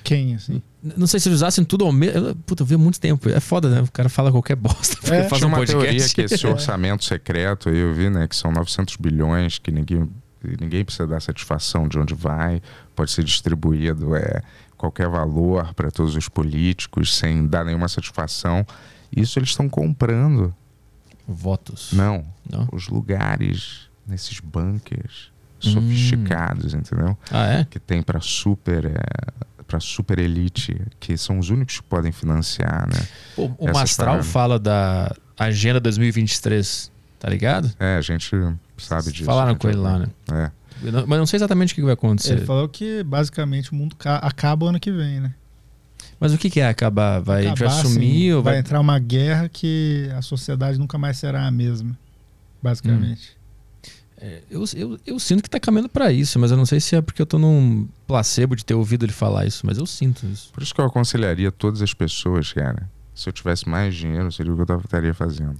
quem, 0.04 0.36
assim? 0.36 0.62
Não 0.96 1.06
sei 1.06 1.20
se 1.20 1.28
eles 1.28 1.38
usassem 1.38 1.66
tudo 1.66 1.84
ao 1.86 1.92
mesmo. 1.92 2.34
Puta, 2.46 2.64
eu 2.64 2.66
vi 2.68 2.76
há 2.76 2.78
muito 2.78 2.98
tempo. 3.00 3.28
É 3.30 3.42
foda, 3.42 3.70
né? 3.70 3.82
O 3.82 3.92
cara 3.92 4.08
fala 4.08 4.32
qualquer 4.32 4.56
bosta. 4.58 5.14
É. 5.14 5.28
faz 5.28 5.44
um 5.44 5.48
uma 5.48 5.58
podcast. 5.58 5.86
teoria 5.86 6.10
que 6.10 6.22
esse 6.34 6.48
orçamento 6.48 7.04
secreto 7.04 7.68
aí 7.70 7.78
eu 7.78 7.94
vi, 7.94 8.10
né, 8.10 8.26
que 8.28 8.36
são 8.36 8.52
900 8.52 8.96
bilhões, 8.96 9.60
que 9.60 9.70
ninguém, 9.70 10.10
ninguém 10.62 10.86
precisa 10.86 11.06
dar 11.06 11.20
satisfação 11.22 11.88
de 11.90 12.00
onde 12.00 12.14
vai, 12.14 12.62
pode 12.96 13.12
ser 13.12 13.24
distribuído 13.26 14.16
é, 14.16 14.42
qualquer 14.78 15.10
valor 15.10 15.74
para 15.74 15.92
todos 15.92 16.16
os 16.16 16.30
políticos 16.30 17.14
sem 17.18 17.46
dar 17.46 17.66
nenhuma 17.66 17.90
satisfação. 17.90 18.66
Isso 19.14 19.38
eles 19.40 19.50
estão 19.50 19.68
comprando. 19.68 20.56
Votos. 21.28 21.92
Não, 21.92 22.24
Não? 22.50 22.70
os 22.72 22.88
lugares 22.88 23.90
nesses 24.08 24.40
bunkers 24.40 25.32
Hum. 25.66 25.72
sofisticados, 25.74 26.74
entendeu? 26.74 27.18
Ah, 27.32 27.48
é? 27.48 27.64
Que 27.66 27.80
tem 27.80 28.02
para 28.02 28.20
super 28.22 28.86
é, 28.86 29.64
para 29.68 29.80
super 29.80 30.18
elite, 30.20 30.80
que 31.00 31.18
são 31.18 31.40
os 31.40 31.50
únicos 31.50 31.78
que 31.78 31.84
podem 31.84 32.12
financiar, 32.12 32.88
né? 32.88 33.06
O, 33.36 33.46
o 33.58 33.74
Mastral 33.74 34.08
paradas. 34.10 34.28
fala 34.28 34.60
da 34.60 35.14
Agenda 35.38 35.80
2023, 35.80 36.92
tá 37.20 37.30
ligado? 37.30 37.72
É, 37.80 37.98
a 37.98 38.02
gente 38.02 38.30
sabe 38.78 39.12
disso. 39.12 39.26
Falaram 39.26 39.52
gente 39.52 39.62
com 39.62 39.68
ele 39.70 39.78
lá, 39.78 40.00
né? 40.00 40.08
É. 40.32 40.52
Eu 40.84 40.92
não- 40.92 41.08
Mas 41.08 41.20
não 41.20 41.26
sei 41.26 41.38
exatamente 41.38 41.74
o 41.74 41.76
que 41.76 41.82
vai 41.82 41.94
acontecer. 41.94 42.34
Ele 42.34 42.46
falou 42.46 42.70
que 42.70 43.04
basicamente 43.04 43.72
o 43.72 43.76
mundo 43.76 43.96
ca- 43.96 44.18
acaba 44.20 44.70
ano 44.70 44.80
que 44.80 44.92
vem, 44.92 45.20
né? 45.20 45.34
Mas 46.20 46.34
o 46.34 46.38
que, 46.38 46.50
que 46.50 46.60
é 46.60 46.68
acabar? 46.68 47.20
Vai, 47.20 47.46
a 47.46 47.50
gente 47.50 47.60
vai 47.60 47.68
Acabar, 47.68 47.84
sumir 47.84 48.34
ou 48.36 48.42
vai 48.44 48.54
vai. 48.54 48.60
entrar 48.62 48.80
uma 48.80 48.98
guerra 49.00 49.50
que 49.50 50.10
a 50.16 50.22
sociedade 50.22 50.78
nunca 50.80 50.98
mais 50.98 51.18
será 51.18 51.46
a 51.46 51.52
mesma, 51.52 51.98
basicamente. 52.62 53.37
É, 54.20 54.42
Eu, 54.50 54.64
eu, 54.76 55.00
eu 55.06 55.20
sinto 55.20 55.44
que 55.44 55.50
tá 55.50 55.60
caminhando 55.60 55.90
pra 55.90 56.12
isso, 56.12 56.40
mas 56.40 56.52
eu 56.52 56.58
não 56.58 56.66
sei 56.66 56.80
se 56.80 56.96
é 56.96 57.02
porque 57.02 57.22
eu 57.22 57.26
tô 57.26 57.38
num 57.38 57.88
placebo 58.08 58.56
de 58.56 58.66
ter 58.66 58.74
ouvido 58.74 59.06
ele 59.06 59.14
falar 59.14 59.46
isso, 59.46 59.66
mas 59.66 59.78
eu 59.78 59.86
sinto 59.86 60.26
isso. 60.26 60.52
Por 60.52 60.64
isso 60.64 60.74
que 60.74 60.82
eu 60.82 60.86
aconselharia 60.86 61.52
todas 61.52 61.82
as 61.82 61.94
pessoas, 61.94 62.52
cara. 62.52 62.90
Se 63.14 63.30
eu 63.30 63.34
tivesse 63.34 63.68
mais 63.68 63.96
dinheiro, 63.96 64.32
seria 64.32 64.54
o 64.54 64.66
que 64.66 64.72
eu 64.72 64.78
estaria 64.80 65.14
fazendo. 65.14 65.56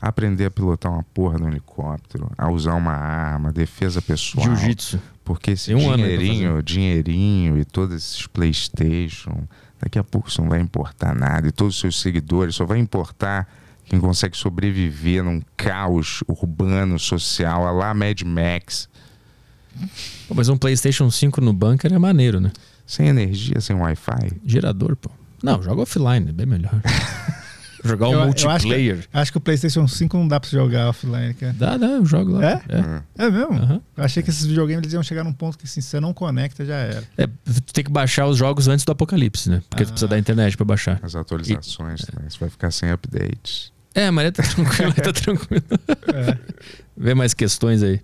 Aprender 0.00 0.46
a 0.46 0.50
pilotar 0.50 0.90
uma 0.90 1.02
porra 1.02 1.36
de 1.36 1.44
um 1.44 1.48
helicóptero, 1.48 2.30
a 2.38 2.50
usar 2.50 2.74
uma 2.74 2.92
arma, 2.92 3.52
defesa 3.52 4.00
pessoal. 4.00 4.46
Jiu-jitsu. 4.46 5.00
Porque 5.24 5.52
esse 5.52 5.74
um 5.74 5.94
dinheirinho, 5.94 6.62
dinheirinho 6.62 7.58
e 7.58 7.64
todos 7.64 7.94
esses 7.94 8.26
Playstation, 8.26 9.46
daqui 9.78 9.98
a 9.98 10.04
pouco 10.04 10.28
isso 10.28 10.40
não 10.40 10.48
vai 10.48 10.60
importar 10.60 11.14
nada. 11.14 11.46
E 11.48 11.52
todos 11.52 11.74
os 11.74 11.80
seus 11.80 12.00
seguidores, 12.00 12.54
só 12.54 12.64
vai 12.64 12.78
importar 12.78 13.46
quem 13.90 13.98
consegue 14.00 14.36
sobreviver 14.36 15.24
num 15.24 15.42
caos 15.56 16.22
urbano, 16.28 16.96
social, 16.96 17.66
a 17.66 17.72
lá 17.72 17.92
Mad 17.92 18.22
Max. 18.22 18.88
Pô, 20.28 20.34
mas 20.34 20.48
um 20.48 20.56
PlayStation 20.56 21.10
5 21.10 21.40
no 21.40 21.52
bunker 21.52 21.92
é 21.92 21.98
maneiro, 21.98 22.38
né? 22.40 22.52
Sem 22.86 23.08
energia, 23.08 23.60
sem 23.60 23.74
Wi-Fi. 23.74 24.40
Gerador, 24.46 24.94
pô. 24.94 25.10
Não, 25.42 25.60
joga 25.60 25.82
offline, 25.82 26.28
é 26.28 26.32
bem 26.32 26.46
melhor. 26.46 26.72
Jogar 27.82 28.08
um 28.08 28.12
Eu- 28.12 28.18
eu 28.18 28.24
acho 28.26 28.34
que- 28.36 28.46
multiplayer. 28.46 29.08
Acho 29.10 29.32
que 29.32 29.38
o 29.38 29.40
PlayStation 29.40 29.88
5 29.88 30.14
não 30.18 30.28
dá 30.28 30.38
pra 30.38 30.50
jogar 30.50 30.90
offline, 30.90 31.32
cara. 31.32 31.54
Dá, 31.54 31.78
dá, 31.78 31.86
eu 31.86 32.04
jogo 32.04 32.32
lá. 32.32 32.44
É? 32.44 32.60
É. 32.68 33.24
É 33.26 33.30
mesmo? 33.30 33.54
Aham. 33.54 33.80
Eu 33.96 34.04
achei 34.04 34.22
que 34.22 34.28
esses 34.28 34.44
videogames 34.44 34.82
eles 34.82 34.92
iam 34.92 35.02
chegar 35.02 35.24
num 35.24 35.32
ponto 35.32 35.56
que 35.56 35.64
assim, 35.64 35.80
se 35.80 35.88
você 35.88 35.98
não 35.98 36.12
conecta, 36.12 36.62
já 36.66 36.74
era. 36.76 37.02
É, 37.16 37.26
tu 37.26 37.72
tem 37.72 37.82
que 37.82 37.90
baixar 37.90 38.26
os 38.26 38.36
jogos 38.36 38.68
antes 38.68 38.84
do 38.84 38.92
apocalipse, 38.92 39.48
né? 39.48 39.62
Porque 39.70 39.84
tu 39.84 39.88
Ah. 39.88 39.92
precisa 39.92 40.08
da 40.08 40.18
internet 40.18 40.58
pra 40.58 40.66
baixar. 40.66 41.00
As 41.02 41.14
atualizações 41.16 42.02
também. 42.02 42.28
Você 42.28 42.36
vai 42.38 42.50
ficar 42.50 42.70
sem 42.70 42.90
updates. 42.92 43.72
É, 43.94 44.06
a 44.06 44.12
Maria 44.12 44.30
tá 44.32 44.42
tranquila, 44.42 44.92
tá 44.94 45.12
tranquila. 45.12 45.62
É. 46.14 46.38
Vê 46.96 47.14
mais 47.14 47.34
questões 47.34 47.82
aí. 47.82 48.00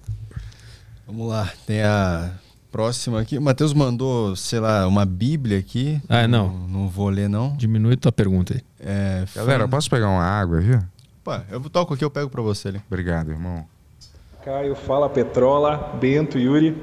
Vamos 1.06 1.28
lá, 1.28 1.48
tem 1.66 1.82
a 1.82 2.32
próxima 2.72 3.20
aqui. 3.20 3.38
O 3.38 3.42
Matheus 3.42 3.72
mandou, 3.72 4.34
sei 4.34 4.58
lá, 4.58 4.86
uma 4.88 5.04
bíblia 5.04 5.58
aqui. 5.58 6.00
Ah, 6.08 6.26
não. 6.26 6.48
Não 6.68 6.88
vou 6.88 7.08
ler, 7.08 7.28
não. 7.28 7.56
Diminui 7.56 7.96
tua 7.96 8.10
pergunta 8.10 8.54
aí. 8.54 8.60
É, 8.80 9.24
Galera, 9.34 9.54
eu 9.54 9.58
Fran- 9.60 9.68
posso 9.68 9.88
pegar 9.90 10.08
uma 10.08 10.24
água 10.24 10.58
aqui? 10.58 10.78
Pá, 11.22 11.44
eu 11.50 11.60
toco 11.70 11.94
aqui, 11.94 12.04
eu 12.04 12.10
pego 12.10 12.28
pra 12.28 12.42
você 12.42 12.68
ali. 12.68 12.80
Obrigado, 12.88 13.30
irmão. 13.30 13.64
Caio, 14.44 14.74
fala 14.74 15.08
Petrola, 15.08 15.96
Bento, 16.00 16.38
Yuri. 16.38 16.76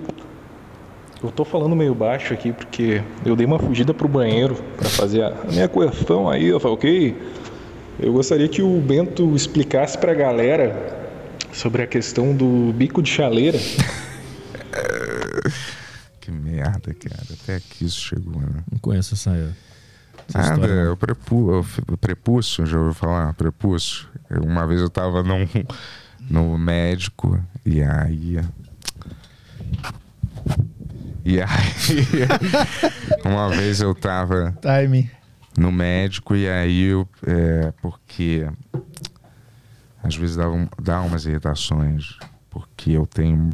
Eu 1.22 1.32
tô 1.32 1.46
falando 1.46 1.74
meio 1.76 1.96
baixo 1.96 2.34
aqui 2.34 2.52
porque 2.52 3.02
eu 3.26 3.36
dei 3.36 3.46
uma 3.46 3.58
fugida 3.58 3.94
pro 3.94 4.08
banheiro 4.10 4.56
pra 4.76 4.90
fazer 4.90 5.24
a 5.24 5.28
a 5.30 5.46
minha 5.46 5.68
questão 5.70 6.30
aí, 6.30 6.46
eu 6.48 6.60
falei, 6.60 6.76
ok? 6.76 7.34
Eu 8.00 8.12
gostaria 8.14 8.48
que 8.48 8.62
o 8.62 8.80
Bento 8.82 9.36
explicasse 9.36 9.98
pra 9.98 10.14
galera 10.14 11.02
sobre 11.52 11.84
a 11.84 11.88
questão 11.88 12.36
do 12.36 12.74
bico 12.74 13.02
de 13.02 13.10
chaleira. 13.10 13.60
Que 16.20 16.32
merda, 16.32 16.94
cara. 16.94 17.24
Até 17.34 17.56
aqui 17.58 17.84
isso 17.84 18.00
chegou, 18.00 18.40
né? 18.40 18.64
Não 18.72 18.80
conheço 18.80 19.14
essa, 19.14 19.32
essa 20.30 20.38
Nada, 20.38 20.54
história. 20.54 20.74
é 20.74 20.90
o, 20.90 20.96
prepu, 20.96 21.60
o 21.92 21.98
prepúcio, 21.98 22.66
já 22.66 22.78
ouviu 22.78 22.94
falar? 22.94 23.34
Prepúcio. 23.34 24.08
Uma 24.42 24.66
vez 24.66 24.80
eu 24.80 24.90
tava 24.90 25.22
num, 25.22 25.46
no 26.30 26.58
médico 26.58 27.38
e 27.66 27.84
aí. 27.84 28.40
E 31.26 31.42
aí. 31.42 31.48
uma 33.26 33.50
vez 33.50 33.82
eu 33.82 33.94
tava 33.94 34.58
Timing. 34.62 35.10
No 35.58 35.72
médico 35.72 36.36
e 36.36 36.48
aí 36.48 36.84
eu. 36.84 37.08
É, 37.26 37.72
porque. 37.82 38.48
Às 40.04 40.16
vezes 40.16 40.36
dá, 40.36 40.50
um, 40.50 40.68
dá 40.82 41.02
umas 41.02 41.26
irritações. 41.26 42.18
Porque 42.50 42.92
eu 42.92 43.06
tenho 43.08 43.50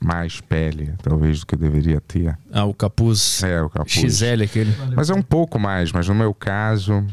mais 0.00 0.40
pele, 0.40 0.92
talvez, 1.02 1.40
do 1.40 1.46
que 1.46 1.54
eu 1.54 1.58
deveria 1.58 2.00
ter. 2.00 2.36
Ah, 2.52 2.64
o 2.64 2.74
capuz 2.74 3.42
É, 3.42 3.60
o 3.62 3.70
capuz. 3.70 3.92
XL 3.92 4.42
aquele. 4.44 4.76
Mas 4.94 5.08
é 5.10 5.14
um 5.14 5.22
pouco 5.22 5.58
mais, 5.58 5.90
mas 5.90 6.06
no 6.06 6.14
meu 6.14 6.32
caso, 6.34 7.04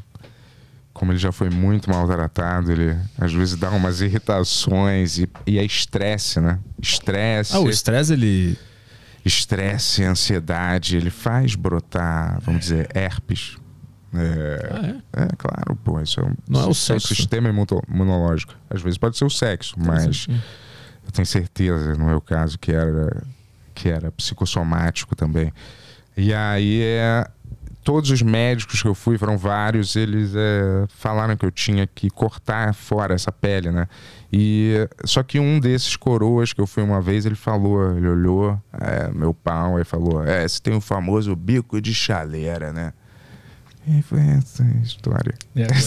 como 0.93 1.11
ele 1.11 1.17
já 1.17 1.31
foi 1.31 1.49
muito 1.49 1.89
maltratado, 1.89 2.71
ele 2.71 2.95
às 3.17 3.33
vezes 3.33 3.55
dá 3.55 3.71
umas 3.71 4.01
irritações 4.01 5.17
e, 5.17 5.29
e 5.47 5.57
é 5.57 5.63
estresse, 5.63 6.39
né? 6.41 6.59
Estresse, 6.79 7.55
Ah, 7.55 7.61
o 7.61 7.69
estresse 7.69 8.13
ele. 8.13 8.59
estresse, 9.25 10.03
ansiedade, 10.03 10.97
ele 10.97 11.09
faz 11.09 11.55
brotar, 11.55 12.37
vamos 12.41 12.61
dizer, 12.61 12.89
herpes. 12.95 13.55
É, 14.15 14.69
Ah, 14.71 15.21
é? 15.21 15.23
é 15.23 15.27
claro, 15.37 15.75
pô, 15.83 15.99
isso 16.01 16.19
é 16.19 16.23
um, 16.23 16.33
Não 16.47 16.61
é 16.61 16.65
o 16.67 16.73
sexo. 16.73 17.07
sistema 17.15 17.49
imuno- 17.49 17.81
imunológico. 17.89 18.53
Às 18.69 18.81
vezes 18.81 18.97
pode 18.97 19.17
ser 19.17 19.25
o 19.25 19.29
sexo, 19.29 19.75
mas 19.77 20.27
eu 21.05 21.11
tenho 21.11 21.25
certeza, 21.25 21.95
no 21.95 22.05
meu 22.05 22.21
caso, 22.21 22.57
que 22.59 22.71
era, 22.71 23.23
que 23.73 23.89
era 23.89 24.11
psicossomático 24.11 25.15
também. 25.15 25.51
E 26.15 26.33
aí, 26.33 26.81
é, 26.83 27.27
todos 27.83 28.11
os 28.11 28.21
médicos 28.21 28.81
que 28.81 28.87
eu 28.87 28.93
fui, 28.93 29.17
foram 29.17 29.37
vários, 29.37 29.95
eles 29.95 30.33
é, 30.35 30.85
falaram 30.89 31.35
que 31.35 31.45
eu 31.45 31.51
tinha 31.51 31.87
que 31.87 32.09
cortar 32.09 32.73
fora 32.73 33.13
essa 33.15 33.31
pele, 33.31 33.71
né? 33.71 33.87
E, 34.31 34.87
só 35.05 35.21
que 35.23 35.39
um 35.39 35.59
desses 35.59 35.95
coroas 35.95 36.53
que 36.53 36.61
eu 36.61 36.65
fui 36.67 36.81
uma 36.83 37.01
vez, 37.01 37.25
ele 37.25 37.35
falou, 37.35 37.95
ele 37.97 38.07
olhou 38.07 38.59
é, 38.73 39.11
meu 39.11 39.33
pau 39.33 39.79
e 39.79 39.83
falou, 39.83 40.23
é, 40.23 40.47
você 40.47 40.59
tem 40.61 40.73
o 40.75 40.81
famoso 40.81 41.35
bico 41.35 41.81
de 41.81 41.93
chaleira, 41.93 42.71
né? 42.71 42.93
E 43.85 44.01
foi 44.01 44.19
essa 44.37 44.63
a 44.63 44.81
história. 44.81 45.33
E 45.53 45.61
agora? 45.63 45.77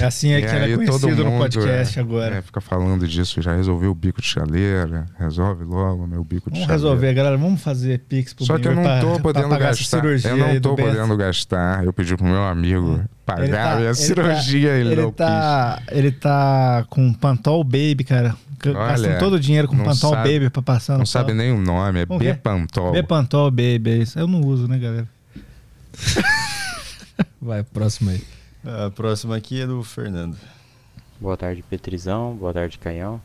É 0.00 0.04
assim 0.06 0.32
é 0.32 0.40
que 0.42 0.46
ele 0.46 0.64
aí 0.64 0.72
é 0.72 0.76
todo 0.86 1.00
conhecido 1.00 1.24
no 1.24 1.38
podcast 1.38 1.98
é, 1.98 2.02
agora. 2.02 2.36
É, 2.36 2.42
fica 2.42 2.60
falando 2.62 3.06
disso, 3.06 3.42
já 3.42 3.54
resolveu 3.54 3.90
o 3.90 3.94
bico 3.94 4.22
de 4.22 4.26
chaleira, 4.26 5.04
resolve 5.18 5.64
logo 5.64 6.06
meu 6.06 6.24
bico 6.24 6.50
de 6.50 6.58
Vamos 6.58 6.66
chaleira. 6.66 6.72
resolver, 6.72 7.12
galera. 7.14 7.36
Vamos 7.36 7.60
fazer 7.62 7.98
Pix 8.08 8.32
pro 8.32 8.46
Só 8.46 8.58
que 8.58 8.66
eu 8.68 8.74
não 8.74 8.82
pra- 8.82 9.00
tô 9.00 9.20
podendo 9.20 9.48
pagar 9.50 9.68
gastar. 9.68 10.02
Eu 10.04 10.36
não 10.38 10.60
tô 10.60 10.74
podendo 10.76 11.16
gastar. 11.16 11.84
Eu 11.84 11.92
pedi 11.92 12.16
pro 12.16 12.24
meu 12.24 12.42
amigo 12.44 13.04
pagar 13.26 13.42
Ele 13.44 13.52
tá- 13.52 13.76
a 13.76 13.80
ele 13.82 13.94
cirurgia, 13.94 14.70
tá, 14.70 14.76
ele, 14.76 14.92
ele 14.92 15.02
não 15.02 15.12
tá, 15.12 15.82
ele 15.90 16.12
tá 16.12 16.86
com 16.88 17.12
Pantol 17.12 17.62
Baby, 17.62 18.04
cara. 18.04 18.34
Gastando 18.58 18.78
Olha, 19.10 19.18
todo 19.18 19.34
o 19.34 19.40
dinheiro 19.40 19.68
com 19.68 19.76
Pantol 19.76 20.12
sabe- 20.14 20.32
Baby 20.32 20.48
pra 20.50 20.62
passar 20.62 20.94
quis. 20.94 20.94
no 20.94 20.98
Não 21.00 21.06
sabe 21.06 21.34
nem 21.34 21.52
o 21.52 21.60
nome, 21.60 22.00
é 22.00 22.06
Vamos 22.06 22.22
ver. 22.24 22.32
Bepantol. 22.34 22.92
Bepantol 22.92 23.50
Baby, 23.50 23.90
é 23.90 23.96
isso. 23.98 24.18
Eu 24.18 24.26
não 24.26 24.40
uso, 24.40 24.66
né, 24.66 24.78
galera? 24.78 25.06
Vai, 27.40 27.62
próximo 27.62 28.10
aí. 28.10 28.22
A 28.64 28.90
próxima 28.90 29.36
aqui 29.36 29.60
é 29.60 29.66
do 29.66 29.82
Fernando. 29.82 30.36
Boa 31.20 31.36
tarde, 31.36 31.62
Petrizão. 31.62 32.34
Boa 32.34 32.52
tarde, 32.52 32.78
Caião. 32.78 33.20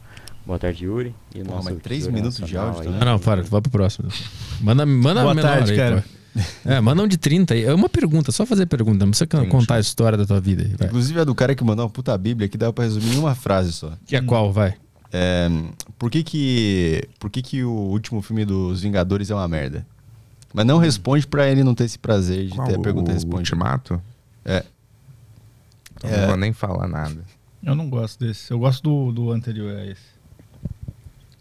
Boa 0.45 0.57
tarde, 0.57 0.85
Yuri. 0.85 1.13
E 1.33 1.39
Porra, 1.39 1.55
nosso 1.55 1.69
mas 1.71 1.81
três 1.81 2.07
minutos 2.07 2.37
de 2.37 2.57
áudio 2.57 2.89
aí. 2.89 2.97
Ah, 2.99 3.05
não, 3.05 3.19
para, 3.19 3.43
vai 3.43 3.61
pro 3.61 3.71
próximo. 3.71 4.09
Manda, 4.59 4.85
manda 4.85 5.21
Boa 5.21 5.33
menor 5.33 5.47
tarde, 5.49 5.71
aí, 5.71 5.77
cara. 5.77 6.01
pô. 6.01 6.21
É, 6.65 6.79
mas 6.79 6.95
não 6.95 7.07
de 7.07 7.17
30. 7.17 7.55
É 7.57 7.73
uma 7.73 7.89
pergunta, 7.89 8.31
só 8.31 8.45
fazer 8.45 8.65
pergunta. 8.65 9.05
Não 9.05 9.11
precisa 9.11 9.27
contar 9.47 9.75
a 9.75 9.79
história 9.79 10.17
da 10.17 10.25
tua 10.25 10.39
vida. 10.39 10.63
aí, 10.63 10.75
vai. 10.77 10.87
Inclusive 10.87 11.19
é 11.19 11.25
do 11.25 11.35
cara 11.35 11.53
que 11.53 11.63
mandou 11.63 11.85
uma 11.85 11.91
puta 11.91 12.17
bíblia 12.17 12.47
que 12.47 12.57
dá 12.57 12.71
pra 12.71 12.85
resumir 12.85 13.15
em 13.15 13.19
uma 13.19 13.35
frase 13.35 13.73
só. 13.73 13.91
Que 14.05 14.15
é 14.15 14.21
qual, 14.21 14.51
vai? 14.51 14.75
É, 15.11 15.49
por 15.99 16.09
que 16.09 16.23
que, 16.23 17.03
por 17.19 17.29
que 17.29 17.41
que 17.41 17.63
o 17.63 17.71
último 17.71 18.21
filme 18.21 18.45
dos 18.45 18.81
Vingadores 18.81 19.29
é 19.29 19.35
uma 19.35 19.47
merda? 19.47 19.85
Mas 20.53 20.65
não 20.65 20.77
responde 20.77 21.25
pra 21.27 21.47
ele 21.49 21.63
não 21.63 21.73
ter 21.75 21.85
esse 21.85 21.97
prazer 21.99 22.47
de 22.47 22.55
Qual, 22.55 22.67
ter 22.67 22.75
a 22.75 22.79
pergunta 22.79 23.11
o 23.11 23.13
responde. 23.13 23.37
Ultimato? 23.37 24.01
É. 24.45 24.63
Então 25.95 26.09
É. 26.09 26.21
Não 26.21 26.27
vou 26.27 26.37
nem 26.37 26.51
falar 26.53 26.87
nada. 26.87 27.17
Eu 27.63 27.75
não 27.75 27.89
gosto 27.89 28.19
desse. 28.25 28.51
Eu 28.51 28.59
gosto 28.59 28.81
do, 28.83 29.11
do 29.11 29.31
anterior 29.31 29.75
a 29.77 29.85
esse. 29.85 30.11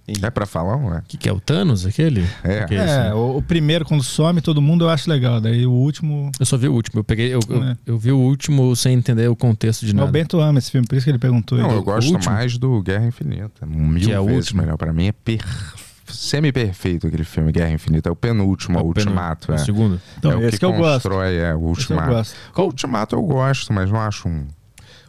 Entendi. 0.07 0.27
É 0.27 0.31
pra 0.31 0.45
falar, 0.45 0.77
ué? 0.77 0.99
O 0.99 1.03
que, 1.03 1.16
que 1.16 1.28
é 1.28 1.32
o 1.32 1.39
Thanos, 1.39 1.87
aquele? 1.87 2.23
É. 2.43 2.59
É 2.59 2.65
esse, 2.65 2.74
É, 2.74 2.87
né? 3.05 3.15
o, 3.15 3.37
o 3.37 3.43
primeiro, 3.43 3.85
quando 3.85 4.03
some 4.03 4.41
todo 4.41 4.61
mundo, 4.61 4.85
eu 4.85 4.91
acho 4.91 5.09
legal. 5.09 5.41
Daí 5.41 5.65
o 5.65 5.70
último. 5.70 6.32
Eu 6.39 6.45
só 6.45 6.57
vi 6.57 6.66
o 6.69 6.73
último. 6.74 6.99
Eu 7.01 7.05
peguei. 7.05 7.32
Eu, 7.32 7.39
eu, 7.49 7.62
É. 7.62 7.77
eu 7.87 7.97
vi 7.99 8.11
o 8.11 8.19
último 8.19 8.74
sem 8.74 8.95
entender 8.95 9.28
o 9.28 9.37
contexto 9.37 9.87
de 9.87 9.93
O 9.93 9.97
nada. 9.97 10.11
Bento 10.11 10.41
ama 10.41 10.59
esse 10.59 10.70
filme, 10.70 10.87
por 10.87 10.97
isso 10.97 11.05
que 11.05 11.11
ele 11.11 11.19
perguntou. 11.19 11.57
Não, 11.59 11.69
Ele- 11.69 11.77
eu 11.77 11.82
gosto 11.85 12.12
mais 12.28 12.59
do 12.59 12.82
Guerra 12.82 13.07
Infinita. 13.07 13.65
Mil 13.65 14.01
Que 14.09 14.12
é 14.12 14.19
o 14.19 14.27
vezes 14.27 14.47
último? 14.47 14.62
melhor. 14.62 14.77
Pra 14.77 14.93
mim 14.93 15.07
é 15.07 15.12
per... 15.12 15.41
semi-perfeito 16.15 17.07
aquele 17.07 17.24
filme, 17.24 17.53
Guerra 17.53 17.70
Infinita. 17.73 18.09
É 18.09 18.12
o 18.12 18.16
penúltimo, 18.16 18.78
É 18.78 18.82
o 18.82 18.85
o 18.85 18.89
Ultimato. 18.89 19.53
o 19.53 19.55
É, 19.55 19.59
segundo. 19.59 20.01
Então, 20.19 20.32
é 20.32 20.37
o 20.37 20.43
esse 20.43 20.53
que, 20.53 20.59
que 20.59 20.65
eu 20.65 20.73
gosto. 20.73 21.09
constrói 21.09 21.37
é, 21.37 21.55
o 21.55 21.59
Esse 21.59 21.62
eu 21.62 21.69
Ultimato. 21.69 22.09
gosto. 22.11 22.35
O 22.57 22.62
Ultimato 22.62 23.16
eu 23.16 23.23
gosto, 23.23 23.73
mas 23.73 23.91
não 23.91 24.01
acho 24.01 24.28
um, 24.28 24.47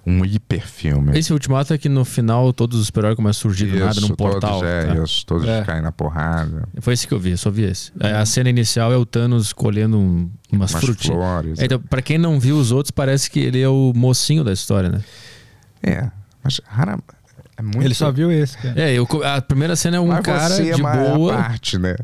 um 0.05 0.25
hiper 0.25 0.65
filme. 0.67 1.17
Esse 1.17 1.31
ultimato 1.31 1.73
é 1.73 1.77
que 1.77 1.87
no 1.87 2.03
final 2.03 2.51
todos 2.51 2.79
os 2.79 2.87
super-heróis 2.87 3.15
começam 3.15 3.39
a 3.39 3.53
surgir 3.53 3.67
do 3.67 3.77
nada 3.79 4.01
num 4.01 4.09
portal. 4.15 4.59
Todos, 4.59 4.67
é, 4.67 4.85
tá? 4.87 4.95
isso, 5.03 5.25
todos 5.27 5.47
É. 5.47 5.63
caem 5.63 5.81
na 5.81 5.91
porrada. 5.91 6.67
Foi 6.79 6.93
esse 6.93 7.07
que 7.07 7.13
eu 7.13 7.19
vi, 7.19 7.31
eu 7.31 7.37
só 7.37 7.51
vi 7.51 7.63
esse. 7.65 7.91
A 7.99 8.21
a 8.21 8.25
cena 8.25 8.49
inicial 8.49 8.91
é 8.91 8.97
o 8.97 9.05
Thanos 9.05 9.53
colhendo 9.53 9.99
um- 9.99 10.29
umas 10.51 10.71
Umas 10.71 10.83
frutinhas. 10.83 11.15
flores. 11.17 11.59
É, 11.59 11.65
Então, 11.65 11.79
pra 11.79 12.01
quem 12.01 12.17
não 12.17 12.39
viu 12.39 12.57
os 12.57 12.71
outros, 12.71 12.89
parece 12.91 13.29
que 13.29 13.39
ele 13.39 13.61
é 13.61 13.69
o 13.69 13.93
mocinho 13.95 14.43
da 14.43 14.51
história, 14.51 14.89
né? 14.89 15.01
É, 15.83 16.09
mas 16.43 16.59
rara, 16.65 16.97
é 17.61 17.63
muito... 17.63 17.83
Ele 17.83 17.93
só 17.93 18.11
viu 18.11 18.31
esse, 18.31 18.57
cara. 18.57 18.73
É, 18.81 18.93
eu, 18.93 19.07
a 19.23 19.41
primeira 19.41 19.75
cena 19.75 19.97
é 19.97 19.99
um 19.99 20.07
mas 20.07 20.21
cara 20.21 20.49
você 20.49 20.69
é 20.71 20.73
de 20.75 20.81
uma- 20.81 20.95
boa. 20.95 21.33
a 21.33 21.37
parte, 21.43 21.77
né? 21.77 21.95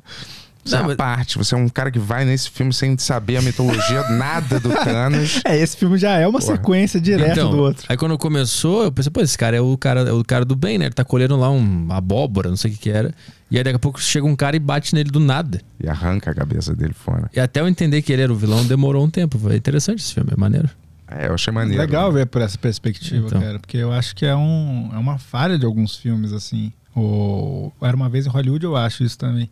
Você 0.64 0.76
Não, 0.76 0.82
é 0.82 0.84
a 0.84 0.88
mas- 0.90 0.98
parte. 0.98 1.38
Você 1.38 1.56
é 1.56 1.58
um 1.58 1.70
cara 1.70 1.90
que 1.90 1.98
vai 1.98 2.26
nesse 2.26 2.50
filme 2.50 2.74
sem 2.74 2.98
saber 2.98 3.38
a 3.38 3.42
mitologia, 3.42 4.04
nada 4.12 4.60
do 4.60 4.70
Thanos. 4.70 5.40
É, 5.46 5.58
esse 5.58 5.78
filme 5.78 5.98
já 5.98 6.18
é 6.18 6.28
uma 6.28 6.40
Porra. 6.40 6.56
sequência 6.58 7.00
direta 7.00 7.32
Então, 7.32 7.52
do 7.52 7.58
outro. 7.58 7.86
Aí 7.88 7.96
quando 7.96 8.18
começou, 8.18 8.84
eu 8.84 8.92
pensei, 8.92 9.10
pô, 9.10 9.22
esse 9.22 9.38
cara 9.38 9.56
é 9.56 9.62
o 9.62 9.78
cara, 9.78 10.02
é 10.02 10.12
o 10.12 10.26
cara 10.26 10.44
do 10.44 10.58
bem, 10.58 10.78
né? 10.78 10.86
Ele 10.88 10.94
tá 10.94 11.06
colhendo 11.06 11.38
lá 11.38 11.50
um- 11.50 11.58
uma 11.86 11.96
abóbora, 11.98 12.50
não 12.50 12.58
sei 12.58 12.70
o 12.72 12.74
que 12.74 12.82
que 12.82 12.90
era. 12.90 13.14
E 13.50 13.58
aí 13.58 13.64
daqui 13.64 13.78
a 13.78 13.80
pouco 13.80 14.02
chega 14.02 14.26
um 14.28 14.36
cara 14.36 14.58
e 14.58 14.60
bate 14.60 14.94
nele 14.94 15.10
do 15.10 15.22
nada. 15.22 15.62
E 15.82 15.88
arranca 15.88 16.32
a 16.32 16.36
cabeça 16.36 16.76
dele 16.76 16.94
fora. 16.94 17.30
E 17.34 17.40
até 17.40 17.62
eu 17.62 17.68
entender 17.70 18.02
que 18.02 18.12
ele 18.12 18.24
era 18.24 18.34
o 18.34 18.36
vilão, 18.36 18.66
demorou 18.66 19.06
um 19.06 19.10
tempo. 19.10 19.40
Foi 19.40 19.56
interessante 19.56 20.00
esse 20.00 20.14
filme, 20.14 20.32
é 20.34 20.36
maneiro. 20.38 20.68
É, 21.10 21.28
eu 21.28 21.34
achei 21.34 21.54
maneiro. 21.54 21.82
Legal 21.82 22.12
ver 22.12 22.26
por 22.26 22.42
essa 22.42 22.58
perspectiva, 22.58 23.28
Então. 23.28 23.42
cara. 23.42 23.60
Porque 23.60 23.78
eu 23.78 23.92
acho 23.92 24.16
que 24.16 24.26
é, 24.26 24.36
um, 24.36 24.90
é 24.94 24.98
uma 24.98 25.18
falha 25.18 25.58
de 25.58 25.66
alguns 25.66 25.96
filmes, 25.96 26.34
assim. 26.34 26.72
O 26.96 27.72
Era 27.82 27.96
Uma 27.96 28.10
Vez 28.10 28.26
em 28.26 28.30
Hollywood, 28.30 28.66
eu 28.66 28.76
acho 28.76 29.04
isso 29.04 29.18
também. 29.18 29.50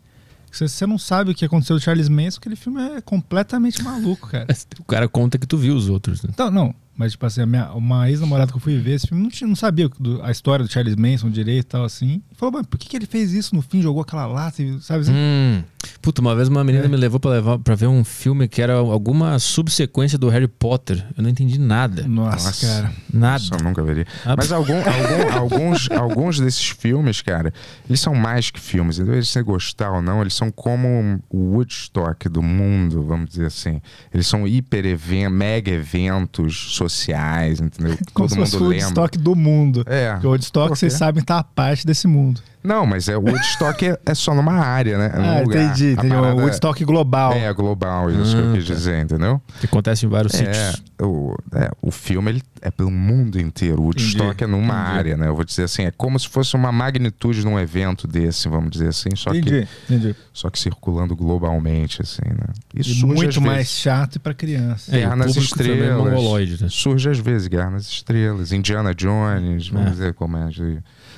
Você, 0.52 0.68
você 0.68 0.86
não 0.88 0.98
sabe 0.98 1.32
o 1.32 1.36
que 1.36 1.44
aconteceu 1.45 1.76
do 1.76 1.82
Charles 1.82 2.07
Manson, 2.10 2.38
aquele 2.40 2.56
filme 2.56 2.82
é 2.82 3.02
completamente 3.02 3.82
maluco, 3.84 4.30
cara. 4.30 4.48
O 4.80 4.84
cara 4.86 5.07
conta 5.07 5.38
que 5.38 5.45
tu 5.45 5.57
viu 5.57 5.76
os 5.76 5.90
outros, 5.90 6.23
né? 6.23 6.30
Então, 6.34 6.49
não. 6.49 6.73
Mas, 6.98 7.11
tipo 7.11 7.26
assim, 7.26 7.41
a 7.41 7.45
minha, 7.45 7.72
uma 7.73 8.10
ex-namorada 8.10 8.52
que 8.52 8.57
eu 8.57 8.61
fui 8.61 8.77
ver 8.80 8.91
esse 8.94 9.07
filme 9.07 9.22
não, 9.23 9.48
não 9.49 9.56
sabia 9.56 9.90
do- 9.99 10.22
a 10.23 10.32
história 10.32 10.64
do 10.65 10.72
Charles 10.72 10.95
Manson 10.95 11.30
direito 11.30 11.65
e 11.65 11.68
tal, 11.68 11.84
assim. 11.84 12.22
Falou, 12.38 12.53
mas 12.53 12.66
por 12.68 12.78
que, 12.78 12.90
que 12.90 12.98
ele 12.98 13.06
fez 13.06 13.32
isso 13.32 13.56
no 13.56 13.62
fim? 13.62 13.82
Jogou 13.82 14.02
aquela 14.02 14.26
lata, 14.26 14.62
sabe? 14.82 15.02
assim? 15.02 15.12
Hum. 15.14 15.64
Puta, 16.02 16.20
uma 16.22 16.36
vez 16.36 16.48
uma 16.48 16.64
menina 16.64 16.86
É. 16.86 16.88
me 16.88 16.98
levou 16.98 17.20
pra, 17.20 17.32
levar, 17.32 17.60
pra 17.60 17.76
ver 17.76 17.88
um 17.88 18.03
filme 18.03 18.48
que 18.48 18.62
era 18.62 18.74
alguma 18.74 19.38
subsequência 19.40 20.18
do 20.18 20.28
Harry 20.30 20.48
Potter. 20.48 21.06
Eu 21.16 21.24
não 21.24 21.30
entendi 21.30 21.60
nada. 21.60 22.07
Nossa, 22.07 22.48
Nossa. 22.48 22.68
cara. 22.68 22.91
Nada. 23.14 23.44
Isso 23.44 23.53
eu 23.53 23.64
nunca 23.64 23.84
veria. 23.84 24.06
Ah, 24.26 24.36
Mas 24.36 24.52
algum, 24.52 24.74
algum- 24.76 25.32
alguns, 25.38 25.90
alguns 25.91 26.40
desses 26.40 26.68
filmes, 26.70 27.22
cara, 27.22 27.53
eles 27.88 27.99
são 27.99 28.14
mais 28.16 28.49
que 28.49 28.60
filmes. 28.60 28.99
Então, 28.99 29.14
eles 29.14 29.30
você 29.30 29.41
gostar 29.44 29.91
ou 29.91 30.02
não, 30.02 30.22
eles 30.22 30.34
são 30.34 30.52
como 30.52 31.22
o 31.30 31.53
Woodstock 31.56 32.28
do 32.30 32.41
mundo, 32.41 33.03
vamos 33.03 33.30
dizer 33.30 33.45
assim. 33.45 33.80
Eles 34.14 34.26
são 34.28 34.48
hiper 34.48 34.86
eventos, 34.86 35.32
mega 35.38 35.72
eventos 35.72 36.74
sociais, 36.76 37.60
entendeu? 37.62 37.98
Como 38.14 38.28
Todo 38.28 38.30
se 38.30 38.36
fosse 38.36 38.53
mundo 38.53 38.66
o 38.66 38.68
lembra. 38.70 38.86
Woodstock 38.86 39.18
do 39.20 39.36
mundo. 39.36 39.84
É. 39.86 40.12
Porque 40.14 40.28
o 40.28 40.32
Woodstock, 40.32 40.70
vocês 40.78 40.94
sabem, 40.94 41.24
tá 41.24 41.40
a 41.40 41.44
parte 41.44 41.86
desse 41.86 42.07
mundo. 42.07 42.24
Não, 42.64 42.84
mas 42.84 43.07
é, 43.07 43.15
o 43.15 43.22
Woodstock 43.22 43.85
é, 43.85 43.99
é 44.03 44.15
só 44.15 44.34
numa 44.34 44.53
área, 44.53 44.97
né? 44.97 45.11
É 45.14 45.38
Ah, 45.38 45.41
lugar. 45.41 45.64
entendi. 45.65 45.91
Entendi. 45.91 46.10
parada 46.15 46.34
O 46.35 46.39
Woodstock 46.39 46.84
global. 46.84 47.31
É, 47.34 47.53
global, 47.53 48.10
isso 48.10 48.35
que 48.35 48.41
eu 48.41 48.49
Ah, 48.52 48.56
quis 48.56 48.68
tá. 48.68 48.73
dizer, 48.73 49.03
entendeu? 49.03 49.39
Que 49.60 49.68
acontece 49.68 50.03
em 50.03 50.10
vários 50.10 50.34
É, 50.34 50.38
sítios. 50.72 50.84
o, 50.99 51.35
é, 51.53 51.69
o 51.80 51.91
filme 51.91 52.31
ele 52.31 52.43
é 52.64 52.72
pelo 52.72 52.89
mundo 52.89 53.39
inteiro. 53.39 53.80
O 53.80 53.85
Woodstock 53.85 54.30
Entendi, 54.31 54.43
é 54.45 54.47
numa 54.47 54.73
entendi. 54.81 54.97
área, 54.97 55.18
né? 55.18 55.27
Eu 55.27 55.35
vou 55.35 55.45
dizer 55.45 55.61
assim, 55.65 55.84
é 55.84 55.91
como 55.91 56.19
se 56.19 56.27
fosse 56.27 56.56
uma 56.56 56.72
magnitude 56.72 57.41
de 57.41 57.47
um 57.47 57.60
evento 57.60 58.07
desse, 58.07 58.49
vamos 58.49 58.72
dizer 58.72 58.88
assim, 58.88 59.10
só, 59.15 59.30
que, 59.30 59.38
entendi, 59.38 59.68
entendi. 59.88 60.15
só 60.34 60.49
que 60.49 60.57
circulando 60.57 61.15
globalmente, 61.15 62.02
assim, 62.02 62.23
né? 62.27 62.47
E 62.73 62.84
surge 62.84 63.06
muito 63.06 63.39
mais 63.41 63.57
vezes. 63.57 63.73
chato 63.73 64.19
pra 64.19 64.34
criança. 64.34 64.89
É, 64.95 65.02
Guerra 65.02 65.15
nas 65.15 65.38
é 65.38 65.39
Estrelas. 65.39 66.61
né? 66.61 66.68
Surge 66.72 67.10
às 67.11 67.19
vezes 67.19 67.47
Guerra 67.47 67.69
nas 67.69 67.85
Estrelas, 67.85 68.52
Indiana 68.52 68.95
Jones, 68.95 69.68
vamos 69.68 69.89
É. 69.89 69.91
dizer 69.91 70.14
como 70.15 70.35
é. 70.38 70.49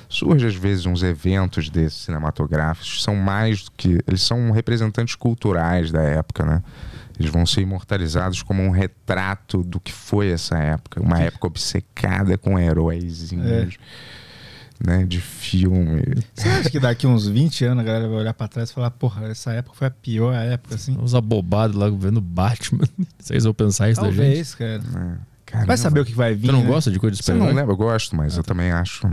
Surge 0.08 0.46
às 0.46 0.54
vezes 0.54 0.86
uns 0.86 1.02
eventos 1.02 1.68
desses 1.68 2.04
cinematográficos, 2.04 3.02
são 3.02 3.14
mais 3.14 3.64
do 3.64 3.72
que. 3.72 3.98
Eles 4.06 4.22
são 4.22 4.50
representantes 4.50 5.14
culturais 5.14 5.90
da 5.90 6.02
época, 6.02 6.44
né? 6.44 6.62
Eles 7.18 7.30
vão 7.30 7.44
ser 7.44 7.62
imortalizados 7.62 8.42
como 8.42 8.62
um 8.62 8.70
retrato 8.70 9.62
do 9.62 9.80
que 9.80 9.92
foi 9.92 10.30
essa 10.30 10.56
época. 10.56 11.02
Uma 11.02 11.18
época 11.20 11.48
obcecada 11.48 12.38
com 12.38 12.58
heróizinhos, 12.58 13.76
né? 14.82 15.04
De 15.04 15.20
filme. 15.20 16.04
Você 16.32 16.48
acha 16.48 16.70
que 16.70 16.78
daqui 16.78 17.06
uns 17.06 17.26
20 17.26 17.64
anos 17.64 17.82
a 17.82 17.84
galera 17.84 18.08
vai 18.08 18.18
olhar 18.18 18.34
pra 18.34 18.46
trás 18.46 18.70
e 18.70 18.72
falar, 18.72 18.92
porra, 18.92 19.26
essa 19.26 19.52
época 19.52 19.76
foi 19.76 19.88
a 19.88 19.90
pior 19.90 20.32
época, 20.32 20.76
assim? 20.76 20.96
Uns 20.96 21.14
abobados 21.14 21.76
lá 21.76 21.90
vendo 21.90 22.20
Batman. 22.20 22.84
Vocês 23.18 23.42
vão 23.42 23.52
pensar 23.52 23.90
isso 23.90 24.00
da 24.00 24.10
gente? 24.10 24.16
Talvez, 24.16 24.54
cara. 24.54 24.82
Caramba. 25.44 25.66
Vai 25.66 25.76
saber 25.76 26.00
o 26.00 26.04
que 26.04 26.14
vai 26.14 26.34
vir, 26.34 26.46
Tu 26.46 26.52
não 26.52 26.62
né? 26.62 26.66
gosta 26.68 26.90
de 26.90 27.00
coisa 27.00 27.16
de 27.16 27.22
Você 27.22 27.32
não 27.32 27.46
lembra? 27.46 27.72
Eu 27.72 27.76
gosto, 27.76 28.14
mas 28.14 28.36
eu 28.36 28.44
também 28.44 28.70
acho 28.70 29.08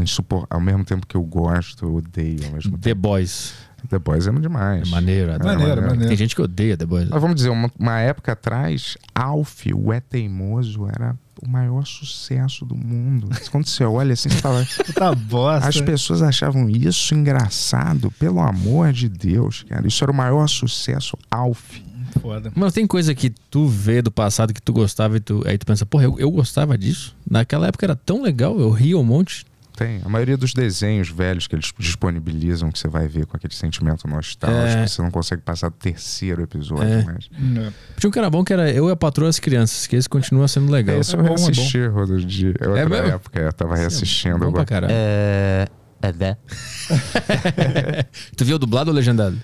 insupor... 0.00 0.46
Ao 0.48 0.60
mesmo 0.60 0.84
tempo 0.84 1.06
que 1.06 1.16
eu 1.16 1.22
gosto, 1.22 1.84
eu 1.84 1.94
odeio 1.96 2.44
ao 2.46 2.52
mesmo 2.52 2.78
The 2.78 2.90
tempo. 2.90 3.00
Boys. 3.00 3.54
The 3.88 3.98
Boys 3.98 4.26
é 4.26 4.32
demais. 4.32 4.88
É 4.88 4.90
maneiro. 4.90 5.32
adoro. 5.32 5.44
Maneiro, 5.48 5.68
maneiro. 5.68 5.82
maneiro. 5.82 6.08
Tem 6.08 6.16
gente 6.16 6.34
que 6.34 6.42
odeia 6.42 6.76
The 6.76 6.86
Boys. 6.86 7.08
Mas 7.08 7.20
vamos 7.20 7.36
dizer, 7.36 7.50
uma, 7.50 7.70
uma 7.78 7.98
época 8.00 8.32
atrás, 8.32 8.96
Alf, 9.14 9.66
o 9.74 9.92
É 9.92 10.00
Teimoso, 10.00 10.86
era 10.86 11.16
o 11.42 11.48
maior 11.48 11.84
sucesso 11.84 12.64
do 12.64 12.76
mundo. 12.76 13.28
Quando 13.50 13.66
você 13.66 13.84
olha 13.84 14.12
assim, 14.12 14.28
você 14.28 14.38
fala. 14.38 14.64
Puta 14.86 15.14
bosta. 15.14 15.68
As 15.68 15.80
pessoas 15.80 16.22
achavam 16.22 16.70
isso 16.70 17.14
engraçado, 17.14 18.10
pelo 18.12 18.40
amor 18.40 18.92
de 18.92 19.08
Deus, 19.08 19.64
cara. 19.68 19.86
Isso 19.86 20.04
era 20.04 20.12
o 20.12 20.14
maior 20.14 20.46
sucesso, 20.48 21.16
Alf. 21.30 21.80
Foda. 22.20 22.52
Mas 22.54 22.74
tem 22.74 22.86
coisa 22.86 23.14
que 23.14 23.30
tu 23.30 23.66
vê 23.66 24.02
do 24.02 24.10
passado 24.10 24.52
que 24.52 24.60
tu 24.60 24.72
gostava 24.72 25.16
e 25.16 25.20
tu, 25.20 25.42
aí 25.46 25.56
tu 25.56 25.64
pensa, 25.64 25.86
porra, 25.86 26.04
eu, 26.04 26.18
eu 26.18 26.30
gostava 26.30 26.76
disso. 26.76 27.16
Naquela 27.28 27.66
época 27.66 27.86
era 27.86 27.96
tão 27.96 28.22
legal, 28.22 28.60
eu 28.60 28.70
ria 28.70 28.98
um 28.98 29.04
monte. 29.04 29.46
Tem. 29.84 30.00
A 30.04 30.08
maioria 30.08 30.36
dos 30.36 30.52
desenhos 30.54 31.08
velhos 31.08 31.46
que 31.46 31.54
eles 31.54 31.72
disponibilizam, 31.78 32.70
que 32.70 32.78
você 32.78 32.88
vai 32.88 33.06
ver 33.08 33.26
com 33.26 33.36
aquele 33.36 33.54
sentimento 33.54 34.06
nostálgico, 34.08 34.82
É. 34.82 34.86
você 34.86 35.02
não 35.02 35.10
consegue 35.10 35.42
passar 35.42 35.68
do 35.68 35.76
terceiro 35.76 36.42
episódio, 36.42 36.84
É. 36.88 37.04
mas. 37.04 37.28
Não. 37.38 37.72
Tinha 37.98 38.08
um 38.08 38.10
que 38.10 38.18
era 38.18 38.30
bom 38.30 38.44
que 38.44 38.52
era 38.52 38.70
Eu 38.70 38.88
e 38.88 38.92
a 38.92 38.96
Patroa 38.96 39.28
as 39.28 39.38
Crianças, 39.38 39.86
que 39.86 39.96
esse 39.96 40.08
continua 40.08 40.46
sendo 40.48 40.70
legal. 40.70 40.98
Esse 40.98 41.14
é 41.14 41.18
eu 41.18 41.22
bom, 41.22 41.34
é 41.34 41.36
bom. 41.36 41.44
reassisti 41.44 41.78
outro 41.80 42.24
dia. 42.24 42.54
É 42.60 42.68
outra 42.68 42.88
mesmo? 42.88 43.06
época, 43.08 43.40
eu 43.40 43.52
tava 43.52 43.76
reassistindo. 43.76 44.38
Bom 44.38 44.46
eu 44.46 44.52
pra 44.52 44.64
caralho. 44.64 44.92
É. 44.94 45.66
É, 46.04 46.12
né? 46.12 46.36
Tu 48.36 48.44
viu 48.44 48.56
o 48.56 48.58
dublado 48.58 48.90
ou 48.90 48.96
legendado? 48.96 49.38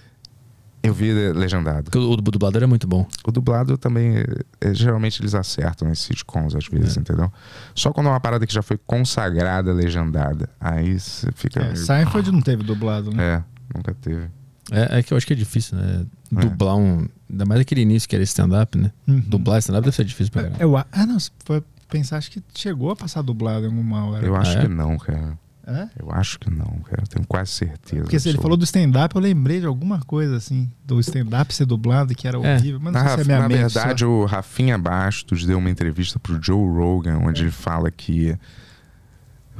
Eu 0.82 0.94
vi 0.94 1.12
legendado. 1.32 1.84
Porque 1.84 1.98
o, 1.98 2.10
o 2.12 2.16
dublador 2.16 2.62
é 2.62 2.66
muito 2.66 2.86
bom. 2.86 3.06
O 3.26 3.32
dublado 3.32 3.76
também, 3.76 4.14
é, 4.60 4.72
geralmente 4.74 5.20
eles 5.20 5.34
acertam 5.34 5.88
nesses 5.88 6.04
sitcoms 6.04 6.54
às 6.54 6.66
vezes, 6.68 6.96
É. 6.96 7.00
entendeu? 7.00 7.32
Só 7.74 7.92
quando 7.92 8.06
é 8.06 8.10
uma 8.10 8.20
parada 8.20 8.46
que 8.46 8.54
já 8.54 8.62
foi 8.62 8.78
consagrada, 8.86 9.72
legendada. 9.72 10.48
Aí 10.60 10.98
você 10.98 11.30
fica. 11.32 11.60
É, 11.60 11.64
meio- 11.72 11.76
Seinfeld 11.76 12.30
não 12.30 12.40
teve 12.40 12.62
dublado, 12.62 13.10
né? 13.12 13.22
É, 13.22 13.42
nunca 13.76 13.94
teve. 13.94 14.28
É, 14.70 14.98
é 14.98 15.02
que 15.02 15.12
eu 15.12 15.16
acho 15.16 15.26
que 15.26 15.32
é 15.32 15.36
difícil, 15.36 15.76
né? 15.78 16.04
Dublar 16.30 16.76
um. 16.76 17.08
Ainda 17.28 17.44
mais 17.46 17.60
aquele 17.60 17.80
início 17.80 18.08
que 18.08 18.14
era 18.14 18.22
stand-up, 18.24 18.76
né? 18.78 18.92
Uhum. 19.06 19.20
Dublar 19.20 19.58
stand-up 19.58 19.84
deve 19.84 19.96
ser 19.96 20.04
difícil 20.04 20.32
pra 20.32 20.42
caralho. 20.44 20.62
Eu, 20.62 20.76
a- 20.76 20.86
ah, 20.92 21.06
não, 21.06 21.18
se 21.18 21.30
for 21.44 21.62
pensar, 21.90 22.18
acho 22.18 22.30
que 22.30 22.42
chegou 22.54 22.90
a 22.90 22.96
passar 22.96 23.22
dublado 23.22 23.64
em 23.64 23.68
alguma 23.68 24.04
hora. 24.06 24.26
Eu 24.26 24.36
acho 24.36 24.58
é? 24.58 24.60
que 24.62 24.68
não, 24.68 24.96
cara. 24.98 25.38
É? 25.70 25.86
Eu 25.98 26.10
acho 26.10 26.38
que 26.38 26.48
não, 26.48 26.80
cara. 26.88 27.02
Tenho 27.08 27.26
quase 27.26 27.50
certeza. 27.50 28.02
Porque 28.02 28.18
se 28.18 28.26
ele 28.30 28.38
falou 28.38 28.56
do 28.56 28.64
stand-up, 28.64 29.14
eu 29.14 29.20
lembrei 29.20 29.60
de 29.60 29.66
alguma 29.66 30.00
coisa 30.00 30.36
assim, 30.36 30.70
do 30.84 30.98
stand-up 31.00 31.54
ser 31.54 31.66
dublado, 31.66 32.14
que 32.14 32.26
era 32.26 32.38
É. 32.38 32.56
horrível. 32.56 32.80
Mas 32.82 32.94
não 32.94 33.02
Na, 33.02 33.08
sei 33.10 33.16
se 33.16 33.20
é 33.20 33.24
minha 33.24 33.38
na 33.40 33.48
mente 33.48 33.58
verdade, 33.74 34.00
só. 34.00 34.08
o 34.08 34.24
Rafinha 34.24 34.78
Bastos 34.78 35.44
deu 35.44 35.58
uma 35.58 35.68
entrevista 35.68 36.18
pro 36.18 36.42
Joe 36.42 36.56
Rogan, 36.74 37.18
onde 37.18 37.42
ele 37.42 37.50
fala 37.50 37.90
que 37.90 38.34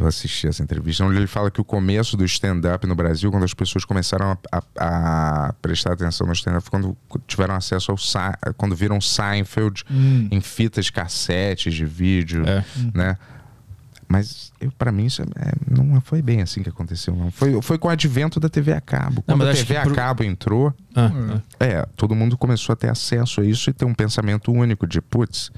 Eu 0.01 0.07
assisti 0.07 0.47
essa 0.47 0.63
entrevista, 0.63 1.05
onde 1.05 1.17
ele 1.17 1.27
fala 1.27 1.51
que 1.51 1.61
o 1.61 1.65
começo 1.65 2.17
do 2.17 2.25
stand-up 2.25 2.87
no 2.87 2.95
Brasil, 2.95 3.33
quando 3.33 3.43
as 3.43 3.53
pessoas 3.53 3.85
começaram 3.85 4.31
a, 4.53 4.59
a- 4.79 5.49
a 5.49 5.53
prestar 5.61 5.93
atenção 5.93 6.25
no 6.25 6.33
stand-up, 6.33 6.63
foi 6.63 6.71
quando 6.81 6.97
tiveram 7.27 7.57
acesso 7.57 7.91
ao 7.91 7.99
Sa- 7.99 8.39
quando 8.57 8.77
viram 8.77 9.01
Seinfeld 9.01 9.83
Hum. 9.91 10.29
em 10.31 10.41
fitas 10.41 10.89
cassetes 10.89 11.75
de 11.75 11.85
vídeo, 11.85 12.45
É. 12.47 12.65
né? 12.95 13.17
Mas 14.09 14.51
para 14.79 14.91
mim 14.91 15.05
isso 15.05 15.21
é- 15.21 15.27
é- 15.49 15.53
não 15.71 16.01
foi 16.01 16.23
bem 16.23 16.41
assim 16.41 16.63
que 16.63 16.71
aconteceu, 16.71 17.15
não. 17.15 17.31
Foi, 17.31 17.61
foi 17.61 17.77
com 17.77 17.89
o 17.89 17.91
advento 17.91 18.41
da 18.41 18.49
TV 18.49 18.73
a 18.73 18.81
cabo. 18.81 19.21
Quando 19.23 19.39
mas 19.39 19.49
a 19.49 19.53
TV 19.53 19.67
que 19.75 19.77
a 19.77 19.83
pro- 19.83 19.95
cabo 19.95 20.25
entrou, 20.25 20.73
Ah, 20.95 21.11
ah. 21.37 21.41
é, 21.61 21.87
todo 21.95 22.15
mundo 22.15 22.37
começou 22.39 22.73
a 22.73 22.77
ter 22.77 22.89
acesso 22.89 23.43
a 23.43 23.45
isso 23.45 23.69
e 23.69 23.73
ter 23.75 23.85
um 23.85 23.93
pensamento 23.93 24.51
único 24.51 24.87
de, 24.87 25.03
putz, 25.03 25.51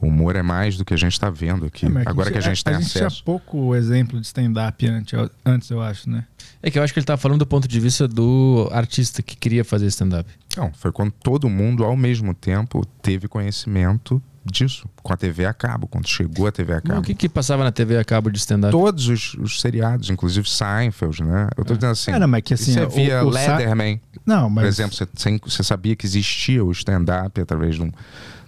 o 0.00 0.06
humor 0.06 0.36
é 0.36 0.42
mais 0.42 0.78
do 0.78 0.86
que 0.86 0.94
a 0.94 0.96
gente 0.96 1.12
está 1.12 1.28
vendo 1.28 1.66
aqui. 1.66 1.84
É, 1.84 1.88
mas 1.90 2.06
Agora 2.06 2.30
que 2.30 2.38
a 2.38 2.40
gente 2.40 2.64
tem 2.64 2.74
a 2.74 2.80
gente 2.80 2.90
tinha 2.92 3.06
acesso. 3.06 3.22
pouco 3.24 3.74
exemplo 3.76 4.18
de 4.18 4.26
stand-up 4.26 4.86
antes, 4.88 5.12
antes, 5.44 5.68
eu 5.70 5.82
acho, 5.82 6.08
né? 6.08 6.24
É 6.62 6.70
que 6.70 6.78
eu 6.78 6.82
acho 6.82 6.94
que 6.94 6.98
ele 6.98 7.04
tá 7.06 7.18
falando 7.18 7.40
do 7.40 7.46
ponto 7.46 7.68
de 7.68 7.78
vista 7.78 8.08
do 8.08 8.68
artista 8.72 9.22
que 9.22 9.36
queria 9.36 9.64
fazer 9.66 9.86
stand-up. 9.88 10.28
Não, 10.56 10.72
foi 10.72 10.90
quando 10.92 11.10
todo 11.12 11.46
mundo, 11.48 11.84
ao 11.84 11.94
mesmo 11.96 12.32
tempo, 12.32 12.86
teve 13.02 13.28
conhecimento 13.28 14.20
disso, 14.44 14.88
com 15.02 15.12
a 15.12 15.16
TV 15.16 15.44
a 15.46 15.52
cabo, 15.54 15.86
quando 15.86 16.08
chegou 16.08 16.46
a 16.46 16.52
TV 16.52 16.74
a 16.74 16.80
cabo. 16.80 17.00
o 17.00 17.02
que 17.02 17.14
que 17.14 17.28
passava 17.28 17.62
na 17.64 17.70
TV 17.72 17.96
a 17.98 18.04
cabo 18.04 18.30
de 18.30 18.38
stand-up? 18.38 18.72
Todos 18.72 19.08
os, 19.08 19.34
os 19.34 19.60
seriados, 19.60 20.10
inclusive 20.10 20.48
Seinfeld, 20.48 21.22
né? 21.22 21.48
Eu 21.56 21.64
tô 21.64 21.74
dizendo 21.74 21.92
assim. 21.92 22.10
É, 22.10 22.18
não, 22.18 22.26
mas 22.28 22.42
que 22.42 22.54
assim, 22.54 22.72
você 22.72 22.82
o- 22.84 22.90
via 22.90 23.22
o 23.24 23.32
Sa- 23.32 23.56
Leatherman, 23.56 24.00
Não, 24.26 24.48
mas. 24.50 24.64
por 24.64 24.68
exemplo, 24.68 24.96
você, 24.96 25.06
você- 25.14 25.40
você 25.44 25.62
sabia 25.62 25.94
que 25.96 26.06
existia 26.06 26.64
o 26.64 26.70
stand-up 26.72 27.40
através 27.40 27.76
de 27.76 27.82
um, 27.82 27.90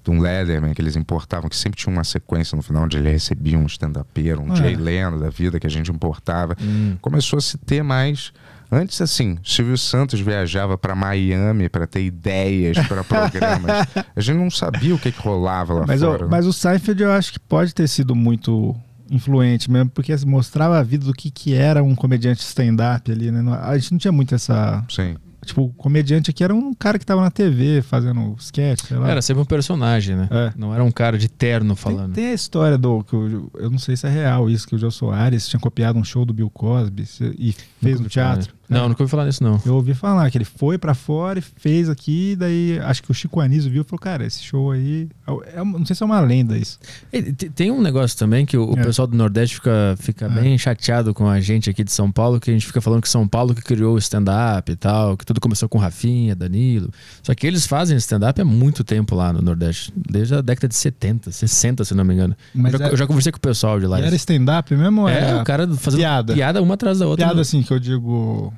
de 0.05 0.11
um 0.11 0.21
Leatherman 0.21 0.75
que 0.75 0.83
eles 0.83 0.97
importavam, 0.97 1.49
que 1.49 1.57
sempre 1.57 1.79
tinha 1.79 1.93
uma 1.93 2.05
sequência 2.05 2.55
no 2.57 2.63
final 2.63 2.85
onde 2.85 2.97
ele 2.99 3.11
recebia 3.11 3.59
um 3.59 3.67
stand-upero, 3.67 4.43
um 4.43 4.53
Ah, 4.53 4.57
Jay 4.57 4.75
é. 4.75 4.77
Leno 4.77 5.19
da 5.21 5.31
vida 5.31 5.59
que 5.59 5.67
a 5.67 5.71
gente 5.71 5.91
importava. 5.91 6.57
Hum. 6.61 6.97
Começou 7.01 7.39
a 7.39 7.41
se 7.43 7.57
ter 7.57 7.83
mais. 7.83 8.33
Antes, 8.71 9.01
assim, 9.01 9.39
Silvio 9.45 9.77
Santos 9.79 10.21
viajava 10.21 10.77
para 10.77 10.95
Miami 10.95 11.69
para 11.69 11.87
ter 11.87 12.05
ideias 12.05 12.79
para 12.87 13.05
programas. 13.05 13.87
A 14.15 14.21
gente 14.21 14.37
não 14.39 14.51
sabia 14.51 14.95
o 14.95 14.99
que, 14.99 15.13
que 15.13 15.21
rolava 15.21 15.75
lá 15.75 15.85
Mas, 15.87 16.01
fora. 16.01 16.23
o, 16.23 16.27
né? 16.27 16.31
mas 16.31 16.47
o 16.47 16.53
Seinfeld 16.53 17.03
eu 17.03 17.13
acho 17.13 17.33
que 17.33 17.39
pode 17.41 17.75
ter 17.75 17.87
sido 17.89 18.15
muito 18.15 18.75
influente 19.11 19.71
mesmo, 19.71 19.91
porque 19.91 20.13
assim, 20.13 20.27
mostrava 20.27 20.79
a 20.79 20.83
vida 20.83 21.05
do 21.05 21.13
que, 21.13 21.31
que 21.31 21.55
era 21.55 21.83
um 21.83 21.95
comediante 21.95 22.41
stand-up 22.43 23.11
ali, 23.13 23.31
né? 23.31 23.43
A 23.63 23.77
gente 23.77 23.93
não 23.93 23.99
tinha 23.99 24.13
muito 24.13 24.35
essa. 24.35 24.85
Sim. 24.89 25.17
Tipo, 25.45 25.63
o 25.63 25.69
comediante 25.75 26.31
aqui 26.31 26.43
era 26.43 26.55
um 26.55 26.75
cara 26.75 26.99
que 26.99 27.07
tava 27.07 27.21
na 27.21 27.31
TV 27.31 27.83
fazendo 27.83 28.35
sketch, 28.39 28.87
sei 28.87 28.97
lá. 28.97 29.11
Era 29.11 29.23
sempre 29.23 29.43
um 29.43 29.47
personagem, 29.47 30.17
né? 30.17 30.29
É. 30.31 30.53
Não 30.57 30.75
era 30.75 30.83
um 30.83 30.91
cara 30.91 31.19
de 31.19 31.29
terno 31.29 31.75
Tem, 31.75 31.83
falando. 31.83 32.15
tem 32.15 32.27
a 32.27 32.35
história 32.35 32.79
do. 32.79 33.03
Que 33.05 33.15
eu, 33.15 33.51
eu 33.55 33.71
não 33.71 33.79
sei 33.79 33.97
se 33.97 34.07
é 34.07 34.11
real 34.11 34.49
isso, 34.49 34.67
que 34.67 34.75
o 34.75 34.79
Jô 34.79 34.91
Soares 34.91 35.49
tinha 35.49 35.61
copiado 35.61 35.99
um 35.99 36.05
show 36.05 36.25
do 36.25 36.33
Bill 36.33 36.51
Cosby 36.51 37.05
e 37.39 37.55
fez 37.81 38.01
no 38.01 38.09
falar 38.11 38.37
teatro. 38.37 38.55
Nisso. 38.69 38.81
Não, 38.83 38.89
nunca 38.89 39.03
ouvi 39.03 39.11
falar 39.11 39.25
nisso, 39.27 39.43
não. 39.43 39.61
Eu 39.65 39.75
ouvi 39.75 39.95
falar 39.95 40.31
que 40.31 40.39
ele 40.39 40.45
foi 40.45 40.79
pra 40.79 40.95
fora 40.95 41.39
e 41.39 41.43
fez 41.43 41.89
aqui, 41.89 42.37
daí 42.37 42.79
acho 42.81 43.03
que 43.03 43.11
o 43.11 43.15
Chico 43.15 43.41
Anísio 43.41 43.71
viu 43.71 43.83
e 43.83 43.85
falou: 43.85 43.99
Cara, 44.01 44.25
esse 44.27 44.43
show 44.43 44.71
aí. 44.71 45.09
É, 45.55 45.61
uma- 45.63 45.79
não 45.79 45.87
sei 45.87 45.95
se 45.97 46.03
é 46.03 46.07
uma 46.07 46.21
lenda 46.21 46.57
isso. 46.57 46.79
Te- 47.11 47.49
Tem 47.51 47.71
um 47.71 47.81
negócio 47.81 48.17
também 48.19 48.45
que 48.47 48.57
o, 48.57 48.75
o 48.75 48.79
É. 48.79 48.83
pessoal 48.83 49.07
do 49.07 49.17
Nordeste 49.17 49.57
fica, 49.57 49.95
fica 49.99 50.27
É. 50.27 50.29
bem 50.29 50.57
chateado 50.59 51.13
com 51.15 51.29
a 51.29 51.41
gente 51.41 51.69
aqui 51.71 51.83
de 51.85 51.93
São 51.93 52.11
Paulo, 52.11 52.41
que 52.41 52.51
a 52.51 52.53
gente 52.53 52.67
fica 52.67 52.81
falando 52.81 53.03
que 53.03 53.09
São 53.09 53.27
Paulo 53.29 53.55
que 53.55 53.63
criou 53.63 53.95
o 53.95 53.99
stand-up 53.99 54.71
e 54.71 54.77
tal, 54.77 55.17
que 55.17 55.25
tudo 55.27 55.41
começou 55.41 55.69
com 55.69 55.79
Rafinha, 55.79 56.35
Danilo. 56.35 56.91
Só 57.23 57.35
que 57.35 57.47
eles 57.47 57.67
fazem 57.67 57.97
stand-up 57.99 58.41
há 58.41 58.45
muito 58.45 58.83
tempo 58.85 59.15
lá 59.15 59.33
no 59.33 59.43
Nordeste, 59.43 59.93
desde 59.97 60.35
a 60.37 60.41
década 60.41 60.69
de 60.69 60.75
70, 60.75 61.31
60, 61.31 61.85
se 61.85 61.95
não 61.95 62.05
me 62.05 62.15
engano. 62.15 62.35
Mas 62.55 62.73
eu, 62.73 62.79
já, 62.79 62.87
é- 62.87 62.93
eu 62.93 62.97
já 62.97 63.07
conversei 63.07 63.33
com 63.33 63.39
o 63.39 63.41
pessoal 63.41 63.79
de 63.81 63.87
lá. 63.87 64.01
Era 64.01 64.15
stand-up 64.17 64.75
mesmo 64.75 65.09
É, 65.09 65.15
era 65.19 65.43
o 65.43 65.45
cara 65.45 65.67
fazendo 65.77 66.01
piada? 66.01 66.35
piada, 66.35 66.63
uma 66.63 66.75
atrás 66.75 66.99
da 66.99 67.07
outra. 67.07 67.27
Piada 67.27 67.41
assim, 67.41 67.63
que 67.63 67.73
eu 67.73 67.79
digo. 67.79 68.54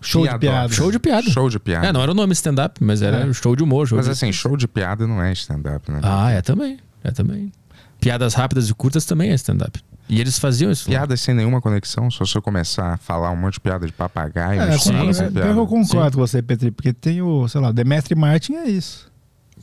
Show 0.00 0.26
de 0.26 0.38
piada. 0.38 0.72
Show 0.72 0.90
de 0.90 0.98
piada. 0.98 1.30
Show 1.30 1.48
de 1.50 1.58
piada. 1.58 1.86
É, 1.86 1.92
não 1.92 2.02
era 2.02 2.10
o 2.10 2.14
nome 2.14 2.32
stand-up, 2.32 2.82
mas 2.82 3.02
era 3.02 3.28
É. 3.28 3.32
show 3.32 3.54
de 3.54 3.62
humor. 3.62 3.86
Show 3.86 3.96
Mas 3.96 4.06
de... 4.06 4.12
assim, 4.12 4.32
show 4.32 4.56
de 4.56 4.66
piada 4.66 5.06
não 5.06 5.22
é 5.22 5.32
stand-up, 5.32 5.90
né? 5.90 6.00
Ah, 6.02 6.30
é 6.30 6.40
também. 6.40 6.78
É 7.04 7.10
também. 7.10 7.52
Piadas 8.00 8.34
rápidas 8.34 8.68
e 8.70 8.74
curtas 8.74 9.04
também 9.04 9.30
é 9.30 9.34
stand-up. 9.34 9.78
E 10.08 10.20
eles 10.20 10.38
faziam 10.38 10.70
isso. 10.72 10.90
lá. 10.90 10.96
Piadas 10.98 11.20
sem 11.20 11.34
nenhuma 11.34 11.60
conexão, 11.60 12.10
só 12.10 12.24
se 12.24 12.34
eu 12.36 12.42
começar 12.42 12.94
a 12.94 12.96
falar 12.96 13.30
um 13.30 13.36
monte 13.36 13.54
de 13.54 13.60
piada 13.60 13.86
de 13.86 13.92
papagaio, 13.92 14.60
É, 14.60 14.78
sim, 14.78 14.92
é, 14.96 15.30
que 15.30 15.38
eu 15.48 15.66
concordo 15.66 16.16
com 16.16 16.26
você, 16.26 16.42
Petri, 16.42 16.70
porque 16.70 16.92
tem 16.92 17.22
o, 17.22 17.46
sei 17.46 17.60
lá, 17.60 17.70
Demetri 17.70 18.14
Martin 18.16 18.54
é 18.54 18.68
isso. 18.68 19.08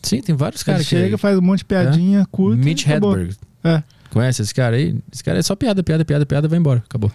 Sim, 0.02 0.22
tem 0.22 0.36
vários 0.36 0.64
caras 0.64 0.84
que... 0.84 0.90
chega, 0.90 1.18
faz 1.18 1.38
um 1.38 1.42
monte 1.42 1.60
de 1.60 1.66
piadinha 1.66 2.26
curta. 2.32 2.64
Mitch. 2.64 2.86
Hedberg. 2.88 3.36
É. 3.64 3.84
Conhece 4.12 4.42
esse 4.42 4.54
cara 4.54 4.76
aí? 4.76 4.96
Esse 5.12 5.24
cara 5.24 5.40
é 5.40 5.42
só 5.42 5.56
piada, 5.56 5.84
piada, 5.84 6.06
piada, 6.06 6.26
piada, 6.26 6.48
vai 6.48 6.58
embora. 6.60 6.82
Acabou. 6.88 7.12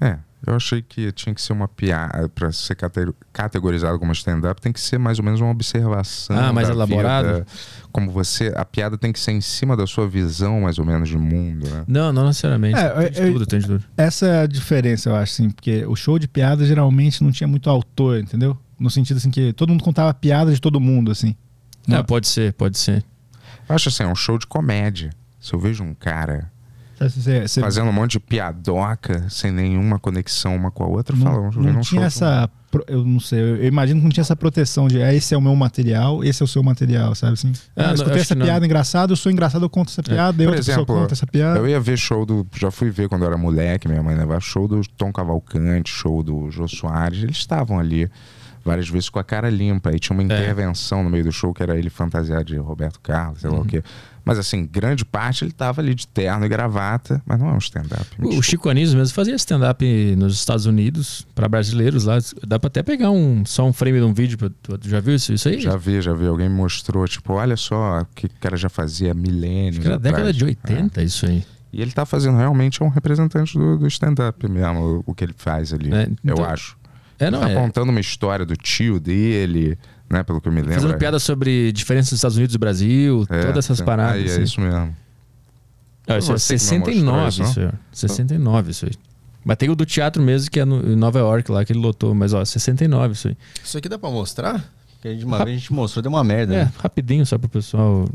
É, 0.00 0.16
eu 0.46 0.54
achei 0.54 0.80
que 0.82 1.12
tinha 1.12 1.34
que 1.34 1.40
ser 1.42 1.52
uma 1.52 1.68
piada, 1.68 2.28
pra 2.28 2.50
ser 2.52 2.74
cate- 2.74 3.12
categorizado 3.32 3.98
como 3.98 4.12
stand-up, 4.12 4.60
tem 4.60 4.72
que 4.72 4.80
ser 4.80 4.98
mais 4.98 5.18
ou 5.18 5.24
menos 5.24 5.40
uma 5.40 5.50
observação. 5.50 6.36
Ah, 6.38 6.52
mais 6.52 6.68
da 6.68 6.74
elaborado? 6.74 7.26
vida, 7.26 7.46
como 7.92 8.10
você. 8.10 8.52
A 8.56 8.64
piada 8.64 8.96
tem 8.96 9.12
que 9.12 9.20
ser 9.20 9.32
em 9.32 9.40
cima 9.40 9.76
da 9.76 9.86
sua 9.86 10.08
visão, 10.08 10.60
mais 10.62 10.78
ou 10.78 10.84
menos, 10.84 11.08
de 11.08 11.18
mundo, 11.18 11.68
né? 11.68 11.84
Não, 11.86 12.12
não 12.12 12.26
necessariamente. 12.26 12.78
É, 12.78 12.88
tem 12.88 13.10
de 13.10 13.20
eu- 13.20 13.32
tudo, 13.32 13.46
tem 13.46 13.58
de 13.60 13.66
tudo. 13.66 13.84
Essa 13.96 14.26
é 14.26 14.42
a 14.42 14.46
diferença, 14.46 15.10
eu 15.10 15.16
acho, 15.16 15.32
assim, 15.34 15.50
porque 15.50 15.84
o 15.86 15.94
show 15.94 16.18
de 16.18 16.26
piada 16.28 16.64
geralmente 16.64 17.22
não 17.22 17.30
tinha 17.30 17.46
muito 17.48 17.68
autor, 17.68 18.18
entendeu? 18.20 18.56
No 18.78 18.90
sentido 18.90 19.18
assim 19.18 19.30
que 19.30 19.52
todo 19.52 19.68
mundo 19.70 19.84
contava 19.84 20.12
piada 20.14 20.52
de 20.54 20.60
todo 20.60 20.80
mundo, 20.80 21.10
assim. 21.10 21.36
Não, 21.86 21.98
Não. 21.98 22.04
pode 22.04 22.26
ser, 22.28 22.52
pode 22.54 22.78
ser. 22.78 23.04
Eu 23.68 23.74
acho 23.74 23.88
assim, 23.88 24.02
é 24.02 24.06
um 24.06 24.14
show 24.14 24.38
de 24.38 24.46
comédia. 24.46 25.10
Se 25.38 25.52
eu 25.54 25.58
vejo 25.60 25.82
um 25.84 25.94
cara 25.94 26.50
Você, 27.00 27.48
você 27.48 27.60
fazendo 27.60 27.88
um 27.88 27.92
monte 27.92 28.12
de 28.12 28.20
piadoca 28.20 29.26
sem 29.30 29.50
nenhuma 29.50 29.98
conexão 29.98 30.54
uma 30.54 30.70
com 30.70 30.84
a 30.84 30.86
outra, 30.86 31.16
não, 31.16 31.50
não 31.50 31.78
um 31.78 31.80
tinha 31.80 31.82
show. 31.82 32.02
essa. 32.04 32.50
pro- 32.70 32.84
Eu 32.86 33.04
não 33.04 33.18
sei, 33.18 33.40
eu 33.40 33.56
eu 33.56 33.64
imagino 33.66 34.00
que 34.00 34.04
não 34.04 34.10
tinha 34.12 34.22
essa 34.22 34.36
proteção 34.36 34.86
de 34.86 35.02
ah, 35.02 35.12
esse 35.14 35.32
é 35.34 35.38
o 35.38 35.40
meu 35.40 35.56
material, 35.56 36.22
esse 36.22 36.42
é 36.42 36.44
o 36.44 36.46
seu 36.46 36.62
material, 36.62 37.14
sabe 37.14 37.32
assim? 37.32 37.52
Ah, 37.74 37.80
Ah, 37.80 37.82
não, 37.82 37.88
eu 37.90 37.94
escutei 37.94 38.20
essa 38.20 38.34
não. 38.34 38.44
piada 38.44 38.66
engraçada, 38.66 39.12
eu 39.12 39.16
sou 39.16 39.32
engraçado, 39.32 39.64
eu 39.64 39.70
conto 39.70 39.88
essa 39.88 40.02
piada, 40.02 40.32
daí 40.34 40.46
Por 40.46 40.52
outra 40.52 40.58
pessoa 40.58 40.74
exemplo, 40.76 40.94
conta 40.96 41.14
essa 41.14 41.26
piada. 41.26 41.58
Eu 41.58 41.66
ia 41.68 41.80
ver 41.80 41.96
show 41.96 42.26
do. 42.26 42.46
Já 42.54 42.70
fui 42.70 42.90
ver 42.90 43.08
quando 43.08 43.22
eu 43.22 43.28
era 43.28 43.38
moleque, 43.38 43.88
minha 43.88 44.02
mãe 44.02 44.14
levava 44.14 44.40
show 44.40 44.68
do 44.68 44.80
Tom 44.96 45.10
Cavalcante, 45.12 45.90
show 45.90 46.22
do 46.22 46.50
Jô 46.50 46.68
Soares. 46.68 47.22
Eles 47.22 47.36
estavam 47.38 47.78
ali 47.78 48.10
várias 48.62 48.90
vezes 48.90 49.08
com 49.08 49.18
a 49.18 49.24
cara 49.24 49.48
limpa. 49.48 49.90
E 49.90 49.98
tinha 49.98 50.14
uma 50.14 50.22
É. 50.22 50.26
intervenção 50.26 51.02
no 51.02 51.08
meio 51.08 51.24
do 51.24 51.32
show 51.32 51.54
que 51.54 51.62
era 51.62 51.78
ele 51.78 51.88
fantasiado 51.88 52.44
de 52.44 52.56
Roberto 52.58 53.00
Carlos, 53.00 53.40
sei 53.40 53.48
lá 53.48 53.56
Uhum. 53.56 53.62
o 53.62 53.66
quê. 53.66 53.82
Mas 54.24 54.38
assim, 54.38 54.66
grande 54.66 55.04
parte 55.04 55.44
ele 55.44 55.52
tava 55.52 55.80
ali 55.80 55.94
de 55.94 56.06
terno 56.06 56.44
e 56.44 56.48
gravata, 56.48 57.22
mas 57.26 57.38
não 57.38 57.48
é 57.48 57.52
um 57.52 57.58
stand-up. 57.58 58.06
O. 58.18 58.42
Chico 58.42 58.68
Anísio 58.68 58.96
mesmo 58.98 59.14
fazia 59.14 59.34
stand-up 59.34 59.84
nos 60.16 60.34
Estados 60.34 60.66
Unidos 60.66 61.26
para 61.34 61.48
brasileiros 61.48 62.04
lá. 62.04 62.18
Dá 62.46 62.58
pra 62.58 62.68
até 62.68 62.82
pegar 62.82 63.10
um, 63.10 63.44
só 63.46 63.64
um 63.66 63.72
frame 63.72 63.98
de 63.98 64.04
um 64.04 64.12
vídeo. 64.14 64.36
pra- 64.38 64.50
Tu, 64.62 64.78
já 64.88 65.00
viu 65.00 65.14
isso, 65.14 65.32
isso 65.32 65.48
aí? 65.48 65.60
Já 65.60 65.76
vi, 65.76 66.00
já 66.00 66.12
vi. 66.12 66.26
Alguém 66.26 66.48
mostrou, 66.48 67.06
tipo, 67.08 67.32
olha 67.34 67.56
só 67.56 68.00
o 68.00 68.06
que 68.14 68.26
o 68.26 68.30
cara 68.40 68.56
já 68.56 68.68
fazia 68.68 69.14
milênios. 69.14 69.84
Era 69.84 69.96
atrás. 69.96 70.14
década 70.14 70.32
de 70.32 70.44
80 70.44 71.02
isso 71.02 71.26
aí. 71.26 71.44
E 71.72 71.80
ele 71.80 71.92
tá 71.92 72.04
fazendo 72.04 72.36
realmente 72.36 72.82
é 72.82 72.84
um 72.84 72.88
representante 72.88 73.56
do, 73.56 73.78
do 73.78 73.86
stand-up 73.86 74.48
mesmo, 74.48 75.02
o, 75.06 75.12
o 75.12 75.14
que 75.14 75.22
ele 75.24 75.34
faz 75.36 75.72
ali. 75.72 75.92
É, 75.94 76.08
então- 76.24 76.36
eu 76.36 76.44
acho. 76.44 76.76
É, 77.18 77.30
não, 77.30 77.40
tá 77.40 77.50
é. 77.50 77.54
contando 77.54 77.90
uma 77.90 78.00
história 78.00 78.46
do 78.46 78.56
tio 78.56 78.98
dele, 78.98 79.78
né? 80.10 80.22
Pelo 80.24 80.40
que 80.40 80.48
eu 80.48 80.52
me 80.52 80.60
lembro. 80.60 80.74
Fazendo 80.74 80.98
piada 80.98 81.18
sobre 81.18 81.70
diferenças 81.72 82.10
dos 82.10 82.18
Estados 82.18 82.36
Unidos 82.36 82.54
e 82.54 82.58
do 82.58 82.60
Brasil, 82.60 83.26
É, 83.30 83.40
todas 83.42 83.64
essas 83.64 83.80
é, 83.80 83.84
paradas. 83.84 84.14
Aí, 84.22 84.26
assim. 84.26 84.40
é 84.40 84.44
isso 84.44 84.60
mesmo. 84.60 84.96
Ah, 86.08 86.18
isso 86.18 86.32
é 86.32 86.38
Você 86.38 86.46
que 86.48 86.52
me 86.54 86.58
69, 86.58 87.20
mostrou 87.24 87.28
isso, 87.28 87.42
isso, 87.52 87.60
aí. 87.60 87.66
ó. 87.66 87.72
69 87.92 88.70
isso 88.72 88.86
aí. 88.86 88.92
Mas 89.44 89.56
tem 89.56 89.70
o 89.70 89.74
do 89.76 89.86
teatro 89.86 90.22
mesmo, 90.22 90.50
que 90.50 90.58
é 90.60 90.64
no, 90.64 90.92
em 90.92 90.96
Nova 90.96 91.18
York 91.18 91.50
lá, 91.50 91.64
que 91.64 91.72
ele 91.72 91.78
lotou. 91.80 92.14
Mas 92.14 92.32
ó, 92.34 92.44
69 92.44 93.14
isso 93.14 93.28
aí. 93.28 93.36
Isso 93.64 93.78
aqui 93.78 93.88
dá 93.88 93.98
pra 93.98 94.10
mostrar? 94.10 94.70
Porque 94.94 95.08
a 95.08 95.12
gente- 95.12 95.24
uma 95.24 95.38
vez 95.38 95.56
a 95.56 95.58
gente 95.58 95.72
mostrou, 95.72 96.02
deu 96.02 96.10
uma 96.10 96.24
merda. 96.24 96.54
É, 96.54 96.64
né? 96.64 96.72
rapidinho 96.78 97.24
só 97.24 97.38
pro 97.38 97.48
pessoal 97.48 98.06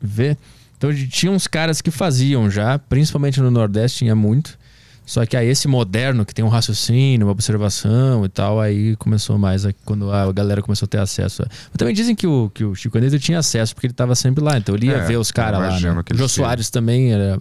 ver. 0.00 0.36
Então 0.76 0.90
tinha 0.94 1.30
uns 1.30 1.46
caras 1.46 1.82
que 1.82 1.90
faziam 1.90 2.50
já, 2.50 2.78
principalmente 2.78 3.40
no 3.40 3.50
Nordeste 3.50 3.98
tinha 3.98 4.16
muito. 4.16 4.58
Só 5.06 5.26
que 5.26 5.36
aí 5.36 5.48
esse 5.48 5.66
moderno, 5.66 6.24
que 6.24 6.32
tem 6.32 6.44
um 6.44 6.48
raciocínio, 6.48 7.26
uma 7.26 7.32
observação 7.32 8.24
e 8.24 8.28
tal, 8.28 8.60
aí 8.60 8.94
começou 8.96 9.36
mais 9.38 9.66
a- 9.66 9.72
quando 9.84 10.10
a 10.12 10.30
galera 10.32 10.62
começou 10.62 10.86
a 10.86 10.88
ter 10.88 10.98
acesso. 10.98 11.42
Mas 11.48 11.76
também 11.76 11.92
dizem 11.94 12.14
que 12.14 12.26
o, 12.28 12.48
que 12.54 12.64
o 12.64 12.74
Chico 12.76 12.96
Anísio 12.96 13.18
tinha 13.18 13.38
acesso, 13.40 13.74
porque 13.74 13.88
ele 13.88 13.94
tava 13.94 14.14
sempre 14.14 14.42
lá, 14.44 14.56
então 14.56 14.74
ele 14.74 14.86
ia 14.86 14.98
É, 14.98 15.06
ver 15.06 15.16
os 15.18 15.32
caras 15.32 15.58
lá. 15.60 15.94
Né? 15.94 16.02
que 16.04 16.12
O 16.12 16.16
Jô 16.16 16.28
seja. 16.28 16.42
Soares 16.42 16.70
também 16.70 17.12
era. 17.12 17.40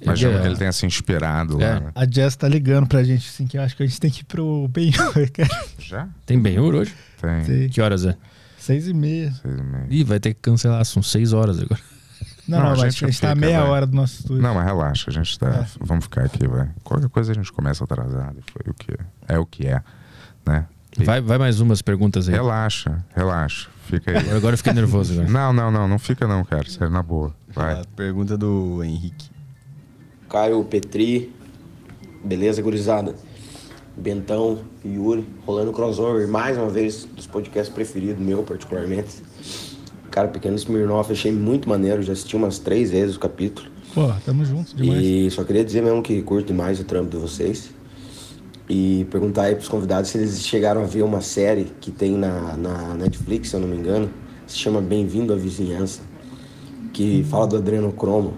Imagino 0.00 0.32
ia- 0.32 0.40
que 0.40 0.46
ele 0.48 0.56
tenha 0.56 0.72
se 0.72 0.84
inspirado 0.86 1.62
É. 1.62 1.74
lá. 1.74 1.80
Né? 1.80 1.90
A 1.94 2.06
Jess 2.10 2.34
tá 2.34 2.48
ligando 2.48 2.86
pra 2.88 3.04
gente, 3.04 3.28
assim, 3.28 3.46
que 3.46 3.56
eu 3.58 3.62
acho 3.62 3.76
que 3.76 3.82
a 3.82 3.86
gente 3.86 4.00
tem 4.00 4.10
que 4.10 4.22
ir 4.22 4.24
pro 4.24 4.66
bem 4.68 4.90
cara. 5.36 5.64
Já? 5.78 6.08
Tem 6.26 6.40
bem 6.40 6.58
hoje? 6.58 6.92
Tem. 7.46 7.68
Que 7.68 7.80
horas 7.80 8.04
é? 8.04 8.16
Seis 8.58 8.88
e 8.88 8.94
meia. 8.94 9.30
Seis 9.42 9.58
e 9.58 9.62
meia. 9.62 9.86
Ih, 9.90 10.02
vai 10.04 10.18
ter 10.18 10.34
que 10.34 10.40
cancelar, 10.40 10.84
são 10.84 11.02
seis 11.02 11.32
horas 11.32 11.60
agora. 11.60 11.80
Não, 12.50 12.58
Não, 12.58 12.64
não, 12.66 12.72
a 12.72 12.76
mas 12.76 12.94
gente 12.94 13.04
a 13.04 13.08
gente 13.08 13.20
tá 13.20 13.30
a 13.30 13.34
meia 13.34 13.60
vai. 13.60 13.70
hora 13.70 13.86
do 13.86 13.94
nosso 13.96 14.20
estúdio. 14.20 14.42
Não, 14.42 14.54
mas 14.54 14.64
relaxa, 14.64 15.10
a 15.10 15.12
gente 15.12 15.38
tá. 15.38 15.66
Vamos 15.80 16.04
ficar 16.04 16.24
aqui, 16.24 16.46
vai. 16.48 16.68
Qualquer 16.82 17.08
coisa 17.08 17.32
a 17.32 17.34
gente 17.34 17.52
começa 17.52 17.84
atrasado. 17.84 18.36
Foi 18.52 18.70
o 18.70 18.74
que 18.74 18.96
é 19.28 19.38
o 19.38 19.46
que 19.46 19.66
é, 19.66 19.82
né? 20.44 20.66
E 20.98 21.04
Vai, 21.04 21.20
vai 21.20 21.38
mais 21.38 21.60
umas 21.60 21.80
perguntas 21.80 22.28
aí. 22.28 22.34
Relaxa, 22.34 23.04
relaxa. 23.14 23.68
Fica 23.86 24.10
aí. 24.18 24.30
Agora- 24.32 24.54
eu 24.54 24.58
fiquei 24.58 24.72
nervoso. 24.72 25.12
Agora. 25.12 25.28
Não, 25.30 25.52
não, 25.52 25.70
não, 25.70 25.86
não 25.88 25.98
fica 26.00 26.26
não, 26.26 26.44
cara. 26.44 26.68
Sério, 26.68 26.90
na 26.92 27.02
boa. 27.02 27.32
Vai. 27.54 27.80
A 27.80 27.84
pergunta 27.94 28.36
do 28.36 28.82
Henrique. 28.82 29.30
Caio 30.28 30.62
Petri, 30.64 31.32
Beleza, 32.24 32.60
gurizada? 32.60 33.14
Bentão 33.96 34.60
e 34.84 34.94
Yuri, 34.94 35.28
rolando 35.44 35.72
crossover 35.72 36.26
mais 36.28 36.56
uma 36.56 36.68
vez 36.70 37.04
dos 37.04 37.26
podcasts 37.26 37.72
preferidos, 37.74 38.22
meu 38.24 38.42
particularmente. 38.42 39.22
Cara, 40.10 40.28
Pequeno 40.28 40.56
Smirnoff, 40.56 41.12
achei 41.12 41.30
muito 41.32 41.68
maneiro, 41.68 42.02
já 42.02 42.12
assisti 42.12 42.34
umas 42.34 42.58
três 42.58 42.90
vezes 42.90 43.16
o 43.16 43.20
capítulo. 43.20 43.68
Pô, 43.94 44.10
tamo 44.24 44.44
juntos 44.44 44.74
demais. 44.74 45.00
E 45.02 45.30
só 45.30 45.44
queria 45.44 45.64
dizer 45.64 45.82
mesmo 45.82 46.02
que 46.02 46.20
curto 46.22 46.48
demais 46.48 46.80
o 46.80 46.84
trampo 46.84 47.10
de 47.10 47.16
vocês. 47.16 47.70
E 48.68 49.04
perguntar 49.10 49.42
aí 49.44 49.54
pros 49.54 49.68
convidados 49.68 50.10
se 50.10 50.18
eles 50.18 50.44
chegaram 50.46 50.82
a 50.82 50.86
ver 50.86 51.02
uma 51.02 51.20
série 51.20 51.72
que 51.80 51.90
tem 51.90 52.16
na, 52.16 52.56
na 52.56 52.94
Netflix, 52.94 53.48
se 53.48 53.56
eu 53.56 53.60
não 53.60 53.68
me 53.68 53.76
engano. 53.76 54.10
Se 54.46 54.58
chama 54.58 54.80
Bem-vindo 54.80 55.32
à 55.32 55.36
Vizinhança. 55.36 56.02
Que 56.92 57.24
fala 57.28 57.46
do 57.46 57.56
adrenocromo. 57.56 58.34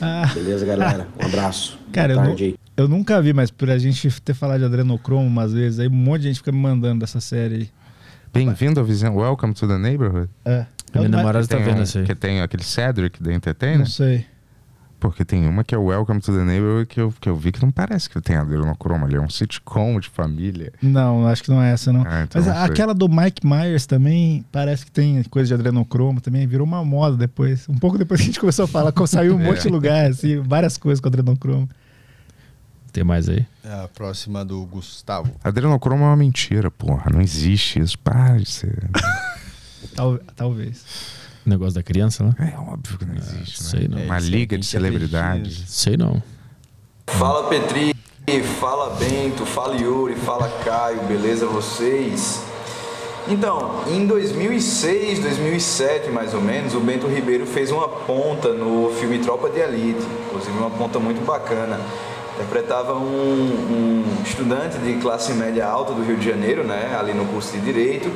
Ah. 0.00 0.30
Beleza, 0.34 0.64
galera? 0.64 1.08
Um 1.20 1.26
abraço. 1.26 1.78
Cara, 1.92 2.12
eu, 2.12 2.16
Boa 2.16 2.26
tarde 2.28 2.44
aí. 2.44 2.56
eu 2.76 2.88
nunca 2.88 3.20
vi, 3.20 3.32
mas 3.32 3.50
por 3.50 3.68
a 3.70 3.78
gente 3.78 4.08
ter 4.20 4.34
falado 4.34 4.60
de 4.60 4.64
adrenocromo 4.64 5.26
umas 5.26 5.52
vezes, 5.52 5.78
aí 5.80 5.88
um 5.88 5.92
monte 5.92 6.22
de 6.22 6.28
gente 6.28 6.36
fica 6.38 6.52
me 6.52 6.58
mandando 6.58 7.00
dessa 7.00 7.20
série 7.20 7.54
aí. 7.54 7.70
Bem-vindo 8.32 8.78
ao 8.78 8.86
vizinho. 8.86 9.14
Welcome 9.14 9.54
to 9.54 9.66
the 9.66 9.76
neighborhood. 9.76 10.30
É. 10.44 10.66
Minha 10.94 11.06
Eu- 11.06 11.10
namorada 11.10 11.46
tá 11.46 11.56
Tem 11.56 11.64
vendo 11.64 11.78
um- 11.80 11.82
isso 11.82 11.98
aí. 11.98 12.04
Que 12.04 12.14
tem 12.14 12.40
aquele 12.40 12.64
Cedric 12.64 13.22
da 13.22 13.32
Entertainer. 13.32 13.78
Não 13.80 13.86
sei. 13.86 14.26
Porque 14.98 15.24
tem 15.24 15.48
uma 15.48 15.64
que 15.64 15.74
é 15.74 15.78
o 15.78 15.84
Welcome 15.86 16.20
to 16.20 16.30
the 16.30 16.44
Neighborhood 16.44 16.84
que 16.86 17.00
eu, 17.00 17.10
que 17.18 17.26
eu 17.26 17.34
vi 17.34 17.50
que 17.52 17.62
não 17.62 17.70
parece 17.72 18.10
que 18.10 18.20
tem 18.20 18.36
adrenocromo 18.36 19.06
ali. 19.06 19.16
É 19.16 19.20
um 19.20 19.30
sitcom 19.30 19.98
de 19.98 20.10
família. 20.10 20.72
Não, 20.82 21.26
acho 21.26 21.42
que 21.42 21.48
não 21.50 21.62
é 21.62 21.72
essa, 21.72 21.90
não. 21.90 22.02
Ah, 22.06 22.24
então 22.24 22.38
Mas 22.42 22.46
não 22.46 22.54
a- 22.54 22.64
aquela 22.66 22.92
do 22.92 23.08
Mike 23.08 23.46
Myers 23.46 23.86
também 23.86 24.44
parece 24.52 24.84
que 24.84 24.90
tem 24.92 25.22
coisa 25.24 25.48
de 25.48 25.54
adrenocromo 25.54 26.20
também, 26.20 26.46
virou 26.46 26.66
uma 26.66 26.84
moda 26.84 27.16
depois. 27.16 27.66
Um 27.66 27.78
pouco 27.78 27.96
depois 27.96 28.20
que 28.20 28.24
a 28.24 28.26
gente 28.26 28.38
começou 28.40 28.66
a 28.66 28.68
falar, 28.68 28.92
saiu 29.06 29.36
um 29.36 29.40
É. 29.40 29.44
monte 29.50 29.62
de 29.62 29.68
lugar, 29.70 30.10
assim, 30.10 30.38
várias 30.42 30.76
coisas 30.76 31.00
com 31.00 31.08
adrenocromo. 31.08 31.66
Tem 32.92 33.02
mais 33.04 33.26
aí? 33.28 33.46
É 33.64 33.72
a 33.84 33.88
próxima 33.88 34.44
do 34.44 34.66
Gustavo. 34.66 35.32
Adrenocromo 35.42 36.02
é 36.04 36.06
uma 36.08 36.16
mentira, 36.16 36.70
porra. 36.70 37.10
Não 37.10 37.22
existe 37.22 37.78
isso. 37.80 37.98
Para 37.98 38.36
de 38.36 38.50
ser. 38.50 38.76
Tal- 39.94 40.18
talvez. 40.36 40.84
O 41.46 41.48
negócio 41.50 41.74
da 41.74 41.82
criança 41.82 42.22
lá? 42.24 42.34
É 42.38 42.56
óbvio 42.58 42.98
que 42.98 43.04
não 43.04 43.14
existe. 43.14 43.62
sei 43.62 43.88
né? 43.88 43.96
não. 43.96 44.02
Uma 44.04 44.16
É, 44.16 44.18
isso 44.18 44.30
liga 44.30 44.58
de 44.58 44.66
acredita 44.66 44.70
celebridades. 44.70 45.62
Sei 45.66 45.96
não. 45.96 46.22
Fala 47.06 47.48
Petri, 47.48 47.94
fala 48.60 48.94
Bento, 48.96 49.44
fala 49.44 49.74
Yuri, 49.76 50.14
fala 50.14 50.48
Caio, 50.64 51.00
beleza 51.04 51.46
vocês? 51.46 52.42
Então, 53.28 53.82
em 53.88 54.06
2006, 54.06 55.18
2007 55.20 56.08
mais 56.10 56.34
ou 56.34 56.40
menos, 56.40 56.74
o 56.74 56.80
Bento 56.80 57.06
Ribeiro 57.06 57.46
fez 57.46 57.70
uma 57.70 57.88
ponta 57.88 58.52
no 58.52 58.90
filme 58.98 59.18
Tropa 59.18 59.48
de 59.50 59.58
Elite, 59.60 60.06
inclusive 60.26 60.56
uma 60.56 60.70
ponta 60.70 60.98
muito 60.98 61.24
bacana. 61.24 61.78
Interpretava 62.34 62.94
um, 62.94 63.02
um 63.02 64.22
estudante 64.24 64.78
de 64.78 64.94
classe 64.94 65.32
média 65.32 65.66
alta 65.66 65.92
do 65.92 66.02
Rio 66.02 66.16
de 66.16 66.24
Janeiro, 66.28 66.64
né, 66.64 66.96
ali 66.98 67.12
no 67.12 67.26
curso 67.26 67.52
de 67.52 67.60
Direito, 67.60 68.10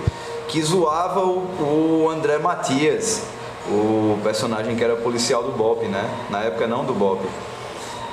que 0.49 0.63
zoava 0.63 1.21
o, 1.21 2.05
o 2.05 2.09
André 2.09 2.39
Matias, 2.39 3.23
o 3.69 4.19
personagem 4.23 4.77
que 4.77 4.85
era 4.85 4.97
policial 4.97 5.43
do 5.43 5.53
BOP, 5.53 5.85
né? 5.87 6.09
Na 6.31 6.43
época 6.43 6.67
não 6.67 6.85
do 6.85 6.93
BOP. 6.93 7.25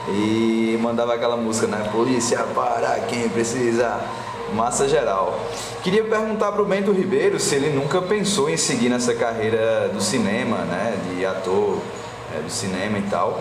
E 0.10 0.78
mandava 0.82 1.14
aquela 1.14 1.38
música, 1.38 1.68
né? 1.68 1.90
Polícia 1.92 2.40
para 2.56 3.00
quem 3.08 3.28
precisa. 3.30 4.00
Massa 4.54 4.90
geral. 4.90 5.40
Queria 5.82 6.04
perguntar 6.04 6.52
pro 6.52 6.66
Bento 6.66 6.92
Ribeiro 6.92 7.40
se 7.40 7.56
ele 7.56 7.70
nunca 7.70 8.02
pensou 8.02 8.50
em 8.50 8.58
seguir 8.58 8.90
nessa 8.90 9.14
carreira 9.14 9.90
do 9.94 10.02
cinema, 10.02 10.58
né? 10.58 10.98
De 11.10 11.26
ator 11.26 11.78
é, 12.36 12.42
do 12.42 12.50
cinema 12.50 12.98
e 12.98 13.04
tal. 13.04 13.40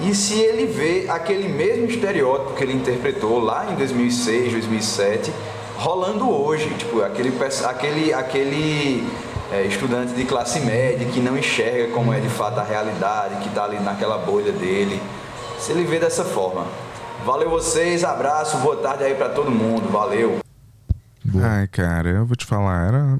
E 0.00 0.14
se 0.14 0.38
ele 0.38 0.66
vê 0.66 1.06
aquele 1.08 1.48
mesmo 1.48 1.86
estereótipo 1.86 2.54
que 2.54 2.62
ele 2.62 2.74
interpretou 2.74 3.38
lá 3.38 3.66
em 3.70 3.74
2006, 3.76 4.52
2007, 4.52 5.32
rolando 5.76 6.28
hoje. 6.28 6.68
Tipo, 6.74 7.02
aquele, 7.02 7.32
aquele, 7.64 8.12
aquele 8.12 9.08
é, 9.52 9.62
estudante 9.62 10.12
de 10.14 10.24
classe 10.24 10.60
média 10.60 11.06
que 11.08 11.20
não 11.20 11.36
enxerga 11.36 11.92
como 11.92 12.12
é 12.12 12.20
de 12.20 12.28
fato 12.28 12.58
a 12.58 12.64
realidade, 12.64 13.42
que 13.42 13.50
tá 13.54 13.64
ali 13.64 13.78
naquela 13.80 14.18
bolha 14.18 14.52
dele 14.52 15.00
se 15.58 15.72
ele 15.72 15.84
vê 15.84 15.98
dessa 15.98 16.24
forma. 16.24 16.66
Valeu 17.24 17.50
vocês, 17.50 18.04
abraço, 18.04 18.58
boa 18.58 18.76
tarde 18.76 19.04
aí 19.04 19.14
pra 19.14 19.28
todo 19.28 19.50
mundo, 19.50 19.90
valeu. 19.90 20.38
Ai, 21.42 21.66
cara, 21.66 22.10
eu 22.10 22.26
vou 22.26 22.36
te 22.36 22.44
falar, 22.46 22.86
era. 22.88 23.18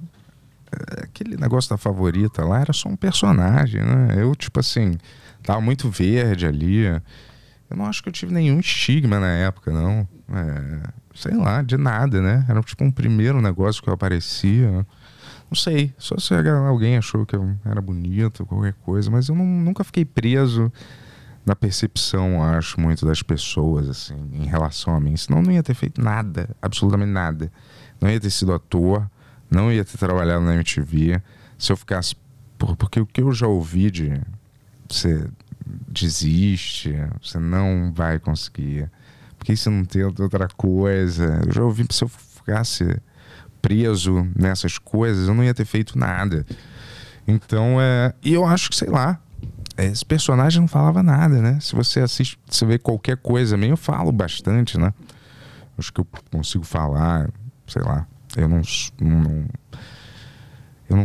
é, 0.73 1.05
Aquele 1.05 1.37
negócio 1.37 1.71
da 1.71 1.77
favorita 1.77 2.45
lá 2.45 2.61
era 2.61 2.73
só 2.73 2.89
um 2.89 2.97
personagem, 2.97 3.83
né? 3.83 4.15
Eu, 4.17 4.35
tipo 4.37 4.61
assim, 4.61 4.97
tava 5.43 5.61
muito 5.61 5.91
verde 5.91 6.47
ali. 6.47 6.85
Eu 6.87 7.77
não 7.77 7.87
acho 7.87 8.03
que 8.03 8.09
eu 8.09 8.13
tive 8.13 8.33
nenhum 8.33 8.61
estigma 8.61 9.19
na 9.19 9.33
época, 9.33 9.73
não. 9.73 10.07
É, 10.33 10.89
sei 11.17 11.35
lá, 11.35 11.63
de 11.63 11.77
nada, 11.77 12.21
né? 12.23 12.45
Era 12.49 12.61
tipo 12.63 12.85
um 12.85 12.91
primeiro 12.91 13.41
negócio 13.43 13.83
que 13.83 13.89
eu 13.89 13.95
aparecia. 13.95 14.87
Não 15.51 15.55
sei, 15.57 15.95
só 15.99 16.17
se 16.19 16.35
alguém 16.35 16.97
achou 16.97 17.25
que 17.25 17.35
eu 17.37 17.57
era 17.65 17.81
bonito, 17.81 18.45
qualquer 18.47 18.75
coisa, 18.85 19.11
mas 19.11 19.29
eu 19.29 19.35
não- 19.35 19.45
nunca 19.47 19.83
fiquei 19.85 20.05
preso 20.05 20.73
na 21.45 21.55
percepção, 21.55 22.43
acho, 22.43 22.81
muito 22.81 23.07
das 23.07 23.23
pessoas, 23.23 23.89
assim, 23.89 24.17
em 24.33 24.45
relação 24.47 24.95
a 24.97 25.01
mim. 25.01 25.17
Senão 25.17 25.39
eu 25.39 25.45
não 25.45 25.53
ia 25.53 25.63
ter 25.63 25.75
feito 25.75 26.01
nada, 26.03 26.51
absolutamente 26.61 27.13
nada. 27.13 27.53
Não 28.01 28.11
ia 28.11 28.19
ter 28.19 28.31
sido 28.31 28.53
ator, 28.53 29.09
não 29.49 29.71
ia 29.73 29.85
ter 29.85 29.97
trabalhado 29.97 30.45
na 30.45 30.55
MTV. 30.55 31.23
Se 31.57 31.71
eu 31.73 31.77
ficasse. 31.77 32.17
Por- 32.59 32.75
Porque 32.77 32.99
o 32.99 33.07
que 33.07 33.21
eu 33.23 33.33
já 33.33 33.47
ouvi 33.47 33.91
de 33.93 34.21
você 34.89 35.29
desiste, 35.89 36.95
você 37.23 37.39
não 37.39 37.93
vai 37.95 38.19
conseguir. 38.19 38.91
Porque 39.47 39.57
você 39.57 39.71
não 39.71 39.85
tem 39.85 40.03
outra 40.03 40.49
coisa. 40.49 41.41
Eu 41.47 41.53
já 41.53 41.63
ouvi 41.63 41.87
se 41.89 42.03
eu 42.03 42.09
ficasse 42.09 43.01
preso 43.63 44.27
nessas 44.37 44.77
coisas, 44.77 45.29
eu 45.29 45.35
não 45.35 45.45
ia 45.45 45.55
ter 45.55 45.65
feito 45.65 45.97
nada. 45.97 46.45
Então, 47.29 47.81
é. 47.81 48.13
E 48.25 48.35
eu 48.35 48.45
acho 48.45 48.69
que, 48.69 48.75
sei 48.75 48.89
lá, 48.89 49.21
esse 49.79 50.05
personagem 50.05 50.61
não 50.61 50.67
falava 50.67 51.01
nada, 51.01 51.41
né? 51.41 51.61
Se 51.61 51.77
você 51.77 52.01
assiste, 52.01 52.37
você 52.45 52.67
vê 52.67 52.77
qualquer 52.77 53.19
coisa 53.19 53.57
minha, 53.57 53.71
eu 53.71 53.77
falo 53.77 54.11
bastante, 54.11 54.77
né? 54.77 54.93
Acho 55.79 55.93
que 55.93 56.01
eu 56.01 56.09
consigo 56.33 56.65
falar, 56.65 57.31
sei 57.69 57.83
lá. 57.83 58.05
Eu 58.37 58.49
não. 58.49 58.63
não 59.01 59.45
eu 60.91 60.97
não. 60.97 61.05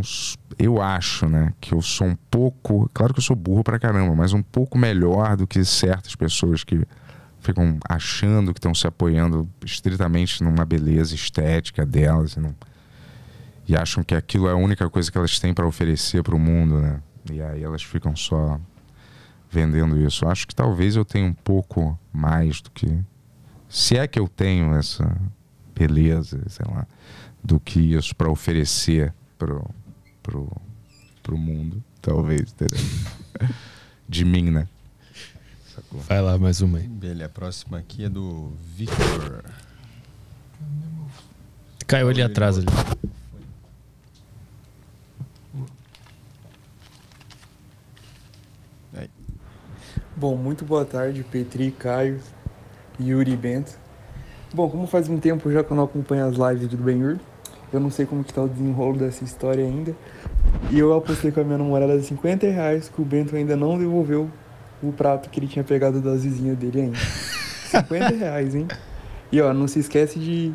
Eu 0.58 0.82
acho, 0.82 1.28
né? 1.28 1.52
Que 1.60 1.74
eu 1.74 1.80
sou 1.80 2.08
um 2.08 2.16
pouco. 2.28 2.90
Claro 2.92 3.14
que 3.14 3.20
eu 3.20 3.24
sou 3.24 3.36
burro 3.36 3.62
pra 3.62 3.78
caramba, 3.78 4.16
mas 4.16 4.32
um 4.32 4.42
pouco 4.42 4.76
melhor 4.76 5.36
do 5.36 5.46
que 5.46 5.64
certas 5.64 6.16
pessoas 6.16 6.64
que 6.64 6.84
ficam 7.42 7.78
achando 7.88 8.52
que 8.54 8.58
estão 8.58 8.74
se 8.74 8.86
apoiando 8.86 9.48
estritamente 9.64 10.42
numa 10.42 10.64
beleza 10.64 11.14
estética 11.14 11.84
delas 11.84 12.32
e, 12.34 12.40
não- 12.40 12.54
e 13.68 13.76
acham 13.76 14.02
que 14.02 14.14
aquilo 14.14 14.48
é 14.48 14.52
a 14.52 14.56
única 14.56 14.88
coisa 14.88 15.10
que 15.10 15.18
elas 15.18 15.38
têm 15.38 15.52
para 15.52 15.66
oferecer 15.66 16.22
para 16.22 16.34
o 16.34 16.38
mundo, 16.38 16.80
né? 16.80 17.00
E 17.30 17.40
aí 17.42 17.62
elas 17.62 17.82
ficam 17.82 18.14
só 18.16 18.58
vendendo 19.50 19.98
isso. 20.00 20.26
Acho 20.26 20.46
que 20.46 20.54
talvez 20.54 20.96
eu 20.96 21.04
tenha 21.04 21.26
um 21.26 21.34
pouco 21.34 21.98
mais 22.12 22.60
do 22.60 22.70
que 22.70 22.98
se 23.68 23.96
é 23.96 24.06
que 24.06 24.18
eu 24.18 24.28
tenho 24.28 24.74
essa 24.74 25.16
beleza, 25.74 26.40
sei 26.48 26.66
lá, 26.70 26.86
do 27.42 27.58
que 27.58 27.80
isso 27.80 28.14
para 28.14 28.30
oferecer 28.30 29.12
pro, 29.38 29.68
pro, 30.22 30.50
pro 31.22 31.36
mundo, 31.38 31.82
talvez? 32.00 32.54
De 34.08 34.24
mim, 34.24 34.50
né? 34.50 34.68
Sacou? 35.74 36.00
Vai 36.00 36.20
lá, 36.20 36.36
mais 36.36 36.60
uma 36.60 36.78
aí. 36.78 36.86
Beleza, 36.86 37.26
a 37.26 37.28
próxima 37.30 37.78
aqui 37.78 38.04
é 38.04 38.08
do 38.08 38.52
Victor. 38.76 39.44
Caiu 41.86 42.10
ali 42.10 42.20
atrás 42.20 42.58
ali. 42.58 42.66
Bom, 50.14 50.36
muito 50.36 50.64
boa 50.64 50.84
tarde, 50.84 51.24
Petri, 51.24 51.72
Caio, 51.72 52.20
Yuri 53.00 53.32
e 53.32 53.36
Bento. 53.36 53.76
Bom, 54.54 54.68
como 54.68 54.86
faz 54.86 55.08
um 55.08 55.18
tempo 55.18 55.50
já 55.50 55.64
que 55.64 55.72
eu 55.72 55.76
não 55.76 55.84
acompanho 55.84 56.26
as 56.26 56.36
lives 56.36 56.68
do 56.68 56.76
Ben 56.76 57.00
Yuri, 57.00 57.20
eu 57.72 57.80
não 57.80 57.90
sei 57.90 58.04
como 58.04 58.22
que 58.22 58.32
tá 58.32 58.42
o 58.42 58.48
desenrolo 58.48 58.98
dessa 58.98 59.24
história 59.24 59.64
ainda. 59.64 59.96
E 60.70 60.78
eu 60.78 60.94
apostei 60.94 61.32
com 61.32 61.40
a 61.40 61.44
minha 61.44 61.58
namorada 61.58 62.00
50 62.00 62.46
reais 62.46 62.88
que 62.88 63.00
o 63.00 63.04
Bento 63.04 63.34
ainda 63.34 63.56
não 63.56 63.78
devolveu 63.78 64.30
o 64.82 64.92
prato 64.92 65.30
que 65.30 65.38
ele 65.40 65.46
tinha 65.46 65.64
pegado 65.64 66.00
das 66.00 66.24
vizinhas 66.24 66.56
dele 66.56 66.80
ainda. 66.82 66.98
50 67.70 68.14
reais, 68.16 68.54
hein? 68.54 68.66
E 69.30 69.40
ó, 69.40 69.52
não 69.54 69.66
se 69.66 69.78
esquece 69.78 70.18
de 70.18 70.52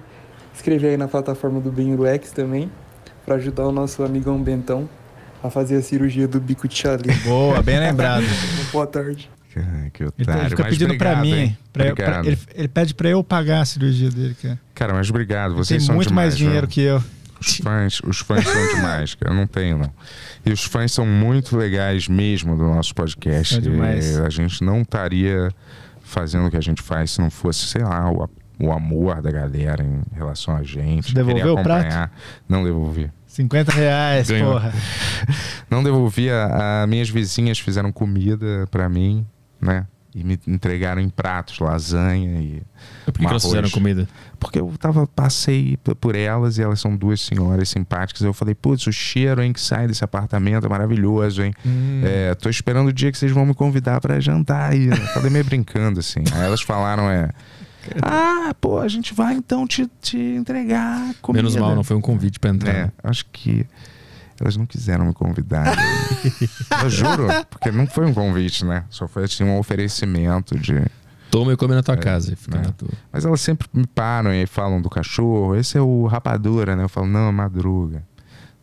inscrever 0.53 0.91
aí 0.91 0.97
na 0.97 1.07
plataforma 1.07 1.59
do 1.59 1.71
Ben 1.71 1.95
X 2.15 2.31
também, 2.31 2.69
para 3.25 3.35
ajudar 3.35 3.65
o 3.67 3.71
nosso 3.71 4.03
amigão 4.03 4.41
Bentão 4.41 4.87
a 5.43 5.49
fazer 5.49 5.77
a 5.77 5.81
cirurgia 5.81 6.27
do 6.27 6.39
bico 6.39 6.67
de 6.67 6.75
chale. 6.75 7.11
Boa, 7.23 7.61
bem 7.61 7.79
lembrado. 7.79 8.23
Boa 8.71 8.85
tarde. 8.87 9.29
Que 9.91 10.03
Ele, 10.03 10.11
tá- 10.11 10.21
otário. 10.21 10.41
ele 10.41 10.49
fica 10.49 10.63
mas 10.63 10.71
pedindo 10.71 10.97
pra 10.97 11.13
obrigado, 11.13 11.21
mim. 11.25 11.33
hein? 11.41 11.57
pra 11.73 11.87
eu- 11.87 11.95
pra- 11.95 12.21
ele, 12.23 12.37
ele 12.53 12.67
pede 12.67 12.93
pra 12.93 13.09
eu 13.09 13.23
pagar 13.23 13.61
a 13.61 13.65
cirurgia 13.65 14.09
dele, 14.11 14.35
cara. 14.39 14.59
Cara, 14.75 14.93
mas 14.93 15.09
obrigado. 15.09 15.51
Ele 15.53 15.57
Vocês 15.57 15.79
tem 15.81 15.87
são 15.87 15.95
muito 15.95 16.09
demais, 16.09 16.27
mais 16.33 16.37
dinheiro 16.37 16.67
viu? 16.67 16.73
que 16.73 16.81
eu. 16.81 17.03
Os 17.39 17.57
fãs, 17.57 18.01
os 18.05 18.19
fãs 18.19 18.43
são 18.47 18.75
demais, 18.75 19.15
cara. 19.15 19.31
Eu 19.31 19.35
não 19.35 19.47
tenho, 19.47 19.77
não. 19.77 19.91
E 20.45 20.51
os 20.51 20.63
fãs 20.63 20.91
são 20.91 21.05
muito 21.05 21.55
legais 21.57 22.07
mesmo 22.07 22.55
do 22.55 22.63
nosso 22.63 22.93
podcast. 22.95 23.59
E 23.59 24.25
a 24.25 24.29
gente 24.29 24.63
não 24.63 24.81
estaria 24.81 25.49
fazendo 26.01 26.47
o 26.47 26.51
que 26.51 26.57
a 26.57 26.61
gente 26.61 26.81
faz 26.81 27.11
se 27.11 27.19
não 27.21 27.29
fosse, 27.29 27.67
sei 27.67 27.83
lá, 27.83 28.09
o, 28.11 28.29
o 28.59 28.71
amor 28.71 29.21
da 29.21 29.29
galera 29.31 29.83
em 29.83 30.01
relação 30.15 30.55
a 30.55 30.63
gente. 30.63 31.13
Devolveu 31.13 31.55
querer 31.55 31.59
o 31.59 31.63
prato? 31.63 32.11
Não 32.47 32.63
devolvi. 32.63 33.11
50 33.27 33.71
reais, 33.71 34.29
Ganhou. 34.29 34.53
porra. 34.53 34.73
Não 35.69 35.83
devolvi. 35.83 36.29
A, 36.31 36.83
a- 36.83 36.87
minhas 36.87 37.09
vizinhas 37.09 37.59
fizeram 37.59 37.91
comida 37.91 38.65
pra 38.71 38.89
mim, 38.89 39.25
né? 39.61 39.85
E 40.17 40.23
me 40.23 40.39
entregaram 40.47 40.99
em 40.99 41.09
pratos, 41.09 41.59
lasanha 41.59 42.41
e. 42.41 42.63
Por 43.05 43.13
que, 43.13 43.19
que 43.19 43.27
elas 43.27 43.43
fizeram 43.43 43.69
comida? 43.69 44.09
Porque 44.39 44.59
eu 44.59 44.73
tava, 44.79 45.05
passei 45.05 45.77
por 46.01 46.15
elas 46.15 46.57
e 46.57 46.63
elas 46.63 46.79
são 46.79 46.97
duas 46.97 47.21
senhoras 47.21 47.69
simpáticas. 47.69 48.23
Eu 48.23 48.33
falei, 48.33 48.55
putz, 48.55 48.87
o 48.87 48.91
cheiro 48.91 49.43
hein, 49.43 49.53
que 49.53 49.61
sai 49.61 49.87
desse 49.87 50.03
apartamento 50.03 50.65
é 50.65 50.69
maravilhoso, 50.69 51.43
hein? 51.43 51.53
Hum. 51.63 52.01
É, 52.03 52.33
tô 52.33 52.49
esperando 52.49 52.87
o 52.87 52.93
dia 52.93 53.11
que 53.11 53.17
vocês 53.17 53.31
vão 53.31 53.45
me 53.45 53.53
convidar 53.53 54.01
pra 54.01 54.19
jantar 54.19 54.71
aí. 54.71 54.89
Falei 55.13 55.29
meio 55.29 55.45
brincando, 55.45 55.99
assim. 55.99 56.23
Aí 56.33 56.45
elas 56.45 56.61
falaram, 56.61 57.07
é. 57.11 57.29
Ah, 58.01 58.55
pô, 58.59 58.79
a 58.79 58.87
gente 58.87 59.13
vai 59.13 59.35
então 59.35 59.67
te, 59.67 59.87
te 60.01 60.17
entregar 60.17 61.13
comida. 61.21 61.43
Menos 61.43 61.55
mal, 61.55 61.75
não 61.75 61.83
foi 61.83 61.95
um 61.95 62.01
convite 62.01 62.39
pra 62.39 62.49
entrar. 62.49 62.73
É, 62.73 62.91
acho 63.03 63.23
que 63.31 63.67
elas 64.43 64.57
não 64.57 64.65
quiseram 64.65 65.05
me 65.05 65.13
convidar. 65.13 65.75
eu 66.83 66.89
juro, 66.89 67.27
porque 67.49 67.71
não 67.71 67.87
foi 67.87 68.05
um 68.05 68.13
convite, 68.13 68.65
né? 68.65 68.83
Só 68.89 69.07
foi 69.07 69.23
assim, 69.23 69.43
um 69.43 69.57
oferecimento 69.57 70.57
de. 70.57 70.85
Toma 71.29 71.53
e 71.53 71.57
come 71.57 71.75
na 71.75 71.83
tua 71.83 71.95
É, 71.95 71.97
casa. 71.97 72.33
E 72.33 72.35
fica 72.35 72.57
né? 72.57 72.63
na 72.67 72.71
tua. 72.71 72.89
Mas 73.11 73.25
elas 73.25 73.41
sempre 73.41 73.67
me 73.73 73.85
param 73.85 74.33
e 74.33 74.45
falam 74.47 74.81
do 74.81 74.89
cachorro. 74.89 75.55
Esse 75.55 75.77
é 75.77 75.81
o 75.81 76.05
rapadura, 76.05 76.75
né? 76.75 76.83
Eu 76.83 76.89
falo, 76.89 77.07
não, 77.07 77.27
é 77.27 77.31
madruga. 77.31 78.03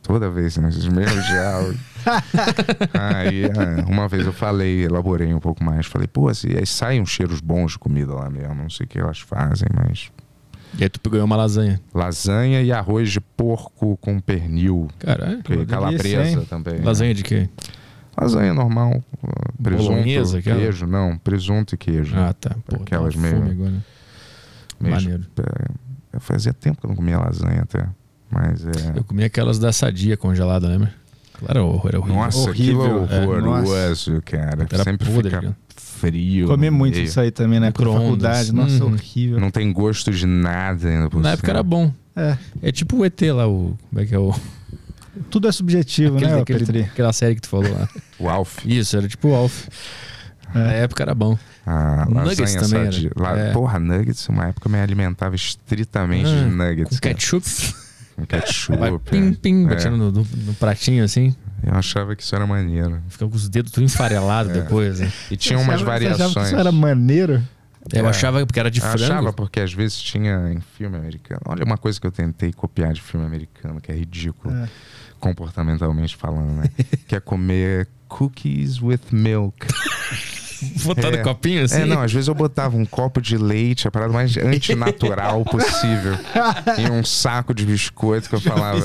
Toda 0.02 0.30
vez, 0.30 0.56
né? 0.58 0.68
Esses 0.68 0.86
mesmos 0.86 1.24
diálogos. 1.26 1.76
aí, 2.92 3.44
é, 3.44 3.84
uma 3.90 4.06
vez 4.06 4.26
eu 4.26 4.32
falei, 4.32 4.84
elaborei 4.84 5.32
um 5.32 5.40
pouco 5.40 5.64
mais. 5.64 5.86
Falei, 5.86 6.06
pô, 6.06 6.28
assim, 6.28 6.48
aí 6.56 6.66
saem 6.66 7.00
uns 7.00 7.10
cheiros 7.10 7.40
bons 7.40 7.72
de 7.72 7.78
comida 7.78 8.12
lá 8.14 8.28
mesmo. 8.28 8.54
Não 8.54 8.70
sei 8.70 8.84
o 8.84 8.88
que 8.88 8.98
elas 8.98 9.20
fazem, 9.20 9.68
mas. 9.74 10.10
E 10.78 10.82
aí 10.82 10.88
tu 10.88 11.08
ganhou 11.08 11.24
uma 11.26 11.36
lasanha. 11.36 11.80
Lasanha 11.94 12.60
e 12.62 12.72
arroz 12.72 13.10
de 13.10 13.20
porco 13.20 13.96
com 13.98 14.18
pernil. 14.18 14.88
Caralho. 14.98 15.42
Que- 15.42 15.50
delícia, 15.52 15.66
Calabresa 15.66 16.22
hein? 16.40 16.46
também. 16.48 16.80
Lasanha 16.80 17.14
de 17.14 17.22
quê? 17.22 17.48
Lasanha 18.20 18.52
normal. 18.54 19.02
uh, 19.22 19.62
Presunto, 19.62 19.90
Bolonhesa, 19.90 20.38
aquela? 20.38 20.60
queijo. 20.60 20.86
Não, 20.86 21.16
presunto 21.18 21.74
e 21.74 21.78
queijo. 21.78 22.16
Ah, 22.16 22.32
tá. 22.32 22.56
Pô, 22.66 22.76
Aquelas 22.76 23.14
tá 23.14 23.20
meio- 23.20 23.36
fome 23.36 23.50
agora. 23.50 23.84
meio- 24.80 24.94
Maneiro. 24.94 25.24
é, 26.12 26.18
fazia 26.20 26.52
tempo 26.52 26.80
que 26.80 26.86
eu 26.86 26.88
não 26.88 26.96
comia 26.96 27.18
lasanha 27.18 27.62
até. 27.62 27.86
Mas 28.30 28.64
é. 28.66 28.70
Eu 28.96 29.04
comi 29.04 29.22
aquelas 29.24 29.58
da 29.58 29.72
sadia 29.72 30.16
congelada, 30.16 30.66
lembra? 30.68 30.92
Claro, 31.38 31.58
era 31.58 31.64
horror, 31.64 31.86
era 31.88 31.98
horrível. 32.00 32.16
Nossa, 32.20 32.50
aquilo 32.50 32.84
é 32.84 32.88
Horrível. 32.94 33.16
É, 33.16 33.26
horroroso, 33.26 34.22
cara. 34.24 34.66
Era 34.70 34.84
Sempre 34.84 35.06
podre, 35.08 35.30
fica 35.30 35.42
cara. 35.42 35.56
Frio. 35.98 36.46
Comi 36.48 36.70
muito 36.70 36.94
meio. 36.94 37.04
isso 37.06 37.20
aí 37.20 37.30
também 37.30 37.60
na 37.60 37.66
época 37.66 37.84
da 37.84 37.90
Micro-ondas. 37.90 38.30
faculdade. 38.48 38.52
Nossa, 38.52 38.84
Uhum. 38.84 38.92
horrível. 38.94 39.40
Não 39.40 39.50
tem 39.50 39.72
gosto 39.72 40.10
de 40.10 40.26
nada 40.26 40.88
ainda 40.88 41.08
por 41.10 41.20
Na 41.22 41.32
época 41.32 41.50
era 41.50 41.62
bom. 41.62 41.92
É. 42.16 42.36
É 42.62 42.72
tipo 42.72 42.96
o 42.98 43.04
ET 43.04 43.20
lá, 43.32 43.46
o. 43.48 43.76
Como 43.90 44.00
é 44.02 44.06
que 44.06 44.14
é 44.14 44.18
o. 44.18 44.34
Tudo 45.30 45.48
é 45.48 45.52
subjetivo, 45.52 46.16
aquele- 46.16 46.32
né, 46.32 46.40
aquele- 46.40 46.58
Petri? 46.60 46.80
aquela 46.82 47.12
série 47.12 47.34
que 47.36 47.40
tu 47.42 47.48
falou 47.48 47.72
lá. 47.72 47.88
O 48.18 48.28
Alf. 48.28 48.64
Isso, 48.66 48.96
era 48.96 49.06
tipo 49.08 49.28
o 49.28 49.34
Alf. 49.34 49.68
Na 50.54 50.72
época 50.72 51.02
era 51.02 51.14
bom. 51.14 51.36
A 51.66 52.04
Nuggets 52.08 52.38
lasanha 52.54 52.60
também 52.60 52.80
era. 52.86 53.10
Lá, 53.16 53.38
É. 53.38 53.52
Porra, 53.52 53.78
nuggets, 53.80 54.28
uma 54.28 54.46
época 54.48 54.68
eu 54.68 54.72
me 54.72 54.78
alimentava 54.80 55.34
estritamente 55.34 56.28
Ah, 56.28 56.44
de 56.44 56.54
nuggets. 56.54 56.98
Com 57.00 57.08
ketchup. 57.08 57.46
Com 58.16 58.26
ketchup. 58.26 58.78
Vai 58.78 58.94
é. 58.94 58.98
pim, 58.98 59.32
pim, 59.32 59.64
É. 59.64 59.68
batendo 59.68 59.96
no, 59.96 60.12
no- 60.12 60.26
no 60.46 60.54
pratinho 60.54 61.02
assim. 61.02 61.34
Eu 61.66 61.74
achava 61.74 62.14
que 62.14 62.22
isso 62.22 62.34
era 62.34 62.46
maneiro. 62.46 63.00
Fica 63.08 63.26
com 63.28 63.34
os 63.36 63.48
dedos 63.48 63.72
tudo 63.72 63.84
enfarelados 63.84 64.50
É. 64.54 64.60
depois. 64.60 65.00
Né? 65.00 65.10
E 65.30 65.36
tinha 65.36 65.58
umas 65.58 65.76
achava- 65.82 65.98
você 65.98 66.06
achava 66.06 66.14
variações. 66.18 66.34
que 66.34 66.52
isso 66.52 66.56
era 66.60 66.72
maneiro? 66.72 67.42
Eu 67.92 68.06
É. 68.06 68.08
achava 68.08 68.46
porque 68.46 68.58
era 68.60 68.70
de 68.70 68.80
Eu 68.80 68.86
frango. 68.88 69.04
achava 69.04 69.32
porque 69.32 69.60
às 69.60 69.72
vezes 69.72 69.98
tinha 70.00 70.52
em 70.52 70.60
filme 70.60 70.96
americano. 70.96 71.40
Olha 71.46 71.64
uma 71.64 71.76
coisa 71.76 72.00
que 72.00 72.06
eu 72.06 72.12
tentei 72.12 72.52
copiar 72.52 72.92
de 72.94 73.02
filme 73.02 73.26
americano, 73.26 73.80
que 73.80 73.92
é 73.92 73.94
ridículo, 73.94 74.54
É. 74.54 74.68
comportamentalmente 75.20 76.16
falando, 76.16 76.50
né? 76.62 76.64
que 77.06 77.14
é 77.14 77.20
comer 77.20 77.88
cookies 78.08 78.80
with 78.80 79.00
milk. 79.12 79.66
Botar 80.84 81.10
no 81.10 81.16
É. 81.16 81.22
copinho 81.22 81.64
assim. 81.64 81.82
É, 81.82 81.84
não, 81.86 82.00
às 82.02 82.12
vezes 82.12 82.28
eu 82.28 82.34
botava 82.34 82.76
um 82.76 82.84
copo 82.84 83.20
de 83.20 83.36
leite, 83.36 83.86
a 83.88 83.90
parada 83.90 84.12
mais 84.12 84.36
antinatural 84.36 85.44
possível, 85.46 86.16
em 86.78 86.90
um 86.90 87.04
saco 87.04 87.54
de 87.54 87.64
biscoito 87.64 88.28
que 88.28 88.34
eu 88.34 88.40
falava, 88.40 88.78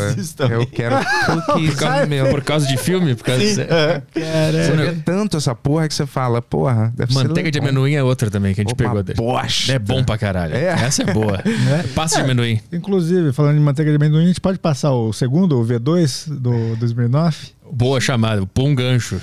eu 0.50 0.66
quero 0.68 0.96
cookies 1.26 1.72
Por 1.76 1.80
causa, 1.80 2.06
milk. 2.06 2.30
por 2.32 2.44
causa 2.44 2.68
de 2.68 2.78
filme? 2.78 3.16
Por 3.16 3.24
causa 3.26 3.42
de... 3.44 3.54
Você 3.54 4.72
vê 4.76 4.92
tanto 5.04 5.38
essa 5.38 5.54
porra 5.56 5.88
que 5.88 5.94
você 5.94 6.06
fala, 6.06 6.42
porra, 6.42 6.94
deve 6.96 7.14
ser 7.14 7.28
Manteiga 7.28 7.52
de 7.52 7.60
amendoim 7.60 7.94
é 7.94 8.04
outra 8.04 8.30
também 8.30 8.54
que 8.54 8.62
a 8.62 8.64
gente 8.64 8.72
Uma 8.74 8.78
pegou. 8.90 9.04
dele. 9.04 9.18
bosta. 9.18 9.74
É 9.74 9.80
bom 9.80 10.04
pra 10.04 10.18
caralho. 10.18 10.56
É? 10.56 10.68
Essa 10.70 11.04
é 11.04 11.14
boa. 11.14 11.42
Passa 11.96 12.18
de 12.18 12.22
amendoim. 12.24 12.60
Inclusive, 12.72 13.32
falando 13.34 13.56
de 13.56 13.62
manteiga 13.62 13.90
de 13.92 13.96
amendoim, 13.98 14.24
a 14.24 14.28
gente 14.28 14.42
pode 14.42 14.60
passar 14.60 14.92
o 14.92 15.12
segundo, 15.14 15.60
o 15.60 15.66
V2 15.66 16.30
do, 16.30 16.76
do 16.76 16.86
Smirnoff? 16.86 17.52
Boa 17.72 18.00
chamada. 18.02 18.46
Pô 18.48 18.64
um 18.64 18.74
gancho. 18.76 19.20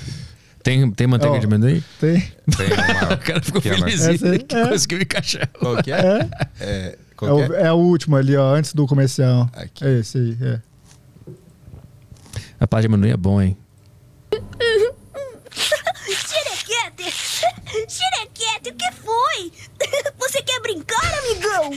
Tem, 0.66 0.90
tem 0.90 1.06
manteiga 1.06 1.36
Ó, 1.36 1.38
de 1.38 1.46
amendoim? 1.46 1.80
Tem. 2.00 2.20
Tem 2.20 2.66
uma 2.72 3.14
O 3.14 3.18
cara 3.18 3.40
ficou 3.40 3.62
pequena- 3.62 3.84
felizinho. 3.86 4.14
Essa- 4.34 4.38
que 4.40 4.56
é. 4.56 4.66
conseguiu 4.68 5.00
encaixar. 5.00 5.48
Qual 5.60 5.80
que 5.80 5.92
é? 5.92 5.96
É, 5.96 6.28
É, 6.58 6.68
é, 6.88 6.98
qual 7.16 7.36
que 7.36 7.52
o, 7.52 7.54
é? 7.54 7.62
é 7.68 7.72
o 7.72 7.76
último 7.76 8.16
ali, 8.16 8.36
ó, 8.36 8.52
antes 8.52 8.74
do 8.74 8.84
comercial. 8.84 9.48
Aqui. 9.54 9.84
É 9.86 10.00
esse 10.00 10.18
aí, 10.18 10.36
é. 10.42 10.60
A 12.58 12.66
pá 12.66 12.80
de 12.80 12.88
amendoim 12.88 13.10
é 13.10 13.16
bom, 13.16 13.40
hein? 13.40 13.56
Xirequete! 15.52 17.12
Xirequete, 17.88 18.70
o 18.70 18.74
que 18.74 18.92
foi? 18.92 19.52
Você 20.18 20.42
quer 20.42 20.60
brincar, 20.62 21.14
amigão? 21.18 21.70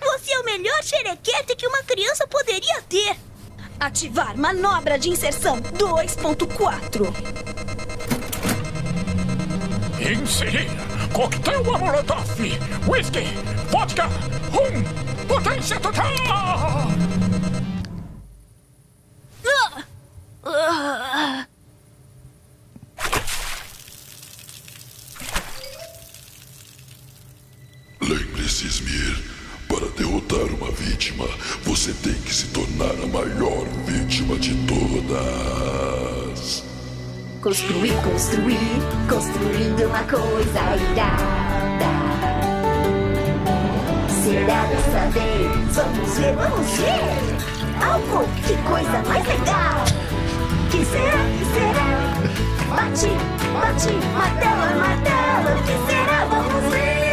Você 0.00 0.32
é 0.32 0.38
o 0.40 0.44
melhor 0.44 0.82
xerequete 0.82 1.54
que 1.56 1.66
uma 1.66 1.82
criança 1.82 2.26
poderia 2.26 2.80
ter. 2.88 3.16
Ativar 3.78 4.36
manobra 4.36 4.98
de 4.98 5.10
inserção 5.10 5.60
2.4. 5.60 7.12
Inserir 10.00 10.68
coquetel 11.12 11.62
Molotov, 11.64 12.40
whisky, 12.86 13.24
vodka, 13.70 14.06
rum, 14.52 15.26
potência 15.26 15.78
total! 15.80 16.12
Ah! 16.30 16.88
Ah! 20.44 21.46
Lembre-se, 28.00 28.68
Smir, 28.68 29.35
para 29.68 29.86
derrotar 29.96 30.46
uma 30.54 30.70
vítima, 30.72 31.26
você 31.62 31.92
tem 32.02 32.14
que 32.14 32.34
se 32.34 32.46
tornar 32.48 32.92
a 33.02 33.06
maior 33.06 33.66
vítima 33.86 34.36
de 34.38 34.54
todas. 34.66 36.64
Construir, 37.40 37.94
construir, 38.02 38.58
construindo 39.08 39.86
uma 39.86 40.02
coisa 40.04 40.76
irada. 40.90 41.96
Será 44.24 44.66
dessa 44.66 45.10
vez? 45.10 45.76
Vamos 45.76 46.18
ver, 46.18 46.34
vamos 46.34 46.70
ver! 46.78 47.26
Algo, 47.84 48.26
que 48.46 48.56
coisa 48.68 49.02
mais 49.06 49.26
legal! 49.26 49.84
Que 50.70 50.84
será, 50.84 51.24
que 51.38 51.44
será? 51.54 51.90
Bate, 52.68 53.10
bate, 53.52 53.92
martela, 54.12 54.74
martela, 54.74 55.52
que 55.62 55.76
será? 55.86 56.18
Vamos 56.24 56.72
ver! 56.72 57.05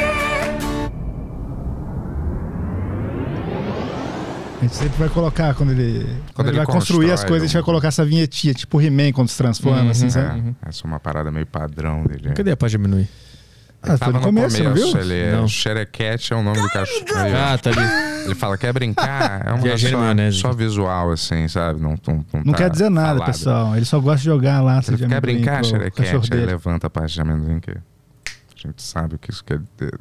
A 4.64 4.68
gente 4.68 4.76
sempre 4.78 4.98
vai 4.98 5.10
colocar, 5.10 5.54
quando 5.56 5.72
ele, 5.72 6.08
quando 6.34 6.48
ele 6.48 6.58
ele 6.58 6.66
vai 6.66 6.74
construir 6.74 7.12
as 7.12 7.22
coisas, 7.24 7.44
a 7.44 7.48
gente 7.48 7.58
um- 7.58 7.60
vai 7.60 7.66
colocar 7.66 7.90
essa 7.90 8.06
vinhetinha, 8.06 8.54
tipo 8.54 8.82
He-Man 8.82 9.12
quando 9.12 9.28
se 9.28 9.38
transforma, 9.38 9.92
assim, 9.92 10.10
sabe? 10.10 10.56
É, 10.66 10.70
essa 10.70 10.86
é 10.86 10.88
uma 10.88 11.00
parada 11.02 11.30
meio 11.32 11.46
padrão 11.46 12.04
dele. 12.06 12.32
Cadê 12.34 12.52
a 12.52 12.56
pá 12.58 12.68
de 12.70 12.78
amendoim? 12.78 13.06
Ah, 13.82 13.88
foi 13.90 13.98
Tava 13.98 14.12
no 14.14 14.20
no 14.20 14.24
começo, 14.26 14.64
não 14.64 14.74
viu? 14.74 14.98
Ele 14.98 15.14
é 15.20 15.32
Não. 15.34 15.46
Xerequete 15.46 16.32
é 16.32 16.36
o 16.38 16.42
nome 16.42 16.62
do 16.62 16.70
cachorro. 16.70 17.04
Ah, 17.36 17.58
tá 17.58 17.70
ali. 17.72 18.24
Ele 18.26 18.36
fala, 18.36 18.58
quer 18.58 18.72
brincar? 18.72 19.46
É 19.46 19.50
uma 19.52 19.58
Viajei 19.62 19.92
na 19.92 19.98
só, 19.98 20.02
maionese. 20.04 20.38
só 20.40 20.54
visual, 20.54 21.12
assim, 21.12 21.50
sabe? 21.50 21.82
Não, 21.82 21.98
não, 22.08 22.16
não, 22.34 22.44
Não 22.46 22.54
tá 22.54 22.60
quer 22.60 22.70
dizer 22.70 22.90
nada, 22.90 23.20
falado. 23.20 23.26
pessoal. 23.26 23.76
Ele 23.76 23.84
só 23.84 24.00
gosta 24.00 24.20
de 24.20 24.24
jogar 24.26 24.62
lá. 24.62 24.80
Ele 24.88 25.06
quer 25.06 25.20
brincar, 25.20 25.66
Xerequete? 25.66 26.16
Aí 26.16 26.20
dele. 26.30 26.46
levanta 26.46 26.88
a 26.88 26.90
parte 26.90 27.14
de 27.14 27.20
amendoim 27.22 27.60
que 27.60 27.72
a 27.72 27.76
gente 28.68 28.82
sabe 28.82 29.16
o 29.16 29.20
que 29.20 29.30
isso 29.30 29.44
quer 29.44 29.60
dizer. 29.60 29.94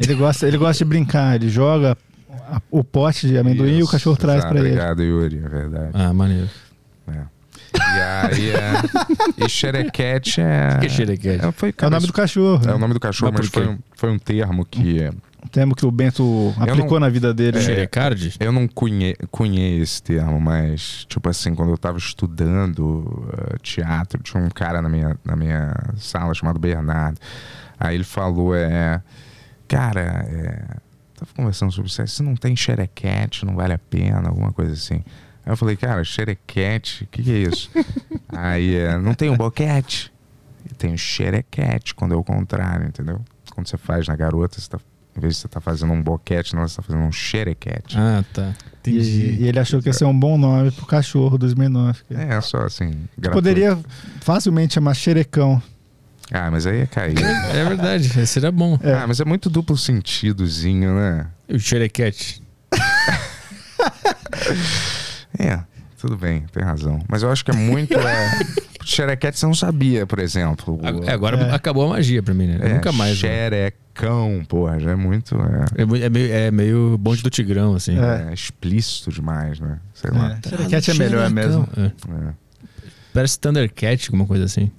Ele 0.00 0.14
gosta, 0.16 0.48
ele 0.48 0.58
gosta 0.58 0.84
de 0.84 0.88
brincar, 0.88 1.36
ele 1.36 1.48
joga 1.48 1.96
a- 2.30 2.60
o 2.70 2.82
pote 2.84 3.26
de 3.28 3.38
amendoim 3.38 3.70
e 3.70 3.74
o 3.76 3.84
Isso, 3.84 3.92
cachorro 3.92 4.16
traz 4.16 4.44
pra 4.44 4.58
ele. 4.58 4.68
Obrigado, 4.70 5.02
Yuri, 5.02 5.42
é 5.44 5.48
verdade. 5.48 5.90
Ah, 5.94 6.12
maneiro. 6.12 6.48
É. 7.08 7.38
E 7.74 7.80
aí 8.00 8.50
é. 8.50 9.44
E 9.44 9.48
xerequete 9.48 10.40
é. 10.40 10.74
O 10.76 10.80
que 10.80 10.86
é 10.86 10.88
xerequete? 10.88 11.44
É, 11.44 11.52
foi, 11.52 11.74
É 11.76 11.86
o 11.86 11.90
nome 11.90 12.06
do 12.06 12.12
cachorro. 12.12 12.68
É 12.68 12.74
o 12.74 12.78
nome 12.78 12.94
do 12.94 13.00
cachorro, 13.00 13.32
Mas 13.32 13.40
mas, 13.42 13.50
foi 13.50 13.68
um, 13.68 13.78
foi 13.94 14.10
um 14.10 14.18
termo 14.18 14.64
que 14.64 15.10
termo 15.52 15.74
que 15.74 15.86
o 15.86 15.90
Bento 15.90 16.52
aplicou 16.58 16.98
não- 16.98 17.06
na 17.06 17.08
vida 17.08 17.32
dele. 17.32 17.58
É, 17.58 17.60
Xerecard? 17.60 18.34
Eu 18.40 18.52
não 18.52 18.66
cunhei, 18.68 19.16
cunhei 19.30 19.80
esse 19.80 20.02
termo, 20.02 20.38
mas, 20.40 21.04
tipo 21.08 21.28
assim, 21.28 21.54
quando 21.54 21.70
eu 21.70 21.78
tava 21.78 21.96
estudando 21.96 23.28
eh, 23.32 23.56
teatro, 23.62 24.22
tinha 24.22 24.42
um 24.42 24.48
cara 24.50 24.82
na 24.82 24.88
minha, 24.88 25.16
na 25.24 25.36
minha 25.36 25.74
sala 25.96 26.34
chamado 26.34 26.58
Bernardo. 26.58 27.18
Aí 27.78 27.94
ele 27.94 28.04
falou, 28.04 28.54
é. 28.54 29.00
Cara, 29.68 30.26
é. 30.28 30.64
Tava 31.18 31.32
conversando 31.34 31.72
sobre 31.72 31.90
isso. 31.90 32.06
Se 32.06 32.22
não 32.22 32.36
tem 32.36 32.54
xerequete, 32.54 33.44
não 33.44 33.56
vale 33.56 33.72
a 33.72 33.78
pena, 33.78 34.28
alguma 34.28 34.52
coisa 34.52 34.72
assim. 34.72 35.02
Aí 35.44 35.52
eu 35.52 35.56
falei, 35.56 35.76
cara, 35.76 36.04
xerequete, 36.04 37.04
o 37.04 37.06
que, 37.08 37.22
que 37.22 37.30
é 37.32 37.38
isso? 37.38 37.70
Aí 38.30 38.76
é, 38.76 38.96
não 38.98 39.14
tem 39.14 39.28
um 39.28 39.36
boquete? 39.36 40.12
Tem 40.76 40.92
o 40.92 40.98
xerequete, 40.98 41.94
quando 41.94 42.14
é 42.14 42.16
o 42.16 42.22
contrário, 42.22 42.86
entendeu? 42.86 43.20
Quando 43.52 43.66
você 43.66 43.76
faz 43.76 44.06
na 44.06 44.14
garota, 44.14 44.60
você 44.60 44.68
tá, 44.68 44.78
em 45.16 45.20
vez 45.20 45.34
de 45.34 45.40
você 45.40 45.48
tá 45.48 45.60
fazendo 45.60 45.92
um 45.92 46.00
boquete, 46.00 46.54
não, 46.54 46.68
você 46.68 46.76
tá 46.76 46.82
fazendo 46.82 47.02
um 47.02 47.10
xerequete. 47.10 47.96
Ah, 47.98 48.22
tá. 48.32 48.54
E, 48.86 49.40
e 49.40 49.48
ele 49.48 49.58
achou 49.58 49.82
que 49.82 49.88
ia 49.88 49.92
ser 49.92 50.04
um 50.04 50.18
bom 50.18 50.38
nome 50.38 50.70
pro 50.70 50.86
cachorro 50.86 51.36
do 51.36 51.46
Smirnoff. 51.46 52.04
cara. 52.04 52.34
É, 52.36 52.40
só 52.40 52.58
assim. 52.58 52.90
Gratuito. 53.18 53.32
poderia 53.32 53.78
facilmente 54.20 54.74
chamar 54.74 54.94
xerecão. 54.94 55.60
Ah, 56.32 56.50
mas 56.50 56.66
aí 56.66 56.80
ia 56.80 56.86
cair. 56.86 57.16
É 57.18 57.64
verdade, 57.64 58.10
era 58.36 58.52
bom. 58.52 58.78
Ah, 58.82 59.06
mas 59.06 59.18
é 59.20 59.24
muito 59.24 59.48
duplo 59.48 59.76
sentidozinho, 59.76 60.94
né? 60.94 61.26
E 61.48 61.56
o 61.56 61.60
xerequete? 61.60 62.42
É, 65.38 65.60
tudo 65.98 66.16
bem, 66.16 66.44
tem 66.52 66.62
razão. 66.62 67.00
Mas 67.08 67.22
eu 67.22 67.30
acho 67.30 67.44
que 67.44 67.50
é 67.50 67.54
muito. 67.54 67.94
É... 67.94 68.38
Xerequete 68.84 69.38
você 69.38 69.46
não 69.46 69.54
sabia, 69.54 70.06
por 70.06 70.18
exemplo. 70.18 70.80
É, 71.06 71.12
agora 71.12 71.54
acabou 71.54 71.84
a 71.84 71.88
magia 71.90 72.22
pra 72.22 72.32
mim, 72.32 72.46
né? 72.46 72.58
É, 72.62 72.74
Nunca 72.74 72.90
mais. 72.90 73.22
né? 73.22 73.28
Xerecão, 73.28 74.42
porra, 74.48 74.80
já 74.80 74.92
é 74.92 74.96
muito. 74.96 75.36
É, 75.36 75.82
É, 75.82 76.06
é 76.06 76.08
meio, 76.08 76.32
é 76.32 76.50
meio 76.50 76.96
bonde 76.98 77.22
do 77.22 77.28
Tigrão, 77.28 77.74
assim. 77.74 77.98
é 77.98 78.32
explícito 78.32 79.12
demais, 79.12 79.60
né? 79.60 79.78
Sei 79.92 80.10
lá. 80.10 80.38
É, 80.44 80.48
xerequete 80.48 80.90
é 80.90 80.94
melhor 80.94 81.28
mesmo. 81.30 81.68
É. 81.76 81.82
É. 81.86 82.32
Parece 83.12 83.38
Thundercat, 83.38 84.06
alguma 84.08 84.26
coisa 84.26 84.44
assim. 84.44 84.70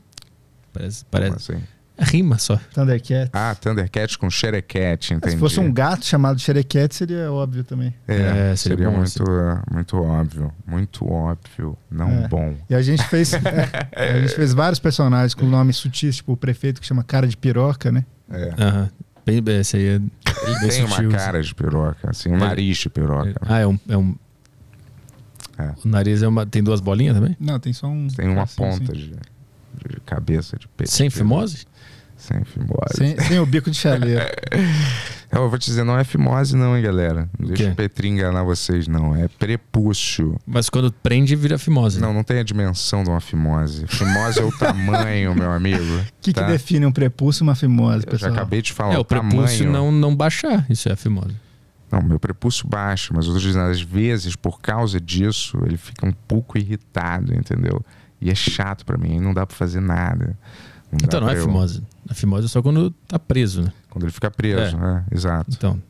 Parece. 0.80 1.06
parece... 1.06 1.48
Como 1.48 1.58
assim? 1.58 1.64
É 2.00 2.06
rima 2.06 2.38
só. 2.38 2.58
Thundercat. 2.74 3.30
Ah, 3.34 3.54
Thundercat 3.54 4.18
com 4.18 4.30
Xerequete, 4.30 5.14
entendi. 5.14 5.34
Se 5.34 5.38
fosse 5.38 5.60
um 5.60 5.72
gato 5.72 6.06
chamado 6.06 6.40
xerequete, 6.40 6.96
seria 6.96 7.30
óbvio 7.30 7.62
também. 7.66 7.94
É, 8.08 8.16
É, 8.16 8.56
seria, 8.56 8.56
seria 8.56 8.90
bom, 8.90 8.98
muito, 8.98 9.24
é, 9.24 9.62
muito 9.70 9.98
óbvio. 9.98 10.54
Muito 10.66 11.12
óbvio, 11.12 11.78
não 11.92 12.10
É. 12.10 12.28
bom. 12.30 12.56
E 12.70 12.74
a 12.76 12.82
gente 12.82 13.04
fez. 13.04 13.34
é, 13.92 14.12
a 14.12 14.22
gente 14.22 14.34
fez 14.34 14.54
vários 14.54 14.80
personagens 14.80 15.34
com 15.34 15.46
nomes 15.46 15.76
sutis, 15.76 16.16
tipo 16.16 16.32
o 16.32 16.38
prefeito 16.38 16.80
que 16.80 16.88
chama 16.88 17.04
cara 17.04 17.28
de 17.28 17.36
piroca, 17.36 17.92
né? 17.92 18.06
É. 18.32 18.54
Aham. 18.58 18.90
Bem, 19.26 19.42
bem, 19.42 19.60
esse 19.60 19.76
aí 19.76 19.88
é. 19.88 20.00
Bem 20.00 20.10
tem 20.62 20.72
sutil, 20.72 20.86
uma 20.86 20.96
assim. 20.96 21.10
cara 21.10 21.44
de 21.44 21.54
piroca, 21.54 22.10
assim, 22.10 22.32
um 22.32 22.38
nariz 22.38 22.78
de 22.78 22.90
piroca. 22.90 23.36
Ah, 23.42 23.60
é 23.60 23.68
um. 23.68 23.78
É 23.90 23.98
um... 23.98 24.16
É. 25.58 25.74
O 25.84 25.88
nariz 25.90 26.24
é 26.24 26.28
uma... 26.28 26.46
tem 26.46 26.64
duas 26.64 26.80
bolinhas 26.80 27.14
também? 27.16 27.36
Não, 27.38 27.60
tem 27.60 27.74
só 27.74 27.88
um. 27.88 28.08
Tem 28.08 28.30
uma 28.30 28.44
assim, 28.44 28.56
ponta 28.56 28.94
assim. 28.94 28.94
de, 28.94 29.16
de 29.88 30.00
cabeça 30.02 30.58
de 30.58 30.68
peixe. 30.68 30.94
Sem 30.94 31.10
fimose? 31.10 31.66
Sem 32.18 32.44
fimose. 32.44 32.96
Sem, 32.96 33.18
sem 33.18 33.40
o 33.40 33.46
bico 33.46 33.72
de 33.72 33.78
chaleiro. 33.78 34.26
Eu 35.32 35.48
vou 35.48 35.60
te 35.60 35.68
dizer, 35.68 35.84
não 35.84 35.98
é 35.98 36.04
fimose 36.04 36.56
não, 36.58 36.76
hein, 36.76 36.82
galera. 36.84 37.30
Não 37.38 37.48
deixa 37.50 37.72
o 37.72 37.76
Petri 37.76 38.08
enganar 38.08 38.44
vocês, 38.44 38.88
não. 38.88 39.16
É 39.16 39.28
prepúcio. 39.28 40.36
Mas 40.46 40.70
quando 40.70 40.92
prende, 40.92 41.36
vira 41.36 41.58
fimose. 41.60 42.02
Não, 42.02 42.12
não 42.12 42.24
tem 42.24 42.40
a 42.40 42.44
dimensão 42.44 43.04
de 43.04 43.10
uma 43.12 43.22
fimose. 43.22 43.86
Fimose 43.88 44.40
é 44.40 44.44
o 44.44 44.52
tamanho, 44.52 45.36
meu 45.36 45.52
amigo. 45.52 45.84
O 45.84 46.06
que, 46.20 46.34
tá? 46.34 46.46
que 46.46 46.52
define 46.52 46.86
um 46.86 46.92
prepúcio 46.92 47.44
e 47.44 47.44
uma 47.44 47.56
fimose, 47.56 48.06
Eu 48.08 48.12
já 48.14 48.28
pessoal? 48.28 48.34
acabei 48.34 48.62
de 48.62 48.74
falar. 48.74 48.96
É, 48.96 48.98
o 48.98 49.06
prepúcio 49.06 49.66
tamanho. 49.66 49.72
não, 49.72 49.92
não 49.92 50.16
baixar, 50.16 50.66
isso 50.68 50.90
é 50.90 50.94
a 50.94 50.96
fimose. 50.96 51.36
Não, 51.92 52.02
meu 52.02 52.20
prepúcio 52.20 52.68
baixa, 52.68 53.14
mas 53.16 53.26
dizendo, 53.26 53.66
às 53.66 53.82
vezes, 53.82 54.36
por 54.36 54.60
causa 54.60 55.00
disso, 55.00 55.60
ele 55.66 55.78
fica 55.78 56.08
um 56.08 56.14
pouco 56.28 56.58
irritado, 56.58 57.36
entendeu? 57.36 57.84
E 58.22 58.30
é 58.30 58.36
chato 58.36 58.86
pra 58.86 58.98
mim, 58.98 59.20
não 59.20 59.34
dá 59.34 59.46
pra 59.46 59.56
fazer 59.56 59.80
nada. 59.80 60.38
Não 60.92 60.98
Então 61.04 61.22
não 61.22 61.30
é 61.30 61.38
eu- 61.38 61.44
fimose. 61.44 61.84
A 62.10 62.14
fimose 62.14 62.46
é 62.46 62.50
só 62.50 62.62
quando 62.62 62.92
tá 63.08 63.20
preso, 63.20 63.62
né? 63.64 63.72
Quando 63.90 64.04
ele 64.06 64.12
fica 64.12 64.30
preso, 64.32 64.76
É. 64.76 64.80
né? 64.80 65.06
Exato. 65.12 65.52
Então, 65.56 65.82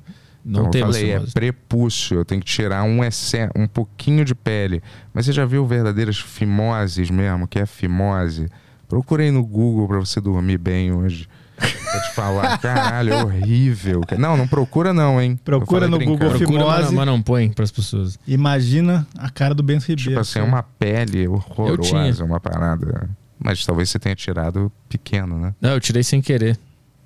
não 0.44 0.62
Então, 0.62 0.72
temos 0.72 0.96
eu 0.98 1.02
falei, 1.02 1.16
é 1.16 1.32
prepúcio, 1.32 2.18
eu 2.18 2.26
tenho 2.26 2.42
que 2.42 2.48
tirar 2.48 2.84
um, 2.84 3.04
exce- 3.04 3.50
um 3.56 3.68
pouquinho 3.68 4.24
de 4.26 4.36
pele. 4.36 4.82
Mas 5.14 5.26
você 5.26 5.32
já 5.34 5.46
viu 5.46 5.66
verdadeiras 5.66 6.20
fimoses 6.20 7.10
mesmo, 7.10 7.48
que 7.48 7.60
é 7.60 7.66
fimose? 7.66 8.48
Procurei 8.88 9.32
no 9.32 9.46
Google 9.46 9.88
pra 9.88 10.00
você 10.00 10.20
dormir 10.20 10.58
bem 10.58 10.92
hoje. 10.92 11.28
Pra 11.60 12.00
te 12.02 12.12
falar, 12.16 12.58
caralho, 12.60 13.14
é 13.14 13.24
horrível. 13.24 14.02
Não, 14.18 14.38
não 14.38 14.48
procura 14.48 14.94
não, 14.94 15.22
hein? 15.22 15.40
Procura 15.44 15.86
Eu 15.86 15.90
no 15.90 15.98
Google 16.00 16.18
brincando. 16.18 16.38
Procura, 16.40 16.66
mas 16.66 16.76
fimose. 16.76 16.92
não, 16.96 16.98
mas 16.98 17.06
não 17.08 17.22
põe 17.22 17.50
pras 17.52 17.72
pessoas. 17.72 18.18
Imagina 18.28 19.06
a 19.18 19.30
cara 19.30 19.54
do 19.54 19.62
Bento 19.64 19.82
Ribeiro. 19.84 20.10
Tipo 20.12 20.20
assim, 20.20 20.40
é 20.40 20.44
uma 20.44 20.64
pele 20.64 21.24
Eu 21.26 21.34
horrorosa, 21.34 22.14
tinha. 22.14 22.26
uma 22.26 22.40
parada. 22.40 23.10
Mas 23.38 23.66
talvez 23.66 23.90
você 23.90 23.98
tenha 24.00 24.16
tirado 24.16 24.72
pequeno, 24.88 25.38
né? 25.40 25.54
Não, 25.62 25.72
eu 25.72 25.80
tirei 25.80 26.04
sem 26.04 26.22
querer. 26.22 26.58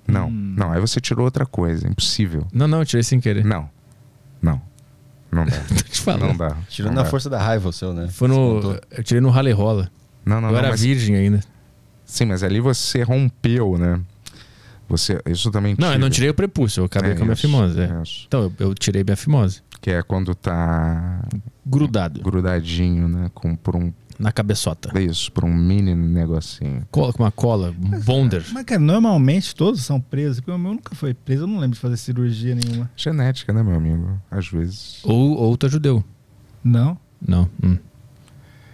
Não, 0.06 0.28
Hum. 0.28 0.54
não, 0.56 0.72
aí 0.72 0.80
você 0.80 1.00
tirou 1.00 1.24
outra 1.24 1.46
coisa, 1.46 1.88
impossível. 1.88 2.46
Não, 2.52 2.68
não, 2.68 2.80
eu 2.80 2.84
tirei 2.86 3.02
sem 3.02 3.18
querer. 3.20 3.44
Não, 3.44 3.70
não, 4.42 4.60
não 5.32 5.46
dá. 5.46 5.56
Tô 5.68 5.74
te 5.90 6.00
falando. 6.00 6.22
Não 6.28 6.36
dá. 6.36 6.56
Tirando 6.68 6.90
não 6.90 6.96
na 6.96 7.02
dá. 7.04 7.08
força 7.10 7.30
da 7.30 7.40
raiva 7.40 7.68
o 7.68 7.72
seu, 7.72 7.94
né? 7.94 8.08
Foi 8.10 8.28
no. 8.28 8.78
Eu 8.90 9.02
tirei 9.02 9.20
no 9.20 9.30
rally 9.30 9.52
rola. 9.52 9.90
Não, 10.26 10.40
não, 10.40 10.48
eu 10.48 10.52
não. 10.52 10.58
era 10.58 10.68
mas- 10.70 10.82
virgem 10.82 11.16
ainda. 11.16 11.40
Sim, 12.04 12.26
mas 12.26 12.42
ali 12.42 12.60
você 12.60 13.02
rompeu, 13.02 13.78
né? 13.78 13.98
Você, 14.88 15.20
isso 15.26 15.50
também 15.50 15.74
Não, 15.78 15.88
eu 15.92 15.98
não 15.98 16.08
tira. 16.08 16.10
tirei 16.10 16.30
o 16.30 16.34
prepúcio, 16.34 16.80
eu 16.80 16.84
acabei 16.84 17.12
É 17.12 17.14
com 17.14 17.22
a 17.22 17.24
minha 17.24 17.32
isso, 17.34 17.42
fimose. 17.42 17.80
é. 17.80 17.84
é 17.84 18.02
isso. 18.02 18.24
Então, 18.26 18.42
eu, 18.42 18.52
eu 18.58 18.74
tirei 18.74 19.02
minha 19.02 19.16
fimose. 19.16 19.62
Que 19.80 19.90
é 19.90 20.02
quando 20.02 20.34
tá 20.34 21.22
Grudado. 21.64 22.20
grudadinho, 22.22 23.08
né? 23.08 23.30
Com, 23.34 23.54
por 23.56 23.76
um. 23.76 23.92
Na 24.18 24.30
cabeçota. 24.30 24.96
Isso, 25.00 25.32
por 25.32 25.44
um 25.44 25.52
mini 25.52 25.94
negocinho. 25.94 26.86
Cola 26.90 27.12
com 27.12 27.22
uma 27.24 27.32
cola, 27.32 27.70
um 27.82 28.00
bonder. 28.00 28.44
Mas, 28.52 28.64
cara, 28.64 28.80
normalmente 28.80 29.54
todos 29.54 29.82
são 29.82 30.00
presos. 30.00 30.38
Porque 30.40 30.52
o 30.52 30.58
meu 30.58 30.72
nunca 30.74 30.94
foi 30.94 31.12
preso, 31.12 31.42
eu 31.42 31.46
não 31.48 31.58
lembro 31.58 31.74
de 31.74 31.80
fazer 31.80 31.96
cirurgia 31.96 32.54
nenhuma. 32.54 32.88
Genética, 32.96 33.52
né, 33.52 33.62
meu 33.62 33.74
amigo? 33.74 34.20
Às 34.30 34.46
vezes. 34.48 35.00
Ou, 35.02 35.32
ou 35.36 35.56
tu 35.56 35.66
é 35.66 35.68
judeu. 35.68 36.04
Não? 36.62 36.96
Não. 37.20 37.50
hum. 37.62 37.76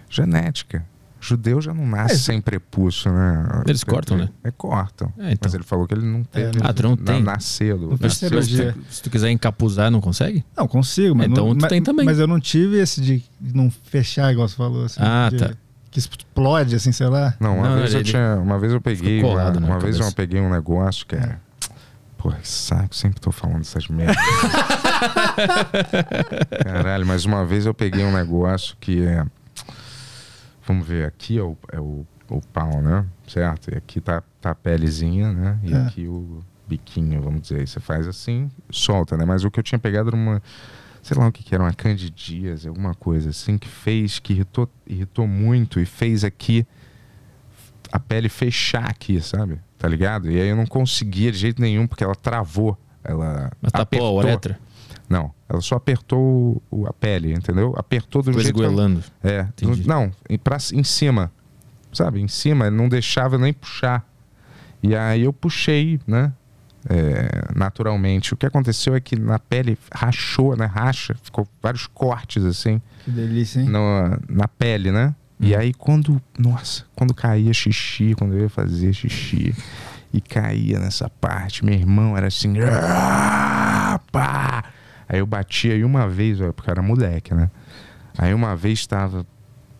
Genética. 0.09 0.85
Judeu 1.23 1.61
já 1.61 1.71
não 1.73 1.85
nasce 1.85 2.17
sem 2.19 2.41
prepúcio, 2.41 3.11
né? 3.13 3.61
Eles 3.67 3.83
cortam, 3.83 4.17
né? 4.17 4.29
É, 4.43 4.49
cortam. 4.49 5.13
É, 5.19 5.33
então. 5.33 5.37
Mas 5.43 5.53
ele 5.53 5.63
falou 5.63 5.85
que 5.87 5.93
ele 5.93 6.05
não 6.05 6.23
teve. 6.23 6.57
Ah, 6.63 6.73
tu 6.73 6.81
não 6.81 6.97
tem? 6.97 7.21
Nascedo. 7.21 7.95
Fiz 7.97 8.17
Se, 8.17 8.73
se 8.89 9.03
tu 9.03 9.09
quiser 9.09 9.29
encapuzar, 9.29 9.91
não 9.91 10.01
consegue? 10.01 10.43
Não, 10.57 10.67
consigo, 10.67 11.15
mas. 11.15 11.27
Então 11.27 11.45
não, 11.49 11.55
tu 11.55 11.61
mas, 11.61 11.69
tem 11.69 11.83
também. 11.83 12.05
Mas 12.05 12.17
eu 12.17 12.25
não 12.25 12.39
tive 12.39 12.79
esse 12.79 12.99
de 12.99 13.23
não 13.39 13.69
fechar, 13.83 14.31
igual 14.33 14.47
você 14.49 14.55
falou. 14.55 14.85
Assim, 14.85 14.99
Ah, 14.99 15.29
de- 15.29 15.37
tá. 15.37 15.51
Que 15.91 15.99
explode, 15.99 16.75
assim, 16.75 16.91
sei 16.91 17.07
lá. 17.07 17.35
Não, 17.39 17.57
uma 17.57 17.69
Não, 17.69 17.77
vez 17.77 17.91
ele- 17.91 17.99
eu 17.99 18.03
tinha. 18.05 18.39
Uma 18.41 18.57
vez 18.57 18.73
eu 18.73 18.81
peguei. 18.81 19.21
Colado 19.21 19.57
uma 19.57 19.67
uma 19.67 19.79
vez 19.79 19.99
eu 19.99 20.11
peguei 20.13 20.41
um 20.41 20.49
negócio 20.49 21.05
que 21.05 21.15
é. 21.15 21.35
Pô, 22.17 22.31
que 22.31 22.47
saco, 22.47 22.95
sempre 22.95 23.19
tô 23.19 23.31
falando 23.31 23.61
essas 23.61 23.87
merdas. 23.87 24.15
Caralho, 26.63 27.05
mas 27.05 27.25
uma 27.25 27.45
vez 27.45 27.65
eu 27.65 27.73
peguei 27.73 28.03
um 28.03 28.13
negócio 28.13 28.75
que 28.79 29.03
é. 29.03 29.25
Vamos 30.71 30.87
ver, 30.87 31.05
aqui 31.05 31.37
é 31.37 31.41
o, 31.43 31.57
é 31.71 31.79
o, 31.81 32.05
o 32.29 32.41
pau, 32.53 32.81
né? 32.81 33.05
Certo? 33.27 33.69
E 33.73 33.77
aqui 33.77 33.99
tá, 33.99 34.23
tá 34.39 34.51
a 34.51 34.55
pelezinha, 34.55 35.33
né? 35.33 35.59
E 35.63 35.73
É. 35.73 35.77
aqui 35.77 36.07
o 36.07 36.41
biquinho, 36.65 37.21
vamos 37.21 37.41
dizer. 37.41 37.59
Aí 37.59 37.67
você 37.67 37.81
faz 37.81 38.07
assim, 38.07 38.49
solta, 38.69 39.17
né? 39.17 39.25
Mas 39.25 39.43
o 39.43 39.51
que 39.51 39.59
eu 39.59 39.63
tinha 39.63 39.77
pegado 39.77 40.07
era 40.09 40.15
uma. 40.15 40.41
Sei 41.03 41.17
lá 41.17 41.27
o 41.27 41.31
que, 41.31 41.43
que 41.43 41.53
era, 41.53 41.61
uma 41.61 41.73
candidíase, 41.73 42.69
alguma 42.69 42.93
coisa 42.93 43.31
assim, 43.31 43.57
que 43.57 43.67
fez, 43.67 44.17
que 44.19 44.31
irritou, 44.31 44.69
irritou 44.87 45.27
muito 45.27 45.79
e 45.79 45.85
fez 45.85 46.23
aqui 46.23 46.65
a 47.91 47.99
pele 47.99 48.29
fechar 48.29 48.89
aqui, 48.89 49.19
sabe? 49.19 49.59
Tá 49.77 49.87
ligado? 49.89 50.31
E 50.31 50.39
aí 50.39 50.47
eu 50.47 50.55
não 50.55 50.65
conseguia 50.65 51.31
de 51.33 51.37
jeito 51.39 51.61
nenhum, 51.61 51.85
porque 51.85 52.03
ela 52.03 52.15
travou. 52.15 52.77
Ela 53.03 53.51
Mas 53.61 53.71
tapou 53.73 53.81
a 53.81 53.83
apertou. 53.83 54.17
uretra? 54.19 54.59
Não, 55.11 55.31
ela 55.49 55.59
só 55.61 55.75
apertou 55.75 56.61
o- 56.71 56.87
a 56.87 56.93
pele, 56.93 57.33
entendeu? 57.33 57.73
Apertou 57.77 58.21
do 58.21 58.27
Ficou 58.31 58.41
jeito 58.43 58.57
ela- 58.63 58.69
esgoelando. 58.71 59.03
É, 59.23 59.41
Entendi. 59.41 59.81
no- 59.81 59.87
não, 59.87 60.11
em, 60.29 60.37
pra, 60.37 60.57
em 60.73 60.83
cima, 60.83 61.31
sabe? 61.91 62.21
Em 62.21 62.27
cima, 62.27 62.71
não 62.71 62.87
deixava 62.87 63.37
nem 63.37 63.51
puxar. 63.53 64.05
E 64.81 64.95
aí 64.95 65.23
eu 65.23 65.33
puxei, 65.33 65.99
né? 66.07 66.31
É, 66.89 67.49
naturalmente. 67.55 68.33
O 68.33 68.37
que 68.37 68.45
aconteceu 68.45 68.95
é 68.95 68.99
que 68.99 69.15
na 69.19 69.37
pele 69.37 69.77
rachou, 69.93 70.55
né? 70.55 70.65
Racha, 70.65 71.15
ficou 71.21 71.47
vários 71.61 71.85
cortes 71.85 72.43
assim 72.43 72.81
Que 73.05 73.11
delícia, 73.11 73.59
hein? 73.59 73.67
no- 73.69 74.17
na 74.29 74.47
pele, 74.47 74.91
né? 74.91 75.13
E 75.39 75.55
aí 75.55 75.73
quando, 75.73 76.21
nossa, 76.39 76.85
quando 76.95 77.13
caía 77.13 77.51
xixi, 77.53 78.15
quando 78.17 78.33
eu 78.35 78.41
ia 78.41 78.49
fazer 78.49 78.93
xixi 78.93 79.53
e 80.13 80.21
caía 80.21 80.79
nessa 80.79 81.09
parte, 81.09 81.63
meu 81.65 81.73
irmão 81.75 82.15
era 82.17 82.27
assim, 82.27 82.53
"Ah, 82.61 83.99
pá!" 84.11 84.63
Aí 85.11 85.19
eu 85.19 85.25
batia 85.25 85.73
aí 85.73 85.83
uma 85.83 86.07
vez, 86.07 86.39
ó, 86.39 86.53
porque 86.53 86.69
eu 86.69 86.71
era 86.71 86.81
moleque, 86.81 87.33
né? 87.33 87.51
Aí 88.17 88.33
uma 88.33 88.55
vez 88.55 88.87
tava, 88.87 89.27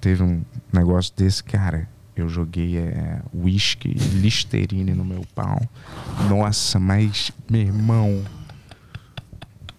teve 0.02 0.22
um 0.22 0.44
negócio 0.74 1.14
desse, 1.16 1.42
cara, 1.42 1.88
eu 2.18 2.28
joguei 2.28 2.78
é, 2.78 3.22
whisky 3.34 3.94
listerine 3.94 4.94
no 4.94 5.06
meu 5.06 5.26
pau. 5.34 5.62
Nossa, 6.28 6.78
mas, 6.82 7.32
meu 7.50 7.62
irmão, 7.62 8.26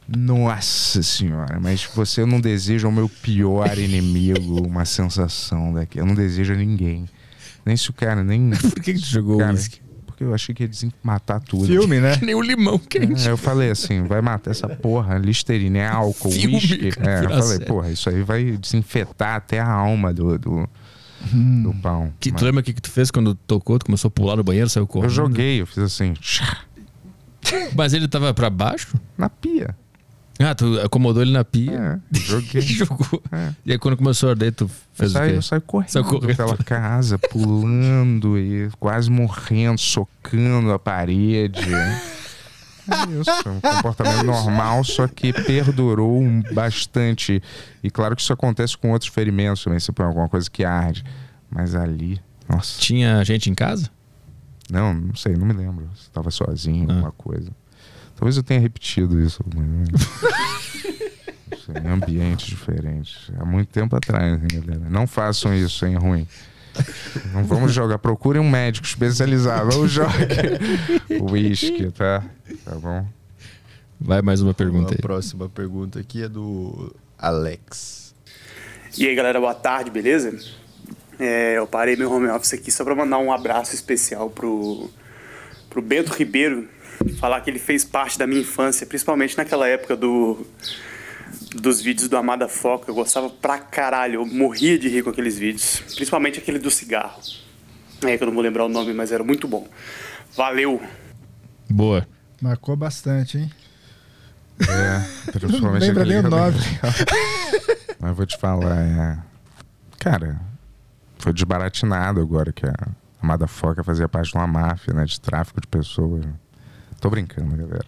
Nossa 0.09 1.03
senhora, 1.03 1.61
mas 1.61 1.85
você 1.85 2.25
não 2.25 2.41
deseja 2.41 2.89
o 2.89 2.93
meu 2.93 3.11
pior 3.11 3.77
inimigo, 3.79 4.67
uma 4.67 4.87
sensação 4.87 5.75
daqui. 5.75 5.99
Eu 5.99 6.07
não 6.07 6.15
desejo 6.15 6.55
a 6.55 6.57
ninguém. 6.57 7.07
Nem 7.63 7.77
se 7.77 7.91
o 7.91 7.93
cara, 7.93 8.25
nem. 8.25 8.53
Por 8.57 8.83
que, 8.83 8.95
que 8.95 9.01
tu 9.01 9.07
jogou 9.07 9.37
Cara, 9.37 9.53
uísque? 9.53 9.82
Porque 10.23 10.31
eu 10.31 10.35
achei 10.35 10.55
que 10.55 10.63
ia 10.65 10.71
matar 11.03 11.41
tudo. 11.41 11.67
Filme, 11.67 12.01
né? 12.01 12.17
Que 12.23 12.25
nem 12.27 12.35
o 12.35 12.41
limão 12.43 12.79
quente. 12.79 13.27
É, 13.27 13.31
eu 13.31 13.37
falei 13.37 13.71
assim, 13.71 14.05
vai 14.05 14.21
matar 14.21 14.51
essa 14.53 14.69
porra, 14.69 15.19
listerina, 15.19 15.79
é 15.79 15.87
álcool, 15.89 16.31
Filme, 16.31 16.55
uísque. 16.57 16.91
cara, 16.93 17.11
É, 17.11 17.25
eu 17.25 17.29
falei, 17.31 17.43
sério. 17.45 17.67
porra, 17.67 17.91
isso 17.91 18.09
aí 18.09 18.23
vai 18.23 18.45
desinfetar 18.57 19.37
até 19.37 19.59
a 19.61 19.69
alma 19.71 20.13
do, 20.13 20.39
do, 20.39 20.69
do 21.33 21.75
pão. 21.83 22.13
Que, 22.21 22.31
Mas 22.31 22.41
tu 22.41 22.45
lembra 22.45 22.61
o 22.61 22.65
que, 22.65 22.73
que 22.73 22.83
tu 22.83 22.91
fez 22.91 23.11
quando 23.11 23.35
tocou? 23.35 23.79
Tu 23.79 23.87
começou 23.87 24.09
a 24.09 24.11
pular 24.11 24.37
no 24.37 24.45
banheiro, 24.45 24.69
saiu 24.69 24.83
eu 24.85 24.87
correndo? 24.87 25.11
joguei, 25.11 25.61
eu 25.61 25.67
fiz 25.67 25.79
assim, 25.79 26.15
Mas 27.77 27.93
ele 27.93 28.09
tava 28.09 28.33
pra 28.33 28.49
baixo? 28.49 28.97
na 29.19 29.29
pia. 29.29 29.77
Ah, 30.45 30.55
tu 30.55 30.81
acomodou 30.81 31.23
ele 31.23 31.33
na 31.33 31.45
pia 31.45 32.01
É, 32.13 32.19
joguei. 32.19 32.61
jogou. 32.63 33.23
É. 33.31 33.53
E 33.67 33.73
aí 33.73 33.79
quando 33.79 33.97
começou 33.97 34.29
a 34.29 34.33
arder, 34.33 34.53
tu 34.53 34.65
Eu 34.65 34.71
fez 34.95 35.11
o 35.11 35.15
saí, 35.15 35.31
quê? 35.31 35.37
eu 35.37 35.43
saí 35.43 35.61
correndo, 35.61 35.89
Saiu 35.91 36.05
correndo. 36.05 36.37
pela 36.37 36.57
casa, 36.59 37.19
pulando 37.19 38.39
e 38.39 38.69
quase 38.81 39.11
morrendo, 39.11 39.79
socando 39.79 40.73
a 40.73 40.79
parede. 40.79 41.73
É 41.75 43.21
isso, 43.21 43.49
um 43.49 43.61
comportamento 43.61 44.25
normal, 44.25 44.83
só 44.83 45.07
que 45.07 45.33
perdurou 45.33 46.21
bastante. 46.53 47.41
E 47.83 47.91
claro 47.91 48.17
que 48.17 48.23
isso 48.23 48.33
acontece 48.33 48.77
com 48.77 48.91
outros 48.91 49.09
ferimentos 49.11 49.63
também, 49.63 49.79
se 49.79 49.93
põe 49.93 50.05
alguma 50.07 50.29
coisa 50.29 50.51
que 50.51 50.65
arde. 50.65 51.05
Mas 51.49 51.75
ali, 51.77 52.21
nossa. 52.49 52.81
Tinha 52.81 53.23
gente 53.25 53.49
em 53.51 53.55
casa? 53.55 53.89
Não, 54.71 54.93
não 54.95 55.15
sei, 55.15 55.37
não 55.37 55.47
me 55.47 55.53
lembro. 55.53 55.89
Se 55.95 56.03
estava 56.05 56.31
sozinho, 56.31 56.87
Ah. 56.91 56.95
alguma 56.95 57.13
coisa. 57.13 57.51
Talvez 58.23 58.37
eu 58.37 58.45
tenha 58.45 58.61
repetido 58.61 59.21
isso. 59.21 59.45
sei, 61.67 61.75
em 61.83 61.89
ambientes 61.89 62.47
diferentes. 62.47 63.29
Há 63.37 63.45
muito 63.45 63.69
tempo 63.71 63.97
atrás, 63.97 64.41
hein, 64.41 64.61
galera. 64.65 64.89
Não 64.89 65.09
façam 65.09 65.53
isso, 65.53 65.85
hein, 65.85 65.97
ruim. 65.97 66.25
Não 67.33 67.43
vamos 67.43 67.73
jogar. 67.73 67.99
Procurem 67.99 68.41
um 68.41 68.49
médico 68.49 68.87
especializado. 68.87 69.77
Ou 69.77 69.89
jogue 69.89 70.13
uísque, 71.33 71.91
tá? 71.91 72.23
Tá 72.65 72.77
bom? 72.77 73.05
Vai 74.01 74.23
mais 74.23 74.41
uma 74.41 74.55
pergunta 74.55 74.93
A 74.93 74.95
aí. 74.95 75.01
próxima 75.01 75.49
pergunta 75.49 75.99
aqui 75.99 76.23
é 76.23 76.29
do 76.29 76.95
Alex. 77.19 78.15
E 78.97 79.05
aí 79.05 79.17
galera, 79.17 79.41
boa 79.41 79.55
tarde, 79.55 79.91
beleza? 79.91 80.33
É, 81.19 81.59
eu 81.59 81.67
parei 81.67 81.97
meu 81.97 82.13
home 82.13 82.29
office 82.29 82.55
aqui 82.55 82.71
só 82.71 82.85
pra 82.85 82.95
mandar 82.95 83.19
um 83.19 83.33
abraço 83.33 83.75
especial 83.75 84.31
pro, 84.31 84.89
pro 85.69 85.83
Bento 85.83 86.13
Ribeiro, 86.13 86.69
falar 87.19 87.41
que 87.41 87.51
ele 87.51 87.59
fez 87.59 87.85
parte 87.85 88.19
da 88.19 88.27
minha 88.27 88.41
infância, 88.41 88.87
principalmente 88.87 89.37
naquela 89.37 89.69
época 89.69 89.97
do 89.97 90.47
dos 91.55 91.81
vídeos 91.81 92.09
do 92.09 92.17
Amada 92.17 92.49
Foca. 92.49 92.91
Eu 92.91 92.95
gostava 92.95 93.29
pra 93.29 93.59
caralho, 93.59 94.17
eu 94.17 94.27
morria 94.27 94.79
de 94.79 94.89
rir 94.89 95.03
com 95.03 95.11
aqueles 95.11 95.39
vídeos, 95.39 95.83
principalmente 95.95 96.39
aquele 96.39 96.59
do 96.59 96.71
cigarro. 96.71 97.21
É 98.03 98.17
que 98.17 98.23
eu 98.23 98.27
não 98.27 98.35
vou 98.35 98.43
lembrar 98.43 98.65
o 98.65 98.69
nome, 98.69 98.93
mas 98.93 99.13
era 99.13 99.23
muito 99.23 99.47
bom. 99.47 99.67
Valeu! 100.37 100.83
Boa. 101.71 102.07
Marcou 102.41 102.75
bastante, 102.75 103.39
hein? 103.39 103.51
É, 104.61 105.31
principalmente 105.31 105.87
Lembra 105.87 106.05
nem 106.05 106.19
o 106.19 106.23
nome. 106.23 106.59
Mas 108.01 108.11
eu 108.11 108.15
vou 108.17 108.27
te 108.27 108.37
falar, 108.37 108.81
é. 108.81 109.19
Cara, 109.99 110.41
foi 111.19 111.33
desbaratinado 111.33 112.21
agora 112.21 112.53
que 112.53 112.67
a 112.67 112.75
Amada 113.23 113.47
Foca 113.47 113.85
fazia 113.85 114.09
parte 114.09 114.33
de 114.33 114.37
uma 114.37 114.47
máfia, 114.47 114.93
né? 114.93 115.05
De 115.05 115.21
tráfico 115.21 115.61
de 115.61 115.69
pessoas. 115.69 116.25
Tô 117.03 117.11
brincando, 117.11 117.57
galera. 117.57 117.85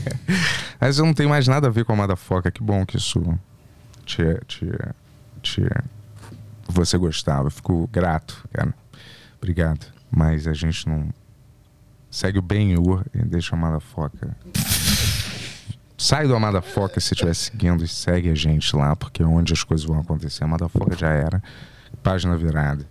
Mas 0.80 0.98
eu 0.98 1.04
não 1.04 1.12
tenho 1.12 1.28
mais 1.28 1.46
nada 1.46 1.66
a 1.66 1.70
ver 1.70 1.84
com 1.84 1.92
a 1.92 1.94
Amada 1.94 2.16
Foca. 2.16 2.50
Que 2.50 2.62
bom 2.62 2.86
que 2.86 2.96
isso 2.96 3.38
te, 4.06 4.22
te, 4.46 4.66
te 5.42 5.62
você 6.66 6.96
gostava. 6.96 7.48
Eu 7.48 7.50
fico 7.50 7.86
grato, 7.92 8.48
cara. 8.50 8.74
Obrigado. 9.36 9.86
Mas 10.10 10.46
a 10.46 10.54
gente 10.54 10.88
não. 10.88 11.10
Segue 12.10 12.38
o 12.38 12.42
Ben-Hur 12.42 13.04
e 13.14 13.18
deixa 13.18 13.54
a 13.54 13.58
Amada 13.58 13.80
Foca. 13.80 14.34
Sai 15.98 16.26
do 16.26 16.34
Amada 16.34 16.62
Foca 16.62 16.98
se 17.00 17.12
estiver 17.12 17.34
seguindo 17.34 17.84
e 17.84 17.88
segue 17.88 18.30
a 18.30 18.34
gente 18.34 18.74
lá, 18.74 18.96
porque 18.96 19.22
é 19.22 19.26
onde 19.26 19.52
as 19.52 19.62
coisas 19.62 19.84
vão 19.84 20.00
acontecer. 20.00 20.42
A 20.42 20.46
Amada 20.46 20.70
Foca 20.70 20.96
já 20.96 21.10
era. 21.10 21.42
Página 22.02 22.34
virada. 22.34 22.86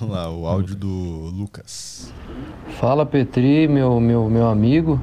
Vamos 0.00 0.14
lá, 0.14 0.30
o 0.30 0.46
áudio 0.46 0.74
do 0.74 0.88
Lucas. 0.88 2.12
Fala 2.80 3.06
Petri, 3.06 3.68
meu, 3.68 4.00
meu, 4.00 4.28
meu 4.28 4.46
amigo. 4.46 5.00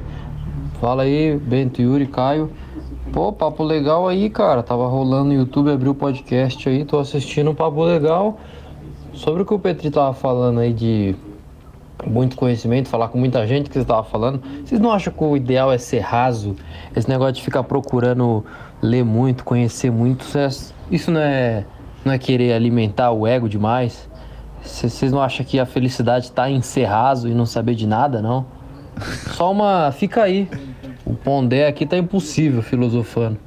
Fala 0.79 1.03
aí, 1.03 1.37
Bento, 1.37 1.81
Yuri, 1.81 2.07
Caio. 2.07 2.51
Pô, 3.13 3.31
papo 3.31 3.63
legal 3.63 4.07
aí, 4.07 4.29
cara. 4.29 4.63
Tava 4.63 4.87
rolando 4.87 5.25
no 5.25 5.33
YouTube, 5.33 5.71
abri 5.71 5.89
o 5.89 5.95
podcast 5.95 6.67
aí, 6.67 6.83
tô 6.83 6.99
assistindo 6.99 7.51
um 7.51 7.55
papo 7.55 7.83
legal. 7.83 8.39
Sobre 9.13 9.43
o 9.43 9.45
que 9.45 9.53
o 9.53 9.59
Petri 9.59 9.91
tava 9.91 10.13
falando 10.13 10.59
aí 10.59 10.73
de 10.73 11.15
muito 12.05 12.35
conhecimento, 12.35 12.89
falar 12.89 13.09
com 13.09 13.17
muita 13.17 13.45
gente 13.45 13.69
que 13.69 13.77
você 13.77 13.85
tava 13.85 14.03
falando. 14.03 14.41
Vocês 14.65 14.79
não 14.81 14.91
acham 14.91 15.13
que 15.13 15.23
o 15.23 15.37
ideal 15.37 15.71
é 15.71 15.77
ser 15.77 15.99
raso? 15.99 16.55
Esse 16.95 17.07
negócio 17.07 17.33
de 17.33 17.43
ficar 17.43 17.63
procurando 17.63 18.43
ler 18.81 19.03
muito, 19.05 19.43
conhecer 19.43 19.91
muito, 19.91 20.25
isso 20.89 21.11
não 21.11 21.21
é, 21.21 21.65
não 22.03 22.11
é 22.11 22.17
querer 22.17 22.53
alimentar 22.53 23.11
o 23.11 23.27
ego 23.27 23.47
demais? 23.47 24.09
Vocês 24.63 25.11
não 25.11 25.21
acham 25.21 25.45
que 25.45 25.59
a 25.59 25.65
felicidade 25.65 26.25
está 26.25 26.49
em 26.49 26.61
ser 26.61 26.85
raso 26.85 27.27
e 27.27 27.33
não 27.33 27.45
saber 27.45 27.75
de 27.75 27.87
nada, 27.87 28.21
não? 28.21 28.45
Só 29.35 29.51
uma. 29.51 29.91
Fica 29.91 30.23
aí. 30.23 30.49
O 31.05 31.15
Pondé 31.15 31.67
aqui 31.67 31.85
tá 31.85 31.97
impossível 31.97 32.61
filosofando. 32.61 33.39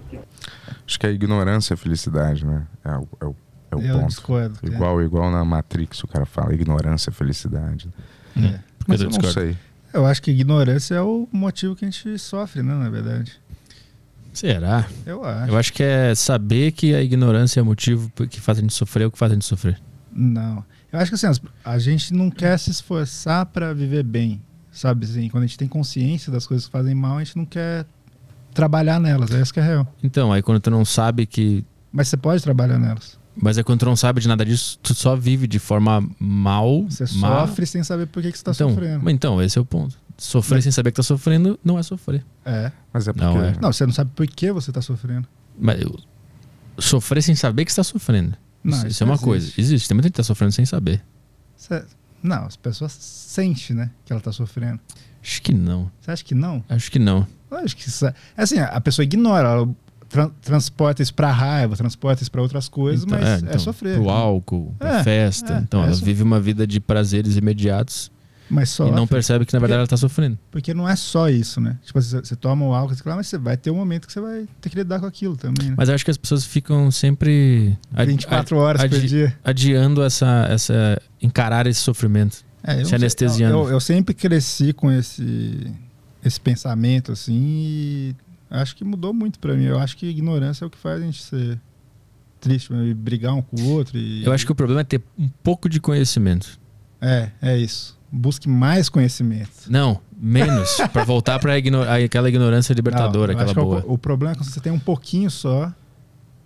Acho 0.86 0.98
que 0.98 1.06
a 1.06 1.10
ignorância 1.10 1.72
é 1.72 1.74
a 1.74 1.78
felicidade, 1.78 2.44
né? 2.44 2.66
É 2.84 2.90
o, 2.96 3.08
é 3.20 3.24
o, 3.24 3.36
é 3.70 3.76
o 3.76 3.80
Eu 3.80 3.94
ponto. 3.98 4.08
discordo. 4.08 4.58
Igual, 4.62 5.02
igual 5.02 5.30
na 5.30 5.44
Matrix 5.44 6.02
o 6.02 6.06
cara 6.06 6.26
fala, 6.26 6.52
ignorância 6.52 7.10
é 7.10 7.12
felicidade. 7.12 7.88
É. 8.36 8.58
Mas 8.86 9.00
eu 9.00 9.08
eu 9.08 9.18
não 9.18 9.30
sei. 9.30 9.56
Eu 9.92 10.04
acho 10.04 10.20
que 10.20 10.30
ignorância 10.30 10.96
é 10.96 11.00
o 11.00 11.28
motivo 11.32 11.76
que 11.76 11.84
a 11.84 11.90
gente 11.90 12.18
sofre, 12.18 12.62
né, 12.62 12.74
na 12.74 12.90
verdade. 12.90 13.40
Será? 14.32 14.86
Eu 15.06 15.24
acho. 15.24 15.52
Eu 15.52 15.56
acho 15.56 15.72
que 15.72 15.82
é 15.82 16.14
saber 16.14 16.72
que 16.72 16.92
a 16.94 17.00
ignorância 17.00 17.60
é 17.60 17.62
o 17.62 17.66
motivo 17.66 18.10
que 18.28 18.40
faz 18.40 18.58
a 18.58 18.60
gente 18.60 18.74
sofrer 18.74 19.04
ou 19.04 19.10
que 19.10 19.16
faz 19.16 19.30
a 19.30 19.34
gente 19.34 19.44
sofrer. 19.44 19.80
Não. 20.12 20.64
Eu 20.94 21.00
acho 21.00 21.10
que 21.10 21.14
assim, 21.16 21.26
as- 21.26 21.40
a 21.64 21.78
gente 21.78 22.14
não 22.14 22.30
quer 22.30 22.56
se 22.58 22.70
esforçar 22.70 23.46
pra 23.46 23.72
viver 23.74 24.02
bem, 24.04 24.40
sabe? 24.70 25.04
Assim, 25.04 25.28
quando 25.28 25.44
a 25.44 25.46
gente 25.46 25.58
tem 25.58 25.66
consciência 25.68 26.30
das 26.30 26.46
coisas 26.46 26.66
que 26.66 26.72
fazem 26.72 26.94
mal, 26.94 27.16
a 27.18 27.24
gente 27.24 27.36
não 27.36 27.44
quer 27.44 27.84
trabalhar 28.54 29.00
nelas. 29.00 29.30
É 29.32 29.40
isso 29.40 29.52
que 29.52 29.58
é 29.60 29.62
real. 29.62 29.92
Então, 30.02 30.32
aí 30.32 30.40
quando 30.42 30.60
tu 30.60 30.70
não 30.70 30.84
sabe 30.84 31.26
que. 31.26 31.64
Mas 31.92 32.08
você 32.08 32.16
pode 32.16 32.42
trabalhar 32.42 32.78
nelas. 32.78 33.18
Mas 33.36 33.58
é 33.58 33.64
quando 33.64 33.80
tu 33.80 33.86
não 33.86 33.96
sabe 33.96 34.20
de 34.20 34.28
nada 34.28 34.44
disso, 34.44 34.78
tu 34.80 34.94
só 34.94 35.16
vive 35.16 35.48
de 35.48 35.58
forma 35.58 36.08
mal. 36.20 36.84
Você 36.88 37.04
má. 37.18 37.40
sofre 37.46 37.66
sem 37.66 37.82
saber 37.82 38.06
por 38.06 38.22
que, 38.22 38.30
que 38.30 38.38
você 38.38 38.44
tá 38.44 38.52
então, 38.52 38.70
sofrendo. 38.70 39.00
mas 39.04 39.12
Então, 39.14 39.42
esse 39.42 39.58
é 39.58 39.60
o 39.60 39.64
ponto. 39.64 39.98
Sofrer 40.16 40.62
sem 40.62 40.70
saber 40.70 40.92
que 40.92 40.96
tá 40.98 41.02
sofrendo 41.02 41.58
não 41.64 41.76
é 41.76 41.82
sofrer. 41.82 42.24
É. 42.44 42.70
Mas 42.92 43.08
é 43.08 43.12
porque. 43.12 43.26
Não, 43.26 43.42
é. 43.44 43.56
Não, 43.60 43.72
você 43.72 43.84
não 43.84 43.92
sabe 43.92 44.12
por 44.14 44.24
que 44.28 44.52
você 44.52 44.70
tá 44.70 44.80
sofrendo. 44.80 45.26
Mas 45.58 45.80
eu- 45.80 45.98
sofrer 46.78 47.20
sem 47.22 47.34
saber 47.34 47.64
que 47.64 47.72
está 47.72 47.82
sofrendo. 47.82 48.36
Não, 48.64 48.76
isso, 48.78 48.86
isso 48.88 49.02
é 49.02 49.04
uma 49.06 49.12
existe. 49.14 49.24
coisa. 49.24 49.52
Existe. 49.58 49.88
Tem 49.88 49.94
muita 49.94 50.06
gente 50.08 50.12
que 50.14 50.16
tá 50.16 50.22
sofrendo 50.24 50.52
sem 50.52 50.64
saber. 50.64 51.02
Não, 52.22 52.46
as 52.46 52.56
pessoas 52.56 52.92
sentem, 52.92 53.76
né, 53.76 53.90
que 54.04 54.12
ela 54.12 54.20
tá 54.20 54.32
sofrendo. 54.32 54.80
Acho 55.22 55.42
que 55.42 55.52
não. 55.54 55.90
Você 56.00 56.10
acha 56.10 56.24
que 56.24 56.34
não? 56.34 56.64
Acho 56.68 56.90
que 56.90 56.98
não. 56.98 57.26
Eu 57.50 57.58
acho 57.58 57.76
que 57.76 57.86
isso 57.88 58.06
é 58.06 58.14
é 58.36 58.42
assim, 58.42 58.58
a 58.58 58.80
pessoa 58.80 59.04
ignora, 59.04 59.48
ela 59.48 59.68
tran- 60.08 60.30
transporta 60.40 61.02
isso 61.02 61.14
pra 61.14 61.30
raiva, 61.30 61.76
transporta 61.76 62.22
isso 62.22 62.30
pra 62.30 62.40
outras 62.42 62.68
coisas, 62.68 63.04
Então, 63.04 63.18
mas 63.18 63.42
é, 63.42 63.46
então, 63.46 63.58
sofrer. 63.58 63.96
Pro 63.98 64.08
álcool, 64.10 64.74
pra 64.78 65.00
É, 65.00 65.04
festa. 65.04 65.54
é, 65.54 65.58
então, 65.58 65.82
é 65.82 65.86
ela 65.86 65.96
vive 65.96 66.22
uma 66.22 66.40
vida 66.40 66.66
de 66.66 66.80
prazeres 66.80 67.36
imediatos 67.36 68.10
Mas 68.48 68.78
e 68.78 68.90
não 68.90 69.06
percebe 69.06 69.46
que 69.46 69.52
na 69.54 69.58
verdade 69.58 69.78
ela 69.78 69.86
tá 69.86 69.96
sofrendo. 69.96 70.38
Porque 70.50 70.74
não 70.74 70.88
é 70.88 70.94
só 70.96 71.28
isso, 71.30 71.60
né? 71.60 71.78
Tipo, 71.82 72.00
você, 72.00 72.20
você 72.20 72.36
toma 72.36 72.64
o 72.66 72.74
álcool, 72.74 72.94
você 72.94 73.02
fala, 73.02 73.16
mas 73.16 73.26
você 73.26 73.38
vai 73.38 73.56
ter 73.56 73.70
um 73.70 73.76
momento 73.76 74.06
que 74.06 74.12
você 74.12 74.20
vai 74.20 74.46
ter 74.60 74.68
que 74.68 74.76
lidar 74.76 75.00
com 75.00 75.06
aquilo 75.06 75.36
também, 75.36 75.70
né? 75.70 75.74
Mas 75.78 75.88
eu 75.88 75.94
acho 75.94 76.04
que 76.04 76.10
as 76.10 76.16
pessoas 76.18 76.44
ficam 76.44 76.90
sempre. 76.90 77.76
adi- 77.94 78.10
24 78.12 78.56
horas 78.58 78.82
por 78.82 78.96
adi- 78.96 79.06
dia. 79.08 79.38
Adiando 79.42 80.02
essa, 80.02 80.46
essa. 80.50 81.00
encarar 81.22 81.66
esse 81.66 81.80
sofrimento. 81.80 82.44
É, 82.62 82.78
se 82.78 82.86
sei, 82.86 82.96
anestesiando. 82.96 83.56
Eu, 83.56 83.70
eu 83.70 83.80
sempre 83.80 84.14
cresci 84.14 84.72
com 84.72 84.90
esse, 84.90 85.70
esse 86.24 86.40
pensamento, 86.40 87.12
assim, 87.12 87.34
e 87.34 88.16
acho 88.50 88.74
que 88.76 88.84
mudou 88.84 89.12
muito 89.12 89.38
pra 89.38 89.54
mim. 89.54 89.64
Eu 89.64 89.78
acho 89.78 89.96
que 89.96 90.06
ignorância 90.06 90.64
é 90.64 90.66
o 90.66 90.70
que 90.70 90.78
faz 90.78 91.02
a 91.02 91.04
gente 91.04 91.22
ser 91.22 91.60
triste, 92.40 92.70
brigar 92.94 93.34
um 93.34 93.42
com 93.42 93.56
o 93.60 93.70
outro. 93.70 93.98
E... 93.98 94.24
Eu 94.24 94.32
acho 94.32 94.44
que 94.46 94.52
o 94.52 94.54
problema 94.54 94.82
é 94.82 94.84
ter 94.84 95.02
um 95.18 95.28
pouco 95.42 95.68
de 95.68 95.80
conhecimento. 95.80 96.58
É, 97.00 97.30
é 97.42 97.58
isso. 97.58 97.93
Busque 98.16 98.48
mais 98.48 98.88
conhecimento. 98.88 99.50
Não, 99.68 100.00
menos. 100.16 100.76
pra 100.92 101.02
voltar 101.02 101.38
pra 101.40 101.58
igno 101.58 101.82
aquela 101.82 102.28
ignorância 102.28 102.72
libertadora, 102.72 103.32
Não, 103.32 103.40
aquela 103.40 103.44
acho 103.44 103.54
que 103.54 103.60
é 103.60 103.62
boa. 103.62 103.84
O, 103.86 103.94
o 103.94 103.98
problema 103.98 104.32
é 104.32 104.36
quando 104.36 104.48
você 104.48 104.60
tem 104.60 104.72
um 104.72 104.78
pouquinho 104.78 105.30
só. 105.30 105.72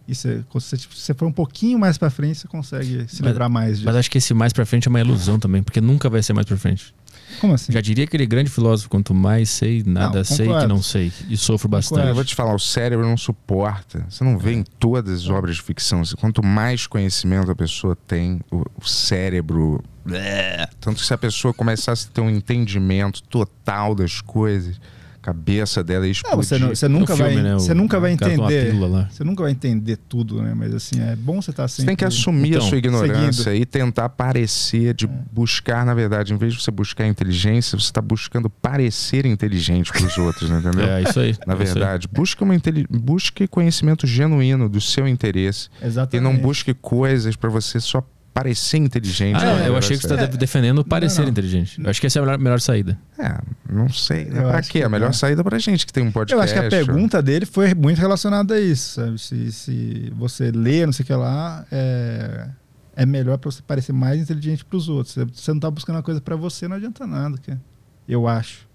E 0.08 0.14
você, 0.14 0.42
quando 0.48 0.62
você, 0.62 0.78
tipo, 0.78 0.94
se 0.94 1.02
você 1.02 1.12
for 1.12 1.26
um 1.26 1.32
pouquinho 1.32 1.78
mais 1.78 1.98
pra 1.98 2.08
frente, 2.08 2.38
você 2.38 2.48
consegue 2.48 3.06
se 3.06 3.20
Mas- 3.20 3.30
livrar 3.30 3.50
mais 3.50 3.72
disso. 3.76 3.84
Mas 3.84 3.96
acho 3.96 4.10
que 4.10 4.16
esse 4.16 4.32
mais 4.32 4.54
pra 4.54 4.64
frente 4.64 4.88
é 4.88 4.90
uma 4.90 5.00
ilusão 5.00 5.38
também, 5.38 5.62
porque 5.62 5.82
nunca 5.82 6.08
vai 6.08 6.22
ser 6.22 6.32
mais 6.32 6.46
pra 6.46 6.56
frente. 6.56 6.94
Como 7.42 7.52
assim? 7.52 7.70
Já 7.70 7.82
diria 7.82 8.04
aquele 8.04 8.24
grande 8.24 8.48
filósofo, 8.48 8.88
quanto 8.88 9.12
mais 9.12 9.50
sei, 9.50 9.82
nada 9.84 10.18
Não, 10.18 10.24
sei 10.24 10.48
que 10.48 10.66
não 10.66 10.82
sei. 10.82 11.12
E 11.28 11.36
sofro 11.36 11.68
bastante. 11.68 12.08
Eu 12.08 12.14
vou 12.14 12.24
te 12.24 12.34
falar, 12.34 12.54
o 12.54 12.58
cérebro 12.58 13.06
não 13.06 13.18
suporta. 13.18 14.06
Você 14.08 14.24
não 14.24 14.38
vê 14.38 14.54
em 14.54 14.62
todas 14.62 15.24
as 15.24 15.28
obras 15.28 15.56
de 15.56 15.62
ficção. 15.62 16.00
Quanto 16.18 16.42
mais 16.42 16.86
conhecimento 16.86 17.50
a 17.50 17.54
pessoa 17.54 17.94
tem, 17.94 18.40
o 18.50 18.64
cérebro. 18.88 19.84
É. 20.14 20.68
Tanto 20.80 21.00
que 21.00 21.06
se 21.06 21.14
a 21.14 21.18
pessoa 21.18 21.52
começasse 21.54 22.08
a 22.10 22.14
ter 22.14 22.20
um 22.20 22.30
entendimento 22.30 23.22
total 23.22 23.94
das 23.94 24.20
coisas, 24.20 24.80
a 25.20 25.20
cabeça 25.28 25.84
dela 25.84 26.06
ia 26.06 26.12
explodir. 26.12 26.36
você, 26.38 26.58
não- 26.58 26.68
você 26.68 26.88
nunca 26.88 27.12
É 27.12 27.16
filme, 27.16 27.34
vai, 27.34 27.42
né? 27.42 27.56
O- 27.56 27.60
você 27.60 27.74
nunca 27.74 28.00
vai 28.00 28.14
o 28.14 28.16
toma 28.16 28.32
uma 28.34 28.44
entender. 28.52 28.72
Você 29.10 29.24
nunca 29.24 29.42
vai 29.42 29.52
entender 29.52 29.98
tudo, 30.08 30.40
né? 30.40 30.54
Mas 30.54 30.72
assim, 30.74 31.00
é 31.02 31.14
bom 31.16 31.42
você 31.42 31.50
estar 31.50 31.68
Você 31.68 31.76
sempre. 31.76 31.88
tem 31.88 31.96
que 31.96 32.04
assumir 32.04 32.54
a 32.54 32.56
Então, 32.56 32.68
sua 32.68 32.78
ignorância 32.78 33.44
seguindo. 33.44 33.62
e 33.62 33.66
tentar 33.66 34.08
parecer, 34.10 34.94
de 34.94 35.06
buscar, 35.06 35.84
na 35.84 35.92
verdade, 35.92 36.32
em 36.32 36.36
vez 36.36 36.54
de 36.54 36.62
você 36.62 36.70
buscar 36.70 37.06
inteligência, 37.06 37.78
você 37.78 37.86
está 37.86 38.00
buscando 38.00 38.48
parecer 38.48 39.26
inteligente 39.26 39.92
para 39.92 40.06
os 40.06 40.16
outros, 40.16 40.48
né, 40.48 40.60
entendeu? 40.60 40.86
É, 40.86 41.02
isso 41.02 41.20
aí. 41.20 41.34
Na 41.46 41.52
é 41.54 41.56
isso 41.56 41.62
aí. 41.72 41.74
verdade, 41.74 42.08
busque, 42.10 42.42
uma 42.42 42.54
busque 42.88 43.46
conhecimento 43.48 44.06
genuíno 44.06 44.68
do 44.68 44.80
seu 44.80 45.06
interesse 45.06 45.68
e 45.82 45.86
Exatamente. 45.86 46.22
não 46.24 46.36
busque 46.40 46.72
coisas 46.72 47.36
para 47.36 47.50
você 47.50 47.80
só 47.80 48.02
parecer 48.32 48.76
inteligente. 48.76 49.36
Ah, 49.36 49.56
né, 49.56 49.68
eu 49.68 49.76
achei 49.76 49.96
que 49.96 50.06
você 50.06 50.14
está 50.14 50.26
defendendo 50.26 50.84
parecer 50.84 51.18
Não, 51.18 51.24
não. 51.24 51.32
inteligente. 51.32 51.80
Eu 51.82 51.90
acho 51.90 52.00
que 52.00 52.06
essa 52.06 52.18
é 52.18 52.22
a 52.22 52.24
melhor, 52.24 52.38
melhor 52.38 52.60
saída. 52.60 52.96
É, 53.18 53.36
não 53.68 53.88
sei. 53.88 54.26
Né? 54.26 54.42
Pra 54.42 54.62
quê? 54.62 54.68
que 54.70 54.82
A 54.82 54.88
melhor 54.88 55.10
é. 55.10 55.12
saída 55.12 55.42
pra 55.42 55.58
gente 55.58 55.84
que 55.86 55.92
tem 55.92 56.04
um 56.04 56.12
podcast. 56.12 56.34
Eu 56.34 56.42
acho 56.42 56.52
que 56.52 56.74
a 56.76 56.84
pergunta 56.84 57.20
dele 57.20 57.46
foi 57.46 57.74
muito 57.74 57.98
relacionada 57.98 58.54
a 58.54 58.60
isso, 58.60 58.94
sabe? 58.94 59.18
Se, 59.18 59.50
se 59.52 60.12
você 60.16 60.50
lê, 60.52 60.86
não 60.86 60.92
sei 60.92 61.02
o 61.02 61.06
que 61.06 61.14
lá, 61.14 61.66
é, 61.72 62.48
é 62.94 63.04
melhor 63.06 63.38
pra 63.38 63.50
você 63.50 63.60
parecer 63.62 63.92
mais 63.92 64.20
inteligente 64.20 64.64
pros 64.64 64.88
outros. 64.88 65.14
Se 65.14 65.24
você 65.24 65.52
não 65.52 65.58
tá 65.60 65.70
buscando 65.70 65.96
uma 65.96 66.02
coisa 66.02 66.20
pra 66.20 66.36
você, 66.36 66.68
não 66.68 66.76
adianta 66.76 67.06
nada, 67.08 67.36
cara. 67.44 67.60
Eu 68.08 68.28
acho. 68.28 68.67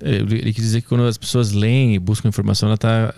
Ele, 0.00 0.36
ele 0.38 0.52
quis 0.52 0.64
dizer 0.64 0.80
que 0.82 0.88
quando 0.88 1.04
as 1.04 1.16
pessoas 1.16 1.52
leem 1.52 1.94
e 1.94 1.98
buscam 1.98 2.28
informação, 2.28 2.68
ela 2.68 2.74
está 2.74 3.14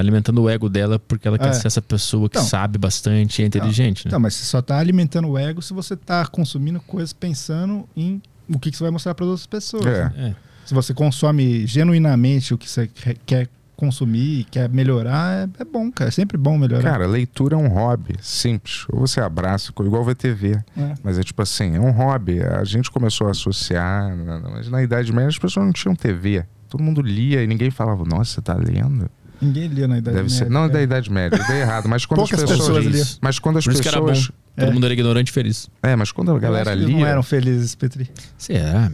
alimentando 0.00 0.42
o 0.42 0.48
ego 0.50 0.68
dela 0.68 0.98
porque 0.98 1.26
ela 1.28 1.38
quer 1.38 1.48
É. 1.48 1.52
ser 1.52 1.66
essa 1.68 1.80
pessoa 1.82 2.28
que 2.28 2.36
Então. 2.38 2.48
sabe 2.48 2.78
bastante 2.78 3.40
e 3.40 3.44
é 3.44 3.46
inteligente. 3.46 4.04
né? 4.04 4.08
Então, 4.08 4.18
mas 4.20 4.34
você 4.34 4.44
só 4.44 4.60
tá 4.60 4.78
alimentando 4.78 5.28
o 5.28 5.38
ego 5.38 5.62
se 5.62 5.72
você 5.72 5.94
tá 5.96 6.26
consumindo 6.26 6.80
coisas 6.80 7.12
pensando 7.12 7.88
em 7.96 8.20
o 8.48 8.58
que, 8.58 8.70
que 8.70 8.76
você 8.76 8.82
vai 8.84 8.90
mostrar 8.90 9.14
para 9.14 9.24
outras 9.24 9.46
pessoas. 9.46 9.86
É. 9.86 10.04
né? 10.04 10.12
É. 10.42 10.46
Se 10.66 10.74
você 10.74 10.92
consome 10.92 11.64
genuinamente 11.66 12.52
o 12.52 12.58
que 12.58 12.68
você 12.68 12.88
quer- 12.88 13.16
quer 13.24 13.48
consumir 13.76 14.40
e 14.40 14.44
quer 14.44 14.68
melhorar, 14.68 15.48
é, 15.58 15.62
é 15.62 15.64
bom, 15.64 15.90
cara. 15.92 16.08
É 16.08 16.10
sempre 16.10 16.36
bom 16.38 16.56
melhorar. 16.58 16.82
Cara, 16.82 17.06
leitura 17.06 17.54
é 17.54 17.58
um 17.58 17.68
hobby 17.68 18.14
simples. 18.22 18.86
Ou 18.90 19.00
você 19.00 19.20
abraça, 19.20 19.72
igual 19.80 20.02
VTV. 20.04 20.58
É. 20.76 20.94
Mas 21.02 21.18
é 21.18 21.22
tipo 21.22 21.42
assim, 21.42 21.76
é 21.76 21.80
um 21.80 21.90
hobby. 21.90 22.42
A 22.42 22.64
gente 22.64 22.90
começou 22.90 23.28
a 23.28 23.30
associar, 23.32 24.10
mas 24.52 24.68
na 24.68 24.82
Idade 24.82 25.12
Média 25.12 25.28
as 25.28 25.38
pessoas 25.38 25.66
não 25.66 25.72
tinham 25.72 25.94
TV. 25.94 26.44
Todo 26.68 26.82
mundo 26.82 27.00
lia 27.02 27.42
e 27.42 27.46
ninguém 27.46 27.70
falava, 27.70 28.04
nossa, 28.04 28.34
você 28.34 28.40
tá 28.42 28.54
lendo? 28.54 29.08
Ninguém 29.40 29.68
lia 29.68 29.86
na 29.86 29.98
idade 29.98 30.16
Deve 30.16 30.30
ser. 30.30 30.44
média, 30.44 30.50
Não, 30.54 30.64
é 30.64 30.68
da. 30.70 30.82
Idade 30.82 31.12
Média, 31.12 31.36
eu 31.38 31.46
dei 31.46 31.60
errado. 31.60 31.86
Mas 31.88 32.06
quando 32.06 32.20
Poucas 32.20 32.42
as 32.42 32.50
pessoas. 32.50 32.84
pessoas. 32.86 33.18
Mas 33.20 33.38
quando 33.38 33.58
as 33.58 33.64
Por 33.64 33.74
isso 33.74 33.82
que 33.82 33.88
era 33.88 34.00
bom. 34.00 34.06
pessoas. 34.06 34.32
Todo 34.56 34.68
É. 34.68 34.72
mundo 34.72 34.84
era 34.86 34.94
ignorante 34.94 35.28
e 35.28 35.32
feliz. 35.32 35.68
É, 35.82 35.94
mas 35.94 36.10
quando 36.10 36.30
a 36.30 36.34
Eu 36.34 36.40
galera 36.40 36.70
acho 36.70 36.78
que 36.78 36.84
eles 36.84 36.88
lia. 36.94 37.04
não 37.04 37.06
eram 37.06 37.22
felizes, 37.22 37.74
Petri. 37.74 38.08
Será? 38.38 38.90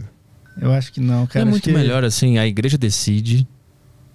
Eu 0.59 0.71
acho 0.73 0.91
que 0.91 0.99
não, 0.99 1.25
cara. 1.25 1.39
é 1.39 1.41
Acho 1.43 1.49
muito 1.51 1.63
que- 1.63 1.71
melhor 1.71 2.03
assim, 2.03 2.37
a 2.37 2.45
igreja 2.45 2.77
decide 2.77 3.47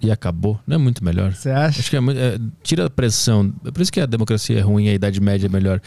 e 0.01 0.11
acabou. 0.11 0.59
Não 0.65 0.75
é 0.75 0.77
muito 0.77 1.03
melhor. 1.03 1.33
Você 1.33 1.49
acha? 1.49 1.79
Acho 1.79 1.89
que 1.89 1.95
é 1.95 1.99
muito, 1.99 2.17
é, 2.19 2.39
tira 2.63 2.85
a 2.85 2.89
pressão. 2.89 3.53
É 3.65 3.71
por 3.71 3.81
isso 3.81 3.91
que 3.91 3.99
a 3.99 4.05
democracia 4.05 4.57
é 4.57 4.61
ruim 4.61 4.85
e 4.85 4.89
a 4.89 4.93
idade 4.93 5.19
média 5.19 5.47
é 5.47 5.49
melhor. 5.49 5.81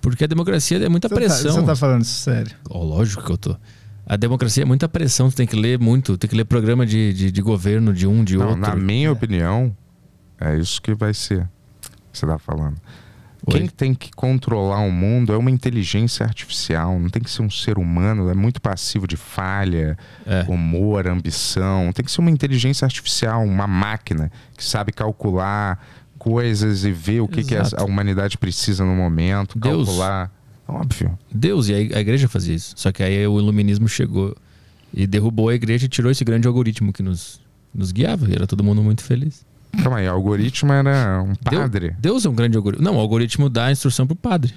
Porque 0.00 0.24
a 0.24 0.26
democracia 0.26 0.78
é 0.78 0.88
muita 0.88 1.08
Você 1.08 1.14
tá- 1.14 1.20
pressão. 1.20 1.52
Você 1.52 1.62
tá 1.62 1.76
falando 1.76 2.02
isso 2.02 2.20
sério? 2.20 2.54
Ó, 2.70 2.82
lógico 2.84 3.22
que 3.24 3.30
eu 3.32 3.36
tô. 3.36 3.56
A 4.06 4.16
democracia 4.16 4.62
é 4.62 4.64
muita 4.66 4.88
pressão, 4.88 5.28
tu 5.28 5.36
tem 5.36 5.46
que 5.46 5.54
ler 5.56 5.78
muito, 5.78 6.16
tem 6.16 6.30
que 6.30 6.36
ler 6.36 6.44
programa 6.44 6.86
de, 6.86 7.12
de, 7.12 7.30
de 7.30 7.42
governo 7.42 7.92
de 7.92 8.06
um, 8.06 8.24
de 8.24 8.36
Não, 8.38 8.46
outro. 8.50 8.60
na 8.62 8.74
minha 8.74 9.12
opinião, 9.12 9.76
é 10.40 10.56
isso 10.56 10.80
que 10.80 10.94
vai 10.94 11.12
ser. 11.12 11.46
que 12.12 12.18
Você 12.18 12.26
tá 12.26 12.38
falando. 12.38 12.76
Oi? 13.48 13.60
Quem 13.60 13.66
tem 13.68 13.94
que 13.94 14.10
controlar 14.12 14.80
o 14.80 14.90
mundo 14.92 15.32
é 15.32 15.36
uma 15.36 15.50
inteligência 15.50 16.24
artificial, 16.24 16.98
não 16.98 17.08
tem 17.08 17.22
que 17.22 17.30
ser 17.30 17.42
um 17.42 17.50
ser 17.50 17.78
humano, 17.78 18.28
é 18.28 18.34
muito 18.34 18.60
passivo 18.60 19.06
de 19.06 19.16
falha, 19.16 19.96
É. 20.26 20.44
humor, 20.48 21.06
ambição. 21.08 21.90
Tem 21.92 22.04
que 22.04 22.10
ser 22.12 22.20
uma 22.20 22.30
inteligência 22.30 22.84
artificial, 22.84 23.42
uma 23.42 23.66
máquina 23.66 24.30
que 24.56 24.64
sabe 24.64 24.92
calcular 24.92 25.82
coisas 26.18 26.84
e 26.84 26.92
ver 26.92 27.20
o 27.20 27.28
que, 27.28 27.42
que 27.44 27.54
a 27.56 27.84
humanidade 27.84 28.36
precisa 28.36 28.84
no 28.84 28.94
momento, 28.94 29.58
Deus. 29.58 29.86
calcular. 29.86 30.32
Óbvio. 30.66 31.18
Deus 31.32 31.68
e 31.68 31.74
a 31.74 32.00
igreja 32.00 32.28
fazia 32.28 32.54
isso. 32.54 32.74
Só 32.76 32.92
que 32.92 33.02
aí 33.02 33.26
o 33.26 33.38
iluminismo 33.38 33.88
chegou 33.88 34.36
e 34.92 35.06
derrubou 35.06 35.48
a 35.48 35.54
igreja 35.54 35.86
e 35.86 35.88
tirou 35.88 36.10
esse 36.10 36.22
grande 36.24 36.46
algoritmo 36.46 36.92
que 36.92 37.02
nos, 37.02 37.40
nos 37.72 37.90
guiava. 37.92 38.28
E 38.28 38.34
era 38.34 38.46
todo 38.46 38.62
mundo 38.62 38.82
muito 38.82 39.02
feliz. 39.02 39.46
Calma 39.82 39.98
aí, 39.98 40.08
o 40.08 40.12
algoritmo 40.12 40.72
era 40.72 41.22
um 41.22 41.34
padre. 41.34 41.94
Deus 41.98 42.24
é 42.24 42.28
um 42.28 42.34
grande 42.34 42.56
algoritmo. 42.56 42.84
Não, 42.84 42.96
o 42.96 43.00
algoritmo 43.00 43.48
dá 43.48 43.66
a 43.66 43.72
instrução 43.72 44.06
pro 44.06 44.16
padre. 44.16 44.54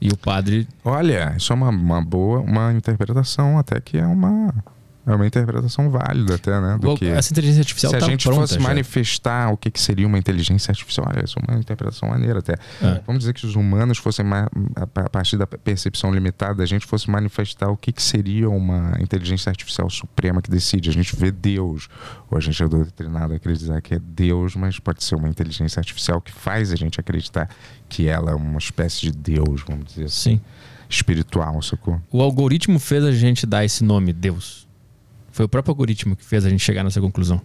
E 0.00 0.08
o 0.08 0.16
padre. 0.16 0.66
Olha, 0.84 1.34
isso 1.36 1.52
é 1.52 1.56
uma, 1.56 1.68
uma 1.68 2.02
boa 2.02 2.40
uma 2.40 2.72
interpretação, 2.72 3.58
até 3.58 3.80
que 3.80 3.98
é 3.98 4.06
uma 4.06 4.54
é 5.06 5.14
uma 5.14 5.26
interpretação 5.26 5.88
válida 5.88 6.34
até, 6.34 6.60
né? 6.60 6.78
Do 6.78 6.94
que 6.94 7.06
Essa 7.06 7.32
inteligência 7.32 7.60
artificial 7.60 7.90
se 7.90 7.96
a 7.96 8.00
tá 8.00 8.06
gente 8.06 8.24
pronta 8.24 8.42
fosse 8.42 8.54
já. 8.54 8.60
manifestar 8.60 9.50
o 9.50 9.56
que, 9.56 9.70
que 9.70 9.80
seria 9.80 10.06
uma 10.06 10.18
inteligência 10.18 10.70
artificial, 10.70 11.06
olha, 11.08 11.24
isso 11.24 11.38
é 11.38 11.50
uma 11.50 11.58
interpretação 11.58 12.08
maneira 12.08 12.40
até. 12.40 12.52
É. 12.82 13.00
Vamos 13.06 13.20
dizer 13.20 13.32
que 13.32 13.46
os 13.46 13.56
humanos 13.56 13.98
fossem 13.98 14.26
a 14.76 15.08
partir 15.08 15.36
da 15.38 15.46
percepção 15.46 16.12
limitada, 16.12 16.62
a 16.62 16.66
gente 16.66 16.86
fosse 16.86 17.10
manifestar 17.10 17.70
o 17.70 17.76
que, 17.76 17.92
que 17.92 18.02
seria 18.02 18.48
uma 18.50 18.92
inteligência 19.00 19.48
artificial 19.48 19.88
suprema 19.88 20.42
que 20.42 20.50
decide. 20.50 20.90
A 20.90 20.92
gente 20.92 21.16
vê 21.16 21.30
Deus, 21.30 21.88
ou 22.30 22.36
a 22.36 22.40
gente 22.40 22.62
é 22.62 22.68
doutrinado 22.68 23.32
a 23.32 23.36
acreditar 23.36 23.80
que 23.80 23.94
é 23.94 23.98
Deus, 23.98 24.54
mas 24.54 24.78
pode 24.78 25.02
ser 25.02 25.14
uma 25.14 25.28
inteligência 25.28 25.80
artificial 25.80 26.20
que 26.20 26.32
faz 26.32 26.72
a 26.72 26.76
gente 26.76 27.00
acreditar 27.00 27.48
que 27.88 28.06
ela 28.06 28.32
é 28.32 28.34
uma 28.34 28.58
espécie 28.58 29.00
de 29.00 29.12
Deus, 29.12 29.62
vamos 29.66 29.86
dizer 29.86 30.04
assim, 30.04 30.36
Sim. 30.36 30.40
espiritual, 30.88 31.60
sacou? 31.62 32.00
O 32.12 32.20
algoritmo 32.20 32.78
fez 32.78 33.02
a 33.04 33.12
gente 33.12 33.46
dar 33.46 33.64
esse 33.64 33.82
nome, 33.82 34.12
Deus. 34.12 34.69
Foi 35.32 35.44
o 35.46 35.48
próprio 35.48 35.72
algoritmo 35.72 36.16
que 36.16 36.24
fez 36.24 36.44
a 36.44 36.50
gente 36.50 36.62
chegar 36.64 36.82
nessa 36.84 37.00
conclusão. 37.00 37.40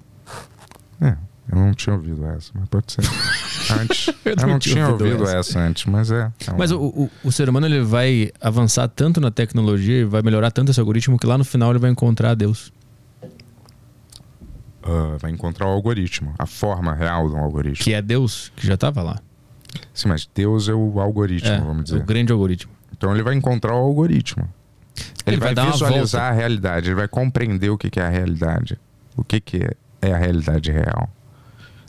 É, 1.01 1.15
eu 1.51 1.57
não 1.57 1.73
tinha 1.73 1.95
ouvido 1.95 2.25
essa, 2.25 2.51
mas 2.55 2.67
pode 2.69 2.91
ser. 2.91 3.01
Antes. 3.79 4.07
eu, 4.23 4.35
não, 4.47 4.59
tinha 4.59 4.87
ouvido 4.89 5.27
essa. 5.27 5.59
antes, 5.59 5.85
mas 5.85 6.11
é. 6.11 6.31
é 6.47 6.51
um- 6.53 6.57
Mas 6.57 6.71
o, 6.71 6.79
o, 6.79 7.09
o 7.23 7.31
ser 7.31 7.49
humano 7.49 7.65
ele 7.65 7.81
vai 7.81 8.31
avançar 8.39 8.87
tanto 8.87 9.19
na 9.19 9.31
tecnologia, 9.31 10.01
e 10.01 10.05
vai 10.05 10.21
melhorar 10.21 10.51
tanto 10.51 10.69
esse 10.69 10.79
algoritmo 10.79 11.17
que 11.17 11.25
lá 11.25 11.35
no 11.37 11.43
final 11.43 11.71
ele 11.71 11.79
vai 11.79 11.89
encontrar 11.89 12.35
Deus. 12.35 12.71
ah, 14.83 15.17
vai 15.19 15.31
encontrar 15.31 15.65
o 15.67 15.69
algoritmo, 15.69 16.33
a 16.37 16.45
forma 16.45 16.93
real 16.93 17.27
do 17.29 17.35
algoritmo. 17.37 17.83
Que 17.83 17.93
é 17.93 18.01
Deus, 18.01 18.51
que 18.55 18.65
já 18.67 18.75
estava 18.75 19.01
lá. 19.01 19.19
Sim, 19.93 20.09
mas 20.09 20.29
Deus 20.33 20.69
é 20.69 20.73
o 20.73 20.99
algoritmo, 20.99 21.49
É, 21.49 21.59
vamos 21.59 21.85
dizer. 21.85 21.97
o 21.97 22.03
grande 22.05 22.31
algoritmo. 22.31 22.71
Então 22.95 23.11
ele 23.13 23.23
vai 23.23 23.33
encontrar 23.35 23.73
o 23.73 23.77
algoritmo. 23.77 24.47
Ele, 25.25 25.35
Ele 25.35 25.37
vai, 25.37 25.53
vai 25.55 25.71
visualizar 25.71 26.31
a 26.31 26.35
realidade, 26.35 26.87
ele 26.87 26.95
vai 26.95 27.07
compreender 27.07 27.69
o 27.69 27.77
que, 27.77 27.89
que 27.89 27.99
é 27.99 28.03
a 28.05 28.09
realidade. 28.09 28.77
O 29.17 29.23
que, 29.23 29.39
que 29.39 29.57
é, 30.01 30.11
a 30.13 30.17
realidade 30.17 30.71
real. 30.71 31.09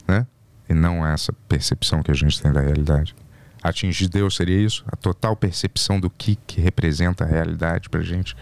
Né? 0.07 0.27
E 0.69 0.75
não 0.75 1.07
essa 1.07 1.33
percepção 1.49 2.03
que 2.03 2.11
a 2.11 2.15
gente 2.15 2.41
tem 2.41 2.53
da 2.53 2.61
realidade. 2.61 3.15
Atingir 3.63 4.09
Deus 4.09 4.37
seria 4.37 4.59
isso? 4.61 4.85
A 4.87 4.97
total 4.97 5.35
percepção 5.37 5.99
do 5.99 6.09
que, 6.09 6.37
que 6.47 6.61
representa 6.61 7.25
a 7.25 7.27
realidade 7.27 7.89
pra 7.89 8.01
gente. 8.01 8.37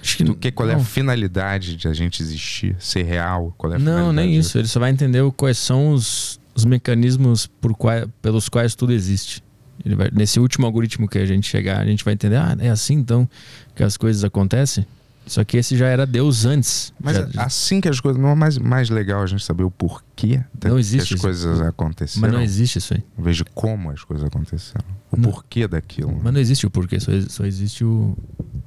Acho 0.00 0.16
que 0.16 0.24
do 0.24 0.34
que, 0.34 0.50
qual 0.50 0.68
é 0.68 0.74
a 0.74 0.76
não. 0.76 0.84
finalidade 0.84 1.76
de 1.76 1.88
a 1.88 1.92
gente 1.92 2.22
existir, 2.22 2.76
ser 2.78 3.02
real, 3.02 3.54
qual 3.58 3.72
é 3.72 3.76
a 3.76 3.78
Não, 3.78 4.12
nem 4.12 4.36
isso. 4.36 4.58
Ele 4.58 4.68
só 4.68 4.78
vai 4.80 4.90
entender 4.90 5.22
quais 5.32 5.58
são 5.58 5.92
os, 5.92 6.40
os 6.54 6.64
mecanismos 6.64 7.46
por 7.46 7.74
quai- 7.74 8.06
pelos 8.22 8.48
quais 8.48 8.74
tudo 8.74 8.92
existe. 8.92 9.42
Ele 9.84 9.94
vai, 9.94 10.10
nesse 10.12 10.40
último 10.40 10.66
algoritmo 10.66 11.08
que 11.08 11.18
a 11.18 11.26
gente 11.26 11.48
chegar, 11.48 11.80
a 11.80 11.84
gente 11.86 12.04
vai 12.04 12.14
entender, 12.14 12.36
ah, 12.36 12.56
é 12.58 12.68
assim 12.70 12.94
então 12.94 13.28
que 13.74 13.82
as 13.82 13.96
coisas 13.96 14.24
acontecem. 14.24 14.86
Só 15.26 15.44
que 15.44 15.58
esse 15.58 15.76
já 15.76 15.86
era 15.86 16.06
Deus 16.06 16.46
antes. 16.46 16.90
Mas 16.98 17.16
Já- 17.18 17.28
assim 17.44 17.82
que 17.82 17.88
as 17.88 18.00
coisas. 18.00 18.20
Não 18.20 18.30
é 18.30 18.34
mais, 18.34 18.56
mais 18.56 18.88
legal 18.88 19.22
a 19.22 19.26
gente 19.26 19.44
saber 19.44 19.62
o 19.62 19.70
porquê 19.70 20.42
da, 20.54 20.70
Não 20.70 20.78
existe 20.78 21.08
que 21.08 21.14
as 21.14 21.18
isso. 21.18 21.22
coisas 21.22 21.60
aconteceram. 21.60 22.22
Mas 22.22 22.32
não 22.32 22.40
existe 22.40 22.78
isso 22.78 22.94
aí. 22.94 23.04
Em 23.18 23.22
vez 23.22 23.36
de 23.36 23.44
como 23.44 23.90
as 23.90 24.02
coisas 24.02 24.24
aconteceram. 24.26 24.82
O 25.12 25.18
Não. 25.18 25.30
porquê 25.30 25.68
daquilo. 25.68 26.18
Mas 26.24 26.32
não 26.32 26.40
existe 26.40 26.66
o 26.66 26.70
porquê, 26.70 26.98
só, 26.98 27.12
só 27.28 27.44
existe 27.44 27.84
o, 27.84 28.16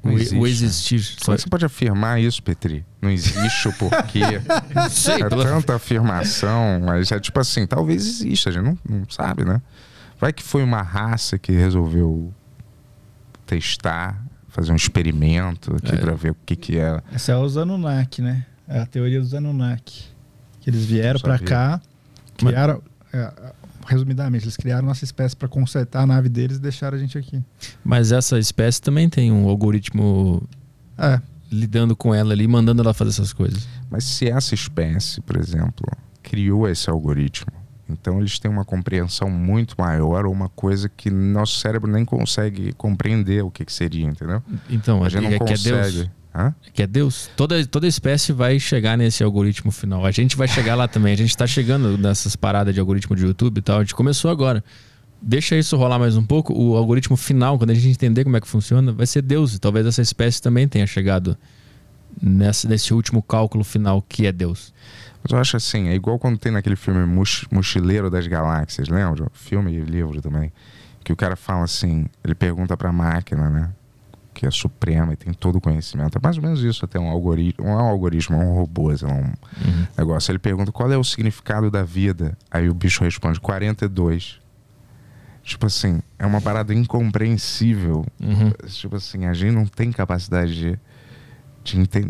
o, 0.04 0.10
existe, 0.12 0.36
o 0.36 0.46
existir. 0.46 1.04
Como 1.16 1.26
Só, 1.26 1.34
é 1.34 1.36
que 1.38 1.42
você 1.42 1.50
pode 1.50 1.66
afirmar 1.66 2.22
isso, 2.22 2.44
Petri? 2.44 2.86
Não 3.02 3.10
existe 3.10 3.68
o 3.68 3.74
porquê. 3.74 4.20
Sei, 4.92 5.16
é 5.16 5.30
pela- 5.30 5.44
tanta 5.46 5.74
afirmação, 5.76 6.80
mas 6.86 7.12
é 7.12 7.20
tipo 7.20 7.40
assim, 7.40 7.66
talvez 7.66 8.06
exista, 8.06 8.50
a 8.52 8.54
gente 8.54 8.64
não, 8.66 8.78
não 8.88 9.04
sabe, 9.10 9.44
né? 9.46 9.60
Vai 10.22 10.32
que 10.32 10.44
foi 10.44 10.64
uma 10.64 10.82
raça 10.84 11.38
que 11.40 11.52
resolveu 11.52 12.32
testar, 13.46 14.24
fazer 14.50 14.72
um 14.72 14.76
experimento 14.76 15.76
aqui 15.76 15.94
É. 15.94 15.98
pra 15.98 16.14
ver 16.14 16.32
o 16.32 16.36
que 16.46 16.56
que 16.56 16.78
é. 16.78 17.02
Essa 17.12 17.32
é 17.34 17.38
os 17.38 17.58
Anunnaki, 17.58 18.22
né? 18.22 18.46
É 18.68 18.80
a 18.80 18.86
teoria 18.86 19.20
dos 19.20 19.34
Anunnaki. 19.34 20.06
Que 20.62 20.70
eles 20.70 20.86
vieram 20.86 21.20
pra 21.20 21.34
Sabia. 21.40 21.48
cá, 21.48 21.82
criaram. 22.38 22.82
é, 23.12 23.34
resumidamente, 23.88 24.46
eles 24.46 24.56
criaram 24.56 24.86
nossa 24.88 25.04
espécie 25.04 25.36
pra 25.36 25.48
consertar 25.48 26.04
a 26.04 26.06
nave 26.06 26.30
deles 26.30 26.58
e 26.58 26.60
deixaram 26.62 26.96
a 26.96 27.00
gente 27.00 27.18
aqui. 27.18 27.42
Mas 27.84 28.12
essa 28.12 28.38
espécie 28.38 28.80
também 28.80 29.10
tem 29.10 29.32
um 29.32 29.50
algoritmo 29.50 30.48
É. 30.98 31.20
lidando 31.52 31.96
com 31.96 32.14
ela 32.14 32.32
ali, 32.32 32.48
mandando 32.48 32.82
ela 32.84 32.94
fazer 32.94 33.10
essas 33.10 33.34
coisas. 33.34 33.68
Mas 33.90 34.04
se 34.04 34.30
essa 34.30 34.54
espécie, 34.54 35.20
por 35.22 35.36
exemplo, 35.36 35.86
criou 36.22 36.70
esse 36.70 36.90
algoritmo, 36.90 37.52
então 37.92 38.20
eles 38.20 38.40
têm 38.40 38.50
uma 38.50 38.66
compreensão 38.66 39.30
muito 39.30 39.76
maior 39.78 40.26
ou 40.26 40.32
uma 40.32 40.50
coisa 40.50 40.90
que 40.90 41.10
nosso 41.10 41.60
cérebro 41.60 41.92
nem 41.92 42.06
consegue 42.06 42.74
compreender 42.74 43.44
o 43.44 43.52
que, 43.52 43.66
que 43.66 43.74
seria, 43.74 44.06
entendeu? 44.06 44.42
Então, 44.70 45.04
a 45.04 45.10
gente 45.10 45.24
não 45.24 45.30
é 45.30 45.40
que 45.40 45.54
é 45.54 45.58
Deus. 45.58 45.88
consegue. 45.88 46.12
Hã? 46.34 46.56
Que 46.74 46.84
é 46.84 46.88
Deus. 46.88 47.30
Toda, 47.36 47.66
toda 47.66 47.86
espécie 47.86 48.32
vai 48.32 48.58
chegar 48.58 48.98
nesse 48.98 49.24
algoritmo 49.24 49.72
final. 49.72 50.06
A 50.06 50.12
gente 50.12 50.38
vai 50.38 50.48
chegar 50.48 50.76
lá 50.76 50.88
também. 50.88 51.14
A 51.14 51.18
gente 51.18 51.36
tá 51.36 51.46
chegando 51.46 51.98
nessas 51.98 52.36
paradas 52.36 52.74
de 52.74 52.80
algoritmo 52.80 53.16
de 53.16 53.26
YouTube 53.26 53.58
e 53.58 53.62
tal. 53.62 53.78
A 53.78 53.82
gente 53.82 53.94
começou 53.94 54.32
agora. 54.32 54.64
Deixa 55.22 55.56
isso 55.58 55.76
rolar 55.76 56.00
mais 56.00 56.16
um 56.16 56.24
pouco. 56.24 56.54
O 56.54 56.76
algoritmo 56.76 57.18
final, 57.18 57.58
quando 57.58 57.72
a 57.72 57.74
gente 57.74 57.90
entender 57.90 58.24
como 58.24 58.38
é 58.38 58.42
que 58.42 58.48
funciona, 58.48 58.92
vai 58.92 59.06
ser 59.06 59.22
Deus. 59.22 59.54
E 59.56 59.60
talvez 59.60 59.86
essa 59.86 60.02
espécie 60.02 60.42
também 60.42 60.68
tenha 60.68 60.88
chegado 60.88 61.38
nessa, 62.22 62.68
nesse 62.68 62.94
último 62.94 63.22
cálculo 63.22 63.64
final 63.64 64.02
que 64.02 64.26
é 64.26 64.32
Deus. 64.32 64.74
Mas 65.24 65.32
eu 65.32 65.38
acho 65.40 65.56
assim, 65.58 65.88
é 65.88 65.94
igual 65.94 66.18
quando 66.18 66.38
tem 66.38 66.52
naquele 66.52 66.76
filme 66.76 67.06
Moch- 67.06 67.46
Mochileiro 67.52 68.10
das 68.10 68.26
Galáxias, 68.28 68.88
lembra? 68.90 69.28
Filme 69.34 69.72
e 69.74 69.80
livro 69.82 70.22
também. 70.22 70.52
Que 71.04 71.14
o 71.14 71.16
cara 71.16 71.36
fala 71.36 71.64
assim, 71.64 72.08
ele 72.24 72.34
pergunta 72.36 72.76
pra 72.76 72.92
máquina, 72.92 73.50
né? 73.50 73.70
Que 74.34 74.46
é 74.48 74.52
suprema 74.52 75.14
e 75.14 75.16
tem 75.16 75.34
todo 75.34 75.58
o 75.58 75.62
conhecimento. 75.62 76.18
É 76.18 76.22
mais 76.24 76.38
ou 76.38 76.44
menos 76.44 76.64
isso, 76.64 76.86
até 76.86 77.00
um 77.00 77.10
algoritmo. 77.10 77.66
Não 77.66 77.74
é 77.80 77.84
um 77.84 77.88
algoritmo, 77.88 78.42
é 78.42 78.46
um 78.46 78.54
robô, 78.54 78.92
é 78.92 78.96
um 79.06 79.32
negócio. 79.98 80.32
Ele 80.32 80.40
pergunta 80.40 80.72
qual 80.72 80.92
é 80.92 80.98
o 80.98 81.04
significado 81.04 81.70
da 81.70 81.84
vida. 81.84 82.38
Aí 82.50 82.70
o 82.70 82.74
bicho 82.74 83.04
responde 83.04 83.40
42. 83.40 84.40
Tipo 85.44 85.66
assim, 85.66 86.02
é 86.20 86.26
uma 86.26 86.40
parada 86.40 86.74
incompreensível. 86.74 88.06
Tipo 88.68 88.96
assim, 88.96 89.26
a 89.26 89.34
gente 89.34 89.54
não 89.54 89.66
tem 89.66 89.92
capacidade 89.92 90.56
de, 90.56 90.80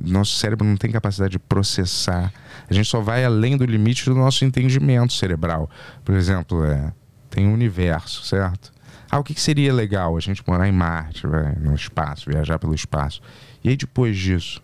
Nosso 0.06 0.36
cérebro 0.38 0.66
não 0.66 0.78
tem 0.78 0.92
capacidade 0.92 1.32
de 1.34 1.40
processar. 1.40 2.32
A 2.70 2.74
gente 2.74 2.88
só 2.88 3.02
vai 3.02 3.26
além 3.26 3.58
do 3.58 3.66
limite 3.66 4.06
do 4.06 4.16
nosso 4.16 4.46
entendimento 4.46 5.12
cerebral. 5.14 5.70
Por 6.06 6.16
exemplo, 6.16 6.64
é, 6.66 6.94
tem 7.30 7.48
um 7.48 7.54
universo, 7.54 8.24
certo? 8.26 8.72
Ah, 9.10 9.20
o 9.20 9.24
que, 9.24 9.34
que 9.34 9.42
seria 9.42 9.74
legal? 9.74 10.16
A 10.16 10.22
gente 10.22 10.42
morar 10.48 10.68
em 10.70 10.72
Marte, 10.72 11.28
vai, 11.28 11.54
no 11.56 11.76
espaço, 11.76 12.30
viajar 12.30 12.58
pelo 12.60 12.74
espaço. 12.74 13.22
E 13.62 13.68
aí 13.70 13.76
depois 13.76 14.18
disso? 14.18 14.62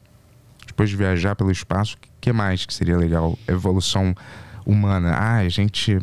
Depois 0.66 0.90
de 0.90 0.96
viajar 0.96 1.36
pelo 1.36 1.52
espaço, 1.52 1.96
o 1.96 2.00
que 2.22 2.32
mais 2.32 2.66
que 2.66 2.74
seria 2.74 2.98
legal? 2.98 3.38
Evolução 3.48 4.16
humana. 4.66 5.12
Ah, 5.14 5.38
a 5.40 5.50
gente, 5.50 5.98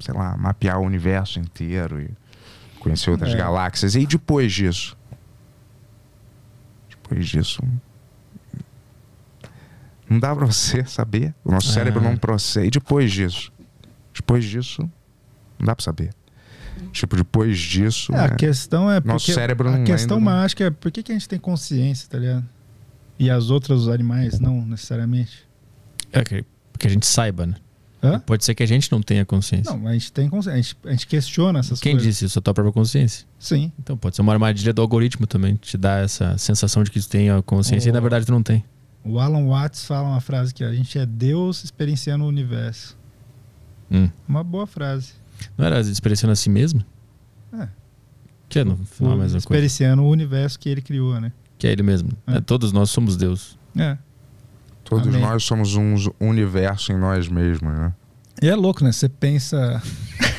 sei 0.00 0.14
lá, 0.14 0.36
mapear 0.36 0.80
o 0.80 0.84
universo 0.84 1.38
inteiro 1.38 2.00
e 2.00 2.10
conhecer 2.80 3.10
outras 3.10 3.32
É. 3.34 3.36
galáxias. 3.36 3.94
E 3.94 3.98
aí 3.98 4.06
depois 4.06 4.52
disso? 4.52 4.96
Depois 6.90 7.28
disso. 7.28 7.62
Não 10.08 10.18
dá 10.20 10.34
pra 10.34 10.46
você 10.46 10.84
saber. 10.84 11.34
O 11.44 11.50
nosso 11.50 11.70
Ah. 11.70 11.72
cérebro 11.74 12.00
não 12.02 12.16
processa. 12.16 12.64
E 12.64 12.70
depois 12.70 13.10
disso? 13.12 13.52
Depois 14.14 14.44
disso, 14.44 14.82
não 15.58 15.66
dá 15.66 15.74
pra 15.74 15.84
saber. 15.84 16.10
Tipo, 16.92 17.16
depois 17.16 17.58
disso. 17.58 18.12
É, 18.14 18.18
a 18.18 18.28
né, 18.28 18.36
questão 18.36 18.90
é 18.90 19.00
Nosso 19.00 19.26
porque 19.26 19.32
cérebro 19.32 19.68
a 19.68 19.78
não 19.78 19.84
questão 19.84 20.18
ainda 20.18 20.48
que 20.54 20.62
é 20.62 20.70
por 20.70 20.90
que, 20.92 21.02
que 21.02 21.12
a 21.12 21.14
gente 21.14 21.28
tem 21.28 21.38
consciência, 21.38 22.08
tá 22.08 22.18
ligado? 22.18 22.44
E 23.18 23.30
as 23.30 23.50
outras 23.50 23.82
os 23.82 23.88
animais 23.88 24.38
não 24.38 24.64
necessariamente. 24.66 25.46
É 26.12 26.22
que, 26.22 26.44
que 26.78 26.86
a 26.86 26.90
gente 26.90 27.06
saiba, 27.06 27.46
né? 27.46 27.54
Hã? 28.02 28.18
Pode 28.20 28.44
ser 28.44 28.54
que 28.54 28.62
a 28.62 28.66
gente 28.66 28.92
não 28.92 29.00
tenha 29.00 29.24
consciência. 29.24 29.74
Não, 29.74 29.88
a 29.88 29.92
gente 29.94 30.12
tem 30.12 30.28
consciência, 30.28 30.52
a 30.52 30.62
gente, 30.62 30.76
a 30.84 30.90
gente 30.90 31.06
questiona 31.06 31.58
essas 31.60 31.80
Quem 31.80 31.92
coisas. 31.92 32.06
disse 32.08 32.24
isso? 32.26 32.38
A 32.38 32.42
tua 32.42 32.52
própria 32.54 32.72
consciência? 32.72 33.26
Sim. 33.38 33.72
Então 33.78 33.96
pode 33.96 34.14
ser 34.16 34.22
uma 34.22 34.32
armadilha 34.34 34.72
do 34.72 34.82
algoritmo 34.82 35.26
também. 35.26 35.56
Te 35.56 35.78
dá 35.78 35.98
essa 35.98 36.36
sensação 36.36 36.84
de 36.84 36.90
que 36.90 37.00
tu 37.00 37.08
tem 37.08 37.30
a 37.30 37.42
consciência 37.42 37.88
e 37.88 37.92
na 37.92 37.98
Oh. 37.98 38.02
verdade 38.02 38.26
tu 38.26 38.32
não 38.32 38.42
tem. 38.42 38.62
O 39.06 39.20
Alan 39.20 39.46
Watts 39.46 39.84
fala 39.84 40.08
uma 40.08 40.20
frase 40.20 40.52
que 40.52 40.64
a 40.64 40.72
gente 40.72 40.98
é 40.98 41.06
Deus 41.06 41.62
experienciando 41.62 42.24
o 42.24 42.28
universo. 42.28 42.96
Hum. 43.90 44.10
Uma 44.26 44.42
boa 44.42 44.66
frase. 44.66 45.12
Não 45.56 45.64
era 45.64 45.80
experienciando 45.80 46.32
a 46.32 46.36
si 46.36 46.50
mesmo? 46.50 46.84
É. 47.52 47.68
Que 48.48 48.58
é 48.60 48.64
no 48.64 48.76
final 48.84 49.12
a 49.12 49.16
mesma 49.16 49.32
coisa. 49.32 49.38
experienciando 49.38 50.02
o 50.02 50.08
universo 50.10 50.58
que 50.58 50.68
ele 50.68 50.82
criou, 50.82 51.20
né? 51.20 51.32
Que 51.56 51.68
é 51.68 51.72
ele 51.72 51.84
mesmo. 51.84 52.10
É. 52.26 52.38
É, 52.38 52.40
todos 52.40 52.72
nós 52.72 52.90
somos 52.90 53.16
Deus. 53.16 53.56
É. 53.76 53.96
Todos 54.84 55.06
Amém. 55.06 55.20
nós 55.20 55.44
somos 55.44 55.76
um 55.76 55.94
universo 56.20 56.92
em 56.92 56.96
nós 56.96 57.28
mesmos, 57.28 57.72
né? 57.72 57.92
E 58.42 58.48
é 58.48 58.54
louco, 58.54 58.84
né? 58.84 58.92
Você 58.92 59.08
pensa. 59.08 59.80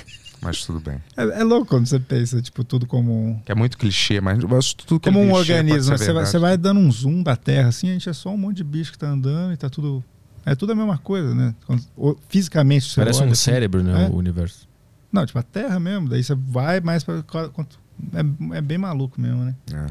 Mas 0.47 0.65
tudo 0.65 0.79
bem. 0.79 1.01
É, 1.15 1.41
é 1.41 1.43
louco 1.43 1.65
quando 1.67 1.85
você 1.85 1.99
pensa, 1.99 2.41
tipo, 2.41 2.63
tudo 2.63 2.87
como 2.87 3.11
um. 3.11 3.39
Que 3.39 3.51
é 3.51 3.55
muito 3.55 3.77
clichê, 3.77 4.21
mas 4.21 4.41
mas 4.43 4.73
tudo 4.73 4.99
que 4.99 5.09
é 5.09 5.11
Como 5.11 5.23
um 5.23 5.33
clichê 5.33 5.53
organismo. 5.53 5.97
Você 5.97 6.13
vai, 6.13 6.25
você 6.25 6.39
vai 6.39 6.57
dando 6.57 6.79
um 6.79 6.91
zoom 6.91 7.21
da 7.21 7.35
Terra, 7.35 7.67
assim, 7.69 7.89
a 7.89 7.93
gente 7.93 8.07
é 8.09 8.13
só 8.13 8.29
um 8.29 8.37
monte 8.37 8.57
de 8.57 8.63
bicho 8.63 8.91
que 8.91 8.97
tá 8.97 9.07
andando 9.09 9.53
e 9.53 9.57
tá 9.57 9.69
tudo. 9.69 10.03
É 10.45 10.55
tudo 10.55 10.71
a 10.71 10.75
mesma 10.75 10.97
coisa, 10.97 11.35
né? 11.35 11.53
Quando- 11.65 11.83
o- 11.97 12.15
fisicamente 12.29 12.85
você 12.89 13.01
Parece 13.01 13.19
olha, 13.19 13.29
um 13.29 13.33
assim, 13.33 13.41
cérebro, 13.51 13.83
né? 13.83 14.05
é. 14.05 14.07
O 14.09 14.15
universo. 14.15 14.67
Não, 15.11 15.25
tipo, 15.25 15.37
a 15.39 15.43
Terra 15.43 15.79
mesmo. 15.79 16.07
Daí 16.07 16.23
você 16.23 16.33
vai 16.35 16.79
mais 16.79 17.03
pra. 17.03 17.21
quanto- 17.23 17.79
É, 18.13 18.57
é 18.57 18.61
bem 18.61 18.77
maluco 18.77 19.19
mesmo, 19.19 19.43
né? 19.43 19.55
É. 19.73 19.85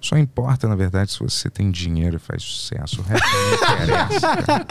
Só 0.00 0.16
importa, 0.16 0.68
na 0.68 0.76
verdade, 0.76 1.10
se 1.10 1.18
você 1.18 1.50
tem 1.50 1.72
dinheiro 1.72 2.14
e 2.16 2.18
faz 2.20 2.42
sucesso. 2.44 3.00
O 3.00 3.04
resto 3.04 3.26
não 3.26 3.54
interessa. 3.54 4.66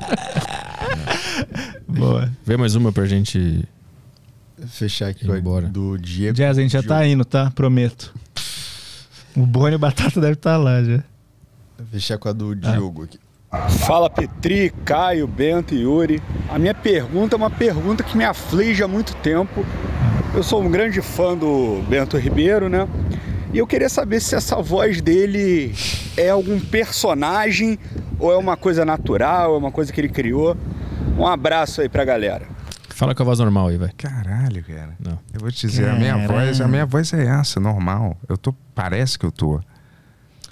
Boa. 1.88 2.32
Vê 2.46 2.56
mais 2.58 2.76
uma 2.76 2.92
pra 2.92 3.06
gente. 3.06 3.68
Fechar 4.66 5.10
aqui 5.10 5.30
embora. 5.30 5.68
do 5.68 5.98
Diego. 5.98 6.36
Jazz, 6.36 6.58
a 6.58 6.62
gente 6.62 6.72
já 6.72 6.82
tá 6.82 7.06
indo, 7.06 7.24
tá? 7.24 7.52
Prometo. 7.52 8.14
O 9.36 9.46
Boni 9.46 9.74
e 9.74 9.76
o 9.76 9.80
Batata 9.80 10.20
deve 10.20 10.34
estar 10.34 10.58
lá 10.58 10.84
já. 10.84 11.04
Fechar 11.92 12.18
com 12.18 12.28
a 12.28 12.34
do 12.34 12.56
Diogo 12.56 13.04
aqui. 13.04 13.20
Fala 13.86 14.10
Petri, 14.10 14.74
Caio, 14.84 15.28
Bento 15.28 15.74
e 15.74 15.82
Yuri. 15.82 16.22
A 16.50 16.58
minha 16.58 16.74
pergunta 16.74 17.36
é 17.36 17.38
uma 17.38 17.50
pergunta 17.50 18.04
que 18.04 18.18
me 18.18 18.26
aflige 18.26 18.84
há 18.84 18.88
muito 18.88 19.16
tempo. 19.18 19.66
Eu 20.34 20.44
sou 20.44 20.62
um 20.62 20.70
grande 20.70 21.02
fã 21.02 21.38
do 21.38 21.82
Bento 21.88 22.18
Ribeiro, 22.18 22.68
né? 22.68 22.88
E 23.54 23.58
eu 23.60 23.68
queria 23.68 23.90
saber 23.90 24.20
se 24.20 24.36
essa 24.36 24.62
voz 24.62 25.02
dele 25.02 25.74
é 26.18 26.30
algum 26.30 26.60
personagem 26.60 27.80
ou 28.20 28.34
é 28.34 28.38
uma 28.38 28.58
coisa 28.58 28.84
natural, 28.84 29.56
é 29.56 29.58
uma 29.58 29.72
coisa 29.72 29.94
que 29.94 30.02
ele 30.02 30.10
criou. 30.10 30.58
Um 31.18 31.26
abraço 31.26 31.82
aí 31.82 31.88
pra 31.88 32.04
galera. 32.04 32.57
Fala 32.98 33.14
com 33.14 33.22
a 33.22 33.26
voz 33.28 33.38
normal 33.38 33.68
aí, 33.68 33.78
vai. 33.78 33.90
Caralho, 33.96 34.64
cara. 34.64 34.96
Não. 35.00 35.20
Eu 35.32 35.40
vou 35.40 35.52
te 35.52 35.68
dizer, 35.68 35.88
a 35.88 35.94
minha 35.94 36.14
Caralho. 36.18 36.28
voz, 36.48 36.62
a 36.62 36.68
minha 36.68 36.86
voz 36.86 37.14
é 37.14 37.26
essa, 37.28 37.60
normal. 37.60 38.18
Eu 38.28 38.36
tô, 38.38 38.52
parece 38.74 39.20
que 39.20 39.26
eu 39.26 39.32
tô 39.32 39.62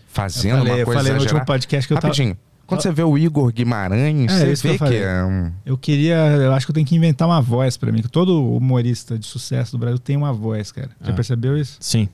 fazendo 0.08 0.52
Eu 0.52 0.58
falei- 0.60 0.74
uma 0.74 0.80
eu 0.80 0.86
coisa 0.86 1.00
falei 1.00 1.14
no 1.16 1.22
último 1.22 1.46
podcast 1.46 1.88
que 1.88 1.94
eu 1.94 1.98
tava- 1.98 2.08
Rapidinho. 2.14 2.38
Quando 2.68 2.82
você 2.82 2.92
vê 2.92 3.04
o 3.04 3.18
Igor 3.18 3.52
Guimarães, 3.52 4.32
É, 4.32 4.40
você 4.40 4.52
isso 4.52 4.62
que 4.64 4.68
vê 4.68 4.74
eu 4.74 4.78
que, 4.78 4.86
falei. 4.86 5.04
é 5.04 5.24
um... 5.24 5.52
Eu 5.66 5.78
queria. 5.78 6.16
Eu 6.16 6.52
acho 6.54 6.66
que 6.66 6.72
eu 6.72 6.74
tenho 6.74 6.86
que 6.86 6.96
inventar 6.96 7.28
uma 7.28 7.40
voz 7.42 7.78
pra 7.78 7.92
mim. 7.92 8.02
que 8.02 8.08
Todo 8.10 8.44
humorista 8.56 9.20
de 9.20 9.26
sucesso 9.28 9.72
do 9.74 9.78
Brasil 9.78 10.00
tem 10.00 10.18
uma 10.18 10.34
voz, 10.34 10.72
cara. 10.72 10.90
Já 11.02 11.12
Ah. 11.12 11.16
percebeu 11.16 11.56
isso? 11.58 11.78
Sim. 11.80 12.10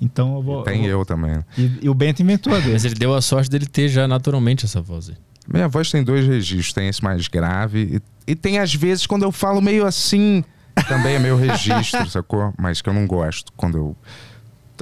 Então 0.00 0.34
eu 0.36 0.42
vou. 0.42 0.62
Tem 0.62 0.84
eu. 0.84 0.98
eu 1.00 1.04
também. 1.06 1.42
E, 1.56 1.78
e 1.82 1.88
o 1.88 1.94
Bento 1.94 2.20
inventou 2.22 2.54
a 2.54 2.58
dele. 2.58 2.72
Mas 2.74 2.84
ele 2.84 2.94
deu 2.96 3.14
a 3.14 3.22
sorte 3.22 3.48
dele 3.50 3.66
ter 3.66 3.88
já 3.88 4.06
naturalmente 4.06 4.66
essa 4.66 4.80
voz 4.82 5.08
aí. 5.08 5.16
Minha 5.46 5.68
voz 5.68 5.90
tem 5.90 6.02
dois 6.04 6.26
registros. 6.26 6.72
Tem 6.74 6.88
esse 6.88 7.02
mais 7.02 7.26
grave 7.28 7.96
e, 7.96 8.00
e 8.26 8.34
tem 8.34 8.58
às 8.58 8.74
vezes 8.74 9.06
quando 9.06 9.22
eu 9.22 9.32
falo 9.32 9.60
meio 9.60 9.86
assim, 9.86 10.42
também 10.88 11.14
é 11.14 11.18
meu 11.18 11.36
registro, 11.36 12.08
sacou? 12.10 12.52
Mas 12.58 12.80
que 12.82 12.88
eu 12.88 12.94
não 12.94 13.06
gosto. 13.06 13.52
Quando 13.56 13.76
eu, 13.78 13.96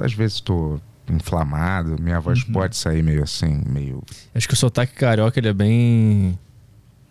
às 0.01 0.13
vezes, 0.13 0.39
tô 0.39 0.79
inflamado, 1.09 1.95
minha 2.01 2.19
voz 2.19 2.43
Uhum. 2.43 2.53
pode 2.53 2.75
sair 2.75 3.03
meio 3.03 3.21
assim, 3.23 3.61
meio... 3.67 4.01
Acho 4.33 4.47
que 4.47 4.53
o 4.53 4.57
sotaque 4.57 4.93
carioca 4.93 5.39
ele 5.39 5.49
é 5.49 5.53
bem. 5.53 6.37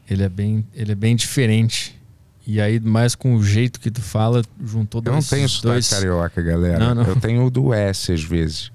Ele 0.08 0.22
é 0.22 0.28
bem. 0.28 0.66
Ele 0.74 0.92
é 0.92 0.94
bem 0.94 1.14
diferente. 1.14 1.98
E 2.44 2.60
aí, 2.60 2.80
mais 2.80 3.14
com 3.14 3.36
o 3.36 3.42
jeito 3.44 3.78
que 3.78 3.90
tu 3.90 4.02
fala, 4.02 4.42
juntou 4.64 5.00
Eu 5.04 5.12
não 5.12 5.18
dois. 5.18 5.28
tenho 5.30 5.48
sotaque 5.48 5.72
dois... 5.74 5.88
carioca, 5.90 6.42
galera. 6.42 6.78
Não, 6.78 6.94
não. 6.96 7.04
Eu 7.04 7.14
tenho 7.16 7.44
o 7.44 7.50
do 7.50 7.72
S 7.72 8.10
às 8.12 8.22
vezes. 8.24 8.72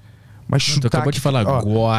Mas 0.49 0.63
Não, 0.67 0.75
tu 0.75 0.83
sotaque, 0.83 0.95
acabou 0.95 1.11
de 1.11 1.19
falar. 1.19 1.43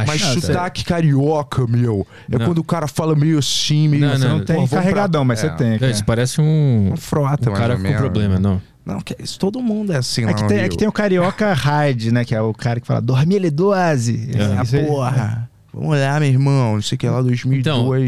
Mas 0.07 0.21
Não, 0.23 0.41
sotaque 0.41 0.85
carioca, 0.85 1.67
meu. 1.67 2.07
É 2.33 2.39
Não. 2.39 2.47
quando 2.47 2.59
o 2.59 2.65
cara 2.65 2.87
fala 2.89 3.15
meio 3.15 3.39
assim, 3.39 3.89
meio 3.89 4.07
Não, 4.07 4.13
assim. 4.15 4.23
não, 4.25 4.39
Não 4.39 4.45
tem 4.45 4.47
Pô, 4.47 4.53
vamos 4.61 4.71
pra- 4.71 4.79
carregadão, 4.81 5.25
mas 5.25 5.45
É. 5.45 5.49
você 5.51 5.57
tem. 5.57 5.71
Não, 5.73 5.79
Cara. 5.79 5.93
isso 5.93 6.05
parece 6.05 6.41
um. 6.41 6.93
Um 6.93 6.97
frota, 6.97 7.51
um 7.51 7.55
cara 7.55 7.77
com 7.77 7.83
menos. 7.83 8.01
problema, 8.01 8.39
não. 8.39 8.61
Não, 8.87 9.01
que 9.03 9.15
isso, 9.23 9.39
todo 9.39 9.61
mundo 9.63 9.93
é 9.93 9.97
assim 9.99 10.25
É 10.25 10.33
que, 10.33 10.49
tem, 10.49 10.59
é 10.61 10.69
que 10.69 10.77
tem 10.79 10.89
o 10.89 10.93
carioca 10.93 11.53
hard, 11.53 12.05
né? 12.07 12.25
Que 12.25 12.35
é 12.35 12.41
o 12.41 12.55
cara 12.55 12.81
que 12.81 12.87
fala 12.87 13.03
2012. 13.03 14.31
Ah, 14.59 14.63
Isso 14.63 14.77
aí- 14.77 14.87
porra. 14.87 15.51
Vamos 15.75 15.99
lá, 16.01 16.19
meu 16.19 16.29
irmão. 16.31 16.75
Não 16.77 16.83
sei 16.83 16.97
o 16.97 16.99
que 16.99 17.07
lá, 17.07 17.21
2002. 17.21 17.61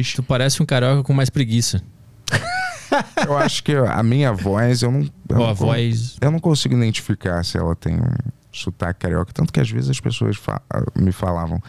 Então, 0.09 0.15
tu 0.17 0.23
parece 0.27 0.63
um 0.63 0.67
carioca 0.67 1.03
com 1.03 1.13
mais 1.13 1.29
preguiça. 1.29 1.83
Eu 3.27 3.37
acho 3.37 3.63
que 3.63 3.73
a 3.73 4.03
minha 4.03 4.33
voz, 4.33 4.83
eu 4.83 4.91
não. 4.91 5.01
Eu, 5.29 5.39
Ó, 5.39 5.45
a 5.45 5.49
não, 5.49 5.55
voz. 5.55 6.17
eu 6.21 6.31
não 6.31 6.39
consigo 6.41 6.75
identificar 6.75 7.45
se 7.45 7.57
ela 7.57 7.77
tem 7.77 7.95
um 7.97 8.09
sotaque 8.53 9.01
carioca. 9.01 9.33
Tanto 9.33 9.53
que 9.53 9.61
às 9.61 9.71
vezes 9.71 9.91
as 9.91 10.01
pessoas 10.01 10.37
fa- 10.37 10.63
me 10.97 11.13
falavam: 11.13 11.63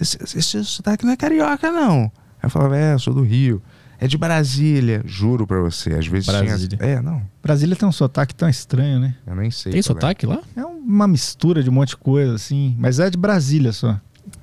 esse, 0.00 0.16
esse 0.22 0.64
sotaque 0.64 1.04
não 1.04 1.12
é 1.12 1.16
carioca, 1.16 1.70
não. 1.70 2.10
Eu 2.42 2.50
falava: 2.50 2.76
é, 2.76 2.94
eu 2.94 2.98
sou 2.98 3.14
do 3.14 3.22
Rio. 3.22 3.62
É 3.98 4.08
de 4.08 4.18
Brasília, 4.18 5.00
juro 5.04 5.46
pra 5.46 5.60
você. 5.60 5.94
Às 5.94 6.08
vezes 6.08 6.26
Brasília. 6.26 6.76
tinha. 6.76 6.90
É, 6.90 7.00
não. 7.00 7.22
Brasília 7.40 7.76
tem 7.76 7.88
um 7.88 7.92
sotaque 7.92 8.34
tão 8.34 8.48
estranho, 8.48 8.98
né? 8.98 9.14
Eu 9.24 9.36
nem 9.36 9.48
sei. 9.48 9.70
Tem 9.70 9.78
é. 9.78 9.82
sotaque 9.82 10.26
lá? 10.26 10.40
É 10.56 10.64
uma 10.64 11.06
mistura 11.06 11.62
de 11.62 11.70
um 11.70 11.72
monte 11.72 11.90
de 11.90 11.98
coisa, 11.98 12.34
assim. 12.34 12.74
Mas 12.80 12.98
é 12.98 13.08
de 13.08 13.16
Brasília 13.16 13.72
só. 13.72 14.00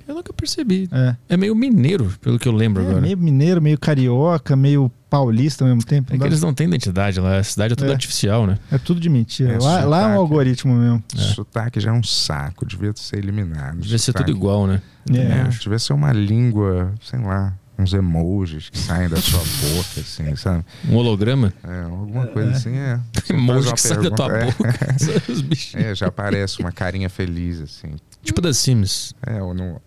Eu 0.09 0.15
nunca 0.15 0.33
percebi. 0.33 0.89
É. 0.91 1.15
É 1.29 1.37
meio 1.37 1.55
mineiro, 1.55 2.11
pelo 2.19 2.39
que 2.39 2.47
eu 2.47 2.51
lembro 2.51 2.81
É, 2.81 2.85
agora. 2.87 3.01
meio 3.01 3.15
mineiro, 3.17 3.61
meio 3.61 3.77
carioca, 3.77 4.55
meio 4.55 4.91
paulista 5.09 5.63
ao 5.63 5.67
mesmo 5.69 5.83
tempo. 5.83 6.13
É 6.13 6.17
que 6.17 6.23
eles 6.23 6.41
não 6.41 6.51
têm 6.53 6.67
identidade 6.67 7.19
lá. 7.19 7.37
A 7.37 7.43
cidade 7.43 7.73
é 7.73 7.75
tudo 7.75 7.89
É. 7.89 7.93
artificial, 7.93 8.47
né? 8.47 8.57
É 8.71 8.77
tudo 8.79 8.99
de 8.99 9.07
mentira. 9.09 9.53
É, 9.53 9.57
lá, 9.59 9.61
lá 9.61 9.75
é 9.75 9.81
um 9.81 9.85
sotaque. 9.85 10.17
algoritmo 10.17 10.73
mesmo. 10.75 11.03
Sotaque 11.15 11.79
já 11.79 11.91
é 11.91 11.93
um 11.93 12.01
saco, 12.03 12.65
devia 12.65 12.91
ser 12.95 13.17
eliminado. 13.19 13.77
Devia 13.79 13.97
ser 13.99 14.11
tudo 14.13 14.21
Sotaque. 14.23 14.31
igual, 14.37 14.65
né? 14.67 14.81
É. 15.13 15.43
devia 15.61 15.77
ser 15.79 15.93
uma 15.93 16.11
língua, 16.11 16.91
sei 17.01 17.19
lá, 17.19 17.53
uns 17.77 17.93
emojis 17.93 18.69
que 18.69 18.77
saem 18.77 19.07
da 19.09 19.17
sua 19.17 19.39
boca, 19.39 20.01
assim, 20.01 20.35
sabe? 20.35 20.65
Um 20.89 20.95
holograma? 20.95 21.53
É, 21.63 21.81
alguma 21.83 22.25
coisa 22.27 22.51
assim, 22.51 22.75
é. 22.75 22.99
Emoji 23.29 23.71
que 23.73 23.79
sai 23.81 23.97
da 24.01 24.11
tua 24.11 24.27
pergunta, 24.27 24.57
boca. 24.57 24.79
É. 25.77 25.91
É, 25.91 25.95
já 25.95 26.07
aparece 26.07 26.59
uma 26.59 26.71
carinha 26.71 27.09
feliz, 27.09 27.61
assim. 27.61 27.89
Tipo 28.23 28.41
The 28.41 28.53
Sims. 28.53 29.13
É, 29.25 29.41
ou 29.41 29.53
não. 29.53 29.79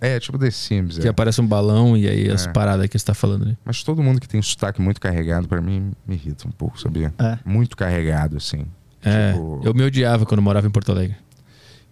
É, 0.00 0.18
tipo 0.20 0.38
The 0.38 0.50
Sims. 0.50 0.98
Que 0.98 1.06
é. 1.06 1.10
aparece 1.10 1.40
um 1.40 1.46
balão 1.46 1.96
e 1.96 2.08
aí 2.08 2.30
as 2.30 2.46
É. 2.46 2.52
paradas 2.52 2.86
que 2.88 2.98
você 2.98 3.04
tá 3.04 3.14
falando 3.14 3.42
ali. 3.44 3.58
Mas 3.64 3.82
todo 3.82 4.02
mundo 4.02 4.20
que 4.20 4.28
tem 4.28 4.40
sotaque 4.42 4.80
muito 4.80 5.00
carregado, 5.00 5.48
pra 5.48 5.60
mim, 5.60 5.92
me 6.06 6.14
irrita 6.14 6.46
um 6.46 6.50
pouco, 6.50 6.80
sabia? 6.80 7.12
É. 7.18 7.38
Muito 7.44 7.76
carregado, 7.76 8.36
assim. 8.36 8.64
É, 9.02 9.32
Tipo, 9.32 9.60
eu 9.64 9.72
me 9.74 9.82
odiava 9.84 10.26
quando 10.26 10.38
eu 10.38 10.44
morava 10.44 10.66
em 10.66 10.70
Porto 10.70 10.90
Alegre. 10.92 11.16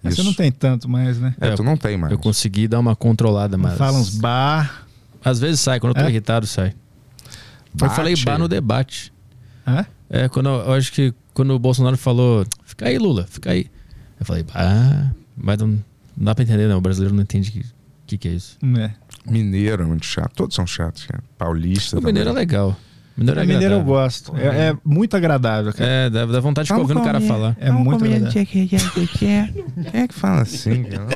Mas 0.02 0.14
Você 0.16 0.22
não 0.22 0.34
tem 0.34 0.52
tanto 0.52 0.88
mais, 0.88 1.18
né? 1.18 1.34
É, 1.40 1.50
tu 1.54 1.62
não 1.64 1.76
tem 1.76 1.96
mais. 1.96 2.12
Eu 2.12 2.18
consegui 2.18 2.68
dar 2.68 2.78
uma 2.78 2.94
controlada, 2.94 3.56
mas... 3.56 3.76
Fala 3.78 3.98
uns 3.98 4.10
bar. 4.16 4.86
Às 5.24 5.40
vezes 5.40 5.60
sai, 5.60 5.80
quando 5.80 5.96
eu 5.96 6.02
tô 6.02 6.06
É? 6.06 6.10
irritado, 6.10 6.46
sai. 6.46 6.68
Eu 6.68 7.80
Bate. 7.80 7.94
falei 7.96 8.14
bar 8.24 8.38
no 8.38 8.46
debate. 8.48 9.12
É? 9.66 9.84
É, 10.08 10.28
quando 10.28 10.48
eu, 10.48 10.54
eu 10.66 10.72
acho 10.74 10.92
que 10.92 11.12
quando 11.34 11.50
o 11.54 11.58
Bolsonaro 11.58 11.96
falou, 11.96 12.46
fica 12.64 12.86
aí, 12.88 12.98
Lula, 12.98 13.26
fica 13.28 13.50
aí. 13.50 13.66
Eu 14.20 14.24
falei, 14.24 14.44
ah, 14.54 15.10
mas 15.36 15.58
não, 15.58 15.66
não 15.68 15.80
dá 16.16 16.34
pra 16.34 16.44
entender, 16.44 16.68
não. 16.68 16.78
O 16.78 16.80
brasileiro 16.80 17.14
não 17.14 17.22
entende 17.22 17.64
o 18.06 18.08
que, 18.08 18.16
que, 18.18 18.28
é 18.28 18.32
isso. 18.32 18.56
É. 18.78 18.90
Mineiro 19.28 19.82
é 19.82 19.86
muito 19.86 20.06
chato. 20.06 20.32
Todos 20.34 20.54
são 20.54 20.66
chatos, 20.66 21.04
cara. 21.06 21.22
Paulista 21.36 21.98
O 21.98 22.02
mineiro 22.02 22.28
é 22.28 22.32
também. 22.32 22.46
legal. 22.46 22.76
Mineiro 23.16 23.40
é, 23.40 23.42
É, 23.42 23.46
mineiro 23.46 23.74
eu 23.74 23.80
agradável. 23.80 23.94
gosto. 24.04 24.36
É, 24.36 24.68
é 24.68 24.76
muito 24.84 25.16
agradável, 25.16 25.72
cara. 25.72 25.90
É, 25.90 26.10
dá, 26.10 26.26
dá 26.26 26.38
vontade 26.38 26.66
de 26.66 26.72
ficar 26.72 26.80
ouvindo 26.82 27.00
o 27.00 27.04
cara 27.04 27.20
falar. 27.20 27.56
É 27.58 27.72
muito 27.72 28.04
agradável. 28.04 28.46
Quem 28.46 29.50
é 29.92 30.06
que 30.06 30.14
fala 30.14 30.42
assim? 30.42 30.84
cara? 30.84 31.06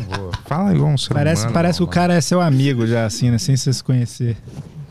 Fala 0.47 0.75
igual 0.75 0.91
um 0.91 0.99
ser 0.99 1.15
Parece, 1.15 1.43
humano. 1.43 1.55
parece 1.55 1.79
que 1.79 1.85
o 1.85 1.87
cara 1.87 2.15
é 2.15 2.21
seu 2.21 2.41
amigo 2.41 2.87
já, 2.87 3.05
assim, 3.07 3.31
né? 3.31 3.39
Sem 3.39 3.57
você 3.57 3.73
se 3.73 3.85
conhecer. 3.85 4.37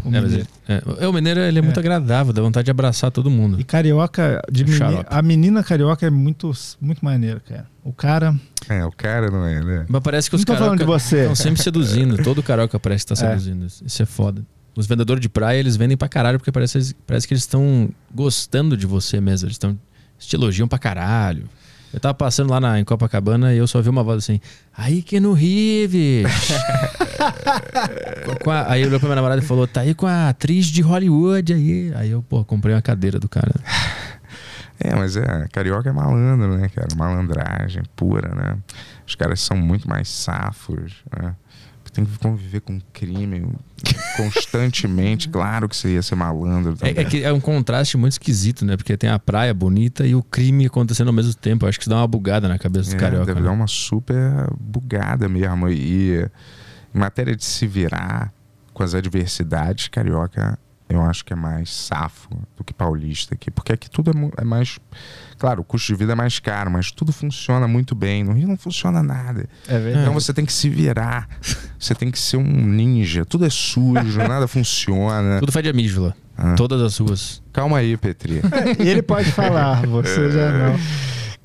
O 0.03 0.15
É, 0.15 0.21
mineiro. 0.21 0.47
é, 0.67 0.81
é, 0.99 1.07
o 1.07 1.13
mineiro 1.13 1.39
ele 1.41 1.59
é, 1.59 1.61
muito 1.61 1.79
agradável, 1.79 2.31
dá 2.31 2.41
vontade 2.41 2.65
de 2.65 2.71
abraçar 2.71 3.11
todo 3.11 3.29
mundo. 3.29 3.59
E 3.59 3.63
carioca, 3.63 4.41
de 4.51 4.63
É 4.63 4.65
meni- 4.65 5.05
a 5.07 5.21
menina 5.21 5.63
carioca 5.63 6.05
é 6.05 6.09
muito, 6.09 6.51
muito 6.79 7.03
maneira, 7.03 7.39
cara. 7.41 7.65
O 7.83 7.91
cara. 7.91 8.35
É, 8.69 8.85
o 8.85 8.91
cara 8.91 9.29
não 9.29 9.45
é, 9.45 9.61
né? 9.63 9.85
Mas 9.89 10.01
parece 10.01 10.29
que 10.29 10.35
os 10.35 10.41
Não 10.41 10.45
tô 10.45 10.55
falando 10.55 10.79
de 10.79 10.85
você. 10.85 11.21
estão 11.21 11.35
sempre 11.35 11.61
seduzindo. 11.61 12.21
Todo 12.23 12.41
carioca 12.43 12.79
parece 12.79 13.03
estar 13.11 13.13
É. 13.25 13.29
seduzindo. 13.29 13.65
Isso 13.65 14.01
é 14.01 14.05
foda. 14.05 14.43
Os 14.75 14.85
vendedores 14.87 15.19
de 15.21 15.27
praia, 15.27 15.57
eles 15.59 15.75
vendem 15.75 15.97
pra 15.97 16.07
caralho, 16.07 16.37
porque 16.39 16.51
parece, 16.51 16.95
parece 17.05 17.27
que 17.27 17.33
eles 17.33 17.43
estão 17.43 17.89
gostando 18.13 18.77
de 18.77 18.85
você 18.85 19.19
mesmo. 19.19 19.47
Eles 19.47 19.55
estão 19.55 19.77
te 20.17 20.35
elogiam 20.35 20.67
pra 20.67 20.77
caralho. 20.79 21.49
Eu 21.93 21.99
tava 21.99 22.13
passando 22.13 22.49
lá 22.51 22.59
na, 22.59 22.79
em 22.79 22.83
Copacabana 22.83 23.53
e 23.53 23.57
eu 23.57 23.67
só 23.67 23.81
vi 23.81 23.89
uma 23.89 24.03
voz 24.03 24.19
assim, 24.23 24.39
aí 24.77 25.01
que 25.01 25.19
no 25.19 25.33
Rio, 25.33 25.89
bicho." 25.89 26.53
Com- 28.25 28.35
com 28.43 28.51
a- 28.51 28.71
aí 28.71 28.85
olhou 28.85 28.99
pra 28.99 29.07
minha 29.07 29.15
namorada 29.15 29.41
e 29.41 29.45
falou, 29.45 29.67
tá 29.67 29.81
aí 29.81 29.93
com 29.93 30.05
a 30.07 30.29
atriz 30.29 30.67
de 30.67 30.81
Hollywood 30.81 31.53
aí. 31.53 31.91
Aí 31.95 32.11
eu, 32.11 32.21
pô, 32.21 32.43
comprei 32.45 32.73
uma 32.75 32.81
cadeira 32.81 33.19
do 33.19 33.27
cara. 33.29 33.53
É, 34.81 34.95
mas 34.95 35.17
é, 35.17 35.45
carioca 35.51 35.89
é 35.89 35.91
malandro, 35.91 36.57
né, 36.57 36.69
cara? 36.69 36.87
Malandragem 36.95 37.83
pura, 37.97 38.33
né? 38.33 38.57
Os 39.05 39.13
caras 39.13 39.41
são 39.41 39.57
muito 39.57 39.89
mais 39.89 40.07
safos, 40.07 40.93
né? 41.21 41.35
Tem 41.91 42.05
que 42.05 42.17
conviver 42.19 42.61
com 42.61 42.79
crime 42.93 43.47
constantemente. 44.17 45.29
Claro 45.39 45.69
que 45.69 45.75
você 45.75 45.93
ia 45.93 46.01
ser 46.01 46.15
malandro. 46.15 46.75
É, 46.81 47.01
é 47.01 47.05
que 47.05 47.23
é 47.23 47.31
um 47.31 47.39
contraste 47.39 47.95
muito 47.97 48.13
esquisito, 48.13 48.65
né? 48.65 48.75
Porque 48.75 48.97
tem 48.97 49.09
a 49.09 49.17
praia 49.19 49.53
bonita 49.53 50.05
e 50.05 50.15
o 50.15 50.23
crime 50.23 50.65
acontecendo 50.65 51.07
ao 51.07 51.13
mesmo 51.13 51.33
tempo. 51.33 51.65
Eu 51.65 51.69
acho 51.69 51.77
que 51.77 51.83
isso 51.83 51.89
dá 51.89 51.97
uma 51.97 52.07
bugada 52.07 52.47
na 52.47 52.57
cabeça 52.57 52.89
do 52.89 52.95
É, 52.95 52.99
carioca. 52.99 53.25
Deve 53.25 53.39
né? 53.39 53.45
dar 53.45 53.53
uma 53.53 53.67
super 53.67 54.47
bugada 54.59 55.29
mesmo. 55.29 55.69
E 55.69 56.29
em 56.93 56.99
matéria 56.99 57.35
de 57.35 57.45
se 57.45 57.67
virar 57.67 58.33
com 58.73 58.83
as 58.83 58.93
adversidades, 58.93 59.87
carioca 59.87 60.57
eu 60.89 61.03
acho 61.03 61.23
que 61.23 61.31
é 61.31 61.35
mais 61.35 61.69
safo 61.69 62.29
do 62.57 62.63
que 62.63 62.73
paulista 62.73 63.35
aqui. 63.35 63.51
Porque 63.51 63.71
aqui 63.71 63.87
tudo 63.87 64.09
é, 64.09 64.41
é 64.41 64.43
mais. 64.43 64.79
Claro, 65.37 65.61
o 65.61 65.63
custo 65.63 65.93
de 65.93 65.99
vida 65.99 66.13
é 66.13 66.15
mais 66.15 66.39
caro, 66.39 66.71
mas 66.71 66.91
tudo 66.91 67.13
funciona 67.13 67.67
muito 67.67 67.93
bem. 67.93 68.23
No 68.23 68.33
Rio 68.33 68.47
não 68.47 68.57
funciona 68.57 69.03
nada. 69.03 69.47
É 69.67 69.77
verdade. 69.77 69.99
Então 70.01 70.13
você 70.13 70.33
tem 70.33 70.43
que 70.43 70.51
se 70.51 70.67
virar. 70.67 71.29
Você 71.77 71.93
tem 71.93 72.09
que 72.09 72.17
ser 72.17 72.37
um 72.37 72.43
ninja. 72.43 73.23
Tudo 73.23 73.45
é 73.45 73.49
sujo, 73.51 74.17
nada 74.17 74.47
funciona. 74.49 75.39
Tudo 75.39 75.51
faz 75.51 75.63
de 75.63 75.69
amígdala. 75.69 76.15
Ah. 76.35 76.55
Todas 76.55 76.81
as 76.81 76.97
ruas. 76.97 77.43
Calma 77.53 77.77
aí, 77.77 77.95
Petri. 77.95 78.41
E 78.79 78.87
ele 78.87 79.03
pode 79.03 79.31
falar, 79.31 79.85
você 79.85 80.31
já 80.31 80.51
não. 80.51 80.79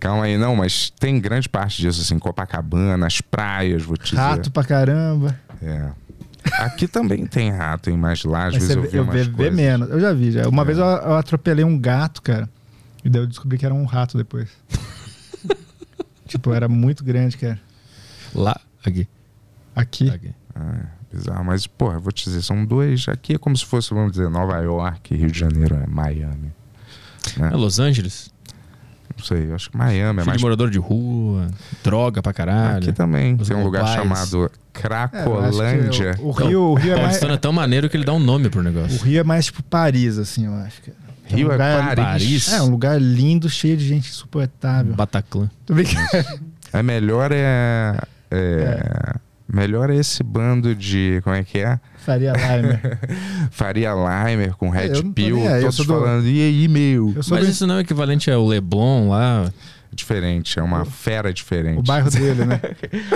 Calma 0.00 0.24
aí, 0.24 0.38
não, 0.38 0.56
mas 0.56 0.90
tem 0.98 1.20
grande 1.20 1.48
parte 1.48 1.82
disso, 1.82 2.00
assim, 2.00 2.18
Copacabana, 2.18 3.06
as 3.06 3.20
praias, 3.20 3.82
vou 3.82 3.96
te 3.96 4.10
dizer. 4.10 4.16
Rato 4.16 4.50
pra 4.50 4.64
caramba. 4.64 5.38
É. 5.62 5.90
Aqui 6.52 6.86
também 6.86 7.26
tem 7.26 7.50
rato, 7.50 7.90
hein? 7.90 7.96
Mas 7.96 8.22
lá 8.24 8.46
às 8.46 8.54
Mas 8.54 8.62
vezes 8.64 8.68
você 8.68 8.78
eu 8.78 8.90
vi 8.90 8.96
eu 8.98 9.02
umas 9.04 9.14
vê, 9.14 9.24
vê 9.24 9.30
coisas. 9.30 9.54
menos. 9.54 9.90
Eu 9.90 9.98
já 10.00 10.12
vi, 10.12 10.30
já. 10.30 10.48
Uma 10.48 10.64
vez 10.64 10.78
eu, 10.78 10.84
eu 10.84 11.14
atropelei 11.16 11.64
um 11.64 11.78
gato, 11.78 12.20
cara. 12.22 12.48
E 13.04 13.08
daí 13.08 13.22
eu 13.22 13.26
descobri 13.26 13.58
que 13.58 13.64
era 13.66 13.74
um 13.74 13.84
rato 13.84 14.16
depois. 14.16 14.48
tipo, 16.28 16.52
era 16.52 16.68
muito 16.68 17.04
grande, 17.04 17.36
cara. 17.36 17.58
Lá, 18.34 18.58
aqui. 18.84 19.08
Aqui. 19.74 20.10
Ah, 20.54 20.76
é 21.12 21.16
bizarro. 21.16 21.44
Mas, 21.44 21.66
porra, 21.66 21.94
eu 21.96 22.00
vou 22.00 22.12
te 22.12 22.24
dizer, 22.24 22.42
são 22.42 22.64
dois. 22.64 23.06
Aqui 23.08 23.34
é 23.34 23.38
como 23.38 23.56
se 23.56 23.64
fosse, 23.64 23.90
vamos 23.92 24.12
dizer, 24.12 24.28
Nova 24.30 24.58
York, 24.60 25.14
Rio 25.14 25.30
de 25.30 25.38
Janeiro, 25.38 25.76
é 25.76 25.86
Miami. 25.86 26.52
né? 27.36 27.50
É 27.52 27.56
Los 27.56 27.78
Angeles. 27.78 28.32
Não 29.16 29.24
sei, 29.24 29.50
eu 29.50 29.54
acho 29.54 29.70
que 29.70 29.76
Miami 29.76 30.20
é 30.20 30.24
mais. 30.24 30.36
de 30.38 30.42
morador 30.44 30.68
de 30.70 30.78
rua, 30.78 31.46
droga 31.82 32.20
pra 32.22 32.32
caralho. 32.32 32.78
Aqui 32.78 32.92
também 32.92 33.36
Os 33.40 33.48
tem 33.48 33.56
um 33.56 33.62
lugar 33.64 33.82
globais. 33.84 34.02
chamado 34.02 34.46
É, 34.46 34.48
Cracolândia. 34.80 36.16
o 36.20 36.30
Rio, 36.32 36.60
o 36.62 36.74
Rio 36.74 36.92
é 36.94 37.02
mais. 37.02 37.22
É 37.22 37.36
tão 37.36 37.52
maneiro 37.52 37.88
que 37.88 37.96
ele 37.96 38.04
dá 38.04 38.12
um 38.12 38.18
nome 38.18 38.48
pro 38.50 38.60
O 38.60 38.62
negócio. 38.62 39.02
Rio 39.04 39.20
é 39.20 39.24
mais 39.24 39.46
tipo 39.46 39.62
Paris, 39.62 40.18
assim, 40.18 40.46
eu 40.46 40.54
acho. 40.54 40.82
cara. 40.82 40.96
Que 41.28 41.36
Rio 41.36 41.46
um 41.48 41.50
é 41.50 41.52
lugar- 41.54 41.96
Paris? 41.96 42.52
É, 42.52 42.60
um 42.62 42.68
lugar 42.70 43.00
lindo, 43.00 43.48
cheio 43.48 43.76
de 43.76 43.86
gente 43.86 44.10
insuportável. 44.10 44.92
Bataclan. 44.94 45.48
Tô 45.64 45.72
brincando. 45.74 46.06
É 46.72 46.82
melhor 46.82 47.30
é. 47.32 47.96
é, 48.30 49.14
Melhor 49.52 49.90
é 49.90 49.96
esse 49.96 50.22
bando 50.22 50.74
de. 50.74 51.20
Como 51.22 51.36
é 51.36 51.44
que 51.44 51.58
é? 51.58 51.78
Faria 51.98 52.32
Limer. 52.32 52.98
Faria 53.50 53.92
Limer 53.92 54.54
com 54.56 54.74
É, 54.74 54.86
eu 54.88 54.92
Red 55.02 55.02
Pill, 55.12 55.36
nem 55.36 55.48
aí, 55.48 55.54
eu 55.56 55.60
todos 55.62 55.76
sou 55.76 55.84
do- 55.86 55.92
falando, 56.00 56.26
e 56.26 56.40
aí, 56.40 56.66
meu? 56.68 57.12
Mas 57.14 57.26
do- 57.26 57.38
isso 57.50 57.66
não 57.66 57.76
é 57.76 57.80
equivalente 57.80 58.30
ao 58.30 58.46
Leblon 58.46 59.10
lá. 59.10 59.50
Diferente, 59.92 60.58
é 60.58 60.62
uma 60.62 60.84
fera 60.84 61.32
diferente. 61.32 61.78
o 61.78 61.82
bairro 61.82 62.10
dele, 62.10 62.44
né? 62.44 62.60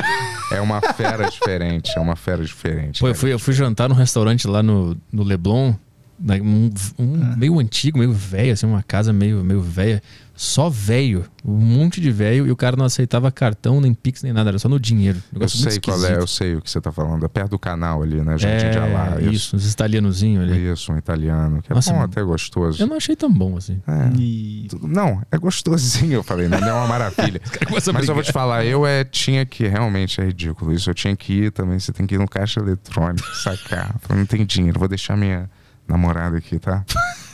É 0.53 0.61
uma 0.61 0.81
fera 0.81 1.29
diferente, 1.29 1.93
é 1.97 2.01
uma 2.01 2.15
fera 2.17 2.43
diferente. 2.45 3.01
Pô, 3.01 3.09
eu 3.09 3.15
fui, 3.15 3.33
eu 3.33 3.39
fui 3.39 3.53
jantar 3.53 3.89
num 3.89 3.95
restaurante 3.95 4.47
lá 4.47 4.63
no, 4.63 4.97
no 5.13 5.23
Leblon, 5.25 5.75
um, 6.21 6.71
um 6.99 7.37
meio 7.37 7.59
antigo, 7.59 7.99
meio 7.99 8.13
velho, 8.13 8.53
assim, 8.53 8.67
uma 8.67 8.83
casa 8.83 9.13
meio, 9.13 9.43
meio 9.45 9.61
velha. 9.61 10.03
Só 10.39 10.71
velho, 10.71 11.25
um 11.45 11.53
monte 11.53 12.01
de 12.01 12.13
velho, 12.13 12.47
e 12.47 12.53
o 12.53 12.55
cara 12.55 12.77
não 12.77 12.85
aceitava 12.85 13.29
cartão, 13.29 13.81
nem 13.81 13.93
Pix, 13.93 14.23
nem 14.23 14.33
nada, 14.33 14.51
era 14.51 14.59
só 14.61 14.69
no 14.69 14.79
dinheiro. 14.79 15.19
Eu 15.33 15.41
Negócio 15.41 15.59
muito 15.59 15.73
sei 15.73 15.81
qual 15.81 16.07
é, 16.07 16.17
eu 16.17 16.29
sei 16.29 16.55
o 16.55 16.63
que 16.63 16.71
você 16.71 16.81
tá 16.81 16.93
falando. 16.93 17.25
É 17.25 17.29
perto 17.29 17.51
do 17.51 17.59
canal 17.59 18.05
ali, 18.05 18.21
né? 18.21 18.39
Jardim 18.39 18.71
de 18.71 18.79
Alá. 18.79 19.17
É, 19.19 19.25
isso, 19.25 19.57
uns 19.57 19.73
italianozinhos 19.73 20.45
ali. 20.45 20.73
Isso, 20.73 20.93
um 20.93 20.97
italiano. 20.97 21.61
Que 21.61 21.73
é 21.73 21.75
Nossa, 21.75 21.91
bom, 21.91 21.97
mano. 21.99 22.09
até 22.13 22.23
gostoso. 22.23 22.81
Eu 22.81 22.87
não 22.87 22.97
achei 22.97 23.17
tão 23.17 23.33
bom 23.33 23.57
assim. 23.57 23.83
É. 23.85 24.17
E... 24.17 24.69
Não, 24.81 25.21
é 25.29 25.37
gostosinho, 25.37 26.13
eu 26.13 26.23
falei, 26.23 26.47
não 26.47 26.59
é 26.59 26.73
uma 26.73 26.87
maravilha. 26.87 27.41
Mas 27.69 27.89
eu 28.07 28.15
vou 28.15 28.23
te 28.23 28.31
falar, 28.31 28.65
eu 28.65 28.87
é, 28.87 29.03
tinha 29.03 29.45
que, 29.45 29.67
realmente 29.67 30.21
é 30.21 30.25
ridículo 30.25 30.73
isso, 30.73 30.89
eu 30.89 30.95
tinha 30.95 31.17
que 31.17 31.33
ir 31.33 31.51
também, 31.51 31.81
você 31.81 31.93
tem 31.93 32.07
que 32.07 32.15
ir 32.15 32.19
no 32.19 32.29
caixa 32.29 32.61
eletrônico, 32.61 33.27
sacar. 33.35 33.91
Eu 33.93 34.01
falei, 34.03 34.21
não 34.21 34.27
tem 34.27 34.47
dinheiro, 34.47 34.79
vou 34.79 34.87
deixar 34.87 35.17
minha 35.17 35.51
namorada 35.89 36.39
aqui, 36.39 36.61
tá? 36.61 36.85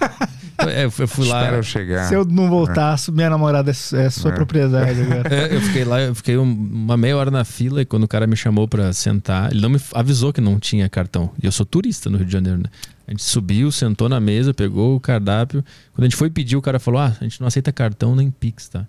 É, 0.58 0.84
eu 0.84 0.91
fui 0.91 1.26
lá. 1.26 1.41
Espera 1.41 1.57
eu 1.57 1.62
chegar. 1.62 2.05
Se 2.08 2.15
eu 2.15 2.24
não 2.24 2.49
voltar, 2.49 2.97
minha 3.12 3.28
namorada 3.31 3.70
é, 3.70 3.97
é 4.05 4.10
sua 4.10 4.31
É. 4.31 4.34
propriedade 4.34 5.00
agora. 5.02 5.34
É, 5.34 5.55
eu 5.55 5.60
fiquei 5.60 5.84
lá, 5.84 6.00
eu 6.00 6.15
fiquei 6.15 6.36
um- 6.39 6.42
uma 6.42 6.97
meia 6.97 7.16
hora 7.16 7.31
na 7.31 7.44
fila 7.44 7.83
e 7.83 7.84
quando 7.84 8.05
o 8.05 8.08
cara 8.08 8.26
me 8.26 8.36
chamou 8.36 8.68
pra 8.68 8.92
sentar, 8.92 9.50
ele 9.50 9.60
não 9.60 9.68
me 9.70 9.81
avisou 9.92 10.33
que 10.33 10.41
não 10.41 10.58
tinha 10.58 10.89
cartão. 10.89 11.31
E 11.42 11.47
eu 11.47 11.52
sou 11.52 11.66
turista 11.66 12.08
no 12.08 12.16
Rio 12.16 12.26
de 12.26 12.33
Janeiro, 12.33 12.58
né? 12.58 12.65
A 13.07 13.10
gente 13.10 13.23
subiu, 13.23 13.70
sentou 13.70 14.08
na 14.08 14.18
mesa, 14.20 14.55
pegou 14.55 14.97
o 14.97 15.00
cardápio. 15.00 15.62
Quando 15.92 16.05
a 16.05 16.08
gente 16.08 16.16
foi 16.16 16.31
pedir, 16.31 16.57
o 16.57 16.62
cara 16.62 16.78
falou: 16.78 17.00
Ah, 17.00 17.12
a 17.20 17.24
gente 17.24 17.41
não 17.41 17.47
aceita 17.49 17.70
cartão 17.73 18.15
nem 18.16 18.31
Pix, 18.31 18.68
tá? 18.68 18.81
Aí 18.81 18.86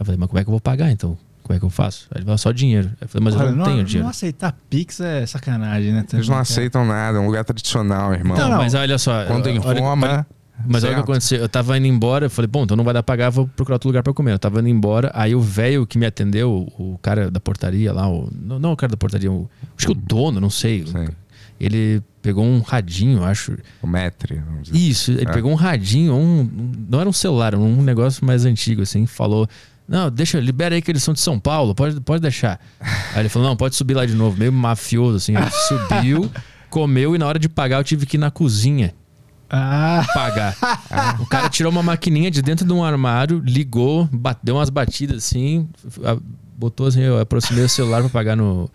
eu 0.00 0.04
falei, 0.04 0.18
mas 0.18 0.28
como 0.28 0.38
é 0.38 0.42
que 0.44 0.48
eu 0.48 0.52
vou 0.52 0.60
pagar 0.60 0.90
então? 0.90 1.16
Como 1.42 1.56
é 1.56 1.60
que 1.60 1.64
eu 1.64 1.70
faço? 1.70 2.08
Aí 2.10 2.18
ele 2.18 2.24
falou, 2.24 2.36
só 2.38 2.50
dinheiro. 2.52 2.88
Aí 2.88 2.96
eu 3.02 3.08
falei, 3.08 3.24
mas 3.24 3.36
Olha, 3.36 3.46
eu 3.50 3.56
não, 3.56 3.64
tenho 3.64 3.84
dinheiro. 3.84 4.02
Não 4.02 4.10
aceitar 4.10 4.52
Pix 4.68 5.00
é 5.00 5.24
sacanagem, 5.24 5.92
né? 5.92 6.04
Eles 6.12 6.28
não 6.28 6.36
aceitam 6.36 6.84
nada, 6.84 7.16
é 7.18 7.20
um 7.20 7.26
lugar 7.26 7.44
tradicional, 7.44 8.12
irmão. 8.12 8.36
Não, 8.36 8.58
mas 8.58 8.74
olha 8.74 8.98
só. 8.98 9.24
Quando 9.26 9.46
em 9.48 9.58
olha- 9.60 9.80
Roma, 9.80 10.26
Mas 10.64 10.84
olha 10.84 10.92
o 10.92 10.94
que 10.96 11.00
aconteceu. 11.02 11.38
Eu 11.38 11.48
tava 11.48 11.76
indo 11.76 11.86
embora, 11.86 12.26
eu 12.26 12.30
falei, 12.30 12.48
bom, 12.48 12.64
então 12.64 12.76
não 12.76 12.84
vai 12.84 12.94
dar 12.94 13.02
pra 13.02 13.12
pagar, 13.14 13.30
vou 13.30 13.46
procurar 13.46 13.74
outro 13.74 13.88
lugar 13.88 14.02
pra 14.02 14.12
comer. 14.12 14.32
Eu 14.32 14.38
tava 14.38 14.60
indo 14.60 14.68
embora, 14.68 15.10
aí 15.14 15.34
o 15.34 15.40
velho 15.40 15.86
que 15.86 15.98
me 15.98 16.06
atendeu, 16.06 16.66
o 16.78 16.98
cara 17.02 17.30
da 17.30 17.38
portaria 17.40 17.92
lá, 17.92 18.08
o, 18.08 18.30
não, 18.32 18.58
não 18.58 18.72
o 18.72 18.76
cara 18.76 18.90
da 18.90 18.96
portaria, 18.96 19.30
o, 19.30 19.48
acho 19.76 19.86
que 19.86 19.92
o 19.92 19.94
dono, 19.94 20.40
não 20.40 20.50
sei. 20.50 20.84
Ele 21.58 22.02
pegou 22.20 22.44
um 22.44 22.60
radinho, 22.60 23.24
acho. 23.24 23.56
O 23.82 23.86
dizer. 24.62 24.76
Isso, 24.76 25.10
ele 25.12 25.28
É. 25.28 25.32
pegou 25.32 25.50
um 25.50 25.54
radinho, 25.54 26.14
um, 26.14 26.50
não 26.88 27.00
era 27.00 27.08
um 27.08 27.12
celular, 27.12 27.48
era 27.54 27.58
um 27.58 27.82
negócio 27.82 28.24
mais 28.24 28.44
antigo, 28.44 28.82
assim, 28.82 29.06
falou. 29.06 29.48
Não, 29.88 30.10
deixa, 30.10 30.40
libera 30.40 30.74
aí 30.74 30.82
que 30.82 30.90
eles 30.90 31.02
são 31.02 31.14
de 31.14 31.20
São 31.20 31.38
Paulo, 31.38 31.74
pode, 31.74 32.00
pode 32.00 32.20
deixar. 32.20 32.60
Aí 33.14 33.20
ele 33.22 33.28
falou, 33.28 33.48
não, 33.48 33.56
pode 33.56 33.76
subir 33.76 33.94
lá 33.94 34.04
de 34.04 34.14
novo, 34.14 34.36
meio 34.36 34.52
mafioso, 34.52 35.16
assim. 35.16 35.34
Ele 35.36 35.46
subiu, 35.68 36.30
comeu 36.68 37.14
e 37.14 37.18
na 37.18 37.26
hora 37.26 37.38
de 37.38 37.48
pagar 37.48 37.78
eu 37.78 37.84
tive 37.84 38.04
que 38.04 38.16
ir 38.16 38.20
na 38.20 38.30
cozinha 38.30 38.92
Ah. 39.50 40.04
pagar. 40.14 40.56
O 41.20 41.26
cara 41.26 41.48
tirou 41.48 41.70
uma 41.70 41.82
maquininha 41.82 42.30
de 42.30 42.42
dentro 42.42 42.66
de 42.66 42.72
um 42.72 42.82
armário, 42.84 43.38
ligou, 43.44 44.08
deu 44.42 44.56
umas 44.56 44.70
batidas 44.70 45.18
assim, 45.24 45.68
botou 46.56 46.86
assim, 46.86 47.00
eu 47.02 47.20
aproximei 47.20 47.64
o 47.64 47.68
celular 47.68 48.00
pra 48.00 48.08
pagar 48.10 48.36
no, 48.36 48.68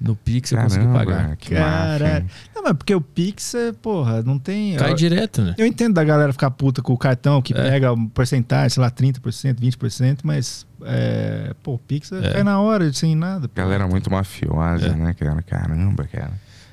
no 0.00 0.14
Pix 0.14 0.50
e 0.52 0.54
eu 0.54 0.60
consegui 0.60 0.86
pagar. 0.88 1.36
Caralho. 1.36 2.26
Não, 2.54 2.62
mas 2.62 2.72
porque 2.74 2.94
o 2.94 3.00
Pix, 3.00 3.54
é, 3.54 3.72
porra, 3.72 4.22
não 4.22 4.38
tem. 4.38 4.76
Cai 4.76 4.90
eu, 4.90 4.94
direto, 4.96 5.40
né? 5.42 5.54
Eu 5.56 5.66
entendo 5.66 5.94
da 5.94 6.04
galera 6.04 6.32
ficar 6.32 6.50
puta 6.50 6.82
com 6.82 6.92
o 6.92 6.98
cartão 6.98 7.40
que 7.40 7.54
É. 7.54 7.70
pega 7.70 7.92
um 7.92 8.06
porcentagem, 8.08 8.68
sei 8.70 8.82
lá, 8.82 8.90
30%, 8.90 9.54
20%, 9.60 10.18
mas, 10.24 10.66
é, 10.84 11.54
pô, 11.62 11.74
o 11.74 11.78
Pix 11.78 12.12
É. 12.12 12.32
cai 12.32 12.42
na 12.44 12.60
hora, 12.60 12.92
sem 12.92 13.14
nada. 13.14 13.48
pô. 13.48 13.54
Galera 13.54 13.86
muito 13.86 14.10
mafiosa, 14.10 14.88
É. 14.88 14.94
né, 14.94 15.14
cara? 15.14 15.40
Caramba, 15.42 16.04
cara. 16.04 16.32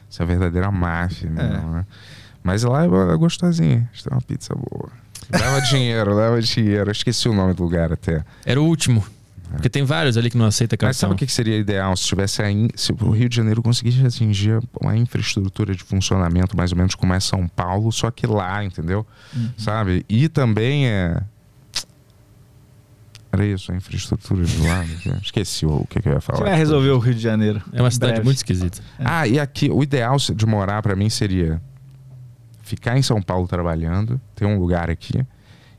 Isso 0.09 0.21
é 0.21 0.25
verdadeira 0.25 0.69
máfia, 0.71 1.27
É. 1.27 1.31
mesmo, 1.31 1.71
né? 1.71 1.85
Mas 2.45 2.61
lá 2.63 2.83
é 2.83 2.87
é 2.87 3.17
gostosinho. 3.17 3.87
A 3.91 3.95
gente 3.95 4.03
tem 4.03 4.13
uma 4.13 4.21
pizza 4.21 4.53
boa. 4.53 4.89
Leva 5.31 5.59
dinheiro, 5.67 6.13
leva 6.13 6.39
dinheiro. 6.41 6.89
Eu 6.89 6.91
Esqueci 6.91 7.27
o 7.27 7.33
nome 7.33 7.55
do 7.55 7.63
lugar 7.63 7.91
até. 7.91 8.23
Era 8.45 8.61
o 8.61 8.65
último. 8.65 9.03
Porque 9.51 9.67
tem 9.69 9.83
vários 9.83 10.15
ali 10.17 10.29
que 10.29 10.37
não 10.37 10.45
aceita 10.45 10.75
Mas 10.81 10.97
sabe 10.97 11.11
cartão. 11.11 11.15
o 11.15 11.27
que 11.27 11.31
seria 11.33 11.57
ideal 11.57 11.95
se 11.97 12.03
tivesse 12.05 12.41
a 12.41 12.51
in- 12.51 12.67
se 12.75 12.91
o 12.91 13.09
Rio 13.11 13.27
de 13.29 13.35
Janeiro 13.35 13.61
conseguisse 13.63 14.05
atingir 14.05 14.59
uma 14.81 14.95
infraestrutura 14.95 15.73
de 15.75 15.83
funcionamento 15.83 16.55
mais 16.57 16.71
ou 16.71 16.77
menos 16.77 16.93
como 16.93 17.13
é 17.13 17.19
São 17.19 17.47
Paulo, 17.47 17.91
só 17.91 18.11
que 18.11 18.27
lá, 18.27 18.63
entendeu? 18.63 19.05
Uhum. 19.35 19.49
Sabe? 19.57 20.05
E 20.09 20.27
também 20.29 20.87
é 20.87 21.21
era 23.31 23.45
isso, 23.45 23.71
a 23.71 23.75
infraestrutura 23.75 24.45
de 24.45 24.57
lá. 24.65 24.85
Esqueci 25.21 25.65
o 25.65 25.85
que, 25.89 26.01
que 26.01 26.07
eu 26.09 26.13
ia 26.13 26.21
falar. 26.21 26.37
gente 26.39 26.47
vai 26.49 26.57
resolver 26.57 26.89
o 26.91 26.99
Rio 26.99 27.13
de 27.15 27.21
Janeiro. 27.21 27.61
É 27.73 27.81
uma 27.81 27.91
cidade 27.91 28.13
breve. 28.13 28.25
muito 28.25 28.37
esquisita. 28.37 28.79
Ah, 28.99 29.27
e 29.27 29.39
aqui, 29.39 29.69
o 29.69 29.83
ideal 29.83 30.15
de 30.17 30.45
morar 30.45 30.81
pra 30.81 30.95
mim 30.95 31.09
seria 31.09 31.61
ficar 32.65 32.97
em 32.97 33.01
São 33.03 33.21
Paulo 33.21 33.47
trabalhando, 33.47 34.19
ter 34.35 34.45
um 34.45 34.59
lugar 34.59 34.89
aqui 34.89 35.23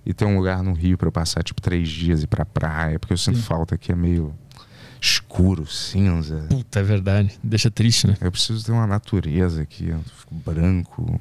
e 0.07 0.15
ter 0.15 0.25
um 0.25 0.37
lugar 0.37 0.63
no 0.63 0.73
Rio 0.73 0.97
pra 0.97 1.09
eu 1.09 1.13
passar 1.13 1.43
tipo 1.43 1.61
três 1.61 1.89
dias 1.89 2.21
e 2.21 2.25
ir 2.25 2.27
pra 2.29 2.45
praia, 2.47 2.99
porque 2.99 3.13
eu 3.13 3.19
sinto 3.19 3.39
Sim. 3.39 3.43
falta 3.43 3.75
aqui, 3.75 3.91
é 3.91 3.95
meio 3.95 4.33
escuro, 5.01 5.67
cinza. 5.67 6.47
Puta, 6.49 6.79
é 6.79 6.83
verdade. 6.85 7.39
Deixa 7.43 7.71
triste, 7.71 8.07
né? 8.07 8.17
Eu 8.21 8.31
preciso 8.31 8.65
ter 8.65 8.71
uma 8.71 8.87
natureza 8.87 9.63
aqui, 9.63 9.89
eu 9.89 10.01
fico 10.17 10.35
branco. 10.35 11.21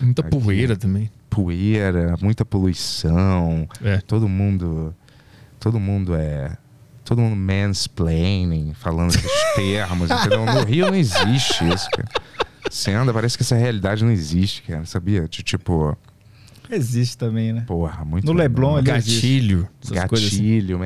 Muita 0.00 0.22
Aqui. 0.22 0.30
poeira 0.30 0.76
também. 0.76 1.10
Poeira, 1.30 2.16
muita 2.20 2.44
poluição. 2.44 3.68
É. 3.82 3.98
Todo 3.98 4.28
mundo. 4.28 4.92
Todo 5.60 5.78
mundo 5.78 6.14
é. 6.16 6.56
Todo 7.04 7.20
mundo 7.20 7.36
mansplaining, 7.36 8.74
falando 8.74 9.10
esses 9.10 9.30
termos, 9.54 10.10
entendeu? 10.10 10.44
No 10.44 10.64
Rio 10.64 10.86
não 10.86 10.94
existe 10.96 11.64
isso, 11.68 11.88
cara. 11.90 12.08
Você 12.70 12.90
anda, 12.92 13.12
parece 13.12 13.36
que 13.36 13.42
essa 13.42 13.54
realidade 13.56 14.04
não 14.04 14.10
existe, 14.10 14.62
cara. 14.62 14.84
Sabia? 14.84 15.26
Tipo. 15.28 15.96
Existe 16.70 17.18
também, 17.18 17.52
né? 17.52 17.62
Porra, 17.66 18.04
muito. 18.04 18.24
No 18.26 18.32
Leblon, 18.32 18.78
ele 18.78 18.86
Gatilho. 18.86 19.68
assim. 19.82 19.94
Gatilho, 19.94 20.78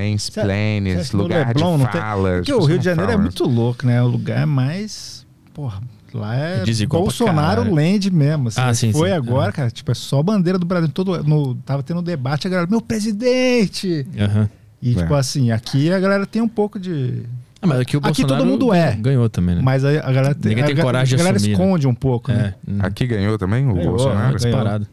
que 1.10 1.16
no 1.16 1.23
lugar 1.23 1.47
Leblon 1.48 1.76
de 1.78 1.84
não 1.84 1.90
tem- 1.90 2.00
fala. 2.00 2.31
Porque 2.39 2.52
o 2.52 2.65
Rio 2.65 2.78
de 2.78 2.84
Janeiro 2.84 3.10
é 3.10 3.15
falam. 3.15 3.23
muito 3.23 3.44
louco, 3.44 3.86
né? 3.86 3.97
É 3.97 4.02
o 4.02 4.07
lugar 4.08 4.44
mais. 4.47 5.24
Porra, 5.55 5.81
lá 6.12 6.36
é 6.36 6.60
É 6.60 6.65
desigual 6.65 7.02
Bolsonaro 7.02 7.73
land 7.73 8.10
mesmo. 8.10 8.48
Assim, 8.48 8.60
Ah, 8.60 8.74
sim, 8.74 8.92
foi 8.92 9.08
sim. 9.10 9.15
agora, 9.15 9.50
É. 9.50 9.52
cara. 9.52 9.70
Tipo, 9.70 9.92
é 9.92 9.94
só 9.94 10.20
bandeira 10.23 10.58
do 10.58 10.66
Brasil. 10.66 10.89
Todo, 10.89 11.23
no, 11.23 11.55
tava 11.55 11.82
tendo 11.82 12.02
debate, 12.02 12.47
a 12.48 12.50
galera, 12.50 12.68
meu 12.68 12.81
presidente! 12.81 14.05
Aham. 14.18 14.50
E, 14.82 14.92
É. 14.92 14.94
tipo 15.02 15.15
assim, 15.15 15.50
aqui 15.52 15.92
a 15.92 15.98
galera 16.00 16.26
tem 16.26 16.42
um 16.42 16.48
pouco 16.48 16.78
de. 16.78 17.23
Ah, 17.61 17.67
mas 17.67 17.81
aqui 17.81 17.97
o 17.97 17.99
Aqui 17.99 18.23
Bolsonaro 18.23 18.37
todo 18.43 18.47
mundo 18.51 18.73
é. 18.73 18.95
Ganhou 18.97 19.28
também, 19.28 19.57
né? 19.57 19.61
Mas 19.65 19.85
a, 19.85 19.89
a 19.91 20.12
galera 20.12 20.35
tem. 20.35 20.51
Ninguém 20.51 20.65
a, 20.65 20.67
tem 20.69 20.77
ga- 20.77 20.83
coragem 20.83 21.09
de 21.09 21.15
A 21.15 21.19
galera 21.19 21.37
assumir, 21.37 21.57
né? 21.57 21.65
esconde 21.65 21.87
um 21.89 21.95
pouco, 21.95 22.31
né? 22.33 22.55
É. 22.67 22.70
Uhum. 22.70 22.78
Aqui 22.83 23.07
ganhou 23.07 23.37
também 23.39 23.69
o 23.69 23.75
Ganhou, 23.75 23.91
Bolsonaro? 23.91 24.20
ganhou. 24.20 24.37
Disparado. 24.37 24.87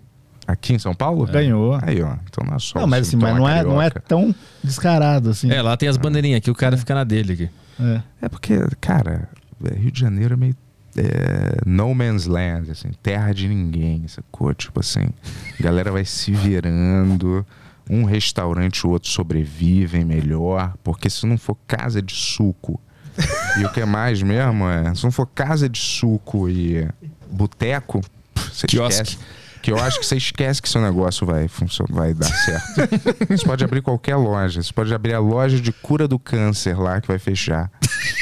Aqui 0.48 0.74
em 0.74 0.80
São 0.80 0.94
Paulo? 0.94 1.26
Ganhou. 1.26 1.78
Aí, 1.82 2.02
ó. 2.02 2.16
Então 2.30 2.44
não 2.46 2.56
é 2.56 2.60
só 2.60 2.80
Não, 2.80 2.88
mas 2.88 3.08
assim, 3.08 3.18
mas 3.18 3.36
não 3.36 3.48
é, 3.50 3.64
não 3.64 3.82
é 3.82 3.90
tão 3.90 4.34
descarado 4.64 5.30
assim. 5.32 5.52
É, 5.52 5.62
lá 5.62 5.76
tem 5.78 5.90
as 5.90 5.98
bandeirinhas 5.98 6.38
aqui, 6.38 6.50
o 6.52 6.56
cara 6.56 6.76
fica 6.78 6.94
na 6.96 7.04
dele 7.04 7.34
aqui. 7.34 7.50
É. 7.80 8.02
É 8.24 8.30
porque, 8.30 8.60
cara, 8.80 9.28
é, 9.64 9.74
Rio 9.76 9.92
de 9.92 10.00
Janeiro 10.00 10.34
é 10.34 10.38
meio 10.38 10.56
é, 10.98 11.58
no 11.66 11.94
man's 11.94 12.26
land, 12.26 12.72
assim, 12.72 12.90
terra 13.04 13.34
de 13.34 13.48
ninguém, 13.48 14.08
sacou? 14.08 14.54
Tipo 14.54 14.80
assim, 14.80 15.08
a 15.60 15.64
galera 15.64 15.92
vai 15.92 16.06
se 16.06 16.32
virando, 16.32 17.46
um 17.90 18.04
restaurante 18.04 18.80
e 18.80 18.88
o 18.88 18.90
outro 18.90 19.10
sobrevivem 19.10 20.04
melhor, 20.04 20.74
porque 20.84 21.10
se 21.10 21.26
não 21.26 21.38
for 21.38 21.58
casa 21.68 22.02
de 22.02 22.14
suco, 22.14 22.80
e 23.60 23.66
o 23.66 23.72
que 23.72 23.82
é 23.82 23.86
mais 23.86 24.22
mesmo 24.22 24.68
é, 24.68 24.94
se 24.94 25.04
não 25.04 25.12
for 25.12 25.26
casa 25.28 25.70
de 25.70 25.80
suco 25.80 26.50
e 26.50 26.88
boteco, 27.32 28.02
você 28.36 28.66
esquece. 28.66 29.18
Que 29.66 29.72
eu 29.72 29.80
acho 29.80 30.00
que 30.00 30.06
você 30.06 30.16
esquece 30.18 30.62
que 30.62 30.70
seu 30.70 30.80
negócio 30.80 31.26
vai 31.26 31.48
funcionar, 31.48 31.92
vai 31.92 32.14
dar 32.14 32.28
certo. 32.28 32.66
Você 33.28 33.44
pode 33.44 33.64
abrir 33.64 33.82
qualquer 33.82 34.16
loja. 34.16 34.62
Você 34.62 34.72
pode 34.72 34.94
abrir 34.94 35.16
a 35.16 35.20
loja 35.20 35.60
de 35.60 35.72
cura 35.72 36.08
do 36.08 36.20
câncer 36.20 36.78
lá 36.80 37.02
que 37.02 37.08
vai 37.08 37.18
fechar. 37.18 37.72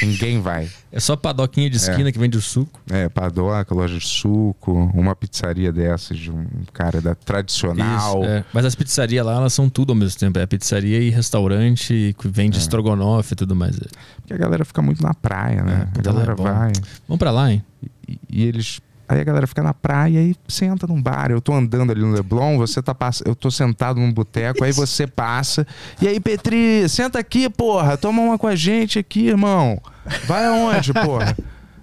Ninguém 0.00 0.40
vai. 0.40 0.70
É 0.90 0.98
só 0.98 1.14
padoquinha 1.16 1.68
de 1.68 1.76
esquina 1.76 2.08
É. 2.08 2.12
que 2.12 2.18
vende 2.18 2.38
o 2.38 2.40
suco. 2.40 2.80
É, 2.90 3.10
padoca, 3.10 3.74
loja 3.74 3.98
de 3.98 4.06
suco, 4.06 4.72
uma 4.94 5.14
pizzaria 5.14 5.70
dessas 5.70 6.16
de 6.16 6.30
um 6.30 6.46
cara 6.72 7.02
da 7.02 7.14
tradicional. 7.14 8.22
Isso, 8.22 8.30
é. 8.30 8.42
Mas 8.50 8.64
as 8.64 8.74
pizzarias 8.74 9.26
lá, 9.26 9.34
elas 9.34 9.52
são 9.52 9.68
tudo 9.68 9.90
ao 9.92 9.96
mesmo 9.96 10.18
tempo. 10.18 10.38
É 10.38 10.46
pizzaria 10.46 10.98
e 10.98 11.10
restaurante, 11.10 12.16
que 12.18 12.26
É. 12.26 12.30
vende 12.30 12.56
estrogonofe 12.58 13.34
e 13.34 13.36
tudo 13.36 13.54
mais. 13.54 13.76
Porque 14.16 14.32
a 14.32 14.38
galera 14.38 14.64
fica 14.64 14.80
muito 14.80 15.02
na 15.02 15.12
praia, 15.12 15.62
né? 15.62 15.88
É, 15.94 15.98
a 15.98 16.02
galera 16.02 16.32
é 16.32 16.36
vai. 16.36 16.72
Vamos 17.06 17.18
pra 17.18 17.30
lá, 17.30 17.52
hein? 17.52 17.62
E, 18.08 18.18
e 18.30 18.44
eles. 18.44 18.80
Aí 19.06 19.20
a 19.20 19.24
galera 19.24 19.46
fica 19.46 19.62
na 19.62 19.74
praia 19.74 20.20
e 20.20 20.34
senta 20.48 20.86
num 20.86 21.00
bar. 21.00 21.30
Eu 21.30 21.40
tô 21.40 21.52
andando 21.52 21.90
ali 21.92 22.00
no 22.00 22.12
Leblon, 22.12 22.56
você 22.56 22.82
tá 22.82 22.94
passando. 22.94 23.28
Eu 23.28 23.34
tô 23.34 23.50
sentado 23.50 24.00
num 24.00 24.12
boteco, 24.12 24.64
aí 24.64 24.72
você 24.72 25.06
passa. 25.06 25.66
E 26.00 26.08
aí, 26.08 26.18
Petri, 26.18 26.88
senta 26.88 27.18
aqui, 27.18 27.50
porra. 27.50 27.96
Toma 27.96 28.22
uma 28.22 28.38
com 28.38 28.46
a 28.46 28.56
gente 28.56 28.98
aqui, 28.98 29.26
irmão. 29.28 29.78
Vai 30.26 30.46
aonde, 30.46 30.92
porra? 30.92 31.36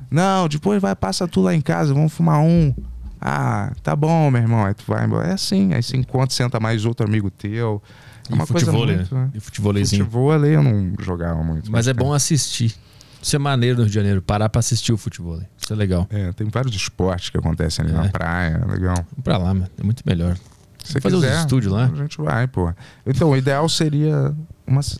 Não, 0.09 0.47
depois 0.47 0.81
vai, 0.81 0.95
passa 0.95 1.27
tu 1.27 1.41
lá 1.41 1.53
em 1.55 1.61
casa, 1.61 1.93
vamos 1.93 2.11
fumar 2.11 2.39
um. 2.41 2.73
Ah, 3.19 3.71
tá 3.83 3.95
bom, 3.95 4.31
meu 4.31 4.41
irmão. 4.41 4.65
Aí 4.65 4.73
tu 4.73 4.83
vai 4.87 5.05
embora. 5.05 5.27
É 5.29 5.33
assim, 5.33 5.73
aí 5.73 5.83
se 5.83 5.95
encontra, 5.95 6.35
senta 6.35 6.59
mais 6.59 6.85
outro 6.85 7.05
amigo 7.07 7.29
teu. 7.29 7.81
É 8.29 8.31
E 8.31 8.35
uma 8.35 8.47
coisa 8.47 8.65
futevôlei, 8.65 8.95
muito, 8.97 9.15
né? 9.15 9.21
né? 9.25 9.29
E 9.35 9.39
futevôleizinho. 9.39 10.03
Futevôlei 10.05 10.55
eu 10.55 10.63
não 10.63 10.93
jogava 10.99 11.43
muito. 11.43 11.71
Mas 11.71 11.87
é 11.87 11.93
bom 11.93 12.13
assistir. 12.13 12.75
Isso 13.21 13.35
é 13.35 13.39
maneiro 13.39 13.77
no 13.77 13.83
Rio 13.83 13.89
de 13.89 13.95
Janeiro, 13.95 14.21
parar 14.21 14.49
pra 14.49 14.59
assistir 14.59 14.91
o 14.91 14.97
futebol. 14.97 15.39
Isso 15.57 15.71
é 15.71 15.75
legal. 15.75 16.07
É, 16.09 16.31
tem 16.33 16.47
vários 16.49 16.75
esportes 16.75 17.29
que 17.29 17.37
acontecem 17.37 17.85
ali 17.85 17.93
na 17.93 18.05
É. 18.05 18.09
praia, 18.09 18.59
é 18.63 18.71
legal. 18.71 18.95
Vamos 18.95 19.23
pra 19.23 19.37
lá, 19.37 19.53
mano. 19.53 19.69
É 19.79 19.83
muito 19.83 20.01
melhor. 20.05 20.35
Se 20.83 20.93
Vamos 20.93 21.03
fazer 21.03 21.15
os 21.17 21.23
quiser, 21.23 21.39
estúdios 21.39 21.71
lá. 21.71 21.85
A 21.85 21.95
gente 21.95 22.17
vai, 22.17 22.47
pô. 22.47 22.73
Então, 23.05 23.29
o 23.29 23.37
ideal 23.37 23.69
seria 23.69 24.33
umas 24.65 24.97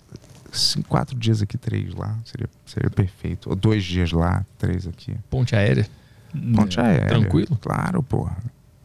cinco, 0.52 0.88
quatro 0.90 1.18
dias 1.18 1.42
aqui, 1.42 1.58
três 1.58 1.96
lá. 1.96 2.16
Seria, 2.24 2.48
seria 2.66 2.90
perfeito. 2.92 3.50
Ou 3.50 3.56
dois 3.56 3.84
dias 3.84 4.12
lá, 4.12 4.46
três 4.60 4.86
aqui. 4.86 5.16
Ponte 5.30 5.56
aérea. 5.56 5.88
Ponte 6.56 6.80
aérea. 6.80 7.08
Tranquilo? 7.08 7.58
Claro, 7.60 8.04
pô. 8.04 8.30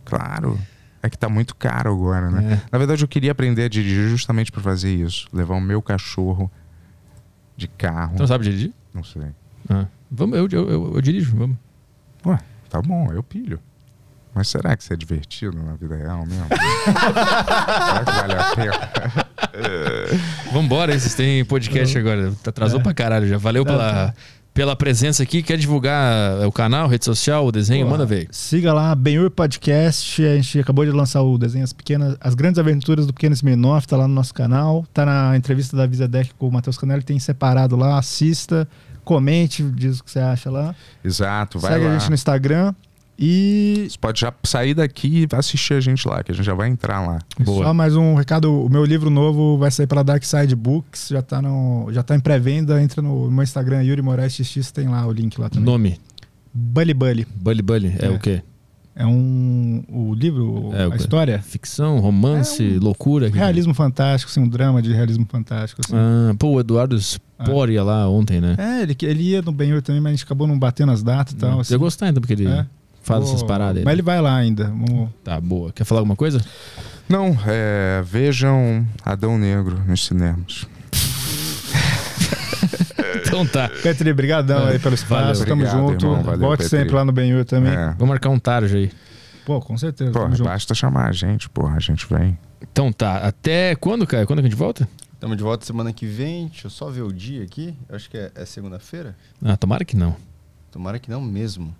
Claro. 0.06 0.58
É 1.02 1.10
que 1.10 1.18
tá 1.18 1.28
muito 1.28 1.54
caro 1.54 1.92
agora, 1.92 2.30
né? 2.30 2.54
É. 2.54 2.60
Na 2.72 2.78
verdade, 2.78 3.04
eu 3.04 3.08
queria 3.08 3.30
aprender 3.32 3.64
a 3.64 3.68
dirigir 3.68 4.08
justamente 4.08 4.50
pra 4.50 4.62
fazer 4.62 4.92
isso. 4.94 5.28
Levar 5.32 5.54
o 5.54 5.60
meu 5.60 5.82
cachorro 5.82 6.50
de 7.56 7.68
carro. 7.68 8.12
Você 8.14 8.20
não 8.20 8.26
sabe 8.26 8.44
dirigir? 8.44 8.72
Não 8.96 9.04
sei. 9.04 9.26
Ah. 9.68 9.84
Vamos, 10.10 10.38
eu, 10.38 10.48
eu, 10.50 10.70
eu, 10.70 10.94
eu 10.94 11.00
dirijo, 11.02 11.36
vamos. 11.36 11.58
Ué, 12.24 12.38
tá 12.70 12.80
bom, 12.80 13.12
eu 13.12 13.22
pilho. 13.22 13.60
Mas 14.34 14.48
será 14.48 14.74
que 14.76 14.82
isso 14.82 14.92
é 14.92 14.96
divertido 14.96 15.56
na 15.62 15.74
vida 15.76 15.96
real 15.96 16.24
mesmo? 16.26 16.46
será 16.48 18.04
que 18.04 18.12
vale 18.12 18.32
a 18.34 18.56
pena? 18.56 19.26
Vambora, 20.52 20.98
vocês 20.98 21.14
têm 21.14 21.44
podcast 21.44 21.96
agora. 21.98 22.32
Atrasou 22.46 22.80
É. 22.80 22.82
pra 22.82 22.94
caralho 22.94 23.26
já. 23.28 23.38
Valeu 23.38 23.64
Tá, 23.64 23.70
pela, 23.72 23.92
tá. 23.92 24.14
Pela 24.56 24.74
presença 24.74 25.22
aqui. 25.22 25.42
Quer 25.42 25.58
divulgar 25.58 26.46
o 26.46 26.50
canal, 26.50 26.88
rede 26.88 27.04
social, 27.04 27.46
o 27.46 27.52
desenho? 27.52 27.84
Pô, 27.84 27.92
Manda 27.92 28.06
ver. 28.06 28.26
Siga 28.30 28.72
lá, 28.72 28.94
Benhur 28.94 29.30
Podcast. 29.30 30.24
A 30.24 30.36
gente 30.36 30.58
acabou 30.58 30.82
de 30.86 30.90
lançar 30.90 31.20
o 31.20 31.36
desenho 31.36 31.62
As 31.62 31.74
Pequenas, 31.74 32.16
As 32.18 32.34
Grandes 32.34 32.58
Aventuras 32.58 33.06
do 33.06 33.12
Pequeno 33.12 33.34
Smirnoff, 33.34 33.86
tá 33.86 33.98
lá 33.98 34.08
no 34.08 34.14
nosso 34.14 34.32
canal. 34.32 34.86
Tá 34.94 35.04
na 35.04 35.36
entrevista 35.36 35.76
da 35.76 35.86
Visa 35.86 36.08
Deck 36.08 36.30
com 36.38 36.48
o 36.48 36.52
Matheus 36.52 36.78
Canelli, 36.78 37.02
tem 37.02 37.18
separado 37.18 37.76
lá. 37.76 37.98
Assista, 37.98 38.66
comente, 39.04 39.62
diz 39.62 40.00
o 40.00 40.04
que 40.04 40.10
você 40.10 40.20
acha 40.20 40.50
lá. 40.50 40.74
Exato, 41.04 41.58
vai 41.58 41.74
Segue 41.74 41.84
lá. 41.84 41.90
a 41.94 41.98
gente 41.98 42.08
no 42.08 42.14
Instagram. 42.14 42.74
E. 43.18 43.86
Você 43.88 43.98
pode 43.98 44.20
já 44.20 44.32
sair 44.44 44.74
daqui 44.74 45.26
e 45.30 45.36
assistir 45.36 45.74
a 45.74 45.80
gente 45.80 46.06
lá, 46.06 46.22
que 46.22 46.32
a 46.32 46.34
gente 46.34 46.44
já 46.44 46.54
vai 46.54 46.68
entrar 46.68 47.00
lá. 47.06 47.18
Só 47.44 47.72
mais 47.72 47.96
um 47.96 48.14
recado: 48.14 48.52
o 48.64 48.68
meu 48.68 48.84
livro 48.84 49.08
novo 49.10 49.56
vai 49.58 49.70
sair 49.70 49.86
pela 49.86 50.02
Dark 50.04 50.22
Side 50.22 50.54
Books, 50.54 51.08
já 51.10 51.22
tá, 51.22 51.40
no, 51.40 51.88
já 51.92 52.02
tá 52.02 52.14
em 52.14 52.20
pré-venda. 52.20 52.82
Entra 52.82 53.00
no 53.00 53.30
meu 53.30 53.42
Instagram, 53.42 53.82
Yuri 53.82 54.02
Moraes 54.02 54.34
XX, 54.34 54.70
tem 54.70 54.88
lá 54.88 55.06
o 55.06 55.12
link 55.12 55.40
lá 55.40 55.48
também. 55.48 55.64
Nome? 55.64 55.98
Bully 56.52 56.94
Bully. 56.94 57.26
Bully 57.36 57.62
Bully, 57.62 57.94
é, 57.98 58.06
É. 58.06 58.10
o 58.10 58.18
quê? 58.18 58.42
É 58.98 59.04
um. 59.04 59.84
O 59.90 60.14
livro, 60.14 60.70
É, 60.72 60.90
a 60.90 60.96
história. 60.96 61.40
Ficção, 61.42 61.98
romance, 62.00 62.78
loucura. 62.78 63.30
que- 63.30 63.36
Realismo 63.36 63.74
fantástico, 63.74 64.30
assim, 64.30 64.40
um 64.40 64.48
drama 64.48 64.80
de 64.80 64.90
realismo 64.92 65.26
fantástico. 65.30 65.82
Assim. 65.84 65.94
Ah, 65.94 66.34
pô, 66.38 66.52
o 66.52 66.60
Eduardo 66.60 66.98
Spor 66.98 67.68
ia 67.70 67.82
lá 67.84 68.08
ontem, 68.08 68.40
né? 68.40 68.56
É, 68.58 68.82
ele, 68.82 68.96
ele 69.02 69.22
ia 69.22 69.42
no 69.42 69.52
Ben 69.52 69.78
também, 69.82 70.00
mas 70.00 70.10
a 70.12 70.16
gente 70.16 70.24
acabou 70.24 70.46
não 70.46 70.58
batendo 70.58 70.92
as 70.92 71.02
datas 71.02 71.34
e 71.34 71.36
tal. 71.36 71.58
Você 71.62 71.74
ia 71.74 71.78
gostar 71.78 72.06
ainda, 72.06 72.20
porque 72.22 72.32
ele 72.32 72.46
É. 72.48 72.64
faz 73.06 73.22
Vou- 73.24 73.28
essas 73.34 73.42
paradas 73.46 73.78
aí. 73.78 73.84
Mas 73.84 73.92
ele 73.92 74.02
vai 74.02 74.20
lá 74.20 74.34
ainda. 74.36 74.64
Vamos... 74.64 75.08
Tá, 75.22 75.40
boa. 75.40 75.72
Quer 75.72 75.84
falar 75.84 76.00
alguma 76.00 76.16
coisa? 76.16 76.44
Não, 77.08 77.38
é, 77.46 78.02
vejam 78.04 78.84
Adão 79.04 79.38
Negro 79.38 79.80
nos 79.86 80.04
cinemas. 80.04 80.66
Então 83.26 83.44
tá. 83.46 83.68
Petri, 83.82 84.12
brigadão 84.12 84.66
aí 84.66 84.78
pelo 84.78 84.94
espaço. 84.94 85.44
Valeu. 85.44 85.46
Tamo 85.46 85.62
Obrigado, 85.62 85.90
junto. 85.90 86.06
irmão. 86.06 86.22
Valeu, 86.22 86.40
Volte 86.40 86.62
Petri. 86.62 86.78
sempre 86.78 86.94
lá 86.94 87.04
no 87.04 87.12
Ben 87.12 87.44
também. 87.44 87.72
É. 87.72 87.94
Vou 87.98 88.06
marcar 88.06 88.28
um 88.30 88.38
tarde 88.38 88.76
aí. 88.76 88.92
Pô, 89.44 89.60
com 89.60 89.76
certeza. 89.76 90.12
Pô, 90.12 90.20
tamo 90.20 90.36
junto. 90.36 90.48
basta 90.48 90.74
chamar 90.74 91.08
a 91.08 91.12
gente, 91.12 91.48
porra, 91.50 91.76
a 91.76 91.80
gente 91.80 92.06
vem. 92.08 92.38
Então 92.62 92.92
tá. 92.92 93.18
Até 93.18 93.74
quando, 93.74 94.06
Caio? 94.06 94.26
Quando 94.26 94.40
que 94.40 94.46
a 94.46 94.50
gente 94.50 94.58
volta? 94.58 94.88
Estamos 95.12 95.36
de 95.36 95.42
volta 95.42 95.64
semana 95.66 95.92
que 95.92 96.06
vem. 96.06 96.46
Deixa 96.48 96.66
eu 96.66 96.70
só 96.70 96.88
ver 96.88 97.02
o 97.02 97.12
dia 97.12 97.42
aqui. 97.42 97.74
Eu 97.88 97.96
acho 97.96 98.08
que 98.08 98.16
é, 98.16 98.30
é 98.34 98.44
segunda-feira. 98.44 99.16
Ah, 99.44 99.56
tomara 99.56 99.84
que 99.84 99.96
não. 99.96 100.14
Tomara 100.70 100.98
que 100.98 101.10
não 101.10 101.20
mesmo. 101.20 101.74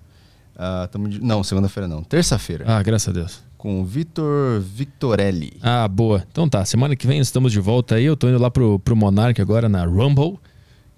Ah, 0.59 0.89
tamo 0.91 1.09
de- 1.09 1.23
Não, 1.23 1.43
segunda-feira 1.44 1.86
não. 1.86 2.02
Terça-feira. 2.02 2.65
Ah, 2.67 2.83
graças 2.83 3.09
a 3.09 3.12
Deus. 3.12 3.43
Com 3.59 3.81
o 3.81 3.85
Vitor 3.85 4.60
Victorelli. 4.60 5.59
Ah, 5.62 5.86
boa. 5.89 6.25
Então 6.31 6.49
tá. 6.49 6.65
Semana 6.65 6.94
que 6.97 7.07
vem 7.07 7.18
estamos 7.20 7.52
de 7.52 7.60
volta 7.60 7.97
aí. 7.97 8.05
Eu 8.05 8.17
tô 8.17 8.28
indo 8.28 8.39
lá 8.41 8.51
pro, 8.51 8.78
pro 8.78 8.94
Monark 8.97 9.41
agora 9.41 9.68
na 9.68 9.85
Rumble. 9.85 10.39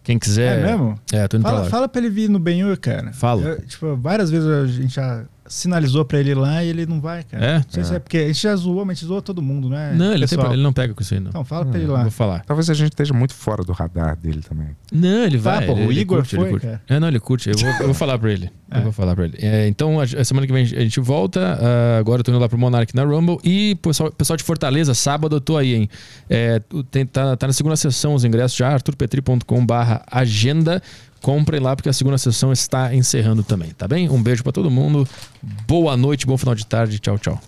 Quem 0.04 0.18
quiser. 0.18 0.60
É 0.60 0.66
mesmo? 0.70 0.98
É, 1.12 1.26
tô 1.28 1.36
indo 1.36 1.42
Fala, 1.42 1.56
pra 1.56 1.64
lá. 1.64 1.70
fala 1.70 1.88
pra 1.88 2.00
ele 2.00 2.08
vir 2.10 2.28
no 2.30 2.38
Ben 2.38 2.60
cara. 2.76 3.12
Falo. 3.12 3.42
Eu, 3.42 3.60
tipo, 3.66 3.96
várias 3.96 4.30
vezes 4.30 4.48
a 4.48 4.66
gente 4.66 4.94
já 4.94 5.24
sinalizou 5.48 6.04
pra 6.04 6.18
ele 6.20 6.34
lá 6.34 6.62
e 6.62 6.68
ele 6.68 6.86
não 6.86 7.00
vai, 7.00 7.22
cara. 7.24 7.44
É? 7.44 7.54
Não 7.58 7.64
sei 7.68 7.84
se 7.84 7.92
É. 7.92 7.96
é 7.96 7.98
porque 7.98 8.18
a 8.18 8.26
gente 8.26 8.42
já 8.42 8.54
zoou, 8.56 8.84
mas 8.84 8.96
a 8.98 9.00
gente 9.00 9.08
zoou 9.08 9.22
todo 9.22 9.40
mundo, 9.42 9.68
né? 9.68 9.92
Não, 9.96 10.12
ele, 10.12 10.26
tem 10.26 10.38
ele 10.52 10.62
não 10.62 10.72
pega 10.72 10.94
com 10.94 11.02
isso 11.02 11.14
aí, 11.14 11.20
não. 11.20 11.30
Então 11.30 11.44
fala 11.44 11.64
pra 11.66 11.78
ele 11.78 11.86
lá. 11.88 12.02
Vou 12.02 12.10
falar. 12.10 12.44
Talvez 12.44 12.68
a 12.70 12.74
gente 12.74 12.90
esteja 12.92 13.12
muito 13.14 13.34
fora 13.34 13.62
do 13.64 13.72
radar 13.72 14.16
dele 14.16 14.40
também. 14.42 14.68
Não, 14.92 15.24
ele 15.24 15.38
vai. 15.38 15.60
Tá, 15.66 15.72
pô, 15.72 15.78
ele, 15.78 15.86
o 15.86 15.92
Igor 15.92 16.18
curte, 16.18 16.34
ele 16.36 16.42
foi, 16.42 16.50
curte. 16.50 16.66
cara. 16.66 16.82
É, 16.88 17.00
não, 17.00 17.08
ele 17.08 17.20
curte. 17.20 17.48
Eu 17.50 17.56
vou, 17.58 17.68
eu 17.68 17.84
vou 17.86 17.94
falar 17.94 18.18
pra 18.18 18.30
ele. 18.32 18.50
Eu 18.70 18.82
vou 18.82 18.92
falar 18.92 19.14
pra 19.16 19.24
ele. 19.24 19.38
É, 19.40 19.66
então, 19.66 19.98
a, 19.98 20.02
a 20.02 20.24
semana 20.26 20.46
que 20.46 20.52
vem 20.52 20.62
a 20.62 20.66
gente 20.66 21.00
volta. 21.00 21.58
ah, 21.58 21.98
agora 21.98 22.20
eu 22.20 22.24
tô 22.24 22.30
indo 22.30 22.38
lá 22.38 22.50
pro 22.50 22.58
Monark 22.58 22.94
na 22.94 23.02
Rumble. 23.02 23.38
E 23.42 23.76
pessoal, 23.76 24.12
pessoal 24.12 24.36
de 24.36 24.44
Fortaleza, 24.44 24.92
sábado 24.92 25.36
eu 25.36 25.40
tô 25.40 25.56
aí, 25.56 25.74
hein? 25.74 25.88
É, 26.28 26.60
tem- 26.90 27.06
tá, 27.06 27.34
tá 27.34 27.46
na 27.46 27.52
segunda 27.54 27.76
sessão 27.76 28.12
os 28.12 28.24
ingressos 28.26 28.54
já, 28.58 28.68
arturpetri.com/barra 28.68 30.02
agenda. 30.10 30.82
Comprem 31.20 31.60
lá 31.60 31.74
porque 31.74 31.88
a 31.88 31.92
segunda 31.92 32.18
sessão 32.18 32.52
está 32.52 32.94
encerrando 32.94 33.42
também, 33.42 33.70
tá 33.70 33.88
bem? 33.88 34.08
Um 34.08 34.22
beijo 34.22 34.42
pra 34.42 34.52
todo 34.52 34.70
mundo. 34.70 35.06
Boa 35.66 35.96
noite, 35.96 36.26
bom 36.26 36.36
final 36.36 36.54
de 36.54 36.64
tarde. 36.64 36.98
Tchau, 36.98 37.18
tchau. 37.18 37.40